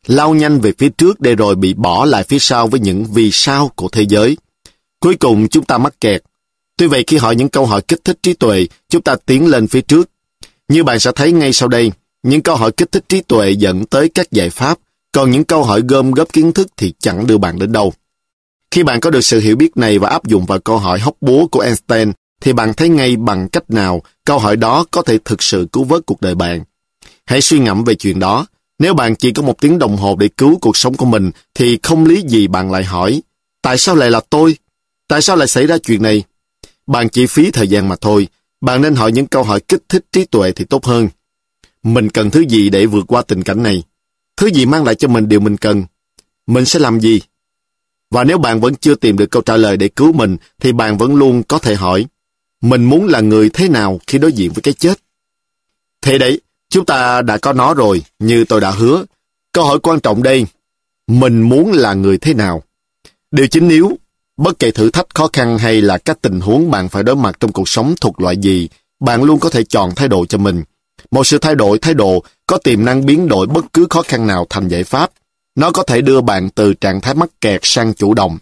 Lao 0.08 0.34
nhanh 0.34 0.60
về 0.60 0.72
phía 0.78 0.90
trước 0.90 1.22
để 1.22 1.36
rồi 1.36 1.56
bị 1.56 1.74
bỏ 1.74 2.06
lại 2.06 2.24
phía 2.24 2.40
sau 2.40 2.68
với 2.68 2.80
những 2.80 3.06
vì 3.06 3.32
sao 3.32 3.72
của 3.76 3.90
thế 3.92 4.06
giới. 4.10 4.38
Cuối 5.00 5.16
cùng 5.16 5.48
chúng 5.48 5.66
ta 5.66 5.78
mắc 5.78 6.02
kẹt. 6.02 6.24
Tuy 6.78 6.88
vậy 6.88 7.04
khi 7.08 7.18
hỏi 7.18 7.36
những 7.36 7.50
câu 7.50 7.66
hỏi 7.66 7.82
kích 7.82 8.00
thích 8.04 8.18
trí 8.24 8.34
tuệ, 8.34 8.68
chúng 8.90 9.02
ta 9.02 9.16
tiến 9.26 9.48
lên 9.48 9.68
phía 9.68 9.82
trước. 9.82 10.10
Như 10.68 10.84
bạn 10.84 11.00
sẽ 11.00 11.12
thấy 11.16 11.32
ngay 11.32 11.54
sau 11.54 11.70
đây, 11.70 11.92
những 12.24 12.42
câu 12.42 12.56
hỏi 12.56 12.72
kích 12.72 12.92
thích 12.92 13.04
trí 13.10 13.22
tuệ 13.22 13.52
dẫn 13.52 13.86
tới 13.86 14.10
các 14.10 14.32
giải 14.32 14.50
pháp, 14.50 14.78
còn 15.12 15.32
những 15.32 15.44
câu 15.44 15.64
hỏi 15.64 15.82
gom 15.88 16.12
góp 16.12 16.34
kiến 16.34 16.52
thức 16.52 16.68
thì 16.78 16.94
chẳng 17.00 17.28
đưa 17.28 17.38
bạn 17.38 17.60
đến 17.60 17.72
đâu. 17.72 17.94
Khi 18.72 18.84
bạn 18.84 19.00
có 19.00 19.10
được 19.10 19.22
sự 19.22 19.40
hiểu 19.40 19.56
biết 19.56 19.78
này 19.78 20.00
và 20.00 20.10
áp 20.10 20.26
dụng 20.26 20.46
vào 20.46 20.60
câu 20.60 20.78
hỏi 20.78 21.00
hóc 21.00 21.16
búa 21.22 21.48
của 21.48 21.60
Einstein, 21.60 22.12
thì 22.42 22.54
bạn 22.54 22.74
thấy 22.74 22.90
ngay 22.90 23.16
bằng 23.16 23.50
cách 23.50 23.70
nào 23.70 24.02
câu 24.26 24.40
hỏi 24.40 24.56
đó 24.56 24.86
có 24.92 25.02
thể 25.02 25.18
thực 25.26 25.44
sự 25.44 25.68
cứu 25.72 25.84
vớt 25.84 26.06
cuộc 26.06 26.22
đời 26.22 26.36
bạn. 26.36 26.64
Hãy 27.26 27.42
suy 27.42 27.60
ngẫm 27.60 27.84
về 27.84 27.96
chuyện 27.96 28.20
đó. 28.20 28.46
Nếu 28.80 28.94
bạn 28.94 29.16
chỉ 29.16 29.32
có 29.32 29.44
một 29.44 29.62
tiếng 29.62 29.80
đồng 29.80 29.98
hồ 29.98 30.16
để 30.20 30.28
cứu 30.28 30.58
cuộc 30.62 30.78
sống 30.78 30.98
của 30.98 31.06
mình, 31.06 31.32
thì 31.54 31.80
không 31.84 32.06
lý 32.06 32.22
gì 32.22 32.48
bạn 32.48 32.72
lại 32.72 32.84
hỏi, 32.84 33.22
tại 33.62 33.78
sao 33.78 33.96
lại 33.96 34.12
là 34.12 34.22
tôi? 34.30 34.56
Tại 35.08 35.22
sao 35.22 35.36
lại 35.36 35.48
xảy 35.48 35.68
ra 35.68 35.78
chuyện 35.78 36.02
này? 36.02 36.24
Bạn 36.88 37.10
chỉ 37.10 37.28
phí 37.28 37.52
thời 37.52 37.68
gian 37.68 37.90
mà 37.90 37.96
thôi. 38.02 38.28
Bạn 38.62 38.82
nên 38.82 38.96
hỏi 38.96 39.12
những 39.12 39.28
câu 39.28 39.44
hỏi 39.44 39.60
kích 39.60 39.84
thích 39.90 40.06
trí 40.12 40.26
tuệ 40.26 40.52
thì 40.52 40.66
tốt 40.66 40.86
hơn. 40.86 41.10
Mình 41.84 42.10
cần 42.10 42.32
thứ 42.32 42.42
gì 42.50 42.70
để 42.70 42.86
vượt 42.86 43.06
qua 43.08 43.22
tình 43.22 43.44
cảnh 43.44 43.64
này? 43.64 43.84
Thứ 44.38 44.48
gì 44.48 44.66
mang 44.66 44.84
lại 44.84 44.96
cho 44.96 45.08
mình 45.08 45.30
điều 45.30 45.40
mình 45.40 45.58
cần? 45.58 45.86
Mình 46.48 46.66
sẽ 46.66 46.80
làm 46.80 47.00
gì? 47.00 47.22
Và 48.12 48.24
nếu 48.24 48.38
bạn 48.38 48.60
vẫn 48.60 48.76
chưa 48.76 48.96
tìm 48.96 49.18
được 49.18 49.32
câu 49.32 49.42
trả 49.42 49.58
lời 49.58 49.78
để 49.78 49.88
cứu 49.88 50.14
mình, 50.14 50.38
thì 50.60 50.72
bạn 50.72 50.98
vẫn 50.98 51.16
luôn 51.16 51.44
có 51.44 51.60
thể 51.60 51.76
hỏi, 51.76 52.06
mình 52.62 52.84
muốn 52.84 53.08
là 53.08 53.22
người 53.22 53.50
thế 53.50 53.70
nào 53.70 54.00
khi 54.08 54.18
đối 54.18 54.34
diện 54.34 54.52
với 54.54 54.62
cái 54.62 54.74
chết? 54.74 55.00
Thế 56.02 56.18
đấy, 56.18 56.42
chúng 56.70 56.86
ta 56.86 57.22
đã 57.22 57.38
có 57.38 57.54
nó 57.54 57.74
rồi, 57.74 58.04
như 58.20 58.46
tôi 58.46 58.62
đã 58.62 58.72
hứa. 58.72 59.06
Câu 59.52 59.66
hỏi 59.66 59.80
quan 59.80 60.00
trọng 60.00 60.24
đây, 60.24 60.46
mình 61.08 61.42
muốn 61.42 61.72
là 61.72 61.94
người 61.94 62.18
thế 62.18 62.34
nào? 62.34 62.64
Điều 63.32 63.48
chính 63.48 63.70
yếu, 63.70 63.98
bất 64.38 64.60
kể 64.60 64.72
thử 64.72 64.90
thách 64.90 65.08
khó 65.14 65.30
khăn 65.34 65.58
hay 65.58 65.82
là 65.82 65.98
các 65.98 66.22
tình 66.22 66.40
huống 66.40 66.72
bạn 66.72 66.90
phải 66.90 67.04
đối 67.04 67.16
mặt 67.16 67.38
trong 67.40 67.52
cuộc 67.52 67.70
sống 67.70 67.96
thuộc 68.02 68.22
loại 68.22 68.38
gì, 68.38 68.70
bạn 69.00 69.24
luôn 69.24 69.40
có 69.40 69.50
thể 69.50 69.64
chọn 69.64 69.96
thái 69.96 70.08
độ 70.08 70.26
cho 70.26 70.38
mình. 70.38 70.64
Một 71.12 71.28
sự 71.28 71.38
thay 71.38 71.56
đổi 71.56 71.80
thái 71.80 71.94
độ 71.94 72.24
có 72.48 72.58
tiềm 72.58 72.86
năng 72.86 73.06
biến 73.06 73.28
đổi 73.28 73.48
bất 73.48 73.66
cứ 73.74 73.88
khó 73.90 74.02
khăn 74.02 74.28
nào 74.28 74.46
thành 74.50 74.68
giải 74.68 74.84
pháp. 74.84 75.12
Nó 75.56 75.72
có 75.72 75.84
thể 75.84 76.02
đưa 76.02 76.22
bạn 76.22 76.50
từ 76.50 76.74
trạng 76.74 77.02
thái 77.02 77.14
mắc 77.14 77.30
kẹt 77.42 77.60
sang 77.64 77.94
chủ 77.94 78.14
động. 78.14 78.38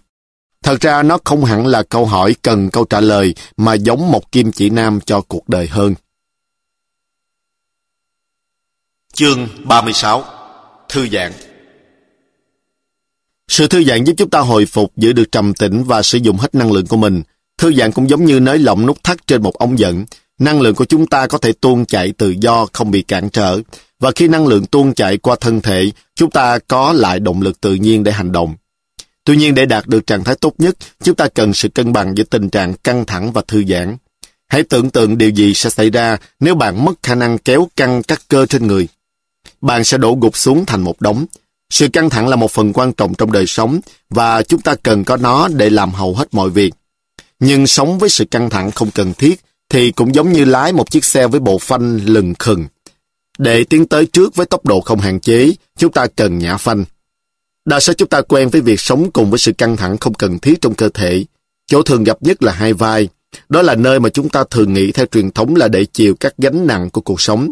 Thật 0.63 0.81
ra 0.81 1.03
nó 1.03 1.17
không 1.23 1.45
hẳn 1.45 1.67
là 1.67 1.83
câu 1.83 2.05
hỏi 2.05 2.35
cần 2.41 2.69
câu 2.69 2.85
trả 2.85 2.99
lời 2.99 3.35
mà 3.57 3.73
giống 3.73 4.11
một 4.11 4.31
kim 4.31 4.51
chỉ 4.51 4.69
nam 4.69 4.99
cho 5.05 5.21
cuộc 5.21 5.49
đời 5.49 5.67
hơn. 5.67 5.95
Chương 9.13 9.47
36 9.63 10.23
Thư 10.89 11.07
giãn 11.09 11.31
sự 13.47 13.67
thư 13.67 13.83
giãn 13.83 14.03
giúp 14.03 14.13
chúng 14.17 14.29
ta 14.29 14.39
hồi 14.39 14.65
phục, 14.65 14.97
giữ 14.97 15.13
được 15.13 15.31
trầm 15.31 15.53
tĩnh 15.53 15.83
và 15.83 16.01
sử 16.01 16.17
dụng 16.17 16.37
hết 16.37 16.55
năng 16.55 16.71
lượng 16.71 16.87
của 16.87 16.97
mình. 16.97 17.23
Thư 17.57 17.73
giãn 17.73 17.91
cũng 17.91 18.09
giống 18.09 18.25
như 18.25 18.39
nới 18.39 18.59
lỏng 18.59 18.85
nút 18.85 19.03
thắt 19.03 19.27
trên 19.27 19.41
một 19.41 19.53
ống 19.53 19.79
dẫn. 19.79 20.05
Năng 20.39 20.61
lượng 20.61 20.75
của 20.75 20.85
chúng 20.85 21.07
ta 21.07 21.27
có 21.27 21.37
thể 21.37 21.51
tuôn 21.51 21.85
chảy 21.85 22.11
tự 22.11 22.35
do, 22.39 22.67
không 22.73 22.91
bị 22.91 23.01
cản 23.01 23.29
trở. 23.29 23.59
Và 23.99 24.11
khi 24.11 24.27
năng 24.27 24.47
lượng 24.47 24.65
tuôn 24.65 24.93
chảy 24.93 25.17
qua 25.17 25.35
thân 25.41 25.61
thể, 25.61 25.91
chúng 26.15 26.31
ta 26.31 26.59
có 26.59 26.93
lại 26.93 27.19
động 27.19 27.41
lực 27.41 27.61
tự 27.61 27.73
nhiên 27.73 28.03
để 28.03 28.11
hành 28.11 28.31
động. 28.31 28.55
Tuy 29.23 29.37
nhiên 29.37 29.55
để 29.55 29.65
đạt 29.65 29.87
được 29.87 30.07
trạng 30.07 30.23
thái 30.23 30.35
tốt 30.35 30.53
nhất, 30.57 30.75
chúng 31.03 31.15
ta 31.15 31.27
cần 31.27 31.53
sự 31.53 31.69
cân 31.69 31.93
bằng 31.93 32.17
giữa 32.17 32.23
tình 32.23 32.49
trạng 32.49 32.73
căng 32.73 33.05
thẳng 33.05 33.31
và 33.31 33.41
thư 33.47 33.63
giãn. 33.69 33.97
Hãy 34.47 34.63
tưởng 34.63 34.89
tượng 34.89 35.17
điều 35.17 35.29
gì 35.29 35.53
sẽ 35.53 35.69
xảy 35.69 35.89
ra 35.89 36.17
nếu 36.39 36.55
bạn 36.55 36.85
mất 36.85 36.93
khả 37.03 37.15
năng 37.15 37.37
kéo 37.37 37.67
căng 37.75 38.03
các 38.03 38.21
cơ 38.27 38.45
trên 38.45 38.67
người. 38.67 38.87
Bạn 39.61 39.83
sẽ 39.83 39.97
đổ 39.97 40.17
gục 40.21 40.37
xuống 40.37 40.65
thành 40.65 40.81
một 40.81 41.01
đống. 41.01 41.25
Sự 41.69 41.87
căng 41.87 42.09
thẳng 42.09 42.27
là 42.27 42.35
một 42.35 42.51
phần 42.51 42.73
quan 42.73 42.93
trọng 42.93 43.15
trong 43.15 43.31
đời 43.31 43.45
sống 43.47 43.79
và 44.09 44.43
chúng 44.43 44.61
ta 44.61 44.75
cần 44.83 45.03
có 45.03 45.17
nó 45.17 45.47
để 45.47 45.69
làm 45.69 45.91
hầu 45.91 46.15
hết 46.15 46.33
mọi 46.33 46.49
việc. 46.49 46.73
Nhưng 47.39 47.67
sống 47.67 47.99
với 47.99 48.09
sự 48.09 48.25
căng 48.25 48.49
thẳng 48.49 48.71
không 48.71 48.91
cần 48.91 49.13
thiết 49.13 49.41
thì 49.69 49.91
cũng 49.91 50.15
giống 50.15 50.31
như 50.31 50.45
lái 50.45 50.73
một 50.73 50.91
chiếc 50.91 51.05
xe 51.05 51.27
với 51.27 51.39
bộ 51.39 51.57
phanh 51.57 51.99
lừng 52.05 52.33
khừng. 52.39 52.65
Để 53.37 53.63
tiến 53.63 53.87
tới 53.87 54.05
trước 54.05 54.35
với 54.35 54.45
tốc 54.45 54.65
độ 54.65 54.81
không 54.81 54.99
hạn 54.99 55.19
chế, 55.19 55.51
chúng 55.77 55.91
ta 55.91 56.07
cần 56.15 56.39
nhả 56.39 56.57
phanh. 56.57 56.85
Đa 57.65 57.79
số 57.79 57.93
chúng 57.93 58.09
ta 58.09 58.21
quen 58.21 58.49
với 58.49 58.61
việc 58.61 58.79
sống 58.79 59.11
cùng 59.11 59.29
với 59.29 59.39
sự 59.39 59.53
căng 59.53 59.77
thẳng 59.77 59.97
không 59.97 60.13
cần 60.13 60.39
thiết 60.39 60.61
trong 60.61 60.75
cơ 60.75 60.89
thể. 60.93 61.25
Chỗ 61.67 61.81
thường 61.83 62.03
gặp 62.03 62.17
nhất 62.21 62.43
là 62.43 62.51
hai 62.51 62.73
vai. 62.73 63.09
Đó 63.49 63.61
là 63.61 63.75
nơi 63.75 63.99
mà 63.99 64.09
chúng 64.09 64.29
ta 64.29 64.43
thường 64.49 64.73
nghĩ 64.73 64.91
theo 64.91 65.05
truyền 65.05 65.31
thống 65.31 65.55
là 65.55 65.67
để 65.67 65.85
chịu 65.85 66.15
các 66.19 66.33
gánh 66.37 66.67
nặng 66.67 66.89
của 66.89 67.01
cuộc 67.01 67.21
sống. 67.21 67.51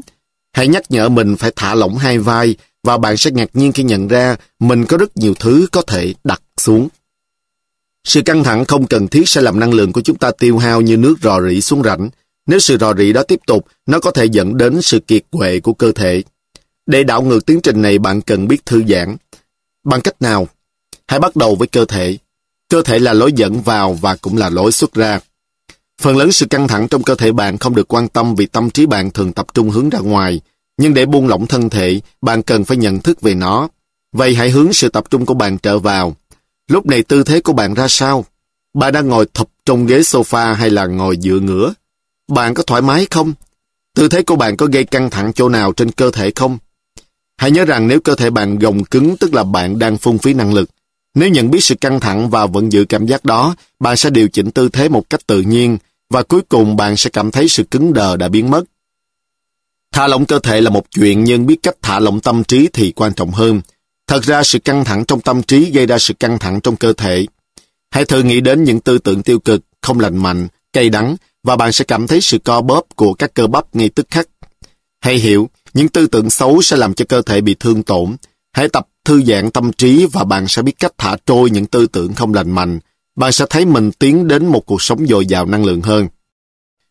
Hãy 0.54 0.68
nhắc 0.68 0.84
nhở 0.90 1.10
mình 1.10 1.38
phải 1.38 1.52
thả 1.56 1.76
lỏng 1.76 1.98
hai 1.98 2.20
vai 2.20 2.56
và 2.84 2.98
bạn 2.98 3.18
sẽ 3.18 3.32
ngạc 3.32 3.50
nhiên 3.54 3.72
khi 3.72 3.84
nhận 3.84 4.08
ra 4.08 4.36
mình 4.60 4.86
có 4.86 4.98
rất 4.98 5.18
nhiều 5.18 5.34
thứ 5.40 5.68
có 5.72 5.82
thể 5.82 6.14
đặt 6.24 6.42
xuống. 6.58 6.90
Sự 8.04 8.22
căng 8.22 8.44
thẳng 8.44 8.66
không 8.66 8.88
cần 8.88 9.08
thiết 9.08 9.30
sẽ 9.30 9.42
làm 9.42 9.60
năng 9.60 9.74
lượng 9.74 9.92
của 9.94 10.02
chúng 10.02 10.18
ta 10.18 10.32
tiêu 10.32 10.58
hao 10.58 10.82
như 10.82 10.98
nước 10.98 11.16
rò 11.22 11.42
rỉ 11.50 11.62
xuống 11.62 11.84
rãnh. 11.84 12.10
Nếu 12.48 12.60
sự 12.60 12.78
rò 12.78 12.94
rỉ 12.94 13.14
đó 13.14 13.24
tiếp 13.24 13.40
tục, 13.48 13.68
nó 13.86 14.00
có 14.00 14.12
thể 14.12 14.26
dẫn 14.26 14.58
đến 14.58 14.82
sự 14.82 15.00
kiệt 15.00 15.24
quệ 15.32 15.60
của 15.60 15.74
cơ 15.74 15.92
thể. 15.92 16.24
Để 16.86 17.04
đảo 17.04 17.22
ngược 17.22 17.46
tiến 17.46 17.62
trình 17.62 17.82
này, 17.82 18.00
bạn 18.00 18.22
cần 18.22 18.48
biết 18.48 18.66
thư 18.66 18.84
giãn. 18.90 19.18
Bằng 19.84 20.02
cách 20.02 20.22
nào? 20.22 20.48
Hãy 21.08 21.20
bắt 21.20 21.36
đầu 21.36 21.56
với 21.56 21.68
cơ 21.68 21.86
thể. 21.86 22.18
Cơ 22.70 22.82
thể 22.82 23.00
là 23.00 23.14
lối 23.14 23.34
dẫn 23.34 23.62
vào 23.62 23.94
và 23.94 24.16
cũng 24.16 24.38
là 24.38 24.50
lối 24.50 24.72
xuất 24.72 24.94
ra. 24.94 25.20
Phần 26.02 26.18
lớn 26.18 26.32
sự 26.32 26.46
căng 26.46 26.68
thẳng 26.68 26.88
trong 26.88 27.04
cơ 27.04 27.16
thể 27.16 27.32
bạn 27.32 27.58
không 27.58 27.76
được 27.76 27.94
quan 27.94 28.08
tâm 28.08 28.36
vì 28.36 28.46
tâm 28.46 28.70
trí 28.70 28.86
bạn 28.86 29.12
thường 29.12 29.34
tập 29.34 29.46
trung 29.54 29.70
hướng 29.70 29.90
ra 29.90 30.00
ngoài. 30.00 30.42
Nhưng 30.78 30.94
để 30.94 31.06
buông 31.06 31.28
lỏng 31.28 31.48
thân 31.48 31.70
thể, 31.70 32.02
bạn 32.22 32.44
cần 32.44 32.66
phải 32.66 32.78
nhận 32.78 33.00
thức 33.00 33.22
về 33.22 33.36
nó. 33.36 33.68
Vậy 34.14 34.36
hãy 34.36 34.50
hướng 34.50 34.74
sự 34.74 34.90
tập 34.90 35.04
trung 35.10 35.26
của 35.26 35.34
bạn 35.34 35.58
trở 35.58 35.80
vào. 35.80 36.16
Lúc 36.68 36.86
này 36.86 37.04
tư 37.04 37.24
thế 37.24 37.40
của 37.40 37.54
bạn 37.54 37.74
ra 37.74 37.88
sao? 37.88 38.26
Bạn 38.74 38.94
đang 38.94 39.08
ngồi 39.08 39.26
thụp 39.34 39.50
trong 39.66 39.86
ghế 39.86 40.00
sofa 40.00 40.54
hay 40.54 40.70
là 40.70 40.86
ngồi 40.86 41.18
dựa 41.22 41.40
ngửa? 41.40 41.74
Bạn 42.28 42.54
có 42.54 42.64
thoải 42.64 42.82
mái 42.82 43.08
không? 43.10 43.34
Tư 43.96 44.08
thế 44.08 44.22
của 44.22 44.36
bạn 44.36 44.58
có 44.58 44.66
gây 44.66 44.84
căng 44.84 45.10
thẳng 45.10 45.34
chỗ 45.34 45.50
nào 45.50 45.74
trên 45.74 45.92
cơ 45.92 46.12
thể 46.12 46.32
không? 46.36 46.58
Hãy 47.38 47.52
nhớ 47.52 47.66
rằng 47.66 47.88
nếu 47.88 48.00
cơ 48.00 48.16
thể 48.16 48.30
bạn 48.30 48.60
gồng 48.60 48.84
cứng 48.84 49.18
tức 49.18 49.34
là 49.34 49.44
bạn 49.44 49.80
đang 49.80 49.98
phung 49.98 50.18
phí 50.18 50.34
năng 50.34 50.54
lực. 50.54 50.70
Nếu 51.16 51.30
nhận 51.30 51.52
biết 51.52 51.64
sự 51.64 51.76
căng 51.76 52.00
thẳng 52.00 52.30
và 52.30 52.46
vẫn 52.46 52.72
giữ 52.72 52.86
cảm 52.90 53.06
giác 53.06 53.26
đó, 53.26 53.56
bạn 53.80 53.98
sẽ 53.98 54.10
điều 54.10 54.30
chỉnh 54.30 54.52
tư 54.52 54.70
thế 54.70 54.90
một 54.90 55.10
cách 55.10 55.28
tự 55.28 55.42
nhiên 55.42 55.78
và 56.10 56.24
cuối 56.24 56.42
cùng 56.50 56.76
bạn 56.76 56.98
sẽ 56.98 57.10
cảm 57.10 57.32
thấy 57.32 57.48
sự 57.48 57.64
cứng 57.64 57.94
đờ 57.94 58.18
đã 58.18 58.28
biến 58.28 58.52
mất. 58.52 58.64
Thả 59.94 60.08
lỏng 60.08 60.26
cơ 60.26 60.40
thể 60.40 60.62
là 60.62 60.70
một 60.70 60.86
chuyện 60.92 61.24
nhưng 61.24 61.46
biết 61.46 61.58
cách 61.64 61.76
thả 61.82 62.00
lỏng 62.00 62.20
tâm 62.20 62.44
trí 62.44 62.70
thì 62.74 62.92
quan 62.92 63.14
trọng 63.14 63.32
hơn. 63.32 63.62
Thật 64.08 64.24
ra 64.24 64.44
sự 64.44 64.60
căng 64.60 64.86
thẳng 64.86 65.06
trong 65.06 65.22
tâm 65.22 65.44
trí 65.44 65.72
gây 65.72 65.86
ra 65.86 65.98
sự 65.98 66.14
căng 66.14 66.40
thẳng 66.40 66.62
trong 66.62 66.76
cơ 66.76 66.94
thể. 66.94 67.26
Hãy 67.92 68.06
thử 68.06 68.24
nghĩ 68.24 68.42
đến 68.42 68.64
những 68.64 68.80
tư 68.80 68.98
tưởng 68.98 69.24
tiêu 69.24 69.40
cực, 69.40 69.62
không 69.82 70.00
lành 70.00 70.18
mạnh, 70.18 70.48
cay 70.74 70.90
đắng 70.90 71.16
và 71.44 71.56
bạn 71.56 71.72
sẽ 71.72 71.86
cảm 71.86 72.08
thấy 72.08 72.22
sự 72.22 72.40
co 72.40 72.62
bóp 72.62 72.84
của 72.96 73.14
các 73.14 73.34
cơ 73.34 73.48
bắp 73.48 73.76
ngay 73.76 73.90
tức 73.90 74.08
khắc. 74.10 74.28
Hãy 75.02 75.16
hiểu, 75.16 75.50
những 75.74 75.88
tư 75.88 76.08
tưởng 76.08 76.30
xấu 76.30 76.62
sẽ 76.62 76.78
làm 76.78 76.94
cho 76.94 77.06
cơ 77.10 77.22
thể 77.22 77.42
bị 77.42 77.56
thương 77.60 77.84
tổn. 77.84 78.16
Hãy 78.54 78.70
tập 78.70 78.88
thư 79.06 79.24
giãn 79.24 79.52
tâm 79.52 79.74
trí 79.74 80.06
và 80.12 80.24
bạn 80.24 80.48
sẽ 80.48 80.62
biết 80.62 80.80
cách 80.80 80.94
thả 80.98 81.18
trôi 81.26 81.50
những 81.50 81.66
tư 81.66 81.88
tưởng 81.88 82.14
không 82.14 82.34
lành 82.34 82.52
mạnh. 82.52 82.80
Bạn 83.16 83.32
sẽ 83.32 83.46
thấy 83.50 83.66
mình 83.66 83.92
tiến 83.92 84.28
đến 84.28 84.46
một 84.46 84.66
cuộc 84.66 84.82
sống 84.82 85.08
dồi 85.08 85.26
dào 85.26 85.46
năng 85.46 85.66
lượng 85.66 85.82
hơn. 85.82 86.08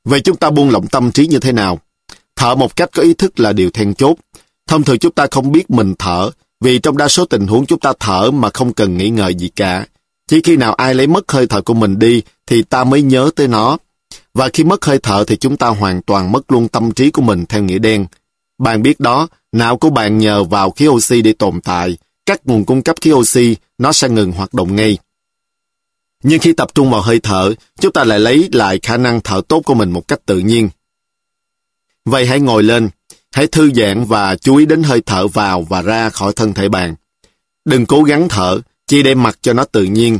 Vậy 0.05 0.21
chúng 0.21 0.37
ta 0.37 0.51
buông 0.51 0.71
lỏng 0.71 0.87
tâm 0.87 1.13
trí 1.13 1.27
như 1.27 1.39
thế 1.39 1.53
nào? 1.53 1.81
Thở 2.43 2.55
một 2.55 2.77
cách 2.77 2.91
có 2.93 3.03
ý 3.03 3.15
thức 3.15 3.41
là 3.41 3.53
điều 3.53 3.71
then 3.71 3.95
chốt. 3.95 4.17
Thông 4.67 4.85
thường 4.85 4.99
chúng 4.99 5.13
ta 5.13 5.27
không 5.31 5.53
biết 5.53 5.71
mình 5.71 5.95
thở, 5.99 6.31
vì 6.61 6.79
trong 6.79 6.97
đa 6.97 7.09
số 7.09 7.25
tình 7.25 7.47
huống 7.47 7.67
chúng 7.67 7.79
ta 7.79 7.93
thở 8.01 8.31
mà 8.31 8.51
không 8.55 8.73
cần 8.73 8.97
nghĩ 8.99 9.11
ngợi 9.11 9.35
gì 9.35 9.49
cả. 9.49 9.87
Chỉ 10.29 10.41
khi 10.45 10.57
nào 10.57 10.75
ai 10.75 10.95
lấy 10.95 11.07
mất 11.07 11.33
hơi 11.33 11.47
thở 11.47 11.63
của 11.63 11.75
mình 11.75 11.99
đi 11.99 12.23
thì 12.47 12.63
ta 12.63 12.85
mới 12.85 13.03
nhớ 13.03 13.31
tới 13.37 13.49
nó. 13.49 13.79
Và 14.35 14.49
khi 14.53 14.65
mất 14.65 14.85
hơi 14.85 14.99
thở 14.99 15.25
thì 15.25 15.37
chúng 15.37 15.57
ta 15.57 15.69
hoàn 15.69 16.03
toàn 16.03 16.33
mất 16.33 16.53
luôn 16.53 16.69
tâm 16.69 16.93
trí 16.93 17.11
của 17.11 17.23
mình 17.23 17.47
theo 17.47 17.63
nghĩa 17.63 17.79
đen. 17.79 18.07
Bạn 18.59 18.83
biết 18.83 19.01
đó, 19.01 19.29
não 19.53 19.77
của 19.77 19.91
bạn 19.91 20.19
nhờ 20.19 20.45
vào 20.45 20.71
khí 20.71 20.89
oxy 20.89 21.23
để 21.23 21.33
tồn 21.33 21.61
tại. 21.61 21.97
Các 22.27 22.41
nguồn 22.47 22.65
cung 22.65 22.83
cấp 22.83 22.97
khí 23.01 23.13
oxy, 23.13 23.57
nó 23.79 23.93
sẽ 23.93 24.09
ngừng 24.09 24.33
hoạt 24.33 24.55
động 24.55 24.77
ngay. 24.77 24.99
Nhưng 26.23 26.41
khi 26.41 26.53
tập 26.53 26.75
trung 26.75 26.91
vào 26.91 27.01
hơi 27.01 27.21
thở, 27.21 27.55
chúng 27.81 27.93
ta 27.93 28.05
lại 28.05 28.19
lấy 28.21 28.49
lại 28.53 28.79
khả 28.83 28.97
năng 28.97 29.21
thở 29.21 29.41
tốt 29.49 29.61
của 29.65 29.75
mình 29.75 29.91
một 29.91 30.09
cách 30.09 30.21
tự 30.27 30.39
nhiên. 30.39 30.69
Vậy 32.05 32.27
hãy 32.27 32.41
ngồi 32.41 32.63
lên, 32.63 32.89
hãy 33.33 33.47
thư 33.47 33.73
giãn 33.73 34.05
và 34.05 34.37
chú 34.37 34.57
ý 34.57 34.67
đến 34.67 34.83
hơi 34.83 35.03
thở 35.07 35.29
vào 35.29 35.63
và 35.63 35.83
ra 35.83 36.11
khỏi 36.11 36.33
thân 36.33 36.55
thể 36.55 36.69
bạn. 36.69 36.95
Đừng 37.65 37.87
cố 37.87 38.03
gắng 38.03 38.29
thở, 38.29 38.61
chỉ 38.87 39.03
để 39.03 39.15
mặc 39.15 39.39
cho 39.43 39.53
nó 39.53 39.65
tự 39.65 39.85
nhiên. 39.85 40.19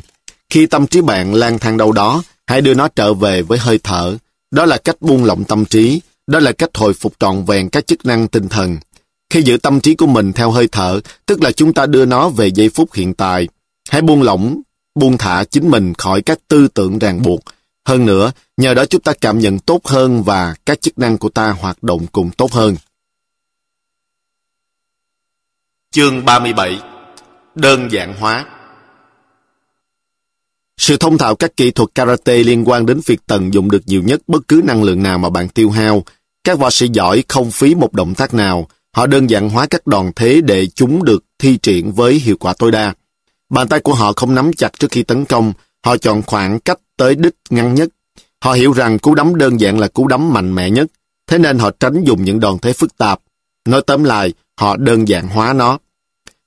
Khi 0.51 0.67
tâm 0.67 0.87
trí 0.87 1.01
bạn 1.01 1.35
lang 1.35 1.59
thang 1.59 1.77
đâu 1.77 1.93
đó, 1.93 2.23
hãy 2.47 2.61
đưa 2.61 2.75
nó 2.75 2.89
trở 2.89 3.15
về 3.15 3.43
với 3.43 3.59
hơi 3.59 3.79
thở. 3.83 4.17
Đó 4.51 4.67
là 4.67 4.77
cách 4.79 4.97
buông 5.01 5.25
lỏng 5.25 5.45
tâm 5.45 5.65
trí, 5.65 6.01
đó 6.27 6.39
là 6.39 6.53
cách 6.53 6.71
hồi 6.75 6.95
phục 6.95 7.13
trọn 7.21 7.45
vẹn 7.45 7.71
các 7.71 7.87
chức 7.87 8.07
năng 8.07 8.29
tinh 8.29 8.49
thần. 8.49 8.79
Khi 9.31 9.43
giữ 9.43 9.57
tâm 9.57 9.81
trí 9.81 9.95
của 9.95 10.07
mình 10.07 10.33
theo 10.33 10.51
hơi 10.51 10.69
thở, 10.73 11.01
tức 11.27 11.43
là 11.43 11.53
chúng 11.53 11.73
ta 11.73 11.87
đưa 11.87 12.05
nó 12.05 12.29
về 12.29 12.47
giây 12.47 12.69
phút 12.69 12.95
hiện 12.95 13.15
tại. 13.15 13.49
Hãy 13.91 14.03
buông 14.03 14.23
lỏng, 14.23 14.61
buông 14.95 15.19
thả 15.19 15.45
chính 15.45 15.71
mình 15.71 15.95
khỏi 15.95 16.23
các 16.23 16.39
tư 16.49 16.69
tưởng 16.69 16.99
ràng 16.99 17.23
buộc. 17.23 17.41
Hơn 17.85 18.07
nữa, 18.07 18.33
nhờ 18.57 18.75
đó 18.75 18.85
chúng 18.85 19.01
ta 19.01 19.13
cảm 19.21 19.39
nhận 19.39 19.59
tốt 19.59 19.87
hơn 19.87 20.23
và 20.23 20.55
các 20.67 20.81
chức 20.81 20.99
năng 20.99 21.19
của 21.19 21.29
ta 21.29 21.51
hoạt 21.51 21.83
động 21.83 22.07
cùng 22.13 22.31
tốt 22.31 22.53
hơn. 22.53 22.77
Chương 25.91 26.25
37 26.25 26.81
Đơn 27.55 27.89
giản 27.93 28.15
hóa 28.21 28.47
Sự 30.77 30.97
thông 30.97 31.19
thạo 31.19 31.35
các 31.37 31.57
kỹ 31.57 31.71
thuật 31.71 31.89
karate 31.95 32.37
liên 32.37 32.65
quan 32.69 32.87
đến 32.87 33.01
việc 33.07 33.21
tận 33.27 33.55
dụng 33.55 33.71
được 33.71 33.83
nhiều 33.87 34.03
nhất 34.03 34.21
bất 34.27 34.49
cứ 34.49 34.61
năng 34.65 34.83
lượng 34.83 35.03
nào 35.03 35.19
mà 35.19 35.31
bạn 35.31 35.49
tiêu 35.49 35.71
hao. 35.71 36.05
Các 36.45 36.59
võ 36.59 36.71
sĩ 36.71 36.89
giỏi 36.89 37.25
không 37.29 37.51
phí 37.51 37.75
một 37.75 37.93
động 37.93 38.15
tác 38.15 38.35
nào. 38.35 38.69
Họ 38.93 39.07
đơn 39.07 39.31
giản 39.31 39.51
hóa 39.51 39.67
các 39.67 39.87
đòn 39.87 40.11
thế 40.17 40.41
để 40.45 40.67
chúng 40.67 41.05
được 41.05 41.25
thi 41.39 41.57
triển 41.57 41.93
với 41.93 42.15
hiệu 42.15 42.37
quả 42.41 42.55
tối 42.59 42.71
đa. 42.73 42.95
Bàn 43.49 43.69
tay 43.69 43.81
của 43.81 43.95
họ 43.95 44.13
không 44.17 44.35
nắm 44.35 44.51
chặt 44.53 44.79
trước 44.79 44.91
khi 44.91 45.03
tấn 45.03 45.25
công. 45.25 45.53
Họ 45.85 45.97
chọn 45.97 46.23
khoảng 46.23 46.61
cách 46.61 46.79
tới 46.97 47.15
đích 47.15 47.35
ngắn 47.51 47.75
nhất. 47.75 47.89
Họ 48.41 48.53
hiểu 48.53 48.73
rằng 48.73 48.99
cú 48.99 49.15
đấm 49.15 49.35
đơn 49.35 49.61
giản 49.61 49.79
là 49.79 49.89
cú 49.89 50.09
đấm 50.09 50.33
mạnh 50.33 50.55
mẽ 50.55 50.71
nhất. 50.71 50.87
Thế 51.27 51.39
nên 51.39 51.59
họ 51.59 51.71
tránh 51.81 52.05
dùng 52.05 52.25
những 52.25 52.41
đòn 52.41 52.59
thế 52.59 52.73
phức 52.73 52.99
tạp. 52.99 53.21
Nói 53.69 53.83
tóm 53.87 54.05
lại, 54.05 54.33
họ 54.61 54.77
đơn 54.77 55.09
giản 55.09 55.29
hóa 55.29 55.53
nó. 55.53 55.79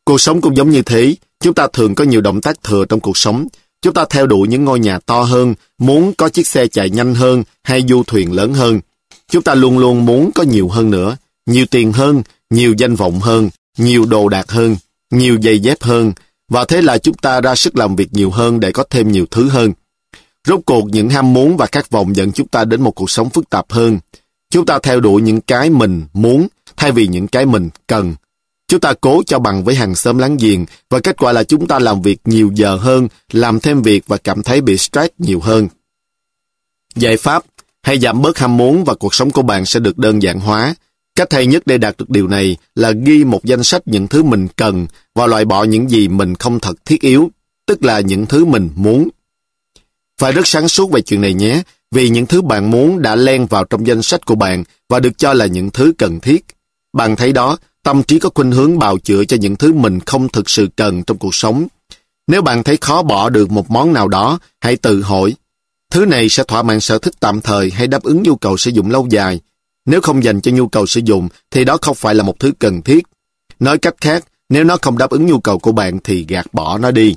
Cuộc 0.06 0.22
sống 0.22 0.42
cũng 0.42 0.58
giống 0.58 0.70
như 0.70 0.82
thế, 0.82 1.16
chúng 1.40 1.54
ta 1.54 1.68
thường 1.74 1.96
có 1.96 2.04
nhiều 2.04 2.22
động 2.22 2.42
tác 2.42 2.64
thừa 2.64 2.86
trong 2.86 3.00
cuộc 3.00 3.18
sống. 3.18 3.48
Chúng 3.82 3.94
ta 3.94 4.06
theo 4.10 4.28
đuổi 4.28 4.48
những 4.48 4.66
ngôi 4.66 4.80
nhà 4.80 5.00
to 5.00 5.24
hơn, 5.24 5.54
muốn 5.78 6.14
có 6.14 6.30
chiếc 6.30 6.48
xe 6.48 6.68
chạy 6.68 6.90
nhanh 6.90 7.16
hơn 7.16 7.44
hay 7.64 7.84
du 7.90 8.04
thuyền 8.04 8.34
lớn 8.34 8.54
hơn. 8.54 8.80
Chúng 9.30 9.44
ta 9.44 9.56
luôn 9.56 9.78
luôn 9.78 10.06
muốn 10.06 10.32
có 10.36 10.44
nhiều 10.44 10.68
hơn 10.70 10.92
nữa, 10.92 11.18
nhiều 11.46 11.66
tiền 11.72 11.92
hơn, 11.92 12.24
nhiều 12.50 12.74
danh 12.78 12.96
vọng 12.96 13.20
hơn, 13.20 13.50
nhiều 13.78 14.06
đồ 14.06 14.30
đạc 14.30 14.52
hơn, 14.52 14.76
nhiều 15.12 15.38
giày 15.44 15.60
dép 15.60 15.82
hơn, 15.82 16.14
và 16.50 16.66
thế 16.66 16.82
là 16.82 16.98
chúng 16.98 17.18
ta 17.18 17.42
ra 17.42 17.56
sức 17.56 17.78
làm 17.78 17.96
việc 17.96 18.14
nhiều 18.14 18.32
hơn 18.32 18.60
để 18.60 18.72
có 18.72 18.84
thêm 18.90 19.12
nhiều 19.12 19.26
thứ 19.32 19.50
hơn. 19.50 19.72
Rốt 20.48 20.60
cuộc 20.66 20.86
những 20.86 21.10
ham 21.10 21.34
muốn 21.34 21.58
và 21.58 21.66
khát 21.72 21.90
vọng 21.90 22.16
dẫn 22.16 22.32
chúng 22.32 22.48
ta 22.48 22.66
đến 22.66 22.82
một 22.82 22.92
cuộc 22.92 23.10
sống 23.10 23.30
phức 23.30 23.50
tạp 23.50 23.72
hơn. 23.72 24.00
Chúng 24.50 24.66
ta 24.66 24.80
theo 24.84 25.00
đuổi 25.00 25.22
những 25.22 25.42
cái 25.42 25.70
mình 25.70 26.04
muốn 26.14 26.48
thay 26.78 26.92
vì 26.92 27.08
những 27.08 27.28
cái 27.28 27.46
mình 27.46 27.70
cần. 27.88 28.16
Chúng 28.68 28.80
ta 28.80 28.94
cố 29.02 29.24
cho 29.26 29.40
bằng 29.40 29.64
với 29.64 29.76
hàng 29.76 29.96
xóm 29.96 30.18
láng 30.18 30.38
giềng 30.38 30.66
và 30.90 31.00
kết 31.00 31.18
quả 31.18 31.32
là 31.32 31.44
chúng 31.44 31.68
ta 31.68 31.80
làm 31.80 32.02
việc 32.02 32.20
nhiều 32.26 32.52
giờ 32.56 32.76
hơn, 32.76 33.08
làm 33.32 33.60
thêm 33.60 33.82
việc 33.82 34.04
và 34.08 34.18
cảm 34.18 34.44
thấy 34.44 34.62
bị 34.62 34.78
stress 34.78 35.14
nhiều 35.18 35.40
hơn. 35.40 35.68
Giải 36.96 37.18
pháp, 37.18 37.44
hãy 37.84 38.00
giảm 38.00 38.22
bớt 38.22 38.38
ham 38.38 38.58
muốn 38.58 38.84
và 38.84 38.94
cuộc 38.96 39.16
sống 39.16 39.32
của 39.32 39.42
bạn 39.42 39.66
sẽ 39.66 39.80
được 39.80 39.98
đơn 39.98 40.22
giản 40.22 40.40
hóa. 40.40 40.76
Cách 41.16 41.34
hay 41.34 41.46
nhất 41.46 41.64
để 41.66 41.78
đạt 41.78 41.98
được 41.98 42.10
điều 42.10 42.28
này 42.28 42.58
là 42.76 42.92
ghi 42.92 43.24
một 43.24 43.44
danh 43.44 43.64
sách 43.64 43.82
những 43.86 44.08
thứ 44.08 44.24
mình 44.24 44.48
cần 44.56 44.88
và 45.16 45.28
loại 45.28 45.46
bỏ 45.46 45.64
những 45.64 45.90
gì 45.90 46.08
mình 46.08 46.36
không 46.36 46.60
thật 46.60 46.86
thiết 46.86 47.02
yếu, 47.02 47.32
tức 47.66 47.84
là 47.84 48.00
những 48.00 48.26
thứ 48.26 48.46
mình 48.46 48.70
muốn. 48.76 49.10
Phải 50.18 50.32
rất 50.32 50.48
sáng 50.48 50.68
suốt 50.68 50.92
về 50.92 51.02
chuyện 51.02 51.22
này 51.22 51.34
nhé, 51.34 51.62
vì 51.92 52.10
những 52.10 52.26
thứ 52.26 52.42
bạn 52.42 52.72
muốn 52.72 53.02
đã 53.02 53.16
len 53.16 53.46
vào 53.46 53.64
trong 53.64 53.88
danh 53.88 54.02
sách 54.02 54.26
của 54.26 54.36
bạn 54.36 54.64
và 54.90 55.00
được 55.00 55.18
cho 55.18 55.34
là 55.34 55.46
những 55.46 55.70
thứ 55.70 55.94
cần 55.98 56.20
thiết. 56.20 56.46
Bạn 56.94 57.16
thấy 57.16 57.34
đó, 57.34 57.58
tâm 57.84 58.04
trí 58.04 58.20
có 58.20 58.30
khuynh 58.36 58.52
hướng 58.52 58.80
bào 58.80 58.98
chữa 58.98 59.24
cho 59.26 59.38
những 59.38 59.56
thứ 59.56 59.74
mình 59.74 60.00
không 60.00 60.30
thực 60.30 60.50
sự 60.50 60.68
cần 60.76 61.04
trong 61.04 61.18
cuộc 61.18 61.36
sống. 61.36 61.68
Nếu 62.28 62.42
bạn 62.42 62.64
thấy 62.64 62.78
khó 62.78 63.04
bỏ 63.04 63.30
được 63.30 63.52
một 63.52 63.72
món 63.72 63.94
nào 63.94 64.08
đó, 64.08 64.40
hãy 64.62 64.76
tự 64.76 65.02
hỏi, 65.02 65.36
thứ 65.92 66.06
này 66.06 66.30
sẽ 66.30 66.44
thỏa 66.44 66.64
mãn 66.64 66.80
sở 66.80 66.98
thích 66.98 67.14
tạm 67.20 67.42
thời 67.42 67.72
hay 67.72 67.88
đáp 67.88 68.04
ứng 68.04 68.24
nhu 68.24 68.36
cầu 68.36 68.58
sử 68.58 68.72
dụng 68.72 68.92
lâu 68.92 69.08
dài. 69.10 69.40
Nếu 69.86 70.02
không 70.02 70.24
dành 70.24 70.42
cho 70.42 70.52
nhu 70.52 70.68
cầu 70.68 70.86
sử 70.86 71.02
dụng, 71.04 71.30
thì 71.52 71.66
đó 71.66 71.78
không 71.82 71.96
phải 71.96 72.16
là 72.16 72.24
một 72.24 72.40
thứ 72.40 72.52
cần 72.60 72.82
thiết. 72.82 73.04
Nói 73.60 73.78
cách 73.78 73.96
khác, 74.02 74.26
nếu 74.56 74.64
nó 74.64 74.78
không 74.82 74.98
đáp 74.98 75.10
ứng 75.10 75.26
nhu 75.26 75.40
cầu 75.40 75.60
của 75.60 75.72
bạn 75.72 76.00
thì 76.04 76.26
gạt 76.28 76.54
bỏ 76.54 76.78
nó 76.78 76.92
đi. 76.92 77.16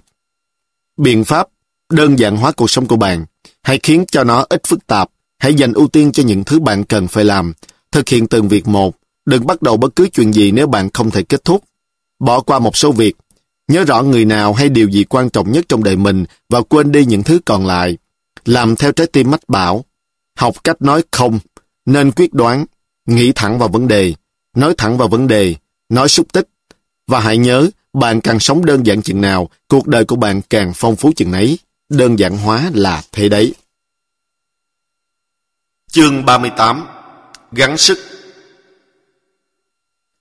Biện 0.96 1.24
pháp 1.24 1.48
đơn 1.92 2.18
giản 2.18 2.36
hóa 2.36 2.52
cuộc 2.52 2.70
sống 2.70 2.86
của 2.86 2.96
bạn. 2.96 3.26
Hãy 3.62 3.78
khiến 3.82 4.04
cho 4.10 4.24
nó 4.24 4.46
ít 4.48 4.62
phức 4.66 4.86
tạp. 4.86 5.10
Hãy 5.38 5.54
dành 5.54 5.72
ưu 5.72 5.88
tiên 5.88 6.12
cho 6.12 6.22
những 6.22 6.44
thứ 6.44 6.60
bạn 6.60 6.84
cần 6.84 7.08
phải 7.08 7.24
làm. 7.24 7.52
Thực 7.92 8.08
hiện 8.08 8.26
từng 8.26 8.48
việc 8.48 8.68
một. 8.68 8.96
Đừng 9.26 9.46
bắt 9.46 9.62
đầu 9.62 9.76
bất 9.76 9.96
cứ 9.96 10.08
chuyện 10.08 10.32
gì 10.32 10.50
nếu 10.50 10.66
bạn 10.66 10.90
không 10.90 11.10
thể 11.10 11.22
kết 11.22 11.44
thúc. 11.44 11.64
Bỏ 12.18 12.40
qua 12.40 12.58
một 12.58 12.76
số 12.76 12.92
việc. 12.92 13.16
Nhớ 13.68 13.84
rõ 13.84 14.02
người 14.02 14.24
nào 14.24 14.52
hay 14.52 14.68
điều 14.68 14.88
gì 14.88 15.04
quan 15.04 15.30
trọng 15.30 15.52
nhất 15.52 15.64
trong 15.68 15.84
đời 15.84 15.96
mình 15.96 16.24
và 16.48 16.62
quên 16.62 16.92
đi 16.92 17.04
những 17.04 17.22
thứ 17.22 17.40
còn 17.44 17.66
lại. 17.66 17.96
Làm 18.44 18.76
theo 18.76 18.92
trái 18.92 19.06
tim 19.06 19.30
mách 19.30 19.48
bảo. 19.48 19.84
Học 20.36 20.64
cách 20.64 20.82
nói 20.82 21.02
không. 21.10 21.38
Nên 21.86 22.12
quyết 22.12 22.34
đoán. 22.34 22.66
Nghĩ 23.06 23.32
thẳng 23.34 23.58
vào 23.58 23.68
vấn 23.68 23.88
đề. 23.88 24.14
Nói 24.56 24.74
thẳng 24.78 24.98
vào 24.98 25.08
vấn 25.08 25.26
đề. 25.26 25.54
Nói 25.88 26.08
xúc 26.08 26.32
tích. 26.32 26.48
Và 27.08 27.20
hãy 27.20 27.38
nhớ, 27.38 27.68
bạn 27.92 28.20
càng 28.20 28.40
sống 28.40 28.64
đơn 28.64 28.86
giản 28.86 29.02
chừng 29.02 29.20
nào, 29.20 29.48
cuộc 29.68 29.86
đời 29.86 30.04
của 30.04 30.16
bạn 30.16 30.40
càng 30.50 30.72
phong 30.74 30.96
phú 30.96 31.12
chừng 31.16 31.32
ấy. 31.32 31.58
Đơn 31.88 32.18
giản 32.18 32.36
hóa 32.36 32.70
là 32.74 33.02
thế 33.12 33.28
đấy. 33.28 33.54
Chương 35.92 36.24
38 36.24 36.86
Gắn 37.52 37.78
sức 37.78 37.98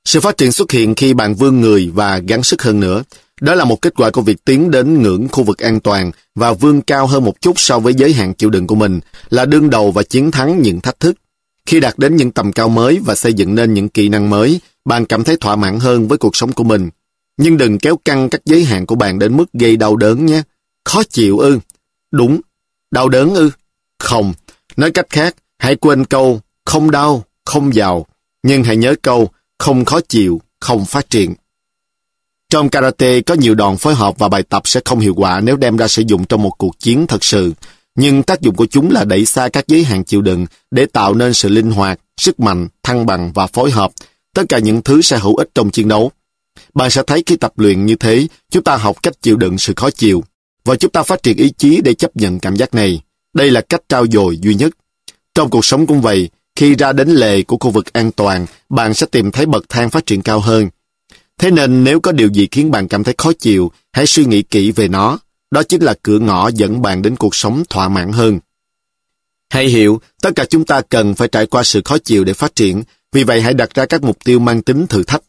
Sự 0.05 0.19
phát 0.19 0.37
triển 0.37 0.51
xuất 0.51 0.71
hiện 0.71 0.95
khi 0.95 1.13
bạn 1.13 1.35
vươn 1.35 1.61
người 1.61 1.91
và 1.93 2.17
gắn 2.17 2.43
sức 2.43 2.61
hơn 2.61 2.79
nữa. 2.79 3.03
Đó 3.41 3.55
là 3.55 3.65
một 3.65 3.81
kết 3.81 3.93
quả 3.95 4.09
của 4.09 4.21
việc 4.21 4.45
tiến 4.45 4.71
đến 4.71 5.01
ngưỡng 5.01 5.27
khu 5.31 5.43
vực 5.43 5.59
an 5.59 5.79
toàn 5.79 6.11
và 6.35 6.53
vươn 6.53 6.81
cao 6.81 7.07
hơn 7.07 7.23
một 7.23 7.41
chút 7.41 7.59
so 7.59 7.79
với 7.79 7.93
giới 7.93 8.13
hạn 8.13 8.33
chịu 8.33 8.49
đựng 8.49 8.67
của 8.67 8.75
mình, 8.75 8.99
là 9.29 9.45
đương 9.45 9.69
đầu 9.69 9.91
và 9.91 10.03
chiến 10.03 10.31
thắng 10.31 10.61
những 10.61 10.81
thách 10.81 10.99
thức. 10.99 11.15
Khi 11.65 11.79
đạt 11.79 11.93
đến 11.97 12.15
những 12.15 12.31
tầm 12.31 12.53
cao 12.53 12.69
mới 12.69 12.99
và 13.05 13.15
xây 13.15 13.33
dựng 13.33 13.55
nên 13.55 13.73
những 13.73 13.89
kỹ 13.89 14.09
năng 14.09 14.29
mới, 14.29 14.59
bạn 14.87 15.05
cảm 15.05 15.23
thấy 15.23 15.37
thỏa 15.37 15.55
mãn 15.55 15.79
hơn 15.79 16.07
với 16.07 16.17
cuộc 16.17 16.35
sống 16.35 16.51
của 16.51 16.63
mình. 16.63 16.89
Nhưng 17.37 17.57
đừng 17.57 17.79
kéo 17.79 17.97
căng 18.05 18.29
các 18.29 18.41
giới 18.45 18.63
hạn 18.63 18.85
của 18.85 18.95
bạn 18.95 19.19
đến 19.19 19.37
mức 19.37 19.45
gây 19.53 19.77
đau 19.77 19.95
đớn 19.95 20.25
nhé. 20.25 20.41
Khó 20.85 21.03
chịu 21.03 21.37
ư? 21.37 21.59
Đúng. 22.11 22.41
Đau 22.91 23.09
đớn 23.09 23.35
ư? 23.35 23.51
Không. 23.99 24.33
Nói 24.77 24.91
cách 24.91 25.05
khác, 25.09 25.35
hãy 25.59 25.75
quên 25.75 26.05
câu 26.05 26.41
không 26.65 26.91
đau, 26.91 27.23
không 27.45 27.75
giàu. 27.75 28.05
Nhưng 28.43 28.63
hãy 28.63 28.77
nhớ 28.77 28.95
câu 29.01 29.29
không 29.59 29.85
khó 29.85 29.99
chịu, 30.07 30.41
không 30.59 30.85
phát 30.85 31.09
triển. 31.09 31.33
Trong 32.49 32.69
karate 32.69 33.21
có 33.21 33.33
nhiều 33.33 33.55
đòn 33.55 33.77
phối 33.77 33.95
hợp 33.95 34.17
và 34.17 34.29
bài 34.29 34.43
tập 34.43 34.67
sẽ 34.67 34.81
không 34.85 34.99
hiệu 34.99 35.13
quả 35.15 35.39
nếu 35.39 35.57
đem 35.57 35.77
ra 35.77 35.87
sử 35.87 36.03
dụng 36.07 36.25
trong 36.25 36.41
một 36.41 36.51
cuộc 36.57 36.79
chiến 36.79 37.07
thật 37.07 37.23
sự. 37.23 37.53
Nhưng 37.95 38.23
tác 38.23 38.41
dụng 38.41 38.55
của 38.55 38.65
chúng 38.65 38.91
là 38.91 39.03
đẩy 39.03 39.25
xa 39.25 39.49
các 39.49 39.67
giới 39.67 39.83
hạn 39.83 40.03
chịu 40.03 40.21
đựng 40.21 40.45
để 40.71 40.85
tạo 40.85 41.13
nên 41.13 41.33
sự 41.33 41.49
linh 41.49 41.71
hoạt, 41.71 41.99
sức 42.17 42.39
mạnh, 42.39 42.67
thăng 42.83 43.05
bằng 43.05 43.31
và 43.33 43.47
phối 43.47 43.71
hợp. 43.71 43.91
Tất 44.37 44.43
cả 44.49 44.59
những 44.59 44.81
thứ 44.81 45.01
sẽ 45.01 45.17
hữu 45.19 45.35
ích 45.35 45.49
trong 45.55 45.69
chiến 45.69 45.87
đấu. 45.87 46.11
Bạn 46.73 46.89
sẽ 46.89 47.03
thấy 47.07 47.23
khi 47.25 47.35
tập 47.37 47.59
luyện 47.59 47.85
như 47.85 47.95
thế, 47.95 48.27
chúng 48.49 48.63
ta 48.63 48.77
học 48.77 49.03
cách 49.03 49.13
chịu 49.21 49.37
đựng 49.37 49.57
sự 49.57 49.73
khó 49.75 49.89
chịu, 49.89 50.23
và 50.65 50.75
chúng 50.75 50.91
ta 50.91 51.03
phát 51.03 51.23
triển 51.23 51.37
ý 51.37 51.49
chí 51.57 51.81
để 51.81 51.93
chấp 51.93 52.15
nhận 52.15 52.39
cảm 52.39 52.55
giác 52.55 52.73
này. 52.73 53.01
Đây 53.33 53.51
là 53.51 53.61
cách 53.61 53.81
trao 53.89 54.05
dồi 54.07 54.37
duy 54.37 54.55
nhất. 54.55 54.73
Trong 55.35 55.49
cuộc 55.49 55.65
sống 55.65 55.87
cũng 55.87 56.01
vậy, 56.01 56.29
khi 56.55 56.75
ra 56.75 56.93
đến 56.93 57.09
lề 57.09 57.43
của 57.43 57.57
khu 57.57 57.71
vực 57.71 57.93
an 57.93 58.11
toàn, 58.11 58.45
bạn 58.69 58.93
sẽ 58.93 59.07
tìm 59.11 59.31
thấy 59.31 59.45
bậc 59.45 59.69
thang 59.69 59.89
phát 59.89 60.05
triển 60.05 60.21
cao 60.21 60.39
hơn. 60.39 60.69
Thế 61.39 61.51
nên 61.51 61.83
nếu 61.83 61.99
có 61.99 62.11
điều 62.11 62.29
gì 62.29 62.47
khiến 62.51 62.71
bạn 62.71 62.87
cảm 62.87 63.03
thấy 63.03 63.15
khó 63.17 63.31
chịu, 63.39 63.71
hãy 63.93 64.07
suy 64.07 64.25
nghĩ 64.25 64.41
kỹ 64.41 64.71
về 64.71 64.87
nó. 64.87 65.19
Đó 65.51 65.63
chính 65.63 65.83
là 65.83 65.93
cửa 66.03 66.19
ngõ 66.19 66.47
dẫn 66.47 66.81
bạn 66.81 67.01
đến 67.01 67.15
cuộc 67.15 67.35
sống 67.35 67.63
thỏa 67.69 67.89
mãn 67.89 68.11
hơn. 68.11 68.39
Hãy 69.49 69.65
hiểu, 69.65 70.01
tất 70.21 70.31
cả 70.35 70.45
chúng 70.45 70.65
ta 70.65 70.81
cần 70.81 71.15
phải 71.15 71.27
trải 71.27 71.45
qua 71.45 71.63
sự 71.63 71.81
khó 71.85 71.97
chịu 71.97 72.23
để 72.23 72.33
phát 72.33 72.55
triển, 72.55 72.83
vì 73.17 73.23
vậy 73.23 73.41
hãy 73.41 73.53
đặt 73.53 73.69
ra 73.73 73.85
các 73.85 74.03
mục 74.03 74.17
tiêu 74.25 74.39
mang 74.39 74.61
tính 74.61 74.87
thử 74.87 75.03
thách. 75.03 75.21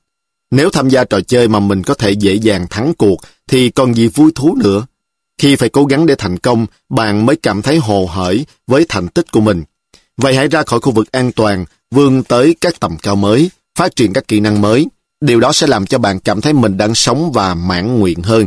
Nếu 0.50 0.70
tham 0.70 0.88
gia 0.88 1.04
trò 1.04 1.20
chơi 1.20 1.48
mà 1.48 1.60
mình 1.60 1.82
có 1.82 1.94
thể 1.94 2.10
dễ 2.10 2.34
dàng 2.34 2.66
thắng 2.70 2.94
cuộc, 2.94 3.20
thì 3.50 3.70
còn 3.70 3.94
gì 3.94 4.08
vui 4.08 4.32
thú 4.34 4.54
nữa. 4.54 4.86
Khi 5.38 5.56
phải 5.56 5.68
cố 5.68 5.84
gắng 5.84 6.06
để 6.06 6.14
thành 6.18 6.38
công, 6.38 6.66
bạn 6.88 7.26
mới 7.26 7.36
cảm 7.36 7.62
thấy 7.62 7.76
hồ 7.76 8.08
hởi 8.12 8.46
với 8.66 8.86
thành 8.88 9.08
tích 9.08 9.32
của 9.32 9.40
mình. 9.40 9.64
Vậy 10.16 10.34
hãy 10.34 10.48
ra 10.48 10.62
khỏi 10.62 10.80
khu 10.80 10.92
vực 10.92 11.12
an 11.12 11.32
toàn, 11.32 11.64
vươn 11.90 12.22
tới 12.22 12.54
các 12.60 12.80
tầm 12.80 12.96
cao 13.02 13.16
mới, 13.16 13.50
phát 13.78 13.96
triển 13.96 14.12
các 14.12 14.28
kỹ 14.28 14.40
năng 14.40 14.60
mới. 14.60 14.86
Điều 15.20 15.40
đó 15.40 15.52
sẽ 15.52 15.66
làm 15.66 15.86
cho 15.86 15.98
bạn 15.98 16.18
cảm 16.20 16.40
thấy 16.40 16.52
mình 16.52 16.76
đang 16.76 16.94
sống 16.94 17.32
và 17.32 17.54
mãn 17.54 17.98
nguyện 17.98 18.22
hơn. 18.22 18.46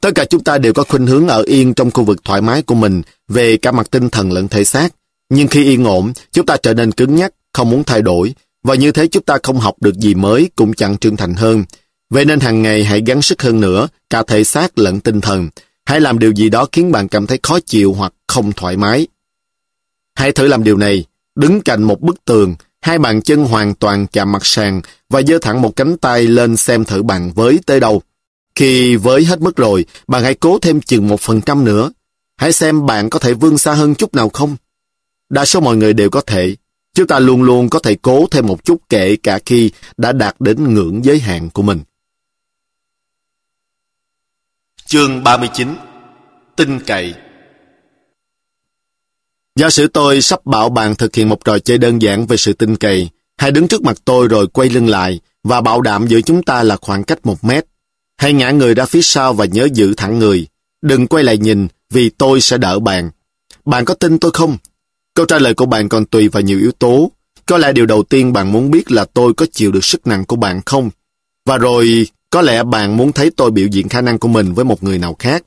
Tất 0.00 0.10
cả 0.14 0.24
chúng 0.24 0.44
ta 0.44 0.58
đều 0.58 0.72
có 0.72 0.84
khuynh 0.88 1.06
hướng 1.06 1.28
ở 1.28 1.42
yên 1.42 1.74
trong 1.74 1.90
khu 1.90 2.04
vực 2.04 2.24
thoải 2.24 2.40
mái 2.40 2.62
của 2.62 2.74
mình 2.74 3.02
về 3.28 3.56
cả 3.56 3.72
mặt 3.72 3.90
tinh 3.90 4.10
thần 4.10 4.32
lẫn 4.32 4.48
thể 4.48 4.64
xác. 4.64 4.94
Nhưng 5.28 5.48
khi 5.48 5.64
yên 5.64 5.84
ổn, 5.84 6.12
chúng 6.32 6.46
ta 6.46 6.56
trở 6.62 6.74
nên 6.74 6.92
cứng 6.92 7.16
nhắc, 7.16 7.32
không 7.52 7.70
muốn 7.70 7.84
thay 7.84 8.02
đổi, 8.02 8.34
và 8.62 8.74
như 8.74 8.92
thế 8.92 9.06
chúng 9.06 9.22
ta 9.22 9.38
không 9.42 9.60
học 9.60 9.74
được 9.80 9.94
gì 9.96 10.14
mới 10.14 10.50
cũng 10.56 10.74
chẳng 10.74 10.96
trưởng 10.96 11.16
thành 11.16 11.34
hơn. 11.34 11.64
Vậy 12.10 12.24
nên 12.24 12.40
hàng 12.40 12.62
ngày 12.62 12.84
hãy 12.84 13.02
gắng 13.06 13.22
sức 13.22 13.42
hơn 13.42 13.60
nữa, 13.60 13.88
cả 14.10 14.22
thể 14.22 14.44
xác 14.44 14.78
lẫn 14.78 15.00
tinh 15.00 15.20
thần. 15.20 15.48
Hãy 15.84 16.00
làm 16.00 16.18
điều 16.18 16.32
gì 16.32 16.48
đó 16.48 16.66
khiến 16.72 16.92
bạn 16.92 17.08
cảm 17.08 17.26
thấy 17.26 17.38
khó 17.42 17.58
chịu 17.60 17.92
hoặc 17.92 18.12
không 18.26 18.52
thoải 18.52 18.76
mái. 18.76 19.06
Hãy 20.14 20.32
thử 20.32 20.46
làm 20.46 20.64
điều 20.64 20.76
này, 20.76 21.04
đứng 21.34 21.60
cạnh 21.60 21.82
một 21.82 22.00
bức 22.00 22.24
tường, 22.24 22.54
hai 22.80 22.98
bàn 22.98 23.22
chân 23.22 23.44
hoàn 23.44 23.74
toàn 23.74 24.06
chạm 24.06 24.32
mặt 24.32 24.46
sàn 24.46 24.80
và 25.08 25.22
giơ 25.22 25.38
thẳng 25.38 25.62
một 25.62 25.76
cánh 25.76 25.96
tay 25.96 26.22
lên 26.22 26.56
xem 26.56 26.84
thử 26.84 27.02
bạn 27.02 27.32
với 27.32 27.60
tới 27.66 27.80
đâu. 27.80 28.02
Khi 28.54 28.96
với 28.96 29.24
hết 29.24 29.40
mức 29.40 29.56
rồi, 29.56 29.84
bạn 30.06 30.22
hãy 30.22 30.34
cố 30.34 30.58
thêm 30.58 30.80
chừng 30.80 31.08
một 31.08 31.20
phần 31.20 31.40
trăm 31.40 31.64
nữa. 31.64 31.92
Hãy 32.36 32.52
xem 32.52 32.86
bạn 32.86 33.10
có 33.10 33.18
thể 33.18 33.34
vươn 33.34 33.58
xa 33.58 33.72
hơn 33.72 33.94
chút 33.94 34.14
nào 34.14 34.28
không. 34.28 34.56
Đa 35.30 35.44
số 35.44 35.60
mọi 35.60 35.76
người 35.76 35.92
đều 35.92 36.10
có 36.10 36.20
thể. 36.20 36.56
Chúng 36.94 37.06
ta 37.06 37.18
luôn 37.18 37.42
luôn 37.42 37.68
có 37.68 37.78
thể 37.78 37.96
cố 38.02 38.26
thêm 38.30 38.46
một 38.46 38.64
chút 38.64 38.82
kể 38.88 39.16
cả 39.16 39.38
khi 39.46 39.70
đã 39.96 40.12
đạt 40.12 40.40
đến 40.40 40.74
ngưỡng 40.74 41.04
giới 41.04 41.18
hạn 41.18 41.50
của 41.50 41.62
mình. 41.62 41.80
Chương 44.86 45.24
39 45.24 45.76
tin 46.56 46.80
cậy 46.80 47.14
Giả 49.56 49.70
sử 49.70 49.86
tôi 49.86 50.22
sắp 50.22 50.46
bảo 50.46 50.68
bạn 50.70 50.94
thực 50.94 51.14
hiện 51.14 51.28
một 51.28 51.44
trò 51.44 51.58
chơi 51.58 51.78
đơn 51.78 52.02
giản 52.02 52.26
về 52.26 52.36
sự 52.36 52.52
tin 52.52 52.76
cậy, 52.76 53.08
hãy 53.36 53.50
đứng 53.50 53.68
trước 53.68 53.82
mặt 53.82 53.96
tôi 54.04 54.28
rồi 54.28 54.46
quay 54.46 54.68
lưng 54.68 54.88
lại 54.88 55.20
và 55.42 55.60
bảo 55.60 55.80
đảm 55.80 56.06
giữa 56.06 56.20
chúng 56.20 56.42
ta 56.42 56.62
là 56.62 56.76
khoảng 56.76 57.04
cách 57.04 57.26
một 57.26 57.44
mét. 57.44 57.64
Hãy 58.16 58.32
ngã 58.32 58.50
người 58.50 58.74
ra 58.74 58.84
phía 58.84 59.02
sau 59.02 59.32
và 59.32 59.44
nhớ 59.44 59.68
giữ 59.72 59.94
thẳng 59.94 60.18
người. 60.18 60.46
Đừng 60.82 61.06
quay 61.06 61.24
lại 61.24 61.38
nhìn 61.38 61.68
vì 61.90 62.10
tôi 62.10 62.40
sẽ 62.40 62.58
đỡ 62.58 62.78
bạn. 62.78 63.10
Bạn 63.64 63.84
có 63.84 63.94
tin 63.94 64.18
tôi 64.18 64.30
không? 64.34 64.56
Câu 65.14 65.26
trả 65.26 65.38
lời 65.38 65.54
của 65.54 65.66
bạn 65.66 65.88
còn 65.88 66.04
tùy 66.04 66.28
vào 66.28 66.42
nhiều 66.42 66.58
yếu 66.58 66.72
tố. 66.72 67.10
Có 67.46 67.58
lẽ 67.58 67.72
điều 67.72 67.86
đầu 67.86 68.02
tiên 68.02 68.32
bạn 68.32 68.52
muốn 68.52 68.70
biết 68.70 68.90
là 68.90 69.04
tôi 69.04 69.34
có 69.34 69.46
chịu 69.52 69.72
được 69.72 69.84
sức 69.84 70.06
nặng 70.06 70.24
của 70.24 70.36
bạn 70.36 70.60
không? 70.66 70.90
Và 71.46 71.58
rồi, 71.58 72.06
có 72.30 72.42
lẽ 72.42 72.62
bạn 72.62 72.96
muốn 72.96 73.12
thấy 73.12 73.30
tôi 73.36 73.50
biểu 73.50 73.66
diễn 73.66 73.88
khả 73.88 74.00
năng 74.00 74.18
của 74.18 74.28
mình 74.28 74.52
với 74.52 74.64
một 74.64 74.82
người 74.82 74.98
nào 74.98 75.16
khác. 75.18 75.44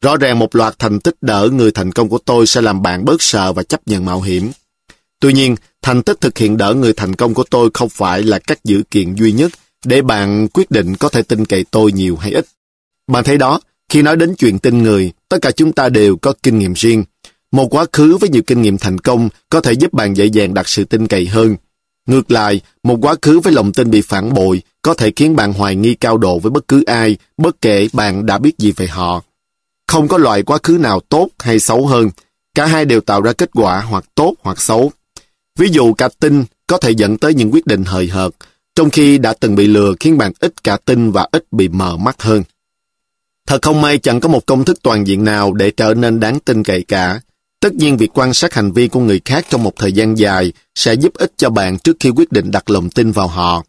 Rõ 0.00 0.16
ràng 0.16 0.38
một 0.38 0.56
loạt 0.56 0.78
thành 0.78 1.00
tích 1.00 1.14
đỡ 1.20 1.48
người 1.52 1.70
thành 1.70 1.92
công 1.92 2.08
của 2.08 2.18
tôi 2.18 2.46
sẽ 2.46 2.60
làm 2.60 2.82
bạn 2.82 3.04
bớt 3.04 3.22
sợ 3.22 3.52
và 3.52 3.62
chấp 3.62 3.80
nhận 3.86 4.04
mạo 4.04 4.20
hiểm. 4.20 4.50
Tuy 5.20 5.32
nhiên, 5.32 5.56
thành 5.82 6.02
tích 6.02 6.20
thực 6.20 6.38
hiện 6.38 6.56
đỡ 6.56 6.74
người 6.74 6.92
thành 6.92 7.14
công 7.14 7.34
của 7.34 7.44
tôi 7.50 7.70
không 7.74 7.88
phải 7.88 8.22
là 8.22 8.38
cách 8.38 8.64
dữ 8.64 8.82
kiện 8.90 9.14
duy 9.14 9.32
nhất 9.32 9.52
để 9.84 10.02
bạn 10.02 10.48
quyết 10.48 10.70
định 10.70 10.96
có 10.96 11.08
thể 11.08 11.22
tin 11.22 11.44
cậy 11.44 11.64
tôi 11.70 11.92
nhiều 11.92 12.16
hay 12.16 12.32
ít. 12.32 12.46
Bạn 13.12 13.24
thấy 13.24 13.38
đó, 13.38 13.60
khi 13.88 14.02
nói 14.02 14.16
đến 14.16 14.34
chuyện 14.34 14.58
tin 14.58 14.82
người, 14.82 15.12
tất 15.28 15.38
cả 15.42 15.50
chúng 15.50 15.72
ta 15.72 15.88
đều 15.88 16.16
có 16.16 16.34
kinh 16.42 16.58
nghiệm 16.58 16.72
riêng. 16.72 17.04
Một 17.54 17.74
quá 17.74 17.86
khứ 17.92 18.16
với 18.16 18.30
nhiều 18.30 18.42
kinh 18.46 18.62
nghiệm 18.62 18.78
thành 18.78 18.98
công 18.98 19.28
có 19.50 19.60
thể 19.60 19.72
giúp 19.72 19.92
bạn 19.92 20.16
dễ 20.16 20.26
dàng 20.26 20.54
đặt 20.54 20.68
sự 20.68 20.84
tin 20.84 21.06
cậy 21.06 21.26
hơn. 21.26 21.56
Ngược 22.06 22.30
lại, 22.30 22.60
một 22.82 22.98
quá 23.02 23.14
khứ 23.22 23.40
với 23.40 23.52
lòng 23.52 23.72
tin 23.72 23.90
bị 23.90 24.00
phản 24.00 24.34
bội 24.34 24.62
có 24.82 24.94
thể 24.94 25.12
khiến 25.16 25.36
bạn 25.36 25.52
hoài 25.52 25.76
nghi 25.76 25.94
cao 25.94 26.18
độ 26.18 26.38
với 26.38 26.50
bất 26.50 26.68
cứ 26.68 26.84
ai, 26.84 27.16
bất 27.36 27.60
kể 27.60 27.88
bạn 27.92 28.26
đã 28.26 28.38
biết 28.38 28.58
gì 28.58 28.72
về 28.72 28.86
họ. 28.86 29.22
Không 29.88 30.08
có 30.08 30.18
loại 30.18 30.42
quá 30.42 30.58
khứ 30.62 30.78
nào 30.80 31.00
tốt 31.00 31.28
hay 31.38 31.58
xấu 31.58 31.86
hơn. 31.86 32.10
Cả 32.54 32.66
hai 32.66 32.84
đều 32.84 33.00
tạo 33.00 33.20
ra 33.22 33.32
kết 33.32 33.50
quả 33.52 33.80
hoặc 33.80 34.04
tốt 34.14 34.34
hoặc 34.42 34.60
xấu. 34.60 34.92
Ví 35.58 35.68
dụ 35.68 35.94
cả 35.94 36.08
tin 36.20 36.44
có 36.66 36.78
thể 36.78 36.90
dẫn 36.90 37.18
tới 37.18 37.34
những 37.34 37.50
quyết 37.50 37.66
định 37.66 37.84
hời 37.84 38.08
hợt, 38.08 38.30
trong 38.74 38.90
khi 38.90 39.18
đã 39.18 39.34
từng 39.40 39.54
bị 39.54 39.66
lừa 39.66 39.94
khiến 40.00 40.18
bạn 40.18 40.32
ít 40.40 40.64
cả 40.64 40.76
tin 40.84 41.10
và 41.10 41.28
ít 41.32 41.44
bị 41.52 41.68
mờ 41.68 41.96
mắt 41.96 42.22
hơn. 42.22 42.42
Thật 43.46 43.62
không 43.62 43.80
may 43.80 43.98
chẳng 43.98 44.20
có 44.20 44.28
một 44.28 44.46
công 44.46 44.64
thức 44.64 44.78
toàn 44.82 45.06
diện 45.06 45.24
nào 45.24 45.52
để 45.52 45.70
trở 45.70 45.94
nên 45.94 46.20
đáng 46.20 46.40
tin 46.40 46.62
cậy 46.62 46.82
cả. 46.82 47.20
Tất 47.64 47.74
nhiên 47.74 47.96
việc 47.96 48.18
quan 48.18 48.34
sát 48.34 48.54
hành 48.54 48.72
vi 48.72 48.88
của 48.88 49.00
người 49.00 49.20
khác 49.24 49.46
trong 49.50 49.62
một 49.62 49.72
thời 49.76 49.92
gian 49.92 50.18
dài 50.18 50.52
sẽ 50.74 50.94
giúp 50.94 51.14
ích 51.14 51.32
cho 51.36 51.50
bạn 51.50 51.78
trước 51.78 51.96
khi 52.00 52.10
quyết 52.10 52.32
định 52.32 52.50
đặt 52.50 52.70
lòng 52.70 52.90
tin 52.90 53.12
vào 53.12 53.28
họ. 53.28 53.62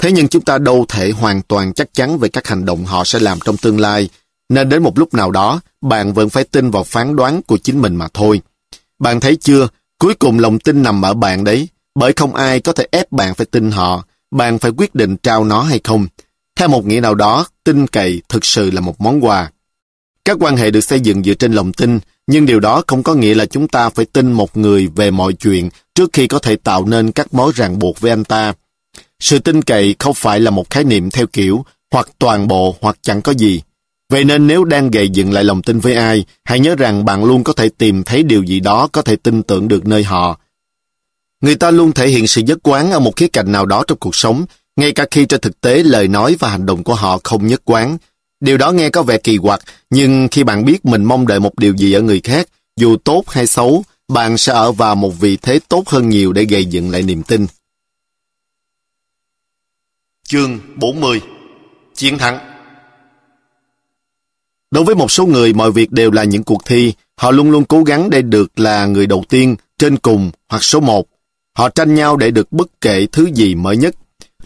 Thế 0.00 0.12
nhưng 0.12 0.28
chúng 0.28 0.44
ta 0.44 0.58
đâu 0.58 0.84
thể 0.88 1.10
hoàn 1.10 1.42
toàn 1.42 1.74
chắc 1.74 1.94
chắn 1.94 2.18
về 2.18 2.28
các 2.28 2.46
hành 2.46 2.64
động 2.64 2.84
họ 2.84 3.04
sẽ 3.04 3.18
làm 3.18 3.38
trong 3.44 3.56
tương 3.56 3.80
lai, 3.80 4.08
nên 4.48 4.68
đến 4.68 4.82
một 4.82 4.98
lúc 4.98 5.14
nào 5.14 5.30
đó, 5.30 5.60
bạn 5.80 6.12
vẫn 6.12 6.28
phải 6.28 6.44
tin 6.44 6.70
vào 6.70 6.84
phán 6.84 7.16
đoán 7.16 7.42
của 7.42 7.58
chính 7.58 7.82
mình 7.82 7.96
mà 7.96 8.08
thôi. 8.14 8.40
Bạn 8.98 9.20
thấy 9.20 9.36
chưa, 9.36 9.68
cuối 9.98 10.14
cùng 10.14 10.38
lòng 10.38 10.58
tin 10.58 10.82
nằm 10.82 11.02
ở 11.02 11.14
bạn 11.14 11.44
đấy, 11.44 11.68
bởi 11.94 12.12
không 12.12 12.34
ai 12.34 12.60
có 12.60 12.72
thể 12.72 12.86
ép 12.90 13.12
bạn 13.12 13.34
phải 13.34 13.46
tin 13.46 13.70
họ, 13.70 14.04
bạn 14.30 14.58
phải 14.58 14.70
quyết 14.76 14.94
định 14.94 15.16
trao 15.16 15.44
nó 15.44 15.62
hay 15.62 15.80
không. 15.84 16.06
Theo 16.56 16.68
một 16.68 16.86
nghĩa 16.86 17.00
nào 17.00 17.14
đó, 17.14 17.46
tin 17.64 17.86
cậy 17.86 18.22
thực 18.28 18.44
sự 18.44 18.70
là 18.70 18.80
một 18.80 19.00
món 19.00 19.24
quà. 19.24 19.50
Các 20.24 20.36
quan 20.40 20.56
hệ 20.56 20.70
được 20.70 20.80
xây 20.80 21.00
dựng 21.00 21.22
dựa 21.22 21.34
trên 21.34 21.52
lòng 21.52 21.72
tin, 21.72 21.98
nhưng 22.28 22.46
điều 22.46 22.60
đó 22.60 22.82
không 22.86 23.02
có 23.02 23.14
nghĩa 23.14 23.34
là 23.34 23.46
chúng 23.46 23.68
ta 23.68 23.88
phải 23.88 24.04
tin 24.04 24.32
một 24.32 24.56
người 24.56 24.86
về 24.86 25.10
mọi 25.10 25.32
chuyện 25.32 25.70
trước 25.94 26.10
khi 26.12 26.26
có 26.26 26.38
thể 26.38 26.56
tạo 26.56 26.86
nên 26.86 27.12
các 27.12 27.34
mối 27.34 27.52
ràng 27.54 27.78
buộc 27.78 28.00
với 28.00 28.10
anh 28.10 28.24
ta. 28.24 28.52
Sự 29.20 29.38
tin 29.38 29.62
cậy 29.62 29.94
không 29.98 30.14
phải 30.14 30.40
là 30.40 30.50
một 30.50 30.70
khái 30.70 30.84
niệm 30.84 31.10
theo 31.10 31.26
kiểu 31.26 31.64
hoặc 31.92 32.08
toàn 32.18 32.48
bộ 32.48 32.76
hoặc 32.80 32.98
chẳng 33.02 33.22
có 33.22 33.32
gì. 33.32 33.62
Vậy 34.10 34.24
nên 34.24 34.46
nếu 34.46 34.64
đang 34.64 34.90
gầy 34.90 35.08
dựng 35.08 35.32
lại 35.32 35.44
lòng 35.44 35.62
tin 35.62 35.78
với 35.78 35.94
ai, 35.94 36.24
hãy 36.44 36.60
nhớ 36.60 36.74
rằng 36.74 37.04
bạn 37.04 37.24
luôn 37.24 37.44
có 37.44 37.52
thể 37.52 37.68
tìm 37.78 38.04
thấy 38.04 38.22
điều 38.22 38.42
gì 38.42 38.60
đó 38.60 38.88
có 38.92 39.02
thể 39.02 39.16
tin 39.16 39.42
tưởng 39.42 39.68
được 39.68 39.86
nơi 39.86 40.04
họ. 40.04 40.38
Người 41.40 41.54
ta 41.54 41.70
luôn 41.70 41.92
thể 41.92 42.08
hiện 42.08 42.26
sự 42.26 42.42
nhất 42.42 42.58
quán 42.62 42.90
ở 42.90 43.00
một 43.00 43.16
khía 43.16 43.28
cạnh 43.28 43.52
nào 43.52 43.66
đó 43.66 43.84
trong 43.86 43.98
cuộc 43.98 44.16
sống, 44.16 44.44
ngay 44.76 44.92
cả 44.92 45.06
khi 45.10 45.26
trên 45.26 45.40
thực 45.40 45.60
tế 45.60 45.82
lời 45.82 46.08
nói 46.08 46.36
và 46.38 46.48
hành 46.48 46.66
động 46.66 46.84
của 46.84 46.94
họ 46.94 47.20
không 47.24 47.46
nhất 47.46 47.62
quán. 47.64 47.98
Điều 48.40 48.58
đó 48.58 48.72
nghe 48.72 48.90
có 48.90 49.02
vẻ 49.02 49.18
kỳ 49.18 49.38
quặc, 49.38 49.60
nhưng 49.90 50.28
khi 50.30 50.44
bạn 50.44 50.64
biết 50.64 50.84
mình 50.84 51.04
mong 51.04 51.26
đợi 51.26 51.40
một 51.40 51.58
điều 51.58 51.76
gì 51.76 51.92
ở 51.92 52.02
người 52.02 52.20
khác, 52.20 52.48
dù 52.76 52.96
tốt 52.96 53.24
hay 53.28 53.46
xấu, 53.46 53.84
bạn 54.08 54.38
sẽ 54.38 54.52
ở 54.52 54.72
vào 54.72 54.94
một 54.94 55.20
vị 55.20 55.36
thế 55.42 55.60
tốt 55.68 55.88
hơn 55.88 56.08
nhiều 56.08 56.32
để 56.32 56.44
gây 56.44 56.64
dựng 56.64 56.90
lại 56.90 57.02
niềm 57.02 57.22
tin. 57.22 57.46
Chương 60.28 60.58
40 60.76 61.20
Chiến 61.94 62.18
thắng 62.18 62.38
Đối 64.70 64.84
với 64.84 64.94
một 64.94 65.10
số 65.10 65.26
người, 65.26 65.52
mọi 65.52 65.72
việc 65.72 65.92
đều 65.92 66.10
là 66.10 66.24
những 66.24 66.42
cuộc 66.42 66.64
thi. 66.66 66.92
Họ 67.16 67.30
luôn 67.30 67.50
luôn 67.50 67.64
cố 67.64 67.82
gắng 67.84 68.10
để 68.10 68.22
được 68.22 68.58
là 68.58 68.86
người 68.86 69.06
đầu 69.06 69.24
tiên, 69.28 69.56
trên 69.78 69.96
cùng 69.96 70.30
hoặc 70.48 70.64
số 70.64 70.80
một. 70.80 71.06
Họ 71.56 71.68
tranh 71.68 71.94
nhau 71.94 72.16
để 72.16 72.30
được 72.30 72.52
bất 72.52 72.80
kể 72.80 73.06
thứ 73.12 73.28
gì 73.34 73.54
mới 73.54 73.76
nhất. 73.76 73.94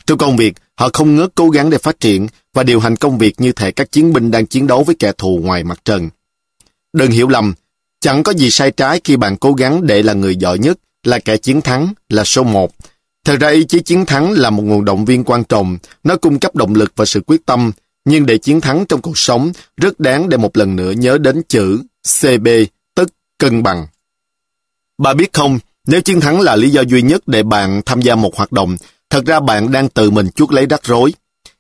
Trong 0.07 0.19
công 0.19 0.37
việc, 0.37 0.55
họ 0.79 0.89
không 0.93 1.17
ngớt 1.17 1.31
cố 1.35 1.51
gắng 1.51 1.71
để 1.71 1.79
phát 1.79 2.01
triển 2.01 2.27
và 2.55 2.63
điều 2.63 2.81
hành 2.81 2.97
công 2.97 3.19
việc 3.19 3.41
như 3.41 3.53
thể 3.53 3.71
các 3.71 3.93
chiến 3.93 4.13
binh 4.13 4.31
đang 4.31 4.47
chiến 4.47 4.67
đấu 4.67 4.85
với 4.85 4.95
kẻ 4.99 5.13
thù 5.19 5.41
ngoài 5.43 5.65
mặt 5.65 5.81
trần. 5.85 6.11
Đừng 6.93 7.11
hiểu 7.11 7.29
lầm, 7.29 7.55
chẳng 8.01 8.23
có 8.23 8.33
gì 8.33 8.51
sai 8.51 8.71
trái 8.71 9.01
khi 9.05 9.17
bạn 9.17 9.37
cố 9.37 9.53
gắng 9.53 9.87
để 9.87 10.03
là 10.03 10.13
người 10.13 10.37
giỏi 10.37 10.59
nhất, 10.59 10.79
là 11.03 11.19
kẻ 11.19 11.37
chiến 11.37 11.61
thắng, 11.61 11.95
là 12.09 12.25
số 12.25 12.45
một. 12.45 12.75
Thật 13.25 13.37
ra 13.41 13.49
ý 13.49 13.65
chí 13.65 13.81
chiến 13.81 14.07
thắng 14.07 14.33
là 14.33 14.51
một 14.51 14.63
nguồn 14.63 14.85
động 14.85 15.05
viên 15.05 15.25
quan 15.25 15.45
trọng, 15.45 15.79
nó 16.05 16.17
cung 16.17 16.39
cấp 16.39 16.57
động 16.57 16.75
lực 16.75 16.93
và 16.97 17.05
sự 17.05 17.21
quyết 17.27 17.47
tâm, 17.47 17.73
nhưng 18.05 18.27
để 18.27 18.39
chiến 18.39 18.61
thắng 18.61 18.87
trong 18.87 19.03
cuộc 19.03 19.19
sống, 19.19 19.53
rất 19.77 20.01
đáng 20.01 20.29
để 20.29 20.37
một 20.37 20.57
lần 20.57 20.77
nữa 20.77 20.91
nhớ 20.91 21.19
đến 21.19 21.43
chữ 21.49 21.83
CB, 22.21 22.49
tức 22.95 23.09
cân 23.39 23.63
bằng. 23.63 23.87
Bà 24.99 25.15
biết 25.15 25.33
không, 25.33 25.59
nếu 25.87 26.01
chiến 26.01 26.21
thắng 26.21 26.41
là 26.41 26.57
lý 26.57 26.71
do 26.71 26.83
duy 26.83 27.03
nhất 27.03 27.29
để 27.29 27.43
bạn 27.43 27.83
tham 27.87 28.03
gia 28.03 28.15
một 28.15 28.37
hoạt 28.37 28.53
động, 28.53 28.77
thật 29.13 29.27
ra 29.27 29.41
bạn 29.41 29.73
đang 29.73 29.89
tự 29.89 30.11
mình 30.11 30.31
chuốc 30.31 30.53
lấy 30.53 30.67
rắc 30.67 30.85
rối. 30.85 31.15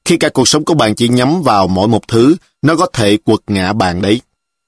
Khi 0.04 0.16
cả 0.16 0.28
cuộc 0.28 0.48
sống 0.48 0.64
của 0.64 0.74
bạn 0.74 0.94
chỉ 0.94 1.08
nhắm 1.08 1.42
vào 1.42 1.68
mỗi 1.68 1.88
một 1.88 2.08
thứ, 2.08 2.36
nó 2.62 2.76
có 2.76 2.86
thể 2.92 3.16
quật 3.16 3.40
ngã 3.46 3.72
bạn 3.72 4.02
đấy. 4.02 4.20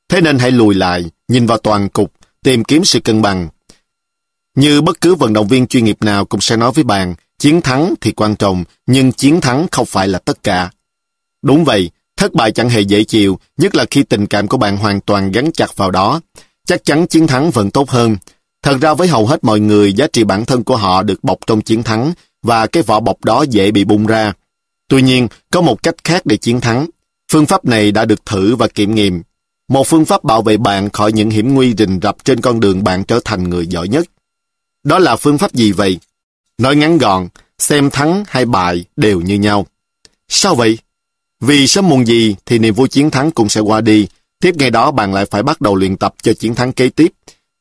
Thế 0.09 0.21
nên 0.21 0.39
hãy 0.39 0.51
lùi 0.51 0.75
lại, 0.75 1.05
nhìn 1.29 1.47
vào 1.47 1.59
toàn 1.59 1.89
cục, 1.89 2.13
tìm 2.43 2.65
kiếm 2.65 2.85
sự 2.85 3.01
cân 3.01 3.23
bằng. 3.23 3.49
Như 4.57 4.81
bất 4.81 5.01
cứ 5.01 5.15
vận 5.15 5.33
động 5.33 5.49
viên 5.49 5.67
chuyên 5.67 5.85
nghiệp 5.85 5.97
nào 6.01 6.25
cũng 6.25 6.41
sẽ 6.41 6.57
nói 6.57 6.73
với 6.73 6.85
bạn, 6.85 7.15
chiến 7.39 7.61
thắng 7.61 7.95
thì 8.01 8.13
quan 8.13 8.37
trọng, 8.37 8.65
nhưng 8.87 9.13
chiến 9.13 9.41
thắng 9.41 9.67
không 9.71 9.87
phải 9.87 10.09
là 10.09 10.19
tất 10.19 10.43
cả. 10.43 10.71
Đúng 11.43 11.65
vậy, 11.65 11.91
thất 12.17 12.35
bại 12.35 12.53
chẳng 12.53 12.69
hề 12.69 12.81
dễ 12.81 13.05
chịu, 13.05 13.39
nhất 13.57 13.75
là 13.75 13.85
khi 13.91 14.03
tình 14.03 14.27
cảm 14.27 14.49
của 14.49 14.57
bạn 14.57 14.77
hoàn 14.77 15.01
toàn 15.01 15.33
gắn 15.33 15.53
chặt 15.53 15.77
vào 15.77 15.91
đó. 15.91 16.21
Chắc 16.67 16.85
chắn 16.85 17.07
chiến 17.07 17.27
thắng 17.27 17.51
vẫn 17.51 17.71
tốt 17.71 17.91
hơn. 17.91 18.17
Thật 18.63 18.77
ra 18.81 18.95
với 18.95 19.09
hầu 19.09 19.27
hết 19.27 19.45
mọi 19.45 19.61
người, 19.61 19.93
giá 19.93 20.07
trị 20.13 20.25
bản 20.25 20.45
thân 20.45 20.65
của 20.65 20.77
họ 20.77 21.03
được 21.03 21.25
bọc 21.25 21.39
trong 21.47 21.61
chiến 21.61 21.83
thắng, 21.83 22.13
và 22.45 22.67
cái 22.67 22.83
vỏ 22.83 23.01
bọc 23.01 23.25
đó 23.25 23.45
dễ 23.51 23.71
bị 23.71 23.85
bung 23.85 24.07
ra. 24.07 24.33
Tuy 24.89 25.03
nhiên, 25.03 25.29
có 25.51 25.61
một 25.61 25.83
cách 25.83 25.95
khác 26.05 26.27
để 26.27 26.37
chiến 26.37 26.61
thắng. 26.61 26.87
Phương 27.33 27.47
pháp 27.47 27.65
này 27.65 27.93
đã 27.93 28.05
được 28.05 28.27
thử 28.27 28.57
và 28.57 28.69
kiểm 28.69 28.95
nghiệm. 28.95 29.23
một 29.69 29.87
phương 29.87 30.05
pháp 30.05 30.25
bảo 30.25 30.43
vệ 30.43 30.57
bạn 30.57 30.91
khỏi 30.91 31.13
những 31.13 31.31
hiểm 31.31 31.55
nguy 31.55 31.75
rình 31.79 32.01
rập 32.03 32.25
trên 32.25 32.41
con 32.41 32.61
đường 32.61 32.85
bạn 32.85 33.05
trở 33.05 33.21
thành 33.25 33.51
người 33.51 33.67
giỏi 33.67 33.89
nhất. 33.89 34.07
Đó 34.85 34.99
là 34.99 35.17
phương 35.17 35.39
pháp 35.39 35.53
gì 35.53 35.73
vậy? 35.73 35.99
Nói 36.59 36.77
ngắn 36.77 36.99
gọn, 36.99 37.29
xem 37.59 37.91
thắng 37.91 38.25
hay 38.27 38.45
bại 38.45 38.85
đều 38.97 39.21
như 39.21 39.35
nhau. 39.35 39.67
Sao 40.29 40.55
vậy? 40.55 40.79
Vì 41.41 41.67
sớm 41.67 41.89
muộn 41.89 42.07
gì 42.07 42.37
thì 42.47 42.59
niềm 42.59 42.75
vui 42.75 42.89
chiến 42.89 43.11
thắng 43.11 43.31
cũng 43.31 43.49
sẽ 43.49 43.61
qua 43.61 43.81
đi. 43.81 44.07
Tiếp 44.41 44.55
ngay 44.57 44.71
đó 44.71 44.91
bạn 44.91 45.15
lại 45.15 45.27
phải 45.27 45.43
bắt 45.43 45.61
đầu 45.61 45.77
luyện 45.77 45.97
tập 45.97 46.15
cho 46.23 46.33
chiến 46.33 46.55
thắng 46.55 46.73
kế 46.73 46.89
tiếp. 46.89 47.13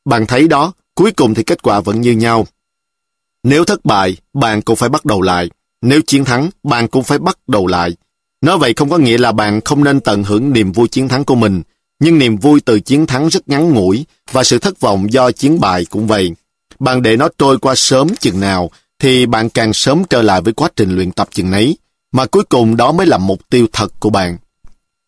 Bạn 0.06 0.26
thấy 0.26 0.48
đó, 0.48 0.74
cuối 0.96 1.12
cùng 1.12 1.34
thì 1.34 1.44
kết 1.44 1.62
quả 1.62 1.80
vẫn 1.80 2.02
như 2.02 2.12
nhau. 2.12 2.48
Nếu 3.44 3.66
thất 3.66 3.86
bại, 3.86 4.18
bạn 4.34 4.62
cũng 4.62 4.76
phải 4.76 4.90
bắt 4.90 5.06
đầu 5.06 5.22
lại. 5.22 5.50
Nếu 5.82 6.02
chiến 6.08 6.26
thắng, 6.26 6.50
bạn 6.64 6.88
cũng 6.88 7.04
phải 7.04 7.20
bắt 7.20 7.38
đầu 7.48 7.68
lại. 7.68 7.96
Nói 8.42 8.58
vậy 8.58 8.74
không 8.74 8.90
có 8.90 8.98
nghĩa 8.98 9.18
là 9.18 9.32
bạn 9.32 9.62
không 9.62 9.84
nên 9.84 10.00
tận 10.00 10.24
hưởng 10.24 10.54
niềm 10.54 10.72
vui 10.72 10.88
chiến 10.88 11.08
thắng 11.08 11.24
của 11.24 11.36
mình, 11.36 11.62
nhưng 12.00 12.20
niềm 12.20 12.38
vui 12.38 12.62
từ 12.66 12.80
chiến 12.80 13.06
thắng 13.06 13.30
rất 13.30 13.50
ngắn 13.50 13.72
ngủi 13.72 14.06
và 14.32 14.44
sự 14.44 14.60
thất 14.60 14.80
vọng 14.80 15.14
do 15.14 15.32
chiến 15.32 15.60
bại 15.60 15.86
cũng 15.90 16.08
vậy. 16.08 16.32
Bạn 16.80 17.02
để 17.02 17.18
nó 17.18 17.30
trôi 17.38 17.60
qua 17.60 17.76
sớm 17.76 18.08
chừng 18.20 18.40
nào 18.40 18.72
thì 19.00 19.26
bạn 19.26 19.50
càng 19.50 19.74
sớm 19.74 20.04
trở 20.10 20.22
lại 20.22 20.42
với 20.42 20.54
quá 20.54 20.70
trình 20.76 20.96
luyện 20.96 21.12
tập 21.12 21.28
chừng 21.32 21.52
nấy, 21.52 21.78
mà 22.12 22.26
cuối 22.26 22.44
cùng 22.44 22.78
đó 22.78 22.92
mới 22.92 23.08
là 23.08 23.18
mục 23.18 23.50
tiêu 23.50 23.68
thật 23.74 23.94
của 24.00 24.10
bạn. 24.10 24.38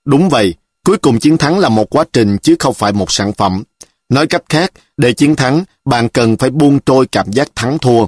Đúng 0.06 0.30
vậy, 0.30 0.53
cuối 0.84 0.98
cùng 0.98 1.20
chiến 1.20 1.38
thắng 1.38 1.60
là 1.60 1.70
một 1.70 1.90
quá 1.90 2.06
trình 2.14 2.38
chứ 2.38 2.56
không 2.60 2.74
phải 2.74 2.91
một 2.91 3.12
sản 3.12 3.34
phẩm. 3.34 3.64
Nói 4.10 4.28
cách 4.28 4.44
khác, 4.49 4.72
để 4.98 5.14
chiến 5.14 5.36
thắng, 5.36 5.64
bạn 5.86 6.10
cần 6.10 6.38
phải 6.38 6.49
buông 6.49 6.80
trôi 6.80 7.07
cảm 7.07 7.32
giác 7.32 7.49
thắng 7.56 7.80
thua. 7.80 8.06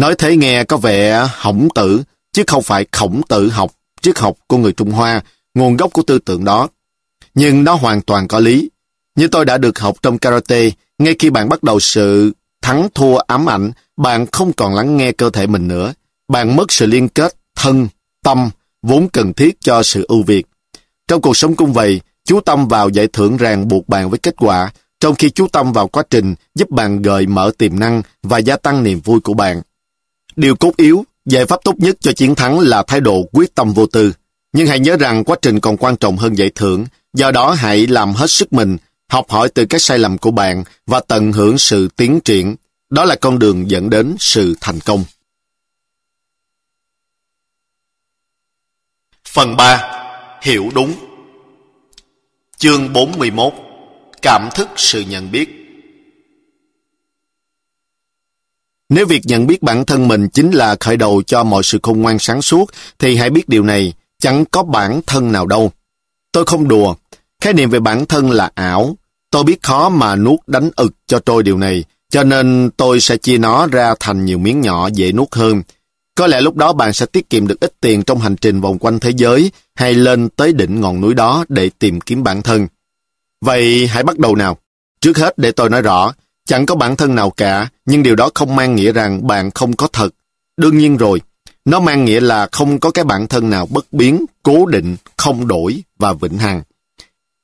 Nói 0.00 0.14
thế 0.18 0.36
nghe 0.36 0.64
có 0.64 0.76
vẻ 0.76 1.28
hỏng 1.32 1.68
tử, 1.74 2.02
chứ 2.32 2.42
không 2.46 2.62
phải 2.62 2.86
khổng 2.92 3.20
tử 3.28 3.48
học, 3.48 3.70
triết 4.00 4.18
học 4.18 4.36
của 4.46 4.56
người 4.56 4.72
Trung 4.72 4.90
Hoa, 4.90 5.22
nguồn 5.54 5.76
gốc 5.76 5.92
của 5.92 6.02
tư 6.02 6.18
tưởng 6.18 6.44
đó. 6.44 6.68
Nhưng 7.34 7.64
nó 7.64 7.74
hoàn 7.74 8.00
toàn 8.00 8.28
có 8.28 8.38
lý. 8.38 8.70
Như 9.16 9.28
tôi 9.28 9.44
đã 9.44 9.58
được 9.58 9.78
học 9.78 9.96
trong 10.02 10.18
karate, 10.18 10.70
ngay 10.98 11.14
khi 11.18 11.30
bạn 11.30 11.48
bắt 11.48 11.62
đầu 11.62 11.80
sự 11.80 12.32
thắng 12.62 12.88
thua 12.94 13.16
ám 13.16 13.48
ảnh, 13.48 13.72
bạn 13.96 14.26
không 14.32 14.52
còn 14.52 14.74
lắng 14.74 14.96
nghe 14.96 15.12
cơ 15.12 15.30
thể 15.30 15.46
mình 15.46 15.68
nữa. 15.68 15.92
Bạn 16.28 16.56
mất 16.56 16.72
sự 16.72 16.86
liên 16.86 17.08
kết 17.08 17.34
thân, 17.56 17.88
tâm, 18.24 18.50
vốn 18.82 19.08
cần 19.08 19.32
thiết 19.32 19.60
cho 19.60 19.82
sự 19.82 20.04
ưu 20.08 20.22
việt. 20.22 20.46
Trong 21.08 21.20
cuộc 21.20 21.36
sống 21.36 21.56
cũng 21.56 21.72
vậy, 21.72 22.00
chú 22.24 22.40
tâm 22.40 22.68
vào 22.68 22.88
giải 22.88 23.06
thưởng 23.12 23.36
ràng 23.36 23.68
buộc 23.68 23.88
bạn 23.88 24.10
với 24.10 24.18
kết 24.18 24.34
quả, 24.36 24.72
trong 25.00 25.14
khi 25.14 25.30
chú 25.30 25.46
tâm 25.52 25.72
vào 25.72 25.88
quá 25.88 26.02
trình 26.10 26.34
giúp 26.54 26.70
bạn 26.70 27.02
gợi 27.02 27.26
mở 27.26 27.52
tiềm 27.58 27.78
năng 27.78 28.02
và 28.22 28.38
gia 28.38 28.56
tăng 28.56 28.82
niềm 28.82 29.00
vui 29.00 29.20
của 29.20 29.34
bạn. 29.34 29.62
Điều 30.40 30.56
cốt 30.56 30.76
yếu, 30.76 31.04
giải 31.24 31.46
pháp 31.46 31.60
tốt 31.64 31.74
nhất 31.78 31.96
cho 32.00 32.12
chiến 32.12 32.34
thắng 32.34 32.58
là 32.58 32.82
thái 32.82 33.00
độ 33.00 33.28
quyết 33.32 33.54
tâm 33.54 33.72
vô 33.72 33.86
tư. 33.86 34.12
Nhưng 34.52 34.66
hãy 34.66 34.78
nhớ 34.78 34.96
rằng 34.96 35.24
quá 35.24 35.36
trình 35.42 35.60
còn 35.60 35.76
quan 35.76 35.96
trọng 35.96 36.16
hơn 36.16 36.38
giải 36.38 36.50
thưởng, 36.54 36.86
do 37.12 37.30
đó 37.30 37.50
hãy 37.50 37.86
làm 37.86 38.12
hết 38.12 38.30
sức 38.30 38.52
mình, 38.52 38.76
học 39.08 39.30
hỏi 39.30 39.48
từ 39.54 39.66
các 39.66 39.82
sai 39.82 39.98
lầm 39.98 40.18
của 40.18 40.30
bạn 40.30 40.64
và 40.86 41.00
tận 41.00 41.32
hưởng 41.32 41.58
sự 41.58 41.88
tiến 41.96 42.20
triển. 42.20 42.56
Đó 42.90 43.04
là 43.04 43.16
con 43.16 43.38
đường 43.38 43.70
dẫn 43.70 43.90
đến 43.90 44.16
sự 44.18 44.54
thành 44.60 44.80
công. 44.80 45.04
Phần 49.28 49.56
3. 49.56 50.02
Hiểu 50.42 50.70
đúng 50.74 50.92
Chương 52.58 52.92
41 52.92 53.52
Cảm 54.22 54.48
thức 54.54 54.68
sự 54.76 55.00
nhận 55.00 55.32
biết 55.32 55.59
Nếu 58.90 59.06
việc 59.06 59.22
nhận 59.24 59.46
biết 59.46 59.62
bản 59.62 59.84
thân 59.84 60.08
mình 60.08 60.28
chính 60.28 60.50
là 60.50 60.76
khởi 60.80 60.96
đầu 60.96 61.22
cho 61.26 61.44
mọi 61.44 61.62
sự 61.62 61.78
khôn 61.82 62.02
ngoan 62.02 62.18
sáng 62.18 62.42
suốt, 62.42 62.70
thì 62.98 63.16
hãy 63.16 63.30
biết 63.30 63.48
điều 63.48 63.62
này, 63.62 63.92
chẳng 64.18 64.44
có 64.44 64.62
bản 64.62 65.00
thân 65.06 65.32
nào 65.32 65.46
đâu. 65.46 65.72
Tôi 66.32 66.44
không 66.46 66.68
đùa, 66.68 66.94
khái 67.40 67.52
niệm 67.52 67.70
về 67.70 67.80
bản 67.80 68.06
thân 68.06 68.30
là 68.30 68.50
ảo. 68.54 68.96
Tôi 69.30 69.44
biết 69.44 69.62
khó 69.62 69.88
mà 69.88 70.16
nuốt 70.16 70.40
đánh 70.46 70.70
ực 70.76 70.92
cho 71.06 71.18
tôi 71.18 71.42
điều 71.42 71.58
này, 71.58 71.84
cho 72.10 72.24
nên 72.24 72.70
tôi 72.76 73.00
sẽ 73.00 73.16
chia 73.16 73.38
nó 73.38 73.66
ra 73.66 73.94
thành 74.00 74.24
nhiều 74.24 74.38
miếng 74.38 74.60
nhỏ 74.60 74.88
dễ 74.92 75.12
nuốt 75.12 75.34
hơn. 75.34 75.62
Có 76.14 76.26
lẽ 76.26 76.40
lúc 76.40 76.56
đó 76.56 76.72
bạn 76.72 76.92
sẽ 76.92 77.06
tiết 77.06 77.30
kiệm 77.30 77.46
được 77.46 77.60
ít 77.60 77.72
tiền 77.80 78.02
trong 78.02 78.18
hành 78.18 78.36
trình 78.36 78.60
vòng 78.60 78.78
quanh 78.78 79.00
thế 79.00 79.12
giới 79.16 79.50
hay 79.74 79.94
lên 79.94 80.28
tới 80.28 80.52
đỉnh 80.52 80.80
ngọn 80.80 81.00
núi 81.00 81.14
đó 81.14 81.44
để 81.48 81.70
tìm 81.78 82.00
kiếm 82.00 82.22
bản 82.22 82.42
thân. 82.42 82.66
Vậy 83.40 83.86
hãy 83.86 84.02
bắt 84.02 84.18
đầu 84.18 84.34
nào. 84.34 84.58
Trước 85.00 85.18
hết 85.18 85.38
để 85.38 85.52
tôi 85.52 85.70
nói 85.70 85.82
rõ, 85.82 86.12
chẳng 86.50 86.66
có 86.66 86.74
bản 86.74 86.96
thân 86.96 87.14
nào 87.14 87.30
cả, 87.30 87.68
nhưng 87.86 88.02
điều 88.02 88.16
đó 88.16 88.30
không 88.34 88.56
mang 88.56 88.74
nghĩa 88.74 88.92
rằng 88.92 89.26
bạn 89.26 89.50
không 89.50 89.72
có 89.76 89.88
thật. 89.92 90.08
Đương 90.56 90.78
nhiên 90.78 90.96
rồi, 90.96 91.20
nó 91.64 91.80
mang 91.80 92.04
nghĩa 92.04 92.20
là 92.20 92.48
không 92.52 92.80
có 92.80 92.90
cái 92.90 93.04
bản 93.04 93.26
thân 93.26 93.50
nào 93.50 93.66
bất 93.66 93.92
biến, 93.92 94.24
cố 94.42 94.66
định, 94.66 94.96
không 95.16 95.48
đổi 95.48 95.82
và 95.98 96.12
vĩnh 96.12 96.38
hằng. 96.38 96.62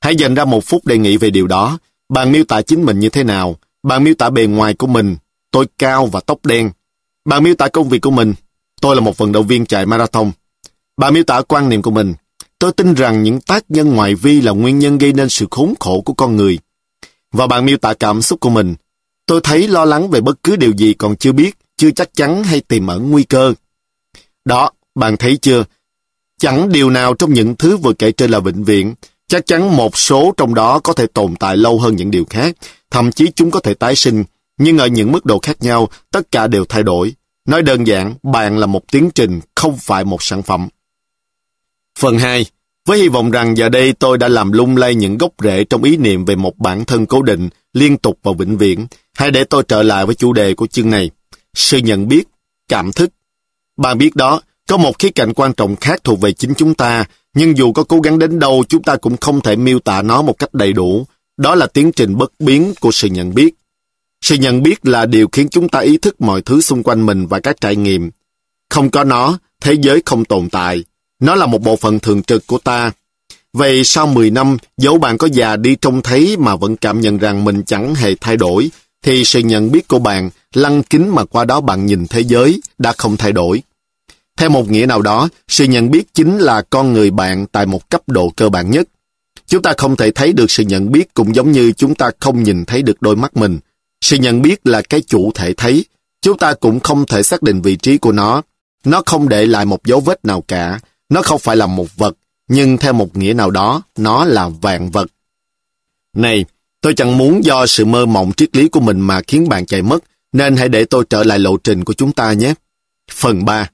Hãy 0.00 0.16
dành 0.16 0.34
ra 0.34 0.44
một 0.44 0.64
phút 0.64 0.86
để 0.86 0.98
nghĩ 0.98 1.16
về 1.16 1.30
điều 1.30 1.46
đó. 1.46 1.78
Bạn 2.08 2.32
miêu 2.32 2.44
tả 2.44 2.62
chính 2.62 2.84
mình 2.84 2.98
như 2.98 3.08
thế 3.08 3.24
nào? 3.24 3.56
Bạn 3.82 4.04
miêu 4.04 4.14
tả 4.14 4.30
bề 4.30 4.46
ngoài 4.46 4.74
của 4.74 4.86
mình. 4.86 5.16
Tôi 5.50 5.66
cao 5.78 6.06
và 6.06 6.20
tóc 6.26 6.46
đen. 6.46 6.70
Bạn 7.24 7.42
miêu 7.42 7.54
tả 7.54 7.68
công 7.68 7.88
việc 7.88 8.00
của 8.00 8.10
mình. 8.10 8.34
Tôi 8.80 8.96
là 8.96 9.00
một 9.00 9.18
vận 9.18 9.32
động 9.32 9.46
viên 9.46 9.66
chạy 9.66 9.86
marathon. 9.86 10.30
Bạn 10.96 11.14
miêu 11.14 11.24
tả 11.24 11.42
quan 11.42 11.68
niệm 11.68 11.82
của 11.82 11.90
mình. 11.90 12.14
Tôi 12.58 12.72
tin 12.72 12.94
rằng 12.94 13.22
những 13.22 13.40
tác 13.40 13.64
nhân 13.68 13.94
ngoại 13.94 14.14
vi 14.14 14.40
là 14.40 14.52
nguyên 14.52 14.78
nhân 14.78 14.98
gây 14.98 15.12
nên 15.12 15.28
sự 15.28 15.46
khốn 15.50 15.74
khổ 15.80 16.00
của 16.00 16.14
con 16.14 16.36
người. 16.36 16.58
Và 17.32 17.46
bạn 17.46 17.66
miêu 17.66 17.76
tả 17.76 17.94
cảm 17.94 18.22
xúc 18.22 18.40
của 18.40 18.50
mình. 18.50 18.74
Tôi 19.26 19.40
thấy 19.42 19.68
lo 19.68 19.84
lắng 19.84 20.10
về 20.10 20.20
bất 20.20 20.42
cứ 20.42 20.56
điều 20.56 20.72
gì 20.72 20.94
còn 20.94 21.16
chưa 21.16 21.32
biết, 21.32 21.56
chưa 21.76 21.90
chắc 21.90 22.14
chắn 22.14 22.44
hay 22.44 22.60
tiềm 22.60 22.86
ẩn 22.86 23.10
nguy 23.10 23.22
cơ. 23.22 23.54
Đó, 24.44 24.70
bạn 24.94 25.16
thấy 25.16 25.36
chưa? 25.36 25.64
Chẳng 26.40 26.68
điều 26.72 26.90
nào 26.90 27.14
trong 27.14 27.32
những 27.32 27.56
thứ 27.56 27.76
vừa 27.76 27.92
kể 27.92 28.12
trên 28.12 28.30
là 28.30 28.40
bệnh 28.40 28.64
viện. 28.64 28.94
Chắc 29.28 29.46
chắn 29.46 29.76
một 29.76 29.96
số 29.96 30.34
trong 30.36 30.54
đó 30.54 30.78
có 30.78 30.92
thể 30.92 31.06
tồn 31.06 31.36
tại 31.36 31.56
lâu 31.56 31.78
hơn 31.78 31.96
những 31.96 32.10
điều 32.10 32.24
khác, 32.30 32.56
thậm 32.90 33.12
chí 33.12 33.26
chúng 33.34 33.50
có 33.50 33.60
thể 33.60 33.74
tái 33.74 33.96
sinh, 33.96 34.24
nhưng 34.58 34.78
ở 34.78 34.86
những 34.86 35.12
mức 35.12 35.24
độ 35.24 35.38
khác 35.38 35.62
nhau, 35.62 35.88
tất 36.10 36.30
cả 36.30 36.46
đều 36.46 36.64
thay 36.64 36.82
đổi. 36.82 37.14
Nói 37.48 37.62
đơn 37.62 37.86
giản, 37.86 38.14
bạn 38.22 38.58
là 38.58 38.66
một 38.66 38.92
tiến 38.92 39.10
trình, 39.14 39.40
không 39.54 39.76
phải 39.76 40.04
một 40.04 40.22
sản 40.22 40.42
phẩm. 40.42 40.68
Phần 41.98 42.18
2. 42.18 42.46
Với 42.86 42.98
hy 42.98 43.08
vọng 43.08 43.30
rằng 43.30 43.56
giờ 43.56 43.68
đây 43.68 43.92
tôi 43.92 44.18
đã 44.18 44.28
làm 44.28 44.52
lung 44.52 44.76
lay 44.76 44.94
những 44.94 45.18
gốc 45.18 45.32
rễ 45.42 45.64
trong 45.64 45.82
ý 45.82 45.96
niệm 45.96 46.24
về 46.24 46.36
một 46.36 46.58
bản 46.58 46.84
thân 46.84 47.06
cố 47.06 47.22
định, 47.22 47.48
liên 47.76 47.98
tục 47.98 48.18
và 48.22 48.32
vĩnh 48.38 48.58
viễn, 48.58 48.86
hãy 49.14 49.30
để 49.30 49.44
tôi 49.44 49.62
trở 49.68 49.82
lại 49.82 50.06
với 50.06 50.14
chủ 50.14 50.32
đề 50.32 50.54
của 50.54 50.66
chương 50.66 50.90
này. 50.90 51.10
Sự 51.54 51.78
nhận 51.78 52.08
biết, 52.08 52.24
cảm 52.68 52.92
thức. 52.92 53.10
Bạn 53.76 53.98
biết 53.98 54.16
đó, 54.16 54.40
có 54.68 54.76
một 54.76 54.98
khía 54.98 55.10
cạnh 55.10 55.32
quan 55.34 55.52
trọng 55.52 55.76
khác 55.76 56.00
thuộc 56.04 56.20
về 56.20 56.32
chính 56.32 56.54
chúng 56.54 56.74
ta, 56.74 57.04
nhưng 57.34 57.56
dù 57.56 57.72
có 57.72 57.84
cố 57.84 58.00
gắng 58.00 58.18
đến 58.18 58.38
đâu 58.38 58.64
chúng 58.68 58.82
ta 58.82 58.96
cũng 58.96 59.16
không 59.16 59.40
thể 59.40 59.56
miêu 59.56 59.78
tả 59.78 60.02
nó 60.02 60.22
một 60.22 60.38
cách 60.38 60.54
đầy 60.54 60.72
đủ. 60.72 61.06
Đó 61.36 61.54
là 61.54 61.66
tiến 61.66 61.92
trình 61.92 62.16
bất 62.16 62.32
biến 62.38 62.72
của 62.80 62.90
sự 62.92 63.08
nhận 63.08 63.34
biết. 63.34 63.54
Sự 64.20 64.34
nhận 64.34 64.62
biết 64.62 64.86
là 64.86 65.06
điều 65.06 65.28
khiến 65.28 65.48
chúng 65.48 65.68
ta 65.68 65.78
ý 65.78 65.98
thức 65.98 66.20
mọi 66.20 66.42
thứ 66.42 66.60
xung 66.60 66.82
quanh 66.82 67.06
mình 67.06 67.26
và 67.26 67.40
các 67.40 67.60
trải 67.60 67.76
nghiệm. 67.76 68.10
Không 68.70 68.90
có 68.90 69.04
nó, 69.04 69.38
thế 69.60 69.72
giới 69.72 70.02
không 70.04 70.24
tồn 70.24 70.50
tại. 70.50 70.84
Nó 71.20 71.34
là 71.34 71.46
một 71.46 71.62
bộ 71.62 71.76
phận 71.76 71.98
thường 71.98 72.22
trực 72.22 72.46
của 72.46 72.58
ta. 72.58 72.92
Vậy 73.56 73.84
sau 73.84 74.06
10 74.06 74.30
năm, 74.30 74.56
dẫu 74.76 74.98
bạn 74.98 75.18
có 75.18 75.28
già 75.32 75.56
đi 75.56 75.76
trông 75.76 76.02
thấy 76.02 76.36
mà 76.36 76.56
vẫn 76.56 76.76
cảm 76.76 77.00
nhận 77.00 77.18
rằng 77.18 77.44
mình 77.44 77.62
chẳng 77.62 77.94
hề 77.94 78.14
thay 78.20 78.36
đổi, 78.36 78.70
thì 79.02 79.24
sự 79.24 79.40
nhận 79.40 79.72
biết 79.72 79.88
của 79.88 79.98
bạn, 79.98 80.30
lăng 80.54 80.82
kính 80.82 81.14
mà 81.14 81.24
qua 81.24 81.44
đó 81.44 81.60
bạn 81.60 81.86
nhìn 81.86 82.06
thế 82.06 82.20
giới, 82.20 82.60
đã 82.78 82.92
không 82.98 83.16
thay 83.16 83.32
đổi. 83.32 83.62
Theo 84.36 84.48
một 84.50 84.70
nghĩa 84.70 84.86
nào 84.86 85.02
đó, 85.02 85.28
sự 85.48 85.64
nhận 85.64 85.90
biết 85.90 86.14
chính 86.14 86.38
là 86.38 86.62
con 86.62 86.92
người 86.92 87.10
bạn 87.10 87.46
tại 87.46 87.66
một 87.66 87.90
cấp 87.90 88.00
độ 88.06 88.32
cơ 88.36 88.48
bản 88.48 88.70
nhất. 88.70 88.88
Chúng 89.46 89.62
ta 89.62 89.72
không 89.76 89.96
thể 89.96 90.10
thấy 90.10 90.32
được 90.32 90.50
sự 90.50 90.62
nhận 90.62 90.92
biết 90.92 91.14
cũng 91.14 91.34
giống 91.34 91.52
như 91.52 91.72
chúng 91.72 91.94
ta 91.94 92.10
không 92.20 92.42
nhìn 92.42 92.64
thấy 92.64 92.82
được 92.82 93.02
đôi 93.02 93.16
mắt 93.16 93.36
mình. 93.36 93.58
Sự 94.00 94.16
nhận 94.16 94.42
biết 94.42 94.66
là 94.66 94.82
cái 94.82 95.00
chủ 95.00 95.32
thể 95.34 95.52
thấy. 95.56 95.84
Chúng 96.22 96.38
ta 96.38 96.54
cũng 96.54 96.80
không 96.80 97.06
thể 97.06 97.22
xác 97.22 97.42
định 97.42 97.62
vị 97.62 97.76
trí 97.76 97.98
của 97.98 98.12
nó. 98.12 98.42
Nó 98.84 99.02
không 99.06 99.28
để 99.28 99.46
lại 99.46 99.64
một 99.64 99.84
dấu 99.84 100.00
vết 100.00 100.24
nào 100.24 100.40
cả. 100.48 100.80
Nó 101.08 101.22
không 101.22 101.40
phải 101.40 101.56
là 101.56 101.66
một 101.66 101.96
vật, 101.96 102.16
nhưng 102.48 102.78
theo 102.78 102.92
một 102.92 103.16
nghĩa 103.16 103.32
nào 103.32 103.50
đó, 103.50 103.82
nó 103.96 104.24
là 104.24 104.48
vạn 104.48 104.90
vật. 104.90 105.06
Này, 106.16 106.44
tôi 106.80 106.94
chẳng 106.94 107.18
muốn 107.18 107.44
do 107.44 107.66
sự 107.66 107.84
mơ 107.84 108.06
mộng 108.06 108.32
triết 108.32 108.56
lý 108.56 108.68
của 108.68 108.80
mình 108.80 109.00
mà 109.00 109.20
khiến 109.26 109.48
bạn 109.48 109.66
chạy 109.66 109.82
mất, 109.82 109.98
nên 110.32 110.56
hãy 110.56 110.68
để 110.68 110.84
tôi 110.84 111.04
trở 111.10 111.24
lại 111.24 111.38
lộ 111.38 111.56
trình 111.56 111.84
của 111.84 111.92
chúng 111.92 112.12
ta 112.12 112.32
nhé. 112.32 112.54
Phần 113.10 113.44
3 113.44 113.68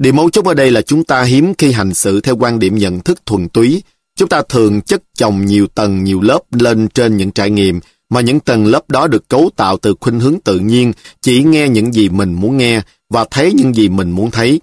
điểm 0.00 0.16
mấu 0.16 0.30
chốt 0.30 0.44
ở 0.44 0.54
đây 0.54 0.70
là 0.70 0.82
chúng 0.82 1.04
ta 1.04 1.22
hiếm 1.22 1.54
khi 1.58 1.72
hành 1.72 1.94
xử 1.94 2.20
theo 2.20 2.36
quan 2.36 2.58
điểm 2.58 2.76
nhận 2.78 3.00
thức 3.00 3.26
thuần 3.26 3.48
túy. 3.48 3.82
Chúng 4.16 4.28
ta 4.28 4.42
thường 4.48 4.80
chất 4.80 5.02
chồng 5.14 5.46
nhiều 5.46 5.66
tầng 5.66 6.04
nhiều 6.04 6.20
lớp 6.20 6.40
lên 6.50 6.88
trên 6.88 7.16
những 7.16 7.30
trải 7.30 7.50
nghiệm, 7.50 7.80
mà 8.10 8.20
những 8.20 8.40
tầng 8.40 8.66
lớp 8.66 8.90
đó 8.90 9.06
được 9.06 9.28
cấu 9.28 9.50
tạo 9.56 9.76
từ 9.76 9.94
khuynh 10.00 10.20
hướng 10.20 10.40
tự 10.44 10.58
nhiên, 10.58 10.92
chỉ 11.20 11.42
nghe 11.42 11.68
những 11.68 11.92
gì 11.94 12.08
mình 12.08 12.32
muốn 12.32 12.56
nghe 12.56 12.80
và 13.10 13.24
thấy 13.30 13.52
những 13.52 13.74
gì 13.74 13.88
mình 13.88 14.10
muốn 14.10 14.30
thấy. 14.30 14.60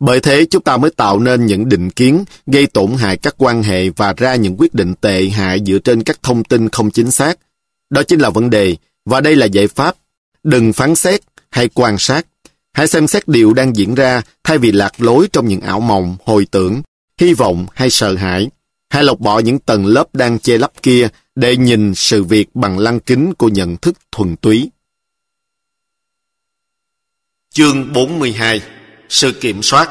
Bởi 0.00 0.20
thế 0.20 0.44
chúng 0.44 0.62
ta 0.62 0.76
mới 0.76 0.90
tạo 0.90 1.18
nên 1.18 1.46
những 1.46 1.68
định 1.68 1.90
kiến, 1.90 2.24
gây 2.46 2.66
tổn 2.66 2.92
hại 2.98 3.16
các 3.16 3.34
quan 3.38 3.62
hệ 3.62 3.90
và 3.90 4.12
ra 4.16 4.34
những 4.34 4.56
quyết 4.58 4.74
định 4.74 4.94
tệ 4.94 5.28
hại 5.28 5.60
dựa 5.66 5.78
trên 5.78 6.02
các 6.02 6.22
thông 6.22 6.44
tin 6.44 6.68
không 6.68 6.90
chính 6.90 7.10
xác. 7.10 7.38
Đó 7.90 8.02
chính 8.02 8.20
là 8.20 8.30
vấn 8.30 8.50
đề, 8.50 8.76
và 9.04 9.20
đây 9.20 9.36
là 9.36 9.46
giải 9.46 9.68
pháp. 9.68 9.96
Đừng 10.44 10.72
phán 10.72 10.94
xét 10.94 11.20
hay 11.50 11.68
quan 11.74 11.98
sát. 11.98 12.26
Hãy 12.72 12.88
xem 12.88 13.06
xét 13.06 13.28
điều 13.28 13.54
đang 13.54 13.76
diễn 13.76 13.94
ra 13.94 14.22
thay 14.44 14.58
vì 14.58 14.72
lạc 14.72 14.92
lối 15.00 15.28
trong 15.32 15.48
những 15.48 15.60
ảo 15.60 15.80
mộng, 15.80 16.16
hồi 16.24 16.46
tưởng, 16.50 16.82
hy 17.18 17.34
vọng 17.34 17.66
hay 17.74 17.90
sợ 17.90 18.14
hãi. 18.14 18.48
hãy 18.90 19.04
lọc 19.04 19.20
bỏ 19.20 19.38
những 19.38 19.58
tầng 19.58 19.86
lớp 19.86 20.14
đang 20.14 20.38
che 20.38 20.58
lấp 20.58 20.72
kia 20.82 21.08
để 21.34 21.56
nhìn 21.56 21.94
sự 21.94 22.24
việc 22.24 22.48
bằng 22.54 22.78
lăng 22.78 23.00
kính 23.00 23.34
của 23.34 23.48
nhận 23.48 23.76
thức 23.76 23.96
thuần 24.12 24.36
túy. 24.36 24.70
Chương 27.50 27.92
42 27.92 28.60
sự 29.08 29.32
kiểm 29.32 29.62
soát 29.62 29.90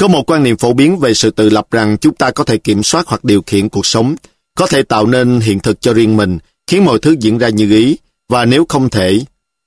Có 0.00 0.08
một 0.08 0.30
quan 0.30 0.42
niệm 0.42 0.56
phổ 0.56 0.72
biến 0.72 0.98
về 0.98 1.14
sự 1.14 1.30
tự 1.30 1.50
lập 1.50 1.66
rằng 1.70 1.96
chúng 1.98 2.14
ta 2.14 2.30
có 2.30 2.44
thể 2.44 2.58
kiểm 2.58 2.82
soát 2.82 3.06
hoặc 3.06 3.24
điều 3.24 3.42
khiển 3.46 3.68
cuộc 3.68 3.86
sống, 3.86 4.14
có 4.54 4.66
thể 4.66 4.82
tạo 4.82 5.06
nên 5.06 5.40
hiện 5.40 5.60
thực 5.60 5.80
cho 5.80 5.94
riêng 5.94 6.16
mình, 6.16 6.38
khiến 6.66 6.84
mọi 6.84 6.98
thứ 6.98 7.16
diễn 7.20 7.38
ra 7.38 7.48
như 7.48 7.70
ý, 7.70 7.96
và 8.28 8.44
nếu 8.44 8.66
không 8.68 8.90
thể, 8.90 9.20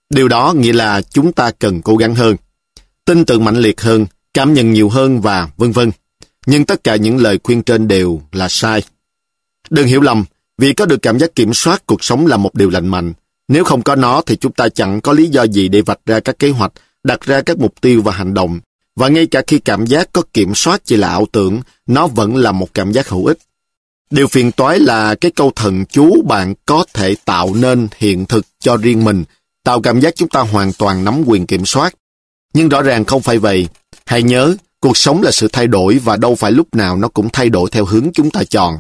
điều 0.10 0.28
đó 0.28 0.54
nghĩa 0.58 0.74
là 0.74 1.02
chúng 1.02 1.34
ta 1.34 1.52
cần 1.52 1.82
cố 1.82 1.98
gắng 1.98 2.16
hơn, 2.16 2.36
tin 3.06 3.26
tưởng 3.26 3.44
mạnh 3.44 3.58
liệt 3.58 3.82
hơn, 3.82 4.06
cảm 4.34 4.54
nhận 4.54 4.74
nhiều 4.74 4.90
hơn 4.90 5.22
và 5.22 5.50
vân 5.58 5.72
vân. 5.72 5.92
Nhưng 6.46 6.66
tất 6.66 6.84
cả 6.84 6.96
những 6.96 7.18
lời 7.18 7.40
khuyên 7.44 7.64
trên 7.64 7.88
đều 7.88 8.22
là 8.32 8.50
sai. 8.50 8.84
Đừng 9.70 9.88
hiểu 9.88 10.02
lầm, 10.02 10.26
vì 10.58 10.74
có 10.74 10.86
được 10.86 11.02
cảm 11.02 11.20
giác 11.20 11.36
kiểm 11.36 11.54
soát 11.54 11.86
cuộc 11.86 12.04
sống 12.04 12.28
là 12.28 12.38
một 12.38 12.56
điều 12.56 12.70
lành 12.70 12.88
mạnh. 12.88 13.14
Nếu 13.48 13.64
không 13.64 13.82
có 13.82 13.96
nó 13.96 14.22
thì 14.22 14.36
chúng 14.36 14.52
ta 14.52 14.70
chẳng 14.70 15.02
có 15.02 15.14
lý 15.14 15.28
do 15.28 15.44
gì 15.44 15.68
để 15.68 15.82
vạch 15.82 16.00
ra 16.06 16.20
các 16.20 16.40
kế 16.40 16.50
hoạch, 16.50 16.72
đặt 17.04 17.22
ra 17.22 17.42
các 17.42 17.60
mục 17.60 17.82
tiêu 17.82 18.02
và 18.02 18.12
hành 18.12 18.34
động. 18.34 18.60
Và 18.96 19.08
ngay 19.08 19.26
cả 19.26 19.42
khi 19.48 19.60
cảm 19.60 19.86
giác 19.86 20.10
có 20.14 20.22
kiểm 20.34 20.56
soát 20.56 20.82
chỉ 20.86 20.98
là 20.98 21.10
ảo 21.10 21.26
tưởng, 21.32 21.62
nó 21.88 22.08
vẫn 22.08 22.36
là 22.36 22.52
một 22.52 22.74
cảm 22.74 22.92
giác 22.92 23.10
hữu 23.10 23.26
ích. 23.26 23.38
Điều 24.10 24.28
phiền 24.28 24.52
toái 24.52 24.80
là 24.80 25.16
cái 25.16 25.32
câu 25.32 25.52
thần 25.56 25.86
chú 25.86 26.22
bạn 26.22 26.54
có 26.66 26.86
thể 26.94 27.16
tạo 27.26 27.54
nên 27.56 27.88
hiện 27.98 28.26
thực 28.26 28.46
cho 28.60 28.78
riêng 28.78 29.04
mình, 29.04 29.24
tạo 29.64 29.82
cảm 29.82 30.00
giác 30.00 30.16
chúng 30.16 30.30
ta 30.30 30.40
hoàn 30.40 30.74
toàn 30.74 31.04
nắm 31.04 31.24
quyền 31.26 31.46
kiểm 31.46 31.66
soát. 31.66 31.96
Nhưng 32.54 32.70
rõ 32.70 32.82
ràng 32.82 33.06
không 33.06 33.22
phải 33.22 33.38
vậy. 33.38 33.68
Hãy 34.06 34.24
nhớ, 34.24 34.56
cuộc 34.80 34.98
sống 34.98 35.22
là 35.22 35.32
sự 35.32 35.48
thay 35.54 35.68
đổi 35.68 35.98
và 35.98 36.18
đâu 36.18 36.36
phải 36.36 36.52
lúc 36.52 36.76
nào 36.76 36.98
nó 36.98 37.08
cũng 37.08 37.30
thay 37.34 37.50
đổi 37.50 37.70
theo 37.72 37.86
hướng 37.86 38.10
chúng 38.14 38.32
ta 38.32 38.44
chọn. 38.44 38.76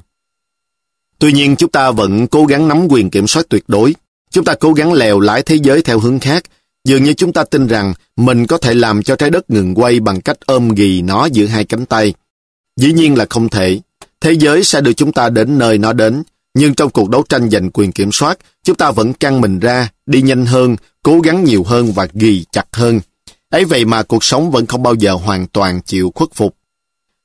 Tuy 1.19 1.31
nhiên 1.31 1.55
chúng 1.55 1.71
ta 1.71 1.91
vẫn 1.91 2.27
cố 2.27 2.45
gắng 2.45 2.67
nắm 2.67 2.87
quyền 2.89 3.09
kiểm 3.09 3.27
soát 3.27 3.45
tuyệt 3.49 3.63
đối. 3.67 3.95
Chúng 4.35 4.45
ta 4.45 4.55
cố 4.55 4.73
gắng 4.73 4.93
lèo 4.93 5.19
lái 5.19 5.43
thế 5.43 5.55
giới 5.55 5.81
theo 5.81 5.99
hướng 5.99 6.19
khác. 6.19 6.43
Dường 6.83 7.03
như 7.03 7.13
chúng 7.13 7.33
ta 7.33 7.43
tin 7.43 7.67
rằng 7.67 7.93
mình 8.15 8.47
có 8.47 8.57
thể 8.57 8.73
làm 8.73 9.03
cho 9.03 9.15
trái 9.15 9.29
đất 9.29 9.49
ngừng 9.49 9.75
quay 9.75 9.99
bằng 9.99 10.21
cách 10.21 10.37
ôm 10.45 10.69
ghì 10.69 11.01
nó 11.01 11.25
giữa 11.25 11.45
hai 11.45 11.65
cánh 11.65 11.85
tay. 11.85 12.13
Dĩ 12.77 12.93
nhiên 12.93 13.17
là 13.17 13.25
không 13.29 13.49
thể. 13.49 13.79
Thế 14.21 14.31
giới 14.31 14.63
sẽ 14.63 14.81
đưa 14.81 14.93
chúng 14.93 15.11
ta 15.11 15.29
đến 15.29 15.57
nơi 15.57 15.77
nó 15.77 15.93
đến. 15.93 16.23
Nhưng 16.53 16.73
trong 16.73 16.89
cuộc 16.89 17.09
đấu 17.09 17.23
tranh 17.29 17.49
giành 17.49 17.71
quyền 17.71 17.91
kiểm 17.91 18.11
soát, 18.11 18.37
chúng 18.63 18.75
ta 18.75 18.91
vẫn 18.91 19.13
căng 19.13 19.41
mình 19.41 19.59
ra, 19.59 19.89
đi 20.05 20.21
nhanh 20.21 20.45
hơn, 20.45 20.75
cố 21.03 21.19
gắng 21.19 21.43
nhiều 21.43 21.63
hơn 21.63 21.91
và 21.91 22.07
ghì 22.13 22.45
chặt 22.51 22.65
hơn. 22.71 22.99
Ấy 23.49 23.65
vậy 23.65 23.85
mà 23.85 24.03
cuộc 24.03 24.23
sống 24.23 24.51
vẫn 24.51 24.65
không 24.65 24.83
bao 24.83 24.93
giờ 24.93 25.13
hoàn 25.13 25.47
toàn 25.47 25.81
chịu 25.81 26.11
khuất 26.15 26.29
phục. 26.33 26.55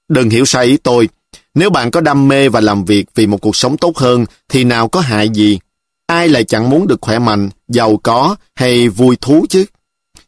Đừng 0.09 0.31
hiểu 0.31 0.45
sai 0.45 0.67
ý 0.67 0.77
tôi, 0.77 1.09
nếu 1.55 1.71
bạn 1.71 1.91
có 1.91 2.01
đam 2.01 2.29
mê 2.29 2.49
và 2.49 2.61
làm 2.61 2.85
việc 2.85 3.07
vì 3.15 3.27
một 3.27 3.41
cuộc 3.41 3.57
sống 3.57 3.77
tốt 3.77 3.99
hơn 3.99 4.25
thì 4.49 4.65
nào 4.65 4.89
có 4.89 5.01
hại 5.01 5.29
gì. 5.29 5.59
Ai 6.11 6.29
lại 6.29 6.45
chẳng 6.45 6.71
muốn 6.71 6.87
được 6.87 6.99
khỏe 7.01 7.19
mạnh, 7.19 7.51
giàu 7.69 7.97
có 7.97 8.37
hay 8.55 8.89
vui 8.89 9.17
thú 9.21 9.47
chứ? 9.49 9.65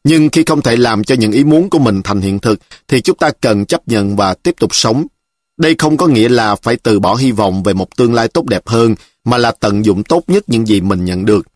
Nhưng 0.05 0.29
khi 0.29 0.45
không 0.45 0.63
thể 0.63 0.77
làm 0.77 1.05
cho 1.05 1.15
những 1.15 1.33
ý 1.33 1.45
muốn 1.45 1.71
của 1.71 1.79
mình 1.79 2.03
thành 2.03 2.21
hiện 2.21 2.39
thực 2.39 2.59
thì 2.89 3.01
chúng 3.01 3.17
ta 3.17 3.31
cần 3.41 3.67
chấp 3.67 3.89
nhận 3.89 4.17
và 4.17 4.35
tiếp 4.35 4.55
tục 4.61 4.75
sống. 4.75 5.07
Đây 5.57 5.75
không 5.79 5.97
có 5.97 6.07
nghĩa 6.07 6.29
là 6.29 6.55
phải 6.55 6.77
từ 6.77 7.01
bỏ 7.01 7.15
hy 7.15 7.33
vọng 7.33 7.63
về 7.63 7.75
một 7.75 7.97
tương 7.97 8.15
lai 8.15 8.29
tốt 8.29 8.47
đẹp 8.47 8.69
hơn 8.69 8.95
mà 9.25 9.39
là 9.39 9.53
tận 9.61 9.85
dụng 9.85 10.05
tốt 10.05 10.25
nhất 10.27 10.45
những 10.47 10.67
gì 10.67 10.81
mình 10.81 11.05
nhận 11.05 11.25
được. 11.25 11.47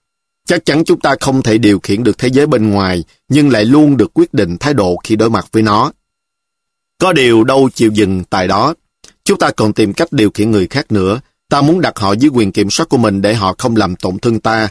Chắc 0.47 0.65
chắn 0.65 0.85
chúng 0.85 1.01
ta 1.01 1.15
không 1.21 1.43
thể 1.43 1.59
điều 1.59 1.79
khiển 1.79 2.03
được 2.03 2.19
thế 2.19 2.29
giới 2.29 2.47
bên 2.47 2.71
ngoài 2.71 3.05
nhưng 3.29 3.51
lại 3.51 3.65
luôn 3.65 3.97
được 3.97 4.11
quyết 4.15 4.35
định 4.35 4.57
thái 4.61 4.75
độ 4.75 4.97
khi 5.05 5.17
đối 5.17 5.31
mặt 5.31 5.47
với 5.53 5.63
nó. 5.63 5.93
Có 6.99 7.13
điều 7.13 7.45
đâu 7.45 7.71
chịu 7.75 7.91
dừng 7.93 8.25
tại 8.31 8.49
đó. 8.49 8.75
Chúng 9.25 9.39
ta 9.39 9.51
còn 9.51 9.73
tìm 9.73 9.93
cách 9.93 10.13
điều 10.13 10.31
khiển 10.31 10.51
người 10.51 10.67
khác 10.67 10.93
nữa. 10.93 11.21
Ta 11.49 11.63
muốn 11.63 11.81
đặt 11.81 11.99
họ 11.99 12.13
dưới 12.13 12.31
quyền 12.35 12.53
kiểm 12.53 12.71
soát 12.71 12.89
của 12.89 12.97
mình 12.97 13.23
để 13.23 13.35
họ 13.35 13.55
không 13.59 13.77
làm 13.77 13.97
tổn 13.97 14.19
thương 14.19 14.41
ta. 14.41 14.69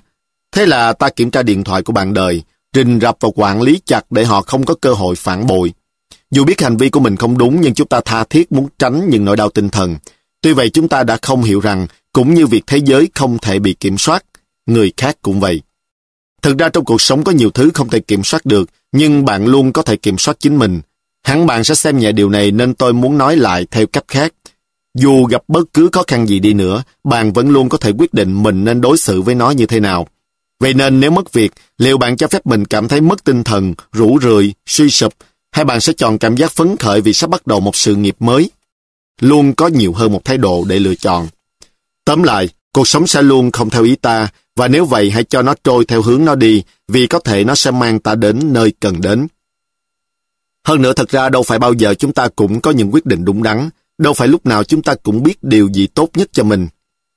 Thế 0.52 0.66
là 0.66 0.94
ta 0.94 1.10
kiểm 1.10 1.32
tra 1.32 1.44
điện 1.44 1.64
thoại 1.64 1.82
của 1.82 1.94
bạn 1.94 2.14
đời, 2.14 2.44
rình 2.74 3.00
rập 3.02 3.18
và 3.20 3.30
quản 3.36 3.62
lý 3.62 3.80
chặt 3.86 4.12
để 4.12 4.26
họ 4.26 4.42
không 4.42 4.66
có 4.66 4.76
cơ 4.82 4.94
hội 4.94 5.16
phản 5.16 5.48
bội. 5.48 5.74
Dù 6.32 6.46
biết 6.46 6.62
hành 6.62 6.78
vi 6.78 6.90
của 6.90 7.00
mình 7.00 7.16
không 7.16 7.38
đúng 7.38 7.62
nhưng 7.62 7.74
chúng 7.74 7.88
ta 7.88 8.02
tha 8.06 8.24
thiết 8.24 8.52
muốn 8.52 8.68
tránh 8.80 9.10
những 9.10 9.26
nỗi 9.26 9.38
đau 9.38 9.50
tinh 9.50 9.70
thần. 9.70 9.98
Tuy 10.42 10.54
vậy 10.54 10.70
chúng 10.70 10.88
ta 10.88 11.04
đã 11.04 11.18
không 11.22 11.44
hiểu 11.44 11.60
rằng 11.60 11.88
cũng 12.14 12.34
như 12.34 12.48
việc 12.48 12.64
thế 12.68 12.78
giới 12.78 13.10
không 13.16 13.38
thể 13.38 13.60
bị 13.60 13.74
kiểm 13.74 13.98
soát, 13.98 14.24
người 14.66 14.94
khác 14.98 15.18
cũng 15.22 15.40
vậy. 15.40 15.62
Thực 16.42 16.58
ra 16.58 16.70
trong 16.70 16.86
cuộc 16.86 17.02
sống 17.02 17.24
có 17.24 17.32
nhiều 17.32 17.50
thứ 17.50 17.72
không 17.74 17.90
thể 17.90 18.00
kiểm 18.00 18.24
soát 18.24 18.46
được, 18.46 18.70
nhưng 18.92 19.26
bạn 19.26 19.46
luôn 19.46 19.74
có 19.74 19.82
thể 19.82 19.96
kiểm 19.96 20.18
soát 20.18 20.38
chính 20.40 20.60
mình. 20.60 20.82
Hẳn 21.24 21.46
bạn 21.46 21.64
sẽ 21.64 21.76
xem 21.76 22.00
nhẹ 22.00 22.12
điều 22.12 22.30
này 22.30 22.52
nên 22.52 22.74
tôi 22.74 22.94
muốn 22.94 23.18
nói 23.18 23.36
lại 23.36 23.66
theo 23.72 23.86
cách 23.88 24.06
khác. 24.08 24.34
Dù 24.96 25.26
gặp 25.26 25.44
bất 25.48 25.74
cứ 25.74 25.90
khó 25.92 26.04
khăn 26.08 26.28
gì 26.28 26.40
đi 26.40 26.54
nữa, 26.54 26.84
bạn 27.04 27.34
vẫn 27.34 27.50
luôn 27.50 27.70
có 27.70 27.78
thể 27.78 27.92
quyết 27.98 28.14
định 28.14 28.44
mình 28.44 28.64
nên 28.64 28.82
đối 28.82 28.98
xử 28.98 29.22
với 29.22 29.36
nó 29.36 29.52
như 29.52 29.66
thế 29.66 29.80
nào. 29.80 30.08
Vậy 30.60 30.74
nên 30.74 31.00
nếu 31.00 31.12
mất 31.12 31.34
việc, 31.34 31.54
liệu 31.78 31.98
bạn 31.98 32.18
cho 32.18 32.28
phép 32.28 32.46
mình 32.46 32.66
cảm 32.66 32.88
thấy 32.88 33.02
mất 33.02 33.24
tinh 33.24 33.44
thần, 33.44 33.74
rũ 33.92 34.20
rượi, 34.22 34.54
suy 34.66 34.90
sụp, 34.90 35.14
hay 35.52 35.66
bạn 35.66 35.82
sẽ 35.82 35.94
chọn 35.94 36.18
cảm 36.18 36.38
giác 36.38 36.52
phấn 36.52 36.78
khởi 36.78 37.02
vì 37.02 37.14
sắp 37.14 37.30
bắt 37.30 37.48
đầu 37.48 37.60
một 37.60 37.76
sự 37.76 37.96
nghiệp 37.96 38.16
mới? 38.20 38.50
Luôn 39.22 39.54
có 39.54 39.68
nhiều 39.68 39.94
hơn 39.94 40.12
một 40.12 40.26
thái 40.26 40.38
độ 40.38 40.66
để 40.68 40.80
lựa 40.80 40.96
chọn. 40.96 41.28
Tóm 42.06 42.24
lại, 42.24 42.50
cuộc 42.74 42.88
sống 42.88 43.08
sẽ 43.08 43.22
luôn 43.22 43.52
không 43.52 43.70
theo 43.70 43.84
ý 43.84 43.96
ta, 43.96 44.28
và 44.56 44.68
nếu 44.68 44.86
vậy 44.86 45.12
hãy 45.12 45.24
cho 45.24 45.42
nó 45.42 45.54
trôi 45.64 45.86
theo 45.86 46.02
hướng 46.02 46.26
nó 46.26 46.36
đi, 46.36 46.64
vì 46.88 47.08
có 47.08 47.20
thể 47.20 47.44
nó 47.44 47.56
sẽ 47.56 47.72
mang 47.72 48.00
ta 48.00 48.16
đến 48.16 48.54
nơi 48.54 48.74
cần 48.80 49.02
đến. 49.02 49.28
Hơn 50.64 50.82
nữa 50.82 50.94
thật 50.94 51.10
ra 51.10 51.30
đâu 51.30 51.44
phải 51.44 51.60
bao 51.60 51.74
giờ 51.74 51.94
chúng 51.94 52.14
ta 52.14 52.28
cũng 52.36 52.62
có 52.62 52.72
những 52.72 52.92
quyết 52.94 53.06
định 53.06 53.26
đúng 53.26 53.44
đắn, 53.44 53.70
đâu 53.98 54.14
phải 54.14 54.28
lúc 54.28 54.46
nào 54.46 54.64
chúng 54.64 54.82
ta 54.82 54.96
cũng 55.04 55.24
biết 55.24 55.44
điều 55.44 55.70
gì 55.74 55.88
tốt 55.88 56.10
nhất 56.14 56.30
cho 56.32 56.44
mình. 56.44 56.68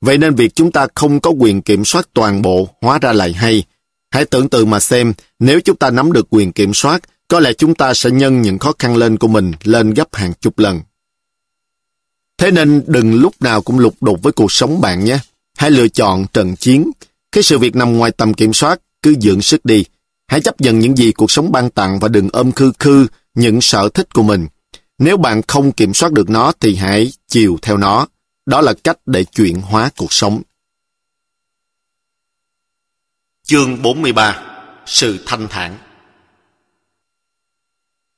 Vậy 0.00 0.18
nên 0.18 0.34
việc 0.34 0.54
chúng 0.54 0.72
ta 0.72 0.86
không 0.94 1.20
có 1.20 1.30
quyền 1.30 1.62
kiểm 1.62 1.84
soát 1.84 2.08
toàn 2.14 2.42
bộ 2.42 2.68
hóa 2.80 2.98
ra 2.98 3.12
lại 3.12 3.32
hay. 3.32 3.64
Hãy 4.10 4.24
tưởng 4.24 4.48
tượng 4.48 4.70
mà 4.70 4.80
xem, 4.80 5.12
nếu 5.38 5.60
chúng 5.60 5.76
ta 5.76 5.90
nắm 5.90 6.12
được 6.12 6.26
quyền 6.30 6.52
kiểm 6.52 6.74
soát, 6.74 7.02
có 7.28 7.40
lẽ 7.40 7.52
chúng 7.52 7.74
ta 7.74 7.94
sẽ 7.94 8.10
nhân 8.10 8.42
những 8.42 8.58
khó 8.58 8.72
khăn 8.78 8.96
lên 8.96 9.16
của 9.16 9.28
mình 9.28 9.52
lên 9.62 9.94
gấp 9.94 10.14
hàng 10.14 10.32
chục 10.40 10.58
lần. 10.58 10.80
Thế 12.38 12.50
nên 12.50 12.82
đừng 12.86 13.14
lúc 13.14 13.34
nào 13.40 13.62
cũng 13.62 13.78
lục 13.78 13.94
đục 14.00 14.22
với 14.22 14.32
cuộc 14.32 14.52
sống 14.52 14.80
bạn 14.80 15.04
nhé. 15.04 15.18
Hãy 15.56 15.70
lựa 15.70 15.88
chọn 15.88 16.26
trận 16.32 16.56
chiến. 16.56 16.90
Cái 17.32 17.42
sự 17.42 17.58
việc 17.58 17.76
nằm 17.76 17.98
ngoài 17.98 18.10
tầm 18.10 18.34
kiểm 18.34 18.52
soát, 18.52 18.80
cứ 19.02 19.14
dưỡng 19.20 19.42
sức 19.42 19.64
đi. 19.64 19.84
Hãy 20.28 20.40
chấp 20.40 20.60
nhận 20.60 20.78
những 20.78 20.96
gì 20.96 21.12
cuộc 21.12 21.30
sống 21.30 21.52
ban 21.52 21.70
tặng 21.70 21.98
và 21.98 22.08
đừng 22.08 22.28
ôm 22.32 22.52
khư 22.52 22.72
khư 22.78 23.06
những 23.34 23.60
sở 23.60 23.88
thích 23.94 24.14
của 24.14 24.22
mình. 24.22 24.46
Nếu 24.98 25.16
bạn 25.16 25.42
không 25.48 25.72
kiểm 25.72 25.94
soát 25.94 26.12
được 26.12 26.30
nó 26.30 26.52
thì 26.60 26.74
hãy 26.74 27.12
chiều 27.26 27.58
theo 27.62 27.76
nó. 27.76 28.06
Đó 28.46 28.60
là 28.60 28.74
cách 28.84 28.98
để 29.06 29.24
chuyển 29.24 29.60
hóa 29.60 29.90
cuộc 29.96 30.12
sống. 30.12 30.42
Chương 33.42 33.82
43 33.82 34.42
Sự 34.86 35.18
thanh 35.26 35.48
thản 35.48 35.78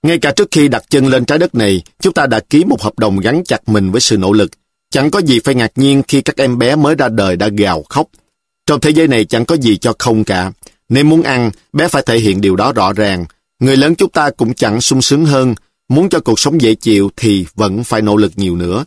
Ngay 0.03 0.19
cả 0.19 0.33
trước 0.37 0.49
khi 0.51 0.69
đặt 0.69 0.83
chân 0.89 1.07
lên 1.07 1.25
trái 1.25 1.39
đất 1.39 1.55
này, 1.55 1.83
chúng 2.01 2.15
ta 2.15 2.27
đã 2.27 2.41
ký 2.41 2.65
một 2.65 2.83
hợp 2.83 2.99
đồng 2.99 3.19
gắn 3.19 3.43
chặt 3.45 3.69
mình 3.69 3.91
với 3.93 4.01
sự 4.01 4.17
nỗ 4.17 4.33
lực. 4.33 4.51
Chẳng 4.91 5.11
có 5.11 5.19
gì 5.19 5.41
phải 5.45 5.55
ngạc 5.55 5.73
nhiên 5.77 6.03
khi 6.09 6.23
các 6.23 6.37
em 6.37 6.59
bé 6.59 6.77
mới 6.77 6.95
ra 6.95 7.09
đời 7.09 7.37
đã 7.37 7.49
gào 7.49 7.83
khóc. 7.83 8.07
Trong 8.67 8.81
thế 8.81 8.91
giới 8.91 9.09
này 9.09 9.25
chẳng 9.25 9.45
có 9.45 9.57
gì 9.57 9.77
cho 9.77 9.93
không 9.99 10.25
cả. 10.25 10.53
Nếu 10.89 11.05
muốn 11.05 11.23
ăn, 11.23 11.51
bé 11.73 11.89
phải 11.89 12.03
thể 12.07 12.19
hiện 12.19 12.41
điều 12.41 12.57
đó 12.57 12.73
rõ 12.73 12.93
ràng. 12.93 13.25
Người 13.59 13.77
lớn 13.77 13.95
chúng 13.95 14.11
ta 14.11 14.31
cũng 14.31 14.55
chẳng 14.55 14.81
sung 14.81 15.03
sướng 15.03 15.27
hơn, 15.27 15.55
Muốn 15.91 16.09
cho 16.09 16.21
cuộc 16.21 16.41
sống 16.41 16.61
dễ 16.61 16.75
chịu 16.75 17.11
thì 17.17 17.47
vẫn 17.55 17.85
phải 17.85 18.03
nỗ 18.03 18.17
lực 18.17 18.33
nhiều 18.37 18.57
nữa. 18.57 18.85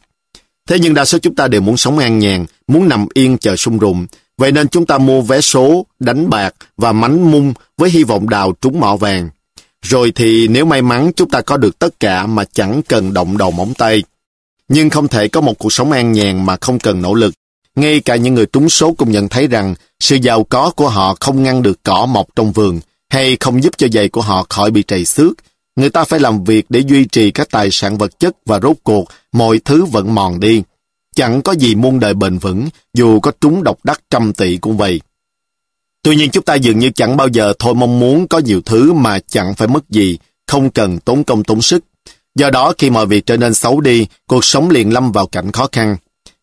Thế 0.69 0.79
nhưng 0.79 0.93
đa 0.93 1.05
số 1.05 1.17
chúng 1.17 1.35
ta 1.35 1.47
đều 1.47 1.61
muốn 1.61 1.77
sống 1.77 1.97
an 1.97 2.19
nhàn, 2.19 2.45
muốn 2.67 2.89
nằm 2.89 3.07
yên 3.13 3.37
chờ 3.37 3.55
sung 3.55 3.77
rụng. 3.77 4.05
Vậy 4.37 4.51
nên 4.51 4.67
chúng 4.67 4.85
ta 4.85 4.97
mua 4.97 5.21
vé 5.21 5.41
số, 5.41 5.85
đánh 5.99 6.29
bạc 6.29 6.55
và 6.77 6.91
mánh 6.91 7.31
mung 7.31 7.53
với 7.77 7.89
hy 7.89 8.03
vọng 8.03 8.29
đào 8.29 8.53
trúng 8.61 8.79
mỏ 8.79 8.95
vàng. 8.95 9.29
Rồi 9.81 10.11
thì 10.15 10.47
nếu 10.47 10.65
may 10.65 10.81
mắn 10.81 11.11
chúng 11.15 11.29
ta 11.29 11.41
có 11.41 11.57
được 11.57 11.79
tất 11.79 11.99
cả 11.99 12.25
mà 12.25 12.43
chẳng 12.53 12.81
cần 12.87 13.13
động 13.13 13.37
đầu 13.37 13.51
móng 13.51 13.73
tay. 13.73 14.03
Nhưng 14.67 14.89
không 14.89 15.07
thể 15.07 15.27
có 15.27 15.41
một 15.41 15.57
cuộc 15.57 15.73
sống 15.73 15.91
an 15.91 16.11
nhàn 16.11 16.45
mà 16.45 16.57
không 16.61 16.79
cần 16.79 17.01
nỗ 17.01 17.13
lực. 17.13 17.33
Ngay 17.75 17.99
cả 17.99 18.15
những 18.15 18.33
người 18.33 18.45
trúng 18.45 18.69
số 18.69 18.93
cũng 18.93 19.11
nhận 19.11 19.29
thấy 19.29 19.47
rằng 19.47 19.75
sự 19.99 20.15
giàu 20.15 20.43
có 20.43 20.71
của 20.75 20.89
họ 20.89 21.15
không 21.19 21.43
ngăn 21.43 21.61
được 21.61 21.83
cỏ 21.83 22.05
mọc 22.05 22.27
trong 22.35 22.51
vườn 22.51 22.79
hay 23.09 23.37
không 23.39 23.63
giúp 23.63 23.77
cho 23.77 23.87
giày 23.93 24.09
của 24.09 24.21
họ 24.21 24.45
khỏi 24.49 24.71
bị 24.71 24.83
trầy 24.83 25.05
xước 25.05 25.33
Người 25.75 25.89
ta 25.89 26.03
phải 26.03 26.19
làm 26.19 26.43
việc 26.43 26.65
để 26.69 26.79
duy 26.79 27.05
trì 27.05 27.31
các 27.31 27.47
tài 27.51 27.71
sản 27.71 27.97
vật 27.97 28.19
chất 28.19 28.35
và 28.45 28.59
rốt 28.59 28.77
cuộc 28.83 29.05
mọi 29.31 29.59
thứ 29.65 29.85
vẫn 29.85 30.15
mòn 30.15 30.39
đi. 30.39 30.63
Chẳng 31.15 31.41
có 31.41 31.51
gì 31.51 31.75
muôn 31.75 31.99
đời 31.99 32.13
bền 32.13 32.37
vững, 32.37 32.69
dù 32.93 33.19
có 33.19 33.31
trúng 33.41 33.63
độc 33.63 33.77
đắc 33.83 34.01
trăm 34.09 34.33
tỷ 34.33 34.57
cũng 34.57 34.77
vậy. 34.77 35.01
Tuy 36.03 36.15
nhiên 36.15 36.29
chúng 36.31 36.43
ta 36.43 36.55
dường 36.55 36.79
như 36.79 36.89
chẳng 36.89 37.17
bao 37.17 37.27
giờ 37.27 37.53
thôi 37.59 37.73
mong 37.73 37.99
muốn 37.99 38.27
có 38.27 38.39
nhiều 38.39 38.61
thứ 38.61 38.93
mà 38.93 39.19
chẳng 39.19 39.55
phải 39.55 39.67
mất 39.67 39.89
gì, 39.89 40.17
không 40.47 40.69
cần 40.69 40.99
tốn 40.99 41.23
công 41.23 41.43
tốn 41.43 41.61
sức. 41.61 41.83
Do 42.35 42.49
đó 42.49 42.73
khi 42.77 42.89
mọi 42.89 43.05
việc 43.05 43.25
trở 43.25 43.37
nên 43.37 43.53
xấu 43.53 43.81
đi, 43.81 44.07
cuộc 44.27 44.45
sống 44.45 44.69
liền 44.69 44.93
lâm 44.93 45.11
vào 45.11 45.27
cảnh 45.27 45.51
khó 45.51 45.67
khăn. 45.71 45.95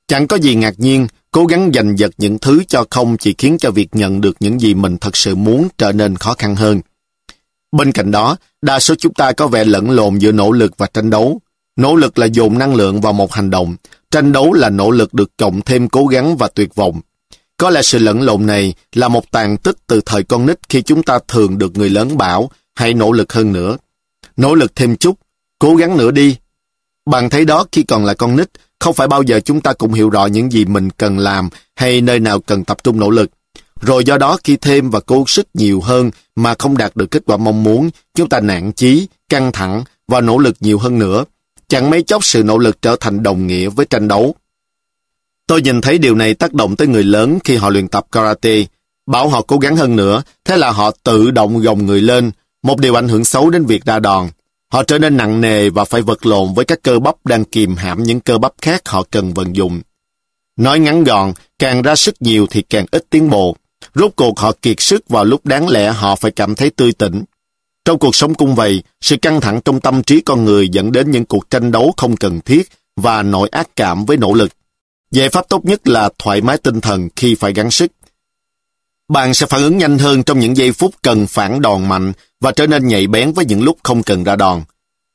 Chẳng 0.08 0.26
có 0.26 0.36
gì 0.36 0.54
ngạc 0.54 0.74
nhiên, 0.80 1.06
cố 1.30 1.46
gắng 1.46 1.70
giành 1.74 1.98
giật 1.98 2.10
những 2.18 2.38
thứ 2.38 2.62
cho 2.68 2.84
không 2.90 3.16
chỉ 3.16 3.34
khiến 3.38 3.58
cho 3.58 3.70
việc 3.70 3.88
nhận 3.92 4.20
được 4.20 4.36
những 4.40 4.60
gì 4.60 4.74
mình 4.74 4.96
thật 4.98 5.16
sự 5.16 5.34
muốn 5.34 5.68
trở 5.78 5.92
nên 5.92 6.16
khó 6.16 6.34
khăn 6.34 6.56
hơn. 6.56 6.80
Bên 7.72 7.92
cạnh 7.92 8.10
đó, 8.10 8.36
đa 8.62 8.80
số 8.80 8.94
chúng 8.94 9.14
ta 9.14 9.32
có 9.32 9.46
vẻ 9.46 9.64
lẫn 9.64 9.90
lộn 9.90 10.18
giữa 10.18 10.32
nỗ 10.32 10.52
lực 10.52 10.78
và 10.78 10.86
tranh 10.94 11.10
đấu. 11.10 11.40
Nỗ 11.76 11.96
lực 11.96 12.18
là 12.18 12.26
dồn 12.26 12.58
năng 12.58 12.74
lượng 12.74 13.00
vào 13.00 13.12
một 13.12 13.32
hành 13.32 13.50
động. 13.50 13.76
Tranh 14.10 14.32
đấu 14.32 14.52
là 14.52 14.70
nỗ 14.70 14.90
lực 14.90 15.14
được 15.14 15.30
cộng 15.36 15.60
thêm 15.60 15.88
cố 15.88 16.06
gắng 16.06 16.36
và 16.36 16.48
tuyệt 16.54 16.74
vọng. 16.74 17.00
Có 17.56 17.70
lẽ 17.70 17.82
sự 17.82 17.98
lẫn 17.98 18.22
lộn 18.22 18.46
này 18.46 18.74
là 18.92 19.08
một 19.08 19.30
tàn 19.30 19.56
tích 19.56 19.76
từ 19.86 20.00
thời 20.06 20.22
con 20.22 20.46
nít 20.46 20.58
khi 20.68 20.82
chúng 20.82 21.02
ta 21.02 21.18
thường 21.28 21.58
được 21.58 21.76
người 21.76 21.90
lớn 21.90 22.16
bảo 22.16 22.50
hãy 22.74 22.94
nỗ 22.94 23.12
lực 23.12 23.32
hơn 23.32 23.52
nữa. 23.52 23.76
Nỗ 24.36 24.54
lực 24.54 24.76
thêm 24.76 24.96
chút, 24.96 25.18
cố 25.58 25.76
gắng 25.76 25.96
nữa 25.96 26.10
đi. 26.10 26.36
Bạn 27.10 27.30
thấy 27.30 27.44
đó 27.44 27.66
khi 27.72 27.82
còn 27.82 28.04
là 28.04 28.14
con 28.14 28.36
nít, 28.36 28.50
không 28.78 28.94
phải 28.94 29.08
bao 29.08 29.22
giờ 29.22 29.40
chúng 29.40 29.60
ta 29.60 29.72
cũng 29.72 29.92
hiểu 29.92 30.10
rõ 30.10 30.26
những 30.26 30.52
gì 30.52 30.64
mình 30.64 30.90
cần 30.90 31.18
làm 31.18 31.48
hay 31.76 32.00
nơi 32.00 32.20
nào 32.20 32.40
cần 32.40 32.64
tập 32.64 32.84
trung 32.84 33.00
nỗ 33.00 33.10
lực. 33.10 33.30
Rồi 33.80 34.04
do 34.04 34.18
đó 34.18 34.38
khi 34.44 34.56
thêm 34.56 34.90
và 34.90 35.00
cố 35.00 35.24
sức 35.26 35.46
nhiều 35.54 35.80
hơn 35.80 36.10
mà 36.36 36.54
không 36.58 36.76
đạt 36.76 36.96
được 36.96 37.10
kết 37.10 37.22
quả 37.26 37.36
mong 37.36 37.62
muốn, 37.62 37.90
chúng 38.14 38.28
ta 38.28 38.40
nản 38.40 38.72
chí, 38.72 39.06
căng 39.28 39.52
thẳng 39.52 39.84
và 40.08 40.20
nỗ 40.20 40.38
lực 40.38 40.56
nhiều 40.60 40.78
hơn 40.78 40.98
nữa. 40.98 41.24
Chẳng 41.68 41.90
mấy 41.90 42.02
chốc 42.02 42.24
sự 42.24 42.42
nỗ 42.42 42.58
lực 42.58 42.82
trở 42.82 42.96
thành 43.00 43.22
đồng 43.22 43.46
nghĩa 43.46 43.68
với 43.68 43.86
tranh 43.86 44.08
đấu. 44.08 44.34
Tôi 45.46 45.62
nhìn 45.62 45.80
thấy 45.80 45.98
điều 45.98 46.14
này 46.14 46.34
tác 46.34 46.52
động 46.52 46.76
tới 46.76 46.88
người 46.88 47.04
lớn 47.04 47.38
khi 47.44 47.56
họ 47.56 47.70
luyện 47.70 47.88
tập 47.88 48.06
karate. 48.12 48.64
Bảo 49.06 49.28
họ 49.28 49.42
cố 49.42 49.58
gắng 49.58 49.76
hơn 49.76 49.96
nữa, 49.96 50.22
thế 50.44 50.56
là 50.56 50.70
họ 50.70 50.90
tự 51.04 51.30
động 51.30 51.58
gồng 51.58 51.86
người 51.86 52.00
lên, 52.00 52.30
một 52.62 52.80
điều 52.80 52.98
ảnh 52.98 53.08
hưởng 53.08 53.24
xấu 53.24 53.50
đến 53.50 53.66
việc 53.66 53.84
ra 53.84 53.98
đòn. 53.98 54.28
Họ 54.72 54.82
trở 54.82 54.98
nên 54.98 55.16
nặng 55.16 55.40
nề 55.40 55.70
và 55.70 55.84
phải 55.84 56.02
vật 56.02 56.26
lộn 56.26 56.54
với 56.54 56.64
các 56.64 56.82
cơ 56.82 56.98
bắp 56.98 57.26
đang 57.26 57.44
kìm 57.44 57.76
hãm 57.76 58.02
những 58.02 58.20
cơ 58.20 58.38
bắp 58.38 58.52
khác 58.62 58.88
họ 58.88 59.02
cần 59.10 59.34
vận 59.34 59.56
dụng. 59.56 59.80
Nói 60.56 60.78
ngắn 60.78 61.04
gọn, 61.04 61.32
càng 61.58 61.82
ra 61.82 61.96
sức 61.96 62.14
nhiều 62.20 62.46
thì 62.50 62.62
càng 62.62 62.86
ít 62.90 63.04
tiến 63.10 63.30
bộ. 63.30 63.56
Rốt 63.94 64.12
cuộc 64.16 64.38
họ 64.38 64.52
kiệt 64.62 64.80
sức 64.80 65.08
vào 65.08 65.24
lúc 65.24 65.46
đáng 65.46 65.68
lẽ 65.68 65.90
họ 65.90 66.16
phải 66.16 66.30
cảm 66.30 66.54
thấy 66.54 66.70
tươi 66.70 66.92
tỉnh. 66.92 67.24
Trong 67.84 67.98
cuộc 67.98 68.14
sống 68.14 68.34
cung 68.34 68.54
vậy, 68.54 68.82
sự 69.00 69.16
căng 69.16 69.40
thẳng 69.40 69.60
trong 69.64 69.80
tâm 69.80 70.02
trí 70.02 70.20
con 70.20 70.44
người 70.44 70.68
dẫn 70.68 70.92
đến 70.92 71.10
những 71.10 71.24
cuộc 71.24 71.50
tranh 71.50 71.72
đấu 71.72 71.94
không 71.96 72.16
cần 72.16 72.40
thiết 72.40 72.68
và 72.96 73.22
nỗi 73.22 73.48
ác 73.48 73.68
cảm 73.76 74.04
với 74.04 74.16
nỗ 74.16 74.34
lực. 74.34 74.52
Giải 75.10 75.28
pháp 75.28 75.48
tốt 75.48 75.64
nhất 75.64 75.88
là 75.88 76.08
thoải 76.18 76.40
mái 76.40 76.58
tinh 76.58 76.80
thần 76.80 77.08
khi 77.16 77.34
phải 77.34 77.52
gắng 77.52 77.70
sức. 77.70 77.92
Bạn 79.08 79.34
sẽ 79.34 79.46
phản 79.46 79.62
ứng 79.62 79.78
nhanh 79.78 79.98
hơn 79.98 80.22
trong 80.22 80.38
những 80.38 80.56
giây 80.56 80.72
phút 80.72 80.94
cần 81.02 81.26
phản 81.26 81.60
đòn 81.60 81.88
mạnh 81.88 82.12
và 82.40 82.52
trở 82.52 82.66
nên 82.66 82.88
nhạy 82.88 83.06
bén 83.06 83.32
với 83.32 83.44
những 83.44 83.62
lúc 83.62 83.78
không 83.82 84.02
cần 84.02 84.24
ra 84.24 84.36
đòn. 84.36 84.62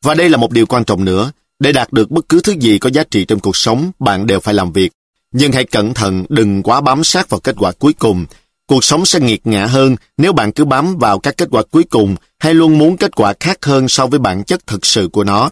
Và 0.03 0.13
đây 0.13 0.29
là 0.29 0.37
một 0.37 0.51
điều 0.51 0.65
quan 0.65 0.83
trọng 0.83 1.05
nữa. 1.05 1.31
Để 1.59 1.71
đạt 1.71 1.93
được 1.93 2.11
bất 2.11 2.29
cứ 2.29 2.41
thứ 2.43 2.53
gì 2.59 2.77
có 2.79 2.89
giá 2.89 3.03
trị 3.11 3.25
trong 3.25 3.39
cuộc 3.39 3.55
sống, 3.55 3.91
bạn 3.99 4.27
đều 4.27 4.39
phải 4.39 4.53
làm 4.53 4.71
việc. 4.71 4.91
Nhưng 5.31 5.51
hãy 5.51 5.63
cẩn 5.63 5.93
thận 5.93 6.25
đừng 6.29 6.63
quá 6.63 6.81
bám 6.81 7.03
sát 7.03 7.29
vào 7.29 7.39
kết 7.39 7.55
quả 7.59 7.71
cuối 7.71 7.93
cùng. 7.93 8.25
Cuộc 8.67 8.83
sống 8.83 9.05
sẽ 9.05 9.19
nghiệt 9.19 9.47
ngã 9.47 9.65
hơn 9.65 9.95
nếu 10.17 10.33
bạn 10.33 10.51
cứ 10.51 10.65
bám 10.65 10.97
vào 10.97 11.19
các 11.19 11.37
kết 11.37 11.47
quả 11.51 11.63
cuối 11.71 11.83
cùng 11.83 12.15
hay 12.39 12.53
luôn 12.53 12.77
muốn 12.77 12.97
kết 12.97 13.15
quả 13.15 13.33
khác 13.39 13.65
hơn 13.65 13.87
so 13.87 14.07
với 14.07 14.19
bản 14.19 14.43
chất 14.43 14.67
thực 14.67 14.85
sự 14.85 15.09
của 15.11 15.23
nó. 15.23 15.49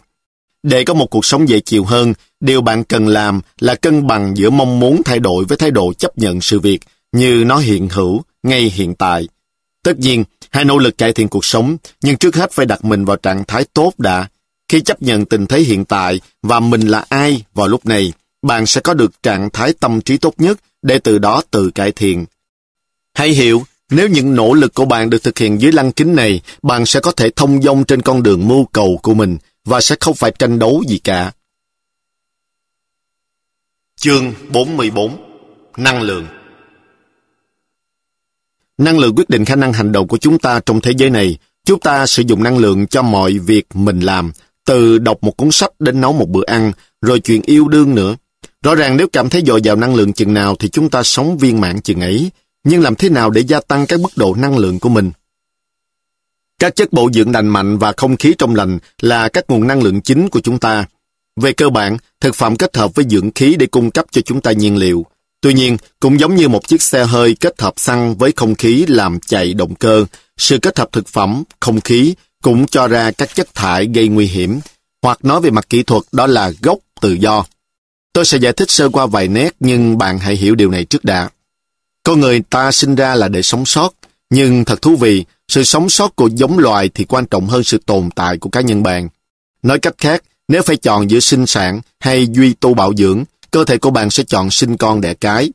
Để 0.62 0.84
có 0.84 0.94
một 0.94 1.06
cuộc 1.06 1.24
sống 1.24 1.48
dễ 1.48 1.60
chịu 1.60 1.84
hơn, 1.84 2.12
điều 2.40 2.62
bạn 2.62 2.84
cần 2.84 3.08
làm 3.08 3.40
là 3.60 3.74
cân 3.74 4.06
bằng 4.06 4.36
giữa 4.36 4.50
mong 4.50 4.80
muốn 4.80 5.02
thay 5.04 5.18
đổi 5.18 5.44
với 5.44 5.58
thái 5.58 5.70
độ 5.70 5.92
chấp 5.92 6.18
nhận 6.18 6.40
sự 6.40 6.60
việc 6.60 6.80
như 7.12 7.44
nó 7.46 7.58
hiện 7.58 7.88
hữu, 7.88 8.22
ngay 8.42 8.62
hiện 8.62 8.94
tại. 8.94 9.28
Tất 9.84 9.98
nhiên, 9.98 10.24
hãy 10.50 10.64
nỗ 10.64 10.78
lực 10.78 10.98
cải 10.98 11.12
thiện 11.12 11.28
cuộc 11.28 11.44
sống, 11.44 11.76
nhưng 12.02 12.16
trước 12.16 12.36
hết 12.36 12.52
phải 12.52 12.66
đặt 12.66 12.84
mình 12.84 13.04
vào 13.04 13.16
trạng 13.16 13.44
thái 13.44 13.64
tốt 13.74 13.92
đã. 13.98 14.28
Khi 14.68 14.80
chấp 14.80 15.02
nhận 15.02 15.24
tình 15.24 15.46
thế 15.46 15.60
hiện 15.60 15.84
tại 15.84 16.20
và 16.42 16.60
mình 16.60 16.80
là 16.80 17.04
ai 17.08 17.42
vào 17.54 17.68
lúc 17.68 17.86
này, 17.86 18.12
bạn 18.42 18.66
sẽ 18.66 18.80
có 18.80 18.94
được 18.94 19.22
trạng 19.22 19.50
thái 19.50 19.72
tâm 19.80 20.00
trí 20.00 20.16
tốt 20.16 20.34
nhất 20.38 20.58
để 20.82 20.98
từ 20.98 21.18
đó 21.18 21.42
tự 21.50 21.70
cải 21.70 21.92
thiện. 21.92 22.24
Hãy 23.14 23.28
hiểu, 23.28 23.62
nếu 23.90 24.08
những 24.08 24.34
nỗ 24.34 24.54
lực 24.54 24.74
của 24.74 24.84
bạn 24.84 25.10
được 25.10 25.22
thực 25.22 25.38
hiện 25.38 25.60
dưới 25.60 25.72
lăng 25.72 25.92
kính 25.92 26.14
này, 26.14 26.40
bạn 26.62 26.86
sẽ 26.86 27.00
có 27.00 27.12
thể 27.12 27.30
thông 27.36 27.62
dong 27.62 27.84
trên 27.84 28.02
con 28.02 28.22
đường 28.22 28.48
mưu 28.48 28.64
cầu 28.64 29.00
của 29.02 29.14
mình 29.14 29.38
và 29.64 29.80
sẽ 29.80 29.96
không 30.00 30.14
phải 30.14 30.32
tranh 30.38 30.58
đấu 30.58 30.82
gì 30.88 30.98
cả. 30.98 31.32
Chương 33.96 34.34
44 34.50 35.16
Năng 35.76 36.02
lượng 36.02 36.26
Năng 38.78 38.98
lượng 38.98 39.14
quyết 39.16 39.30
định 39.30 39.44
khả 39.44 39.56
năng 39.56 39.72
hành 39.72 39.92
động 39.92 40.08
của 40.08 40.18
chúng 40.18 40.38
ta 40.38 40.60
trong 40.66 40.80
thế 40.80 40.92
giới 40.96 41.10
này. 41.10 41.38
Chúng 41.64 41.80
ta 41.80 42.06
sử 42.06 42.22
dụng 42.26 42.42
năng 42.42 42.58
lượng 42.58 42.86
cho 42.86 43.02
mọi 43.02 43.38
việc 43.38 43.66
mình 43.74 44.00
làm, 44.00 44.32
từ 44.64 44.98
đọc 44.98 45.18
một 45.20 45.36
cuốn 45.36 45.50
sách 45.50 45.70
đến 45.78 46.00
nấu 46.00 46.12
một 46.12 46.28
bữa 46.28 46.44
ăn, 46.46 46.72
rồi 47.00 47.20
chuyện 47.20 47.42
yêu 47.46 47.68
đương 47.68 47.94
nữa. 47.94 48.16
Rõ 48.62 48.74
ràng 48.74 48.96
nếu 48.96 49.06
cảm 49.12 49.28
thấy 49.28 49.42
dồi 49.46 49.62
dào 49.62 49.76
năng 49.76 49.94
lượng 49.94 50.12
chừng 50.12 50.34
nào 50.34 50.56
thì 50.58 50.68
chúng 50.68 50.90
ta 50.90 51.02
sống 51.02 51.38
viên 51.38 51.60
mãn 51.60 51.80
chừng 51.80 52.00
ấy. 52.00 52.30
Nhưng 52.64 52.82
làm 52.82 52.94
thế 52.94 53.08
nào 53.08 53.30
để 53.30 53.40
gia 53.40 53.60
tăng 53.60 53.86
các 53.86 54.00
mức 54.00 54.08
độ 54.16 54.34
năng 54.34 54.58
lượng 54.58 54.78
của 54.78 54.88
mình? 54.88 55.10
Các 56.58 56.76
chất 56.76 56.92
bổ 56.92 57.10
dưỡng 57.12 57.32
lành 57.32 57.48
mạnh 57.48 57.78
và 57.78 57.92
không 57.96 58.16
khí 58.16 58.34
trong 58.38 58.54
lành 58.54 58.78
là 59.00 59.28
các 59.28 59.44
nguồn 59.48 59.66
năng 59.66 59.82
lượng 59.82 60.00
chính 60.00 60.28
của 60.28 60.40
chúng 60.40 60.58
ta. 60.58 60.86
Về 61.40 61.52
cơ 61.52 61.70
bản, 61.70 61.96
thực 62.20 62.34
phẩm 62.34 62.56
kết 62.56 62.76
hợp 62.76 62.94
với 62.94 63.04
dưỡng 63.10 63.30
khí 63.30 63.56
để 63.58 63.66
cung 63.66 63.90
cấp 63.90 64.04
cho 64.10 64.20
chúng 64.20 64.40
ta 64.40 64.52
nhiên 64.52 64.76
liệu. 64.76 65.06
Tuy 65.40 65.54
nhiên, 65.54 65.76
cũng 66.00 66.20
giống 66.20 66.34
như 66.34 66.48
một 66.48 66.68
chiếc 66.68 66.82
xe 66.82 67.04
hơi 67.04 67.36
kết 67.40 67.60
hợp 67.60 67.74
xăng 67.76 68.16
với 68.16 68.32
không 68.36 68.54
khí 68.54 68.84
làm 68.88 69.20
chạy 69.20 69.54
động 69.54 69.74
cơ, 69.74 70.04
sự 70.36 70.58
kết 70.58 70.78
hợp 70.78 70.88
thực 70.92 71.08
phẩm, 71.08 71.42
không 71.60 71.80
khí 71.80 72.14
cũng 72.42 72.66
cho 72.66 72.88
ra 72.88 73.10
các 73.10 73.34
chất 73.34 73.54
thải 73.54 73.86
gây 73.86 74.08
nguy 74.08 74.26
hiểm, 74.26 74.60
hoặc 75.02 75.24
nói 75.24 75.40
về 75.40 75.50
mặt 75.50 75.68
kỹ 75.68 75.82
thuật 75.82 76.02
đó 76.12 76.26
là 76.26 76.52
gốc 76.62 76.78
tự 77.00 77.12
do. 77.12 77.44
Tôi 78.12 78.24
sẽ 78.24 78.38
giải 78.38 78.52
thích 78.52 78.70
sơ 78.70 78.88
qua 78.88 79.06
vài 79.06 79.28
nét 79.28 79.50
nhưng 79.60 79.98
bạn 79.98 80.18
hãy 80.18 80.36
hiểu 80.36 80.54
điều 80.54 80.70
này 80.70 80.84
trước 80.84 81.04
đã. 81.04 81.28
Con 82.04 82.20
người 82.20 82.40
ta 82.50 82.72
sinh 82.72 82.94
ra 82.94 83.14
là 83.14 83.28
để 83.28 83.42
sống 83.42 83.64
sót, 83.66 83.94
nhưng 84.30 84.64
thật 84.64 84.82
thú 84.82 84.96
vị, 84.96 85.24
sự 85.48 85.64
sống 85.64 85.88
sót 85.88 86.16
của 86.16 86.28
giống 86.34 86.58
loài 86.58 86.90
thì 86.94 87.04
quan 87.04 87.26
trọng 87.26 87.46
hơn 87.46 87.64
sự 87.64 87.78
tồn 87.86 88.10
tại 88.14 88.38
của 88.38 88.50
cá 88.50 88.60
nhân 88.60 88.82
bạn. 88.82 89.08
Nói 89.62 89.78
cách 89.78 89.94
khác, 89.98 90.22
nếu 90.48 90.62
phải 90.62 90.76
chọn 90.76 91.10
giữa 91.10 91.20
sinh 91.20 91.46
sản 91.46 91.80
hay 92.00 92.26
duy 92.26 92.54
tu 92.54 92.74
bảo 92.74 92.94
dưỡng, 92.94 93.24
cơ 93.50 93.64
thể 93.64 93.78
của 93.78 93.90
bạn 93.90 94.10
sẽ 94.10 94.22
chọn 94.22 94.50
sinh 94.50 94.76
con 94.76 95.00
đẻ 95.00 95.14
cái. 95.14 95.52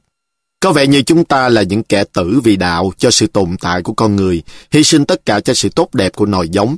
Có 0.59 0.71
vẻ 0.71 0.87
như 0.87 1.01
chúng 1.01 1.25
ta 1.25 1.49
là 1.49 1.61
những 1.61 1.83
kẻ 1.83 2.03
tử 2.03 2.41
vì 2.43 2.55
đạo 2.55 2.91
cho 2.97 3.11
sự 3.11 3.27
tồn 3.27 3.57
tại 3.59 3.81
của 3.81 3.93
con 3.93 4.15
người, 4.15 4.43
hy 4.71 4.83
sinh 4.83 5.05
tất 5.05 5.25
cả 5.25 5.39
cho 5.39 5.53
sự 5.53 5.69
tốt 5.69 5.93
đẹp 5.93 6.15
của 6.15 6.25
nòi 6.25 6.49
giống. 6.49 6.75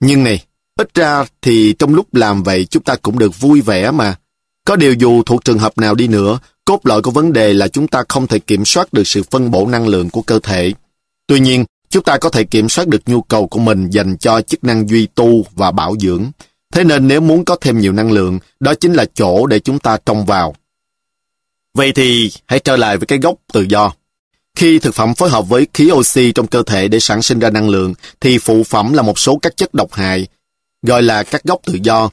Nhưng 0.00 0.24
này, 0.24 0.44
ít 0.76 0.94
ra 0.94 1.24
thì 1.42 1.74
trong 1.78 1.94
lúc 1.94 2.14
làm 2.14 2.42
vậy 2.42 2.64
chúng 2.64 2.82
ta 2.82 2.96
cũng 3.02 3.18
được 3.18 3.40
vui 3.40 3.60
vẻ 3.60 3.90
mà. 3.90 4.16
Có 4.70 4.76
điều 4.76 4.92
dù 4.92 5.22
thuộc 5.22 5.44
trường 5.44 5.58
hợp 5.58 5.78
nào 5.78 5.94
đi 5.94 6.08
nữa, 6.08 6.38
cốt 6.64 6.80
lõi 6.86 7.02
của 7.02 7.10
vấn 7.10 7.32
đề 7.32 7.52
là 7.52 7.68
chúng 7.68 7.88
ta 7.88 8.02
không 8.08 8.26
thể 8.26 8.38
kiểm 8.38 8.64
soát 8.64 8.92
được 8.92 9.06
sự 9.06 9.22
phân 9.30 9.50
bổ 9.50 9.66
năng 9.66 9.88
lượng 9.88 10.10
của 10.10 10.22
cơ 10.22 10.38
thể. 10.38 10.72
Tuy 11.26 11.40
nhiên, 11.40 11.64
chúng 11.88 12.02
ta 12.02 12.18
có 12.18 12.28
thể 12.28 12.44
kiểm 12.44 12.68
soát 12.68 12.88
được 12.88 13.02
nhu 13.06 13.22
cầu 13.22 13.46
của 13.46 13.58
mình 13.58 13.90
dành 13.90 14.16
cho 14.16 14.40
chức 14.40 14.64
năng 14.64 14.88
duy 14.88 15.06
tu 15.06 15.44
và 15.54 15.70
bảo 15.70 15.94
dưỡng. 16.00 16.30
Thế 16.72 16.84
nên 16.84 17.08
nếu 17.08 17.20
muốn 17.20 17.44
có 17.44 17.56
thêm 17.60 17.78
nhiều 17.78 17.92
năng 17.92 18.12
lượng, 18.12 18.38
đó 18.60 18.74
chính 18.74 18.92
là 18.92 19.04
chỗ 19.14 19.46
để 19.46 19.58
chúng 19.58 19.78
ta 19.78 19.96
trông 20.06 20.24
vào. 20.24 20.54
Vậy 21.74 21.92
thì 21.92 22.32
hãy 22.46 22.58
trở 22.58 22.76
lại 22.76 22.96
với 22.96 23.06
cái 23.06 23.18
gốc 23.18 23.34
tự 23.52 23.62
do. 23.62 23.92
Khi 24.54 24.78
thực 24.78 24.94
phẩm 24.94 25.14
phối 25.14 25.30
hợp 25.30 25.48
với 25.48 25.66
khí 25.74 25.90
oxy 25.92 26.32
trong 26.32 26.46
cơ 26.46 26.62
thể 26.62 26.88
để 26.88 27.00
sản 27.00 27.22
sinh 27.22 27.38
ra 27.38 27.50
năng 27.50 27.68
lượng, 27.68 27.94
thì 28.20 28.38
phụ 28.38 28.62
phẩm 28.64 28.92
là 28.92 29.02
một 29.02 29.18
số 29.18 29.38
các 29.42 29.56
chất 29.56 29.74
độc 29.74 29.92
hại, 29.92 30.26
gọi 30.82 31.02
là 31.02 31.22
các 31.22 31.44
gốc 31.44 31.60
tự 31.64 31.78
do. 31.82 32.10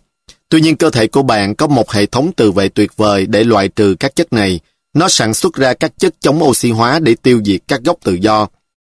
Tuy 0.50 0.62
nhiên 0.62 0.76
cơ 0.76 0.90
thể 0.90 1.08
của 1.08 1.24
bạn 1.24 1.56
có 1.56 1.68
một 1.68 1.92
hệ 1.92 2.06
thống 2.06 2.32
tự 2.36 2.52
vệ 2.52 2.70
tuyệt 2.70 2.98
vời 2.98 3.26
để 3.26 3.44
loại 3.44 3.68
trừ 3.68 3.96
các 4.00 4.16
chất 4.16 4.34
này. 4.34 4.60
Nó 4.94 5.10
sản 5.10 5.34
xuất 5.34 5.54
ra 5.54 5.74
các 5.74 5.92
chất 5.98 6.16
chống 6.20 6.44
oxy 6.44 6.72
hóa 6.72 7.00
để 7.00 7.16
tiêu 7.22 7.42
diệt 7.46 7.62
các 7.68 7.82
gốc 7.84 7.98
tự 8.04 8.14
do. 8.14 8.48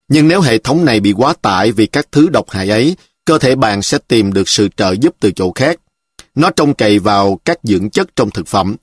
Nhưng 0.09 0.29
nếu 0.29 0.41
hệ 0.41 0.59
thống 0.59 0.85
này 0.85 1.01
bị 1.01 1.13
quá 1.13 1.35
tải 1.43 1.73
vì 1.73 1.87
các 1.87 2.07
thứ 2.13 2.29
độc 2.29 2.51
hại 2.51 2.69
ấy, 2.69 2.97
cơ 3.25 3.39
thể 3.39 3.55
bạn 3.55 3.83
sẽ 3.83 3.99
tìm 4.09 4.33
được 4.33 4.49
sự 4.49 4.69
trợ 4.77 4.95
giúp 5.01 5.15
từ 5.21 5.31
chỗ 5.31 5.53
khác. 5.55 5.77
Nó 6.35 6.51
trông 6.51 6.75
cậy 6.75 6.99
vào 6.99 7.41
các 7.45 7.59
dưỡng 7.63 7.91
chất 7.91 8.17
trong 8.17 8.31
thực 8.31 8.47
phẩm. 8.47 8.77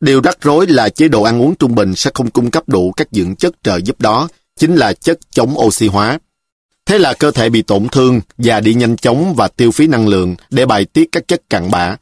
Điều 0.00 0.20
rắc 0.20 0.38
rối 0.40 0.66
là 0.66 0.88
chế 0.88 1.08
độ 1.08 1.22
ăn 1.22 1.42
uống 1.42 1.54
trung 1.54 1.74
bình 1.74 1.94
sẽ 1.94 2.10
không 2.14 2.30
cung 2.30 2.50
cấp 2.50 2.68
đủ 2.68 2.92
các 2.92 3.08
dưỡng 3.10 3.36
chất 3.36 3.54
trợ 3.62 3.76
giúp 3.76 4.00
đó, 4.00 4.28
chính 4.60 4.76
là 4.76 4.92
chất 4.92 5.18
chống 5.30 5.58
oxy 5.58 5.86
hóa. 5.86 6.18
Thế 6.86 6.98
là 6.98 7.12
cơ 7.12 7.30
thể 7.30 7.48
bị 7.48 7.62
tổn 7.62 7.88
thương, 7.88 8.20
già 8.38 8.60
đi 8.60 8.74
nhanh 8.74 8.96
chóng 8.96 9.34
và 9.34 9.48
tiêu 9.48 9.70
phí 9.70 9.86
năng 9.86 10.08
lượng 10.08 10.36
để 10.50 10.66
bài 10.66 10.84
tiết 10.84 11.08
các 11.12 11.28
chất 11.28 11.50
cặn 11.50 11.70
bã. 11.70 11.96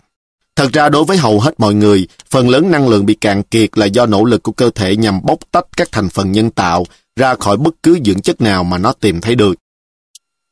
Thật 0.56 0.72
ra 0.72 0.88
đối 0.88 1.04
với 1.04 1.16
hầu 1.16 1.40
hết 1.40 1.60
mọi 1.60 1.74
người, 1.74 2.06
phần 2.30 2.48
lớn 2.48 2.70
năng 2.70 2.88
lượng 2.88 3.06
bị 3.06 3.14
cạn 3.14 3.42
kiệt 3.42 3.78
là 3.78 3.86
do 3.86 4.06
nỗ 4.06 4.24
lực 4.24 4.42
của 4.42 4.52
cơ 4.52 4.70
thể 4.74 4.96
nhằm 4.96 5.20
bóc 5.22 5.38
tách 5.50 5.66
các 5.76 5.88
thành 5.92 6.08
phần 6.08 6.32
nhân 6.32 6.50
tạo 6.50 6.86
ra 7.16 7.34
khỏi 7.34 7.56
bất 7.56 7.74
cứ 7.82 7.98
dưỡng 8.04 8.20
chất 8.20 8.40
nào 8.40 8.64
mà 8.64 8.78
nó 8.78 8.92
tìm 8.92 9.20
thấy 9.20 9.34
được. 9.34 9.54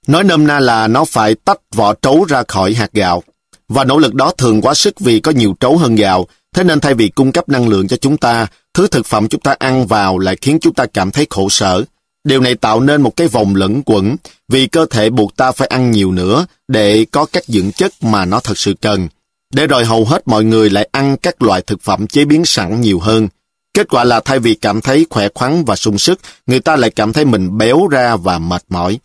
Nói 0.06 0.24
nôm 0.24 0.46
na 0.46 0.60
là 0.60 0.88
nó 0.88 1.04
phải 1.04 1.34
tách 1.34 1.60
vỏ 1.74 1.94
trấu 1.94 2.24
ra 2.24 2.42
khỏi 2.48 2.74
hạt 2.74 2.92
gạo. 2.92 3.22
Và 3.68 3.84
nỗ 3.84 3.98
lực 3.98 4.14
đó 4.14 4.32
thường 4.38 4.60
quá 4.62 4.74
sức 4.74 5.00
vì 5.00 5.20
có 5.20 5.30
nhiều 5.30 5.54
trấu 5.60 5.76
hơn 5.76 5.94
gạo, 5.94 6.26
thế 6.54 6.64
nên 6.64 6.80
thay 6.80 6.94
vì 6.94 7.08
cung 7.08 7.32
cấp 7.32 7.48
năng 7.48 7.68
lượng 7.68 7.88
cho 7.88 7.96
chúng 7.96 8.16
ta, 8.16 8.46
thứ 8.74 8.86
thực 8.86 9.06
phẩm 9.06 9.28
chúng 9.28 9.40
ta 9.40 9.54
ăn 9.58 9.86
vào 9.86 10.18
lại 10.18 10.36
khiến 10.40 10.58
chúng 10.60 10.74
ta 10.74 10.86
cảm 10.86 11.10
thấy 11.10 11.26
khổ 11.30 11.48
sở. 11.48 11.84
Điều 12.24 12.40
này 12.40 12.54
tạo 12.54 12.80
nên 12.80 13.02
một 13.02 13.16
cái 13.16 13.28
vòng 13.28 13.54
lẫn 13.54 13.82
quẩn, 13.82 14.16
vì 14.48 14.66
cơ 14.66 14.86
thể 14.90 15.10
buộc 15.10 15.36
ta 15.36 15.52
phải 15.52 15.68
ăn 15.68 15.90
nhiều 15.90 16.12
nữa 16.12 16.46
để 16.68 17.06
có 17.10 17.26
các 17.32 17.44
dưỡng 17.46 17.72
chất 17.72 17.92
mà 18.02 18.24
nó 18.24 18.40
thật 18.40 18.58
sự 18.58 18.74
cần. 18.80 19.08
Để 19.54 19.66
rồi 19.66 19.84
hầu 19.84 20.04
hết 20.04 20.28
mọi 20.28 20.44
người 20.44 20.70
lại 20.70 20.88
ăn 20.92 21.16
các 21.16 21.42
loại 21.42 21.62
thực 21.62 21.82
phẩm 21.82 22.06
chế 22.06 22.24
biến 22.24 22.44
sẵn 22.44 22.80
nhiều 22.80 23.00
hơn. 23.00 23.28
Kết 23.74 23.88
quả 23.88 24.04
là 24.04 24.20
thay 24.20 24.38
vì 24.38 24.54
cảm 24.54 24.80
thấy 24.80 25.06
khỏe 25.10 25.28
khoắn 25.34 25.64
và 25.64 25.76
sung 25.76 25.98
sức, 25.98 26.20
người 26.46 26.60
ta 26.60 26.76
lại 26.76 26.90
cảm 26.90 27.12
thấy 27.12 27.24
mình 27.24 27.58
béo 27.58 27.88
ra 27.88 28.16
và 28.16 28.38
mệt 28.38 28.64
mỏi. 28.68 28.98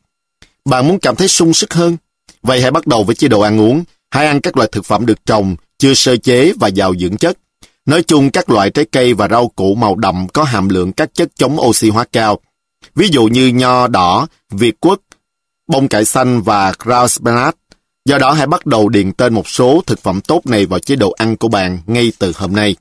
Bạn 0.66 0.88
muốn 0.88 1.00
cảm 1.00 1.16
thấy 1.16 1.28
sung 1.28 1.54
sức 1.54 1.74
hơn? 1.74 1.98
Vậy 2.44 2.62
hãy 2.62 2.72
bắt 2.72 2.88
đầu 2.88 3.04
với 3.04 3.16
chế 3.16 3.28
độ 3.28 3.42
ăn 3.42 3.60
uống. 3.60 3.84
Hãy 4.12 4.28
ăn 4.28 4.42
các 4.42 4.58
loại 4.58 4.70
thực 4.72 4.86
phẩm 4.86 5.06
được 5.06 5.26
trồng, 5.26 5.56
chưa 5.78 5.94
sơ 5.94 6.18
chế 6.18 6.54
và 6.60 6.68
giàu 6.68 6.96
dưỡng 6.96 7.18
chất. 7.18 7.38
Nói 7.86 8.04
chung 8.04 8.30
các 8.30 8.50
loại 8.50 8.70
trái 8.70 8.86
cây 8.86 9.14
và 9.14 9.28
rau 9.28 9.48
củ 9.48 9.76
màu 9.76 9.96
đậm 9.96 10.28
có 10.34 10.44
hàm 10.44 10.70
lượng 10.70 10.92
các 10.92 11.10
chất 11.14 11.30
chống 11.36 11.58
oxy 11.60 11.90
hóa 11.90 12.06
cao. 12.12 12.40
Ví 12.96 13.10
dụ 13.12 13.24
như 13.26 13.48
nho 13.48 13.88
đỏ, 13.88 14.28
việt 14.50 14.80
quất, 14.80 15.00
bông 15.68 15.88
cải 15.88 16.06
xanh 16.06 16.42
và 16.42 16.74
grauspenat. 16.80 17.56
Do 18.06 18.18
đó 18.18 18.32
hãy 18.32 18.48
bắt 18.48 18.66
đầu 18.66 18.90
điền 18.90 19.12
tên 19.12 19.34
một 19.34 19.50
số 19.50 19.82
thực 19.86 20.04
phẩm 20.04 20.22
tốt 20.22 20.42
này 20.46 20.66
vào 20.66 20.80
chế 20.80 20.96
độ 20.96 21.12
ăn 21.12 21.38
của 21.38 21.48
bạn 21.48 21.80
ngay 21.88 22.12
từ 22.20 22.32
hôm 22.36 22.54
nay. 22.54 22.76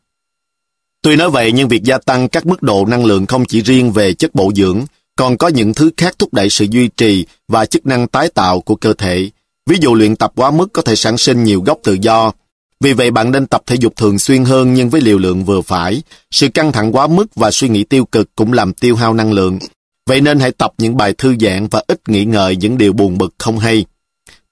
Tuy 1.02 1.16
nói 1.16 1.30
vậy 1.30 1.52
nhưng 1.52 1.68
việc 1.68 1.82
gia 1.82 1.98
tăng 1.98 2.28
các 2.28 2.46
mức 2.46 2.62
độ 2.62 2.86
năng 2.86 3.04
lượng 3.04 3.26
không 3.26 3.44
chỉ 3.44 3.60
riêng 3.60 3.92
về 3.92 4.12
chất 4.12 4.34
bổ 4.34 4.52
dưỡng, 4.54 4.80
còn 5.16 5.36
có 5.36 5.48
những 5.48 5.74
thứ 5.74 5.90
khác 5.96 6.14
thúc 6.18 6.34
đẩy 6.34 6.50
sự 6.50 6.66
duy 6.70 6.88
trì 6.88 7.26
và 7.48 7.66
chức 7.66 7.86
năng 7.86 8.08
tái 8.08 8.28
tạo 8.28 8.60
của 8.60 8.74
cơ 8.74 8.92
thể. 8.92 9.30
Ví 9.66 9.76
dụ 9.80 9.94
luyện 9.94 10.16
tập 10.16 10.32
quá 10.36 10.50
mức 10.50 10.72
có 10.72 10.82
thể 10.82 10.96
sản 10.96 11.18
sinh 11.18 11.44
nhiều 11.44 11.60
gốc 11.60 11.78
tự 11.82 11.96
do. 12.00 12.32
Vì 12.80 12.92
vậy 12.92 13.10
bạn 13.10 13.30
nên 13.30 13.46
tập 13.46 13.62
thể 13.66 13.76
dục 13.76 13.96
thường 13.96 14.18
xuyên 14.18 14.44
hơn 14.44 14.74
nhưng 14.74 14.90
với 14.90 15.00
liều 15.00 15.18
lượng 15.18 15.44
vừa 15.44 15.60
phải. 15.60 16.02
Sự 16.30 16.48
căng 16.48 16.72
thẳng 16.72 16.92
quá 16.92 17.06
mức 17.06 17.26
và 17.34 17.50
suy 17.50 17.68
nghĩ 17.68 17.84
tiêu 17.84 18.04
cực 18.04 18.34
cũng 18.34 18.52
làm 18.52 18.72
tiêu 18.72 18.96
hao 18.96 19.14
năng 19.14 19.32
lượng. 19.32 19.58
Vậy 20.06 20.20
nên 20.20 20.40
hãy 20.40 20.52
tập 20.52 20.72
những 20.78 20.96
bài 20.96 21.14
thư 21.18 21.36
giãn 21.40 21.66
và 21.70 21.82
ít 21.86 22.08
nghĩ 22.08 22.24
ngợi 22.24 22.56
những 22.56 22.78
điều 22.78 22.92
buồn 22.92 23.18
bực 23.18 23.34
không 23.38 23.58
hay. 23.58 23.84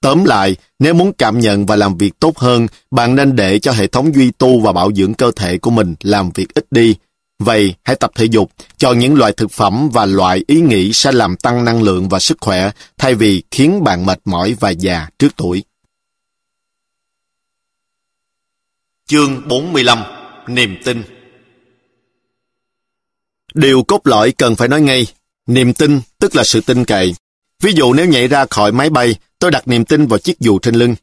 Tóm 0.03 0.23
lại, 0.23 0.55
nếu 0.79 0.93
muốn 0.93 1.13
cảm 1.13 1.39
nhận 1.39 1.65
và 1.65 1.75
làm 1.75 1.97
việc 1.97 2.19
tốt 2.19 2.37
hơn, 2.37 2.67
bạn 2.91 3.15
nên 3.15 3.35
để 3.35 3.59
cho 3.59 3.71
hệ 3.71 3.87
thống 3.87 4.15
duy 4.15 4.31
tu 4.31 4.59
và 4.59 4.71
bảo 4.71 4.91
dưỡng 4.93 5.13
cơ 5.13 5.31
thể 5.35 5.57
của 5.57 5.71
mình 5.71 5.95
làm 6.01 6.29
việc 6.35 6.53
ít 6.53 6.65
đi. 6.71 6.95
Vậy, 7.39 7.75
hãy 7.83 7.95
tập 7.95 8.11
thể 8.15 8.25
dục, 8.25 8.51
chọn 8.77 8.99
những 8.99 9.15
loại 9.15 9.31
thực 9.31 9.51
phẩm 9.51 9.89
và 9.93 10.05
loại 10.05 10.43
ý 10.47 10.61
nghĩ 10.61 10.93
sẽ 10.93 11.11
làm 11.11 11.35
tăng 11.35 11.65
năng 11.65 11.83
lượng 11.83 12.09
và 12.09 12.19
sức 12.19 12.37
khỏe, 12.41 12.71
thay 12.97 13.15
vì 13.15 13.43
khiến 13.51 13.83
bạn 13.83 14.05
mệt 14.05 14.19
mỏi 14.25 14.55
và 14.59 14.69
già 14.69 15.07
trước 15.19 15.35
tuổi. 15.35 15.63
Chương 19.07 19.47
45 19.47 19.99
Niềm 20.47 20.77
tin 20.85 21.03
Điều 23.53 23.83
cốt 23.83 24.07
lõi 24.07 24.31
cần 24.31 24.55
phải 24.55 24.67
nói 24.67 24.81
ngay, 24.81 25.07
niềm 25.47 25.73
tin 25.73 26.01
tức 26.19 26.35
là 26.35 26.43
sự 26.43 26.61
tin 26.61 26.85
cậy. 26.85 27.15
Ví 27.61 27.73
dụ 27.73 27.93
nếu 27.93 28.05
nhảy 28.05 28.27
ra 28.27 28.45
khỏi 28.49 28.71
máy 28.71 28.89
bay, 28.89 29.15
tôi 29.43 29.51
đặt 29.51 29.67
niềm 29.67 29.85
tin 29.85 30.05
vào 30.05 30.19
chiếc 30.19 30.39
dù 30.39 30.59
trên 30.59 30.75
lưng. 30.75 30.95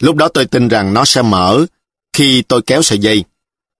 Lúc 0.00 0.16
đó 0.16 0.28
tôi 0.28 0.44
tin 0.44 0.68
rằng 0.68 0.94
nó 0.94 1.04
sẽ 1.04 1.22
mở 1.22 1.66
khi 2.12 2.42
tôi 2.42 2.62
kéo 2.62 2.82
sợi 2.82 2.98
dây. 2.98 3.24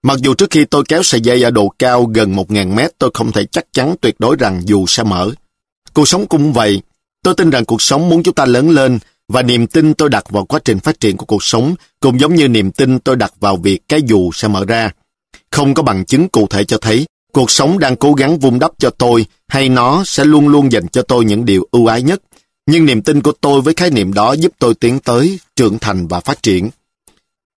Mặc 0.03 0.19
dù 0.19 0.35
trước 0.35 0.51
khi 0.51 0.65
tôi 0.65 0.85
kéo 0.89 1.03
sợi 1.03 1.21
dây 1.21 1.43
ở 1.43 1.51
độ 1.51 1.69
cao 1.79 2.05
gần 2.05 2.37
1.000 2.37 2.75
mét, 2.75 2.91
tôi 2.99 3.11
không 3.15 3.33
thể 3.33 3.45
chắc 3.45 3.65
chắn 3.73 3.95
tuyệt 4.01 4.15
đối 4.19 4.37
rằng 4.37 4.63
dù 4.65 4.87
sẽ 4.87 5.03
mở. 5.03 5.31
Cuộc 5.93 6.09
sống 6.09 6.27
cũng 6.27 6.53
vậy. 6.53 6.83
Tôi 7.23 7.35
tin 7.35 7.51
rằng 7.51 7.65
cuộc 7.65 7.83
sống 7.83 8.09
muốn 8.09 8.23
chúng 8.23 8.35
ta 8.35 8.45
lớn 8.45 8.71
lên, 8.71 8.99
và 9.29 9.43
niềm 9.43 9.67
tin 9.67 9.95
tôi 9.95 10.09
đặt 10.09 10.31
vào 10.31 10.45
quá 10.45 10.61
trình 10.65 10.79
phát 10.79 11.01
triển 11.01 11.17
của 11.17 11.27
cuộc 11.27 11.43
sống 11.43 11.75
cũng 12.01 12.21
giống 12.21 12.35
như 12.35 12.49
niềm 12.49 12.71
tin 12.71 12.99
tôi 12.99 13.17
đặt 13.17 13.33
vào 13.41 13.57
việc 13.57 13.81
cái 13.89 14.03
dù 14.03 14.33
sẽ 14.33 14.49
mở 14.49 14.65
ra. 14.65 14.91
Không 15.51 15.75
có 15.75 15.83
bằng 15.83 16.05
chứng 16.05 16.29
cụ 16.29 16.47
thể 16.51 16.65
cho 16.65 16.79
thấy 16.79 17.07
cuộc 17.33 17.51
sống 17.51 17.79
đang 17.79 17.97
cố 17.97 18.13
gắng 18.13 18.39
vun 18.39 18.59
đắp 18.59 18.71
cho 18.79 18.91
tôi 18.91 19.27
hay 19.49 19.69
nó 19.69 20.05
sẽ 20.05 20.25
luôn 20.25 20.49
luôn 20.49 20.73
dành 20.73 20.89
cho 20.89 21.03
tôi 21.03 21.25
những 21.25 21.45
điều 21.45 21.67
ưu 21.71 21.87
ái 21.87 22.03
nhất. 22.03 22.23
Nhưng 22.67 22.87
niềm 22.87 23.03
tin 23.03 23.23
của 23.23 23.33
tôi 23.41 23.61
với 23.61 23.75
khái 23.75 23.91
niệm 23.91 24.13
đó 24.13 24.33
giúp 24.33 24.53
tôi 24.59 24.75
tiến 24.75 24.99
tới, 24.99 25.39
trưởng 25.57 25.79
thành 25.79 26.07
và 26.07 26.21
phát 26.21 26.43
triển. 26.43 26.71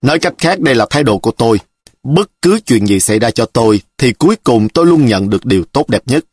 Nói 0.01 0.19
cách 0.19 0.33
khác 0.37 0.59
đây 0.59 0.75
là 0.75 0.85
thái 0.89 1.03
độ 1.03 1.17
của 1.17 1.31
tôi. 1.31 1.59
Bất 2.03 2.31
cứ 2.41 2.59
chuyện 2.65 2.87
gì 2.87 2.99
xảy 2.99 3.19
ra 3.19 3.31
cho 3.31 3.45
tôi 3.45 3.81
thì 3.97 4.13
cuối 4.13 4.35
cùng 4.43 4.69
tôi 4.69 4.85
luôn 4.85 5.05
nhận 5.05 5.29
được 5.29 5.45
điều 5.45 5.63
tốt 5.65 5.89
đẹp 5.89 6.01
nhất. 6.05 6.25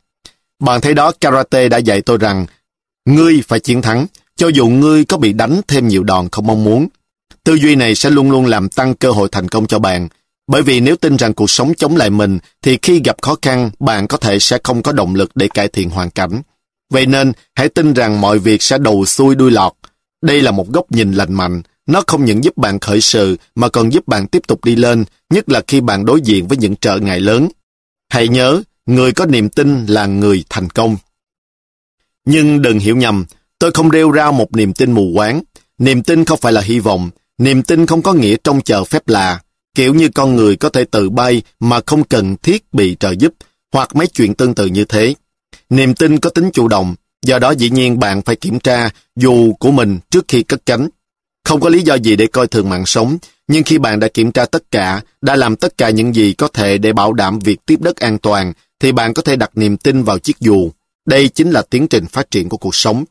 Bạn 0.59 0.81
thấy 0.81 0.93
đó 0.93 1.11
karate 1.21 1.69
đã 1.69 1.77
dạy 1.77 2.01
tôi 2.01 2.17
rằng 2.17 2.45
ngươi 3.05 3.41
phải 3.47 3.59
chiến 3.59 3.81
thắng, 3.81 4.05
cho 4.35 4.47
dù 4.47 4.67
ngươi 4.67 5.05
có 5.05 5.17
bị 5.17 5.33
đánh 5.33 5.61
thêm 5.67 5.87
nhiều 5.87 6.03
đòn 6.03 6.27
không 6.31 6.47
mong 6.47 6.63
muốn. 6.63 6.87
Tư 7.43 7.53
duy 7.53 7.75
này 7.75 7.95
sẽ 7.95 8.09
luôn 8.09 8.31
luôn 8.31 8.45
làm 8.45 8.69
tăng 8.69 8.95
cơ 8.95 9.11
hội 9.11 9.29
thành 9.31 9.47
công 9.47 9.67
cho 9.67 9.79
bạn. 9.79 10.07
Bởi 10.47 10.61
vì 10.61 10.79
nếu 10.79 10.95
tin 10.95 11.15
rằng 11.15 11.33
cuộc 11.33 11.49
sống 11.49 11.73
chống 11.77 11.97
lại 11.97 12.09
mình, 12.09 12.39
thì 12.61 12.77
khi 12.81 13.01
gặp 13.03 13.21
khó 13.21 13.35
khăn, 13.41 13.69
bạn 13.79 14.07
có 14.07 14.17
thể 14.17 14.39
sẽ 14.39 14.57
không 14.63 14.83
có 14.83 14.91
động 14.91 15.15
lực 15.15 15.31
để 15.35 15.47
cải 15.47 15.67
thiện 15.67 15.89
hoàn 15.89 16.09
cảnh. 16.09 16.41
Vậy 16.89 17.05
nên, 17.05 17.31
hãy 17.55 17.69
tin 17.69 17.93
rằng 17.93 18.21
mọi 18.21 18.39
việc 18.39 18.61
sẽ 18.61 18.77
đầu 18.77 19.05
xuôi 19.05 19.35
đuôi 19.35 19.51
lọt. 19.51 19.73
Đây 20.21 20.41
là 20.41 20.51
một 20.51 20.69
góc 20.69 20.91
nhìn 20.91 21.11
lành 21.11 21.33
mạnh. 21.33 21.61
Nó 21.85 22.03
không 22.07 22.25
những 22.25 22.43
giúp 22.43 22.57
bạn 22.57 22.79
khởi 22.79 23.01
sự, 23.01 23.37
mà 23.55 23.69
còn 23.69 23.93
giúp 23.93 24.07
bạn 24.07 24.27
tiếp 24.27 24.47
tục 24.47 24.65
đi 24.65 24.75
lên, 24.75 25.05
nhất 25.29 25.49
là 25.49 25.61
khi 25.67 25.81
bạn 25.81 26.05
đối 26.05 26.21
diện 26.21 26.47
với 26.47 26.57
những 26.57 26.75
trở 26.75 26.97
ngại 26.97 27.19
lớn. 27.19 27.49
Hãy 28.09 28.27
nhớ, 28.27 28.61
người 28.85 29.11
có 29.11 29.25
niềm 29.25 29.49
tin 29.49 29.85
là 29.85 30.05
người 30.05 30.43
thành 30.49 30.69
công. 30.69 30.97
Nhưng 32.25 32.61
đừng 32.61 32.79
hiểu 32.79 32.95
nhầm, 32.95 33.25
Tôi 33.59 33.71
không 33.71 33.89
rêu 33.91 34.13
rao 34.15 34.31
một 34.31 34.55
niềm 34.55 34.73
tin 34.73 34.91
mù 34.91 35.11
quáng. 35.15 35.41
Niềm 35.77 36.03
tin 36.03 36.25
không 36.25 36.39
phải 36.39 36.53
là 36.53 36.61
hy 36.61 36.79
vọng. 36.79 37.09
Niềm 37.37 37.63
tin 37.63 37.85
không 37.85 38.01
có 38.01 38.13
nghĩa 38.13 38.35
trông 38.43 38.61
chờ 38.61 38.83
phép 38.83 39.07
lạ. 39.07 39.41
Kiểu 39.75 39.93
như 39.93 40.09
con 40.09 40.35
người 40.35 40.55
có 40.55 40.69
thể 40.69 40.83
tự 40.83 41.09
bay 41.09 41.41
mà 41.59 41.79
không 41.85 42.03
cần 42.03 42.37
thiết 42.37 42.73
bị 42.73 42.95
trợ 42.99 43.11
giúp, 43.11 43.33
hoặc 43.73 43.95
mấy 43.95 44.07
chuyện 44.07 44.33
tương 44.33 44.55
tự 44.55 44.65
như 44.65 44.85
thế. 44.85 45.13
Niềm 45.69 45.93
tin 45.93 46.19
có 46.19 46.29
tính 46.29 46.49
chủ 46.53 46.67
động, 46.67 46.95
do 47.25 47.39
đó 47.39 47.51
dĩ 47.51 47.69
nhiên 47.69 47.99
bạn 47.99 48.21
phải 48.21 48.35
kiểm 48.35 48.59
tra 48.59 48.89
dù 49.15 49.53
của 49.53 49.71
mình 49.71 49.99
trước 50.09 50.25
khi 50.27 50.43
cất 50.43 50.65
cánh. 50.65 50.89
Không 51.43 51.59
có 51.59 51.69
lý 51.69 51.81
do 51.81 51.95
gì 51.95 52.15
để 52.15 52.27
coi 52.27 52.47
thường 52.47 52.69
mạng 52.69 52.85
sống, 52.85 53.17
nhưng 53.47 53.63
khi 53.63 53.77
bạn 53.77 53.99
đã 53.99 54.07
kiểm 54.07 54.31
tra 54.31 54.45
tất 54.45 54.71
cả, 54.71 55.01
đã 55.21 55.35
làm 55.35 55.55
tất 55.55 55.77
cả 55.77 55.89
những 55.89 56.15
gì 56.15 56.33
có 56.33 56.47
thể 56.47 56.77
để 56.77 56.93
bảo 56.93 57.13
đảm 57.13 57.39
việc 57.39 57.65
tiếp 57.65 57.81
đất 57.81 57.95
an 57.95 58.17
toàn, 58.17 58.53
thì 58.79 58.91
bạn 58.91 59.13
có 59.13 59.21
thể 59.21 59.35
đặt 59.35 59.51
niềm 59.55 59.77
tin 59.77 60.03
vào 60.03 60.19
chiếc 60.19 60.39
dù. 60.39 60.71
Đây 61.05 61.29
chính 61.29 61.51
là 61.51 61.61
tiến 61.61 61.87
trình 61.87 62.05
phát 62.05 62.31
triển 62.31 62.49
của 62.49 62.57
cuộc 62.57 62.75
sống. 62.75 63.05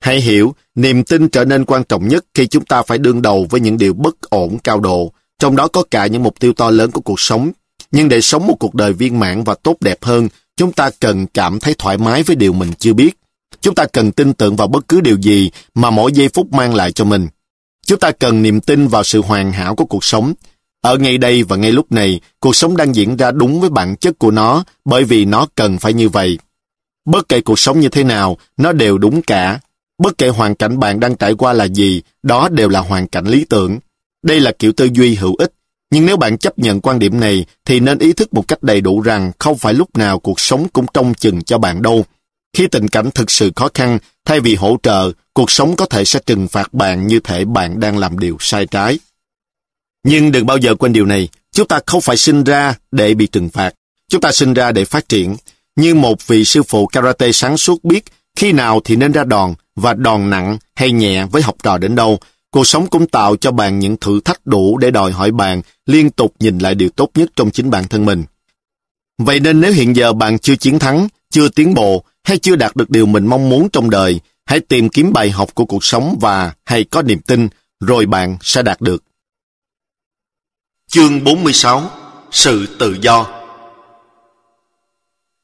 Hãy 0.00 0.20
hiểu, 0.20 0.54
niềm 0.74 1.04
tin 1.04 1.28
trở 1.28 1.44
nên 1.44 1.64
quan 1.64 1.84
trọng 1.84 2.08
nhất 2.08 2.24
khi 2.34 2.46
chúng 2.46 2.64
ta 2.64 2.82
phải 2.82 2.98
đương 2.98 3.22
đầu 3.22 3.46
với 3.50 3.60
những 3.60 3.78
điều 3.78 3.94
bất 3.94 4.30
ổn 4.30 4.58
cao 4.64 4.80
độ, 4.80 5.12
trong 5.38 5.56
đó 5.56 5.68
có 5.68 5.82
cả 5.90 6.06
những 6.06 6.22
mục 6.22 6.40
tiêu 6.40 6.52
to 6.52 6.70
lớn 6.70 6.90
của 6.90 7.00
cuộc 7.00 7.20
sống. 7.20 7.50
Nhưng 7.90 8.08
để 8.08 8.20
sống 8.20 8.46
một 8.46 8.56
cuộc 8.60 8.74
đời 8.74 8.92
viên 8.92 9.18
mãn 9.20 9.44
và 9.44 9.54
tốt 9.54 9.76
đẹp 9.80 9.98
hơn, 10.02 10.28
chúng 10.56 10.72
ta 10.72 10.90
cần 11.00 11.26
cảm 11.26 11.60
thấy 11.60 11.74
thoải 11.78 11.98
mái 11.98 12.22
với 12.22 12.36
điều 12.36 12.52
mình 12.52 12.72
chưa 12.78 12.92
biết. 12.92 13.18
Chúng 13.60 13.74
ta 13.74 13.86
cần 13.92 14.12
tin 14.12 14.32
tưởng 14.32 14.56
vào 14.56 14.68
bất 14.68 14.88
cứ 14.88 15.00
điều 15.00 15.16
gì 15.16 15.50
mà 15.74 15.90
mỗi 15.90 16.12
giây 16.12 16.28
phút 16.28 16.52
mang 16.52 16.74
lại 16.74 16.92
cho 16.92 17.04
mình. 17.04 17.28
Chúng 17.86 17.98
ta 17.98 18.10
cần 18.10 18.42
niềm 18.42 18.60
tin 18.60 18.88
vào 18.88 19.04
sự 19.04 19.22
hoàn 19.22 19.52
hảo 19.52 19.76
của 19.76 19.84
cuộc 19.84 20.04
sống. 20.04 20.32
Ở 20.82 20.96
ngay 20.96 21.18
đây 21.18 21.42
và 21.42 21.56
ngay 21.56 21.72
lúc 21.72 21.92
này, 21.92 22.20
cuộc 22.40 22.56
sống 22.56 22.76
đang 22.76 22.94
diễn 22.94 23.16
ra 23.16 23.30
đúng 23.30 23.60
với 23.60 23.70
bản 23.70 23.96
chất 23.96 24.18
của 24.18 24.30
nó 24.30 24.64
bởi 24.84 25.04
vì 25.04 25.24
nó 25.24 25.46
cần 25.54 25.78
phải 25.78 25.92
như 25.92 26.08
vậy. 26.08 26.38
Bất 27.04 27.28
kể 27.28 27.40
cuộc 27.40 27.58
sống 27.58 27.80
như 27.80 27.88
thế 27.88 28.04
nào, 28.04 28.36
nó 28.56 28.72
đều 28.72 28.98
đúng 28.98 29.22
cả, 29.22 29.60
Bất 29.98 30.18
kể 30.18 30.28
hoàn 30.28 30.54
cảnh 30.54 30.78
bạn 30.78 31.00
đang 31.00 31.16
trải 31.16 31.34
qua 31.34 31.52
là 31.52 31.64
gì, 31.64 32.02
đó 32.22 32.48
đều 32.48 32.68
là 32.68 32.80
hoàn 32.80 33.06
cảnh 33.08 33.26
lý 33.26 33.44
tưởng. 33.44 33.78
Đây 34.22 34.40
là 34.40 34.52
kiểu 34.58 34.72
tư 34.72 34.88
duy 34.92 35.14
hữu 35.14 35.34
ích. 35.38 35.52
Nhưng 35.90 36.06
nếu 36.06 36.16
bạn 36.16 36.38
chấp 36.38 36.58
nhận 36.58 36.80
quan 36.80 36.98
điểm 36.98 37.20
này, 37.20 37.46
thì 37.64 37.80
nên 37.80 37.98
ý 37.98 38.12
thức 38.12 38.34
một 38.34 38.48
cách 38.48 38.62
đầy 38.62 38.80
đủ 38.80 39.00
rằng 39.00 39.32
không 39.38 39.58
phải 39.58 39.74
lúc 39.74 39.96
nào 39.96 40.18
cuộc 40.18 40.40
sống 40.40 40.68
cũng 40.68 40.86
trông 40.94 41.14
chừng 41.14 41.42
cho 41.42 41.58
bạn 41.58 41.82
đâu. 41.82 42.04
Khi 42.56 42.66
tình 42.66 42.88
cảnh 42.88 43.10
thực 43.10 43.30
sự 43.30 43.52
khó 43.56 43.68
khăn, 43.74 43.98
thay 44.24 44.40
vì 44.40 44.54
hỗ 44.54 44.76
trợ, 44.82 45.12
cuộc 45.32 45.50
sống 45.50 45.76
có 45.76 45.86
thể 45.86 46.04
sẽ 46.04 46.20
trừng 46.26 46.48
phạt 46.48 46.74
bạn 46.74 47.06
như 47.06 47.20
thể 47.20 47.44
bạn 47.44 47.80
đang 47.80 47.98
làm 47.98 48.18
điều 48.18 48.36
sai 48.40 48.66
trái. 48.66 48.98
Nhưng 50.04 50.32
đừng 50.32 50.46
bao 50.46 50.56
giờ 50.56 50.74
quên 50.74 50.92
điều 50.92 51.06
này, 51.06 51.28
chúng 51.52 51.68
ta 51.68 51.80
không 51.86 52.00
phải 52.00 52.16
sinh 52.16 52.44
ra 52.44 52.74
để 52.92 53.14
bị 53.14 53.26
trừng 53.26 53.48
phạt. 53.48 53.74
Chúng 54.08 54.20
ta 54.20 54.32
sinh 54.32 54.54
ra 54.54 54.72
để 54.72 54.84
phát 54.84 55.08
triển. 55.08 55.36
Như 55.76 55.94
một 55.94 56.26
vị 56.26 56.44
sư 56.44 56.62
phụ 56.62 56.86
karate 56.86 57.32
sáng 57.32 57.56
suốt 57.56 57.84
biết 57.84 58.04
khi 58.36 58.52
nào 58.52 58.80
thì 58.84 58.96
nên 58.96 59.12
ra 59.12 59.24
đòn, 59.24 59.54
và 59.76 59.94
đòn 59.94 60.30
nặng 60.30 60.58
hay 60.74 60.92
nhẹ 60.92 61.26
với 61.26 61.42
học 61.42 61.56
trò 61.62 61.78
đến 61.78 61.94
đâu, 61.94 62.18
cuộc 62.56 62.66
sống 62.66 62.86
cũng 62.86 63.06
tạo 63.06 63.36
cho 63.36 63.52
bạn 63.52 63.78
những 63.78 63.96
thử 63.96 64.20
thách 64.20 64.46
đủ 64.46 64.78
để 64.78 64.90
đòi 64.90 65.12
hỏi 65.12 65.30
bạn 65.30 65.62
liên 65.86 66.10
tục 66.10 66.34
nhìn 66.38 66.58
lại 66.58 66.74
điều 66.74 66.88
tốt 66.88 67.10
nhất 67.14 67.30
trong 67.36 67.50
chính 67.50 67.70
bản 67.70 67.84
thân 67.88 68.04
mình. 68.04 68.24
Vậy 69.18 69.40
nên 69.40 69.60
nếu 69.60 69.72
hiện 69.72 69.96
giờ 69.96 70.12
bạn 70.12 70.38
chưa 70.38 70.56
chiến 70.56 70.78
thắng, 70.78 71.08
chưa 71.30 71.48
tiến 71.48 71.74
bộ 71.74 72.04
hay 72.24 72.38
chưa 72.38 72.56
đạt 72.56 72.76
được 72.76 72.90
điều 72.90 73.06
mình 73.06 73.26
mong 73.26 73.48
muốn 73.48 73.68
trong 73.72 73.90
đời, 73.90 74.20
hãy 74.46 74.60
tìm 74.60 74.88
kiếm 74.88 75.12
bài 75.12 75.30
học 75.30 75.54
của 75.54 75.64
cuộc 75.64 75.84
sống 75.84 76.18
và 76.20 76.54
hãy 76.64 76.84
có 76.84 77.02
niềm 77.02 77.20
tin, 77.20 77.48
rồi 77.80 78.06
bạn 78.06 78.36
sẽ 78.42 78.62
đạt 78.62 78.80
được. 78.80 79.04
Chương 80.90 81.24
46 81.24 81.90
Sự 82.30 82.66
tự 82.78 82.96
do 83.02 83.26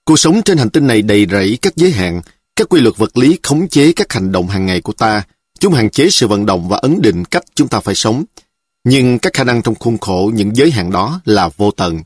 Cuộc 0.05 0.19
sống 0.19 0.43
trên 0.43 0.59
hành 0.59 0.71
tinh 0.71 0.87
này 0.87 1.03
đầy 1.03 1.27
rẫy 1.31 1.59
các 1.63 1.77
giới 1.77 1.91
hạn, 1.91 2.23
các 2.57 2.69
quy 2.69 2.81
luật 2.81 2.97
vật 2.97 3.19
lý 3.19 3.39
khống 3.43 3.69
chế 3.69 3.93
các 3.97 4.13
hành 4.13 4.33
động 4.33 4.49
hàng 4.49 4.67
ngày 4.67 4.81
của 4.81 4.93
ta. 4.93 5.23
Chúng 5.63 5.75
hạn 5.75 5.91
chế 5.91 6.11
sự 6.11 6.27
vận 6.27 6.47
động 6.47 6.69
và 6.69 6.77
ấn 6.77 7.03
định 7.03 7.25
cách 7.25 7.43
chúng 7.55 7.69
ta 7.69 7.81
phải 7.81 7.95
sống. 7.95 8.25
Nhưng 8.85 9.19
các 9.19 9.33
khả 9.33 9.45
năng 9.45 9.63
trong 9.63 9.75
khuôn 9.75 9.99
khổ 9.99 10.31
những 10.35 10.57
giới 10.57 10.71
hạn 10.71 10.91
đó 10.91 11.21
là 11.25 11.49
vô 11.57 11.71
tận. 11.71 12.01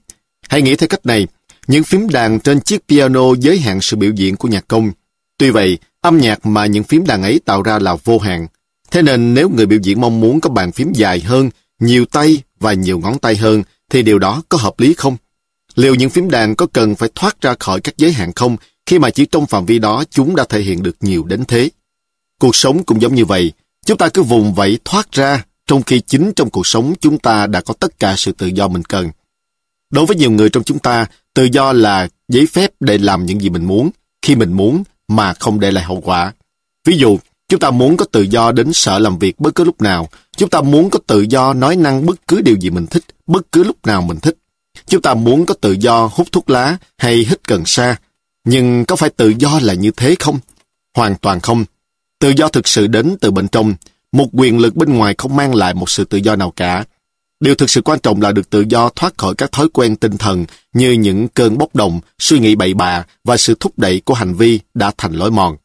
Hãy 0.48 0.62
nghĩ 0.62 0.76
theo 0.76 0.88
cách 0.88 1.06
này, 1.06 1.26
những 1.66 1.84
phím 1.84 2.08
đàn 2.08 2.40
trên 2.40 2.60
chiếc 2.60 2.88
piano 2.88 3.34
giới 3.34 3.58
hạn 3.58 3.80
sự 3.80 3.96
biểu 3.96 4.10
diễn 4.10 4.36
của 4.36 4.48
nhạc 4.48 4.68
công. 4.68 4.92
Tuy 5.38 5.50
vậy, 5.50 5.78
âm 6.00 6.18
nhạc 6.18 6.46
mà 6.46 6.66
những 6.66 6.84
phím 6.84 7.06
đàn 7.06 7.22
ấy 7.22 7.40
tạo 7.44 7.62
ra 7.62 7.78
là 7.78 7.96
vô 8.04 8.18
hạn. 8.18 8.46
Thế 8.90 9.02
nên 9.02 9.34
nếu 9.34 9.48
người 9.48 9.66
biểu 9.66 9.78
diễn 9.82 10.00
mong 10.00 10.20
muốn 10.20 10.40
có 10.40 10.50
bàn 10.50 10.72
phím 10.72 10.92
dài 10.92 11.20
hơn, 11.20 11.50
nhiều 11.80 12.04
tay 12.04 12.42
và 12.60 12.72
nhiều 12.72 12.98
ngón 12.98 13.18
tay 13.18 13.36
hơn, 13.36 13.62
thì 13.90 14.02
điều 14.02 14.18
đó 14.18 14.42
có 14.48 14.58
hợp 14.58 14.80
lý 14.80 14.94
không? 14.94 15.16
Liệu 15.74 15.94
những 15.94 16.10
phím 16.10 16.30
đàn 16.30 16.54
có 16.54 16.66
cần 16.72 16.94
phải 16.94 17.08
thoát 17.14 17.40
ra 17.40 17.54
khỏi 17.60 17.80
các 17.80 17.96
giới 17.96 18.12
hạn 18.12 18.32
không 18.32 18.56
khi 18.86 18.98
mà 18.98 19.10
chỉ 19.10 19.26
trong 19.26 19.46
phạm 19.46 19.66
vi 19.66 19.78
đó 19.78 20.04
chúng 20.10 20.36
đã 20.36 20.44
thể 20.48 20.60
hiện 20.60 20.82
được 20.82 20.96
nhiều 21.00 21.24
đến 21.24 21.44
thế. 21.48 21.70
Cuộc 22.40 22.56
sống 22.56 22.84
cũng 22.84 23.02
giống 23.02 23.14
như 23.14 23.24
vậy, 23.24 23.52
chúng 23.86 23.98
ta 23.98 24.08
cứ 24.08 24.22
vùng 24.22 24.54
vẫy 24.54 24.78
thoát 24.84 25.12
ra 25.12 25.44
trong 25.66 25.82
khi 25.82 26.00
chính 26.00 26.32
trong 26.36 26.50
cuộc 26.50 26.66
sống 26.66 26.94
chúng 27.00 27.18
ta 27.18 27.46
đã 27.46 27.60
có 27.60 27.74
tất 27.74 27.98
cả 27.98 28.14
sự 28.16 28.32
tự 28.32 28.46
do 28.46 28.68
mình 28.68 28.84
cần. 28.84 29.10
Đối 29.90 30.06
với 30.06 30.16
nhiều 30.16 30.30
người 30.30 30.50
trong 30.50 30.64
chúng 30.64 30.78
ta, 30.78 31.06
tự 31.34 31.44
do 31.44 31.72
là 31.72 32.08
giấy 32.28 32.46
phép 32.46 32.70
để 32.80 32.98
làm 32.98 33.26
những 33.26 33.40
gì 33.40 33.50
mình 33.50 33.64
muốn, 33.64 33.90
khi 34.22 34.36
mình 34.36 34.52
muốn 34.52 34.82
mà 35.08 35.34
không 35.34 35.60
để 35.60 35.70
lại 35.70 35.84
hậu 35.84 36.00
quả. 36.00 36.32
Ví 36.84 36.96
dụ, 36.98 37.18
chúng 37.48 37.60
ta 37.60 37.70
muốn 37.70 37.96
có 37.96 38.04
tự 38.12 38.22
do 38.22 38.52
đến 38.52 38.72
sở 38.72 38.98
làm 38.98 39.18
việc 39.18 39.40
bất 39.40 39.54
cứ 39.54 39.64
lúc 39.64 39.82
nào. 39.82 40.08
Chúng 40.36 40.50
ta 40.50 40.60
muốn 40.60 40.90
có 40.90 40.98
tự 41.06 41.20
do 41.20 41.52
nói 41.52 41.76
năng 41.76 42.06
bất 42.06 42.28
cứ 42.28 42.40
điều 42.40 42.56
gì 42.56 42.70
mình 42.70 42.86
thích, 42.86 43.04
bất 43.26 43.52
cứ 43.52 43.64
lúc 43.64 43.86
nào 43.86 44.02
mình 44.02 44.20
thích. 44.20 44.36
Chúng 44.86 45.02
ta 45.02 45.14
muốn 45.14 45.46
có 45.46 45.54
tự 45.54 45.72
do 45.72 46.10
hút 46.12 46.32
thuốc 46.32 46.50
lá 46.50 46.76
hay 46.98 47.14
hít 47.16 47.48
cần 47.48 47.62
sa. 47.66 47.96
Nhưng 48.44 48.84
có 48.84 48.96
phải 48.96 49.10
tự 49.10 49.32
do 49.38 49.60
là 49.62 49.74
như 49.74 49.90
thế 49.90 50.14
không? 50.18 50.38
Hoàn 50.94 51.16
toàn 51.16 51.40
không. 51.40 51.64
Tự 52.18 52.32
do 52.36 52.48
thực 52.48 52.68
sự 52.68 52.86
đến 52.86 53.16
từ 53.20 53.30
bên 53.30 53.48
trong. 53.48 53.74
Một 54.12 54.26
quyền 54.32 54.58
lực 54.58 54.76
bên 54.76 54.94
ngoài 54.94 55.14
không 55.18 55.36
mang 55.36 55.54
lại 55.54 55.74
một 55.74 55.90
sự 55.90 56.04
tự 56.04 56.18
do 56.18 56.36
nào 56.36 56.50
cả. 56.50 56.84
Điều 57.40 57.54
thực 57.54 57.70
sự 57.70 57.82
quan 57.82 57.98
trọng 57.98 58.22
là 58.22 58.32
được 58.32 58.50
tự 58.50 58.64
do 58.68 58.90
thoát 58.96 59.18
khỏi 59.18 59.34
các 59.38 59.52
thói 59.52 59.68
quen 59.72 59.96
tinh 59.96 60.18
thần 60.18 60.44
như 60.72 60.90
những 60.90 61.28
cơn 61.28 61.58
bốc 61.58 61.74
đồng, 61.74 62.00
suy 62.18 62.38
nghĩ 62.38 62.54
bậy 62.54 62.74
bạ 62.74 63.04
và 63.24 63.36
sự 63.36 63.56
thúc 63.60 63.72
đẩy 63.76 64.00
của 64.00 64.14
hành 64.14 64.34
vi 64.34 64.60
đã 64.74 64.92
thành 64.98 65.12
lối 65.12 65.30
mòn. 65.30 65.56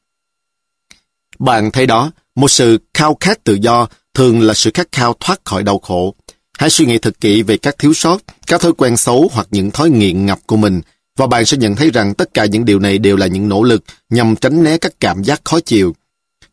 Bạn 1.39 1.71
thấy 1.71 1.85
đó, 1.85 2.11
một 2.35 2.51
sự 2.51 2.77
khao 2.93 3.17
khát 3.19 3.43
tự 3.43 3.53
do 3.53 3.87
thường 4.13 4.41
là 4.41 4.53
sự 4.53 4.71
khát 4.73 4.87
khao 4.91 5.15
thoát 5.19 5.45
khỏi 5.45 5.63
đau 5.63 5.79
khổ. 5.79 6.15
Hãy 6.57 6.69
suy 6.69 6.85
nghĩ 6.85 6.97
thật 6.97 7.19
kỹ 7.19 7.41
về 7.41 7.57
các 7.57 7.77
thiếu 7.77 7.93
sót, 7.93 8.17
các 8.47 8.61
thói 8.61 8.73
quen 8.73 8.97
xấu 8.97 9.29
hoặc 9.33 9.47
những 9.51 9.71
thói 9.71 9.89
nghiện 9.89 10.25
ngập 10.25 10.39
của 10.45 10.57
mình, 10.57 10.81
và 11.17 11.27
bạn 11.27 11.45
sẽ 11.45 11.57
nhận 11.57 11.75
thấy 11.75 11.89
rằng 11.91 12.13
tất 12.13 12.33
cả 12.33 12.45
những 12.45 12.65
điều 12.65 12.79
này 12.79 12.97
đều 12.97 13.17
là 13.17 13.27
những 13.27 13.49
nỗ 13.49 13.63
lực 13.63 13.83
nhằm 14.09 14.35
tránh 14.35 14.63
né 14.63 14.77
các 14.77 14.93
cảm 14.99 15.23
giác 15.23 15.41
khó 15.43 15.59
chịu. 15.59 15.95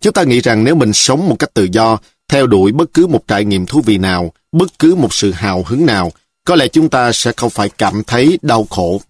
Chúng 0.01 0.13
ta 0.13 0.23
nghĩ 0.23 0.41
rằng 0.41 0.65
nếu 0.65 0.75
mình 0.75 0.93
sống 0.93 1.29
một 1.29 1.37
cách 1.39 1.55
tự 1.55 1.69
do, 1.73 1.99
theo 2.29 2.47
đuổi 2.47 2.73
bất 2.73 2.95
cứ 2.95 3.07
một 3.07 3.29
trải 3.29 3.45
nghiệm 3.45 3.67
thú 3.67 3.81
vị 3.81 3.99
nào, 3.99 4.33
bất 4.53 4.79
cứ 4.79 4.95
một 4.95 5.15
sự 5.15 5.33
hào 5.33 5.65
hứng 5.67 5.87
nào, 5.87 6.13
có 6.45 6.57
lẽ 6.57 6.69
chúng 6.69 6.89
ta 6.89 7.13
sẽ 7.13 7.33
không 7.37 7.51
phải 7.51 7.69
cảm 7.69 8.03
thấy 8.05 8.39
đau 8.43 8.67
khổ. 8.71 9.01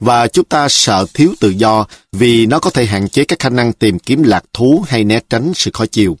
Và 0.00 0.26
chúng 0.26 0.44
ta 0.44 0.68
sợ 0.68 1.06
thiếu 1.14 1.34
tự 1.40 1.48
do 1.50 1.86
vì 2.12 2.46
nó 2.46 2.58
có 2.58 2.70
thể 2.70 2.86
hạn 2.86 3.08
chế 3.08 3.24
các 3.24 3.38
khả 3.38 3.48
năng 3.48 3.72
tìm 3.72 3.98
kiếm 3.98 4.22
lạc 4.22 4.44
thú 4.52 4.84
hay 4.88 5.04
né 5.04 5.20
tránh 5.30 5.52
sự 5.54 5.70
khó 5.74 5.86
chịu. 5.86 6.18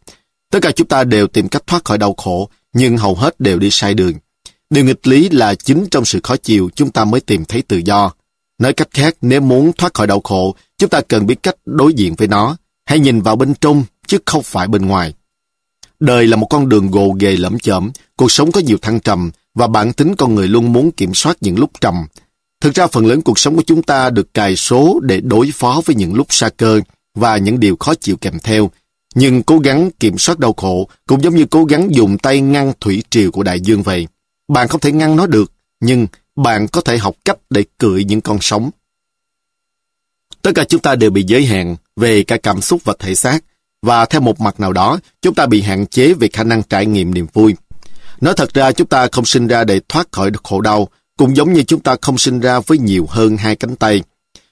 Tất 0.50 0.58
cả 0.62 0.70
chúng 0.70 0.88
ta 0.88 1.04
đều 1.04 1.26
tìm 1.26 1.48
cách 1.48 1.66
thoát 1.66 1.84
khỏi 1.84 1.98
đau 1.98 2.14
khổ, 2.16 2.48
nhưng 2.72 2.96
hầu 2.96 3.14
hết 3.14 3.40
đều 3.40 3.58
đi 3.58 3.68
sai 3.70 3.94
đường. 3.94 4.14
Điều 4.70 4.84
nghịch 4.84 5.06
lý 5.06 5.28
là 5.28 5.54
chính 5.54 5.86
trong 5.90 6.04
sự 6.04 6.20
khó 6.22 6.36
chịu 6.36 6.70
chúng 6.74 6.90
ta 6.90 7.04
mới 7.04 7.20
tìm 7.20 7.44
thấy 7.44 7.62
tự 7.62 7.76
do. 7.76 8.12
Nói 8.58 8.72
cách 8.72 8.88
khác, 8.90 9.16
nếu 9.20 9.40
muốn 9.40 9.72
thoát 9.72 9.94
khỏi 9.94 10.06
đau 10.06 10.20
khổ, 10.20 10.54
chúng 10.78 10.90
ta 10.90 11.00
cần 11.00 11.26
biết 11.26 11.42
cách 11.42 11.56
đối 11.64 11.94
diện 11.94 12.14
với 12.14 12.28
nó. 12.28 12.56
Hãy 12.86 12.98
nhìn 12.98 13.20
vào 13.20 13.36
bên 13.36 13.54
trong, 13.60 13.84
chứ 14.06 14.18
không 14.26 14.42
phải 14.42 14.68
bên 14.68 14.86
ngoài. 14.86 15.14
Đời 16.00 16.26
là 16.26 16.36
một 16.36 16.46
con 16.50 16.68
đường 16.68 16.90
gồ 16.90 17.16
ghề 17.20 17.36
lẫm 17.36 17.58
chởm, 17.58 17.90
cuộc 18.16 18.32
sống 18.32 18.52
có 18.52 18.60
nhiều 18.60 18.78
thăng 18.82 19.00
trầm, 19.00 19.30
và 19.54 19.66
bản 19.66 19.92
tính 19.92 20.14
con 20.18 20.34
người 20.34 20.48
luôn 20.48 20.72
muốn 20.72 20.90
kiểm 20.90 21.14
soát 21.14 21.36
những 21.40 21.58
lúc 21.58 21.70
trầm. 21.80 22.06
Thực 22.60 22.74
ra 22.74 22.86
phần 22.86 23.06
lớn 23.06 23.22
cuộc 23.22 23.38
sống 23.38 23.56
của 23.56 23.62
chúng 23.66 23.82
ta 23.82 24.10
được 24.10 24.34
cài 24.34 24.56
số 24.56 25.00
để 25.02 25.20
đối 25.20 25.50
phó 25.54 25.82
với 25.84 25.96
những 25.96 26.14
lúc 26.14 26.26
xa 26.30 26.48
cơ 26.48 26.80
và 27.14 27.36
những 27.36 27.60
điều 27.60 27.76
khó 27.76 27.94
chịu 27.94 28.16
kèm 28.16 28.38
theo. 28.42 28.70
Nhưng 29.14 29.42
cố 29.42 29.58
gắng 29.58 29.90
kiểm 30.00 30.18
soát 30.18 30.38
đau 30.38 30.52
khổ 30.52 30.88
cũng 31.06 31.22
giống 31.22 31.36
như 31.36 31.46
cố 31.50 31.64
gắng 31.64 31.94
dùng 31.94 32.18
tay 32.18 32.40
ngăn 32.40 32.72
thủy 32.80 33.02
triều 33.10 33.30
của 33.30 33.42
đại 33.42 33.60
dương 33.60 33.82
vậy. 33.82 34.06
Bạn 34.48 34.68
không 34.68 34.80
thể 34.80 34.92
ngăn 34.92 35.16
nó 35.16 35.26
được, 35.26 35.52
nhưng 35.80 36.06
bạn 36.36 36.68
có 36.68 36.80
thể 36.80 36.98
học 36.98 37.14
cách 37.24 37.38
để 37.50 37.64
cưỡi 37.78 38.04
những 38.04 38.20
con 38.20 38.38
sóng. 38.40 38.70
Tất 40.42 40.52
cả 40.54 40.64
chúng 40.64 40.80
ta 40.80 40.94
đều 40.94 41.10
bị 41.10 41.24
giới 41.26 41.44
hạn 41.44 41.76
về 41.96 42.22
cả 42.22 42.36
cảm 42.36 42.60
xúc 42.60 42.80
và 42.84 42.94
thể 42.98 43.14
xác, 43.14 43.44
và 43.84 44.04
theo 44.04 44.20
một 44.20 44.40
mặt 44.40 44.60
nào 44.60 44.72
đó, 44.72 44.98
chúng 45.22 45.34
ta 45.34 45.46
bị 45.46 45.62
hạn 45.62 45.86
chế 45.86 46.14
về 46.14 46.28
khả 46.32 46.44
năng 46.44 46.62
trải 46.62 46.86
nghiệm 46.86 47.14
niềm 47.14 47.26
vui. 47.32 47.54
Nói 48.20 48.34
thật 48.36 48.54
ra, 48.54 48.72
chúng 48.72 48.86
ta 48.86 49.08
không 49.12 49.24
sinh 49.24 49.46
ra 49.46 49.64
để 49.64 49.80
thoát 49.88 50.12
khỏi 50.12 50.30
khổ 50.42 50.60
đau, 50.60 50.88
cũng 51.16 51.36
giống 51.36 51.52
như 51.52 51.62
chúng 51.62 51.80
ta 51.80 51.96
không 52.02 52.18
sinh 52.18 52.40
ra 52.40 52.60
với 52.60 52.78
nhiều 52.78 53.06
hơn 53.10 53.36
hai 53.36 53.56
cánh 53.56 53.76
tay. 53.76 54.02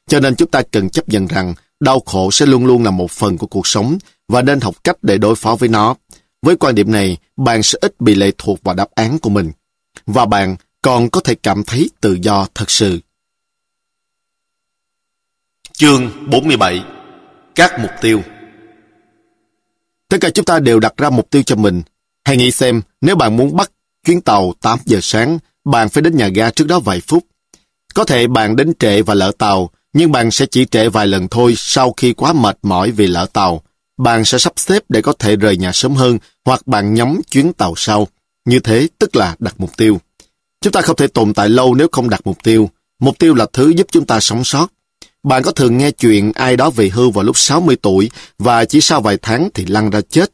Cho 0.08 0.20
nên 0.20 0.36
chúng 0.36 0.50
ta 0.50 0.62
cần 0.70 0.90
chấp 0.90 1.08
nhận 1.08 1.26
rằng 1.26 1.54
đau 1.80 2.00
khổ 2.06 2.30
sẽ 2.30 2.46
luôn 2.46 2.66
luôn 2.66 2.84
là 2.84 2.90
một 2.90 3.10
phần 3.10 3.38
của 3.38 3.46
cuộc 3.46 3.66
sống 3.66 3.98
và 4.28 4.42
nên 4.42 4.60
học 4.60 4.74
cách 4.84 4.96
để 5.02 5.18
đối 5.18 5.34
phó 5.34 5.56
với 5.56 5.68
nó. 5.68 5.94
Với 6.42 6.56
quan 6.56 6.74
điểm 6.74 6.92
này, 6.92 7.16
bạn 7.36 7.62
sẽ 7.62 7.78
ít 7.80 8.00
bị 8.00 8.14
lệ 8.14 8.30
thuộc 8.38 8.62
vào 8.62 8.74
đáp 8.74 8.88
án 8.94 9.18
của 9.18 9.30
mình. 9.30 9.52
Và 10.06 10.26
bạn 10.26 10.56
còn 10.82 11.10
có 11.10 11.20
thể 11.20 11.34
cảm 11.34 11.64
thấy 11.64 11.90
tự 12.00 12.18
do 12.22 12.46
thật 12.54 12.70
sự. 12.70 13.00
Chương 15.72 16.30
47 16.30 16.84
Các 17.54 17.80
mục 17.80 17.90
tiêu 18.00 18.22
Tất 20.12 20.18
cả 20.20 20.31
chúng 20.31 20.44
ta 20.44 20.58
đều 20.58 20.81
đặt 20.81 20.97
ra 20.97 21.10
mục 21.10 21.31
tiêu 21.31 21.42
cho 21.42 21.57
mình. 21.57 21.82
Hãy 22.24 22.36
nghĩ 22.36 22.50
xem, 22.50 22.82
nếu 23.00 23.16
bạn 23.16 23.36
muốn 23.36 23.57
bắt 23.57 23.70
chuyến 24.07 24.20
tàu 24.20 24.55
8 24.60 24.78
giờ 24.84 24.99
sáng, 25.02 25.39
bạn 25.65 25.89
phải 25.89 26.02
đến 26.02 26.16
nhà 26.16 26.28
ga 26.28 26.50
trước 26.50 26.66
đó 26.66 26.81
vài 26.81 27.00
phút. 27.00 27.26
Có 27.94 28.05
thể 28.05 28.26
bạn 28.26 28.57
đến 28.57 28.73
trễ 28.78 29.02
và 29.02 29.15
lỡ 29.15 29.32
tàu, 29.39 29.70
nhưng 29.92 30.12
bạn 30.12 30.31
sẽ 30.31 30.47
chỉ 30.47 30.65
trễ 30.65 30.89
vài 30.89 31.07
lần 31.07 31.28
thôi 31.28 31.55
sau 31.57 31.94
khi 31.97 32.12
quá 32.12 32.32
mệt 32.32 32.58
mỏi 32.62 32.91
vì 32.91 33.07
lỡ 33.07 33.26
tàu. 33.32 33.62
Bạn 33.99 34.24
sẽ 34.24 34.39
sắp 34.39 34.52
xếp 34.57 34.82
để 34.89 35.02
có 35.02 35.12
thể 35.18 35.36
rời 35.36 35.57
nhà 35.57 35.73
sớm 35.73 35.94
hơn 35.94 36.18
hoặc 36.44 36.66
bạn 36.66 36.94
nhắm 36.94 37.20
chuyến 37.31 37.52
tàu 37.52 37.74
sau. 37.76 38.08
Như 38.44 38.58
thế 38.58 38.89
tức 38.99 39.16
là 39.16 39.36
đặt 39.39 39.55
mục 39.58 39.76
tiêu. 39.76 40.00
Chúng 40.60 40.73
ta 40.73 40.81
không 40.81 40.97
thể 40.97 41.07
tồn 41.07 41.34
tại 41.34 41.49
lâu 41.49 41.74
nếu 41.74 41.89
không 41.92 42.10
đặt 42.10 42.20
mục 42.24 42.39
tiêu. 42.42 42.70
Mục 42.99 43.18
tiêu 43.18 43.34
là 43.34 43.47
thứ 43.52 43.68
giúp 43.68 43.86
chúng 43.91 44.07
ta 44.07 44.20
sống 44.20 44.44
sót. 44.44 44.68
Bạn 45.23 45.42
có 45.42 45.52
thường 45.52 45.78
nghe 45.78 45.91
chuyện 45.91 46.33
ai 46.34 46.57
đó 46.57 46.70
về 46.70 46.89
hưu 46.89 47.10
vào 47.10 47.25
lúc 47.25 47.39
60 47.39 47.76
tuổi 47.83 48.10
và 48.39 48.65
chỉ 48.65 48.81
sau 48.81 49.01
vài 49.01 49.18
tháng 49.23 49.49
thì 49.55 49.67
lăn 49.67 49.91
ra 49.91 50.01
chết. 50.01 50.33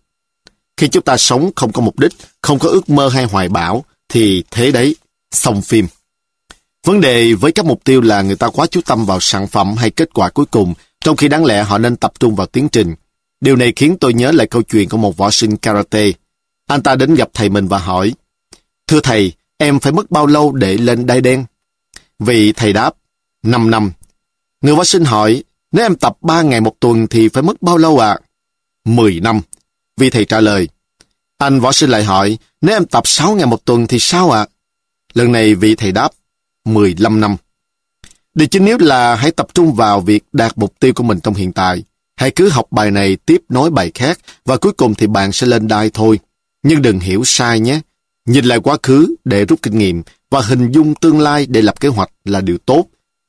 Khi 0.76 0.88
chúng 0.88 1.04
ta 1.04 1.16
sống 1.16 1.50
không 1.56 1.72
có 1.72 1.82
mục 1.82 1.98
đích, 1.98 2.12
không 2.42 2.58
có 2.58 2.68
ước 2.68 2.90
mơ 2.90 3.08
hay 3.08 3.24
hoài 3.24 3.48
bão, 3.48 3.84
thì 4.08 4.44
thế 4.50 4.70
đấy, 4.70 4.96
xong 5.30 5.62
phim. 5.62 5.86
Vấn 6.86 7.00
đề 7.00 7.34
với 7.34 7.52
các 7.52 7.64
mục 7.64 7.84
tiêu 7.84 8.00
là 8.00 8.22
người 8.22 8.36
ta 8.36 8.48
quá 8.48 8.66
chú 8.66 8.80
tâm 8.86 9.06
vào 9.06 9.20
sản 9.20 9.46
phẩm 9.46 9.76
hay 9.76 9.90
kết 9.90 10.08
quả 10.14 10.28
cuối 10.28 10.46
cùng, 10.46 10.74
trong 11.00 11.16
khi 11.16 11.28
đáng 11.28 11.44
lẽ 11.44 11.62
họ 11.62 11.78
nên 11.78 11.96
tập 11.96 12.12
trung 12.20 12.34
vào 12.34 12.46
tiến 12.46 12.68
trình. 12.68 12.94
Điều 13.40 13.56
này 13.56 13.72
khiến 13.76 13.96
tôi 14.00 14.14
nhớ 14.14 14.32
lại 14.32 14.46
câu 14.46 14.62
chuyện 14.62 14.88
của 14.88 14.96
một 14.96 15.16
võ 15.16 15.30
sinh 15.30 15.56
karate. 15.56 16.12
Anh 16.66 16.82
ta 16.82 16.94
đến 16.94 17.14
gặp 17.14 17.28
thầy 17.34 17.48
mình 17.48 17.68
và 17.68 17.78
hỏi, 17.78 18.12
Thưa 18.86 19.00
thầy, 19.00 19.32
em 19.58 19.80
phải 19.80 19.92
mất 19.92 20.10
bao 20.10 20.26
lâu 20.26 20.52
để 20.52 20.76
lên 20.76 21.06
đai 21.06 21.20
đen? 21.20 21.44
Vị 22.18 22.52
thầy 22.52 22.72
đáp, 22.72 22.94
5 23.42 23.70
năm. 23.70 23.92
Người 24.62 24.74
võ 24.74 24.84
sinh 24.84 25.04
hỏi, 25.04 25.42
nếu 25.72 25.84
em 25.84 25.96
tập 25.96 26.16
3 26.20 26.42
ngày 26.42 26.60
một 26.60 26.74
tuần 26.80 27.06
thì 27.06 27.28
phải 27.28 27.42
mất 27.42 27.62
bao 27.62 27.78
lâu 27.78 27.98
ạ? 27.98 28.08
À? 28.08 28.18
10 28.84 29.20
năm. 29.20 29.40
Vị 29.96 30.10
thầy 30.10 30.24
trả 30.24 30.40
lời. 30.40 30.68
Anh 31.38 31.60
võ 31.60 31.72
sinh 31.72 31.90
lại 31.90 32.04
hỏi, 32.04 32.38
nếu 32.60 32.76
em 32.76 32.86
tập 32.86 33.06
6 33.06 33.34
ngày 33.34 33.46
một 33.46 33.64
tuần 33.64 33.86
thì 33.86 33.98
sao 33.98 34.30
ạ? 34.30 34.40
À? 34.40 34.46
Lần 35.14 35.32
này 35.32 35.54
vị 35.54 35.74
thầy 35.74 35.92
đáp, 35.92 36.10
15 36.64 37.20
năm. 37.20 37.36
Điều 38.34 38.48
chính 38.48 38.66
yếu 38.66 38.78
là 38.80 39.14
hãy 39.14 39.30
tập 39.30 39.46
trung 39.54 39.72
vào 39.74 40.00
việc 40.00 40.24
đạt 40.32 40.58
mục 40.58 40.74
tiêu 40.80 40.92
của 40.94 41.02
mình 41.02 41.20
trong 41.20 41.34
hiện 41.34 41.52
tại. 41.52 41.84
Hãy 42.16 42.30
cứ 42.30 42.48
học 42.48 42.66
bài 42.70 42.90
này 42.90 43.16
tiếp 43.16 43.42
nối 43.48 43.70
bài 43.70 43.90
khác 43.94 44.18
và 44.44 44.56
cuối 44.56 44.72
cùng 44.72 44.94
thì 44.94 45.06
bạn 45.06 45.32
sẽ 45.32 45.46
lên 45.46 45.68
đai 45.68 45.90
thôi. 45.94 46.18
Nhưng 46.62 46.82
đừng 46.82 47.00
hiểu 47.00 47.22
sai 47.24 47.60
nhé. 47.60 47.80
Nhìn 48.26 48.44
lại 48.44 48.60
quá 48.60 48.76
khứ 48.82 49.14
để 49.24 49.44
rút 49.44 49.62
kinh 49.62 49.78
nghiệm 49.78 50.02
và 50.30 50.40
hình 50.40 50.70
dung 50.72 50.94
tương 50.94 51.20
lai 51.20 51.46
để 51.46 51.62
lập 51.62 51.80
kế 51.80 51.88
hoạch 51.88 52.10
là 52.24 52.40
điều 52.40 52.58
tốt. 52.58 52.86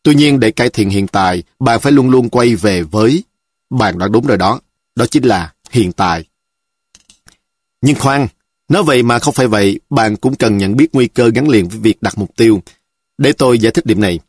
Tuy 0.10 0.16
nhiên 0.16 0.40
để 0.40 0.52
cải 0.52 0.70
thiện 0.70 0.90
hiện 0.90 1.08
tại, 1.08 1.44
bạn 1.60 1.80
phải 1.80 1.92
luôn 1.92 2.10
luôn 2.10 2.30
quay 2.30 2.56
về 2.56 2.82
với... 2.82 3.24
Bạn 3.70 3.98
đã 3.98 4.08
đúng 4.08 4.28
rồi 4.28 4.38
đó. 4.38 4.60
Đó 4.96 5.06
chính 5.06 5.24
là 5.24 5.54
hiện 5.72 5.92
tại. 5.92 6.24
Nhưng 7.82 7.96
khoan, 7.96 8.28
nói 8.70 8.84
vậy 8.84 9.04
mà 9.04 9.20
không 9.20 9.34
phải 9.34 9.48
vậy, 9.48 9.80
bạn 9.90 10.16
cũng 10.16 10.36
cần 10.36 10.58
nhận 10.58 10.76
biết 10.76 10.88
nguy 10.94 11.08
cơ 11.08 11.32
gắn 11.36 11.50
liền 11.50 11.68
với 11.68 11.80
việc 11.80 12.02
đặt 12.02 12.18
mục 12.18 12.30
tiêu. 12.36 12.62
Để 13.18 13.32
tôi 13.32 13.60
giải 13.60 13.72
thích 13.72 13.86
điểm 13.86 14.02
này. 14.02 14.20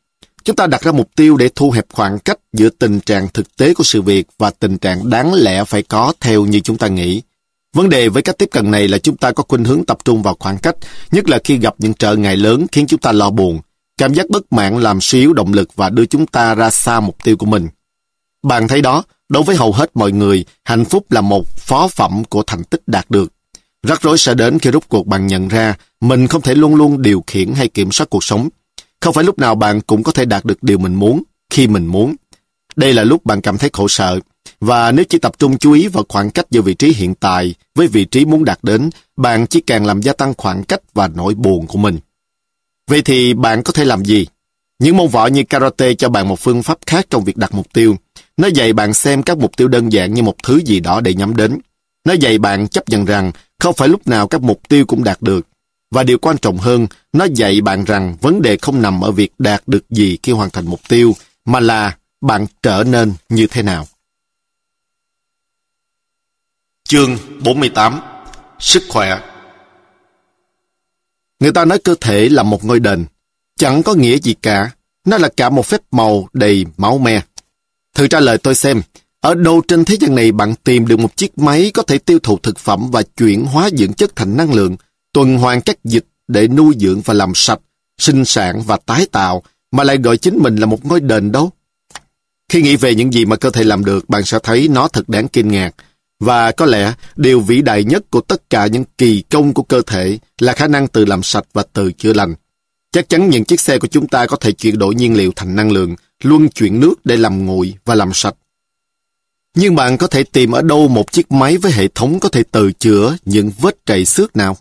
Chúng 0.45 0.57
ta 0.57 0.67
đặt 0.67 0.83
ra 0.83 0.93
mục 0.93 1.11
tiêu 1.17 1.37
để 1.37 1.49
thu 1.55 1.71
hẹp 1.71 1.87
khoảng 1.93 2.19
cách 2.19 2.39
giữa 2.53 2.69
tình 2.69 3.01
trạng 3.01 3.29
thực 3.29 3.57
tế 3.57 3.75
của 3.75 3.85
sự 3.85 4.03
việc 4.03 4.27
và 4.39 4.51
tình 4.51 4.79
trạng 4.79 5.11
đáng 5.11 5.35
lẽ 5.35 5.65
phải 5.65 5.83
có 5.83 6.13
theo 6.21 6.45
như 6.45 6.61
chúng 6.61 6.79
ta 6.79 6.89
nghĩ. 6.89 7.23
Vấn 7.75 7.89
đề 7.89 8.09
với 8.09 8.23
cách 8.23 8.39
tiếp 8.39 8.49
cận 8.51 8.71
này 8.71 8.89
là 8.89 8.99
chúng 8.99 9.17
ta 9.17 9.33
có 9.33 9.45
khuynh 9.49 9.65
hướng 9.65 9.85
tập 9.85 9.99
trung 10.05 10.23
vào 10.23 10.37
khoảng 10.41 10.59
cách, 10.59 10.77
nhất 11.11 11.29
là 11.29 11.39
khi 11.45 11.59
gặp 11.59 11.75
những 11.79 11.95
trở 11.95 12.17
ngại 12.17 12.37
lớn 12.37 12.67
khiến 12.73 12.87
chúng 12.87 13.01
ta 13.01 13.13
lo 13.13 13.31
buồn. 13.31 13.61
Cảm 14.01 14.15
giác 14.15 14.31
bất 14.31 14.53
mãn 14.53 14.81
làm 14.81 15.01
suy 15.01 15.21
yếu 15.21 15.33
động 15.33 15.53
lực 15.53 15.77
và 15.77 15.91
đưa 15.91 16.07
chúng 16.07 16.27
ta 16.27 16.55
ra 16.55 16.71
xa 16.71 17.01
mục 17.01 17.17
tiêu 17.25 17.37
của 17.37 17.47
mình. 17.47 17.69
Bạn 18.43 18.69
thấy 18.69 18.83
đó, 18.83 19.03
đối 19.29 19.43
với 19.43 19.57
hầu 19.57 19.73
hết 19.73 19.91
mọi 19.95 20.13
người, 20.13 20.45
hạnh 20.65 20.85
phúc 20.85 21.13
là 21.13 21.21
một 21.21 21.49
phó 21.57 21.89
phẩm 21.89 22.25
của 22.25 22.43
thành 22.43 22.65
tích 22.65 22.83
đạt 22.87 23.11
được. 23.11 23.33
Rắc 23.87 24.03
rối 24.03 24.19
sẽ 24.19 24.35
đến 24.35 24.59
khi 24.59 24.71
rút 24.71 24.89
cuộc 24.89 25.07
bạn 25.07 25.27
nhận 25.27 25.49
ra 25.49 25.77
mình 26.01 26.27
không 26.27 26.43
thể 26.43 26.55
luôn 26.55 26.75
luôn 26.75 27.03
điều 27.03 27.25
khiển 27.27 27.53
hay 27.53 27.69
kiểm 27.69 27.93
soát 27.93 28.11
cuộc 28.11 28.25
sống. 28.25 28.49
Không 29.01 29.15
phải 29.15 29.25
lúc 29.25 29.39
nào 29.39 29.55
bạn 29.55 29.81
cũng 29.81 30.03
có 30.03 30.13
thể 30.13 30.25
đạt 30.25 30.45
được 30.45 30.63
điều 30.63 30.79
mình 30.79 30.95
muốn, 30.95 31.23
khi 31.51 31.67
mình 31.67 31.87
muốn. 31.87 32.15
Đây 32.77 32.93
là 32.93 33.05
lúc 33.05 33.25
bạn 33.25 33.41
cảm 33.41 33.59
thấy 33.59 33.71
khổ 33.73 33.89
sợ. 33.89 34.21
Và 34.61 34.93
nếu 34.93 35.05
chỉ 35.09 35.19
tập 35.19 35.33
trung 35.39 35.59
chú 35.59 35.73
ý 35.73 35.89
vào 35.89 36.05
khoảng 36.09 36.31
cách 36.31 36.47
giữa 36.51 36.63
vị 36.63 36.75
trí 36.75 36.93
hiện 36.93 37.15
tại 37.15 37.55
với 37.75 37.87
vị 37.87 38.05
trí 38.05 38.25
muốn 38.25 38.45
đạt 38.45 38.59
đến, 38.63 38.91
bạn 39.17 39.47
chỉ 39.47 39.61
càng 39.61 39.87
làm 39.87 40.03
gia 40.03 40.13
tăng 40.13 40.35
khoảng 40.39 40.65
cách 40.65 40.81
và 40.95 41.09
nỗi 41.09 41.35
buồn 41.35 41.67
của 41.67 41.79
mình. 41.79 41.99
Vậy 42.91 43.03
thì 43.03 43.35
bạn 43.35 43.63
có 43.63 43.73
thể 43.73 43.85
làm 43.85 44.05
gì? 44.05 44.27
Những 44.79 44.97
môn 44.97 45.09
võ 45.09 45.27
như 45.27 45.45
karate 45.45 45.95
cho 45.95 46.09
bạn 46.09 46.29
một 46.29 46.41
phương 46.41 46.63
pháp 46.63 46.79
khác 46.87 47.07
trong 47.11 47.25
việc 47.25 47.37
đặt 47.37 47.55
mục 47.55 47.73
tiêu. 47.73 47.97
Nó 48.37 48.49
dạy 48.49 48.73
bạn 48.73 48.95
xem 48.95 49.23
các 49.23 49.39
mục 49.39 49.57
tiêu 49.57 49.69
đơn 49.69 49.93
giản 49.93 50.15
như 50.15 50.23
một 50.23 50.35
thứ 50.43 50.61
gì 50.65 50.81
đó 50.81 51.01
để 51.01 51.15
nhắm 51.15 51.37
đến. 51.37 51.59
Nó 52.05 52.13
dạy 52.13 52.39
bạn 52.39 52.69
chấp 52.69 52.89
nhận 52.89 53.05
rằng 53.05 53.33
không 53.59 53.75
phải 53.75 53.89
lúc 53.89 54.07
nào 54.07 54.29
các 54.29 54.43
mục 54.43 54.61
tiêu 54.69 54.85
cũng 54.87 55.05
đạt 55.05 55.23
được. 55.23 55.47
Và 55.91 56.03
điều 56.03 56.19
quan 56.19 56.39
trọng 56.39 56.59
hơn, 56.59 56.87
nó 57.13 57.27
dạy 57.35 57.61
bạn 57.61 57.85
rằng 57.85 58.17
vấn 58.21 58.43
đề 58.43 58.57
không 58.57 58.83
nằm 58.83 59.01
ở 59.01 59.11
việc 59.11 59.33
đạt 59.39 59.63
được 59.67 59.91
gì 59.91 60.19
khi 60.23 60.33
hoàn 60.33 60.51
thành 60.51 60.67
mục 60.67 60.81
tiêu, 60.89 61.17
mà 61.45 61.61
là 61.61 61.97
bạn 62.21 62.47
trở 62.63 62.85
nên 62.87 63.13
như 63.29 63.47
thế 63.47 63.63
nào. 63.63 63.87
Chương 66.85 67.19
48 67.45 68.01
Sức 68.59 68.83
khỏe 68.89 69.21
Người 71.41 71.53
ta 71.53 71.65
nói 71.65 71.79
cơ 71.79 71.95
thể 72.01 72.29
là 72.29 72.43
một 72.43 72.65
ngôi 72.65 72.81
đền. 72.81 73.05
Chẳng 73.59 73.83
có 73.83 73.95
nghĩa 73.95 74.19
gì 74.19 74.35
cả. 74.43 74.71
Nó 75.07 75.19
là 75.19 75.29
cả 75.37 75.51
một 75.51 75.67
phép 75.67 75.81
màu 75.91 76.29
đầy 76.33 76.67
máu 76.77 76.99
me. 76.99 77.23
Thử 77.95 78.07
trả 78.07 78.21
lời 78.21 78.39
tôi 78.39 78.55
xem, 78.55 78.83
ở 79.21 79.35
đâu 79.35 79.63
trên 79.69 79.85
thế 79.85 79.97
gian 80.01 80.15
này 80.15 80.33
bạn 80.33 80.55
tìm 80.65 80.87
được 80.87 80.99
một 80.99 81.17
chiếc 81.17 81.39
máy 81.39 81.71
có 81.75 81.83
thể 81.83 81.99
tiêu 81.99 82.19
thụ 82.23 82.39
thực 82.39 82.59
phẩm 82.59 82.91
và 82.91 83.03
chuyển 83.03 83.45
hóa 83.45 83.71
dưỡng 83.71 83.93
chất 83.93 84.17
thành 84.17 84.37
năng 84.37 84.53
lượng, 84.53 84.77
tuần 85.13 85.39
hoàn 85.39 85.61
các 85.61 85.85
dịch 85.85 86.05
để 86.29 86.49
nuôi 86.49 86.75
dưỡng 86.81 87.01
và 87.01 87.15
làm 87.15 87.33
sạch, 87.35 87.61
sinh 87.99 88.25
sản 88.25 88.63
và 88.63 88.79
tái 88.87 89.07
tạo, 89.13 89.43
mà 89.71 89.85
lại 89.85 89.97
gọi 89.99 90.17
chính 90.17 90.39
mình 90.39 90.57
là 90.57 90.67
một 90.67 90.87
ngôi 90.87 91.01
đền 91.01 91.33
đâu? 91.33 91.51
Khi 92.49 92.63
nghĩ 92.63 92.77
về 92.77 92.95
những 92.95 93.13
gì 93.13 93.25
mà 93.25 93.37
cơ 93.37 93.51
thể 93.51 93.65
làm 93.65 93.85
được, 93.85 94.09
bạn 94.09 94.25
sẽ 94.25 94.39
thấy 94.43 94.69
nó 94.69 94.89
thật 94.89 95.09
đáng 95.09 95.29
kinh 95.29 95.49
ngạc. 95.49 95.75
Và 96.21 96.53
có 96.53 96.67
lẽ 96.67 96.93
điều 97.17 97.41
vĩ 97.41 97.63
đại 97.63 97.85
nhất 97.85 98.11
của 98.11 98.21
tất 98.21 98.51
cả 98.51 98.67
những 98.67 98.85
kỳ 98.99 99.23
công 99.31 99.55
của 99.55 99.63
cơ 99.63 99.83
thể 99.87 100.19
là 100.39 100.53
khả 100.53 100.67
năng 100.67 100.89
tự 100.89 101.05
làm 101.05 101.23
sạch 101.23 101.45
và 101.53 101.63
tự 101.73 101.93
chữa 101.93 102.13
lành. 102.13 102.35
Chắc 102.93 103.09
chắn 103.09 103.31
những 103.31 103.45
chiếc 103.45 103.61
xe 103.61 103.79
của 103.79 103.89
chúng 103.89 104.09
ta 104.09 104.27
có 104.27 104.37
thể 104.37 104.53
chuyển 104.53 104.79
đổi 104.79 104.95
nhiên 104.95 105.17
liệu 105.17 105.33
thành 105.37 105.57
năng 105.57 105.73
lượng, 105.73 105.97
luân 106.23 106.49
chuyển 106.49 106.81
nước 106.81 106.95
để 107.05 107.17
làm 107.17 107.47
nguội 107.47 107.75
và 107.85 107.95
làm 107.95 108.11
sạch. 108.15 108.35
Nhưng 109.55 109.75
bạn 109.75 109.99
có 109.99 110.07
thể 110.07 110.23
tìm 110.23 110.53
ở 110.53 110.63
đâu 110.63 110.89
một 110.89 111.13
chiếc 111.13 111.33
máy 111.33 111.57
với 111.57 111.73
hệ 111.73 111.89
thống 111.89 112.21
có 112.21 112.29
thể 112.29 112.43
tự 112.43 112.73
chữa 112.73 113.17
những 113.25 113.51
vết 113.61 113.87
trầy 113.87 114.05
xước 114.05 114.37
nào? 114.37 114.57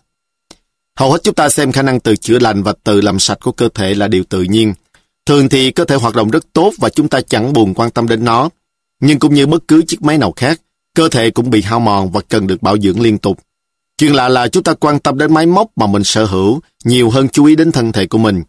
Hầu 0.96 1.12
hết 1.12 1.18
chúng 1.22 1.34
ta 1.34 1.48
xem 1.48 1.72
khả 1.72 1.82
năng 1.82 2.00
tự 2.00 2.16
chữa 2.16 2.38
lành 2.38 2.62
và 2.62 2.74
tự 2.84 3.00
làm 3.00 3.18
sạch 3.18 3.38
của 3.40 3.52
cơ 3.52 3.68
thể 3.74 3.94
là 3.94 4.08
điều 4.08 4.24
tự 4.24 4.42
nhiên. 4.42 4.74
Thường 5.26 5.48
thì 5.48 5.70
cơ 5.70 5.84
thể 5.84 5.96
hoạt 5.96 6.14
động 6.14 6.30
rất 6.30 6.52
tốt 6.52 6.72
và 6.78 6.88
chúng 6.88 7.08
ta 7.08 7.20
chẳng 7.20 7.52
buồn 7.52 7.74
quan 7.74 7.90
tâm 7.90 8.08
đến 8.08 8.24
nó. 8.24 8.50
Nhưng 9.00 9.18
cũng 9.18 9.34
như 9.34 9.46
bất 9.46 9.68
cứ 9.68 9.82
chiếc 9.82 10.02
máy 10.02 10.18
nào 10.18 10.32
khác, 10.32 10.60
cơ 10.94 11.08
thể 11.08 11.30
cũng 11.30 11.50
bị 11.50 11.62
hao 11.62 11.80
mòn 11.80 12.10
và 12.10 12.20
cần 12.28 12.46
được 12.46 12.62
bảo 12.62 12.78
dưỡng 12.78 13.00
liên 13.00 13.18
tục. 13.18 13.38
Chuyện 13.98 14.14
lạ 14.14 14.28
là 14.28 14.48
chúng 14.48 14.62
ta 14.62 14.74
quan 14.74 14.98
tâm 14.98 15.18
đến 15.18 15.34
máy 15.34 15.46
móc 15.46 15.68
mà 15.76 15.86
mình 15.86 16.04
sở 16.04 16.24
hữu 16.24 16.60
nhiều 16.84 17.10
hơn 17.10 17.28
chú 17.28 17.44
ý 17.44 17.56
đến 17.56 17.72
thân 17.72 17.92
thể 17.92 18.06
của 18.06 18.18
mình. 18.18 18.42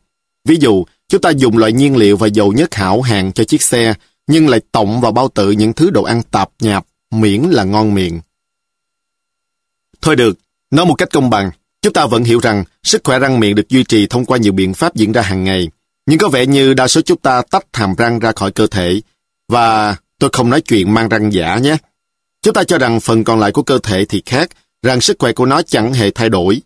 Ví 0.48 0.58
dụ, 0.60 0.86
chúng 1.08 1.22
ta 1.22 1.30
dùng 1.30 1.58
loại 1.58 1.72
nhiên 1.72 1.96
liệu 1.98 2.18
và 2.18 2.28
dầu 2.28 2.54
nhất 2.54 2.76
hảo 2.76 3.02
hàng 3.02 3.32
cho 3.34 3.44
chiếc 3.44 3.62
xe, 3.62 3.94
nhưng 4.28 4.50
lại 4.50 4.62
tổng 4.72 5.02
vào 5.02 5.12
bao 5.12 5.28
tử 5.28 5.52
những 5.52 5.74
thứ 5.74 5.90
đồ 5.90 6.04
ăn 6.04 6.22
tạp 6.24 6.50
nhạp, 6.60 6.86
miễn 7.12 7.42
là 7.42 7.64
ngon 7.64 7.94
miệng. 7.94 8.22
Thôi 10.02 10.16
được, 10.16 10.40
nói 10.72 10.86
một 10.86 10.96
cách 10.96 11.10
công 11.12 11.30
bằng, 11.30 11.52
chúng 11.82 11.94
ta 11.94 12.06
vẫn 12.06 12.24
hiểu 12.24 12.40
rằng 12.40 12.64
sức 12.84 13.02
khỏe 13.04 13.20
răng 13.20 13.40
miệng 13.40 13.56
được 13.56 13.70
duy 13.70 13.84
trì 13.84 14.08
thông 14.08 14.26
qua 14.26 14.38
nhiều 14.38 14.54
biện 14.54 14.74
pháp 14.74 14.96
diễn 14.96 15.12
ra 15.12 15.22
hàng 15.22 15.44
ngày. 15.44 15.70
Nhưng 16.06 16.18
có 16.18 16.30
vẻ 16.30 16.46
như 16.46 16.74
đa 16.74 16.88
số 16.88 17.02
chúng 17.02 17.18
ta 17.18 17.42
tách 17.52 17.66
hàm 17.74 17.96
răng 17.96 18.20
ra 18.20 18.32
khỏi 18.32 18.52
cơ 18.52 18.68
thể. 18.68 19.02
Và 19.48 19.96
tôi 20.20 20.30
không 20.34 20.50
nói 20.50 20.62
chuyện 20.62 20.94
mang 20.94 21.10
răng 21.10 21.34
giả 21.34 21.58
nhé. 21.58 21.78
Chúng 22.42 22.54
ta 22.54 22.64
cho 22.64 22.78
rằng 22.78 23.00
phần 23.00 23.24
còn 23.24 23.40
lại 23.40 23.52
của 23.52 23.64
cơ 23.64 23.80
thể 23.84 24.06
thì 24.06 24.22
khác, 24.26 24.50
rằng 24.84 25.02
sức 25.02 25.16
khỏe 25.20 25.32
của 25.32 25.46
nó 25.46 25.62
chẳng 25.62 25.94
hề 25.94 26.12
thay 26.12 26.30
đổi. 26.30 26.62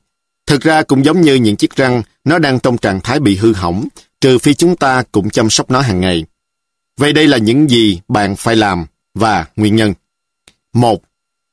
Thực 0.47 0.61
ra 0.61 0.83
cũng 0.83 1.05
giống 1.05 1.21
như 1.21 1.35
những 1.35 1.55
chiếc 1.55 1.75
răng, 1.75 2.03
nó 2.23 2.39
đang 2.39 2.59
trong 2.59 2.77
trạng 2.77 3.01
thái 3.01 3.19
bị 3.19 3.35
hư 3.35 3.53
hỏng, 3.53 3.87
trừ 4.21 4.37
phi 4.37 4.53
chúng 4.53 4.75
ta 4.75 5.03
cũng 5.11 5.29
chăm 5.29 5.49
sóc 5.49 5.71
nó 5.71 5.81
hàng 5.81 6.01
ngày. 6.01 6.25
Vậy 6.97 7.13
đây 7.13 7.27
là 7.27 7.37
những 7.37 7.69
gì 7.69 7.99
bạn 8.07 8.35
phải 8.35 8.55
làm 8.55 8.85
và 9.13 9.45
nguyên 9.55 9.75
nhân. 9.75 9.93
1. 10.73 11.01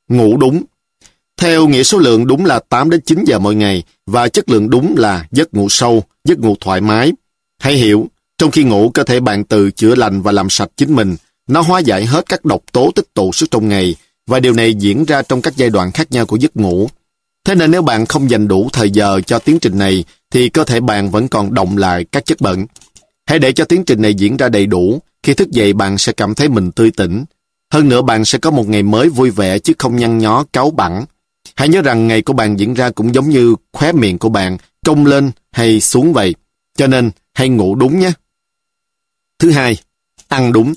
Ngủ 0.07 0.37
đúng. 0.37 0.63
Theo 1.37 1.67
nghĩa 1.67 1.83
số 1.83 1.97
lượng 1.97 2.27
đúng 2.27 2.45
là 2.45 2.59
8 2.59 2.89
đến 2.89 3.01
9 3.05 3.23
giờ 3.23 3.39
mỗi 3.39 3.55
ngày 3.55 3.83
và 4.05 4.27
chất 4.27 4.49
lượng 4.49 4.69
đúng 4.69 4.95
là 4.97 5.27
giấc 5.31 5.53
ngủ 5.53 5.69
sâu, 5.69 6.03
giấc 6.23 6.39
ngủ 6.39 6.55
thoải 6.59 6.81
mái. 6.81 7.11
Hãy 7.59 7.73
hiểu, 7.73 8.07
trong 8.37 8.51
khi 8.51 8.63
ngủ 8.63 8.89
cơ 8.89 9.03
thể 9.03 9.19
bạn 9.19 9.43
tự 9.43 9.71
chữa 9.71 9.95
lành 9.95 10.21
và 10.21 10.31
làm 10.31 10.49
sạch 10.49 10.69
chính 10.77 10.95
mình, 10.95 11.15
nó 11.47 11.61
hóa 11.61 11.79
giải 11.79 12.05
hết 12.05 12.25
các 12.29 12.45
độc 12.45 12.61
tố 12.71 12.91
tích 12.95 13.13
tụ 13.13 13.31
suốt 13.31 13.47
trong 13.51 13.69
ngày 13.69 13.95
và 14.27 14.39
điều 14.39 14.53
này 14.53 14.73
diễn 14.73 15.05
ra 15.05 15.21
trong 15.21 15.41
các 15.41 15.53
giai 15.57 15.69
đoạn 15.69 15.91
khác 15.91 16.11
nhau 16.11 16.25
của 16.25 16.35
giấc 16.37 16.55
ngủ. 16.55 16.89
Thế 17.45 17.55
nên 17.55 17.71
nếu 17.71 17.81
bạn 17.81 18.05
không 18.05 18.29
dành 18.29 18.47
đủ 18.47 18.69
thời 18.73 18.91
giờ 18.91 19.21
cho 19.21 19.39
tiến 19.39 19.59
trình 19.59 19.77
này, 19.77 20.03
thì 20.31 20.49
cơ 20.49 20.63
thể 20.63 20.79
bạn 20.79 21.11
vẫn 21.11 21.27
còn 21.27 21.53
động 21.53 21.77
lại 21.77 22.05
các 22.11 22.25
chất 22.25 22.41
bẩn. 22.41 22.65
Hãy 23.25 23.39
để 23.39 23.51
cho 23.51 23.65
tiến 23.65 23.85
trình 23.85 24.01
này 24.01 24.13
diễn 24.13 24.37
ra 24.37 24.49
đầy 24.49 24.65
đủ, 24.65 25.01
khi 25.23 25.33
thức 25.33 25.51
dậy 25.51 25.73
bạn 25.73 25.97
sẽ 25.97 26.11
cảm 26.11 26.35
thấy 26.35 26.49
mình 26.49 26.71
tươi 26.71 26.91
tỉnh. 26.91 27.25
Hơn 27.73 27.89
nữa 27.89 28.01
bạn 28.01 28.25
sẽ 28.25 28.39
có 28.39 28.51
một 28.51 28.69
ngày 28.69 28.83
mới 28.83 29.09
vui 29.09 29.29
vẻ 29.29 29.59
chứ 29.59 29.73
không 29.77 29.95
nhăn 29.95 30.17
nhó, 30.17 30.43
cáu 30.53 30.71
bẳn. 30.71 31.05
Hãy 31.55 31.69
nhớ 31.69 31.81
rằng 31.81 32.07
ngày 32.07 32.21
của 32.21 32.33
bạn 32.33 32.59
diễn 32.59 32.73
ra 32.73 32.89
cũng 32.89 33.15
giống 33.15 33.29
như 33.29 33.55
khóe 33.73 33.91
miệng 33.91 34.19
của 34.19 34.29
bạn, 34.29 34.57
cong 34.85 35.05
lên 35.05 35.31
hay 35.51 35.81
xuống 35.81 36.13
vậy. 36.13 36.35
Cho 36.77 36.87
nên, 36.87 37.11
hãy 37.33 37.49
ngủ 37.49 37.75
đúng 37.75 37.99
nhé. 37.99 38.11
Thứ 39.39 39.51
hai, 39.51 39.77
ăn 40.27 40.53
đúng. 40.53 40.73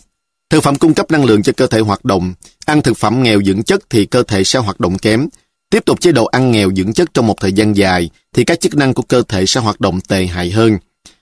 Thực 0.50 0.62
phẩm 0.62 0.76
cung 0.76 0.94
cấp 0.94 1.10
năng 1.10 1.25
lượng 1.25 1.42
cho 1.42 1.52
cơ 1.57 1.66
thể 1.66 1.81
hoạt 1.81 2.05
động. 2.05 2.34
Ăn 2.66 2.83
thực 2.83 2.97
phẩm 2.97 3.23
nghèo 3.23 3.42
dưỡng 3.42 3.62
chất 3.62 3.91
thì 3.91 4.07
cơ 4.07 4.23
thể 4.23 4.44
sẽ 4.44 4.58
hoạt 4.58 4.81
động 4.81 4.99
kém. 4.99 5.28
Tiếp 5.70 5.84
tục 5.84 6.00
chế 6.00 6.12
độ 6.12 6.25
ăn 6.25 6.50
nghèo 6.50 6.70
dưỡng 6.76 6.92
chất 6.92 7.15
trong 7.15 7.26
một 7.26 7.41
thời 7.41 7.52
gian 7.52 7.76
dài 7.76 8.10
thì 8.33 8.44
các 8.44 8.60
chức 8.60 8.75
năng 8.75 8.94
của 8.94 9.02
cơ 9.02 9.23
thể 9.28 9.47
sẽ 9.47 9.60
hoạt 9.60 9.81
động 9.81 10.00
tệ 10.00 10.26
hại 10.26 10.50
hơn. 10.50 10.78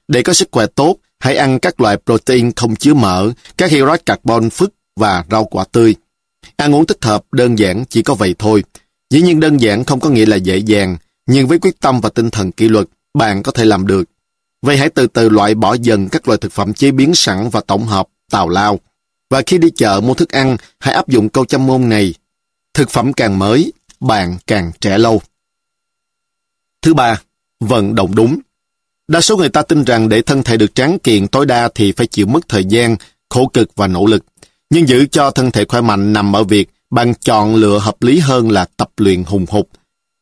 Để 0.08 0.22
có 0.22 0.32
sức 0.32 0.48
khỏe 0.52 0.66
tốt, 0.66 0.96
hãy 1.20 1.36
ăn 1.36 1.58
các 1.58 1.80
loại 1.80 1.96
protein 2.06 2.52
không 2.52 2.76
chứa 2.76 2.94
mỡ, 2.94 3.30
các 3.56 3.70
hydrat 3.70 4.06
carbon 4.06 4.50
phức 4.50 4.74
và 4.96 5.24
rau 5.30 5.44
quả 5.44 5.64
tươi. 5.72 5.94
Ăn 6.56 6.74
uống 6.74 6.86
thích 6.86 7.04
hợp 7.04 7.24
đơn 7.32 7.58
giản 7.58 7.84
chỉ 7.88 8.02
có 8.02 8.14
vậy 8.14 8.34
thôi. 8.38 8.64
Dĩ 9.10 9.22
nhiên 9.22 9.40
đơn 9.40 9.60
giản 9.60 9.84
không 9.84 10.00
có 10.00 10.10
nghĩa 10.10 10.26
là 10.26 10.36
dễ 10.36 10.56
dàng, 10.56 10.96
nhưng 11.26 11.48
với 11.48 11.58
quyết 11.58 11.80
tâm 11.80 12.00
và 12.00 12.08
tinh 12.08 12.30
thần 12.30 12.52
kỷ 12.52 12.68
luật, 12.68 12.86
bạn 13.14 13.42
có 13.42 13.52
thể 13.52 13.64
làm 13.64 13.86
được. 13.86 14.04
Vậy 14.62 14.76
hãy 14.76 14.88
từ 14.88 15.06
từ 15.06 15.28
loại 15.28 15.54
bỏ 15.54 15.74
dần 15.74 16.08
các 16.08 16.28
loại 16.28 16.38
thực 16.38 16.52
phẩm 16.52 16.74
chế 16.74 16.90
biến 16.90 17.14
sẵn 17.14 17.48
và 17.50 17.60
tổng 17.66 17.86
hợp, 17.86 18.06
tào 18.30 18.48
lao. 18.48 18.80
Và 19.34 19.42
khi 19.46 19.58
đi 19.58 19.68
chợ 19.76 20.00
mua 20.04 20.14
thức 20.14 20.28
ăn, 20.28 20.56
hãy 20.78 20.94
áp 20.94 21.08
dụng 21.08 21.28
câu 21.28 21.44
châm 21.44 21.66
môn 21.66 21.88
này. 21.88 22.14
Thực 22.74 22.90
phẩm 22.90 23.12
càng 23.12 23.38
mới, 23.38 23.72
bạn 24.00 24.36
càng 24.46 24.72
trẻ 24.80 24.98
lâu. 24.98 25.22
Thứ 26.82 26.94
ba, 26.94 27.20
vận 27.60 27.94
động 27.94 28.14
đúng. 28.14 28.38
Đa 29.08 29.20
số 29.20 29.36
người 29.36 29.48
ta 29.48 29.62
tin 29.62 29.84
rằng 29.84 30.08
để 30.08 30.22
thân 30.22 30.42
thể 30.42 30.56
được 30.56 30.74
tráng 30.74 30.98
kiện 30.98 31.28
tối 31.28 31.46
đa 31.46 31.68
thì 31.74 31.92
phải 31.92 32.06
chịu 32.06 32.26
mất 32.26 32.48
thời 32.48 32.64
gian, 32.64 32.96
khổ 33.28 33.46
cực 33.46 33.76
và 33.76 33.86
nỗ 33.86 34.06
lực. 34.06 34.24
Nhưng 34.70 34.88
giữ 34.88 35.06
cho 35.06 35.30
thân 35.30 35.50
thể 35.50 35.64
khỏe 35.64 35.80
mạnh 35.80 36.12
nằm 36.12 36.36
ở 36.36 36.44
việc 36.44 36.70
bạn 36.90 37.14
chọn 37.14 37.54
lựa 37.54 37.78
hợp 37.78 38.02
lý 38.02 38.18
hơn 38.18 38.50
là 38.50 38.66
tập 38.76 38.90
luyện 38.96 39.24
hùng 39.24 39.46
hục. 39.48 39.68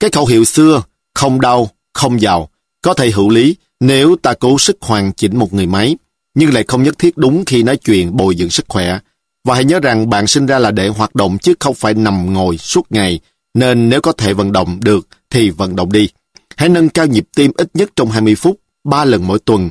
Cái 0.01 0.11
khẩu 0.11 0.27
hiệu 0.27 0.45
xưa, 0.45 0.83
không 1.15 1.41
đau, 1.41 1.71
không 1.93 2.21
giàu, 2.21 2.49
có 2.83 2.95
thể 2.95 3.11
hữu 3.11 3.31
lý 3.31 3.57
nếu 3.81 4.17
ta 4.23 4.35
cố 4.35 4.59
sức 4.59 4.77
hoàn 4.81 5.13
chỉnh 5.13 5.39
một 5.39 5.53
người 5.53 5.67
máy 5.67 5.97
nhưng 6.35 6.55
lại 6.55 6.65
không 6.69 6.83
nhất 6.83 6.99
thiết 6.99 7.17
đúng 7.17 7.45
khi 7.45 7.63
nói 7.63 7.77
chuyện 7.77 8.17
bồi 8.17 8.35
dưỡng 8.37 8.51
sức 8.51 8.65
khỏe. 8.69 8.99
Và 9.45 9.55
hãy 9.55 9.65
nhớ 9.65 9.81
rằng 9.81 10.11
bạn 10.11 10.27
sinh 10.27 10.47
ra 10.47 10.59
là 10.59 10.71
để 10.71 10.89
hoạt 10.89 11.15
động 11.15 11.39
chứ 11.39 11.55
không 11.61 11.75
phải 11.75 11.95
nằm 11.95 12.33
ngồi 12.33 12.59
suốt 12.59 12.93
ngày, 12.93 13.21
nên 13.55 13.89
nếu 13.89 14.01
có 14.01 14.13
thể 14.13 14.35
vận 14.35 14.53
động 14.53 14.81
được 14.83 15.09
thì 15.31 15.51
vận 15.51 15.77
động 15.77 15.93
đi. 15.93 16.09
Hãy 16.57 16.69
nâng 16.69 16.89
cao 16.89 17.07
nhịp 17.07 17.25
tim 17.37 17.53
ít 17.57 17.71
nhất 17.75 17.91
trong 17.97 18.11
20 18.11 18.35
phút, 18.35 18.61
3 18.85 19.05
lần 19.05 19.27
mỗi 19.27 19.39
tuần. 19.39 19.71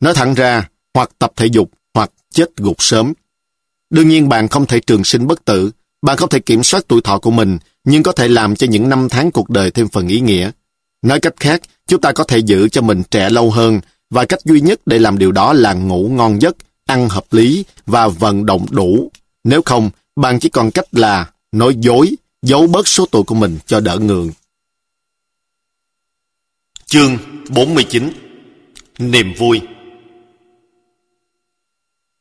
Nói 0.00 0.14
thẳng 0.14 0.34
ra, 0.34 0.68
hoặc 0.94 1.10
tập 1.18 1.32
thể 1.36 1.46
dục, 1.46 1.70
hoặc 1.94 2.10
chết 2.30 2.56
gục 2.56 2.82
sớm. 2.82 3.12
Đương 3.90 4.08
nhiên 4.08 4.28
bạn 4.28 4.48
không 4.48 4.66
thể 4.66 4.80
trường 4.80 5.04
sinh 5.04 5.26
bất 5.26 5.44
tử, 5.44 5.70
bạn 6.02 6.16
không 6.16 6.28
thể 6.28 6.38
kiểm 6.38 6.62
soát 6.62 6.84
tuổi 6.88 7.00
thọ 7.00 7.18
của 7.18 7.30
mình, 7.30 7.58
nhưng 7.84 8.02
có 8.02 8.12
thể 8.12 8.28
làm 8.28 8.56
cho 8.56 8.66
những 8.66 8.88
năm 8.88 9.08
tháng 9.08 9.30
cuộc 9.30 9.50
đời 9.50 9.70
thêm 9.70 9.88
phần 9.88 10.08
ý 10.08 10.20
nghĩa. 10.20 10.50
Nói 11.02 11.20
cách 11.20 11.34
khác, 11.36 11.60
chúng 11.86 12.00
ta 12.00 12.12
có 12.12 12.24
thể 12.24 12.38
giữ 12.38 12.68
cho 12.68 12.82
mình 12.82 13.02
trẻ 13.10 13.30
lâu 13.30 13.50
hơn 13.50 13.80
và 14.12 14.24
cách 14.24 14.40
duy 14.44 14.60
nhất 14.60 14.80
để 14.86 14.98
làm 14.98 15.18
điều 15.18 15.32
đó 15.32 15.52
là 15.52 15.72
ngủ 15.72 16.08
ngon 16.12 16.42
giấc, 16.42 16.56
ăn 16.86 17.08
hợp 17.08 17.24
lý 17.30 17.64
và 17.86 18.08
vận 18.08 18.46
động 18.46 18.66
đủ. 18.70 19.10
Nếu 19.44 19.62
không, 19.64 19.90
bạn 20.16 20.38
chỉ 20.40 20.48
còn 20.48 20.70
cách 20.70 20.84
là 20.92 21.30
nói 21.52 21.74
dối, 21.78 22.16
giấu 22.42 22.66
bớt 22.66 22.88
số 22.88 23.06
tuổi 23.10 23.22
của 23.22 23.34
mình 23.34 23.58
cho 23.66 23.80
đỡ 23.80 23.98
ngượng. 23.98 24.30
Chương 26.86 27.18
49 27.48 28.12
Niềm 28.98 29.34
vui 29.38 29.60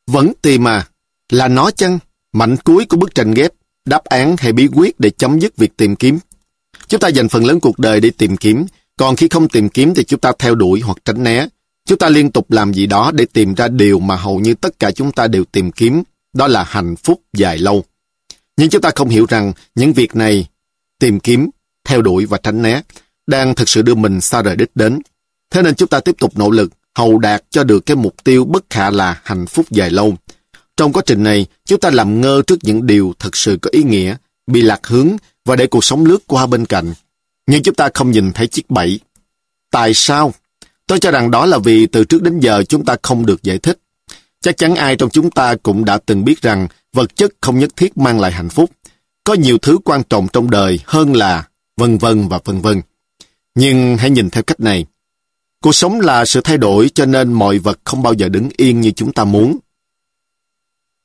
Vẫn 0.07 0.33
tìm 0.41 0.67
à, 0.67 0.87
là 1.29 1.47
nó 1.47 1.71
chăng? 1.71 1.99
Mảnh 2.33 2.55
cuối 2.63 2.85
của 2.85 2.97
bức 2.97 3.15
tranh 3.15 3.33
ghép, 3.33 3.51
đáp 3.85 4.03
án 4.03 4.35
hay 4.37 4.53
bí 4.53 4.67
quyết 4.73 4.99
để 4.99 5.09
chấm 5.09 5.39
dứt 5.39 5.57
việc 5.57 5.77
tìm 5.77 5.95
kiếm. 5.95 6.19
Chúng 6.87 6.99
ta 6.99 7.07
dành 7.07 7.29
phần 7.29 7.45
lớn 7.45 7.59
cuộc 7.59 7.79
đời 7.79 7.99
để 7.99 8.11
tìm 8.17 8.37
kiếm, 8.37 8.65
còn 8.97 9.15
khi 9.15 9.27
không 9.27 9.49
tìm 9.49 9.69
kiếm 9.69 9.93
thì 9.95 10.03
chúng 10.03 10.19
ta 10.19 10.31
theo 10.39 10.55
đuổi 10.55 10.79
hoặc 10.79 10.97
tránh 11.05 11.23
né. 11.23 11.47
Chúng 11.91 11.97
ta 11.97 12.09
liên 12.09 12.31
tục 12.31 12.51
làm 12.51 12.73
gì 12.73 12.85
đó 12.85 13.11
để 13.13 13.25
tìm 13.33 13.53
ra 13.53 13.67
điều 13.67 13.99
mà 13.99 14.15
hầu 14.15 14.39
như 14.39 14.53
tất 14.53 14.79
cả 14.79 14.91
chúng 14.91 15.11
ta 15.11 15.27
đều 15.27 15.43
tìm 15.45 15.71
kiếm, 15.71 16.03
đó 16.33 16.47
là 16.47 16.63
hạnh 16.63 16.95
phúc 16.95 17.21
dài 17.33 17.57
lâu. 17.57 17.83
Nhưng 18.57 18.69
chúng 18.69 18.81
ta 18.81 18.91
không 18.95 19.09
hiểu 19.09 19.25
rằng 19.29 19.53
những 19.75 19.93
việc 19.93 20.15
này, 20.15 20.47
tìm 20.99 21.19
kiếm, 21.19 21.49
theo 21.85 22.01
đuổi 22.01 22.25
và 22.25 22.37
tránh 22.43 22.61
né, 22.61 22.81
đang 23.27 23.55
thực 23.55 23.69
sự 23.69 23.81
đưa 23.81 23.95
mình 23.95 24.21
xa 24.21 24.41
rời 24.41 24.55
đích 24.55 24.71
đến. 24.75 24.99
Thế 25.49 25.61
nên 25.61 25.75
chúng 25.75 25.87
ta 25.87 25.99
tiếp 25.99 26.15
tục 26.19 26.37
nỗ 26.37 26.49
lực, 26.49 26.71
hầu 26.95 27.19
đạt 27.19 27.43
cho 27.49 27.63
được 27.63 27.85
cái 27.85 27.95
mục 27.95 28.23
tiêu 28.23 28.45
bất 28.45 28.63
khả 28.69 28.89
là 28.89 29.21
hạnh 29.23 29.45
phúc 29.45 29.65
dài 29.69 29.89
lâu. 29.89 30.17
Trong 30.77 30.93
quá 30.93 31.03
trình 31.05 31.23
này, 31.23 31.45
chúng 31.65 31.79
ta 31.79 31.89
làm 31.89 32.21
ngơ 32.21 32.41
trước 32.47 32.59
những 32.61 32.87
điều 32.87 33.13
thật 33.19 33.35
sự 33.35 33.57
có 33.61 33.69
ý 33.73 33.83
nghĩa, 33.83 34.15
bị 34.47 34.61
lạc 34.61 34.87
hướng 34.87 35.09
và 35.45 35.55
để 35.55 35.67
cuộc 35.67 35.83
sống 35.83 36.05
lướt 36.05 36.19
qua 36.27 36.47
bên 36.47 36.65
cạnh. 36.65 36.93
nhưng 37.47 37.63
chúng 37.63 37.75
ta 37.75 37.89
không 37.93 38.11
nhìn 38.11 38.31
thấy 38.33 38.47
chiếc 38.47 38.69
bẫy. 38.69 38.99
Tại 39.71 39.93
sao? 39.93 40.33
Tôi 40.91 40.99
cho 40.99 41.11
rằng 41.11 41.31
đó 41.31 41.45
là 41.45 41.57
vì 41.57 41.85
từ 41.85 42.03
trước 42.03 42.21
đến 42.21 42.39
giờ 42.39 42.63
chúng 42.63 42.85
ta 42.85 42.95
không 43.01 43.25
được 43.25 43.43
giải 43.43 43.57
thích. 43.57 43.79
Chắc 44.41 44.57
chắn 44.57 44.75
ai 44.75 44.95
trong 44.95 45.09
chúng 45.09 45.31
ta 45.31 45.55
cũng 45.55 45.85
đã 45.85 45.97
từng 46.05 46.23
biết 46.25 46.41
rằng 46.41 46.67
vật 46.93 47.15
chất 47.15 47.31
không 47.41 47.59
nhất 47.59 47.75
thiết 47.75 47.97
mang 47.97 48.19
lại 48.19 48.31
hạnh 48.31 48.49
phúc. 48.49 48.71
Có 49.23 49.33
nhiều 49.33 49.57
thứ 49.57 49.77
quan 49.85 50.03
trọng 50.03 50.27
trong 50.33 50.49
đời 50.49 50.79
hơn 50.85 51.15
là 51.15 51.47
vân 51.77 51.97
vân 51.97 52.27
và 52.27 52.39
vân 52.45 52.61
vân. 52.61 52.81
Nhưng 53.55 53.97
hãy 53.97 54.09
nhìn 54.09 54.29
theo 54.29 54.43
cách 54.43 54.59
này. 54.59 54.85
Cuộc 55.61 55.75
sống 55.75 55.99
là 55.99 56.25
sự 56.25 56.41
thay 56.41 56.57
đổi 56.57 56.89
cho 56.89 57.05
nên 57.05 57.33
mọi 57.33 57.57
vật 57.57 57.79
không 57.83 58.03
bao 58.03 58.13
giờ 58.13 58.29
đứng 58.29 58.49
yên 58.57 58.81
như 58.81 58.91
chúng 58.91 59.13
ta 59.13 59.23
muốn. 59.23 59.57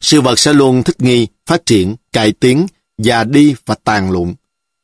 Sự 0.01 0.21
vật 0.21 0.39
sẽ 0.39 0.53
luôn 0.53 0.83
thích 0.83 1.01
nghi, 1.01 1.27
phát 1.47 1.67
triển, 1.67 1.97
cải 2.13 2.33
tiến, 2.33 2.67
già 2.99 3.25
đi 3.25 3.55
và 3.67 3.75
tàn 3.85 4.11
lụn. 4.11 4.35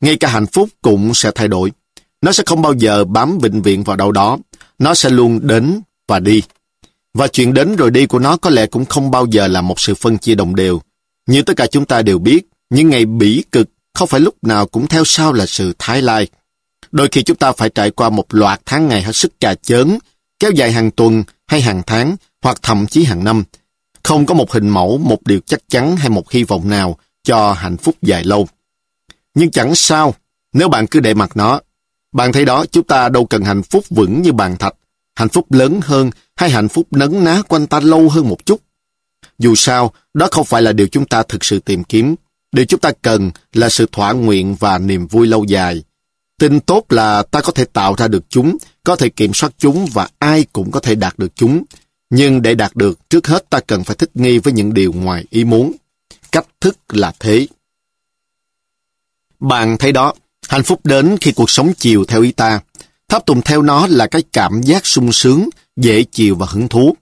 Ngay 0.01 0.17
cả 0.17 0.29
hạnh 0.29 0.47
phúc 0.47 0.69
cũng 0.83 1.15
sẽ 1.15 1.31
thay 1.35 1.49
đổi. 1.49 1.73
Nó 2.21 2.33
sẽ 2.33 2.43
không 2.47 2.63
bao 2.63 2.73
giờ 2.73 3.05
bám 3.05 3.39
vĩnh 3.39 3.63
viễn 3.63 3.83
vào 3.83 3.97
đâu 3.97 4.13
đó. 4.13 4.39
Nó 4.83 4.95
sẽ 4.95 5.11
luôn 5.11 5.47
đến 5.47 5.81
và 6.09 6.21
đi. 6.21 6.43
Và 7.15 7.29
chuyện 7.29 7.55
đến 7.55 7.77
rồi 7.77 7.91
đi 7.91 8.07
của 8.07 8.19
nó 8.19 8.37
có 8.37 8.51
lẽ 8.51 8.67
cũng 8.67 8.85
không 8.85 9.11
bao 9.11 9.27
giờ 9.27 9.47
là 9.49 9.61
một 9.61 9.81
sự 9.81 9.95
phân 9.95 10.19
chia 10.19 10.35
đồng 10.35 10.55
đều. 10.55 10.81
Như 11.27 11.43
tất 11.43 11.57
cả 11.57 11.67
chúng 11.67 11.85
ta 11.85 12.03
đều 12.03 12.19
biết, 12.19 12.43
những 12.71 12.91
ngày 12.91 13.05
bỉ 13.05 13.45
cực 13.53 13.69
không 13.95 14.09
phải 14.09 14.21
lúc 14.21 14.35
nào 14.43 14.67
cũng 14.67 14.87
theo 14.87 15.05
sau 15.05 15.33
là 15.33 15.47
sự 15.47 15.73
thái 15.79 16.03
lai. 16.03 16.27
Đôi 16.93 17.09
khi 17.13 17.23
chúng 17.23 17.37
ta 17.37 17.53
phải 17.53 17.71
trải 17.71 17.91
qua 17.91 18.11
một 18.11 18.35
loạt 18.35 18.61
tháng 18.67 18.89
ngày 18.89 19.03
hết 19.03 19.17
sức 19.17 19.41
cà 19.41 19.55
chớn, 19.55 19.99
kéo 20.39 20.51
dài 20.51 20.73
hàng 20.73 20.91
tuần 20.91 21.25
hay 21.47 21.61
hàng 21.61 21.83
tháng, 21.87 22.17
hoặc 22.43 22.59
thậm 22.63 22.87
chí 22.87 23.05
hàng 23.05 23.25
năm. 23.25 23.45
Không 24.03 24.27
có 24.27 24.35
một 24.35 24.53
hình 24.53 24.69
mẫu, 24.69 24.99
một 24.99 25.19
điều 25.25 25.41
chắc 25.47 25.61
chắn 25.69 25.97
hay 25.97 26.09
một 26.09 26.31
hy 26.31 26.45
vọng 26.45 26.69
nào 26.69 26.99
cho 27.23 27.53
hạnh 27.53 27.77
phúc 27.77 27.95
dài 28.03 28.25
lâu. 28.25 28.49
Nhưng 29.35 29.51
chẳng 29.51 29.75
sao, 29.75 30.15
nếu 30.53 30.69
bạn 30.69 30.87
cứ 30.87 31.01
để 31.01 31.15
mặc 31.15 31.37
nó. 31.37 31.61
Bạn 32.13 32.33
thấy 32.33 32.45
đó, 32.45 32.65
chúng 32.71 32.85
ta 32.85 33.09
đâu 33.09 33.27
cần 33.27 33.43
hạnh 33.43 33.63
phúc 33.63 33.85
vững 33.91 34.23
như 34.23 34.33
bàn 34.33 34.57
thạch, 34.57 34.75
hạnh 35.15 35.29
phúc 35.29 35.53
lớn 35.53 35.81
hơn 35.83 36.11
hay 36.37 36.51
hạnh 36.51 36.69
phúc 36.69 36.87
nấn 36.91 37.25
ná 37.25 37.43
quanh 37.49 37.67
ta 37.67 37.81
lâu 37.81 38.09
hơn 38.09 38.29
một 38.29 38.47
chút. 38.47 38.61
Dù 39.39 39.55
sao, 39.55 39.93
đó 40.15 40.29
không 40.31 40.47
phải 40.47 40.63
là 40.63 40.73
điều 40.73 40.87
chúng 40.87 41.07
ta 41.07 41.23
thực 41.23 41.45
sự 41.45 41.59
tìm 41.59 41.85
kiếm. 41.85 42.15
Điều 42.53 42.65
chúng 42.65 42.81
ta 42.81 42.93
cần 43.03 43.31
là 43.53 43.69
sự 43.69 43.87
thỏa 43.93 44.13
nguyện 44.13 44.55
và 44.55 44.79
niềm 44.79 45.07
vui 45.07 45.27
lâu 45.27 45.45
dài. 45.45 45.83
Tin 46.39 46.61
tốt 46.61 46.85
là 46.89 47.23
ta 47.23 47.41
có 47.41 47.53
thể 47.53 47.65
tạo 47.65 47.95
ra 47.99 48.09
được 48.09 48.25
chúng, 48.29 48.57
có 48.85 48.97
thể 48.97 49.09
kiểm 49.09 49.35
soát 49.35 49.53
chúng 49.59 49.87
và 49.87 50.09
ai 50.19 50.45
cũng 50.53 50.71
có 50.71 50.81
thể 50.81 50.95
đạt 50.95 51.19
được 51.19 51.33
chúng. 51.35 51.65
Nhưng 52.11 52.43
để 52.43 52.55
đạt 52.55 52.77
được, 52.77 53.11
trước 53.11 53.27
hết 53.27 53.51
ta 53.51 53.61
cần 53.61 53.85
phải 53.85 53.97
thích 53.97 54.11
nghi 54.15 54.39
với 54.39 54.53
những 54.53 54.75
điều 54.75 54.93
ngoài 54.93 55.25
ý 55.31 55.45
muốn. 55.45 55.73
Cách 56.33 56.47
thức 56.61 56.79
là 56.89 57.13
thế. 57.21 57.47
Bạn 59.41 59.77
thấy 59.79 59.93
đó, 59.93 60.15
hạnh 60.53 60.63
phúc 60.63 60.81
đến 60.85 61.17
khi 61.21 61.33
cuộc 61.33 61.51
sống 61.51 61.73
chiều 61.79 62.05
theo 62.05 62.23
ý 62.23 62.33
ta. 62.33 62.61
Tháp 63.09 63.27
tùng 63.27 63.43
theo 63.43 63.63
nó 63.63 63.87
là 63.87 64.07
cái 64.07 64.23
cảm 64.33 64.63
giác 64.63 64.87
sung 64.87 65.13
sướng, 65.13 65.49
dễ 65.77 66.03
chịu 66.03 66.37
và 66.37 66.47
hứng 66.51 66.69
thú. 66.69 66.97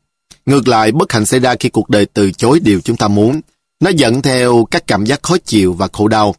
Ngược 0.47 0.69
lại, 0.69 0.93
bất 0.93 1.13
hạnh 1.13 1.27
xảy 1.27 1.41
ra 1.41 1.55
khi 1.61 1.69
cuộc 1.69 1.91
đời 1.91 2.07
từ 2.07 2.33
chối 2.33 2.61
điều 2.61 2.81
chúng 2.81 2.97
ta 2.97 3.09
muốn. 3.09 3.41
Nó 3.81 3.91
dẫn 3.91 4.23
theo 4.23 4.67
các 4.71 4.87
cảm 4.87 5.05
giác 5.05 5.23
khó 5.23 5.37
chịu 5.45 5.73
và 5.73 5.89
khổ 5.93 6.09
đau. 6.09 6.35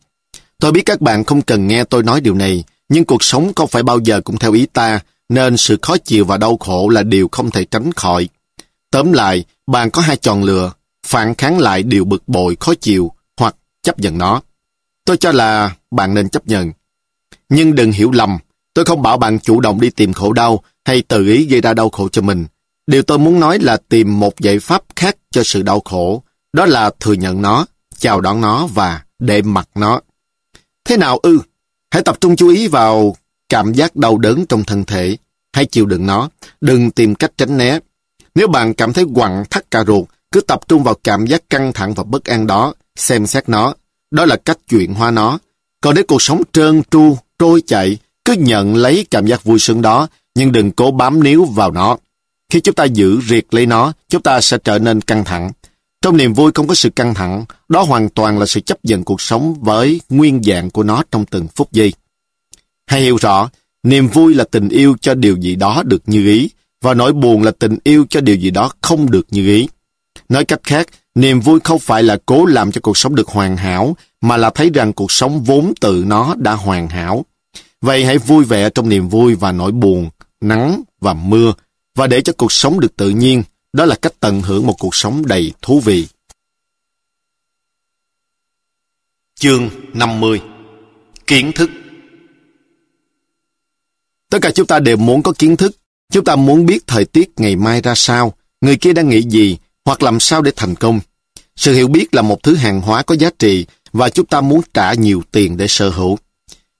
Tôi 0.60 0.72
biết 0.72 0.82
các 0.86 1.02
bạn 1.02 1.24
không 1.24 1.42
cần 1.42 1.68
nghe 1.68 1.84
tôi 1.84 2.04
nói 2.04 2.22
điều 2.22 2.36
này, 2.36 2.64
nhưng 2.90 3.06
cuộc 3.06 3.24
sống 3.24 3.54
không 3.56 3.68
phải 3.68 3.84
bao 3.84 4.00
giờ 4.00 4.22
cũng 4.22 4.38
theo 4.38 4.54
ý 4.54 4.66
ta, 4.66 5.00
nên 5.30 5.58
sự 5.58 5.78
khó 5.82 5.98
chịu 5.98 6.26
và 6.26 6.38
đau 6.38 6.58
khổ 6.58 6.90
là 6.90 7.04
điều 7.04 7.30
không 7.32 7.52
thể 7.52 7.66
tránh 7.66 7.92
khỏi. 7.92 8.30
Tóm 8.92 9.14
lại, 9.14 9.44
bạn 9.68 9.92
có 9.92 10.02
hai 10.02 10.18
chọn 10.18 10.44
lựa, 10.44 10.72
phản 11.06 11.36
kháng 11.36 11.60
lại 11.60 11.84
điều 11.84 12.06
bực 12.06 12.24
bội, 12.28 12.58
khó 12.60 12.74
chịu, 12.82 13.12
hoặc 13.38 13.56
chấp 13.84 14.00
nhận 14.00 14.18
nó. 14.18 14.42
Tôi 15.06 15.18
cho 15.18 15.32
là 15.32 15.76
bạn 15.92 16.14
nên 16.14 16.30
chấp 16.30 16.48
nhận. 16.48 16.72
Nhưng 17.54 17.76
đừng 17.76 17.92
hiểu 17.92 18.12
lầm, 18.12 18.38
tôi 18.74 18.86
không 18.86 19.02
bảo 19.02 19.18
bạn 19.18 19.40
chủ 19.40 19.62
động 19.62 19.82
đi 19.82 19.90
tìm 19.90 20.14
khổ 20.14 20.34
đau 20.34 20.64
hay 20.86 21.02
tự 21.02 21.28
ý 21.28 21.46
gây 21.46 21.62
ra 21.62 21.74
đau 21.74 21.90
khổ 21.90 22.10
cho 22.10 22.22
mình. 22.22 22.46
Điều 22.88 23.02
tôi 23.02 23.20
muốn 23.20 23.40
nói 23.40 23.60
là 23.60 23.78
tìm 23.90 24.20
một 24.20 24.40
giải 24.40 24.60
pháp 24.60 24.84
khác 24.96 25.18
cho 25.32 25.44
sự 25.44 25.62
đau 25.62 25.80
khổ, 25.86 26.24
đó 26.54 26.66
là 26.66 26.92
thừa 27.00 27.14
nhận 27.14 27.42
nó, 27.42 27.66
chào 27.98 28.22
đón 28.22 28.42
nó 28.42 28.68
và 28.68 29.02
để 29.20 29.42
mặc 29.42 29.70
nó. 29.76 30.02
Thế 30.86 30.98
nào 30.98 31.18
ư? 31.18 31.40
Hãy 31.92 32.04
tập 32.04 32.18
trung 32.22 32.36
chú 32.36 32.50
ý 32.50 32.68
vào 32.68 33.16
cảm 33.50 33.74
giác 33.74 33.96
đau 33.96 34.18
đớn 34.18 34.46
trong 34.46 34.64
thân 34.64 34.84
thể. 34.84 35.18
Hãy 35.54 35.66
chịu 35.66 35.86
đựng 35.86 36.06
nó, 36.06 36.30
đừng 36.62 36.92
tìm 36.92 37.16
cách 37.16 37.32
tránh 37.38 37.58
né. 37.58 37.80
Nếu 38.36 38.48
bạn 38.48 38.74
cảm 38.74 38.94
thấy 38.94 39.06
quặn 39.16 39.44
thắt 39.50 39.72
cà 39.72 39.84
ruột, 39.84 40.08
cứ 40.32 40.42
tập 40.42 40.68
trung 40.68 40.84
vào 40.84 40.96
cảm 41.04 41.26
giác 41.26 41.50
căng 41.50 41.74
thẳng 41.74 41.94
và 41.94 42.04
bất 42.04 42.26
an 42.26 42.48
đó, 42.48 42.74
xem 42.96 43.28
xét 43.28 43.50
nó. 43.50 43.74
Đó 44.12 44.26
là 44.26 44.36
cách 44.36 44.58
chuyển 44.70 44.94
hóa 44.94 45.12
nó. 45.12 45.40
Còn 45.82 45.96
nếu 45.96 46.04
cuộc 46.08 46.22
sống 46.22 46.42
trơn 46.52 46.82
tru, 46.92 47.18
trôi 47.40 47.62
chạy, 47.68 47.98
cứ 48.26 48.34
nhận 48.34 48.76
lấy 48.76 49.06
cảm 49.12 49.28
giác 49.28 49.44
vui 49.44 49.60
sướng 49.60 49.82
đó, 49.82 50.08
nhưng 50.36 50.52
đừng 50.52 50.72
cố 50.72 50.92
bám 50.92 51.24
níu 51.24 51.46
vào 51.46 51.72
nó. 51.72 51.98
Khi 52.50 52.60
chúng 52.60 52.76
ta 52.76 52.84
giữ 52.84 53.22
riệt 53.22 53.46
lấy 53.52 53.66
nó, 53.66 53.94
chúng 54.10 54.22
ta 54.22 54.42
sẽ 54.42 54.58
trở 54.64 54.80
nên 54.80 55.02
căng 55.02 55.26
thẳng. 55.26 55.52
Trong 56.02 56.18
niềm 56.18 56.34
vui 56.34 56.52
không 56.56 56.68
có 56.68 56.76
sự 56.76 56.90
căng 56.90 57.14
thẳng, 57.14 57.46
đó 57.70 57.84
hoàn 57.84 58.10
toàn 58.10 58.40
là 58.40 58.46
sự 58.46 58.60
chấp 58.60 58.86
nhận 58.86 59.04
cuộc 59.04 59.22
sống 59.22 59.54
với 59.62 60.02
nguyên 60.10 60.44
dạng 60.44 60.70
của 60.70 60.84
nó 60.84 61.04
trong 61.12 61.26
từng 61.26 61.48
phút 61.56 61.72
giây. 61.72 61.94
Hãy 62.88 63.02
hiểu 63.02 63.18
rõ, 63.18 63.50
niềm 63.84 64.08
vui 64.08 64.34
là 64.34 64.44
tình 64.52 64.70
yêu 64.70 64.96
cho 65.02 65.14
điều 65.14 65.38
gì 65.38 65.56
đó 65.56 65.84
được 65.86 66.02
như 66.06 66.26
ý, 66.28 66.50
và 66.82 66.94
nỗi 66.94 67.14
buồn 67.14 67.44
là 67.44 67.52
tình 67.52 67.78
yêu 67.84 68.06
cho 68.10 68.22
điều 68.22 68.36
gì 68.36 68.50
đó 68.50 68.72
không 68.82 69.12
được 69.12 69.28
như 69.32 69.48
ý. 69.48 69.68
Nói 70.30 70.46
cách 70.46 70.60
khác, 70.64 70.88
niềm 71.16 71.40
vui 71.40 71.60
không 71.64 71.80
phải 71.80 72.04
là 72.04 72.18
cố 72.26 72.46
làm 72.46 72.72
cho 72.72 72.82
cuộc 72.82 72.98
sống 72.98 73.16
được 73.16 73.28
hoàn 73.28 73.58
hảo, 73.58 73.96
mà 74.22 74.38
là 74.38 74.50
thấy 74.50 74.70
rằng 74.74 74.94
cuộc 74.94 75.12
sống 75.12 75.44
vốn 75.44 75.74
tự 75.82 76.04
nó 76.08 76.36
đã 76.38 76.54
hoàn 76.54 76.88
hảo. 76.88 77.26
Vậy 77.82 78.06
hãy 78.06 78.18
vui 78.18 78.44
vẻ 78.44 78.70
trong 78.70 78.90
niềm 78.90 79.10
vui 79.10 79.36
và 79.36 79.52
nỗi 79.52 79.72
buồn, 79.72 80.10
nắng 80.42 80.84
và 81.02 81.14
mưa, 81.14 81.54
và 81.96 82.08
để 82.08 82.22
cho 82.22 82.34
cuộc 82.38 82.52
sống 82.52 82.80
được 82.80 82.96
tự 82.96 83.10
nhiên, 83.10 83.44
đó 83.74 83.86
là 83.86 83.96
cách 83.96 84.14
tận 84.20 84.42
hưởng 84.42 84.68
một 84.68 84.76
cuộc 84.80 84.96
sống 84.96 85.26
đầy 85.26 85.54
thú 85.62 85.80
vị. 85.80 86.08
Chương 89.36 89.70
50 89.94 90.42
Kiến 91.28 91.52
thức 91.56 91.70
Tất 94.30 94.40
cả 94.42 94.52
chúng 94.52 94.68
ta 94.68 94.80
đều 94.80 94.98
muốn 94.98 95.24
có 95.24 95.34
kiến 95.40 95.58
thức. 95.58 95.78
Chúng 96.12 96.26
ta 96.26 96.36
muốn 96.36 96.66
biết 96.66 96.88
thời 96.88 97.06
tiết 97.06 97.30
ngày 97.38 97.56
mai 97.56 97.82
ra 97.82 97.96
sao, 97.96 98.34
người 98.62 98.78
kia 98.78 98.94
đang 98.94 99.10
nghĩ 99.10 99.22
gì, 99.22 99.58
hoặc 99.86 100.04
làm 100.04 100.20
sao 100.20 100.42
để 100.42 100.52
thành 100.56 100.76
công. 100.76 101.00
Sự 101.56 101.74
hiểu 101.74 101.88
biết 101.88 102.16
là 102.16 102.22
một 102.22 102.44
thứ 102.44 102.56
hàng 102.56 102.82
hóa 102.82 103.04
có 103.04 103.16
giá 103.16 103.30
trị 103.40 103.66
và 103.94 104.10
chúng 104.10 104.26
ta 104.26 104.42
muốn 104.42 104.62
trả 104.74 104.94
nhiều 104.94 105.24
tiền 105.32 105.58
để 105.58 105.68
sở 105.68 105.90
hữu. 105.90 106.18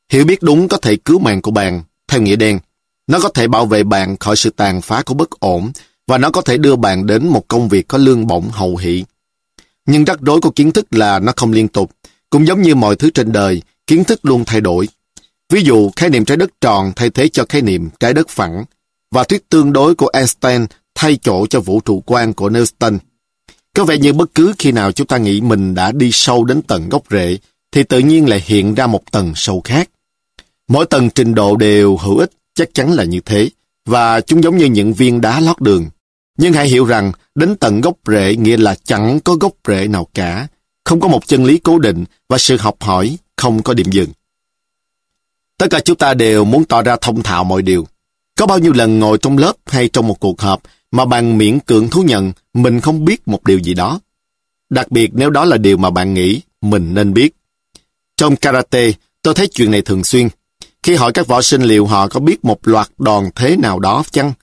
Hiểu 0.10 0.26
biết 0.26 0.44
đúng 0.44 0.68
có 0.68 0.78
thể 0.78 0.96
cứu 0.96 1.20
mạng 1.20 1.42
của 1.42 1.52
bạn, 1.52 1.84
theo 2.08 2.22
nghĩa 2.22 2.36
đen. 2.36 2.60
Nó 3.08 3.20
có 3.20 3.30
thể 3.30 3.48
bảo 3.48 3.66
vệ 3.66 3.84
bạn 3.84 4.18
khỏi 4.18 4.36
sự 4.36 4.50
tàn 4.50 4.82
phá 4.82 5.04
của 5.06 5.14
bất 5.14 5.30
ổn 5.30 5.72
và 6.08 6.18
nó 6.18 6.30
có 6.30 6.42
thể 6.42 6.58
đưa 6.58 6.76
bạn 6.76 7.06
đến 7.06 7.28
một 7.28 7.48
công 7.48 7.70
việc 7.70 7.88
có 7.88 7.98
lương 7.98 8.28
bổng 8.28 8.50
hậu 8.52 8.78
hỷ. 8.78 9.04
Nhưng 9.86 10.04
rắc 10.04 10.20
rối 10.22 10.42
của 10.42 10.52
kiến 10.52 10.72
thức 10.72 10.86
là 10.92 11.20
nó 11.20 11.34
không 11.36 11.52
liên 11.52 11.68
tục. 11.68 11.92
Cũng 12.30 12.48
giống 12.48 12.62
như 12.62 12.76
mọi 12.76 12.96
thứ 12.96 13.10
trên 13.10 13.32
đời, 13.32 13.62
kiến 13.88 14.04
thức 14.04 14.20
luôn 14.24 14.46
thay 14.46 14.62
đổi. 14.62 14.88
Ví 15.50 15.62
dụ, 15.62 15.92
khái 15.96 16.10
niệm 16.10 16.26
trái 16.26 16.38
đất 16.38 16.50
tròn 16.62 16.92
thay 16.96 17.10
thế 17.10 17.28
cho 17.28 17.46
khái 17.50 17.62
niệm 17.62 17.90
trái 18.00 18.14
đất 18.14 18.30
phẳng, 18.30 18.66
và 19.12 19.24
thuyết 19.24 19.50
tương 19.50 19.74
đối 19.74 19.96
của 19.96 20.10
Einstein 20.14 20.66
thay 20.96 21.20
chỗ 21.22 21.48
cho 21.48 21.60
vũ 21.60 21.80
trụ 21.80 22.04
quan 22.06 22.34
của 22.34 22.50
Newton. 22.50 22.98
Có 23.76 23.84
vẻ 23.86 23.98
như 23.98 24.14
bất 24.14 24.36
cứ 24.36 24.54
khi 24.58 24.72
nào 24.72 24.92
chúng 24.92 25.08
ta 25.08 25.18
nghĩ 25.18 25.42
mình 25.42 25.76
đã 25.76 25.92
đi 25.92 26.10
sâu 26.12 26.44
đến 26.44 26.62
tận 26.62 26.90
gốc 26.90 27.04
rễ, 27.10 27.38
thì 27.72 27.84
tự 27.84 28.00
nhiên 28.00 28.30
lại 28.30 28.44
hiện 28.46 28.76
ra 28.76 28.88
một 28.88 29.12
tầng 29.12 29.34
sâu 29.36 29.62
khác. 29.64 29.90
Mỗi 30.68 30.86
tầng 30.86 31.10
trình 31.10 31.36
độ 31.36 31.56
đều 31.56 31.98
hữu 31.98 32.18
ích, 32.18 32.32
chắc 32.54 32.74
chắn 32.74 32.92
là 32.92 33.04
như 33.04 33.20
thế, 33.26 33.50
và 33.86 34.22
chúng 34.22 34.44
giống 34.44 34.58
như 34.58 34.66
những 34.66 34.94
viên 34.94 35.22
đá 35.22 35.40
lót 35.40 35.62
đường. 35.62 35.90
Nhưng 36.38 36.54
hãy 36.54 36.68
hiểu 36.68 36.86
rằng, 36.86 37.12
đến 37.36 37.56
tận 37.56 37.82
gốc 37.82 37.96
rễ 38.08 38.36
nghĩa 38.36 38.58
là 38.58 38.76
chẳng 38.84 39.20
có 39.20 39.36
gốc 39.36 39.54
rễ 39.68 39.88
nào 39.88 40.08
cả, 40.14 40.48
không 40.84 41.00
có 41.00 41.08
một 41.08 41.28
chân 41.28 41.46
lý 41.46 41.58
cố 41.58 41.80
định 41.80 42.06
và 42.30 42.38
sự 42.38 42.58
học 42.58 42.76
hỏi 42.80 43.18
không 43.38 43.64
có 43.64 43.74
điểm 43.74 43.92
dừng. 43.92 44.10
Tất 45.58 45.68
cả 45.70 45.80
chúng 45.80 45.98
ta 45.98 46.14
đều 46.14 46.46
muốn 46.46 46.66
tỏ 46.66 46.82
ra 46.82 46.98
thông 47.02 47.24
thạo 47.24 47.44
mọi 47.44 47.62
điều. 47.62 47.88
Có 48.38 48.46
bao 48.46 48.60
nhiêu 48.60 48.74
lần 48.74 49.00
ngồi 49.00 49.18
trong 49.18 49.38
lớp 49.38 49.54
hay 49.66 49.88
trong 49.88 50.08
một 50.08 50.20
cuộc 50.20 50.42
họp 50.42 50.62
mà 50.92 51.06
bạn 51.06 51.38
miễn 51.38 51.60
cưỡng 51.60 51.90
thú 51.90 52.02
nhận 52.04 52.32
mình 52.54 52.82
không 52.82 53.06
biết 53.06 53.28
một 53.28 53.44
điều 53.44 53.60
gì 53.60 53.74
đó. 53.74 54.00
Đặc 54.70 54.92
biệt 54.92 55.10
nếu 55.14 55.30
đó 55.30 55.46
là 55.46 55.58
điều 55.58 55.78
mà 55.78 55.90
bạn 55.90 56.14
nghĩ 56.14 56.42
mình 56.62 56.94
nên 56.94 57.14
biết. 57.14 57.36
Trong 58.18 58.36
karate, 58.36 58.92
tôi 59.22 59.34
thấy 59.34 59.48
chuyện 59.48 59.72
này 59.72 59.82
thường 59.82 60.04
xuyên. 60.04 60.28
Khi 60.84 60.96
hỏi 60.96 61.12
các 61.14 61.28
võ 61.28 61.42
sinh 61.42 61.62
liệu 61.62 61.86
họ 61.86 62.08
có 62.08 62.20
biết 62.20 62.46
một 62.46 62.68
loạt 62.68 62.88
đòn 62.98 63.30
thế 63.36 63.58
nào 63.58 63.80
đó 63.80 64.04
chăng? 64.12 64.34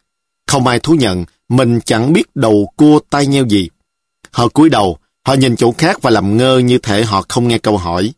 Không 0.46 0.66
ai 0.66 0.80
thú 0.80 0.94
nhận 0.94 1.24
mình 1.48 1.80
chẳng 1.84 2.12
biết 2.12 2.36
đầu 2.36 2.72
cua 2.76 3.00
tay 3.10 3.26
nheo 3.26 3.46
gì. 3.46 3.68
Họ 4.30 4.48
cúi 4.48 4.68
đầu, 4.68 4.98
họ 5.26 5.34
nhìn 5.34 5.56
chỗ 5.56 5.74
khác 5.78 6.02
và 6.02 6.10
làm 6.10 6.36
ngơ 6.36 6.58
như 6.58 6.78
thể 6.78 7.04
họ 7.04 7.24
không 7.28 7.48
nghe 7.48 7.58
câu 7.58 7.76
hỏi. 7.76 8.12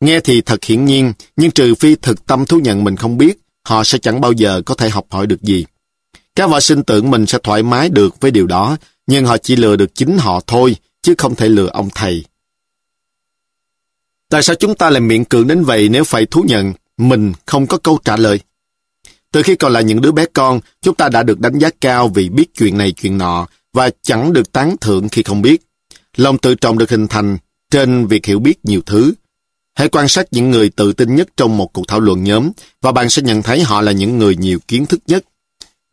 Nghe 0.00 0.20
thì 0.20 0.40
thật 0.40 0.64
hiển 0.64 0.84
nhiên, 0.84 1.12
nhưng 1.36 1.50
trừ 1.50 1.74
phi 1.74 1.94
thực 1.94 2.26
tâm 2.26 2.46
thú 2.46 2.60
nhận 2.60 2.84
mình 2.84 2.96
không 2.96 3.18
biết, 3.18 3.38
họ 3.64 3.84
sẽ 3.84 3.98
chẳng 3.98 4.20
bao 4.20 4.32
giờ 4.32 4.62
có 4.66 4.74
thể 4.74 4.88
học 4.88 5.06
hỏi 5.10 5.26
được 5.26 5.42
gì. 5.42 5.64
Các 6.34 6.46
võ 6.46 6.60
sinh 6.60 6.82
tưởng 6.82 7.10
mình 7.10 7.26
sẽ 7.26 7.38
thoải 7.42 7.62
mái 7.62 7.88
được 7.88 8.20
với 8.20 8.30
điều 8.30 8.46
đó, 8.46 8.76
nhưng 9.06 9.26
họ 9.26 9.38
chỉ 9.38 9.56
lừa 9.56 9.76
được 9.76 9.94
chính 9.94 10.18
họ 10.18 10.40
thôi, 10.46 10.76
chứ 11.02 11.14
không 11.18 11.34
thể 11.34 11.48
lừa 11.48 11.66
ông 11.66 11.88
thầy. 11.94 12.24
Tại 14.28 14.42
sao 14.42 14.56
chúng 14.56 14.74
ta 14.74 14.90
lại 14.90 15.00
miệng 15.00 15.24
cưỡng 15.24 15.48
đến 15.48 15.64
vậy 15.64 15.88
nếu 15.88 16.04
phải 16.04 16.26
thú 16.26 16.44
nhận? 16.48 16.72
mình 16.96 17.32
không 17.46 17.66
có 17.66 17.78
câu 17.78 17.98
trả 18.04 18.16
lời. 18.16 18.40
Từ 19.32 19.42
khi 19.42 19.54
còn 19.54 19.72
là 19.72 19.80
những 19.80 20.00
đứa 20.00 20.12
bé 20.12 20.26
con, 20.32 20.60
chúng 20.82 20.94
ta 20.94 21.08
đã 21.08 21.22
được 21.22 21.40
đánh 21.40 21.58
giá 21.58 21.70
cao 21.80 22.08
vì 22.08 22.28
biết 22.28 22.46
chuyện 22.54 22.78
này 22.78 22.92
chuyện 22.92 23.18
nọ 23.18 23.46
và 23.72 23.90
chẳng 24.02 24.32
được 24.32 24.52
tán 24.52 24.76
thưởng 24.80 25.08
khi 25.08 25.22
không 25.22 25.42
biết. 25.42 25.62
Lòng 26.16 26.38
tự 26.38 26.54
trọng 26.54 26.78
được 26.78 26.90
hình 26.90 27.08
thành 27.08 27.38
trên 27.70 28.06
việc 28.06 28.26
hiểu 28.26 28.38
biết 28.38 28.64
nhiều 28.64 28.80
thứ. 28.86 29.14
Hãy 29.74 29.88
quan 29.88 30.08
sát 30.08 30.26
những 30.30 30.50
người 30.50 30.70
tự 30.70 30.92
tin 30.92 31.14
nhất 31.14 31.28
trong 31.36 31.56
một 31.56 31.72
cuộc 31.72 31.88
thảo 31.88 32.00
luận 32.00 32.24
nhóm 32.24 32.50
và 32.82 32.92
bạn 32.92 33.10
sẽ 33.10 33.22
nhận 33.22 33.42
thấy 33.42 33.62
họ 33.62 33.80
là 33.80 33.92
những 33.92 34.18
người 34.18 34.36
nhiều 34.36 34.58
kiến 34.68 34.86
thức 34.86 35.00
nhất. 35.06 35.24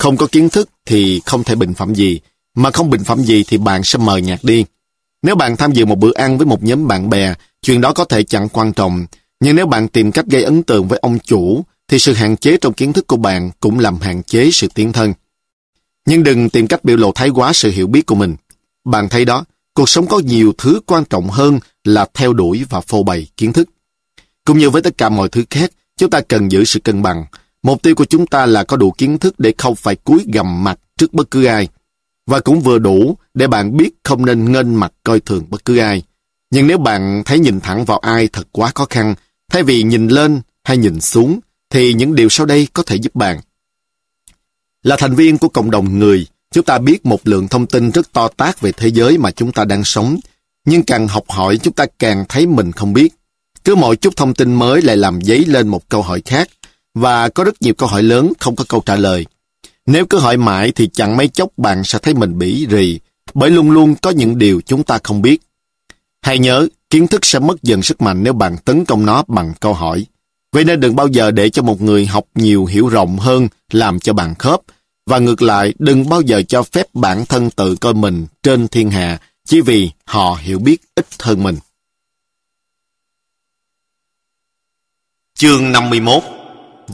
Không 0.02 0.18
có 0.18 0.28
kiến 0.32 0.50
thức 0.50 0.70
thì 0.86 1.22
không 1.26 1.44
thể 1.44 1.56
bình 1.56 1.74
phẩm 1.74 1.94
gì, 1.94 2.20
mà 2.56 2.72
không 2.72 2.90
bình 2.90 3.04
phẩm 3.04 3.24
gì 3.24 3.44
thì 3.48 3.58
bạn 3.58 3.84
sẽ 3.84 4.00
mờ 4.00 4.18
nhạt 4.18 4.40
đi. 4.44 4.66
Nếu 5.22 5.36
bạn 5.36 5.58
tham 5.58 5.72
dự 5.72 5.86
một 5.86 5.98
bữa 5.98 6.14
ăn 6.14 6.38
với 6.38 6.46
một 6.46 6.64
nhóm 6.64 6.88
bạn 6.88 7.10
bè, 7.10 7.34
chuyện 7.62 7.82
đó 7.82 7.94
có 7.94 8.06
thể 8.06 8.24
chẳng 8.24 8.50
quan 8.50 8.74
trọng, 8.74 9.06
nhưng 9.40 9.56
nếu 9.56 9.66
bạn 9.66 9.88
tìm 9.88 10.12
cách 10.12 10.26
gây 10.26 10.44
ấn 10.44 10.64
tượng 10.64 10.88
với 10.88 11.00
ông 11.00 11.20
chủ, 11.20 11.66
thì 11.88 12.00
sự 12.00 12.14
hạn 12.14 12.38
chế 12.38 12.58
trong 12.58 12.74
kiến 12.74 12.94
thức 12.94 13.08
của 13.08 13.18
bạn 13.18 13.52
cũng 13.60 13.80
làm 13.80 14.00
hạn 14.00 14.24
chế 14.24 14.50
sự 14.52 14.68
tiến 14.74 14.94
thân. 14.94 15.14
Nhưng 16.06 16.24
đừng 16.24 16.50
tìm 16.50 16.68
cách 16.68 16.84
biểu 16.84 16.98
lộ 16.98 17.12
thái 17.12 17.30
quá 17.30 17.54
sự 17.54 17.72
hiểu 17.72 17.88
biết 17.88 18.06
của 18.06 18.16
mình. 18.16 18.36
Bạn 18.86 19.10
thấy 19.10 19.26
đó, 19.26 19.46
cuộc 19.74 19.90
sống 19.90 20.08
có 20.08 20.20
nhiều 20.20 20.54
thứ 20.58 20.80
quan 20.86 21.06
trọng 21.06 21.30
hơn 21.30 21.60
là 21.84 22.06
theo 22.14 22.34
đuổi 22.34 22.66
và 22.70 22.82
phô 22.82 23.04
bày 23.04 23.28
kiến 23.38 23.54
thức. 23.54 23.70
Cũng 24.46 24.58
như 24.58 24.70
với 24.70 24.82
tất 24.82 24.98
cả 24.98 25.10
mọi 25.10 25.30
thứ 25.30 25.44
khác, 25.50 25.72
chúng 25.98 26.10
ta 26.10 26.22
cần 26.22 26.52
giữ 26.52 26.66
sự 26.66 26.80
cân 26.80 27.02
bằng. 27.02 27.26
Mục 27.64 27.82
tiêu 27.82 27.96
của 27.96 28.06
chúng 28.06 28.28
ta 28.28 28.46
là 28.46 28.64
có 28.64 28.78
đủ 28.78 28.92
kiến 28.92 29.18
thức 29.20 29.40
để 29.40 29.54
không 29.58 29.76
phải 29.76 29.96
cúi 29.96 30.26
gầm 30.34 30.64
mặt 30.64 30.80
trước 30.98 31.14
bất 31.14 31.32
cứ 31.32 31.46
ai. 31.46 31.68
Và 32.28 32.40
cũng 32.40 32.62
vừa 32.62 32.80
đủ 32.80 33.18
để 33.34 33.48
bạn 33.48 33.78
biết 33.78 33.90
không 34.04 34.26
nên 34.26 34.52
ngên 34.52 34.76
mặt 34.76 34.94
coi 35.04 35.20
thường 35.20 35.46
bất 35.50 35.66
cứ 35.66 35.78
ai. 35.78 36.04
Nhưng 36.52 36.68
nếu 36.68 36.78
bạn 36.78 37.24
thấy 37.26 37.40
nhìn 37.40 37.60
thẳng 37.60 37.86
vào 37.86 37.98
ai 37.98 38.28
thật 38.28 38.48
quá 38.52 38.72
khó 38.76 38.86
khăn, 38.90 39.16
thay 39.52 39.64
vì 39.64 39.84
nhìn 39.84 40.08
lên 40.08 40.42
hay 40.64 40.78
nhìn 40.78 41.02
xuống, 41.02 41.40
thì 41.70 41.94
những 41.94 42.16
điều 42.16 42.30
sau 42.30 42.46
đây 42.46 42.68
có 42.74 42.84
thể 42.84 42.96
giúp 42.96 43.16
bạn. 43.16 43.40
Là 44.84 44.96
thành 45.00 45.16
viên 45.16 45.38
của 45.38 45.50
cộng 45.50 45.72
đồng 45.72 46.00
người, 46.00 46.28
chúng 46.52 46.66
ta 46.66 46.78
biết 46.78 47.06
một 47.06 47.28
lượng 47.28 47.48
thông 47.48 47.68
tin 47.68 47.92
rất 47.92 48.14
to 48.14 48.28
tác 48.28 48.62
về 48.62 48.72
thế 48.72 48.88
giới 48.88 49.18
mà 49.18 49.32
chúng 49.32 49.52
ta 49.52 49.66
đang 49.66 49.84
sống, 49.84 50.18
nhưng 50.66 50.84
càng 50.84 51.08
học 51.08 51.24
hỏi 51.28 51.58
chúng 51.58 51.74
ta 51.74 51.86
càng 52.00 52.26
thấy 52.30 52.48
mình 52.48 52.72
không 52.72 52.94
biết. 52.94 53.14
Cứ 53.64 53.76
mỗi 53.76 53.96
chút 53.96 54.16
thông 54.16 54.34
tin 54.34 54.54
mới 54.54 54.82
lại 54.82 54.98
làm 54.98 55.22
dấy 55.22 55.46
lên 55.46 55.68
một 55.68 55.90
câu 55.90 56.02
hỏi 56.02 56.22
khác, 56.26 56.50
và 56.94 57.30
có 57.30 57.44
rất 57.44 57.62
nhiều 57.62 57.74
câu 57.74 57.90
hỏi 57.90 58.04
lớn 58.04 58.34
không 58.40 58.56
có 58.56 58.66
câu 58.70 58.84
trả 58.86 58.96
lời. 58.96 59.26
Nếu 59.86 60.06
cứ 60.06 60.20
hỏi 60.20 60.38
mãi 60.38 60.72
thì 60.72 60.90
chẳng 60.94 61.18
mấy 61.18 61.28
chốc 61.28 61.50
bạn 61.58 61.84
sẽ 61.84 62.00
thấy 62.00 62.14
mình 62.14 62.38
bị 62.38 62.66
rì, 62.66 63.00
bởi 63.34 63.50
luôn 63.50 63.72
luôn 63.72 63.96
có 64.02 64.10
những 64.10 64.38
điều 64.38 64.62
chúng 64.66 64.84
ta 64.84 65.00
không 65.04 65.22
biết. 65.22 65.42
Hãy 66.22 66.40
nhớ, 66.40 66.68
kiến 66.90 67.08
thức 67.08 67.26
sẽ 67.26 67.40
mất 67.40 67.64
dần 67.64 67.82
sức 67.82 68.02
mạnh 68.02 68.24
nếu 68.24 68.34
bạn 68.34 68.58
tấn 68.58 68.86
công 68.86 69.06
nó 69.06 69.24
bằng 69.28 69.54
câu 69.60 69.74
hỏi. 69.74 70.06
Vậy 70.52 70.64
nên 70.64 70.80
đừng 70.80 70.96
bao 70.96 71.08
giờ 71.08 71.32
để 71.32 71.50
cho 71.50 71.62
một 71.62 71.82
người 71.82 72.06
học 72.06 72.26
nhiều 72.36 72.66
hiểu 72.66 72.88
rộng 72.88 73.18
hơn 73.18 73.48
làm 73.72 74.00
cho 74.00 74.14
bạn 74.14 74.36
khớp. 74.36 74.60
Và 75.06 75.20
ngược 75.20 75.42
lại, 75.42 75.74
đừng 75.80 76.10
bao 76.10 76.22
giờ 76.22 76.42
cho 76.48 76.64
phép 76.64 76.88
bản 76.94 77.26
thân 77.26 77.50
tự 77.50 77.76
coi 77.76 77.94
mình 77.94 78.26
trên 78.44 78.68
thiên 78.68 78.92
hạ 78.92 79.20
chỉ 79.46 79.62
vì 79.62 79.92
họ 80.06 80.38
hiểu 80.42 80.60
biết 80.60 80.78
ít 80.96 81.06
hơn 81.20 81.44
mình. 81.44 81.56
Chương 85.36 85.72
51 85.72 86.24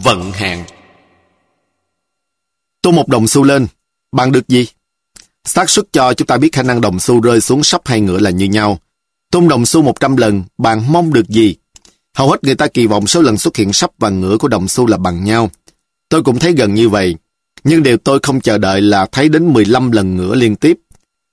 Vận 0.04 0.32
hạn 0.32 0.64
Tô 2.82 2.92
một 2.92 3.08
đồng 3.08 3.28
xu 3.28 3.44
lên, 3.44 3.68
bạn 4.12 4.32
được 4.32 4.48
gì? 4.48 4.68
xác 5.46 5.70
suất 5.70 5.86
cho 5.94 6.14
chúng 6.14 6.28
ta 6.28 6.38
biết 6.38 6.54
khả 6.54 6.64
năng 6.64 6.82
đồng 6.82 7.00
xu 7.00 7.22
rơi 7.22 7.42
xuống 7.42 7.64
sắp 7.64 7.82
hai 7.86 8.02
ngựa 8.02 8.20
là 8.20 8.30
như 8.30 8.46
nhau. 8.46 8.80
Tung 9.32 9.48
đồng 9.48 9.66
xu 9.66 9.82
100 9.82 10.18
lần, 10.18 10.44
bạn 10.58 10.92
mong 10.92 11.14
được 11.14 11.28
gì? 11.28 11.56
Hầu 12.14 12.30
hết 12.30 12.44
người 12.44 12.56
ta 12.56 12.68
kỳ 12.68 12.88
vọng 12.88 13.08
số 13.08 13.22
lần 13.22 13.38
xuất 13.38 13.56
hiện 13.56 13.74
sắp 13.74 13.92
và 14.00 14.10
ngửa 14.10 14.38
của 14.38 14.48
đồng 14.48 14.68
xu 14.68 14.88
là 14.88 14.98
bằng 14.98 15.24
nhau. 15.24 15.52
Tôi 16.10 16.24
cũng 16.24 16.40
thấy 16.40 16.54
gần 16.54 16.74
như 16.74 16.90
vậy. 16.90 17.16
Nhưng 17.64 17.84
điều 17.84 17.98
tôi 17.98 18.20
không 18.24 18.42
chờ 18.42 18.58
đợi 18.58 18.82
là 18.82 19.06
thấy 19.12 19.30
đến 19.30 19.54
15 19.54 19.92
lần 19.92 20.16
ngửa 20.16 20.36
liên 20.36 20.56
tiếp. 20.56 20.78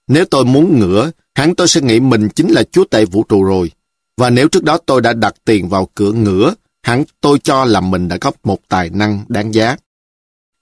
Nếu 0.09 0.25
tôi 0.25 0.45
muốn 0.45 0.79
ngửa, 0.79 1.11
hẳn 1.35 1.55
tôi 1.55 1.69
sẽ 1.69 1.81
nghĩ 1.81 2.01
mình 2.01 2.29
chính 2.29 2.51
là 2.51 2.63
chúa 2.73 2.85
tể 2.85 3.05
vũ 3.05 3.23
trụ 3.29 3.45
rồi. 3.45 3.71
Và 4.17 4.31
nếu 4.31 4.49
trước 4.49 4.65
đó 4.65 4.79
tôi 4.87 5.01
đã 5.01 5.13
đặt 5.13 5.35
tiền 5.45 5.69
vào 5.69 5.89
cửa 5.95 6.13
ngửa, 6.13 6.55
hẳn 6.85 7.05
tôi 7.21 7.39
cho 7.39 7.65
là 7.65 7.81
mình 7.81 8.09
đã 8.09 8.17
có 8.19 8.33
một 8.45 8.59
tài 8.69 8.91
năng 8.91 9.25
đáng 9.29 9.55
giá. 9.55 9.77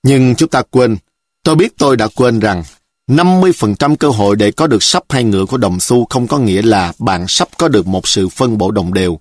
Nhưng 0.03 0.35
chúng 0.35 0.49
ta 0.49 0.63
quên, 0.71 0.97
tôi 1.45 1.57
biết 1.57 1.79
tôi 1.79 1.97
đã 1.97 2.09
quên 2.15 2.41
rằng 2.41 2.63
50% 3.11 3.97
cơ 3.97 4.09
hội 4.09 4.37
để 4.37 4.51
có 4.51 4.67
được 4.67 4.83
sắp 4.83 5.03
hay 5.09 5.25
ngựa 5.25 5.47
của 5.47 5.57
đồng 5.57 5.81
xu 5.81 6.07
không 6.11 6.27
có 6.27 6.39
nghĩa 6.39 6.63
là 6.63 6.93
bạn 6.99 7.29
sắp 7.29 7.49
có 7.59 7.69
được 7.69 7.87
một 7.87 8.09
sự 8.09 8.29
phân 8.29 8.59
bổ 8.59 8.71
đồng 8.71 8.95
đều. 8.95 9.19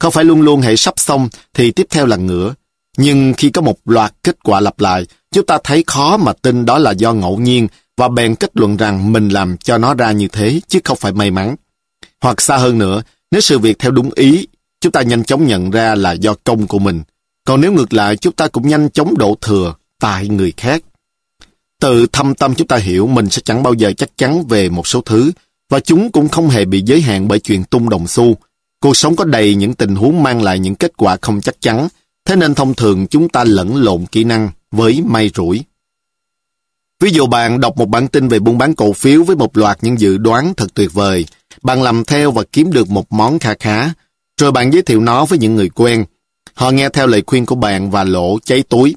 Không 0.00 0.12
phải 0.12 0.24
luôn 0.24 0.40
luôn 0.40 0.60
hệ 0.60 0.76
sắp 0.76 0.94
xong 0.96 1.28
thì 1.54 1.70
tiếp 1.70 1.86
theo 1.90 2.06
là 2.06 2.16
ngựa. 2.16 2.54
Nhưng 2.96 3.34
khi 3.36 3.50
có 3.50 3.62
một 3.62 3.76
loạt 3.84 4.14
kết 4.22 4.36
quả 4.44 4.60
lặp 4.60 4.80
lại, 4.80 5.06
chúng 5.32 5.46
ta 5.46 5.58
thấy 5.64 5.84
khó 5.86 6.16
mà 6.16 6.32
tin 6.32 6.64
đó 6.64 6.78
là 6.78 6.90
do 6.90 7.12
ngẫu 7.12 7.38
nhiên 7.38 7.68
và 7.96 8.08
bèn 8.08 8.34
kết 8.34 8.50
luận 8.54 8.76
rằng 8.76 9.12
mình 9.12 9.28
làm 9.28 9.56
cho 9.56 9.78
nó 9.78 9.94
ra 9.94 10.12
như 10.12 10.28
thế 10.28 10.60
chứ 10.68 10.78
không 10.84 10.98
phải 11.00 11.12
may 11.12 11.30
mắn. 11.30 11.56
Hoặc 12.20 12.40
xa 12.40 12.56
hơn 12.56 12.78
nữa, 12.78 13.02
nếu 13.30 13.40
sự 13.40 13.58
việc 13.58 13.78
theo 13.78 13.90
đúng 13.90 14.10
ý, 14.14 14.46
chúng 14.80 14.92
ta 14.92 15.02
nhanh 15.02 15.24
chóng 15.24 15.46
nhận 15.46 15.70
ra 15.70 15.94
là 15.94 16.12
do 16.12 16.34
công 16.44 16.66
của 16.66 16.78
mình. 16.78 17.02
Còn 17.44 17.60
nếu 17.60 17.72
ngược 17.72 17.92
lại, 17.92 18.16
chúng 18.16 18.32
ta 18.32 18.48
cũng 18.48 18.68
nhanh 18.68 18.90
chóng 18.90 19.18
đổ 19.18 19.36
thừa 19.40 19.74
tại 20.00 20.28
người 20.28 20.52
khác. 20.56 20.82
Từ 21.80 22.06
thâm 22.12 22.34
tâm 22.34 22.54
chúng 22.54 22.66
ta 22.66 22.76
hiểu 22.76 23.06
mình 23.06 23.30
sẽ 23.30 23.42
chẳng 23.44 23.62
bao 23.62 23.74
giờ 23.74 23.92
chắc 23.96 24.10
chắn 24.16 24.46
về 24.46 24.68
một 24.68 24.86
số 24.86 25.00
thứ, 25.00 25.32
và 25.70 25.80
chúng 25.80 26.12
cũng 26.12 26.28
không 26.28 26.48
hề 26.48 26.64
bị 26.64 26.82
giới 26.86 27.00
hạn 27.00 27.28
bởi 27.28 27.38
chuyện 27.38 27.64
tung 27.64 27.88
đồng 27.88 28.06
xu. 28.06 28.36
Cuộc 28.80 28.96
sống 28.96 29.16
có 29.16 29.24
đầy 29.24 29.54
những 29.54 29.74
tình 29.74 29.94
huống 29.94 30.22
mang 30.22 30.42
lại 30.42 30.58
những 30.58 30.74
kết 30.74 30.92
quả 30.96 31.16
không 31.22 31.40
chắc 31.40 31.60
chắn, 31.60 31.88
thế 32.24 32.36
nên 32.36 32.54
thông 32.54 32.74
thường 32.74 33.06
chúng 33.06 33.28
ta 33.28 33.44
lẫn 33.44 33.76
lộn 33.76 34.06
kỹ 34.06 34.24
năng 34.24 34.50
với 34.70 35.02
may 35.06 35.30
rủi. 35.34 35.62
Ví 37.00 37.10
dụ 37.10 37.26
bạn 37.26 37.60
đọc 37.60 37.76
một 37.76 37.88
bản 37.88 38.08
tin 38.08 38.28
về 38.28 38.38
buôn 38.38 38.58
bán 38.58 38.74
cổ 38.74 38.92
phiếu 38.92 39.24
với 39.24 39.36
một 39.36 39.56
loạt 39.56 39.78
những 39.82 40.00
dự 40.00 40.18
đoán 40.18 40.54
thật 40.54 40.74
tuyệt 40.74 40.92
vời, 40.92 41.26
bạn 41.62 41.82
làm 41.82 42.04
theo 42.04 42.30
và 42.30 42.42
kiếm 42.52 42.72
được 42.72 42.90
một 42.90 43.12
món 43.12 43.38
kha 43.38 43.54
khá, 43.54 43.90
rồi 44.38 44.52
bạn 44.52 44.72
giới 44.72 44.82
thiệu 44.82 45.00
nó 45.00 45.24
với 45.24 45.38
những 45.38 45.54
người 45.54 45.68
quen. 45.68 46.04
Họ 46.54 46.70
nghe 46.70 46.88
theo 46.88 47.06
lời 47.06 47.22
khuyên 47.26 47.46
của 47.46 47.54
bạn 47.54 47.90
và 47.90 48.04
lỗ 48.04 48.38
cháy 48.44 48.62
túi. 48.62 48.94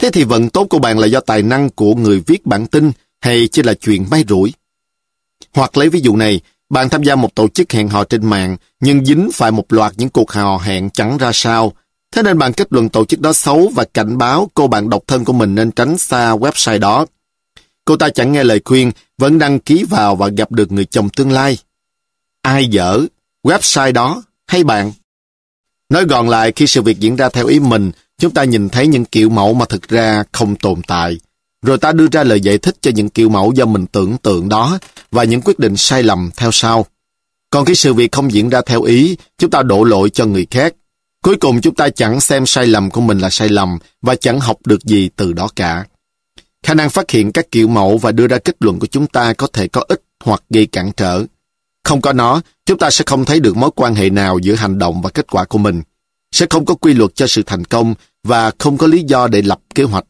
Thế 0.00 0.10
thì 0.10 0.24
vận 0.24 0.48
tốt 0.48 0.66
của 0.70 0.78
bạn 0.78 0.98
là 0.98 1.06
do 1.06 1.20
tài 1.20 1.42
năng 1.42 1.70
của 1.70 1.94
người 1.94 2.22
viết 2.26 2.46
bản 2.46 2.66
tin 2.66 2.92
hay 3.20 3.48
chỉ 3.52 3.62
là 3.62 3.74
chuyện 3.74 4.06
may 4.10 4.24
rủi? 4.28 4.52
Hoặc 5.54 5.76
lấy 5.76 5.88
ví 5.88 6.00
dụ 6.00 6.16
này, 6.16 6.40
bạn 6.68 6.88
tham 6.88 7.02
gia 7.02 7.14
một 7.14 7.34
tổ 7.34 7.48
chức 7.48 7.72
hẹn 7.72 7.88
hò 7.88 8.04
trên 8.04 8.26
mạng 8.26 8.56
nhưng 8.80 9.04
dính 9.04 9.30
phải 9.32 9.50
một 9.50 9.72
loạt 9.72 9.92
những 9.96 10.08
cuộc 10.08 10.30
hò 10.30 10.58
hẹn 10.58 10.90
chẳng 10.90 11.18
ra 11.18 11.30
sao. 11.34 11.72
Thế 12.12 12.22
nên 12.22 12.38
bạn 12.38 12.52
kết 12.52 12.72
luận 12.72 12.88
tổ 12.88 13.04
chức 13.04 13.20
đó 13.20 13.32
xấu 13.32 13.70
và 13.74 13.84
cảnh 13.94 14.18
báo 14.18 14.50
cô 14.54 14.66
bạn 14.66 14.90
độc 14.90 15.02
thân 15.06 15.24
của 15.24 15.32
mình 15.32 15.54
nên 15.54 15.70
tránh 15.70 15.98
xa 15.98 16.36
website 16.36 16.80
đó. 16.80 17.06
Cô 17.84 17.96
ta 17.96 18.08
chẳng 18.08 18.32
nghe 18.32 18.44
lời 18.44 18.60
khuyên, 18.64 18.92
vẫn 19.18 19.38
đăng 19.38 19.58
ký 19.60 19.84
vào 19.84 20.16
và 20.16 20.28
gặp 20.28 20.52
được 20.52 20.72
người 20.72 20.84
chồng 20.84 21.08
tương 21.08 21.32
lai. 21.32 21.58
Ai 22.42 22.66
dở? 22.66 23.00
Website 23.42 23.92
đó 23.92 24.22
hay 24.46 24.64
bạn? 24.64 24.92
Nói 25.88 26.04
gọn 26.04 26.28
lại, 26.28 26.52
khi 26.56 26.66
sự 26.66 26.82
việc 26.82 27.00
diễn 27.00 27.16
ra 27.16 27.28
theo 27.28 27.46
ý 27.46 27.60
mình, 27.60 27.90
chúng 28.18 28.34
ta 28.34 28.44
nhìn 28.44 28.68
thấy 28.68 28.86
những 28.86 29.04
kiểu 29.04 29.28
mẫu 29.28 29.54
mà 29.54 29.66
thực 29.66 29.88
ra 29.88 30.24
không 30.32 30.56
tồn 30.56 30.82
tại. 30.86 31.18
Rồi 31.62 31.78
ta 31.78 31.92
đưa 31.92 32.06
ra 32.12 32.24
lời 32.24 32.40
giải 32.40 32.58
thích 32.58 32.76
cho 32.80 32.90
những 32.94 33.08
kiểu 33.08 33.28
mẫu 33.28 33.52
do 33.52 33.64
mình 33.64 33.86
tưởng 33.86 34.16
tượng 34.18 34.48
đó 34.48 34.78
và 35.10 35.24
những 35.24 35.40
quyết 35.40 35.58
định 35.58 35.76
sai 35.76 36.02
lầm 36.02 36.30
theo 36.36 36.52
sau. 36.52 36.86
Còn 37.50 37.64
khi 37.64 37.74
sự 37.74 37.94
việc 37.94 38.12
không 38.12 38.32
diễn 38.32 38.48
ra 38.48 38.60
theo 38.66 38.82
ý, 38.82 39.16
chúng 39.38 39.50
ta 39.50 39.62
đổ 39.62 39.84
lỗi 39.84 40.10
cho 40.10 40.26
người 40.26 40.46
khác. 40.50 40.74
Cuối 41.22 41.36
cùng 41.36 41.60
chúng 41.60 41.74
ta 41.74 41.88
chẳng 41.88 42.20
xem 42.20 42.46
sai 42.46 42.66
lầm 42.66 42.90
của 42.90 43.00
mình 43.00 43.18
là 43.18 43.30
sai 43.30 43.48
lầm 43.48 43.78
và 44.02 44.14
chẳng 44.14 44.40
học 44.40 44.58
được 44.66 44.84
gì 44.84 45.10
từ 45.16 45.32
đó 45.32 45.48
cả. 45.56 45.84
Khả 46.62 46.74
năng 46.74 46.90
phát 46.90 47.10
hiện 47.10 47.32
các 47.32 47.50
kiểu 47.50 47.68
mẫu 47.68 47.98
và 47.98 48.12
đưa 48.12 48.26
ra 48.26 48.38
kết 48.38 48.56
luận 48.60 48.78
của 48.78 48.86
chúng 48.86 49.06
ta 49.06 49.32
có 49.32 49.46
thể 49.52 49.68
có 49.68 49.84
ích 49.88 50.02
hoặc 50.24 50.42
gây 50.50 50.66
cản 50.66 50.92
trở. 50.96 51.24
Không 51.86 52.00
có 52.00 52.12
nó, 52.12 52.40
chúng 52.64 52.78
ta 52.78 52.90
sẽ 52.90 53.04
không 53.06 53.24
thấy 53.24 53.40
được 53.40 53.56
mối 53.56 53.70
quan 53.76 53.94
hệ 53.94 54.10
nào 54.10 54.38
giữa 54.38 54.54
hành 54.54 54.78
động 54.78 55.02
và 55.02 55.10
kết 55.10 55.26
quả 55.26 55.44
của 55.44 55.58
mình. 55.58 55.82
Sẽ 56.32 56.46
không 56.50 56.64
có 56.64 56.74
quy 56.74 56.94
luật 56.94 57.10
cho 57.14 57.26
sự 57.26 57.42
thành 57.46 57.64
công 57.64 57.94
và 58.22 58.50
không 58.58 58.78
có 58.78 58.86
lý 58.86 59.02
do 59.02 59.28
để 59.28 59.42
lập 59.42 59.60
kế 59.74 59.82
hoạch. 59.82 60.04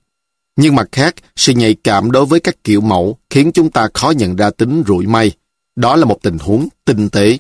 Nhưng 0.57 0.75
mặt 0.75 0.89
khác, 0.93 1.15
sự 1.37 1.53
nhạy 1.53 1.75
cảm 1.85 2.11
đối 2.11 2.27
với 2.27 2.41
các 2.41 2.65
kiểu 2.65 2.81
mẫu 2.81 3.19
khiến 3.31 3.53
chúng 3.53 3.71
ta 3.71 3.89
khó 3.95 4.11
nhận 4.11 4.37
ra 4.37 4.51
tính 4.51 4.83
rủi 4.87 5.07
may. 5.07 5.33
Đó 5.77 5.97
là 5.97 6.05
một 6.05 6.19
tình 6.23 6.39
huống 6.39 6.69
tinh 6.85 7.09
tế. 7.09 7.39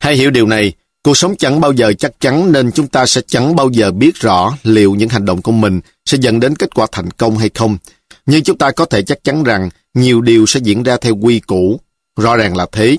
Hãy 0.00 0.16
hiểu 0.16 0.30
điều 0.30 0.46
này, 0.46 0.72
cuộc 1.02 1.16
sống 1.16 1.36
chẳng 1.36 1.60
bao 1.60 1.72
giờ 1.72 1.92
chắc 1.98 2.12
chắn 2.20 2.52
nên 2.52 2.72
chúng 2.72 2.88
ta 2.88 3.06
sẽ 3.06 3.20
chẳng 3.26 3.56
bao 3.56 3.70
giờ 3.70 3.90
biết 3.90 4.14
rõ 4.14 4.56
liệu 4.62 4.94
những 4.94 5.08
hành 5.08 5.24
động 5.24 5.42
của 5.42 5.52
mình 5.52 5.80
sẽ 6.04 6.18
dẫn 6.20 6.40
đến 6.40 6.56
kết 6.56 6.74
quả 6.74 6.86
thành 6.92 7.10
công 7.10 7.38
hay 7.38 7.50
không. 7.54 7.78
Nhưng 8.26 8.42
chúng 8.42 8.58
ta 8.58 8.70
có 8.70 8.84
thể 8.84 9.02
chắc 9.02 9.24
chắn 9.24 9.44
rằng 9.44 9.68
nhiều 9.94 10.20
điều 10.20 10.46
sẽ 10.46 10.60
diễn 10.62 10.82
ra 10.82 10.96
theo 10.96 11.16
quy 11.16 11.40
củ. 11.40 11.80
Rõ 12.18 12.36
ràng 12.36 12.56
là 12.56 12.66
thế. 12.72 12.96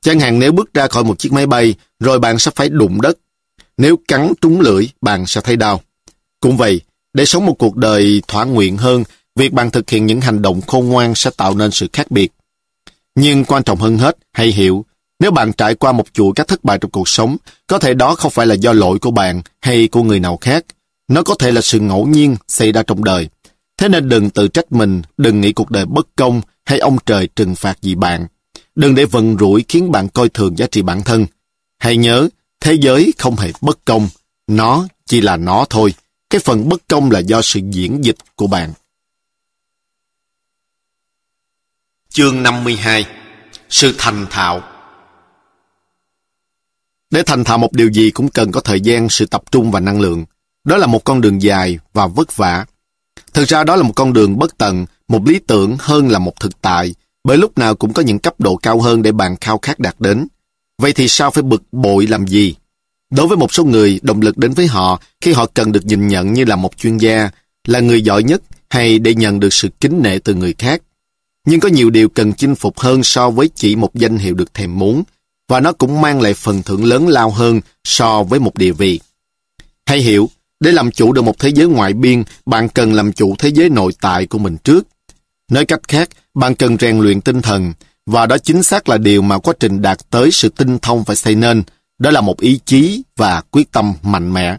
Chẳng 0.00 0.20
hạn 0.20 0.38
nếu 0.38 0.52
bước 0.52 0.74
ra 0.74 0.86
khỏi 0.88 1.04
một 1.04 1.18
chiếc 1.18 1.32
máy 1.32 1.46
bay, 1.46 1.74
rồi 2.00 2.18
bạn 2.18 2.38
sẽ 2.38 2.50
phải 2.54 2.68
đụng 2.68 3.00
đất. 3.00 3.18
Nếu 3.76 3.98
cắn 4.08 4.32
trúng 4.40 4.60
lưỡi, 4.60 4.88
bạn 5.00 5.26
sẽ 5.26 5.40
thấy 5.40 5.56
đau. 5.56 5.80
Cũng 6.40 6.56
vậy, 6.56 6.80
để 7.14 7.24
sống 7.24 7.46
một 7.46 7.54
cuộc 7.58 7.76
đời 7.76 8.22
thỏa 8.28 8.44
nguyện 8.44 8.76
hơn, 8.76 9.04
việc 9.36 9.52
bạn 9.52 9.70
thực 9.70 9.90
hiện 9.90 10.06
những 10.06 10.20
hành 10.20 10.42
động 10.42 10.60
khôn 10.60 10.88
ngoan 10.88 11.14
sẽ 11.14 11.30
tạo 11.36 11.54
nên 11.54 11.70
sự 11.70 11.88
khác 11.92 12.10
biệt. 12.10 12.32
Nhưng 13.14 13.44
quan 13.44 13.62
trọng 13.62 13.78
hơn 13.78 13.98
hết, 13.98 14.16
hãy 14.32 14.46
hiểu, 14.46 14.84
Nếu 15.20 15.30
bạn 15.30 15.52
trải 15.52 15.74
qua 15.74 15.92
một 15.92 16.04
chuỗi 16.12 16.32
các 16.36 16.48
thất 16.48 16.64
bại 16.64 16.78
trong 16.78 16.90
cuộc 16.90 17.08
sống, 17.08 17.36
có 17.66 17.78
thể 17.78 17.94
đó 17.94 18.14
không 18.14 18.30
phải 18.30 18.46
là 18.46 18.54
do 18.54 18.72
lỗi 18.72 18.98
của 18.98 19.10
bạn 19.10 19.42
hay 19.60 19.88
của 19.88 20.02
người 20.02 20.20
nào 20.20 20.38
khác. 20.40 20.64
Nó 21.08 21.22
có 21.22 21.34
thể 21.38 21.52
là 21.52 21.60
sự 21.60 21.80
ngẫu 21.80 22.06
nhiên 22.06 22.36
xảy 22.48 22.72
ra 22.72 22.82
trong 22.82 23.04
đời. 23.04 23.28
Thế 23.78 23.88
nên 23.88 24.08
đừng 24.08 24.30
tự 24.30 24.48
trách 24.48 24.72
mình, 24.72 25.02
đừng 25.16 25.40
nghĩ 25.40 25.52
cuộc 25.52 25.70
đời 25.70 25.86
bất 25.86 26.06
công 26.16 26.40
hay 26.64 26.78
ông 26.78 26.96
trời 27.06 27.28
trừng 27.36 27.54
phạt 27.54 27.82
gì 27.82 27.94
bạn. 27.94 28.26
Đừng 28.76 28.94
để 28.94 29.04
vận 29.04 29.36
rủi 29.38 29.64
khiến 29.68 29.92
bạn 29.92 30.08
coi 30.08 30.28
thường 30.28 30.58
giá 30.58 30.66
trị 30.66 30.82
bản 30.82 31.02
thân. 31.02 31.26
Hãy 31.78 31.96
nhớ, 31.96 32.28
thế 32.60 32.74
giới 32.80 33.12
không 33.18 33.36
hề 33.36 33.52
bất 33.60 33.84
công. 33.84 34.08
Nó 34.46 34.86
chỉ 35.06 35.20
là 35.20 35.36
nó 35.36 35.64
thôi. 35.70 35.94
Cái 36.30 36.40
phần 36.44 36.68
bất 36.68 36.88
công 36.88 37.10
là 37.10 37.18
do 37.18 37.42
sự 37.42 37.60
diễn 37.70 38.04
dịch 38.04 38.16
của 38.36 38.46
bạn. 38.46 38.72
Chương 42.08 42.42
52 42.42 43.06
Sự 43.68 43.94
thành 43.98 44.26
thạo 44.30 44.62
Để 47.10 47.22
thành 47.22 47.44
thạo 47.44 47.58
một 47.58 47.72
điều 47.72 47.92
gì 47.92 48.10
cũng 48.10 48.28
cần 48.28 48.52
có 48.52 48.60
thời 48.60 48.80
gian, 48.80 49.08
sự 49.08 49.26
tập 49.26 49.42
trung 49.50 49.70
và 49.70 49.80
năng 49.80 50.00
lượng. 50.00 50.24
Đó 50.64 50.76
là 50.76 50.86
một 50.86 51.04
con 51.04 51.20
đường 51.20 51.42
dài 51.42 51.78
và 51.92 52.06
vất 52.06 52.36
vả. 52.36 52.66
Thực 53.34 53.48
ra 53.48 53.64
đó 53.64 53.76
là 53.76 53.82
một 53.82 53.92
con 53.96 54.12
đường 54.12 54.38
bất 54.38 54.58
tận, 54.58 54.86
một 55.08 55.26
lý 55.26 55.38
tưởng 55.38 55.76
hơn 55.80 56.08
là 56.08 56.18
một 56.18 56.40
thực 56.40 56.62
tại, 56.62 56.94
bởi 57.26 57.38
lúc 57.38 57.58
nào 57.58 57.74
cũng 57.74 57.92
có 57.92 58.02
những 58.02 58.18
cấp 58.18 58.40
độ 58.40 58.56
cao 58.56 58.80
hơn 58.80 59.02
để 59.02 59.12
bạn 59.12 59.36
khao 59.40 59.58
khát 59.58 59.78
đạt 59.78 59.94
đến. 59.98 60.26
Vậy 60.82 60.92
thì 60.92 61.08
sao 61.08 61.30
phải 61.30 61.42
bực 61.42 61.62
bội 61.72 62.06
làm 62.06 62.26
gì? 62.26 62.54
Đối 63.10 63.26
với 63.26 63.36
một 63.36 63.54
số 63.54 63.64
người, 63.64 64.00
động 64.02 64.20
lực 64.20 64.38
đến 64.38 64.52
với 64.52 64.66
họ 64.66 65.00
khi 65.20 65.32
họ 65.32 65.46
cần 65.54 65.72
được 65.72 65.84
nhìn 65.84 66.08
nhận 66.08 66.32
như 66.32 66.44
là 66.44 66.56
một 66.56 66.76
chuyên 66.76 66.98
gia, 66.98 67.30
là 67.64 67.80
người 67.80 68.02
giỏi 68.02 68.22
nhất 68.22 68.42
hay 68.70 68.98
để 68.98 69.14
nhận 69.14 69.40
được 69.40 69.52
sự 69.52 69.68
kính 69.80 70.00
nể 70.02 70.18
từ 70.18 70.34
người 70.34 70.54
khác. 70.58 70.82
Nhưng 71.46 71.60
có 71.60 71.68
nhiều 71.68 71.90
điều 71.90 72.08
cần 72.08 72.32
chinh 72.32 72.54
phục 72.54 72.78
hơn 72.78 73.02
so 73.02 73.30
với 73.30 73.50
chỉ 73.54 73.76
một 73.76 73.94
danh 73.94 74.18
hiệu 74.18 74.34
được 74.34 74.54
thèm 74.54 74.78
muốn, 74.78 75.02
và 75.48 75.60
nó 75.60 75.72
cũng 75.72 76.00
mang 76.00 76.20
lại 76.20 76.34
phần 76.34 76.62
thưởng 76.62 76.84
lớn 76.84 77.08
lao 77.08 77.30
hơn 77.30 77.60
so 77.84 78.22
với 78.22 78.40
một 78.40 78.58
địa 78.58 78.72
vị. 78.72 79.00
Hay 79.86 79.98
hiểu, 79.98 80.30
để 80.60 80.72
làm 80.72 80.90
chủ 80.90 81.12
được 81.12 81.22
một 81.22 81.38
thế 81.38 81.48
giới 81.48 81.66
ngoại 81.66 81.92
biên, 81.92 82.22
bạn 82.46 82.68
cần 82.68 82.92
làm 82.92 83.12
chủ 83.12 83.34
thế 83.38 83.48
giới 83.48 83.68
nội 83.68 83.92
tại 84.00 84.26
của 84.26 84.38
mình 84.38 84.56
trước. 84.64 84.86
Nói 85.50 85.64
cách 85.64 85.80
khác, 85.88 86.08
bạn 86.34 86.54
cần 86.54 86.76
rèn 86.78 86.98
luyện 86.98 87.20
tinh 87.20 87.42
thần, 87.42 87.72
và 88.06 88.26
đó 88.26 88.38
chính 88.38 88.62
xác 88.62 88.88
là 88.88 88.98
điều 88.98 89.22
mà 89.22 89.38
quá 89.38 89.54
trình 89.60 89.82
đạt 89.82 90.10
tới 90.10 90.30
sự 90.30 90.48
tinh 90.48 90.78
thông 90.78 91.04
phải 91.04 91.16
xây 91.16 91.34
nên. 91.34 91.62
Đó 91.98 92.10
là 92.10 92.20
một 92.20 92.40
ý 92.40 92.60
chí 92.64 93.02
và 93.16 93.40
quyết 93.50 93.72
tâm 93.72 93.94
mạnh 94.02 94.32
mẽ. 94.32 94.56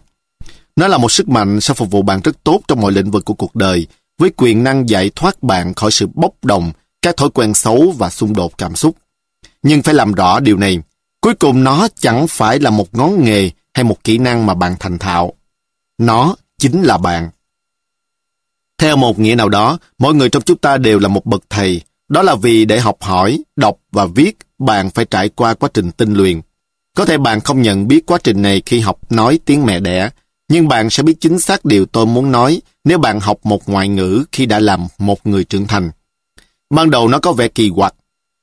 Nó 0.76 0.88
là 0.88 0.98
một 0.98 1.12
sức 1.12 1.28
mạnh 1.28 1.60
sẽ 1.60 1.74
phục 1.74 1.90
vụ 1.90 2.02
bạn 2.02 2.20
rất 2.20 2.44
tốt 2.44 2.60
trong 2.68 2.80
mọi 2.80 2.92
lĩnh 2.92 3.10
vực 3.10 3.24
của 3.24 3.34
cuộc 3.34 3.54
đời, 3.54 3.86
với 4.18 4.30
quyền 4.36 4.64
năng 4.64 4.88
giải 4.88 5.10
thoát 5.16 5.42
bạn 5.42 5.74
khỏi 5.74 5.90
sự 5.90 6.06
bốc 6.14 6.44
đồng, 6.44 6.72
các 7.02 7.16
thói 7.16 7.30
quen 7.30 7.54
xấu 7.54 7.94
và 7.98 8.10
xung 8.10 8.34
đột 8.34 8.58
cảm 8.58 8.76
xúc. 8.76 8.96
Nhưng 9.62 9.82
phải 9.82 9.94
làm 9.94 10.12
rõ 10.12 10.40
điều 10.40 10.56
này, 10.56 10.78
cuối 11.20 11.34
cùng 11.34 11.64
nó 11.64 11.88
chẳng 12.00 12.28
phải 12.28 12.60
là 12.60 12.70
một 12.70 12.94
ngón 12.94 13.24
nghề 13.24 13.50
hay 13.74 13.84
một 13.84 14.04
kỹ 14.04 14.18
năng 14.18 14.46
mà 14.46 14.54
bạn 14.54 14.76
thành 14.80 14.98
thạo. 14.98 15.32
Nó 15.98 16.36
chính 16.58 16.82
là 16.82 16.98
bạn. 16.98 17.30
Theo 18.78 18.96
một 18.96 19.18
nghĩa 19.18 19.34
nào 19.34 19.48
đó, 19.48 19.78
mỗi 19.98 20.14
người 20.14 20.28
trong 20.28 20.42
chúng 20.42 20.58
ta 20.58 20.76
đều 20.76 20.98
là 20.98 21.08
một 21.08 21.26
bậc 21.26 21.42
thầy. 21.50 21.80
Đó 22.08 22.22
là 22.22 22.34
vì 22.34 22.64
để 22.64 22.80
học 22.80 22.96
hỏi, 23.00 23.38
đọc 23.56 23.76
và 23.92 24.06
viết, 24.06 24.38
bạn 24.58 24.90
phải 24.90 25.04
trải 25.04 25.28
qua 25.28 25.54
quá 25.54 25.68
trình 25.74 25.90
tinh 25.90 26.14
luyện. 26.14 26.40
Có 26.96 27.04
thể 27.04 27.18
bạn 27.18 27.40
không 27.40 27.62
nhận 27.62 27.88
biết 27.88 28.06
quá 28.06 28.18
trình 28.24 28.42
này 28.42 28.62
khi 28.66 28.80
học 28.80 29.12
nói 29.12 29.40
tiếng 29.44 29.66
mẹ 29.66 29.80
đẻ, 29.80 30.10
nhưng 30.48 30.68
bạn 30.68 30.90
sẽ 30.90 31.02
biết 31.02 31.14
chính 31.20 31.38
xác 31.38 31.64
điều 31.64 31.86
tôi 31.86 32.06
muốn 32.06 32.32
nói 32.32 32.60
nếu 32.84 32.98
bạn 32.98 33.20
học 33.20 33.38
một 33.42 33.68
ngoại 33.68 33.88
ngữ 33.88 34.24
khi 34.32 34.46
đã 34.46 34.58
làm 34.58 34.86
một 34.98 35.26
người 35.26 35.44
trưởng 35.44 35.66
thành. 35.66 35.90
Ban 36.74 36.90
đầu 36.90 37.08
nó 37.08 37.18
có 37.18 37.32
vẻ 37.32 37.48
kỳ 37.48 37.70
quặc. 37.74 37.94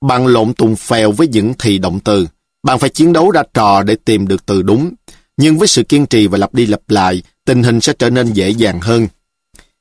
Bạn 0.06 0.28
lộn 0.28 0.54
tùng 0.54 0.76
phèo 0.76 1.12
với 1.12 1.28
những 1.28 1.54
thì 1.60 1.78
động 1.78 2.00
từ. 2.00 2.28
Bạn 2.64 2.80
phải 2.80 2.90
chiến 2.90 3.14
đấu 3.14 3.32
ra 3.32 3.44
trò 3.54 3.84
để 3.84 3.96
tìm 4.06 4.28
được 4.28 4.46
từ 4.46 4.62
đúng. 4.62 4.94
Nhưng 5.38 5.58
với 5.58 5.68
sự 5.68 5.84
kiên 5.84 6.06
trì 6.06 6.28
và 6.28 6.38
lặp 6.38 6.54
đi 6.54 6.66
lặp 6.66 6.82
lại, 6.88 7.22
tình 7.46 7.64
hình 7.64 7.82
sẽ 7.82 7.94
trở 8.00 8.10
nên 8.10 8.34
dễ 8.34 8.50
dàng 8.50 8.82
hơn. 8.82 9.08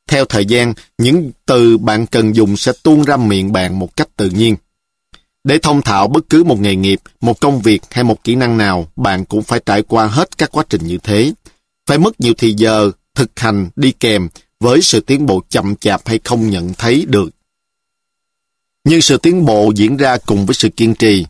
Theo 0.07 0.24
thời 0.24 0.47
gian, 0.47 0.74
những 0.99 1.31
từ 1.47 1.78
bạn 1.78 2.07
cần 2.07 2.36
dùng 2.36 2.57
sẽ 2.57 2.73
tuôn 2.83 3.05
ra 3.05 3.16
miệng 3.16 3.52
bạn 3.52 3.78
một 3.78 3.97
cách 3.97 4.08
tự 4.16 4.31
nhiên. 4.31 4.57
Để 5.44 5.58
thông 5.58 5.83
thạo 5.83 6.08
bất 6.08 6.24
cứ 6.31 6.44
một 6.44 6.60
nghề 6.60 6.76
nghiệp, 6.76 7.00
một 7.20 7.41
công 7.41 7.60
việc 7.60 7.83
hay 7.91 8.05
một 8.05 8.24
kỹ 8.24 8.34
năng 8.34 8.58
nào, 8.58 8.89
bạn 8.97 9.24
cũng 9.24 9.42
phải 9.42 9.60
trải 9.66 9.83
qua 9.83 10.07
hết 10.07 10.39
các 10.39 10.52
quá 10.52 10.65
trình 10.68 10.86
như 10.86 10.99
thế. 11.02 11.33
Phải 11.86 11.99
mất 11.99 12.20
nhiều 12.20 12.34
thời 12.39 12.55
giờ, 12.55 12.91
thực 13.15 13.41
hành, 13.41 13.68
đi 13.76 13.92
kèm 13.92 14.28
với 14.60 14.83
sự 14.83 15.00
tiến 15.00 15.26
bộ 15.26 15.42
chậm 15.49 15.76
chạp 15.76 16.08
hay 16.08 16.20
không 16.24 16.50
nhận 16.50 16.74
thấy 16.74 17.05
được. 17.08 17.31
Nhưng 18.84 19.00
sự 19.00 19.16
tiến 19.16 19.44
bộ 19.44 19.73
diễn 19.76 19.97
ra 19.97 20.16
cùng 20.26 20.47
với 20.47 20.55
sự 20.55 20.68
kiên 20.68 20.94
trì. 20.94 21.26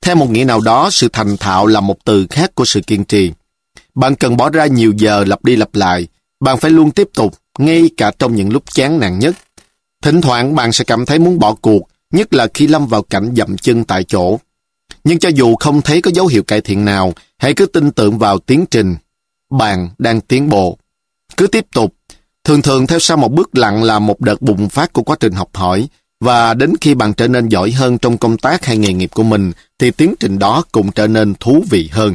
Theo 0.00 0.14
một 0.14 0.30
nghĩa 0.30 0.44
nào 0.44 0.60
đó, 0.60 0.90
sự 0.92 1.08
thành 1.12 1.36
thạo 1.36 1.66
là 1.66 1.80
một 1.80 2.04
từ 2.04 2.26
khác 2.30 2.54
của 2.54 2.64
sự 2.64 2.80
kiên 2.80 3.04
trì. 3.04 3.32
Bạn 3.94 4.14
cần 4.14 4.36
bỏ 4.36 4.50
ra 4.50 4.66
nhiều 4.66 4.92
giờ 4.96 5.24
lặp 5.24 5.44
đi 5.44 5.56
lặp 5.56 5.74
lại. 5.74 6.06
Bạn 6.40 6.58
phải 6.58 6.70
luôn 6.70 6.90
tiếp 6.90 7.08
tục, 7.14 7.34
ngay 7.58 7.90
cả 7.96 8.12
trong 8.18 8.34
những 8.34 8.52
lúc 8.52 8.74
chán 8.74 9.00
nản 9.00 9.18
nhất. 9.18 9.36
Thỉnh 10.02 10.20
thoảng 10.20 10.54
bạn 10.54 10.72
sẽ 10.72 10.84
cảm 10.84 11.06
thấy 11.06 11.18
muốn 11.18 11.38
bỏ 11.38 11.54
cuộc, 11.54 11.82
nhất 12.10 12.34
là 12.34 12.46
khi 12.54 12.66
lâm 12.66 12.86
vào 12.86 13.02
cảnh 13.02 13.32
dậm 13.36 13.56
chân 13.56 13.84
tại 13.84 14.04
chỗ. 14.04 14.38
Nhưng 15.04 15.18
cho 15.18 15.28
dù 15.28 15.56
không 15.56 15.82
thấy 15.82 16.02
có 16.02 16.10
dấu 16.14 16.26
hiệu 16.26 16.42
cải 16.42 16.60
thiện 16.60 16.84
nào, 16.84 17.12
hãy 17.38 17.54
cứ 17.54 17.66
tin 17.66 17.90
tưởng 17.90 18.18
vào 18.18 18.38
tiến 18.38 18.64
trình. 18.70 18.96
Bạn 19.50 19.90
đang 19.98 20.20
tiến 20.20 20.48
bộ. 20.48 20.78
Cứ 21.36 21.46
tiếp 21.46 21.66
tục. 21.74 21.94
Thường 22.44 22.62
thường 22.62 22.86
theo 22.86 22.98
sau 22.98 23.16
một 23.16 23.32
bước 23.32 23.56
lặng 23.56 23.82
là 23.82 23.98
một 23.98 24.20
đợt 24.20 24.42
bùng 24.42 24.68
phát 24.68 24.92
của 24.92 25.02
quá 25.02 25.16
trình 25.20 25.32
học 25.32 25.50
hỏi, 25.54 25.88
và 26.20 26.54
đến 26.54 26.72
khi 26.80 26.94
bạn 26.94 27.14
trở 27.14 27.28
nên 27.28 27.48
giỏi 27.48 27.70
hơn 27.70 27.98
trong 27.98 28.18
công 28.18 28.38
tác 28.38 28.64
hay 28.64 28.76
nghề 28.76 28.92
nghiệp 28.92 29.10
của 29.14 29.22
mình, 29.22 29.52
thì 29.78 29.90
tiến 29.90 30.14
trình 30.20 30.38
đó 30.38 30.64
cũng 30.72 30.92
trở 30.92 31.06
nên 31.06 31.34
thú 31.40 31.64
vị 31.70 31.88
hơn. 31.92 32.14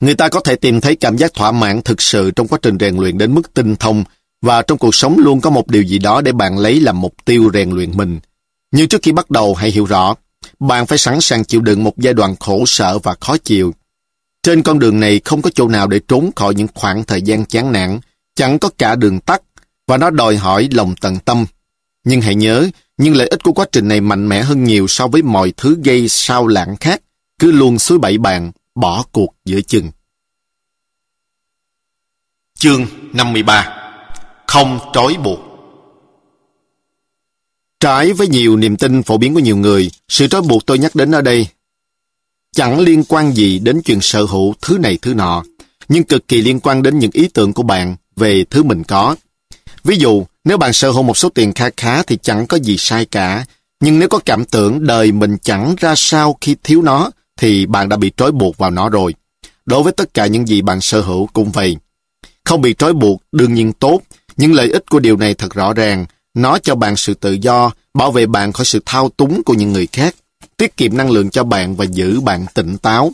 Người 0.00 0.14
ta 0.14 0.28
có 0.28 0.40
thể 0.40 0.56
tìm 0.56 0.80
thấy 0.80 0.96
cảm 0.96 1.16
giác 1.16 1.34
thỏa 1.34 1.52
mãn 1.52 1.82
thực 1.82 2.02
sự 2.02 2.30
trong 2.30 2.48
quá 2.48 2.58
trình 2.62 2.76
rèn 2.80 2.96
luyện 2.96 3.18
đến 3.18 3.34
mức 3.34 3.54
tinh 3.54 3.76
thông, 3.76 4.04
và 4.42 4.62
trong 4.62 4.78
cuộc 4.78 4.94
sống 4.94 5.18
luôn 5.18 5.40
có 5.40 5.50
một 5.50 5.68
điều 5.68 5.82
gì 5.82 5.98
đó 5.98 6.20
để 6.20 6.32
bạn 6.32 6.58
lấy 6.58 6.80
làm 6.80 7.00
mục 7.00 7.14
tiêu 7.24 7.50
rèn 7.54 7.70
luyện 7.70 7.96
mình. 7.96 8.20
Nhưng 8.72 8.88
trước 8.88 9.02
khi 9.02 9.12
bắt 9.12 9.30
đầu 9.30 9.54
hãy 9.54 9.70
hiểu 9.70 9.84
rõ, 9.84 10.14
bạn 10.60 10.86
phải 10.86 10.98
sẵn 10.98 11.20
sàng 11.20 11.44
chịu 11.44 11.60
đựng 11.60 11.84
một 11.84 11.98
giai 11.98 12.14
đoạn 12.14 12.36
khổ 12.40 12.64
sở 12.66 12.98
và 12.98 13.14
khó 13.20 13.36
chịu. 13.36 13.74
Trên 14.42 14.62
con 14.62 14.78
đường 14.78 15.00
này 15.00 15.20
không 15.24 15.42
có 15.42 15.50
chỗ 15.54 15.68
nào 15.68 15.86
để 15.86 16.00
trốn 16.08 16.30
khỏi 16.36 16.54
những 16.54 16.68
khoảng 16.74 17.04
thời 17.04 17.22
gian 17.22 17.44
chán 17.44 17.72
nản, 17.72 18.00
chẳng 18.34 18.58
có 18.58 18.70
cả 18.78 18.94
đường 18.94 19.20
tắt, 19.20 19.42
và 19.86 19.96
nó 19.96 20.10
đòi 20.10 20.36
hỏi 20.36 20.68
lòng 20.72 20.94
tận 21.00 21.18
tâm. 21.18 21.46
Nhưng 22.04 22.20
hãy 22.20 22.34
nhớ, 22.34 22.68
những 22.98 23.16
lợi 23.16 23.28
ích 23.28 23.42
của 23.42 23.52
quá 23.52 23.66
trình 23.72 23.88
này 23.88 24.00
mạnh 24.00 24.28
mẽ 24.28 24.42
hơn 24.42 24.64
nhiều 24.64 24.86
so 24.88 25.06
với 25.06 25.22
mọi 25.22 25.52
thứ 25.56 25.76
gây 25.84 26.08
sao 26.08 26.46
lãng 26.46 26.76
khác, 26.76 27.02
cứ 27.38 27.52
luôn 27.52 27.78
suối 27.78 27.98
bẫy 27.98 28.18
bạn, 28.18 28.52
bỏ 28.74 29.04
cuộc 29.12 29.34
giữa 29.44 29.60
chừng. 29.60 29.90
Chương 32.58 32.86
53 33.12 33.92
Không 34.46 34.78
trói 34.92 35.14
buộc 35.24 35.38
Trái 37.80 38.12
với 38.12 38.28
nhiều 38.28 38.56
niềm 38.56 38.76
tin 38.76 39.02
phổ 39.02 39.18
biến 39.18 39.34
của 39.34 39.40
nhiều 39.40 39.56
người, 39.56 39.90
sự 40.08 40.26
trói 40.26 40.42
buộc 40.42 40.66
tôi 40.66 40.78
nhắc 40.78 40.94
đến 40.94 41.10
ở 41.10 41.22
đây 41.22 41.46
chẳng 42.52 42.80
liên 42.80 43.04
quan 43.08 43.32
gì 43.32 43.58
đến 43.58 43.82
chuyện 43.82 44.00
sở 44.00 44.24
hữu 44.24 44.54
thứ 44.62 44.78
này 44.78 44.98
thứ 45.02 45.14
nọ, 45.14 45.42
nhưng 45.88 46.04
cực 46.04 46.28
kỳ 46.28 46.42
liên 46.42 46.60
quan 46.60 46.82
đến 46.82 46.98
những 46.98 47.10
ý 47.14 47.28
tưởng 47.28 47.52
của 47.52 47.62
bạn 47.62 47.96
về 48.16 48.44
thứ 48.50 48.62
mình 48.62 48.84
có. 48.84 49.16
Ví 49.84 49.96
dụ, 49.96 50.26
nếu 50.44 50.58
bạn 50.58 50.72
sở 50.72 50.90
hữu 50.90 51.02
một 51.02 51.16
số 51.16 51.28
tiền 51.28 51.52
kha 51.52 51.70
khá 51.76 52.02
thì 52.02 52.18
chẳng 52.22 52.46
có 52.46 52.56
gì 52.56 52.76
sai 52.76 53.04
cả, 53.04 53.44
nhưng 53.80 53.98
nếu 53.98 54.08
có 54.08 54.18
cảm 54.24 54.44
tưởng 54.44 54.86
đời 54.86 55.12
mình 55.12 55.36
chẳng 55.42 55.74
ra 55.78 55.94
sao 55.96 56.36
khi 56.40 56.56
thiếu 56.62 56.82
nó, 56.82 57.10
thì 57.40 57.66
bạn 57.66 57.88
đã 57.88 57.96
bị 57.96 58.12
trói 58.16 58.32
buộc 58.32 58.58
vào 58.58 58.70
nó 58.70 58.88
rồi. 58.88 59.14
Đối 59.66 59.82
với 59.82 59.92
tất 59.92 60.14
cả 60.14 60.26
những 60.26 60.48
gì 60.48 60.62
bạn 60.62 60.80
sở 60.80 61.00
hữu 61.00 61.26
cũng 61.32 61.50
vậy. 61.50 61.76
Không 62.44 62.60
bị 62.60 62.74
trói 62.74 62.92
buộc 62.92 63.22
đương 63.32 63.54
nhiên 63.54 63.72
tốt, 63.72 64.00
nhưng 64.36 64.52
lợi 64.52 64.70
ích 64.70 64.90
của 64.90 65.00
điều 65.00 65.16
này 65.16 65.34
thật 65.34 65.54
rõ 65.54 65.72
ràng. 65.72 66.06
Nó 66.34 66.58
cho 66.58 66.74
bạn 66.74 66.96
sự 66.96 67.14
tự 67.14 67.32
do, 67.32 67.70
bảo 67.94 68.12
vệ 68.12 68.26
bạn 68.26 68.52
khỏi 68.52 68.64
sự 68.64 68.80
thao 68.86 69.08
túng 69.08 69.42
của 69.44 69.54
những 69.54 69.72
người 69.72 69.86
khác, 69.86 70.14
tiết 70.56 70.76
kiệm 70.76 70.96
năng 70.96 71.10
lượng 71.10 71.30
cho 71.30 71.44
bạn 71.44 71.76
và 71.76 71.84
giữ 71.84 72.20
bạn 72.20 72.46
tỉnh 72.54 72.78
táo. 72.78 73.12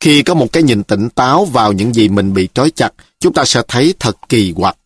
Khi 0.00 0.22
có 0.22 0.34
một 0.34 0.52
cái 0.52 0.62
nhìn 0.62 0.82
tỉnh 0.82 1.08
táo 1.08 1.44
vào 1.44 1.72
những 1.72 1.94
gì 1.94 2.08
mình 2.08 2.34
bị 2.34 2.48
trói 2.54 2.70
chặt, 2.70 2.90
chúng 3.20 3.32
ta 3.32 3.44
sẽ 3.44 3.62
thấy 3.68 3.94
thật 3.98 4.16
kỳ 4.28 4.52
quặc. 4.56 4.76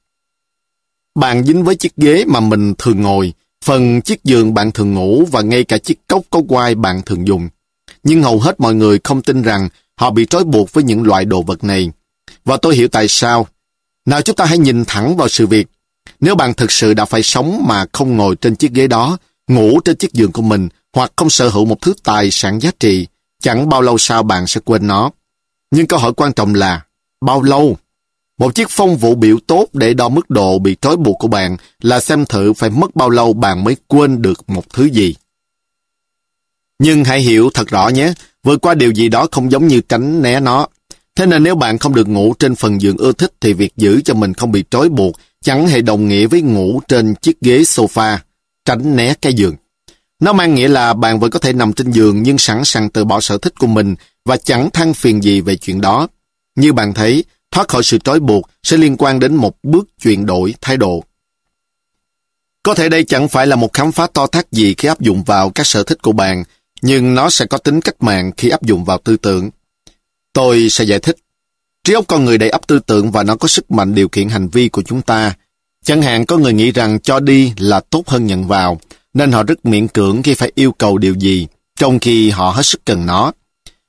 Bạn 1.14 1.44
dính 1.44 1.64
với 1.64 1.74
chiếc 1.74 1.96
ghế 1.96 2.24
mà 2.24 2.40
mình 2.40 2.74
thường 2.78 3.02
ngồi, 3.02 3.32
phần 3.64 4.00
chiếc 4.00 4.24
giường 4.24 4.54
bạn 4.54 4.72
thường 4.72 4.94
ngủ 4.94 5.24
và 5.32 5.42
ngay 5.42 5.64
cả 5.64 5.78
chiếc 5.78 5.98
cốc 6.08 6.22
có 6.30 6.42
quai 6.48 6.74
bạn 6.74 7.02
thường 7.06 7.26
dùng. 7.26 7.48
Nhưng 8.05 8.23
hầu 8.23 8.41
hết 8.41 8.60
mọi 8.60 8.74
người 8.74 8.99
không 9.05 9.23
tin 9.23 9.42
rằng 9.42 9.68
họ 9.97 10.10
bị 10.10 10.26
trói 10.26 10.44
buộc 10.44 10.73
với 10.73 10.84
những 10.84 11.02
loại 11.02 11.24
đồ 11.24 11.42
vật 11.42 11.65
này. 11.65 11.91
Và 12.44 12.57
tôi 12.57 12.76
hiểu 12.76 12.89
tại 12.89 13.08
sao. 13.08 13.47
Nào 14.07 14.23
chúng 14.23 14.36
ta 14.36 14.44
hãy 14.44 14.58
nhìn 14.58 14.84
thẳng 14.84 15.16
vào 15.16 15.28
sự 15.28 15.47
việc. 15.47 15.66
Nếu 16.20 16.34
bạn 16.34 16.55
thực 16.55 16.73
sự 16.73 16.94
đã 16.94 17.05
phải 17.05 17.23
sống 17.23 17.65
mà 17.66 17.84
không 17.92 18.16
ngồi 18.16 18.36
trên 18.36 18.57
chiếc 18.57 18.73
ghế 18.73 18.86
đó, 18.86 19.18
ngủ 19.49 19.81
trên 19.81 19.97
chiếc 19.97 20.12
giường 20.12 20.33
của 20.33 20.42
mình, 20.42 20.68
hoặc 20.92 21.12
không 21.16 21.31
sở 21.31 21.49
hữu 21.49 21.65
một 21.65 21.81
thứ 21.81 21.94
tài 22.02 22.31
sản 22.31 22.60
giá 22.60 22.70
trị, 22.81 23.07
chẳng 23.42 23.68
bao 23.68 23.83
lâu 23.83 23.99
sau 23.99 24.23
bạn 24.23 24.47
sẽ 24.47 24.60
quên 24.65 24.86
nó. 24.86 25.10
Nhưng 25.70 25.86
câu 25.86 25.99
hỏi 25.99 26.12
quan 26.16 26.33
trọng 26.33 26.55
là, 26.55 26.81
bao 27.20 27.42
lâu? 27.42 27.76
Một 28.39 28.55
chiếc 28.55 28.66
phong 28.70 28.97
vụ 28.97 29.15
biểu 29.15 29.39
tốt 29.47 29.66
để 29.73 29.94
đo 29.94 30.08
mức 30.08 30.31
độ 30.31 30.58
bị 30.58 30.76
trói 30.81 30.97
buộc 30.97 31.18
của 31.18 31.28
bạn 31.28 31.57
là 31.81 32.00
xem 32.00 32.26
thử 32.26 32.52
phải 32.52 32.70
mất 32.70 32.97
bao 32.97 33.10
lâu 33.10 33.33
bạn 33.33 33.65
mới 33.65 33.76
quên 33.86 34.23
được 34.23 34.50
một 34.50 34.65
thứ 34.73 34.84
gì. 34.84 35.15
Nhưng 36.78 37.04
hãy 37.04 37.20
hiểu 37.20 37.50
thật 37.54 37.68
rõ 37.68 37.88
nhé, 37.88 38.12
vượt 38.42 38.60
qua 38.60 38.74
điều 38.74 38.90
gì 38.90 39.08
đó 39.08 39.26
không 39.32 39.52
giống 39.52 39.68
như 39.68 39.80
tránh 39.80 40.22
né 40.22 40.40
nó. 40.40 40.66
Thế 41.16 41.26
nên 41.26 41.42
nếu 41.42 41.54
bạn 41.54 41.78
không 41.78 41.94
được 41.94 42.08
ngủ 42.08 42.34
trên 42.38 42.54
phần 42.54 42.80
giường 42.80 42.96
ưa 42.96 43.12
thích 43.12 43.32
thì 43.40 43.52
việc 43.52 43.76
giữ 43.76 44.00
cho 44.04 44.14
mình 44.14 44.34
không 44.34 44.52
bị 44.52 44.64
trói 44.70 44.88
buộc 44.88 45.16
chẳng 45.44 45.66
hề 45.66 45.80
đồng 45.80 46.08
nghĩa 46.08 46.26
với 46.26 46.40
ngủ 46.40 46.80
trên 46.88 47.14
chiếc 47.14 47.40
ghế 47.40 47.58
sofa, 47.58 48.18
tránh 48.64 48.96
né 48.96 49.14
cái 49.14 49.34
giường. 49.34 49.56
Nó 50.20 50.32
mang 50.32 50.54
nghĩa 50.54 50.68
là 50.68 50.94
bạn 50.94 51.20
vẫn 51.20 51.30
có 51.30 51.38
thể 51.38 51.52
nằm 51.52 51.72
trên 51.72 51.90
giường 51.90 52.22
nhưng 52.22 52.38
sẵn 52.38 52.64
sàng 52.64 52.90
từ 52.90 53.04
bỏ 53.04 53.20
sở 53.20 53.38
thích 53.38 53.58
của 53.58 53.66
mình 53.66 53.94
và 54.24 54.36
chẳng 54.36 54.70
than 54.70 54.94
phiền 54.94 55.22
gì 55.22 55.40
về 55.40 55.56
chuyện 55.56 55.80
đó. 55.80 56.08
Như 56.56 56.72
bạn 56.72 56.94
thấy, 56.94 57.24
thoát 57.50 57.68
khỏi 57.68 57.82
sự 57.82 57.98
trói 57.98 58.20
buộc 58.20 58.50
sẽ 58.62 58.76
liên 58.76 58.96
quan 58.96 59.20
đến 59.20 59.34
một 59.34 59.56
bước 59.62 59.88
chuyển 60.02 60.26
đổi 60.26 60.54
thái 60.60 60.76
độ. 60.76 61.04
Có 62.62 62.74
thể 62.74 62.88
đây 62.88 63.04
chẳng 63.04 63.28
phải 63.28 63.46
là 63.46 63.56
một 63.56 63.72
khám 63.72 63.92
phá 63.92 64.06
to 64.14 64.26
thác 64.26 64.52
gì 64.52 64.74
khi 64.78 64.88
áp 64.88 65.00
dụng 65.00 65.24
vào 65.24 65.50
các 65.50 65.66
sở 65.66 65.82
thích 65.82 66.02
của 66.02 66.12
bạn, 66.12 66.44
nhưng 66.86 67.14
nó 67.14 67.30
sẽ 67.30 67.46
có 67.46 67.58
tính 67.58 67.80
cách 67.80 68.02
mạng 68.02 68.32
khi 68.36 68.48
áp 68.48 68.62
dụng 68.62 68.84
vào 68.84 68.98
tư 69.04 69.16
tưởng. 69.16 69.50
Tôi 70.32 70.70
sẽ 70.70 70.84
giải 70.84 70.98
thích. 70.98 71.16
Trí 71.84 71.92
óc 71.92 72.04
con 72.08 72.24
người 72.24 72.38
đầy 72.38 72.50
ắp 72.50 72.66
tư 72.66 72.78
tưởng 72.86 73.10
và 73.10 73.22
nó 73.22 73.36
có 73.36 73.48
sức 73.48 73.70
mạnh 73.70 73.94
điều 73.94 74.08
khiển 74.08 74.28
hành 74.28 74.48
vi 74.48 74.68
của 74.68 74.82
chúng 74.82 75.02
ta. 75.02 75.34
Chẳng 75.84 76.02
hạn 76.02 76.26
có 76.26 76.36
người 76.36 76.52
nghĩ 76.52 76.70
rằng 76.70 77.00
cho 77.00 77.20
đi 77.20 77.52
là 77.58 77.80
tốt 77.80 78.08
hơn 78.08 78.26
nhận 78.26 78.46
vào, 78.46 78.80
nên 79.14 79.32
họ 79.32 79.42
rất 79.42 79.66
miễn 79.66 79.88
cưỡng 79.88 80.22
khi 80.22 80.34
phải 80.34 80.52
yêu 80.54 80.72
cầu 80.72 80.98
điều 80.98 81.14
gì, 81.14 81.46
trong 81.78 81.98
khi 81.98 82.30
họ 82.30 82.50
hết 82.50 82.62
sức 82.62 82.84
cần 82.84 83.06
nó. 83.06 83.32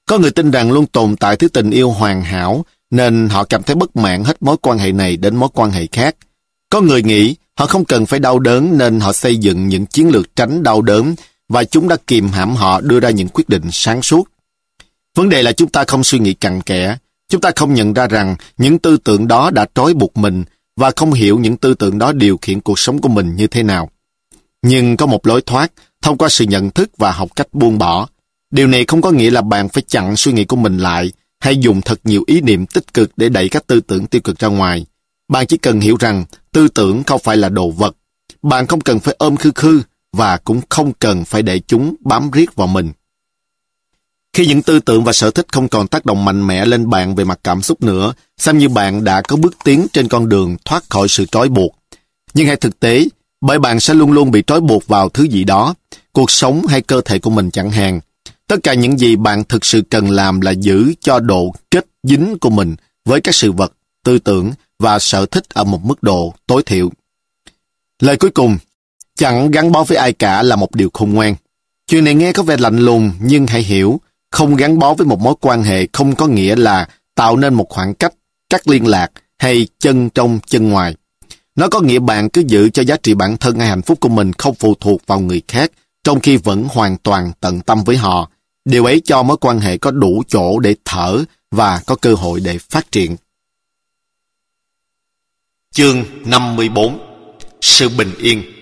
Có 0.06 0.18
người 0.18 0.32
tin 0.32 0.52
rằng 0.52 0.72
luôn 0.72 0.86
tồn 0.86 1.16
tại 1.16 1.36
thứ 1.36 1.48
tình 1.48 1.72
yêu 1.72 1.90
hoàn 1.90 2.22
hảo, 2.22 2.66
nên 2.92 3.30
họ 3.30 3.44
cảm 3.44 3.64
thấy 3.64 3.76
bất 3.76 3.96
mãn 3.96 4.24
hết 4.24 4.44
mối 4.44 4.58
quan 4.62 4.78
hệ 4.78 4.92
này 4.92 5.18
đến 5.18 5.36
mối 5.36 5.50
quan 5.54 5.72
hệ 5.72 5.88
khác. 5.92 6.16
Có 6.70 6.82
người 6.82 7.04
nghĩ 7.04 7.36
họ 7.58 7.66
không 7.66 7.86
cần 7.86 8.06
phải 8.06 8.20
đau 8.20 8.40
đớn 8.40 8.78
nên 8.78 9.00
họ 9.00 9.14
xây 9.14 9.38
dựng 9.38 9.68
những 9.68 9.86
chiến 9.86 10.10
lược 10.10 10.36
tránh 10.36 10.64
đau 10.64 10.82
đớn 10.82 11.16
và 11.50 11.64
chúng 11.64 11.88
đã 11.88 11.98
kìm 12.08 12.28
hãm 12.28 12.56
họ 12.56 12.82
đưa 12.82 13.00
ra 13.00 13.10
những 13.10 13.28
quyết 13.28 13.50
định 13.50 13.64
sáng 13.72 14.02
suốt. 14.02 14.30
Vấn 15.16 15.30
đề 15.30 15.44
là 15.44 15.52
chúng 15.52 15.70
ta 15.70 15.84
không 15.88 16.04
suy 16.04 16.20
nghĩ 16.20 16.34
cặn 16.34 16.62
kẽ, 16.62 16.98
chúng 17.30 17.42
ta 17.42 17.52
không 17.56 17.74
nhận 17.74 17.94
ra 17.94 18.08
rằng 18.08 18.36
những 18.58 18.80
tư 18.80 18.98
tưởng 18.98 19.28
đó 19.28 19.50
đã 19.50 19.66
trói 19.76 19.94
buộc 19.94 20.18
mình 20.18 20.44
và 20.76 20.92
không 20.96 21.14
hiểu 21.14 21.40
những 21.40 21.58
tư 21.58 21.74
tưởng 21.74 21.98
đó 21.98 22.12
điều 22.12 22.38
khiển 22.42 22.62
cuộc 22.62 22.80
sống 22.80 23.02
của 23.02 23.10
mình 23.10 23.36
như 23.36 23.48
thế 23.48 23.64
nào. 23.64 23.90
Nhưng 24.62 24.98
có 24.98 25.06
một 25.06 25.28
lối 25.28 25.42
thoát 25.42 25.72
thông 26.02 26.18
qua 26.18 26.30
sự 26.30 26.46
nhận 26.46 26.70
thức 26.70 26.90
và 26.98 27.12
học 27.12 27.30
cách 27.36 27.48
buông 27.54 27.78
bỏ. 27.78 28.08
Điều 28.52 28.68
này 28.68 28.86
không 28.88 29.02
có 29.02 29.12
nghĩa 29.12 29.30
là 29.30 29.42
bạn 29.42 29.70
phải 29.70 29.84
chặn 29.88 30.16
suy 30.16 30.32
nghĩ 30.34 30.46
của 30.46 30.56
mình 30.56 30.78
lại 30.78 31.12
hay 31.40 31.58
dùng 31.58 31.82
thật 31.82 32.00
nhiều 32.04 32.24
ý 32.28 32.42
niệm 32.42 32.66
tích 32.66 32.94
cực 32.94 33.12
để 33.18 33.30
đẩy 33.30 33.50
các 33.50 33.68
tư 33.68 33.80
tưởng 33.80 34.08
tiêu 34.08 34.22
cực 34.22 34.40
ra 34.40 34.48
ngoài. 34.48 34.86
Bạn 35.28 35.48
chỉ 35.48 35.58
cần 35.58 35.80
hiểu 35.80 35.98
rằng 36.00 36.26
tư 36.52 36.68
tưởng 36.68 37.04
không 37.04 37.22
phải 37.24 37.38
là 37.38 37.50
đồ 37.50 37.70
vật. 37.70 37.96
Bạn 38.42 38.68
không 38.68 38.82
cần 38.82 39.00
phải 39.00 39.16
ôm 39.18 39.38
khư 39.38 39.52
khư 39.56 39.82
và 40.16 40.38
cũng 40.38 40.62
không 40.70 40.94
cần 40.94 41.26
phải 41.26 41.42
để 41.42 41.60
chúng 41.68 41.96
bám 42.00 42.32
riết 42.32 42.56
vào 42.56 42.68
mình. 42.68 42.92
Khi 44.34 44.46
những 44.46 44.62
tư 44.62 44.80
tưởng 44.80 45.04
và 45.04 45.14
sở 45.14 45.32
thích 45.32 45.46
không 45.52 45.68
còn 45.68 45.88
tác 45.88 46.06
động 46.06 46.26
mạnh 46.26 46.48
mẽ 46.48 46.66
lên 46.66 46.90
bạn 46.90 47.16
về 47.16 47.24
mặt 47.24 47.40
cảm 47.44 47.62
xúc 47.62 47.84
nữa, 47.84 48.14
xem 48.38 48.58
như 48.58 48.70
bạn 48.70 49.04
đã 49.04 49.22
có 49.22 49.36
bước 49.36 49.56
tiến 49.64 49.88
trên 49.94 50.08
con 50.08 50.30
đường 50.30 50.58
thoát 50.66 50.84
khỏi 50.90 51.08
sự 51.08 51.26
trói 51.26 51.50
buộc. 51.50 51.76
Nhưng 52.34 52.48
hãy 52.48 52.56
thực 52.56 52.80
tế, 52.80 53.06
bởi 53.42 53.60
bạn 53.60 53.80
sẽ 53.80 53.94
luôn 53.94 54.12
luôn 54.12 54.32
bị 54.32 54.44
trói 54.48 54.62
buộc 54.62 54.88
vào 54.88 55.10
thứ 55.10 55.24
gì 55.24 55.44
đó, 55.44 55.76
cuộc 56.12 56.32
sống 56.32 56.66
hay 56.68 56.82
cơ 56.82 57.02
thể 57.06 57.20
của 57.20 57.30
mình 57.30 57.52
chẳng 57.52 57.72
hạn. 57.72 58.00
Tất 58.48 58.56
cả 58.64 58.74
những 58.74 58.98
gì 58.98 59.16
bạn 59.16 59.44
thực 59.44 59.66
sự 59.66 59.82
cần 59.90 60.10
làm 60.10 60.42
là 60.42 60.52
giữ 60.52 60.94
cho 61.02 61.20
độ 61.20 61.54
kết 61.72 61.86
dính 62.04 62.38
của 62.42 62.50
mình 62.50 62.76
với 63.06 63.22
các 63.22 63.36
sự 63.36 63.52
vật, 63.52 63.74
tư 64.04 64.20
tưởng 64.20 64.52
và 64.80 65.00
sở 65.00 65.26
thích 65.26 65.50
ở 65.54 65.64
một 65.64 65.86
mức 65.86 66.04
độ 66.04 66.34
tối 66.48 66.64
thiểu. 66.66 66.92
Lời 68.00 68.18
cuối 68.18 68.30
cùng, 68.30 68.58
chẳng 69.16 69.52
gắn 69.52 69.72
bó 69.72 69.84
với 69.84 69.98
ai 69.98 70.14
cả 70.14 70.44
là 70.44 70.56
một 70.56 70.76
điều 70.76 70.90
khôn 70.94 71.14
ngoan. 71.14 71.36
Chuyện 71.88 72.04
này 72.04 72.14
nghe 72.14 72.32
có 72.32 72.44
vẻ 72.44 72.58
lạnh 72.58 72.80
lùng 72.80 73.12
nhưng 73.20 73.48
hãy 73.48 73.62
hiểu, 73.62 74.02
không 74.32 74.56
gắn 74.56 74.80
bó 74.80 74.94
với 74.94 75.08
một 75.08 75.20
mối 75.20 75.36
quan 75.42 75.64
hệ 75.64 75.88
không 75.94 76.16
có 76.16 76.28
nghĩa 76.28 76.56
là 76.56 76.88
tạo 77.16 77.38
nên 77.38 77.54
một 77.54 77.70
khoảng 77.70 77.94
cách, 77.94 78.14
cắt 78.50 78.68
liên 78.68 78.88
lạc 78.88 79.12
hay 79.38 79.68
chân 79.80 80.10
trong 80.10 80.40
chân 80.48 80.70
ngoài. 80.70 80.96
Nó 81.56 81.68
có 81.68 81.82
nghĩa 81.82 82.00
bạn 82.00 82.30
cứ 82.30 82.44
giữ 82.48 82.70
cho 82.70 82.84
giá 82.84 82.98
trị 83.04 83.14
bản 83.14 83.38
thân 83.38 83.60
hay 83.60 83.68
hạnh 83.68 83.82
phúc 83.82 84.00
của 84.00 84.10
mình 84.10 84.34
không 84.34 84.56
phụ 84.56 84.76
thuộc 84.80 85.02
vào 85.08 85.20
người 85.20 85.42
khác, 85.48 85.72
trong 86.04 86.20
khi 86.20 86.38
vẫn 86.38 86.68
hoàn 86.72 86.98
toàn 86.98 87.32
tận 87.40 87.62
tâm 87.62 87.84
với 87.84 87.98
họ. 87.98 88.30
Điều 88.66 88.86
ấy 88.86 89.02
cho 89.06 89.24
mối 89.24 89.38
quan 89.38 89.60
hệ 89.60 89.78
có 89.78 89.92
đủ 89.92 90.24
chỗ 90.28 90.60
để 90.60 90.76
thở 90.86 91.24
và 91.52 91.82
có 91.86 91.96
cơ 91.96 92.14
hội 92.14 92.40
để 92.40 92.58
phát 92.58 92.92
triển. 92.92 93.16
Chương 95.74 96.04
54 96.26 97.00
Sự 97.62 97.90
bình 97.90 98.12
yên 98.20 98.55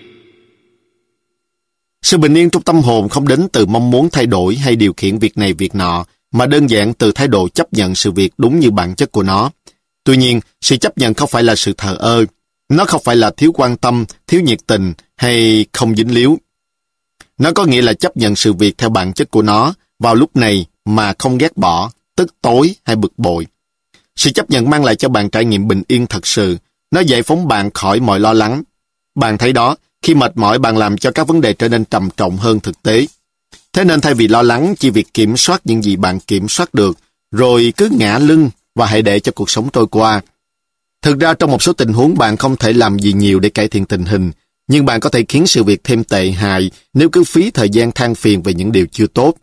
sự 2.04 2.16
bình 2.18 2.34
yên 2.34 2.50
trong 2.50 2.62
tâm 2.62 2.80
hồn 2.80 3.08
không 3.08 3.28
đến 3.28 3.48
từ 3.52 3.66
mong 3.66 3.90
muốn 3.90 4.10
thay 4.10 4.26
đổi 4.26 4.56
hay 4.56 4.76
điều 4.76 4.92
khiển 4.96 5.18
việc 5.18 5.38
này 5.38 5.52
việc 5.52 5.74
nọ, 5.74 6.04
mà 6.32 6.46
đơn 6.46 6.70
giản 6.70 6.94
từ 6.94 7.12
thái 7.12 7.28
độ 7.28 7.48
chấp 7.48 7.72
nhận 7.72 7.94
sự 7.94 8.10
việc 8.10 8.32
đúng 8.38 8.60
như 8.60 8.70
bản 8.70 8.94
chất 8.94 9.12
của 9.12 9.22
nó. 9.22 9.50
Tuy 10.04 10.16
nhiên, 10.16 10.40
sự 10.60 10.76
chấp 10.76 10.98
nhận 10.98 11.14
không 11.14 11.28
phải 11.28 11.42
là 11.42 11.54
sự 11.56 11.72
thờ 11.76 11.96
ơ, 12.00 12.24
nó 12.68 12.84
không 12.84 13.02
phải 13.04 13.16
là 13.16 13.30
thiếu 13.36 13.52
quan 13.52 13.76
tâm, 13.76 14.04
thiếu 14.26 14.40
nhiệt 14.40 14.58
tình 14.66 14.92
hay 15.16 15.66
không 15.72 15.96
dính 15.96 16.14
líu. 16.14 16.38
Nó 17.38 17.52
có 17.52 17.64
nghĩa 17.64 17.82
là 17.82 17.92
chấp 17.92 18.16
nhận 18.16 18.36
sự 18.36 18.52
việc 18.52 18.78
theo 18.78 18.90
bản 18.90 19.12
chất 19.12 19.30
của 19.30 19.42
nó 19.42 19.74
vào 19.98 20.14
lúc 20.14 20.36
này 20.36 20.66
mà 20.84 21.12
không 21.18 21.38
ghét 21.38 21.56
bỏ, 21.56 21.90
tức 22.16 22.34
tối 22.42 22.74
hay 22.84 22.96
bực 22.96 23.12
bội. 23.16 23.46
Sự 24.16 24.30
chấp 24.30 24.50
nhận 24.50 24.70
mang 24.70 24.84
lại 24.84 24.96
cho 24.96 25.08
bạn 25.08 25.30
trải 25.30 25.44
nghiệm 25.44 25.68
bình 25.68 25.82
yên 25.88 26.06
thật 26.06 26.26
sự. 26.26 26.58
Nó 26.90 27.00
giải 27.00 27.22
phóng 27.22 27.48
bạn 27.48 27.70
khỏi 27.70 28.00
mọi 28.00 28.20
lo 28.20 28.32
lắng. 28.32 28.62
Bạn 29.14 29.38
thấy 29.38 29.52
đó, 29.52 29.76
khi 30.04 30.14
mệt 30.14 30.36
mỏi 30.36 30.58
bạn 30.58 30.76
làm 30.76 30.98
cho 30.98 31.10
các 31.10 31.28
vấn 31.28 31.40
đề 31.40 31.52
trở 31.52 31.68
nên 31.68 31.84
trầm 31.84 32.08
trọng 32.16 32.36
hơn 32.36 32.60
thực 32.60 32.82
tế. 32.82 33.06
Thế 33.72 33.84
nên 33.84 34.00
thay 34.00 34.14
vì 34.14 34.28
lo 34.28 34.42
lắng 34.42 34.74
chỉ 34.78 34.90
việc 34.90 35.14
kiểm 35.14 35.36
soát 35.36 35.60
những 35.64 35.82
gì 35.82 35.96
bạn 35.96 36.20
kiểm 36.20 36.48
soát 36.48 36.74
được, 36.74 36.98
rồi 37.30 37.72
cứ 37.76 37.88
ngã 37.92 38.18
lưng 38.18 38.50
và 38.74 38.86
hãy 38.86 39.02
để 39.02 39.20
cho 39.20 39.32
cuộc 39.32 39.50
sống 39.50 39.68
trôi 39.72 39.86
qua, 39.86 40.20
Thực 41.04 41.20
ra 41.20 41.34
trong 41.34 41.50
một 41.50 41.62
số 41.62 41.72
tình 41.72 41.92
huống 41.92 42.18
bạn 42.18 42.36
không 42.36 42.56
thể 42.56 42.72
làm 42.72 42.98
gì 42.98 43.12
nhiều 43.12 43.40
để 43.40 43.48
cải 43.48 43.68
thiện 43.68 43.84
tình 43.84 44.04
hình, 44.04 44.32
nhưng 44.68 44.84
bạn 44.84 45.00
có 45.00 45.10
thể 45.10 45.24
khiến 45.28 45.46
sự 45.46 45.64
việc 45.64 45.84
thêm 45.84 46.04
tệ 46.04 46.30
hại 46.30 46.70
nếu 46.94 47.08
cứ 47.08 47.24
phí 47.24 47.50
thời 47.50 47.70
gian 47.70 47.92
than 47.92 48.14
phiền 48.14 48.42
về 48.42 48.54
những 48.54 48.72
điều 48.72 48.86
chưa 48.92 49.06
tốt. 49.06 49.34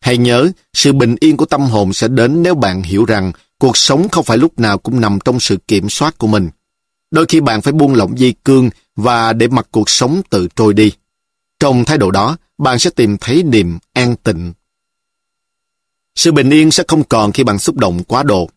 Hãy 0.00 0.16
nhớ, 0.16 0.50
sự 0.72 0.92
bình 0.92 1.16
yên 1.20 1.36
của 1.36 1.44
tâm 1.44 1.60
hồn 1.60 1.92
sẽ 1.92 2.08
đến 2.08 2.42
nếu 2.42 2.54
bạn 2.54 2.82
hiểu 2.82 3.04
rằng 3.04 3.32
cuộc 3.58 3.76
sống 3.76 4.08
không 4.08 4.24
phải 4.24 4.38
lúc 4.38 4.60
nào 4.60 4.78
cũng 4.78 5.00
nằm 5.00 5.18
trong 5.24 5.40
sự 5.40 5.56
kiểm 5.68 5.88
soát 5.88 6.18
của 6.18 6.26
mình. 6.26 6.50
Đôi 7.10 7.26
khi 7.28 7.40
bạn 7.40 7.62
phải 7.62 7.72
buông 7.72 7.94
lỏng 7.94 8.18
dây 8.18 8.34
cương 8.44 8.70
và 8.96 9.32
để 9.32 9.48
mặc 9.48 9.68
cuộc 9.70 9.90
sống 9.90 10.22
tự 10.30 10.48
trôi 10.56 10.74
đi. 10.74 10.92
Trong 11.60 11.84
thái 11.84 11.98
độ 11.98 12.10
đó, 12.10 12.36
bạn 12.58 12.78
sẽ 12.78 12.90
tìm 12.90 13.16
thấy 13.18 13.42
niềm 13.42 13.78
an 13.92 14.16
tịnh. 14.16 14.52
Sự 16.14 16.32
bình 16.32 16.50
yên 16.50 16.70
sẽ 16.70 16.84
không 16.88 17.04
còn 17.04 17.32
khi 17.32 17.44
bạn 17.44 17.58
xúc 17.58 17.76
động 17.76 18.04
quá 18.04 18.22
độ. 18.22 18.50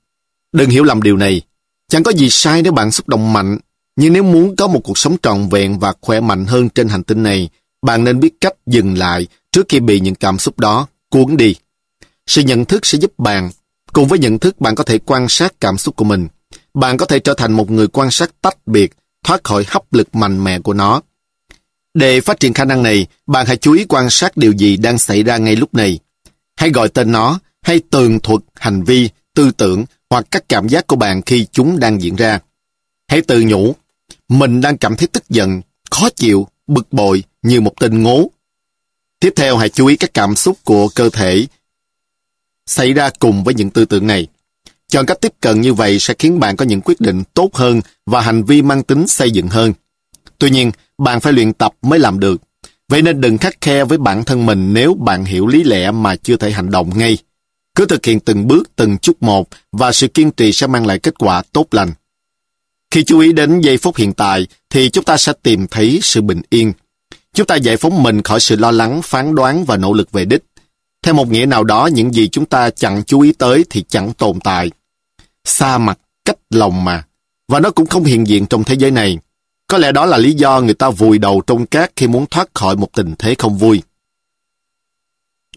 Đừng 0.51 0.69
hiểu 0.69 0.84
lầm 0.84 1.01
điều 1.01 1.18
này. 1.18 1.42
Chẳng 1.88 2.03
có 2.03 2.11
gì 2.11 2.30
sai 2.30 2.61
nếu 2.61 2.74
bạn 2.74 2.92
xúc 2.92 3.08
động 3.09 3.34
mạnh, 3.34 3.58
nhưng 3.95 4.14
nếu 4.14 4.24
muốn 4.24 4.56
có 4.56 4.68
một 4.68 4.80
cuộc 4.84 4.98
sống 4.98 5.18
trọn 5.22 5.50
vẹn 5.50 5.80
và 5.80 5.93
khỏe 6.01 6.19
mạnh 6.19 6.45
hơn 6.45 6.69
trên 6.69 6.88
hành 6.88 7.03
tinh 7.03 7.24
này, 7.24 7.50
bạn 7.82 8.03
nên 8.03 8.19
biết 8.19 8.42
cách 8.42 8.53
dừng 8.66 8.98
lại 8.98 9.27
trước 9.51 9.66
khi 9.69 9.80
bị 9.80 10.00
những 10.00 10.16
cảm 10.16 10.40
xúc 10.40 10.59
đó 10.59 10.88
cuốn 11.09 11.38
đi. 11.38 11.56
Sự 12.27 12.42
nhận 12.42 12.66
thức 12.66 12.85
sẽ 12.85 12.98
giúp 12.98 13.19
bạn. 13.19 13.51
Cùng 13.93 14.08
với 14.08 14.19
nhận 14.19 14.40
thức 14.40 14.61
bạn 14.61 14.76
có 14.76 14.84
thể 14.84 15.00
quan 15.06 15.30
sát 15.30 15.53
cảm 15.59 15.77
xúc 15.77 15.95
của 15.95 16.06
mình. 16.06 16.27
Bạn 16.74 16.98
có 16.98 17.06
thể 17.06 17.19
trở 17.19 17.34
thành 17.34 17.51
một 17.51 17.72
người 17.72 17.88
quan 17.88 18.11
sát 18.11 18.42
tách 18.42 18.68
biệt, 18.68 18.92
thoát 19.23 19.43
khỏi 19.43 19.65
hấp 19.67 19.93
lực 19.93 20.15
mạnh 20.15 20.43
mẽ 20.43 20.59
của 20.59 20.73
nó. 20.73 21.01
Để 21.93 22.22
phát 22.22 22.39
triển 22.39 22.53
khả 22.53 22.65
năng 22.65 22.83
này, 22.83 23.07
bạn 23.27 23.45
hãy 23.45 23.57
chú 23.57 23.73
ý 23.73 23.85
quan 23.89 24.09
sát 24.09 24.38
điều 24.38 24.51
gì 24.51 24.77
đang 24.77 24.98
xảy 24.98 25.23
ra 25.23 25.38
ngay 25.38 25.56
lúc 25.56 25.73
này. 25.73 25.99
Hãy 26.56 26.69
gọi 26.69 26.89
tên 26.89 27.11
nó, 27.11 27.39
hay 27.61 27.80
tường 27.89 28.19
thuật 28.19 28.41
hành 28.56 28.83
vi, 28.83 29.09
tư 29.33 29.51
tưởng 29.51 29.85
hoặc 30.09 30.25
các 30.31 30.49
cảm 30.49 30.69
giác 30.69 30.88
của 30.88 30.95
bạn 30.95 31.22
khi 31.22 31.48
chúng 31.51 31.80
đang 31.80 32.01
diễn 32.01 32.15
ra. 32.15 32.39
Hãy 33.07 33.22
tự 33.22 33.43
nhủ, 33.45 33.75
mình 34.30 34.61
đang 34.61 34.77
cảm 34.77 34.95
thấy 34.95 35.07
tức 35.07 35.30
giận, 35.30 35.61
khó 35.91 36.09
chịu, 36.09 36.48
bực 36.67 36.93
bội 36.93 37.23
như 37.41 37.61
một 37.61 37.73
tên 37.80 38.03
ngố. 38.03 38.31
Tiếp 39.19 39.33
theo 39.35 39.57
hãy 39.57 39.69
chú 39.69 39.85
ý 39.85 39.95
các 39.98 40.14
cảm 40.14 40.35
xúc 40.35 40.57
của 40.64 40.88
cơ 40.95 41.09
thể 41.09 41.45
xảy 42.65 42.93
ra 42.93 43.09
cùng 43.19 43.43
với 43.43 43.53
những 43.53 43.69
tư 43.69 43.85
tưởng 43.85 44.07
này. 44.07 44.27
Chọn 44.90 45.06
cách 45.06 45.22
tiếp 45.22 45.34
cận 45.42 45.61
như 45.61 45.74
vậy 45.74 46.00
sẽ 46.00 46.14
khiến 46.19 46.40
bạn 46.40 46.56
có 46.56 46.66
những 46.66 46.82
quyết 46.82 47.01
định 47.01 47.24
tốt 47.34 47.50
hơn 47.56 47.82
và 48.06 48.22
hành 48.22 48.43
vi 48.43 48.61
mang 48.61 48.84
tính 48.84 49.08
xây 49.08 49.32
dựng 49.32 49.48
hơn. 49.48 49.74
Tuy 50.38 50.50
nhiên, 50.50 50.72
bạn 50.98 51.19
phải 51.19 51.34
luyện 51.34 51.53
tập 51.53 51.74
mới 51.82 52.00
làm 52.00 52.19
được. 52.19 52.42
Vậy 52.88 53.01
nên 53.01 53.22
đừng 53.22 53.38
khắc 53.38 53.61
khe 53.61 53.84
với 53.84 53.98
bản 53.98 54.24
thân 54.24 54.45
mình 54.45 54.74
nếu 54.74 54.93
bạn 54.93 55.26
hiểu 55.26 55.48
lý 55.48 55.64
lẽ 55.64 55.92
mà 55.92 56.16
chưa 56.16 56.35
thể 56.35 56.51
hành 56.51 56.72
động 56.72 56.98
ngay. 56.98 57.18
Cứ 57.76 57.85
thực 57.85 58.06
hiện 58.06 58.19
từng 58.19 58.48
bước, 58.48 58.76
từng 58.76 58.98
chút 58.98 59.24
một 59.24 59.48
và 59.72 59.92
sự 59.92 60.08
kiên 60.08 60.32
trì 60.32 60.51
sẽ 60.51 60.68
mang 60.68 60.85
lại 60.85 61.00
kết 61.00 61.14
quả 61.18 61.42
tốt 61.51 61.68
lành. 61.72 61.92
Khi 62.92 63.03
chú 63.03 63.19
ý 63.19 63.34
đến 63.34 63.61
giây 63.61 63.77
phút 63.77 63.95
hiện 63.95 64.14
tại 64.14 64.48
thì 64.69 64.90
chúng 64.90 65.03
ta 65.03 65.18
sẽ 65.18 65.34
tìm 65.43 65.68
thấy 65.68 66.00
sự 66.03 66.22
bình 66.22 66.42
yên. 66.50 66.74
Chúng 67.34 67.48
ta 67.48 67.56
giải 67.56 67.77
phóng 67.77 68.03
mình 68.03 68.22
khỏi 68.22 68.40
sự 68.40 68.56
lo 68.56 68.72
lắng, 68.72 69.01
phán 69.03 69.35
đoán 69.35 69.66
và 69.66 69.77
nỗ 69.77 69.93
lực 69.93 70.11
về 70.11 70.26
đích. 70.26 70.43
Theo 71.03 71.14
một 71.14 71.32
nghĩa 71.32 71.45
nào 71.45 71.64
đó, 71.64 71.90
những 71.93 72.14
gì 72.14 72.27
chúng 72.27 72.45
ta 72.45 72.69
chẳng 72.69 73.03
chú 73.03 73.22
ý 73.22 73.32
tới 73.32 73.66
thì 73.69 73.84
chẳng 73.90 74.14
tồn 74.14 74.40
tại. 74.40 74.72
Xa 75.50 75.78
mặt, 75.78 76.00
cách 76.26 76.38
lòng 76.50 76.84
mà. 76.84 77.03
Và 77.48 77.60
nó 77.60 77.72
cũng 77.72 77.88
không 77.88 78.03
hiện 78.03 78.28
diện 78.28 78.45
trong 78.45 78.64
thế 78.64 78.76
giới 78.80 78.92
này. 78.92 79.18
Có 79.68 79.78
lẽ 79.78 79.92
đó 79.92 80.06
là 80.06 80.18
lý 80.18 80.34
do 80.34 80.61
người 80.61 80.74
ta 80.74 80.90
vùi 80.90 81.18
đầu 81.18 81.42
trong 81.48 81.66
cát 81.66 81.92
khi 81.95 82.08
muốn 82.08 82.26
thoát 82.26 82.50
khỏi 82.53 82.76
một 82.76 82.88
tình 82.94 83.16
thế 83.19 83.36
không 83.38 83.58
vui. 83.58 83.82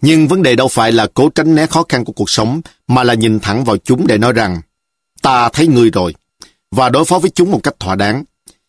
Nhưng 0.01 0.29
vấn 0.29 0.43
đề 0.43 0.57
đâu 0.57 0.69
phải 0.69 0.93
là 0.93 1.07
cố 1.15 1.29
tránh 1.29 1.55
né 1.55 1.67
khó 1.67 1.85
khăn 1.89 2.05
của 2.05 2.12
cuộc 2.12 2.31
sống, 2.31 2.61
mà 2.89 3.05
là 3.05 3.15
nhìn 3.15 3.41
thẳng 3.41 3.65
vào 3.65 3.77
chúng 3.77 4.07
để 4.07 4.19
nói 4.19 4.33
rằng, 4.33 4.61
ta 5.23 5.49
thấy 5.49 5.67
ngươi 5.67 5.91
rồi, 5.91 6.15
và 6.71 6.89
đối 6.89 7.05
phó 7.05 7.19
với 7.19 7.31
chúng 7.31 7.51
một 7.51 7.61
cách 7.62 7.75
thỏa 7.81 7.95
đáng. 7.95 8.25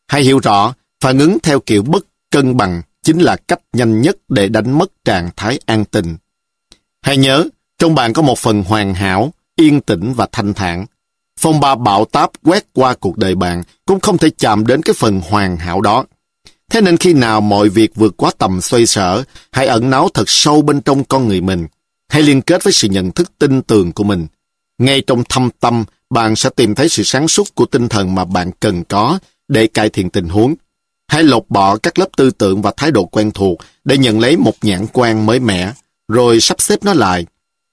Hãy 0.07 0.21
hiểu 0.21 0.39
rõ, 0.39 0.73
phản 1.01 1.19
ứng 1.19 1.37
theo 1.43 1.59
kiểu 1.59 1.83
bất 1.83 2.05
cân 2.31 2.57
bằng 2.57 2.81
chính 3.03 3.19
là 3.19 3.35
cách 3.35 3.59
nhanh 3.73 4.01
nhất 4.01 4.17
để 4.29 4.47
đánh 4.47 4.77
mất 4.77 4.91
trạng 5.05 5.29
thái 5.35 5.59
an 5.65 5.85
tình. 5.85 6.17
Hãy 7.01 7.17
nhớ, 7.17 7.45
trong 7.79 7.95
bạn 7.95 8.13
có 8.13 8.21
một 8.21 8.39
phần 8.39 8.63
hoàn 8.63 8.93
hảo, 8.93 9.33
yên 9.55 9.81
tĩnh 9.81 10.13
và 10.13 10.27
thanh 10.31 10.53
thản. 10.53 10.85
Phong 11.43 11.59
ba 11.59 11.75
bạo 11.75 12.05
táp 12.05 12.31
quét 12.43 12.65
qua 12.73 12.93
cuộc 12.93 13.17
đời 13.17 13.35
bạn 13.35 13.63
cũng 13.85 13.99
không 13.99 14.17
thể 14.17 14.29
chạm 14.37 14.67
đến 14.67 14.81
cái 14.81 14.93
phần 14.93 15.21
hoàn 15.29 15.57
hảo 15.57 15.81
đó. 15.81 16.05
Thế 16.71 16.81
nên 16.81 16.97
khi 16.97 17.13
nào 17.13 17.41
mọi 17.41 17.69
việc 17.69 17.95
vượt 17.95 18.17
quá 18.17 18.31
tầm 18.37 18.61
xoay 18.61 18.85
sở, 18.85 19.23
hãy 19.51 19.67
ẩn 19.67 19.89
náu 19.89 20.09
thật 20.13 20.23
sâu 20.29 20.61
bên 20.61 20.81
trong 20.81 21.03
con 21.03 21.27
người 21.27 21.41
mình. 21.41 21.67
Hãy 22.09 22.21
liên 22.21 22.41
kết 22.41 22.63
với 22.63 22.73
sự 22.73 22.87
nhận 22.87 23.11
thức 23.11 23.31
tin 23.39 23.61
tường 23.61 23.91
của 23.91 24.03
mình. 24.03 24.27
Ngay 24.77 25.01
trong 25.07 25.23
thâm 25.29 25.49
tâm, 25.59 25.85
bạn 26.09 26.35
sẽ 26.35 26.49
tìm 26.49 26.75
thấy 26.75 26.89
sự 26.89 27.03
sáng 27.03 27.27
suốt 27.27 27.55
của 27.55 27.65
tinh 27.65 27.89
thần 27.89 28.15
mà 28.15 28.25
bạn 28.25 28.51
cần 28.59 28.83
có 28.83 29.19
để 29.47 29.67
cải 29.67 29.89
thiện 29.89 30.09
tình 30.09 30.29
huống. 30.29 30.55
Hãy 31.07 31.23
lột 31.23 31.45
bỏ 31.49 31.77
các 31.77 31.99
lớp 31.99 32.07
tư 32.17 32.31
tưởng 32.31 32.61
và 32.61 32.73
thái 32.77 32.91
độ 32.91 33.05
quen 33.05 33.31
thuộc 33.31 33.57
để 33.83 33.97
nhận 33.97 34.19
lấy 34.19 34.37
một 34.37 34.55
nhãn 34.61 34.85
quan 34.93 35.25
mới 35.25 35.39
mẻ, 35.39 35.73
rồi 36.07 36.39
sắp 36.39 36.61
xếp 36.61 36.83
nó 36.83 36.93
lại. 36.93 37.25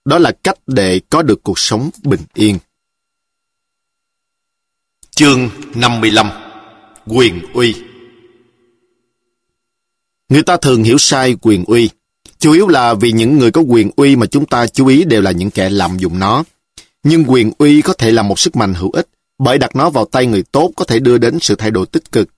Đó 0.05 0.19
là 0.19 0.33
cách 0.43 0.59
để 0.67 1.01
có 1.11 1.23
được 1.23 1.43
cuộc 1.43 1.59
sống 1.59 1.91
bình 2.03 2.21
yên. 2.35 2.59
Chương 5.21 5.51
55 5.75 6.31
Quyền 7.07 7.41
uy 7.55 7.75
Người 10.29 10.43
ta 10.43 10.57
thường 10.57 10.85
hiểu 10.85 10.99
sai 10.99 11.37
quyền 11.43 11.65
uy. 11.65 11.91
Chủ 12.39 12.53
yếu 12.53 12.69
là 12.69 12.95
vì 12.95 13.13
những 13.13 13.39
người 13.39 13.51
có 13.51 13.61
quyền 13.61 13.91
uy 13.97 14.17
mà 14.17 14.27
chúng 14.27 14.47
ta 14.47 14.67
chú 14.67 14.87
ý 14.87 15.05
đều 15.05 15.23
là 15.23 15.31
những 15.31 15.51
kẻ 15.51 15.71
lạm 15.71 15.97
dụng 15.99 16.19
nó. 16.19 16.45
Nhưng 17.03 17.25
quyền 17.27 17.53
uy 17.59 17.83
có 17.83 17.93
thể 17.93 18.13
là 18.13 18.23
một 18.23 18.39
sức 18.39 18.57
mạnh 18.57 18.75
hữu 18.75 18.91
ích, 18.91 19.09
bởi 19.39 19.59
đặt 19.59 19.77
nó 19.77 19.91
vào 19.91 20.05
tay 20.05 20.27
người 20.27 20.43
tốt 20.53 20.71
có 20.77 20.85
thể 20.85 20.99
đưa 20.99 21.19
đến 21.19 21.39
sự 21.41 21.55
thay 21.55 21.71
đổi 21.71 21.87
tích 21.87 22.13
cực. 22.13 22.29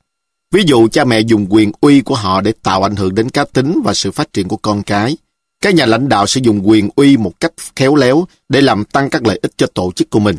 Ví 0.53 0.63
dụ 0.67 0.89
cha 0.89 1.05
mẹ 1.05 1.21
dùng 1.21 1.47
quyền 1.51 1.73
uy 1.81 2.01
của 2.01 2.15
họ 2.15 2.41
để 2.41 2.53
tạo 2.63 2.83
ảnh 2.83 2.97
hưởng 2.97 3.15
đến 3.15 3.31
cá 3.31 3.45
tính 3.45 3.81
và 3.85 3.95
sự 3.95 4.11
phát 4.11 4.33
triển 4.33 4.49
của 4.49 4.57
con 4.57 4.83
cái. 4.83 5.17
Các 5.61 5.75
nhà 5.75 5.87
lãnh 5.87 6.09
đạo 6.09 6.27
sử 6.27 6.41
dụng 6.43 6.69
quyền 6.69 6.89
uy 6.97 7.17
một 7.17 7.41
cách 7.41 7.53
khéo 7.77 7.95
léo 7.95 8.27
để 8.49 8.61
làm 8.61 8.85
tăng 8.85 9.11
các 9.11 9.27
lợi 9.27 9.39
ích 9.43 9.53
cho 9.57 9.67
tổ 9.67 9.93
chức 9.93 10.11
của 10.11 10.21
mình. 10.21 10.37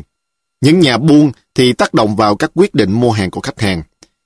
Những 0.60 0.80
nhà 0.80 0.98
buôn 0.98 1.32
thì 1.54 1.72
tác 1.72 1.94
động 1.94 2.16
vào 2.16 2.36
các 2.36 2.50
quyết 2.54 2.74
định 2.74 2.92
mua 2.92 3.10
hàng 3.10 3.30
của 3.30 3.40
khách 3.40 3.60
hàng. 3.60 3.82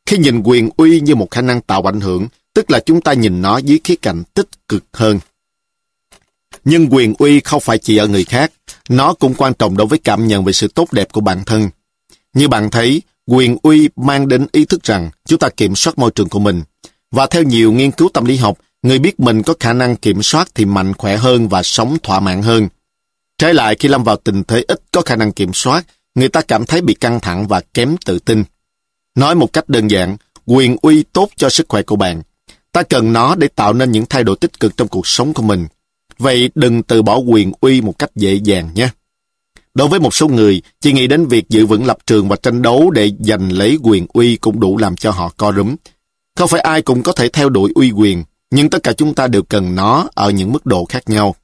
Khi 0.07 0.19
nhìn 0.19 0.43
quyền 0.43 0.71
uy 0.77 1.01
như 1.01 1.15
một 1.15 1.31
khả 1.31 1.41
năng 1.41 1.61
tạo 1.61 1.89
ảnh 1.89 2.01
hưởng, 2.01 2.29
tức 2.55 2.71
là 2.71 2.81
chúng 2.81 3.01
ta 3.01 3.13
nhìn 3.13 3.43
nó 3.43 3.59
dưới 3.59 3.81
khía 3.85 3.97
cạnh 3.97 4.23
tích 4.35 4.49
cực 4.69 4.85
hơn. 4.93 5.21
Nhưng 6.65 6.89
quyền 6.91 7.15
uy 7.19 7.41
không 7.41 7.61
phải 7.61 7.79
chỉ 7.79 7.97
ở 7.97 8.09
người 8.09 8.25
khác, 8.25 8.53
nó 8.89 9.15
cũng 9.15 9.35
quan 9.35 9.55
trọng 9.55 9.77
đối 9.77 9.87
với 9.87 9.99
cảm 9.99 10.27
nhận 10.27 10.45
về 10.45 10.53
sự 10.53 10.69
tốt 10.69 10.93
đẹp 10.93 11.13
của 11.13 11.21
bản 11.21 11.45
thân. 11.45 11.71
Như 12.35 12.49
bạn 12.49 12.71
thấy, 12.71 13.03
quyền 13.27 13.57
uy 13.63 13.89
mang 13.97 14.29
đến 14.29 14.47
ý 14.53 14.65
thức 14.65 14.83
rằng 14.83 15.11
chúng 15.27 15.39
ta 15.39 15.49
kiểm 15.49 15.77
soát 15.77 15.99
môi 15.99 16.11
trường 16.11 16.29
của 16.29 16.39
mình. 16.39 16.63
Và 17.11 17.27
theo 17.27 17.43
nhiều 17.43 17.73
nghiên 17.73 17.91
cứu 17.91 18.09
tâm 18.15 18.25
lý 18.25 18.37
học, 18.37 18.59
người 18.83 18.99
biết 18.99 19.21
mình 19.21 19.43
có 19.43 19.55
khả 19.61 19.73
năng 19.73 19.97
kiểm 19.97 20.23
soát 20.23 20.49
thì 20.55 20.65
mạnh 20.65 20.95
khỏe 20.95 21.17
hơn 21.17 21.49
và 21.49 21.63
sống 21.63 21.97
thỏa 22.03 22.21
mãn 22.21 22.43
hơn. 22.43 22.69
Trái 23.39 23.55
lại, 23.55 23.77
khi 23.79 23.89
lâm 23.89 24.05
vào 24.05 24.17
tình 24.17 24.45
thế 24.45 24.65
ít 24.69 24.81
có 24.93 25.03
khả 25.03 25.17
năng 25.17 25.33
kiểm 25.33 25.51
soát, 25.55 25.85
người 26.15 26.29
ta 26.29 26.41
cảm 26.41 26.67
thấy 26.67 26.81
bị 26.81 26.95
căng 26.95 27.21
thẳng 27.21 27.47
và 27.47 27.61
kém 27.75 27.97
tự 28.05 28.19
tin. 28.19 28.45
Nói 29.15 29.35
một 29.35 29.53
cách 29.53 29.69
đơn 29.69 29.89
giản, 29.89 30.17
quyền 30.47 30.77
uy 30.83 31.03
tốt 31.03 31.29
cho 31.37 31.49
sức 31.49 31.67
khỏe 31.69 31.83
của 31.83 31.97
bạn. 31.97 32.23
Ta 32.73 32.83
cần 32.83 33.13
nó 33.13 33.35
để 33.35 33.49
tạo 33.49 33.73
nên 33.73 33.93
những 33.93 34.07
thay 34.07 34.25
đổi 34.25 34.37
tích 34.37 34.61
cực 34.61 34.77
trong 34.77 34.89
cuộc 34.89 35.07
sống 35.07 35.35
của 35.35 35.43
mình. 35.43 35.67
Vậy 36.19 36.51
đừng 36.55 36.83
từ 36.83 37.03
bỏ 37.03 37.17
quyền 37.17 37.53
uy 37.61 37.81
một 37.81 37.99
cách 37.99 38.11
dễ 38.15 38.35
dàng 38.35 38.71
nhé. 38.75 38.89
Đối 39.75 39.89
với 39.89 40.01
một 40.01 40.15
số 40.15 40.29
người, 40.29 40.63
chỉ 40.81 40.93
nghĩ 40.93 41.07
đến 41.07 41.27
việc 41.27 41.49
giữ 41.49 41.67
vững 41.67 41.87
lập 41.87 41.99
trường 42.07 42.29
và 42.29 42.37
tranh 42.37 42.63
đấu 42.63 42.91
để 42.91 43.13
giành 43.19 43.53
lấy 43.53 43.79
quyền 43.83 44.07
uy 44.13 44.37
cũng 44.37 44.61
đủ 44.61 44.77
làm 44.77 44.97
cho 44.97 45.11
họ 45.11 45.33
co 45.37 45.53
rúm. 45.53 45.77
Không 46.37 46.49
phải 46.49 46.61
ai 46.61 46.83
cũng 46.83 47.03
có 47.03 47.13
thể 47.13 47.29
theo 47.29 47.49
đuổi 47.49 47.73
uy 47.75 47.91
quyền, 47.91 48.25
nhưng 48.51 48.71
tất 48.71 48.83
cả 48.83 48.93
chúng 48.93 49.15
ta 49.15 49.27
đều 49.27 49.43
cần 49.43 49.75
nó 49.75 50.09
ở 50.15 50.31
những 50.31 50.53
mức 50.53 50.67
độ 50.67 50.85
khác 50.85 51.09
nhau. 51.09 51.35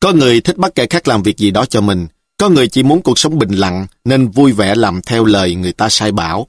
Có 0.00 0.12
người 0.12 0.40
thích 0.40 0.56
bắt 0.56 0.74
kẻ 0.74 0.86
khác 0.90 1.08
làm 1.08 1.22
việc 1.22 1.38
gì 1.38 1.50
đó 1.50 1.64
cho 1.66 1.80
mình, 1.80 2.06
có 2.38 2.48
người 2.48 2.68
chỉ 2.68 2.82
muốn 2.82 3.02
cuộc 3.02 3.18
sống 3.18 3.38
bình 3.38 3.52
lặng 3.52 3.86
nên 4.04 4.28
vui 4.28 4.52
vẻ 4.52 4.74
làm 4.74 5.02
theo 5.02 5.24
lời 5.24 5.54
người 5.54 5.72
ta 5.72 5.88
sai 5.88 6.12
bảo. 6.12 6.46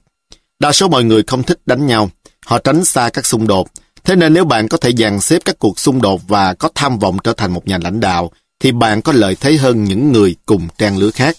Đa 0.59 0.72
số 0.72 0.88
mọi 0.88 1.03
người 1.03 1.24
không 1.27 1.43
thích 1.43 1.59
đánh 1.66 1.88
nhau, 1.88 2.09
họ 2.45 2.59
tránh 2.59 2.85
xa 2.85 3.09
các 3.09 3.25
xung 3.25 3.48
đột. 3.48 3.67
Thế 4.03 4.16
nên 4.16 4.33
nếu 4.33 4.45
bạn 4.45 4.67
có 4.67 4.77
thể 4.77 4.91
dàn 4.98 5.19
xếp 5.19 5.41
các 5.45 5.59
cuộc 5.59 5.80
xung 5.80 6.01
đột 6.01 6.22
và 6.27 6.53
có 6.53 6.69
tham 6.75 6.99
vọng 6.99 7.17
trở 7.24 7.33
thành 7.33 7.53
một 7.53 7.67
nhà 7.67 7.77
lãnh 7.83 7.99
đạo, 7.99 8.32
thì 8.59 8.72
bạn 8.72 9.01
có 9.01 9.11
lợi 9.11 9.35
thế 9.35 9.57
hơn 9.57 9.83
những 9.83 10.11
người 10.11 10.35
cùng 10.45 10.67
trang 10.77 10.98
lứa 10.98 11.11
khác. 11.11 11.38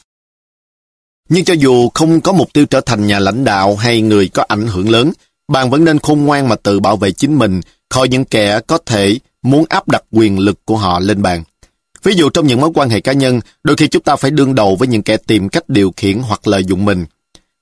Nhưng 1.29 1.45
cho 1.45 1.55
dù 1.55 1.89
không 1.89 2.21
có 2.21 2.33
mục 2.33 2.53
tiêu 2.53 2.67
trở 2.67 2.81
thành 2.81 3.07
nhà 3.07 3.19
lãnh 3.19 3.45
đạo 3.45 3.77
hay 3.77 4.01
người 4.01 4.29
có 4.29 4.45
ảnh 4.49 4.67
hưởng 4.67 4.91
lớn, 4.91 5.13
bạn 5.53 5.71
vẫn 5.71 5.85
nên 5.85 5.99
khôn 5.99 6.25
ngoan 6.25 6.49
mà 6.49 6.57
tự 6.57 6.81
bảo 6.81 6.97
vệ 6.97 7.13
chính 7.13 7.39
mình 7.39 7.61
khỏi 7.91 8.09
những 8.09 8.25
kẻ 8.25 8.61
có 8.61 8.79
thể 8.87 9.19
muốn 9.43 9.65
áp 9.69 9.89
đặt 9.89 10.03
quyền 10.13 10.39
lực 10.39 10.59
của 10.65 10.77
họ 10.77 11.01
lên 11.01 11.23
bạn. 11.23 11.45
Ví 12.03 12.15
dụ 12.15 12.31
trong 12.31 12.47
những 12.47 12.61
mối 12.61 12.71
quan 12.75 12.91
hệ 12.91 13.01
cá 13.01 13.13
nhân, 13.13 13.41
đôi 13.65 13.77
khi 13.77 13.89
chúng 13.89 14.03
ta 14.03 14.17
phải 14.17 14.31
đương 14.31 14.55
đầu 14.55 14.77
với 14.77 14.89
những 14.89 15.03
kẻ 15.03 15.17
tìm 15.17 15.49
cách 15.49 15.69
điều 15.69 15.93
khiển 15.97 16.19
hoặc 16.19 16.47
lợi 16.47 16.65
dụng 16.65 16.85
mình. 16.85 17.05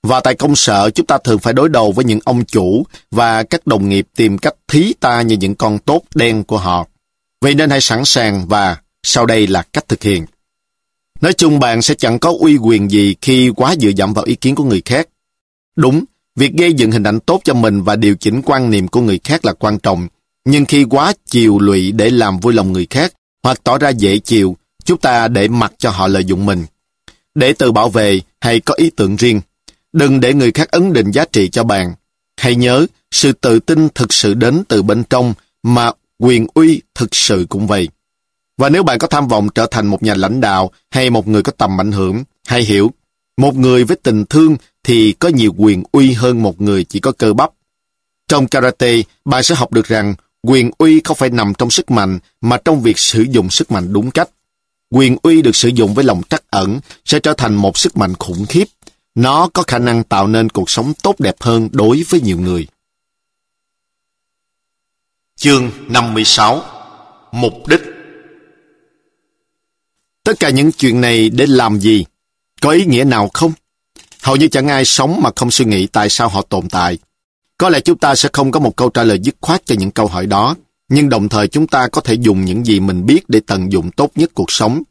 Và 0.03 0.19
tại 0.19 0.35
công 0.35 0.55
sở, 0.55 0.89
chúng 0.89 1.05
ta 1.05 1.17
thường 1.23 1.39
phải 1.39 1.53
đối 1.53 1.69
đầu 1.69 1.91
với 1.91 2.05
những 2.05 2.19
ông 2.25 2.45
chủ 2.45 2.85
và 3.11 3.43
các 3.43 3.67
đồng 3.67 3.89
nghiệp 3.89 4.07
tìm 4.15 4.37
cách 4.37 4.53
thí 4.67 4.93
ta 4.99 5.21
như 5.21 5.37
những 5.37 5.55
con 5.55 5.79
tốt 5.79 6.01
đen 6.15 6.43
của 6.43 6.57
họ. 6.57 6.87
Vậy 7.41 7.55
nên 7.55 7.69
hãy 7.69 7.81
sẵn 7.81 8.05
sàng 8.05 8.47
và 8.47 8.77
sau 9.03 9.25
đây 9.25 9.47
là 9.47 9.63
cách 9.73 9.87
thực 9.87 10.03
hiện. 10.03 10.25
Nói 11.21 11.33
chung 11.33 11.59
bạn 11.59 11.81
sẽ 11.81 11.93
chẳng 11.93 12.19
có 12.19 12.33
uy 12.39 12.57
quyền 12.57 12.91
gì 12.91 13.15
khi 13.21 13.49
quá 13.55 13.75
dựa 13.75 13.89
dẫm 13.89 14.13
vào 14.13 14.25
ý 14.25 14.35
kiến 14.35 14.55
của 14.55 14.63
người 14.63 14.81
khác. 14.85 15.07
Đúng, 15.75 16.03
việc 16.35 16.53
gây 16.53 16.73
dựng 16.73 16.91
hình 16.91 17.03
ảnh 17.03 17.19
tốt 17.19 17.41
cho 17.43 17.53
mình 17.53 17.81
và 17.81 17.95
điều 17.95 18.15
chỉnh 18.15 18.41
quan 18.45 18.71
niệm 18.71 18.87
của 18.87 19.01
người 19.01 19.19
khác 19.23 19.45
là 19.45 19.53
quan 19.53 19.79
trọng. 19.79 20.07
Nhưng 20.45 20.65
khi 20.65 20.83
quá 20.83 21.13
chiều 21.25 21.59
lụy 21.59 21.91
để 21.91 22.09
làm 22.09 22.39
vui 22.39 22.53
lòng 22.53 22.73
người 22.73 22.87
khác 22.89 23.13
hoặc 23.47 23.63
tỏ 23.63 23.77
ra 23.77 23.89
dễ 23.89 24.19
chịu, 24.19 24.57
chúng 24.85 24.97
ta 24.97 25.27
để 25.27 25.47
mặc 25.47 25.73
cho 25.77 25.89
họ 25.89 26.07
lợi 26.07 26.25
dụng 26.25 26.45
mình. 26.45 26.65
Để 27.35 27.53
tự 27.53 27.71
bảo 27.71 27.89
vệ 27.89 28.21
hay 28.41 28.59
có 28.59 28.73
ý 28.73 28.89
tưởng 28.89 29.15
riêng, 29.15 29.41
đừng 29.93 30.19
để 30.19 30.33
người 30.33 30.51
khác 30.51 30.71
ấn 30.71 30.93
định 30.93 31.11
giá 31.11 31.25
trị 31.31 31.49
cho 31.49 31.63
bạn. 31.63 31.93
Hãy 32.37 32.55
nhớ, 32.55 32.85
sự 33.11 33.31
tự 33.31 33.59
tin 33.59 33.89
thực 33.89 34.13
sự 34.13 34.33
đến 34.33 34.63
từ 34.67 34.83
bên 34.83 35.03
trong, 35.09 35.33
mà 35.63 35.91
quyền 36.19 36.47
uy 36.53 36.81
thực 36.95 37.15
sự 37.15 37.45
cũng 37.49 37.67
vậy. 37.67 37.89
Và 38.57 38.69
nếu 38.69 38.83
bạn 38.83 38.99
có 38.99 39.07
tham 39.07 39.27
vọng 39.27 39.49
trở 39.55 39.65
thành 39.71 39.87
một 39.87 40.03
nhà 40.03 40.13
lãnh 40.15 40.41
đạo 40.41 40.71
hay 40.91 41.09
một 41.09 41.27
người 41.27 41.43
có 41.43 41.51
tầm 41.51 41.81
ảnh 41.81 41.91
hưởng, 41.91 42.23
hãy 42.47 42.61
hiểu, 42.61 42.91
một 43.37 43.55
người 43.55 43.83
với 43.83 43.97
tình 44.03 44.25
thương 44.25 44.57
thì 44.83 45.11
có 45.11 45.29
nhiều 45.29 45.53
quyền 45.57 45.83
uy 45.91 46.13
hơn 46.13 46.43
một 46.43 46.61
người 46.61 46.83
chỉ 46.83 46.99
có 46.99 47.11
cơ 47.11 47.33
bắp. 47.33 47.49
Trong 48.27 48.47
karate, 48.47 49.01
bạn 49.25 49.43
sẽ 49.43 49.55
học 49.55 49.71
được 49.71 49.85
rằng 49.85 50.15
quyền 50.43 50.71
uy 50.77 51.01
không 51.03 51.17
phải 51.17 51.29
nằm 51.29 51.53
trong 51.57 51.69
sức 51.69 51.91
mạnh 51.91 52.19
mà 52.41 52.57
trong 52.65 52.81
việc 52.81 52.97
sử 52.97 53.25
dụng 53.29 53.49
sức 53.49 53.71
mạnh 53.71 53.93
đúng 53.93 54.11
cách. 54.11 54.29
Quyền 54.89 55.17
uy 55.21 55.41
được 55.41 55.55
sử 55.55 55.69
dụng 55.69 55.93
với 55.93 56.05
lòng 56.05 56.21
trắc 56.29 56.43
ẩn 56.49 56.79
sẽ 57.05 57.19
trở 57.19 57.33
thành 57.33 57.55
một 57.55 57.77
sức 57.77 57.97
mạnh 57.97 58.13
khủng 58.19 58.45
khiếp. 58.45 58.65
Nó 59.15 59.49
có 59.53 59.63
khả 59.63 59.79
năng 59.79 60.03
tạo 60.03 60.27
nên 60.27 60.49
cuộc 60.49 60.69
sống 60.69 60.93
tốt 61.03 61.19
đẹp 61.19 61.35
hơn 61.39 61.69
đối 61.71 62.03
với 62.09 62.21
nhiều 62.21 62.39
người. 62.39 62.67
Chương 65.35 65.71
56 65.87 66.63
Mục 67.31 67.67
đích 67.67 67.81
Tất 70.23 70.39
cả 70.39 70.49
những 70.49 70.71
chuyện 70.71 71.01
này 71.01 71.29
để 71.29 71.45
làm 71.47 71.79
gì? 71.79 72.05
Có 72.61 72.69
ý 72.69 72.85
nghĩa 72.85 73.03
nào 73.03 73.29
không? 73.33 73.51
Hầu 74.21 74.35
như 74.35 74.47
chẳng 74.47 74.67
ai 74.67 74.85
sống 74.85 75.19
mà 75.23 75.29
không 75.35 75.51
suy 75.51 75.65
nghĩ 75.65 75.87
tại 75.87 76.09
sao 76.09 76.29
họ 76.29 76.41
tồn 76.41 76.69
tại. 76.69 76.97
Có 77.57 77.69
lẽ 77.69 77.79
chúng 77.79 77.97
ta 77.97 78.15
sẽ 78.15 78.29
không 78.33 78.51
có 78.51 78.59
một 78.59 78.75
câu 78.75 78.89
trả 78.89 79.03
lời 79.03 79.19
dứt 79.19 79.35
khoát 79.41 79.65
cho 79.65 79.75
những 79.79 79.91
câu 79.91 80.07
hỏi 80.07 80.25
đó, 80.25 80.55
nhưng 80.89 81.09
đồng 81.09 81.29
thời 81.29 81.47
chúng 81.47 81.67
ta 81.67 81.87
có 81.87 82.01
thể 82.01 82.13
dùng 82.13 82.45
những 82.45 82.65
gì 82.65 82.79
mình 82.79 83.05
biết 83.05 83.29
để 83.29 83.39
tận 83.47 83.71
dụng 83.71 83.91
tốt 83.91 84.11
nhất 84.15 84.31
cuộc 84.33 84.51
sống. 84.51 84.83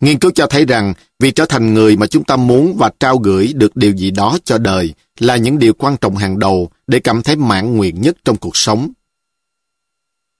Nghiên 0.00 0.18
cứu 0.18 0.30
cho 0.34 0.46
thấy 0.46 0.64
rằng 0.64 0.94
việc 1.18 1.34
trở 1.34 1.46
thành 1.46 1.74
người 1.74 1.96
mà 1.96 2.06
chúng 2.06 2.24
ta 2.24 2.36
muốn 2.36 2.76
và 2.78 2.90
trao 3.00 3.18
gửi 3.18 3.52
được 3.54 3.76
điều 3.76 3.92
gì 3.92 4.10
đó 4.10 4.38
cho 4.44 4.58
đời 4.58 4.94
là 5.18 5.36
những 5.36 5.58
điều 5.58 5.72
quan 5.72 5.96
trọng 5.96 6.16
hàng 6.16 6.38
đầu 6.38 6.70
để 6.86 6.98
cảm 6.98 7.22
thấy 7.22 7.36
mãn 7.36 7.76
nguyện 7.76 8.00
nhất 8.00 8.16
trong 8.24 8.36
cuộc 8.36 8.56
sống. 8.56 8.90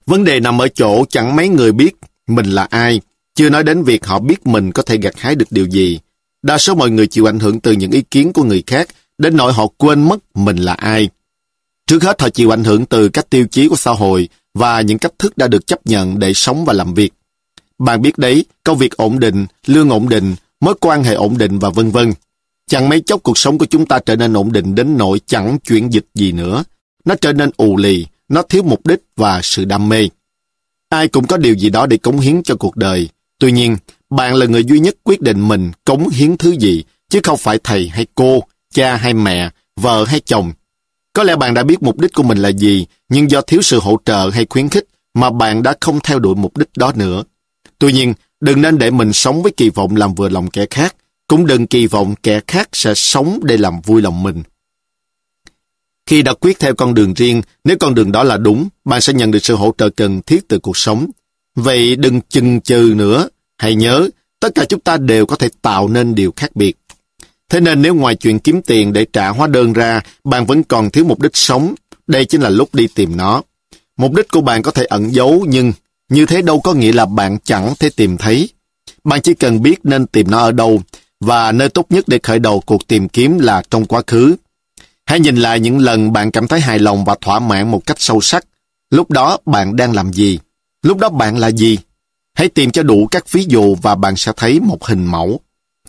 Vấn 0.07 0.25
đề 0.25 0.41
nằm 0.41 0.61
ở 0.61 0.69
chỗ 0.69 1.05
chẳng 1.09 1.37
mấy 1.37 1.49
người 1.49 1.73
biết 1.73 1.97
mình 2.27 2.47
là 2.47 2.65
ai, 2.71 3.01
chưa 3.35 3.51
nói 3.51 3.65
đến 3.65 3.83
việc 3.83 4.07
họ 4.07 4.19
biết 4.19 4.47
mình 4.47 4.73
có 4.73 4.83
thể 4.83 4.97
gặt 4.97 5.15
hái 5.17 5.35
được 5.35 5.49
điều 5.51 5.67
gì. 5.67 5.99
Đa 6.43 6.59
số 6.59 6.75
mọi 6.75 6.91
người 6.91 7.07
chịu 7.07 7.29
ảnh 7.29 7.39
hưởng 7.39 7.61
từ 7.61 7.73
những 7.73 7.91
ý 7.91 8.03
kiến 8.03 8.33
của 8.33 8.45
người 8.45 8.63
khác, 8.67 8.89
đến 9.19 9.37
nỗi 9.37 9.53
họ 9.53 9.67
quên 9.67 10.09
mất 10.09 10.37
mình 10.37 10.57
là 10.57 10.73
ai. 10.73 11.09
Trước 11.87 12.03
hết 12.03 12.21
họ 12.23 12.29
chịu 12.29 12.51
ảnh 12.51 12.65
hưởng 12.65 12.87
từ 12.87 13.09
các 13.09 13.31
tiêu 13.31 13.47
chí 13.51 13.69
của 13.69 13.77
xã 13.77 13.91
hội 13.91 14.29
và 14.55 14.81
những 14.81 14.99
cách 14.99 15.13
thức 15.19 15.39
đã 15.39 15.49
được 15.49 15.67
chấp 15.67 15.87
nhận 15.87 16.19
để 16.19 16.35
sống 16.35 16.65
và 16.65 16.73
làm 16.73 16.95
việc. 16.95 17.13
Bạn 17.79 18.03
biết 18.03 18.19
đấy, 18.19 18.45
công 18.65 18.79
việc 18.79 18.97
ổn 18.97 19.19
định, 19.19 19.47
lương 19.67 19.91
ổn 19.91 20.09
định, 20.09 20.35
mối 20.61 20.75
quan 20.81 21.05
hệ 21.05 21.15
ổn 21.15 21.39
định 21.39 21.59
và 21.59 21.71
vân 21.71 21.91
vân. 21.91 22.13
Chẳng 22.67 22.89
mấy 22.89 23.01
chốc 23.01 23.23
cuộc 23.23 23.39
sống 23.39 23.59
của 23.59 23.67
chúng 23.67 23.87
ta 23.87 23.99
trở 24.07 24.17
nên 24.17 24.33
ổn 24.33 24.53
định 24.53 24.75
đến 24.75 24.97
nỗi 24.99 25.21
chẳng 25.27 25.59
chuyển 25.59 25.93
dịch 25.93 26.07
gì 26.15 26.33
nữa. 26.33 26.65
Nó 27.05 27.15
trở 27.21 27.33
nên 27.33 27.51
ù 27.57 27.77
lì, 27.77 28.07
nó 28.29 28.43
thiếu 28.43 28.63
mục 28.63 28.87
đích 28.87 29.01
và 29.17 29.41
sự 29.43 29.65
đam 29.65 29.89
mê. 29.89 30.09
Ai 30.89 31.09
cũng 31.09 31.27
có 31.27 31.37
điều 31.37 31.55
gì 31.55 31.71
đó 31.71 31.87
để 31.87 31.97
cống 31.97 32.21
hiến 32.21 32.43
cho 32.43 32.57
cuộc 32.57 32.77
đời. 32.77 33.09
Tuy 33.39 33.53
nhiên, 33.53 33.77
bạn 34.11 34.35
là 34.35 34.47
người 34.47 34.65
duy 34.65 34.81
nhất 34.81 34.95
quyết 35.03 35.21
định 35.21 35.49
mình 35.49 35.73
cống 35.85 36.09
hiến 36.09 36.37
thứ 36.37 36.51
gì, 36.51 36.85
chứ 37.09 37.21
không 37.23 37.39
phải 37.39 37.59
thầy 37.65 37.89
hay 37.89 38.07
cô, 38.15 38.43
cha 38.75 38.97
hay 38.97 39.15
mẹ, 39.15 39.51
vợ 39.77 40.05
hay 40.05 40.21
chồng. 40.21 40.53
Có 41.13 41.23
lẽ 41.23 41.37
bạn 41.37 41.55
đã 41.55 41.63
biết 41.63 41.83
mục 41.83 41.99
đích 41.99 42.13
của 42.13 42.23
mình 42.23 42.39
là 42.39 42.49
gì, 42.49 42.87
nhưng 43.09 43.31
do 43.31 43.41
thiếu 43.41 43.63
sự 43.63 43.81
hỗ 43.81 43.99
trợ 44.05 44.31
hay 44.33 44.47
khuyến 44.51 44.69
khích 44.69 44.85
mà 45.15 45.31
bạn 45.31 45.63
đã 45.63 45.75
không 45.81 46.01
theo 46.01 46.19
đuổi 46.19 46.35
mục 46.35 46.57
đích 46.57 46.69
đó 46.77 46.93
nữa. 46.95 47.25
Tuy 47.79 47.93
nhiên, 47.93 48.15
đừng 48.41 48.63
nên 48.63 48.79
để 48.79 48.91
mình 48.91 49.13
sống 49.13 49.43
với 49.43 49.53
kỳ 49.57 49.71
vọng 49.71 49.97
làm 49.97 50.15
vừa 50.15 50.29
lòng 50.29 50.51
kẻ 50.51 50.67
khác, 50.71 50.97
cũng 51.27 51.47
đừng 51.47 51.67
kỳ 51.67 51.87
vọng 51.87 52.15
kẻ 52.23 52.41
khác 52.47 52.69
sẽ 52.73 52.95
sống 52.95 53.41
để 53.43 53.57
làm 53.57 53.81
vui 53.81 54.03
lòng 54.03 54.23
mình. 54.23 54.43
Khi 56.07 56.23
đã 56.23 56.35
quyết 56.35 56.59
theo 56.59 56.75
con 56.75 56.95
đường 56.95 57.15
riêng, 57.15 57.43
nếu 57.65 57.77
con 57.81 57.95
đường 57.95 58.13
đó 58.13 58.25
là 58.25 58.37
đúng, 58.37 58.69
bạn 58.85 59.01
sẽ 59.01 59.13
nhận 59.13 59.31
được 59.31 59.45
sự 59.45 59.55
hỗ 59.55 59.75
trợ 59.79 59.91
cần 59.91 60.23
thiết 60.23 60.49
từ 60.49 60.59
cuộc 60.59 60.77
sống. 60.77 61.07
Vậy 61.55 61.97
đừng 61.97 62.21
chừng 62.21 62.61
chừ 62.61 62.95
nữa. 62.97 63.29
Hãy 63.59 63.75
nhớ, 63.75 64.09
tất 64.41 64.55
cả 64.55 64.65
chúng 64.65 64.81
ta 64.81 64.97
đều 64.97 65.27
có 65.27 65.37
thể 65.37 65.49
tạo 65.63 65.89
nên 65.89 66.15
điều 66.15 66.33
khác 66.37 66.57
biệt. 66.57 66.77
Thế 67.53 67.61
nên 67.61 67.83
nếu 67.83 67.95
ngoài 67.95 68.15
chuyện 68.15 68.39
kiếm 68.39 68.63
tiền 68.63 68.93
để 68.93 69.07
trả 69.13 69.29
hóa 69.29 69.47
đơn 69.47 69.73
ra, 69.73 70.01
bạn 70.25 70.47
vẫn 70.47 70.63
còn 70.63 70.91
thiếu 70.91 71.05
mục 71.05 71.21
đích 71.21 71.37
sống, 71.37 71.75
đây 72.07 72.25
chính 72.25 72.41
là 72.41 72.49
lúc 72.49 72.75
đi 72.75 72.87
tìm 72.95 73.17
nó. 73.17 73.43
Mục 73.97 74.13
đích 74.15 74.29
của 74.29 74.41
bạn 74.41 74.63
có 74.63 74.71
thể 74.71 74.85
ẩn 74.85 75.15
giấu 75.15 75.45
nhưng 75.49 75.73
như 76.09 76.27
thế 76.27 76.43
đâu 76.43 76.61
có 76.61 76.75
nghĩa 76.75 76.93
là 76.93 77.07
bạn 77.07 77.39
chẳng 77.45 77.75
thể 77.79 77.91
tìm 77.97 78.17
thấy. 78.17 78.49
Bạn 79.05 79.21
chỉ 79.21 79.35
cần 79.35 79.63
biết 79.63 79.81
nên 79.85 80.07
tìm 80.07 80.31
nó 80.31 80.39
ở 80.39 80.53
đâu 80.53 80.83
và 81.21 81.53
nơi 81.53 81.69
tốt 81.69 81.87
nhất 81.91 82.05
để 82.09 82.19
khởi 82.23 82.39
đầu 82.39 82.61
cuộc 82.67 82.87
tìm 82.89 83.09
kiếm 83.09 83.39
là 83.39 83.63
trong 83.71 83.85
quá 83.85 84.03
khứ. 84.07 84.37
Hãy 85.07 85.21
nhìn 85.21 85.37
lại 85.37 85.61
những 85.61 85.79
lần 85.79 86.13
bạn 86.13 86.31
cảm 86.31 86.49
thấy 86.49 86.61
hài 86.61 86.79
lòng 86.79 87.05
và 87.05 87.17
thỏa 87.21 87.39
mãn 87.39 87.71
một 87.71 87.87
cách 87.87 88.01
sâu 88.01 88.21
sắc. 88.21 88.45
Lúc 88.91 89.11
đó 89.11 89.39
bạn 89.47 89.77
đang 89.77 89.95
làm 89.95 90.13
gì? 90.13 90.39
Lúc 90.83 90.99
đó 90.99 91.09
bạn 91.09 91.39
là 91.39 91.51
gì? 91.51 91.79
Hãy 92.35 92.49
tìm 92.49 92.71
cho 92.71 92.83
đủ 92.83 93.07
các 93.11 93.33
ví 93.33 93.45
dụ 93.49 93.75
và 93.75 93.95
bạn 93.95 94.17
sẽ 94.17 94.33
thấy 94.37 94.61
một 94.61 94.85
hình 94.85 95.07
mẫu. 95.07 95.41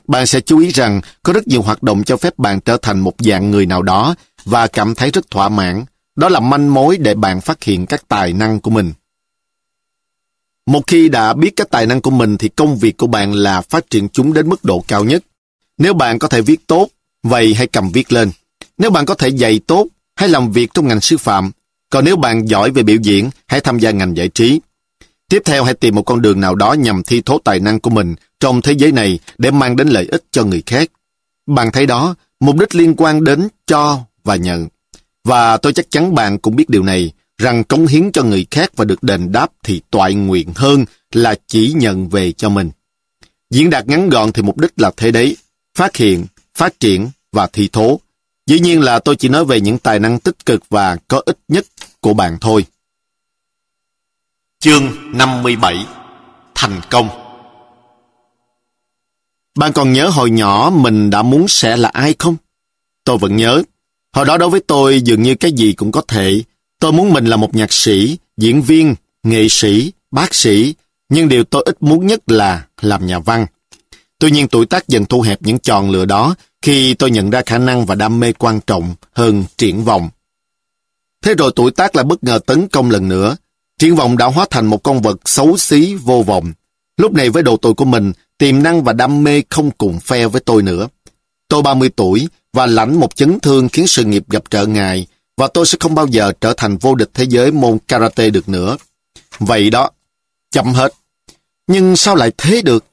Bạn 0.08 0.28
sẽ 0.28 0.42
chú 0.42 0.60
ý 0.60 0.70
rằng 0.72 1.02
có 1.24 1.34
rất 1.34 1.48
nhiều 1.48 1.62
hoạt 1.62 1.84
động 1.84 2.04
cho 2.04 2.18
phép 2.18 2.40
bạn 2.40 2.60
trở 2.60 2.78
thành 2.78 3.00
một 3.00 3.14
dạng 3.20 3.52
người 3.52 3.66
nào 3.66 3.82
đó 3.82 4.16
và 4.46 4.68
cảm 4.68 4.96
thấy 4.96 5.12
rất 5.12 5.32
thỏa 5.32 5.50
mãn. 5.50 5.86
Đó 6.16 6.30
là 6.30 6.40
manh 6.40 6.74
mối 6.74 6.98
để 6.98 7.16
bạn 7.16 7.42
phát 7.42 7.64
hiện 7.64 7.86
các 7.86 8.08
tài 8.08 8.34
năng 8.34 8.60
của 8.60 8.70
mình. 8.70 8.94
Một 10.66 10.88
khi 10.88 11.10
đã 11.10 11.34
biết 11.34 11.54
các 11.56 11.70
tài 11.70 11.86
năng 11.86 12.02
của 12.02 12.12
mình 12.12 12.38
thì 12.38 12.50
công 12.50 12.78
việc 12.78 12.98
của 12.98 13.08
bạn 13.08 13.34
là 13.34 13.62
phát 13.62 13.90
triển 13.90 14.10
chúng 14.10 14.34
đến 14.34 14.50
mức 14.50 14.66
độ 14.66 14.84
cao 14.88 15.04
nhất. 15.04 15.24
Nếu 15.78 15.94
bạn 15.94 16.20
có 16.20 16.28
thể 16.28 16.42
viết 16.42 16.68
tốt, 16.68 16.88
vậy 17.24 17.54
hãy 17.54 17.68
cầm 17.68 17.92
viết 17.92 18.12
lên. 18.12 18.32
Nếu 18.78 18.90
bạn 18.90 19.06
có 19.06 19.16
thể 19.16 19.28
dạy 19.28 19.60
tốt, 19.68 19.88
hãy 20.16 20.30
làm 20.30 20.52
việc 20.52 20.74
trong 20.74 20.88
ngành 20.88 21.02
sư 21.02 21.18
phạm. 21.18 21.52
Còn 21.90 22.06
nếu 22.06 22.16
bạn 22.16 22.50
giỏi 22.50 22.72
về 22.72 22.84
biểu 22.84 22.98
diễn, 23.02 23.30
hãy 23.48 23.60
tham 23.60 23.80
gia 23.80 23.92
ngành 23.92 24.18
giải 24.18 24.30
trí. 24.30 24.62
Tiếp 25.30 25.42
theo 25.46 25.64
hãy 25.64 25.74
tìm 25.74 25.96
một 25.96 26.04
con 26.04 26.22
đường 26.22 26.42
nào 26.42 26.56
đó 26.56 26.74
nhằm 26.74 27.04
thi 27.04 27.22
thố 27.22 27.40
tài 27.44 27.60
năng 27.60 27.80
của 27.80 27.90
mình 27.90 28.16
trong 28.44 28.62
thế 28.62 28.72
giới 28.72 28.92
này 28.92 29.20
để 29.38 29.52
mang 29.52 29.76
đến 29.76 29.88
lợi 29.88 30.08
ích 30.12 30.24
cho 30.32 30.44
người 30.44 30.64
khác. 30.66 30.90
Bạn 31.46 31.72
thấy 31.72 31.86
đó, 31.86 32.16
mục 32.40 32.60
đích 32.60 32.76
liên 32.76 32.94
quan 32.98 33.24
đến 33.24 33.48
cho 33.68 34.00
và 34.24 34.36
nhận. 34.36 34.68
Và 35.24 35.58
tôi 35.58 35.74
chắc 35.74 35.92
chắn 35.92 36.16
bạn 36.16 36.38
cũng 36.38 36.56
biết 36.56 36.70
điều 36.70 36.84
này, 36.84 37.12
rằng 37.38 37.64
cống 37.64 37.88
hiến 37.88 38.12
cho 38.12 38.24
người 38.24 38.46
khác 38.52 38.72
và 38.76 38.86
được 38.86 39.04
đền 39.04 39.32
đáp 39.32 39.52
thì 39.64 39.82
toại 39.90 40.14
nguyện 40.14 40.50
hơn 40.56 40.86
là 41.12 41.36
chỉ 41.48 41.74
nhận 41.76 42.10
về 42.10 42.32
cho 42.32 42.50
mình. 42.50 42.72
Diễn 43.50 43.70
đạt 43.70 43.88
ngắn 43.88 44.10
gọn 44.10 44.32
thì 44.32 44.42
mục 44.42 44.58
đích 44.58 44.72
là 44.78 44.92
thế 44.98 45.12
đấy, 45.12 45.38
phát 45.76 45.96
hiện, 45.96 46.26
phát 46.56 46.80
triển 46.80 47.10
và 47.32 47.48
thi 47.54 47.70
thố. 47.74 48.00
Dĩ 48.46 48.60
nhiên 48.60 48.82
là 48.82 49.00
tôi 49.00 49.16
chỉ 49.16 49.30
nói 49.30 49.46
về 49.46 49.62
những 49.62 49.78
tài 49.78 50.00
năng 50.00 50.20
tích 50.20 50.46
cực 50.46 50.70
và 50.70 50.98
có 51.08 51.22
ích 51.26 51.38
nhất 51.48 51.66
của 52.00 52.14
bạn 52.14 52.38
thôi. 52.42 52.66
Chương 54.60 55.18
57 55.18 55.86
Thành 56.56 56.82
công 56.90 57.23
bạn 59.58 59.74
còn 59.74 59.94
nhớ 59.94 60.10
hồi 60.10 60.30
nhỏ 60.30 60.72
mình 60.76 61.10
đã 61.10 61.22
muốn 61.22 61.48
sẽ 61.48 61.78
là 61.78 61.90
ai 61.90 62.16
không? 62.20 62.36
Tôi 63.04 63.18
vẫn 63.18 63.36
nhớ. 63.36 63.64
Hồi 64.14 64.26
đó 64.26 64.38
đối 64.38 64.50
với 64.50 64.60
tôi 64.60 65.02
dường 65.02 65.24
như 65.24 65.36
cái 65.36 65.52
gì 65.52 65.74
cũng 65.74 65.92
có 65.92 66.02
thể. 66.08 66.42
Tôi 66.80 66.92
muốn 66.92 67.14
mình 67.14 67.26
là 67.26 67.38
một 67.38 67.56
nhạc 67.56 67.74
sĩ, 67.74 68.18
diễn 68.38 68.62
viên, 68.62 68.96
nghệ 69.24 69.48
sĩ, 69.50 69.92
bác 70.12 70.36
sĩ, 70.36 70.76
nhưng 71.10 71.30
điều 71.30 71.44
tôi 71.44 71.64
ít 71.66 71.84
muốn 71.84 72.08
nhất 72.08 72.32
là 72.32 72.66
làm 72.82 73.08
nhà 73.08 73.20
văn. 73.20 73.46
Tuy 74.20 74.32
nhiên 74.32 74.48
tuổi 74.48 74.66
tác 74.66 74.88
dần 74.88 75.06
thu 75.06 75.22
hẹp 75.22 75.42
những 75.42 75.60
chọn 75.60 75.90
lựa 75.90 76.06
đó 76.06 76.36
khi 76.62 76.94
tôi 76.94 77.12
nhận 77.12 77.30
ra 77.30 77.42
khả 77.46 77.58
năng 77.58 77.86
và 77.86 77.96
đam 77.96 78.20
mê 78.20 78.34
quan 78.34 78.60
trọng 78.68 78.96
hơn 79.14 79.44
triển 79.58 79.84
vọng. 79.84 80.10
Thế 81.24 81.34
rồi 81.34 81.52
tuổi 81.56 81.72
tác 81.72 81.96
lại 81.96 82.06
bất 82.06 82.24
ngờ 82.24 82.40
tấn 82.46 82.68
công 82.68 82.92
lần 82.92 83.08
nữa. 83.08 83.38
Triển 83.80 83.96
vọng 83.96 84.18
đã 84.18 84.26
hóa 84.26 84.46
thành 84.50 84.66
một 84.66 84.84
con 84.84 85.02
vật 85.02 85.18
xấu 85.26 85.58
xí 85.58 85.96
vô 85.96 86.24
vọng. 86.28 86.54
Lúc 86.98 87.14
này 87.14 87.30
với 87.30 87.44
độ 87.44 87.58
tuổi 87.58 87.74
của 87.74 87.86
mình, 87.86 88.14
tiềm 88.44 88.64
năng 88.64 88.84
và 88.84 88.94
đam 88.94 89.24
mê 89.24 89.42
không 89.50 89.72
cùng 89.72 90.00
phe 90.00 90.28
với 90.28 90.42
tôi 90.42 90.64
nữa. 90.64 90.88
Tôi 91.48 91.62
30 91.62 91.90
tuổi 91.96 92.28
và 92.54 92.66
lãnh 92.66 93.00
một 93.00 93.16
chấn 93.16 93.40
thương 93.40 93.70
khiến 93.70 93.88
sự 93.88 94.04
nghiệp 94.04 94.24
gặp 94.30 94.44
trở 94.50 94.66
ngại 94.66 95.08
và 95.38 95.48
tôi 95.48 95.66
sẽ 95.66 95.78
không 95.80 95.96
bao 95.96 96.08
giờ 96.08 96.32
trở 96.42 96.54
thành 96.58 96.78
vô 96.78 96.96
địch 96.96 97.10
thế 97.14 97.26
giới 97.30 97.52
môn 97.52 97.78
karate 97.88 98.30
được 98.30 98.50
nữa. 98.50 98.78
Vậy 99.40 99.70
đó, 99.70 99.90
chậm 100.52 100.74
hết. 100.74 100.94
Nhưng 101.68 101.96
sao 101.96 102.16
lại 102.16 102.32
thế 102.38 102.62
được? 102.62 102.86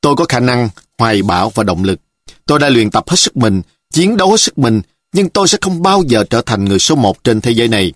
Tôi 0.00 0.16
có 0.16 0.24
khả 0.28 0.40
năng, 0.40 0.68
hoài 0.98 1.22
bão 1.22 1.50
và 1.50 1.64
động 1.64 1.84
lực. 1.84 2.00
Tôi 2.46 2.58
đã 2.58 2.68
luyện 2.68 2.90
tập 2.90 3.04
hết 3.08 3.16
sức 3.16 3.36
mình, 3.36 3.62
chiến 3.92 4.16
đấu 4.16 4.30
hết 4.30 4.40
sức 4.40 4.58
mình, 4.58 4.82
nhưng 5.12 5.28
tôi 5.28 5.48
sẽ 5.48 5.58
không 5.60 5.82
bao 5.82 6.02
giờ 6.06 6.24
trở 6.30 6.42
thành 6.46 6.64
người 6.64 6.78
số 6.78 6.94
một 6.94 7.24
trên 7.24 7.40
thế 7.40 7.50
giới 7.50 7.68
này. 7.68 7.92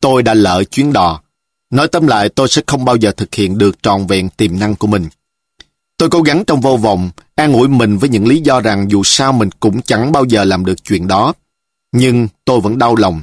Tôi 0.00 0.22
đã 0.22 0.34
lỡ 0.34 0.64
chuyến 0.64 0.92
đò. 0.92 1.22
Nói 1.70 1.88
tóm 1.88 2.06
lại, 2.06 2.28
tôi 2.28 2.48
sẽ 2.48 2.62
không 2.66 2.84
bao 2.84 2.96
giờ 2.96 3.12
thực 3.16 3.34
hiện 3.34 3.58
được 3.58 3.82
trọn 3.82 4.06
vẹn 4.06 4.28
tiềm 4.28 4.58
năng 4.58 4.76
của 4.76 4.86
mình. 4.86 5.08
Tôi 6.04 6.10
cố 6.10 6.22
gắng 6.22 6.44
trong 6.44 6.60
vô 6.60 6.76
vọng, 6.76 7.10
an 7.34 7.52
ủi 7.52 7.68
mình 7.68 7.98
với 7.98 8.08
những 8.08 8.28
lý 8.28 8.40
do 8.40 8.60
rằng 8.60 8.90
dù 8.90 9.02
sao 9.04 9.32
mình 9.32 9.50
cũng 9.60 9.82
chẳng 9.82 10.12
bao 10.12 10.24
giờ 10.24 10.44
làm 10.44 10.64
được 10.64 10.84
chuyện 10.84 11.08
đó. 11.08 11.32
Nhưng 11.92 12.28
tôi 12.44 12.60
vẫn 12.60 12.78
đau 12.78 12.96
lòng. 12.96 13.22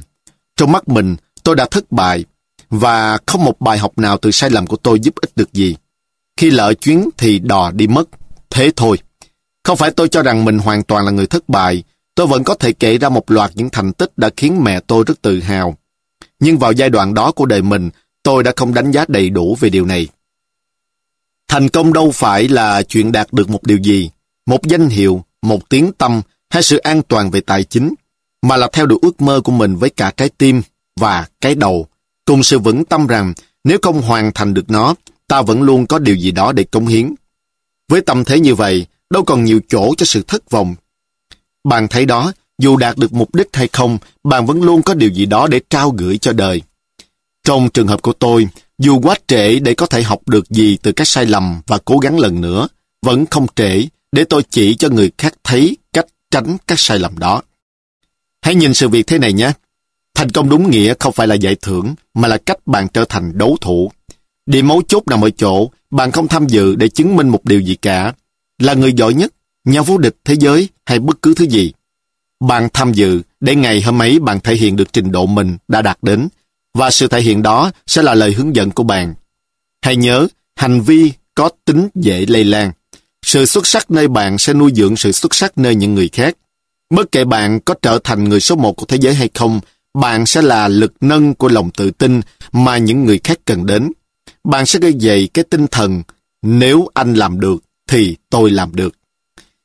Trong 0.56 0.72
mắt 0.72 0.88
mình, 0.88 1.16
tôi 1.42 1.56
đã 1.56 1.66
thất 1.70 1.92
bại, 1.92 2.24
và 2.70 3.18
không 3.26 3.44
một 3.44 3.60
bài 3.60 3.78
học 3.78 3.98
nào 3.98 4.18
từ 4.18 4.30
sai 4.30 4.50
lầm 4.50 4.66
của 4.66 4.76
tôi 4.76 5.00
giúp 5.00 5.14
ích 5.20 5.30
được 5.36 5.52
gì. 5.52 5.76
Khi 6.36 6.50
lỡ 6.50 6.74
chuyến 6.74 7.08
thì 7.16 7.38
đò 7.38 7.70
đi 7.70 7.86
mất. 7.86 8.08
Thế 8.50 8.70
thôi. 8.76 8.98
Không 9.64 9.76
phải 9.76 9.90
tôi 9.90 10.08
cho 10.08 10.22
rằng 10.22 10.44
mình 10.44 10.58
hoàn 10.58 10.82
toàn 10.82 11.04
là 11.04 11.10
người 11.10 11.26
thất 11.26 11.48
bại, 11.48 11.82
tôi 12.14 12.26
vẫn 12.26 12.44
có 12.44 12.54
thể 12.54 12.72
kể 12.72 12.98
ra 12.98 13.08
một 13.08 13.30
loạt 13.30 13.50
những 13.54 13.70
thành 13.70 13.92
tích 13.92 14.18
đã 14.18 14.30
khiến 14.36 14.64
mẹ 14.64 14.80
tôi 14.80 15.04
rất 15.06 15.22
tự 15.22 15.40
hào. 15.40 15.76
Nhưng 16.40 16.58
vào 16.58 16.72
giai 16.72 16.90
đoạn 16.90 17.14
đó 17.14 17.32
của 17.32 17.46
đời 17.46 17.62
mình, 17.62 17.90
tôi 18.22 18.42
đã 18.42 18.52
không 18.56 18.74
đánh 18.74 18.90
giá 18.90 19.04
đầy 19.08 19.30
đủ 19.30 19.56
về 19.60 19.68
điều 19.68 19.86
này. 19.86 20.08
Thành 21.52 21.68
công 21.68 21.92
đâu 21.92 22.10
phải 22.10 22.48
là 22.48 22.82
chuyện 22.82 23.12
đạt 23.12 23.32
được 23.32 23.50
một 23.50 23.62
điều 23.62 23.78
gì, 23.78 24.10
một 24.46 24.66
danh 24.66 24.88
hiệu, 24.88 25.24
một 25.42 25.68
tiếng 25.68 25.92
tâm 25.92 26.22
hay 26.50 26.62
sự 26.62 26.76
an 26.76 27.02
toàn 27.08 27.30
về 27.30 27.40
tài 27.40 27.64
chính, 27.64 27.94
mà 28.42 28.56
là 28.56 28.68
theo 28.72 28.86
đuổi 28.86 28.98
ước 29.02 29.20
mơ 29.20 29.40
của 29.44 29.52
mình 29.52 29.76
với 29.76 29.90
cả 29.90 30.12
cái 30.16 30.28
tim 30.28 30.62
và 31.00 31.26
cái 31.40 31.54
đầu, 31.54 31.86
cùng 32.24 32.42
sự 32.42 32.58
vững 32.58 32.84
tâm 32.84 33.06
rằng 33.06 33.34
nếu 33.64 33.78
không 33.82 34.02
hoàn 34.02 34.32
thành 34.32 34.54
được 34.54 34.70
nó, 34.70 34.94
ta 35.28 35.42
vẫn 35.42 35.62
luôn 35.62 35.86
có 35.86 35.98
điều 35.98 36.16
gì 36.16 36.30
đó 36.30 36.52
để 36.52 36.64
cống 36.64 36.86
hiến. 36.86 37.14
Với 37.88 38.00
tâm 38.00 38.24
thế 38.24 38.40
như 38.40 38.54
vậy, 38.54 38.86
đâu 39.10 39.24
còn 39.24 39.44
nhiều 39.44 39.60
chỗ 39.68 39.94
cho 39.96 40.06
sự 40.06 40.22
thất 40.22 40.50
vọng. 40.50 40.74
Bạn 41.64 41.88
thấy 41.88 42.04
đó, 42.06 42.32
dù 42.58 42.76
đạt 42.76 42.96
được 42.96 43.12
mục 43.12 43.34
đích 43.34 43.48
hay 43.52 43.68
không, 43.68 43.98
bạn 44.24 44.46
vẫn 44.46 44.62
luôn 44.62 44.82
có 44.82 44.94
điều 44.94 45.10
gì 45.10 45.26
đó 45.26 45.46
để 45.46 45.60
trao 45.70 45.90
gửi 45.90 46.18
cho 46.18 46.32
đời. 46.32 46.62
Trong 47.44 47.68
trường 47.68 47.88
hợp 47.88 48.02
của 48.02 48.12
tôi, 48.12 48.48
dù 48.82 49.00
quá 49.00 49.14
trễ 49.26 49.58
để 49.58 49.74
có 49.74 49.86
thể 49.86 50.02
học 50.02 50.28
được 50.28 50.50
gì 50.50 50.76
từ 50.82 50.92
các 50.92 51.08
sai 51.08 51.26
lầm 51.26 51.60
và 51.66 51.78
cố 51.84 51.98
gắng 51.98 52.18
lần 52.18 52.40
nữa, 52.40 52.68
vẫn 53.02 53.26
không 53.26 53.46
trễ 53.54 53.82
để 54.12 54.24
tôi 54.24 54.42
chỉ 54.50 54.74
cho 54.74 54.88
người 54.88 55.10
khác 55.18 55.34
thấy 55.44 55.76
cách 55.92 56.06
tránh 56.30 56.56
các 56.66 56.80
sai 56.80 56.98
lầm 56.98 57.18
đó. 57.18 57.42
Hãy 58.42 58.54
nhìn 58.54 58.74
sự 58.74 58.88
việc 58.88 59.06
thế 59.06 59.18
này 59.18 59.32
nhé. 59.32 59.52
Thành 60.14 60.30
công 60.30 60.48
đúng 60.48 60.70
nghĩa 60.70 60.94
không 60.98 61.12
phải 61.12 61.26
là 61.26 61.34
giải 61.34 61.56
thưởng, 61.62 61.94
mà 62.14 62.28
là 62.28 62.36
cách 62.36 62.66
bạn 62.66 62.88
trở 62.88 63.04
thành 63.04 63.38
đấu 63.38 63.56
thủ. 63.60 63.92
Điểm 64.46 64.68
mấu 64.68 64.82
chốt 64.88 65.02
nằm 65.06 65.24
ở 65.24 65.30
chỗ, 65.30 65.70
bạn 65.90 66.10
không 66.10 66.28
tham 66.28 66.46
dự 66.46 66.74
để 66.74 66.88
chứng 66.88 67.16
minh 67.16 67.28
một 67.28 67.44
điều 67.44 67.60
gì 67.60 67.74
cả. 67.74 68.12
Là 68.58 68.74
người 68.74 68.92
giỏi 68.92 69.14
nhất, 69.14 69.32
nhà 69.64 69.82
vô 69.82 69.98
địch 69.98 70.16
thế 70.24 70.34
giới 70.34 70.68
hay 70.86 70.98
bất 70.98 71.22
cứ 71.22 71.34
thứ 71.34 71.44
gì. 71.44 71.72
Bạn 72.40 72.68
tham 72.72 72.92
dự 72.92 73.22
để 73.40 73.54
ngày 73.54 73.82
hôm 73.82 74.02
ấy 74.02 74.20
bạn 74.20 74.40
thể 74.40 74.54
hiện 74.54 74.76
được 74.76 74.92
trình 74.92 75.12
độ 75.12 75.26
mình 75.26 75.56
đã 75.68 75.82
đạt 75.82 75.98
đến, 76.02 76.28
và 76.74 76.90
sự 76.90 77.08
thể 77.08 77.20
hiện 77.20 77.42
đó 77.42 77.70
sẽ 77.86 78.02
là 78.02 78.14
lời 78.14 78.32
hướng 78.32 78.56
dẫn 78.56 78.70
của 78.70 78.82
bạn. 78.82 79.14
Hãy 79.82 79.96
nhớ, 79.96 80.26
hành 80.56 80.80
vi 80.80 81.12
có 81.34 81.50
tính 81.64 81.88
dễ 81.94 82.26
lây 82.26 82.44
lan. 82.44 82.72
Sự 83.26 83.46
xuất 83.46 83.66
sắc 83.66 83.90
nơi 83.90 84.08
bạn 84.08 84.38
sẽ 84.38 84.52
nuôi 84.52 84.72
dưỡng 84.74 84.96
sự 84.96 85.12
xuất 85.12 85.34
sắc 85.34 85.58
nơi 85.58 85.74
những 85.74 85.94
người 85.94 86.08
khác. 86.08 86.36
Bất 86.90 87.12
kể 87.12 87.24
bạn 87.24 87.60
có 87.60 87.74
trở 87.82 87.98
thành 88.04 88.24
người 88.24 88.40
số 88.40 88.56
một 88.56 88.72
của 88.72 88.86
thế 88.86 88.96
giới 89.00 89.14
hay 89.14 89.30
không, 89.34 89.60
bạn 89.94 90.26
sẽ 90.26 90.42
là 90.42 90.68
lực 90.68 90.92
nâng 91.00 91.34
của 91.34 91.48
lòng 91.48 91.70
tự 91.70 91.90
tin 91.90 92.20
mà 92.52 92.78
những 92.78 93.04
người 93.04 93.20
khác 93.24 93.38
cần 93.44 93.66
đến. 93.66 93.92
Bạn 94.44 94.66
sẽ 94.66 94.78
gây 94.78 94.94
dậy 94.94 95.28
cái 95.34 95.44
tinh 95.50 95.66
thần, 95.66 96.02
nếu 96.42 96.88
anh 96.94 97.14
làm 97.14 97.40
được, 97.40 97.64
thì 97.88 98.16
tôi 98.30 98.50
làm 98.50 98.74
được. 98.74 98.94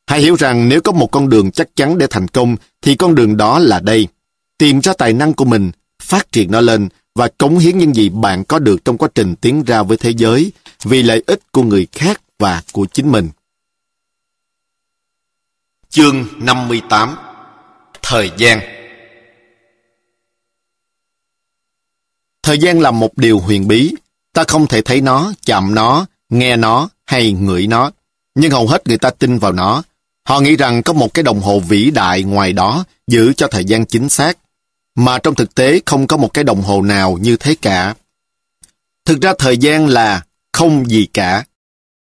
Hãy 0.08 0.22
hiểu 0.22 0.36
rằng 0.36 0.70
nếu 0.70 0.82
có 0.82 0.92
một 0.92 1.12
con 1.12 1.30
đường 1.30 1.52
chắc 1.52 1.76
chắn 1.76 1.98
để 1.98 2.08
thành 2.10 2.28
công, 2.28 2.56
thì 2.82 2.96
con 2.96 3.16
đường 3.16 3.38
đó 3.38 3.60
là 3.60 3.80
đây. 3.80 4.08
Tìm 4.58 4.80
ra 4.82 4.94
tài 4.94 5.14
năng 5.14 5.34
của 5.34 5.46
mình, 5.46 5.72
phát 6.04 6.32
triển 6.32 6.52
nó 6.52 6.62
lên 6.62 6.90
và 7.18 7.28
cống 7.28 7.58
hiến 7.58 7.78
những 7.78 7.96
gì 7.96 8.10
bạn 8.10 8.44
có 8.44 8.60
được 8.60 8.86
trong 8.86 8.98
quá 8.98 9.10
trình 9.16 9.36
tiến 9.36 9.64
ra 9.64 9.84
với 9.84 9.98
thế 9.98 10.14
giới 10.18 10.52
vì 10.84 11.04
lợi 11.04 11.24
ích 11.28 11.52
của 11.52 11.64
người 11.64 11.88
khác 11.92 12.22
và 12.40 12.64
của 12.72 12.86
chính 12.86 13.12
mình. 13.12 13.30
Chương 15.90 16.26
58 16.38 17.16
Thời 18.02 18.32
gian 18.38 18.60
Thời 22.44 22.60
gian 22.60 22.82
là 22.82 22.92
một 22.92 23.18
điều 23.18 23.40
huyền 23.40 23.68
bí. 23.68 23.94
Ta 24.34 24.44
không 24.48 24.68
thể 24.68 24.82
thấy 24.82 25.02
nó, 25.02 25.34
chạm 25.46 25.76
nó, 25.76 26.06
nghe 26.30 26.58
nó 26.58 26.90
hay 27.06 27.32
ngửi 27.32 27.68
nó. 27.68 27.92
Nhưng 28.36 28.52
hầu 28.52 28.68
hết 28.68 28.88
người 28.88 28.98
ta 28.98 29.10
tin 29.10 29.38
vào 29.38 29.52
nó. 29.52 29.84
Họ 30.24 30.40
nghĩ 30.40 30.56
rằng 30.56 30.84
có 30.84 30.94
một 30.94 31.14
cái 31.14 31.24
đồng 31.24 31.42
hồ 31.42 31.60
vĩ 31.60 31.92
đại 31.92 32.24
ngoài 32.24 32.54
đó 32.54 32.84
giữ 33.08 33.34
cho 33.34 33.48
thời 33.48 33.66
gian 33.66 33.86
chính 33.86 34.10
xác. 34.10 34.38
Mà 34.98 35.20
trong 35.20 35.36
thực 35.36 35.56
tế 35.56 35.80
không 35.86 36.08
có 36.08 36.18
một 36.18 36.34
cái 36.34 36.44
đồng 36.44 36.62
hồ 36.62 36.82
nào 36.82 37.18
như 37.22 37.38
thế 37.38 37.56
cả. 37.62 37.96
Thực 39.06 39.22
ra 39.22 39.34
thời 39.40 39.58
gian 39.58 39.88
là 39.88 40.22
không 40.54 40.90
gì 40.90 41.08
cả. 41.14 41.44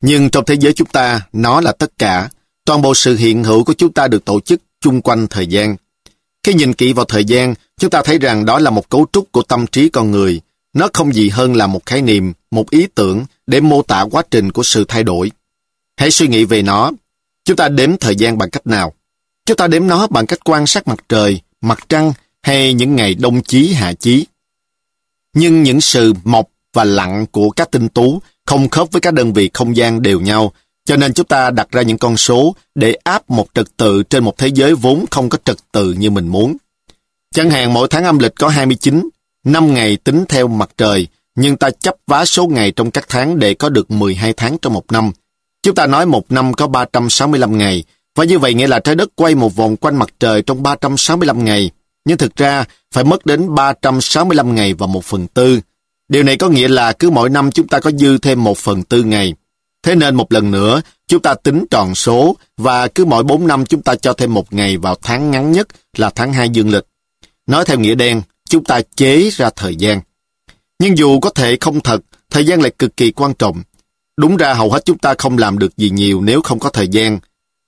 Nhưng 0.02 0.30
trong 0.30 0.46
thế 0.46 0.56
giới 0.60 0.74
chúng 0.74 0.88
ta, 0.88 1.22
nó 1.34 1.62
là 1.62 1.72
tất 1.72 1.92
cả. 1.98 2.30
Toàn 2.66 2.82
bộ 2.82 2.94
sự 2.94 3.16
hiện 3.16 3.44
hữu 3.44 3.64
của 3.64 3.74
chúng 3.74 3.94
ta 3.94 4.08
được 4.08 4.26
tổ 4.26 4.40
chức 4.40 4.62
chung 4.82 5.02
quanh 5.02 5.28
thời 5.28 5.48
gian. 5.48 5.76
Khi 6.44 6.54
nhìn 6.54 6.74
kỹ 6.74 6.94
vào 6.94 7.06
thời 7.06 7.26
gian, 7.26 7.54
chúng 7.78 7.90
ta 7.90 8.02
thấy 8.06 8.18
rằng 8.20 8.46
đó 8.46 8.60
là 8.60 8.70
một 8.70 8.90
cấu 8.90 9.06
trúc 9.14 9.32
của 9.32 9.42
tâm 9.42 9.68
trí 9.68 9.90
con 9.90 10.12
người. 10.12 10.42
Nó 10.74 10.88
không 10.94 11.14
gì 11.14 11.30
hơn 11.30 11.56
là 11.56 11.68
một 11.68 11.86
khái 11.86 12.02
niệm, 12.02 12.34
một 12.52 12.70
ý 12.70 12.88
tưởng 12.96 13.26
để 13.48 13.60
mô 13.60 13.82
tả 13.82 14.06
quá 14.12 14.24
trình 14.32 14.52
của 14.52 14.64
sự 14.64 14.86
thay 14.88 15.04
đổi. 15.04 15.32
Hãy 15.98 16.12
suy 16.12 16.28
nghĩ 16.28 16.46
về 16.46 16.62
nó. 16.62 16.92
Chúng 17.46 17.58
ta 17.58 17.70
đếm 17.70 17.98
thời 17.98 18.16
gian 18.16 18.38
bằng 18.38 18.50
cách 18.50 18.68
nào? 18.68 18.94
Chúng 19.46 19.58
ta 19.58 19.68
đếm 19.68 19.88
nó 19.88 20.08
bằng 20.08 20.26
cách 20.26 20.40
quan 20.44 20.68
sát 20.68 20.88
mặt 20.88 21.00
trời, 21.10 21.42
mặt 21.62 21.80
trăng 21.90 22.14
hay 22.48 22.74
những 22.74 22.96
ngày 22.96 23.16
đông 23.16 23.42
chí 23.42 23.74
hạ 23.74 23.94
chí. 23.94 24.26
Nhưng 25.34 25.64
những 25.64 25.82
sự 25.82 26.14
mọc 26.24 26.48
và 26.74 26.84
lặng 26.84 27.26
của 27.32 27.50
các 27.50 27.72
tinh 27.72 27.90
tú 27.90 28.22
không 28.46 28.70
khớp 28.70 28.92
với 28.92 29.02
các 29.02 29.14
đơn 29.14 29.34
vị 29.34 29.50
không 29.54 29.76
gian 29.76 30.02
đều 30.02 30.20
nhau, 30.20 30.52
cho 30.86 30.96
nên 30.96 31.14
chúng 31.14 31.26
ta 31.26 31.50
đặt 31.50 31.72
ra 31.72 31.82
những 31.82 31.98
con 31.98 32.18
số 32.18 32.56
để 32.76 32.94
áp 33.04 33.30
một 33.30 33.48
trật 33.54 33.78
tự 33.78 34.04
trên 34.04 34.24
một 34.24 34.38
thế 34.38 34.48
giới 34.48 34.76
vốn 34.76 35.06
không 35.12 35.30
có 35.30 35.38
trật 35.46 35.58
tự 35.72 35.94
như 35.94 36.10
mình 36.10 36.28
muốn. 36.28 36.58
Chẳng 37.36 37.50
hạn 37.50 37.74
mỗi 37.74 37.88
tháng 37.88 38.04
âm 38.04 38.20
lịch 38.20 38.36
có 38.36 38.48
29, 38.48 39.10
5 39.44 39.74
ngày 39.74 39.98
tính 39.98 40.26
theo 40.30 40.48
mặt 40.48 40.70
trời, 40.78 41.08
nhưng 41.36 41.58
ta 41.58 41.70
chấp 41.70 41.96
vá 42.08 42.26
số 42.26 42.48
ngày 42.48 42.72
trong 42.72 42.92
các 42.92 43.06
tháng 43.10 43.40
để 43.40 43.54
có 43.54 43.70
được 43.70 43.92
12 43.92 44.34
tháng 44.34 44.58
trong 44.62 44.74
một 44.74 44.92
năm. 44.92 45.12
Chúng 45.64 45.76
ta 45.76 45.88
nói 45.88 46.06
một 46.06 46.32
năm 46.32 46.54
có 46.54 46.68
365 46.68 47.58
ngày, 47.58 47.84
và 48.16 48.24
như 48.24 48.40
vậy 48.40 48.54
nghĩa 48.54 48.68
là 48.68 48.80
trái 48.80 48.96
đất 48.96 49.10
quay 49.16 49.36
một 49.36 49.56
vòng 49.56 49.76
quanh 49.76 49.96
mặt 49.96 50.10
trời 50.20 50.42
trong 50.42 50.64
365 50.64 51.46
ngày. 51.46 51.72
Nhưng 52.08 52.18
thực 52.18 52.36
ra, 52.36 52.66
phải 52.92 53.04
mất 53.04 53.26
đến 53.26 53.56
365 53.56 54.56
ngày 54.56 54.74
và 54.74 54.88
một 54.88 55.04
phần 55.04 55.28
tư. 55.28 55.60
Điều 56.10 56.24
này 56.24 56.38
có 56.38 56.50
nghĩa 56.50 56.68
là 56.68 56.92
cứ 56.92 57.10
mỗi 57.10 57.30
năm 57.30 57.52
chúng 57.52 57.68
ta 57.68 57.80
có 57.80 57.92
dư 57.92 58.18
thêm 58.18 58.44
một 58.44 58.58
phần 58.58 58.84
tư 58.84 59.04
ngày. 59.04 59.34
Thế 59.84 59.96
nên 59.96 60.16
một 60.16 60.32
lần 60.32 60.52
nữa, 60.52 60.82
chúng 61.08 61.22
ta 61.22 61.34
tính 61.34 61.66
tròn 61.72 61.96
số 61.96 62.38
và 62.58 62.88
cứ 62.88 63.06
mỗi 63.06 63.24
4 63.24 63.48
năm 63.48 63.66
chúng 63.66 63.82
ta 63.82 63.96
cho 63.96 64.14
thêm 64.14 64.34
một 64.34 64.54
ngày 64.54 64.78
vào 64.78 64.96
tháng 65.02 65.32
ngắn 65.32 65.52
nhất 65.52 65.68
là 65.98 66.10
tháng 66.10 66.34
2 66.34 66.50
dương 66.50 66.70
lịch. 66.70 66.84
Nói 67.48 67.66
theo 67.66 67.80
nghĩa 67.80 67.96
đen, 67.96 68.22
chúng 68.50 68.64
ta 68.64 68.82
chế 68.96 69.30
ra 69.30 69.50
thời 69.56 69.76
gian. 69.76 70.02
Nhưng 70.80 70.98
dù 70.98 71.20
có 71.20 71.30
thể 71.30 71.58
không 71.62 71.80
thật, 71.80 72.02
thời 72.30 72.46
gian 72.46 72.62
lại 72.62 72.72
cực 72.80 72.98
kỳ 72.98 73.12
quan 73.12 73.34
trọng. 73.34 73.64
Đúng 74.18 74.38
ra 74.38 74.54
hầu 74.54 74.72
hết 74.72 74.86
chúng 74.86 74.98
ta 74.98 75.14
không 75.18 75.38
làm 75.38 75.60
được 75.60 75.78
gì 75.78 75.90
nhiều 75.90 76.22
nếu 76.22 76.42
không 76.42 76.60
có 76.60 76.70
thời 76.70 76.88
gian. 76.88 77.20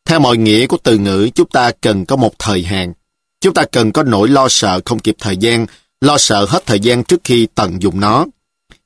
Theo 0.05 0.19
mọi 0.19 0.37
nghĩa 0.37 0.67
của 0.67 0.77
từ 0.83 0.97
ngữ, 0.97 1.29
chúng 1.35 1.49
ta 1.49 1.71
cần 1.81 2.05
có 2.05 2.15
một 2.15 2.39
thời 2.39 2.63
hạn. 2.63 2.93
Chúng 3.41 3.53
ta 3.53 3.65
cần 3.71 3.91
có 3.91 4.03
nỗi 4.03 4.29
lo 4.29 4.47
sợ 4.49 4.81
không 4.85 4.99
kịp 4.99 5.15
thời 5.19 5.37
gian, 5.37 5.65
lo 6.01 6.17
sợ 6.17 6.45
hết 6.49 6.65
thời 6.65 6.79
gian 6.79 7.03
trước 7.03 7.21
khi 7.23 7.47
tận 7.55 7.81
dụng 7.81 7.99
nó. 7.99 8.25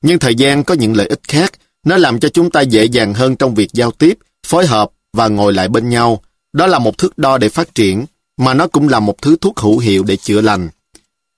Nhưng 0.02 0.20
thời 0.20 0.36
gian 0.36 0.64
có 0.64 0.74
những 0.74 0.96
lợi 0.96 1.08
ích 1.08 1.22
khác, 1.28 1.52
nó 1.86 1.98
làm 1.98 2.20
cho 2.20 2.30
chúng 2.30 2.52
ta 2.52 2.62
dễ 2.62 2.86
dàng 2.86 3.14
hơn 3.14 3.36
trong 3.36 3.56
việc 3.56 3.70
giao 3.74 3.92
tiếp, 3.92 4.18
phối 4.48 4.68
hợp 4.68 4.90
và 5.14 5.28
ngồi 5.28 5.54
lại 5.54 5.68
bên 5.68 5.90
nhau. 5.90 6.22
Đó 6.54 6.68
là 6.68 6.80
một 6.80 6.98
thước 6.98 7.18
đo 7.18 7.38
để 7.38 7.50
phát 7.50 7.76
triển, 7.76 8.06
mà 8.38 8.54
nó 8.54 8.68
cũng 8.68 8.90
là 8.90 9.00
một 9.00 9.22
thứ 9.22 9.36
thuốc 9.42 9.60
hữu 9.60 9.80
hiệu 9.80 10.04
để 10.04 10.16
chữa 10.16 10.42
lành. 10.42 10.70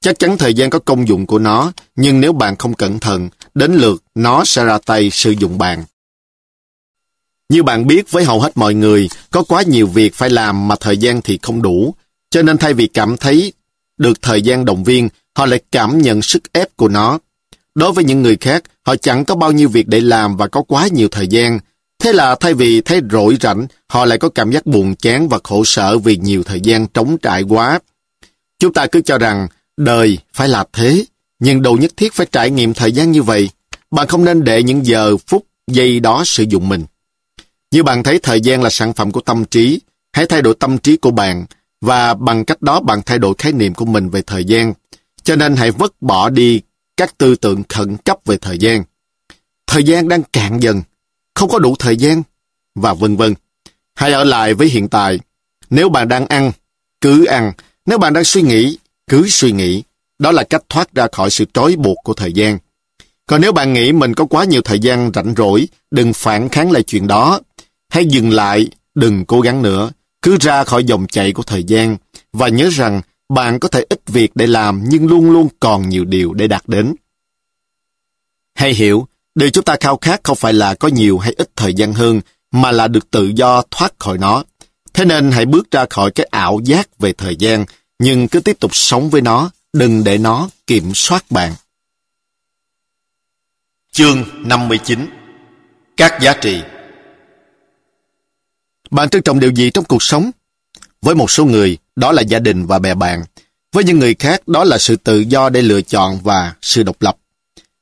Chắc 0.01 0.19
chắn 0.19 0.37
thời 0.37 0.53
gian 0.53 0.69
có 0.69 0.79
công 0.79 1.07
dụng 1.07 1.25
của 1.25 1.39
nó, 1.39 1.71
nhưng 1.95 2.21
nếu 2.21 2.33
bạn 2.33 2.55
không 2.55 2.73
cẩn 2.73 2.99
thận, 2.99 3.29
đến 3.53 3.73
lượt 3.75 4.03
nó 4.15 4.45
sẽ 4.45 4.65
ra 4.65 4.77
tay 4.85 5.09
sử 5.09 5.31
dụng 5.31 5.57
bạn. 5.57 5.83
Như 7.49 7.63
bạn 7.63 7.87
biết 7.87 8.11
với 8.11 8.23
hầu 8.23 8.39
hết 8.39 8.57
mọi 8.57 8.73
người, 8.73 9.09
có 9.31 9.43
quá 9.43 9.63
nhiều 9.63 9.87
việc 9.87 10.15
phải 10.15 10.29
làm 10.29 10.67
mà 10.67 10.75
thời 10.79 10.97
gian 10.97 11.21
thì 11.21 11.39
không 11.41 11.61
đủ, 11.61 11.95
cho 12.35 12.41
nên 12.41 12.57
thay 12.57 12.73
vì 12.73 12.87
cảm 12.87 13.17
thấy 13.17 13.53
được 13.97 14.21
thời 14.21 14.41
gian 14.41 14.65
động 14.65 14.83
viên, 14.83 15.09
họ 15.37 15.45
lại 15.45 15.59
cảm 15.71 16.01
nhận 16.01 16.21
sức 16.21 16.53
ép 16.53 16.77
của 16.77 16.87
nó. 16.87 17.19
Đối 17.75 17.91
với 17.91 18.03
những 18.03 18.21
người 18.21 18.37
khác, 18.37 18.63
họ 18.85 18.95
chẳng 18.95 19.25
có 19.25 19.35
bao 19.35 19.51
nhiêu 19.51 19.69
việc 19.69 19.87
để 19.87 20.01
làm 20.01 20.37
và 20.37 20.47
có 20.47 20.61
quá 20.61 20.87
nhiều 20.87 21.07
thời 21.07 21.27
gian. 21.27 21.59
Thế 21.99 22.13
là 22.13 22.35
thay 22.35 22.53
vì 22.53 22.81
thấy 22.81 23.01
rỗi 23.11 23.37
rảnh, 23.41 23.67
họ 23.87 24.05
lại 24.05 24.17
có 24.17 24.29
cảm 24.29 24.51
giác 24.51 24.65
buồn 24.65 24.95
chán 24.95 25.29
và 25.29 25.39
khổ 25.43 25.63
sở 25.65 25.97
vì 25.97 26.17
nhiều 26.17 26.43
thời 26.43 26.61
gian 26.61 26.87
trống 26.87 27.17
trải 27.17 27.41
quá. 27.41 27.79
Chúng 28.59 28.73
ta 28.73 28.87
cứ 28.87 29.01
cho 29.01 29.17
rằng 29.17 29.47
đời 29.77 30.17
phải 30.33 30.47
là 30.47 30.65
thế, 30.73 31.05
nhưng 31.39 31.61
đâu 31.61 31.77
nhất 31.77 31.91
thiết 31.97 32.13
phải 32.13 32.27
trải 32.31 32.49
nghiệm 32.49 32.73
thời 32.73 32.91
gian 32.91 33.11
như 33.11 33.23
vậy. 33.23 33.49
Bạn 33.91 34.07
không 34.07 34.25
nên 34.25 34.43
để 34.43 34.63
những 34.63 34.85
giờ, 34.85 35.17
phút, 35.17 35.45
giây 35.67 35.99
đó 35.99 36.23
sử 36.25 36.43
dụng 36.43 36.69
mình. 36.69 36.85
Như 37.71 37.83
bạn 37.83 38.03
thấy 38.03 38.19
thời 38.19 38.41
gian 38.41 38.63
là 38.63 38.69
sản 38.69 38.93
phẩm 38.93 39.11
của 39.11 39.21
tâm 39.21 39.45
trí, 39.45 39.79
hãy 40.13 40.25
thay 40.25 40.41
đổi 40.41 40.55
tâm 40.59 40.77
trí 40.77 40.97
của 40.97 41.11
bạn, 41.11 41.45
và 41.85 42.13
bằng 42.13 42.45
cách 42.45 42.61
đó 42.61 42.79
bạn 42.79 43.01
thay 43.05 43.19
đổi 43.19 43.33
khái 43.37 43.51
niệm 43.51 43.73
của 43.73 43.85
mình 43.85 44.09
về 44.09 44.21
thời 44.21 44.45
gian. 44.45 44.73
Cho 45.23 45.35
nên 45.35 45.55
hãy 45.55 45.71
vứt 45.71 45.95
bỏ 46.01 46.29
đi 46.29 46.61
các 46.97 47.17
tư 47.17 47.35
tưởng 47.35 47.63
khẩn 47.69 47.97
cấp 47.97 48.17
về 48.25 48.37
thời 48.37 48.57
gian. 48.57 48.83
Thời 49.67 49.83
gian 49.83 50.07
đang 50.07 50.23
cạn 50.23 50.59
dần, 50.59 50.81
không 51.33 51.49
có 51.49 51.59
đủ 51.59 51.75
thời 51.79 51.97
gian, 51.97 52.23
và 52.75 52.93
vân 52.93 53.15
vân. 53.15 53.33
Hãy 53.95 54.11
ở 54.11 54.23
lại 54.23 54.53
với 54.53 54.67
hiện 54.67 54.87
tại. 54.87 55.19
Nếu 55.69 55.89
bạn 55.89 56.07
đang 56.07 56.27
ăn, 56.27 56.51
cứ 57.01 57.25
ăn. 57.25 57.51
Nếu 57.85 57.97
bạn 57.97 58.13
đang 58.13 58.23
suy 58.23 58.41
nghĩ, 58.41 58.77
cứ 59.07 59.27
suy 59.29 59.51
nghĩ. 59.51 59.83
Đó 60.19 60.31
là 60.31 60.43
cách 60.43 60.63
thoát 60.69 60.95
ra 60.95 61.07
khỏi 61.11 61.29
sự 61.29 61.45
trói 61.53 61.75
buộc 61.75 61.97
của 62.03 62.13
thời 62.13 62.33
gian. 62.33 62.57
Còn 63.25 63.41
nếu 63.41 63.51
bạn 63.51 63.73
nghĩ 63.73 63.91
mình 63.91 64.13
có 64.13 64.25
quá 64.25 64.45
nhiều 64.45 64.61
thời 64.61 64.79
gian 64.79 65.11
rảnh 65.13 65.33
rỗi, 65.37 65.67
đừng 65.91 66.13
phản 66.13 66.49
kháng 66.49 66.71
lại 66.71 66.83
chuyện 66.83 67.07
đó. 67.07 67.39
Hãy 67.89 68.05
dừng 68.05 68.29
lại, 68.29 68.67
đừng 68.95 69.25
cố 69.25 69.41
gắng 69.41 69.61
nữa. 69.61 69.91
Cứ 70.25 70.37
ra 70.41 70.63
khỏi 70.63 70.83
dòng 70.83 71.07
chảy 71.07 71.31
của 71.33 71.43
thời 71.43 71.63
gian. 71.63 71.97
Và 72.33 72.47
nhớ 72.47 72.69
rằng 72.71 73.01
bạn 73.29 73.59
có 73.59 73.67
thể 73.67 73.85
ít 73.89 74.01
việc 74.07 74.31
để 74.35 74.47
làm 74.47 74.83
nhưng 74.87 75.07
luôn 75.07 75.31
luôn 75.31 75.47
còn 75.59 75.89
nhiều 75.89 76.05
điều 76.05 76.33
để 76.33 76.47
đạt 76.47 76.63
đến. 76.67 76.95
hay 78.55 78.73
hiểu, 78.73 79.07
điều 79.35 79.49
chúng 79.49 79.63
ta 79.63 79.75
khao 79.79 79.97
khát 79.97 80.23
không 80.23 80.37
phải 80.37 80.53
là 80.53 80.75
có 80.75 80.87
nhiều 80.87 81.17
hay 81.17 81.33
ít 81.37 81.49
thời 81.55 81.73
gian 81.73 81.93
hơn, 81.93 82.21
mà 82.51 82.71
là 82.71 82.87
được 82.87 83.11
tự 83.11 83.31
do 83.35 83.63
thoát 83.71 83.93
khỏi 83.99 84.17
nó. 84.17 84.43
Thế 84.93 85.05
nên 85.05 85.31
hãy 85.31 85.45
bước 85.45 85.71
ra 85.71 85.85
khỏi 85.89 86.11
cái 86.11 86.27
ảo 86.31 86.59
giác 86.63 86.99
về 86.99 87.13
thời 87.13 87.35
gian, 87.35 87.65
nhưng 87.99 88.27
cứ 88.27 88.39
tiếp 88.39 88.59
tục 88.59 88.75
sống 88.75 89.09
với 89.09 89.21
nó, 89.21 89.51
đừng 89.73 90.03
để 90.03 90.17
nó 90.17 90.49
kiểm 90.67 90.91
soát 90.93 91.25
bạn. 91.29 91.53
Chương 93.91 94.23
59 94.47 95.09
Các 95.97 96.21
giá 96.21 96.33
trị 96.33 96.61
bạn 98.95 99.09
trân 99.09 99.21
trọng 99.21 99.39
điều 99.39 99.51
gì 99.51 99.69
trong 99.69 99.85
cuộc 99.85 100.03
sống? 100.03 100.31
Với 101.01 101.15
một 101.15 101.31
số 101.31 101.45
người, 101.45 101.77
đó 101.95 102.11
là 102.11 102.21
gia 102.21 102.39
đình 102.39 102.65
và 102.65 102.79
bè 102.79 102.93
bạn. 102.93 103.23
Với 103.73 103.83
những 103.83 103.99
người 103.99 104.15
khác, 104.19 104.47
đó 104.47 104.63
là 104.63 104.77
sự 104.77 104.95
tự 104.95 105.19
do 105.19 105.49
để 105.49 105.61
lựa 105.61 105.81
chọn 105.81 106.19
và 106.23 106.53
sự 106.61 106.83
độc 106.83 106.95
lập. 106.99 107.17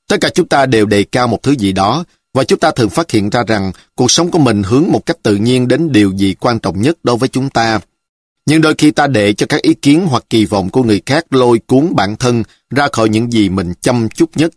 Tất 0.08 0.17
cả 0.22 0.30
chúng 0.30 0.48
ta 0.48 0.66
đều 0.66 0.85
đề 0.85 1.03
cao 1.03 1.27
một 1.27 1.43
thứ 1.43 1.51
gì 1.51 1.72
đó, 1.72 2.03
và 2.33 2.43
chúng 2.43 2.59
ta 2.59 2.72
thường 2.72 2.90
phát 2.90 3.11
hiện 3.11 3.30
ra 3.30 3.43
rằng 3.48 3.72
cuộc 3.95 4.11
sống 4.11 4.32
của 4.32 4.40
mình 4.40 4.64
hướng 4.64 4.85
một 4.90 5.06
cách 5.06 5.17
tự 5.24 5.35
nhiên 5.35 5.67
đến 5.67 5.92
điều 5.92 6.11
gì 6.11 6.35
quan 6.40 6.59
trọng 6.59 6.82
nhất 6.82 6.98
đối 7.03 7.17
với 7.17 7.30
chúng 7.30 7.50
ta. 7.50 7.80
Nhưng 8.45 8.61
đôi 8.61 8.75
khi 8.77 8.92
ta 8.92 9.08
để 9.08 9.33
cho 9.33 9.45
các 9.50 9.61
ý 9.61 9.74
kiến 9.74 10.08
hoặc 10.09 10.24
kỳ 10.30 10.45
vọng 10.45 10.69
của 10.69 10.83
người 10.83 11.01
khác 11.06 11.25
lôi 11.30 11.59
cuốn 11.67 11.95
bản 11.95 12.16
thân 12.16 12.43
ra 12.69 12.88
khỏi 12.92 13.09
những 13.09 13.32
gì 13.32 13.50
mình 13.50 13.74
chăm 13.82 14.09
chút 14.09 14.30
nhất. 14.35 14.53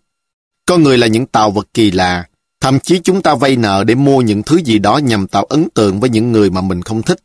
Con 0.67 0.83
người 0.83 0.99
là 0.99 1.07
những 1.07 1.27
tạo 1.27 1.51
vật 1.51 1.69
kỳ 1.75 1.91
lạ, 1.91 2.25
thậm 2.67 2.81
chí 2.81 2.99
chúng 2.99 3.23
ta 3.23 3.35
vay 3.35 3.57
nợ 3.57 3.85
để 3.85 3.95
mua 3.95 4.21
những 4.21 4.43
thứ 4.43 4.57
gì 4.57 4.79
đó 4.79 4.99
nhằm 4.99 5.27
tạo 5.27 5.45
ấn 5.45 5.69
tượng 5.75 6.01
với 6.01 6.11
những 6.11 6.33
người 6.33 6.51
mà 6.51 6.61
mình 6.61 6.83
không 6.83 7.03
thích. 7.03 7.19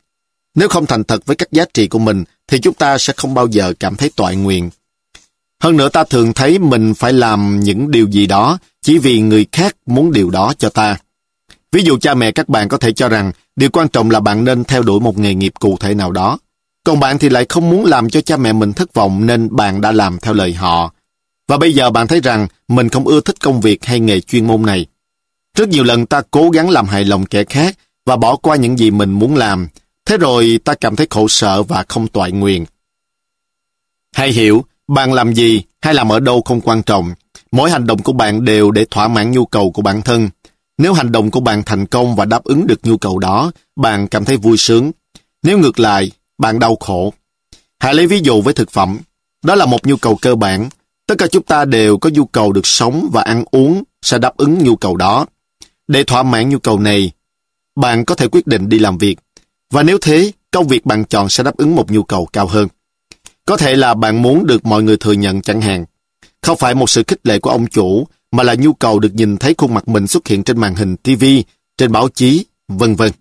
Nếu 0.55 0.67
không 0.67 0.85
thành 0.85 1.03
thật 1.03 1.25
với 1.25 1.35
các 1.35 1.51
giá 1.51 1.65
trị 1.73 1.87
của 1.87 1.99
mình, 1.99 2.23
thì 2.47 2.59
chúng 2.59 2.73
ta 2.73 2.97
sẽ 2.97 3.13
không 3.17 3.33
bao 3.33 3.47
giờ 3.47 3.73
cảm 3.79 3.95
thấy 3.95 4.11
toại 4.15 4.35
nguyện. 4.35 4.69
Hơn 5.59 5.77
nữa 5.77 5.89
ta 5.89 6.03
thường 6.03 6.33
thấy 6.33 6.59
mình 6.59 6.93
phải 6.93 7.13
làm 7.13 7.59
những 7.59 7.91
điều 7.91 8.07
gì 8.07 8.27
đó 8.27 8.57
chỉ 8.81 8.97
vì 8.97 9.21
người 9.21 9.45
khác 9.51 9.75
muốn 9.85 10.11
điều 10.11 10.29
đó 10.29 10.53
cho 10.57 10.69
ta. 10.69 10.97
Ví 11.71 11.83
dụ 11.83 11.97
cha 11.97 12.13
mẹ 12.13 12.31
các 12.31 12.49
bạn 12.49 12.69
có 12.69 12.77
thể 12.77 12.91
cho 12.91 13.09
rằng 13.09 13.31
điều 13.55 13.69
quan 13.69 13.87
trọng 13.87 14.11
là 14.11 14.19
bạn 14.19 14.45
nên 14.45 14.63
theo 14.63 14.81
đuổi 14.81 14.99
một 14.99 15.17
nghề 15.17 15.33
nghiệp 15.33 15.53
cụ 15.59 15.77
thể 15.79 15.93
nào 15.93 16.11
đó. 16.11 16.39
Còn 16.83 16.99
bạn 16.99 17.19
thì 17.19 17.29
lại 17.29 17.45
không 17.49 17.69
muốn 17.69 17.85
làm 17.85 18.09
cho 18.09 18.21
cha 18.21 18.37
mẹ 18.37 18.53
mình 18.53 18.73
thất 18.73 18.93
vọng 18.93 19.25
nên 19.25 19.55
bạn 19.55 19.81
đã 19.81 19.91
làm 19.91 20.19
theo 20.19 20.33
lời 20.33 20.53
họ. 20.53 20.93
Và 21.47 21.57
bây 21.57 21.73
giờ 21.73 21.89
bạn 21.89 22.07
thấy 22.07 22.19
rằng 22.19 22.47
mình 22.67 22.89
không 22.89 23.07
ưa 23.07 23.21
thích 23.21 23.35
công 23.41 23.61
việc 23.61 23.85
hay 23.85 23.99
nghề 23.99 24.19
chuyên 24.19 24.47
môn 24.47 24.61
này. 24.61 24.85
Rất 25.57 25.69
nhiều 25.69 25.83
lần 25.83 26.05
ta 26.05 26.21
cố 26.31 26.49
gắng 26.49 26.69
làm 26.69 26.85
hài 26.85 27.05
lòng 27.05 27.25
kẻ 27.25 27.43
khác 27.43 27.77
và 28.05 28.15
bỏ 28.15 28.35
qua 28.35 28.55
những 28.55 28.79
gì 28.79 28.91
mình 28.91 29.11
muốn 29.11 29.35
làm, 29.35 29.67
Thế 30.05 30.17
rồi 30.17 30.59
ta 30.63 30.73
cảm 30.73 30.95
thấy 30.95 31.07
khổ 31.09 31.27
sở 31.27 31.63
và 31.63 31.85
không 31.89 32.07
toại 32.07 32.31
nguyện. 32.31 32.65
Hãy 34.15 34.31
hiểu, 34.31 34.65
bạn 34.87 35.13
làm 35.13 35.33
gì 35.33 35.63
hay 35.81 35.93
làm 35.93 36.11
ở 36.11 36.19
đâu 36.19 36.41
không 36.45 36.61
quan 36.61 36.83
trọng. 36.83 37.13
Mỗi 37.51 37.71
hành 37.71 37.87
động 37.87 38.03
của 38.03 38.13
bạn 38.13 38.45
đều 38.45 38.71
để 38.71 38.85
thỏa 38.91 39.07
mãn 39.07 39.31
nhu 39.31 39.45
cầu 39.45 39.71
của 39.71 39.81
bản 39.81 40.01
thân. 40.01 40.29
Nếu 40.77 40.93
hành 40.93 41.11
động 41.11 41.31
của 41.31 41.39
bạn 41.39 41.63
thành 41.63 41.85
công 41.85 42.15
và 42.15 42.25
đáp 42.25 42.43
ứng 42.43 42.67
được 42.67 42.79
nhu 42.83 42.97
cầu 42.97 43.19
đó, 43.19 43.51
bạn 43.75 44.07
cảm 44.07 44.25
thấy 44.25 44.37
vui 44.37 44.57
sướng. 44.57 44.91
Nếu 45.43 45.59
ngược 45.59 45.79
lại, 45.79 46.11
bạn 46.37 46.59
đau 46.59 46.75
khổ. 46.79 47.13
Hãy 47.79 47.93
lấy 47.93 48.07
ví 48.07 48.19
dụ 48.23 48.41
với 48.41 48.53
thực 48.53 48.71
phẩm. 48.71 48.99
Đó 49.45 49.55
là 49.55 49.65
một 49.65 49.87
nhu 49.87 49.95
cầu 49.97 50.15
cơ 50.21 50.35
bản. 50.35 50.69
Tất 51.07 51.15
cả 51.17 51.27
chúng 51.27 51.43
ta 51.43 51.65
đều 51.65 51.97
có 51.97 52.09
nhu 52.13 52.25
cầu 52.25 52.51
được 52.51 52.67
sống 52.67 53.09
và 53.13 53.21
ăn 53.21 53.43
uống 53.51 53.83
sẽ 54.01 54.17
đáp 54.17 54.37
ứng 54.37 54.63
nhu 54.63 54.75
cầu 54.75 54.97
đó. 54.97 55.25
Để 55.91 56.03
thỏa 56.03 56.23
mãn 56.23 56.49
nhu 56.49 56.59
cầu 56.59 56.79
này, 56.79 57.11
bạn 57.75 58.05
có 58.05 58.15
thể 58.15 58.27
quyết 58.27 58.47
định 58.47 58.69
đi 58.69 58.79
làm 58.79 58.97
việc. 58.97 59.19
Và 59.71 59.83
nếu 59.83 59.97
thế, 60.01 60.31
công 60.51 60.67
việc 60.67 60.85
bạn 60.85 61.05
chọn 61.05 61.29
sẽ 61.29 61.43
đáp 61.43 61.57
ứng 61.57 61.75
một 61.75 61.91
nhu 61.91 62.03
cầu 62.03 62.25
cao 62.33 62.47
hơn. 62.47 62.67
Có 63.45 63.57
thể 63.57 63.75
là 63.75 63.93
bạn 63.93 64.21
muốn 64.21 64.47
được 64.47 64.65
mọi 64.65 64.83
người 64.83 64.97
thừa 64.97 65.11
nhận 65.11 65.41
chẳng 65.41 65.61
hạn. 65.61 65.85
Không 66.41 66.57
phải 66.57 66.75
một 66.75 66.89
sự 66.89 67.03
khích 67.07 67.19
lệ 67.23 67.39
của 67.39 67.49
ông 67.49 67.67
chủ, 67.67 68.07
mà 68.31 68.43
là 68.43 68.55
nhu 68.55 68.73
cầu 68.73 68.99
được 68.99 69.13
nhìn 69.13 69.37
thấy 69.37 69.55
khuôn 69.57 69.73
mặt 69.73 69.87
mình 69.87 70.07
xuất 70.07 70.27
hiện 70.27 70.43
trên 70.43 70.57
màn 70.57 70.75
hình 70.75 70.95
TV, 70.97 71.25
trên 71.77 71.91
báo 71.91 72.09
chí, 72.09 72.45
vân 72.67 72.95
vân. 72.95 73.11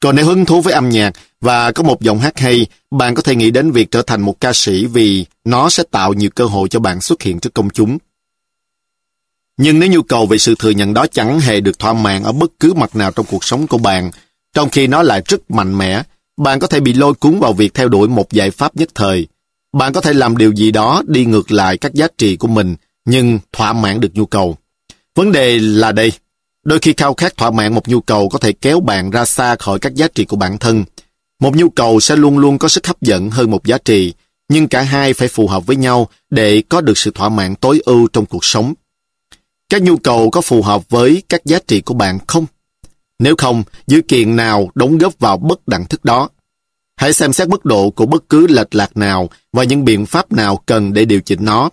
Còn 0.00 0.16
nếu 0.16 0.26
hứng 0.26 0.44
thú 0.44 0.60
với 0.60 0.72
âm 0.72 0.88
nhạc 0.88 1.12
và 1.40 1.72
có 1.72 1.82
một 1.82 2.00
giọng 2.00 2.18
hát 2.18 2.38
hay, 2.38 2.66
bạn 2.90 3.14
có 3.14 3.22
thể 3.22 3.36
nghĩ 3.36 3.50
đến 3.50 3.70
việc 3.70 3.90
trở 3.90 4.02
thành 4.02 4.20
một 4.20 4.40
ca 4.40 4.52
sĩ 4.52 4.86
vì 4.86 5.26
nó 5.44 5.70
sẽ 5.70 5.82
tạo 5.90 6.12
nhiều 6.12 6.30
cơ 6.34 6.44
hội 6.44 6.68
cho 6.68 6.80
bạn 6.80 7.00
xuất 7.00 7.22
hiện 7.22 7.40
trước 7.40 7.54
công 7.54 7.70
chúng. 7.70 7.98
Nhưng 9.56 9.78
nếu 9.78 9.88
nhu 9.90 10.02
cầu 10.02 10.26
về 10.26 10.38
sự 10.38 10.54
thừa 10.58 10.70
nhận 10.70 10.94
đó 10.94 11.06
chẳng 11.12 11.40
hề 11.40 11.60
được 11.60 11.78
thỏa 11.78 11.92
mãn 11.92 12.22
ở 12.22 12.32
bất 12.32 12.50
cứ 12.60 12.74
mặt 12.74 12.96
nào 12.96 13.10
trong 13.10 13.26
cuộc 13.30 13.44
sống 13.44 13.66
của 13.66 13.78
bạn, 13.78 14.10
trong 14.54 14.70
khi 14.70 14.86
nó 14.86 15.02
lại 15.02 15.22
rất 15.28 15.50
mạnh 15.50 15.78
mẽ, 15.78 16.02
bạn 16.36 16.58
có 16.58 16.66
thể 16.66 16.80
bị 16.80 16.92
lôi 16.92 17.14
cuốn 17.14 17.40
vào 17.40 17.52
việc 17.52 17.74
theo 17.74 17.88
đuổi 17.88 18.08
một 18.08 18.32
giải 18.32 18.50
pháp 18.50 18.76
nhất 18.76 18.88
thời. 18.94 19.26
Bạn 19.76 19.92
có 19.92 20.00
thể 20.00 20.12
làm 20.12 20.36
điều 20.36 20.52
gì 20.52 20.70
đó 20.70 21.02
đi 21.06 21.24
ngược 21.24 21.50
lại 21.50 21.78
các 21.78 21.94
giá 21.94 22.08
trị 22.18 22.36
của 22.36 22.48
mình, 22.48 22.76
nhưng 23.04 23.38
thỏa 23.52 23.72
mãn 23.72 24.00
được 24.00 24.14
nhu 24.14 24.26
cầu. 24.26 24.56
Vấn 25.14 25.32
đề 25.32 25.58
là 25.58 25.92
đây, 25.92 26.12
đôi 26.64 26.78
khi 26.78 26.94
khao 26.96 27.14
khát 27.14 27.36
thỏa 27.36 27.50
mãn 27.50 27.74
một 27.74 27.88
nhu 27.88 28.00
cầu 28.00 28.28
có 28.28 28.38
thể 28.38 28.52
kéo 28.52 28.80
bạn 28.80 29.10
ra 29.10 29.24
xa 29.24 29.56
khỏi 29.56 29.78
các 29.78 29.94
giá 29.94 30.08
trị 30.14 30.24
của 30.24 30.36
bản 30.36 30.58
thân. 30.58 30.84
Một 31.40 31.56
nhu 31.56 31.70
cầu 31.70 32.00
sẽ 32.00 32.16
luôn 32.16 32.38
luôn 32.38 32.58
có 32.58 32.68
sức 32.68 32.86
hấp 32.86 33.02
dẫn 33.02 33.30
hơn 33.30 33.50
một 33.50 33.64
giá 33.64 33.78
trị, 33.78 34.14
nhưng 34.48 34.68
cả 34.68 34.82
hai 34.82 35.14
phải 35.14 35.28
phù 35.28 35.46
hợp 35.46 35.66
với 35.66 35.76
nhau 35.76 36.08
để 36.30 36.62
có 36.68 36.80
được 36.80 36.98
sự 36.98 37.10
thỏa 37.14 37.28
mãn 37.28 37.54
tối 37.54 37.80
ưu 37.84 38.08
trong 38.12 38.26
cuộc 38.26 38.44
sống. 38.44 38.74
Các 39.68 39.82
nhu 39.82 39.96
cầu 39.96 40.30
có 40.30 40.40
phù 40.40 40.62
hợp 40.62 40.90
với 40.90 41.22
các 41.28 41.44
giá 41.44 41.58
trị 41.66 41.80
của 41.80 41.94
bạn 41.94 42.18
không? 42.26 42.46
Nếu 43.18 43.34
không, 43.38 43.62
dữ 43.86 44.00
kiện 44.08 44.36
nào 44.36 44.70
đóng 44.74 44.98
góp 44.98 45.18
vào 45.18 45.36
bất 45.36 45.68
đẳng 45.68 45.84
thức 45.84 46.04
đó? 46.04 46.28
Hãy 46.96 47.12
xem 47.12 47.32
xét 47.32 47.48
mức 47.48 47.64
độ 47.64 47.90
của 47.90 48.06
bất 48.06 48.28
cứ 48.28 48.46
lệch 48.46 48.74
lạc 48.74 48.96
nào 48.96 49.30
và 49.52 49.64
những 49.64 49.84
biện 49.84 50.06
pháp 50.06 50.32
nào 50.32 50.62
cần 50.66 50.92
để 50.92 51.04
điều 51.04 51.20
chỉnh 51.20 51.44
nó. 51.44 51.70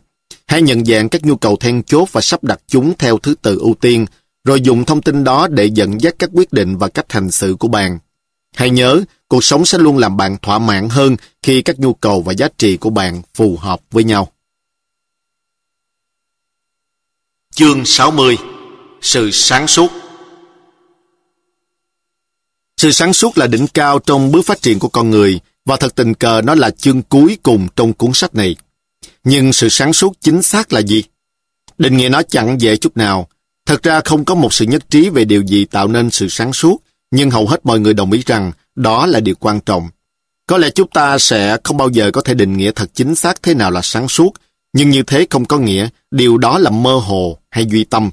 Hãy 0.47 0.61
nhận 0.61 0.85
dạng 0.85 1.09
các 1.09 1.25
nhu 1.25 1.35
cầu 1.35 1.55
then 1.55 1.83
chốt 1.83 2.09
và 2.11 2.21
sắp 2.21 2.43
đặt 2.43 2.59
chúng 2.67 2.93
theo 2.97 3.17
thứ 3.17 3.35
tự 3.41 3.57
ưu 3.59 3.73
tiên, 3.81 4.05
rồi 4.43 4.61
dùng 4.61 4.85
thông 4.85 5.01
tin 5.01 5.23
đó 5.23 5.47
để 5.47 5.65
dẫn 5.65 6.01
dắt 6.01 6.15
các 6.19 6.29
quyết 6.33 6.53
định 6.53 6.77
và 6.77 6.87
cách 6.87 7.11
hành 7.11 7.31
xử 7.31 7.55
của 7.59 7.67
bạn. 7.67 7.99
Hãy 8.55 8.69
nhớ, 8.69 9.01
cuộc 9.27 9.43
sống 9.43 9.65
sẽ 9.65 9.77
luôn 9.77 9.97
làm 9.97 10.17
bạn 10.17 10.37
thỏa 10.41 10.59
mãn 10.59 10.89
hơn 10.89 11.15
khi 11.43 11.61
các 11.61 11.79
nhu 11.79 11.93
cầu 11.93 12.21
và 12.21 12.33
giá 12.33 12.47
trị 12.57 12.77
của 12.77 12.89
bạn 12.89 13.21
phù 13.33 13.57
hợp 13.57 13.81
với 13.91 14.03
nhau. 14.03 14.27
Chương 17.55 17.85
60 17.85 18.37
Sự 19.01 19.31
sáng 19.31 19.67
suốt 19.67 19.91
Sự 22.77 22.91
sáng 22.91 23.13
suốt 23.13 23.37
là 23.37 23.47
đỉnh 23.47 23.67
cao 23.67 23.99
trong 23.99 24.31
bước 24.31 24.45
phát 24.45 24.61
triển 24.61 24.79
của 24.79 24.87
con 24.87 25.09
người 25.09 25.39
và 25.65 25.77
thật 25.77 25.95
tình 25.95 26.13
cờ 26.13 26.41
nó 26.41 26.55
là 26.55 26.69
chương 26.69 27.01
cuối 27.01 27.37
cùng 27.43 27.67
trong 27.75 27.93
cuốn 27.93 28.13
sách 28.13 28.35
này. 28.35 28.55
Nhưng 29.23 29.53
sự 29.53 29.69
sáng 29.69 29.93
suốt 29.93 30.13
chính 30.21 30.41
xác 30.41 30.73
là 30.73 30.79
gì? 30.79 31.03
Định 31.77 31.97
nghĩa 31.97 32.09
nó 32.09 32.21
chẳng 32.23 32.61
dễ 32.61 32.77
chút 32.77 32.97
nào. 32.97 33.27
Thật 33.65 33.83
ra 33.83 34.01
không 34.05 34.25
có 34.25 34.35
một 34.35 34.53
sự 34.53 34.65
nhất 34.65 34.89
trí 34.89 35.09
về 35.09 35.25
điều 35.25 35.41
gì 35.41 35.65
tạo 35.65 35.87
nên 35.87 36.09
sự 36.09 36.27
sáng 36.29 36.53
suốt, 36.53 36.83
nhưng 37.11 37.31
hầu 37.31 37.47
hết 37.47 37.65
mọi 37.65 37.79
người 37.79 37.93
đồng 37.93 38.11
ý 38.11 38.23
rằng 38.25 38.51
đó 38.75 39.05
là 39.05 39.19
điều 39.19 39.35
quan 39.35 39.59
trọng. 39.59 39.89
Có 40.47 40.57
lẽ 40.57 40.69
chúng 40.69 40.89
ta 40.89 41.17
sẽ 41.17 41.57
không 41.63 41.77
bao 41.77 41.89
giờ 41.89 42.11
có 42.11 42.21
thể 42.21 42.33
định 42.33 42.57
nghĩa 42.57 42.71
thật 42.75 42.89
chính 42.93 43.15
xác 43.15 43.43
thế 43.43 43.53
nào 43.53 43.71
là 43.71 43.81
sáng 43.83 44.09
suốt, 44.09 44.33
nhưng 44.73 44.89
như 44.89 45.03
thế 45.03 45.27
không 45.29 45.45
có 45.45 45.57
nghĩa 45.57 45.87
điều 46.11 46.37
đó 46.37 46.57
là 46.59 46.69
mơ 46.69 46.95
hồ 46.95 47.39
hay 47.53 47.65
duy 47.65 47.83
tâm. 47.83 48.09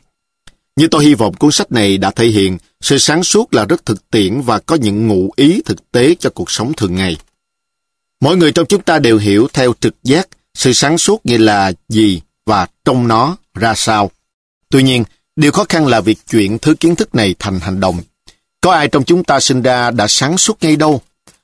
Như 0.76 0.88
tôi 0.90 1.04
hy 1.04 1.14
vọng 1.14 1.34
cuốn 1.34 1.52
sách 1.52 1.72
này 1.72 1.98
đã 1.98 2.10
thể 2.10 2.26
hiện, 2.26 2.58
sự 2.80 2.98
sáng 2.98 3.24
suốt 3.24 3.54
là 3.54 3.64
rất 3.64 3.86
thực 3.86 4.10
tiễn 4.10 4.40
và 4.40 4.58
có 4.58 4.74
những 4.74 5.06
ngụ 5.06 5.30
ý 5.36 5.62
thực 5.64 5.92
tế 5.92 6.14
cho 6.14 6.30
cuộc 6.30 6.50
sống 6.50 6.72
thường 6.76 6.94
ngày. 6.94 7.16
Mỗi 8.20 8.36
người 8.36 8.52
trong 8.52 8.66
chúng 8.66 8.82
ta 8.82 8.98
đều 8.98 9.18
hiểu 9.18 9.48
theo 9.52 9.72
trực 9.80 9.94
giác 10.02 10.28
sự 10.54 10.72
sáng 10.72 10.98
suốt 10.98 11.26
nghĩa 11.26 11.38
là 11.38 11.72
gì 11.88 12.20
và 12.46 12.66
trong 12.84 13.08
nó 13.08 13.36
ra 13.54 13.74
sao. 13.74 14.10
Tuy 14.70 14.82
nhiên, 14.82 15.04
điều 15.36 15.52
khó 15.52 15.64
khăn 15.68 15.86
là 15.86 16.00
việc 16.00 16.18
chuyển 16.30 16.58
thứ 16.58 16.74
kiến 16.74 16.96
thức 16.96 17.14
này 17.14 17.34
thành 17.38 17.60
hành 17.60 17.80
động. 17.80 18.00
Có 18.60 18.72
ai 18.72 18.88
trong 18.88 19.04
chúng 19.04 19.24
ta 19.24 19.40
sinh 19.40 19.62
ra 19.62 19.90
đã 19.90 20.06
sáng 20.08 20.38
suốt 20.38 20.58
ngay 20.60 20.76
đâu? 20.76 21.00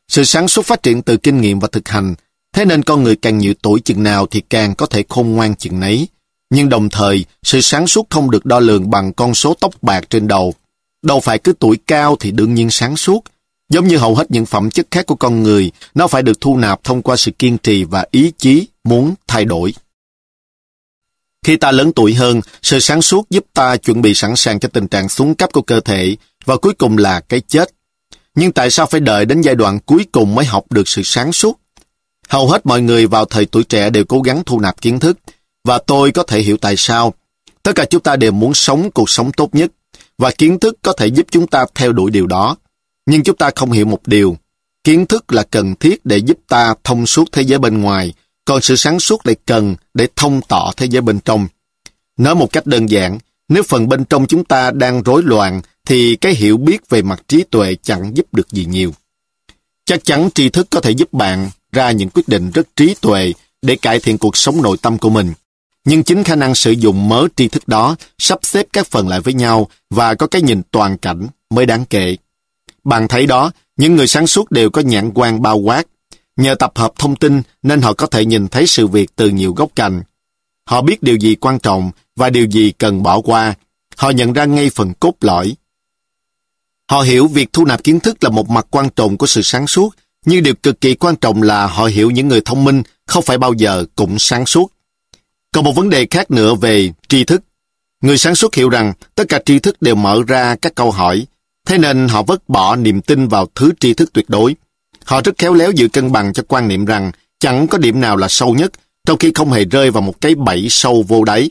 Sự 0.08 0.24
sáng 0.24 0.48
suốt 0.48 0.66
phát 0.66 0.82
triển 0.82 1.02
từ 1.02 1.16
kinh 1.16 1.40
nghiệm 1.40 1.58
và 1.58 1.68
thực 1.72 1.88
hành, 1.88 2.14
thế 2.52 2.64
nên 2.64 2.82
con 2.82 3.02
người 3.02 3.16
càng 3.16 3.38
nhiều 3.38 3.54
tuổi 3.62 3.80
chừng 3.80 4.02
nào 4.02 4.26
thì 4.26 4.42
càng 4.50 4.74
có 4.74 4.86
thể 4.86 5.04
khôn 5.08 5.32
ngoan 5.32 5.56
chừng 5.56 5.80
nấy. 5.80 6.08
Nhưng 6.50 6.68
đồng 6.68 6.88
thời, 6.88 7.24
sự 7.42 7.60
sáng 7.60 7.86
suốt 7.86 8.06
không 8.10 8.30
được 8.30 8.46
đo 8.46 8.60
lường 8.60 8.90
bằng 8.90 9.12
con 9.12 9.34
số 9.34 9.54
tóc 9.60 9.74
bạc 9.82 10.10
trên 10.10 10.28
đầu. 10.28 10.54
Đâu 11.02 11.20
phải 11.20 11.38
cứ 11.38 11.52
tuổi 11.52 11.78
cao 11.86 12.16
thì 12.20 12.30
đương 12.30 12.54
nhiên 12.54 12.70
sáng 12.70 12.96
suốt. 12.96 13.24
Giống 13.68 13.88
như 13.88 13.96
hầu 13.96 14.14
hết 14.14 14.30
những 14.30 14.46
phẩm 14.46 14.70
chất 14.70 14.86
khác 14.90 15.06
của 15.06 15.14
con 15.14 15.42
người, 15.42 15.70
nó 15.94 16.06
phải 16.06 16.22
được 16.22 16.40
thu 16.40 16.56
nạp 16.56 16.84
thông 16.84 17.02
qua 17.02 17.16
sự 17.16 17.30
kiên 17.30 17.58
trì 17.58 17.84
và 17.84 18.06
ý 18.10 18.32
chí 18.38 18.68
muốn 18.84 19.14
thay 19.26 19.44
đổi. 19.44 19.74
Khi 21.44 21.56
ta 21.56 21.72
lớn 21.72 21.92
tuổi 21.92 22.14
hơn, 22.14 22.40
sự 22.62 22.80
sáng 22.80 23.02
suốt 23.02 23.30
giúp 23.30 23.44
ta 23.54 23.76
chuẩn 23.76 24.02
bị 24.02 24.14
sẵn 24.14 24.36
sàng 24.36 24.60
cho 24.60 24.68
tình 24.72 24.88
trạng 24.88 25.08
xuống 25.08 25.34
cấp 25.34 25.50
của 25.52 25.62
cơ 25.62 25.80
thể 25.80 26.16
và 26.44 26.56
cuối 26.56 26.74
cùng 26.74 26.98
là 26.98 27.20
cái 27.20 27.40
chết. 27.40 27.70
Nhưng 28.34 28.52
tại 28.52 28.70
sao 28.70 28.86
phải 28.86 29.00
đợi 29.00 29.24
đến 29.24 29.40
giai 29.40 29.54
đoạn 29.54 29.78
cuối 29.86 30.06
cùng 30.12 30.34
mới 30.34 30.44
học 30.44 30.64
được 30.70 30.88
sự 30.88 31.02
sáng 31.04 31.32
suốt? 31.32 31.60
Hầu 32.28 32.48
hết 32.48 32.66
mọi 32.66 32.80
người 32.80 33.06
vào 33.06 33.24
thời 33.24 33.46
tuổi 33.46 33.64
trẻ 33.64 33.90
đều 33.90 34.04
cố 34.04 34.20
gắng 34.20 34.42
thu 34.46 34.60
nạp 34.60 34.80
kiến 34.80 35.00
thức, 35.00 35.18
và 35.66 35.78
tôi 35.78 36.12
có 36.12 36.22
thể 36.22 36.40
hiểu 36.40 36.56
tại 36.56 36.74
sao. 36.76 37.14
Tất 37.62 37.72
cả 37.74 37.84
chúng 37.84 38.02
ta 38.02 38.16
đều 38.16 38.32
muốn 38.32 38.54
sống 38.54 38.90
cuộc 38.90 39.10
sống 39.10 39.32
tốt 39.32 39.54
nhất, 39.54 39.72
và 40.18 40.30
kiến 40.30 40.58
thức 40.58 40.78
có 40.82 40.92
thể 40.92 41.06
giúp 41.06 41.26
chúng 41.30 41.46
ta 41.46 41.64
theo 41.74 41.92
đuổi 41.92 42.10
điều 42.10 42.26
đó. 42.26 42.56
Nhưng 43.06 43.22
chúng 43.22 43.36
ta 43.36 43.50
không 43.56 43.72
hiểu 43.72 43.86
một 43.86 44.00
điều. 44.06 44.36
Kiến 44.84 45.06
thức 45.06 45.32
là 45.32 45.42
cần 45.42 45.74
thiết 45.74 46.06
để 46.06 46.16
giúp 46.16 46.38
ta 46.48 46.74
thông 46.84 47.06
suốt 47.06 47.32
thế 47.32 47.42
giới 47.42 47.58
bên 47.58 47.80
ngoài, 47.80 48.12
còn 48.44 48.60
sự 48.62 48.76
sáng 48.76 49.00
suốt 49.00 49.26
lại 49.26 49.36
cần 49.46 49.76
để 49.94 50.08
thông 50.16 50.40
tỏ 50.48 50.72
thế 50.76 50.86
giới 50.86 51.02
bên 51.02 51.20
trong. 51.20 51.48
Nói 52.16 52.34
một 52.34 52.52
cách 52.52 52.66
đơn 52.66 52.90
giản, 52.90 53.18
nếu 53.48 53.62
phần 53.62 53.88
bên 53.88 54.04
trong 54.04 54.26
chúng 54.26 54.44
ta 54.44 54.70
đang 54.70 55.02
rối 55.02 55.22
loạn, 55.22 55.62
thì 55.86 56.16
cái 56.16 56.34
hiểu 56.34 56.56
biết 56.56 56.88
về 56.88 57.02
mặt 57.02 57.22
trí 57.28 57.44
tuệ 57.50 57.76
chẳng 57.82 58.16
giúp 58.16 58.26
được 58.32 58.50
gì 58.50 58.64
nhiều. 58.64 58.94
Chắc 59.84 60.04
chắn 60.04 60.28
tri 60.34 60.48
thức 60.48 60.66
có 60.70 60.80
thể 60.80 60.90
giúp 60.90 61.12
bạn 61.12 61.50
ra 61.72 61.90
những 61.90 62.10
quyết 62.10 62.28
định 62.28 62.50
rất 62.50 62.76
trí 62.76 62.94
tuệ 63.00 63.32
để 63.62 63.76
cải 63.76 64.00
thiện 64.00 64.18
cuộc 64.18 64.36
sống 64.36 64.62
nội 64.62 64.76
tâm 64.82 64.98
của 64.98 65.10
mình. 65.10 65.32
Nhưng 65.86 66.02
chính 66.02 66.24
khả 66.24 66.34
năng 66.34 66.54
sử 66.54 66.70
dụng 66.70 67.08
mớ 67.08 67.26
tri 67.36 67.48
thức 67.48 67.68
đó, 67.68 67.96
sắp 68.18 68.38
xếp 68.42 68.66
các 68.72 68.86
phần 68.86 69.08
lại 69.08 69.20
với 69.20 69.34
nhau 69.34 69.68
và 69.90 70.14
có 70.14 70.26
cái 70.26 70.42
nhìn 70.42 70.62
toàn 70.70 70.98
cảnh 70.98 71.26
mới 71.50 71.66
đáng 71.66 71.84
kể. 71.84 72.16
Bạn 72.84 73.08
thấy 73.08 73.26
đó, 73.26 73.52
những 73.76 73.96
người 73.96 74.06
sáng 74.06 74.26
suốt 74.26 74.50
đều 74.50 74.70
có 74.70 74.82
nhãn 74.82 75.10
quan 75.14 75.42
bao 75.42 75.58
quát. 75.58 75.86
Nhờ 76.36 76.54
tập 76.54 76.72
hợp 76.74 76.92
thông 76.98 77.16
tin 77.16 77.42
nên 77.62 77.82
họ 77.82 77.92
có 77.92 78.06
thể 78.06 78.24
nhìn 78.24 78.48
thấy 78.48 78.66
sự 78.66 78.86
việc 78.86 79.16
từ 79.16 79.28
nhiều 79.28 79.52
góc 79.52 79.70
cạnh. 79.76 80.02
Họ 80.64 80.82
biết 80.82 81.02
điều 81.02 81.16
gì 81.16 81.34
quan 81.34 81.58
trọng 81.58 81.90
và 82.16 82.30
điều 82.30 82.46
gì 82.46 82.72
cần 82.78 83.02
bỏ 83.02 83.20
qua. 83.20 83.54
Họ 83.96 84.10
nhận 84.10 84.32
ra 84.32 84.44
ngay 84.44 84.70
phần 84.70 84.92
cốt 85.00 85.14
lõi. 85.20 85.56
Họ 86.90 87.00
hiểu 87.00 87.26
việc 87.26 87.52
thu 87.52 87.64
nạp 87.64 87.84
kiến 87.84 88.00
thức 88.00 88.24
là 88.24 88.30
một 88.30 88.50
mặt 88.50 88.66
quan 88.70 88.90
trọng 88.90 89.18
của 89.18 89.26
sự 89.26 89.42
sáng 89.42 89.66
suốt, 89.66 89.94
nhưng 90.24 90.42
điều 90.42 90.54
cực 90.54 90.80
kỳ 90.80 90.94
quan 90.94 91.16
trọng 91.16 91.42
là 91.42 91.66
họ 91.66 91.84
hiểu 91.84 92.10
những 92.10 92.28
người 92.28 92.40
thông 92.40 92.64
minh 92.64 92.82
không 93.06 93.24
phải 93.24 93.38
bao 93.38 93.52
giờ 93.52 93.84
cũng 93.94 94.18
sáng 94.18 94.46
suốt. 94.46 94.75
Còn 95.56 95.64
một 95.64 95.76
vấn 95.76 95.90
đề 95.90 96.06
khác 96.10 96.30
nữa 96.30 96.54
về 96.54 96.92
tri 97.08 97.24
thức. 97.24 97.42
Người 98.00 98.18
sáng 98.18 98.34
suốt 98.34 98.54
hiểu 98.54 98.68
rằng 98.68 98.92
tất 99.14 99.24
cả 99.28 99.40
tri 99.44 99.58
thức 99.58 99.82
đều 99.82 99.94
mở 99.94 100.22
ra 100.26 100.56
các 100.62 100.74
câu 100.74 100.90
hỏi, 100.90 101.26
thế 101.66 101.78
nên 101.78 102.08
họ 102.08 102.22
vứt 102.22 102.48
bỏ 102.48 102.76
niềm 102.76 103.00
tin 103.00 103.28
vào 103.28 103.48
thứ 103.54 103.72
tri 103.80 103.94
thức 103.94 104.12
tuyệt 104.12 104.24
đối. 104.28 104.56
Họ 105.04 105.20
rất 105.24 105.38
khéo 105.38 105.54
léo 105.54 105.70
giữ 105.70 105.88
cân 105.88 106.12
bằng 106.12 106.32
cho 106.32 106.42
quan 106.48 106.68
niệm 106.68 106.84
rằng 106.84 107.12
chẳng 107.38 107.66
có 107.66 107.78
điểm 107.78 108.00
nào 108.00 108.16
là 108.16 108.28
sâu 108.28 108.54
nhất, 108.54 108.72
trong 109.06 109.18
khi 109.18 109.32
không 109.34 109.52
hề 109.52 109.64
rơi 109.64 109.90
vào 109.90 110.02
một 110.02 110.20
cái 110.20 110.34
bẫy 110.34 110.66
sâu 110.70 111.04
vô 111.08 111.24
đáy. 111.24 111.50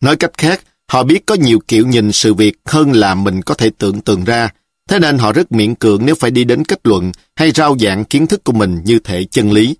Nói 0.00 0.16
cách 0.16 0.32
khác, 0.38 0.60
họ 0.88 1.02
biết 1.02 1.26
có 1.26 1.34
nhiều 1.34 1.60
kiểu 1.68 1.86
nhìn 1.86 2.12
sự 2.12 2.34
việc 2.34 2.56
hơn 2.64 2.92
là 2.92 3.14
mình 3.14 3.42
có 3.42 3.54
thể 3.54 3.70
tưởng 3.78 4.00
tượng 4.00 4.24
ra, 4.24 4.48
thế 4.88 4.98
nên 4.98 5.18
họ 5.18 5.32
rất 5.32 5.52
miễn 5.52 5.74
cưỡng 5.74 6.06
nếu 6.06 6.14
phải 6.14 6.30
đi 6.30 6.44
đến 6.44 6.64
kết 6.64 6.80
luận 6.84 7.12
hay 7.36 7.50
rao 7.50 7.76
giảng 7.80 8.04
kiến 8.04 8.26
thức 8.26 8.44
của 8.44 8.52
mình 8.52 8.80
như 8.84 8.98
thể 8.98 9.24
chân 9.24 9.52
lý. 9.52 9.76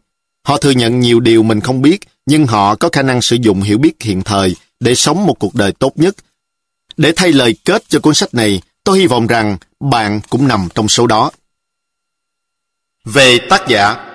Họ 0.46 0.56
thừa 0.56 0.70
nhận 0.70 1.00
nhiều 1.00 1.20
điều 1.20 1.42
mình 1.42 1.60
không 1.60 1.82
biết, 1.82 2.00
nhưng 2.26 2.46
họ 2.46 2.74
có 2.74 2.88
khả 2.92 3.02
năng 3.02 3.22
sử 3.22 3.36
dụng 3.36 3.62
hiểu 3.62 3.78
biết 3.78 4.02
hiện 4.02 4.22
thời 4.22 4.56
để 4.80 4.94
sống 4.94 5.26
một 5.26 5.38
cuộc 5.38 5.54
đời 5.54 5.72
tốt 5.72 5.92
nhất. 5.96 6.14
Để 6.96 7.12
thay 7.16 7.32
lời 7.32 7.56
kết 7.64 7.84
cho 7.88 8.00
cuốn 8.00 8.14
sách 8.14 8.34
này, 8.34 8.62
tôi 8.84 8.98
hy 8.98 9.06
vọng 9.06 9.26
rằng 9.26 9.56
bạn 9.80 10.20
cũng 10.28 10.48
nằm 10.48 10.68
trong 10.74 10.88
số 10.88 11.06
đó. 11.06 11.30
Về 13.04 13.38
tác 13.50 13.68
giả 13.68 14.10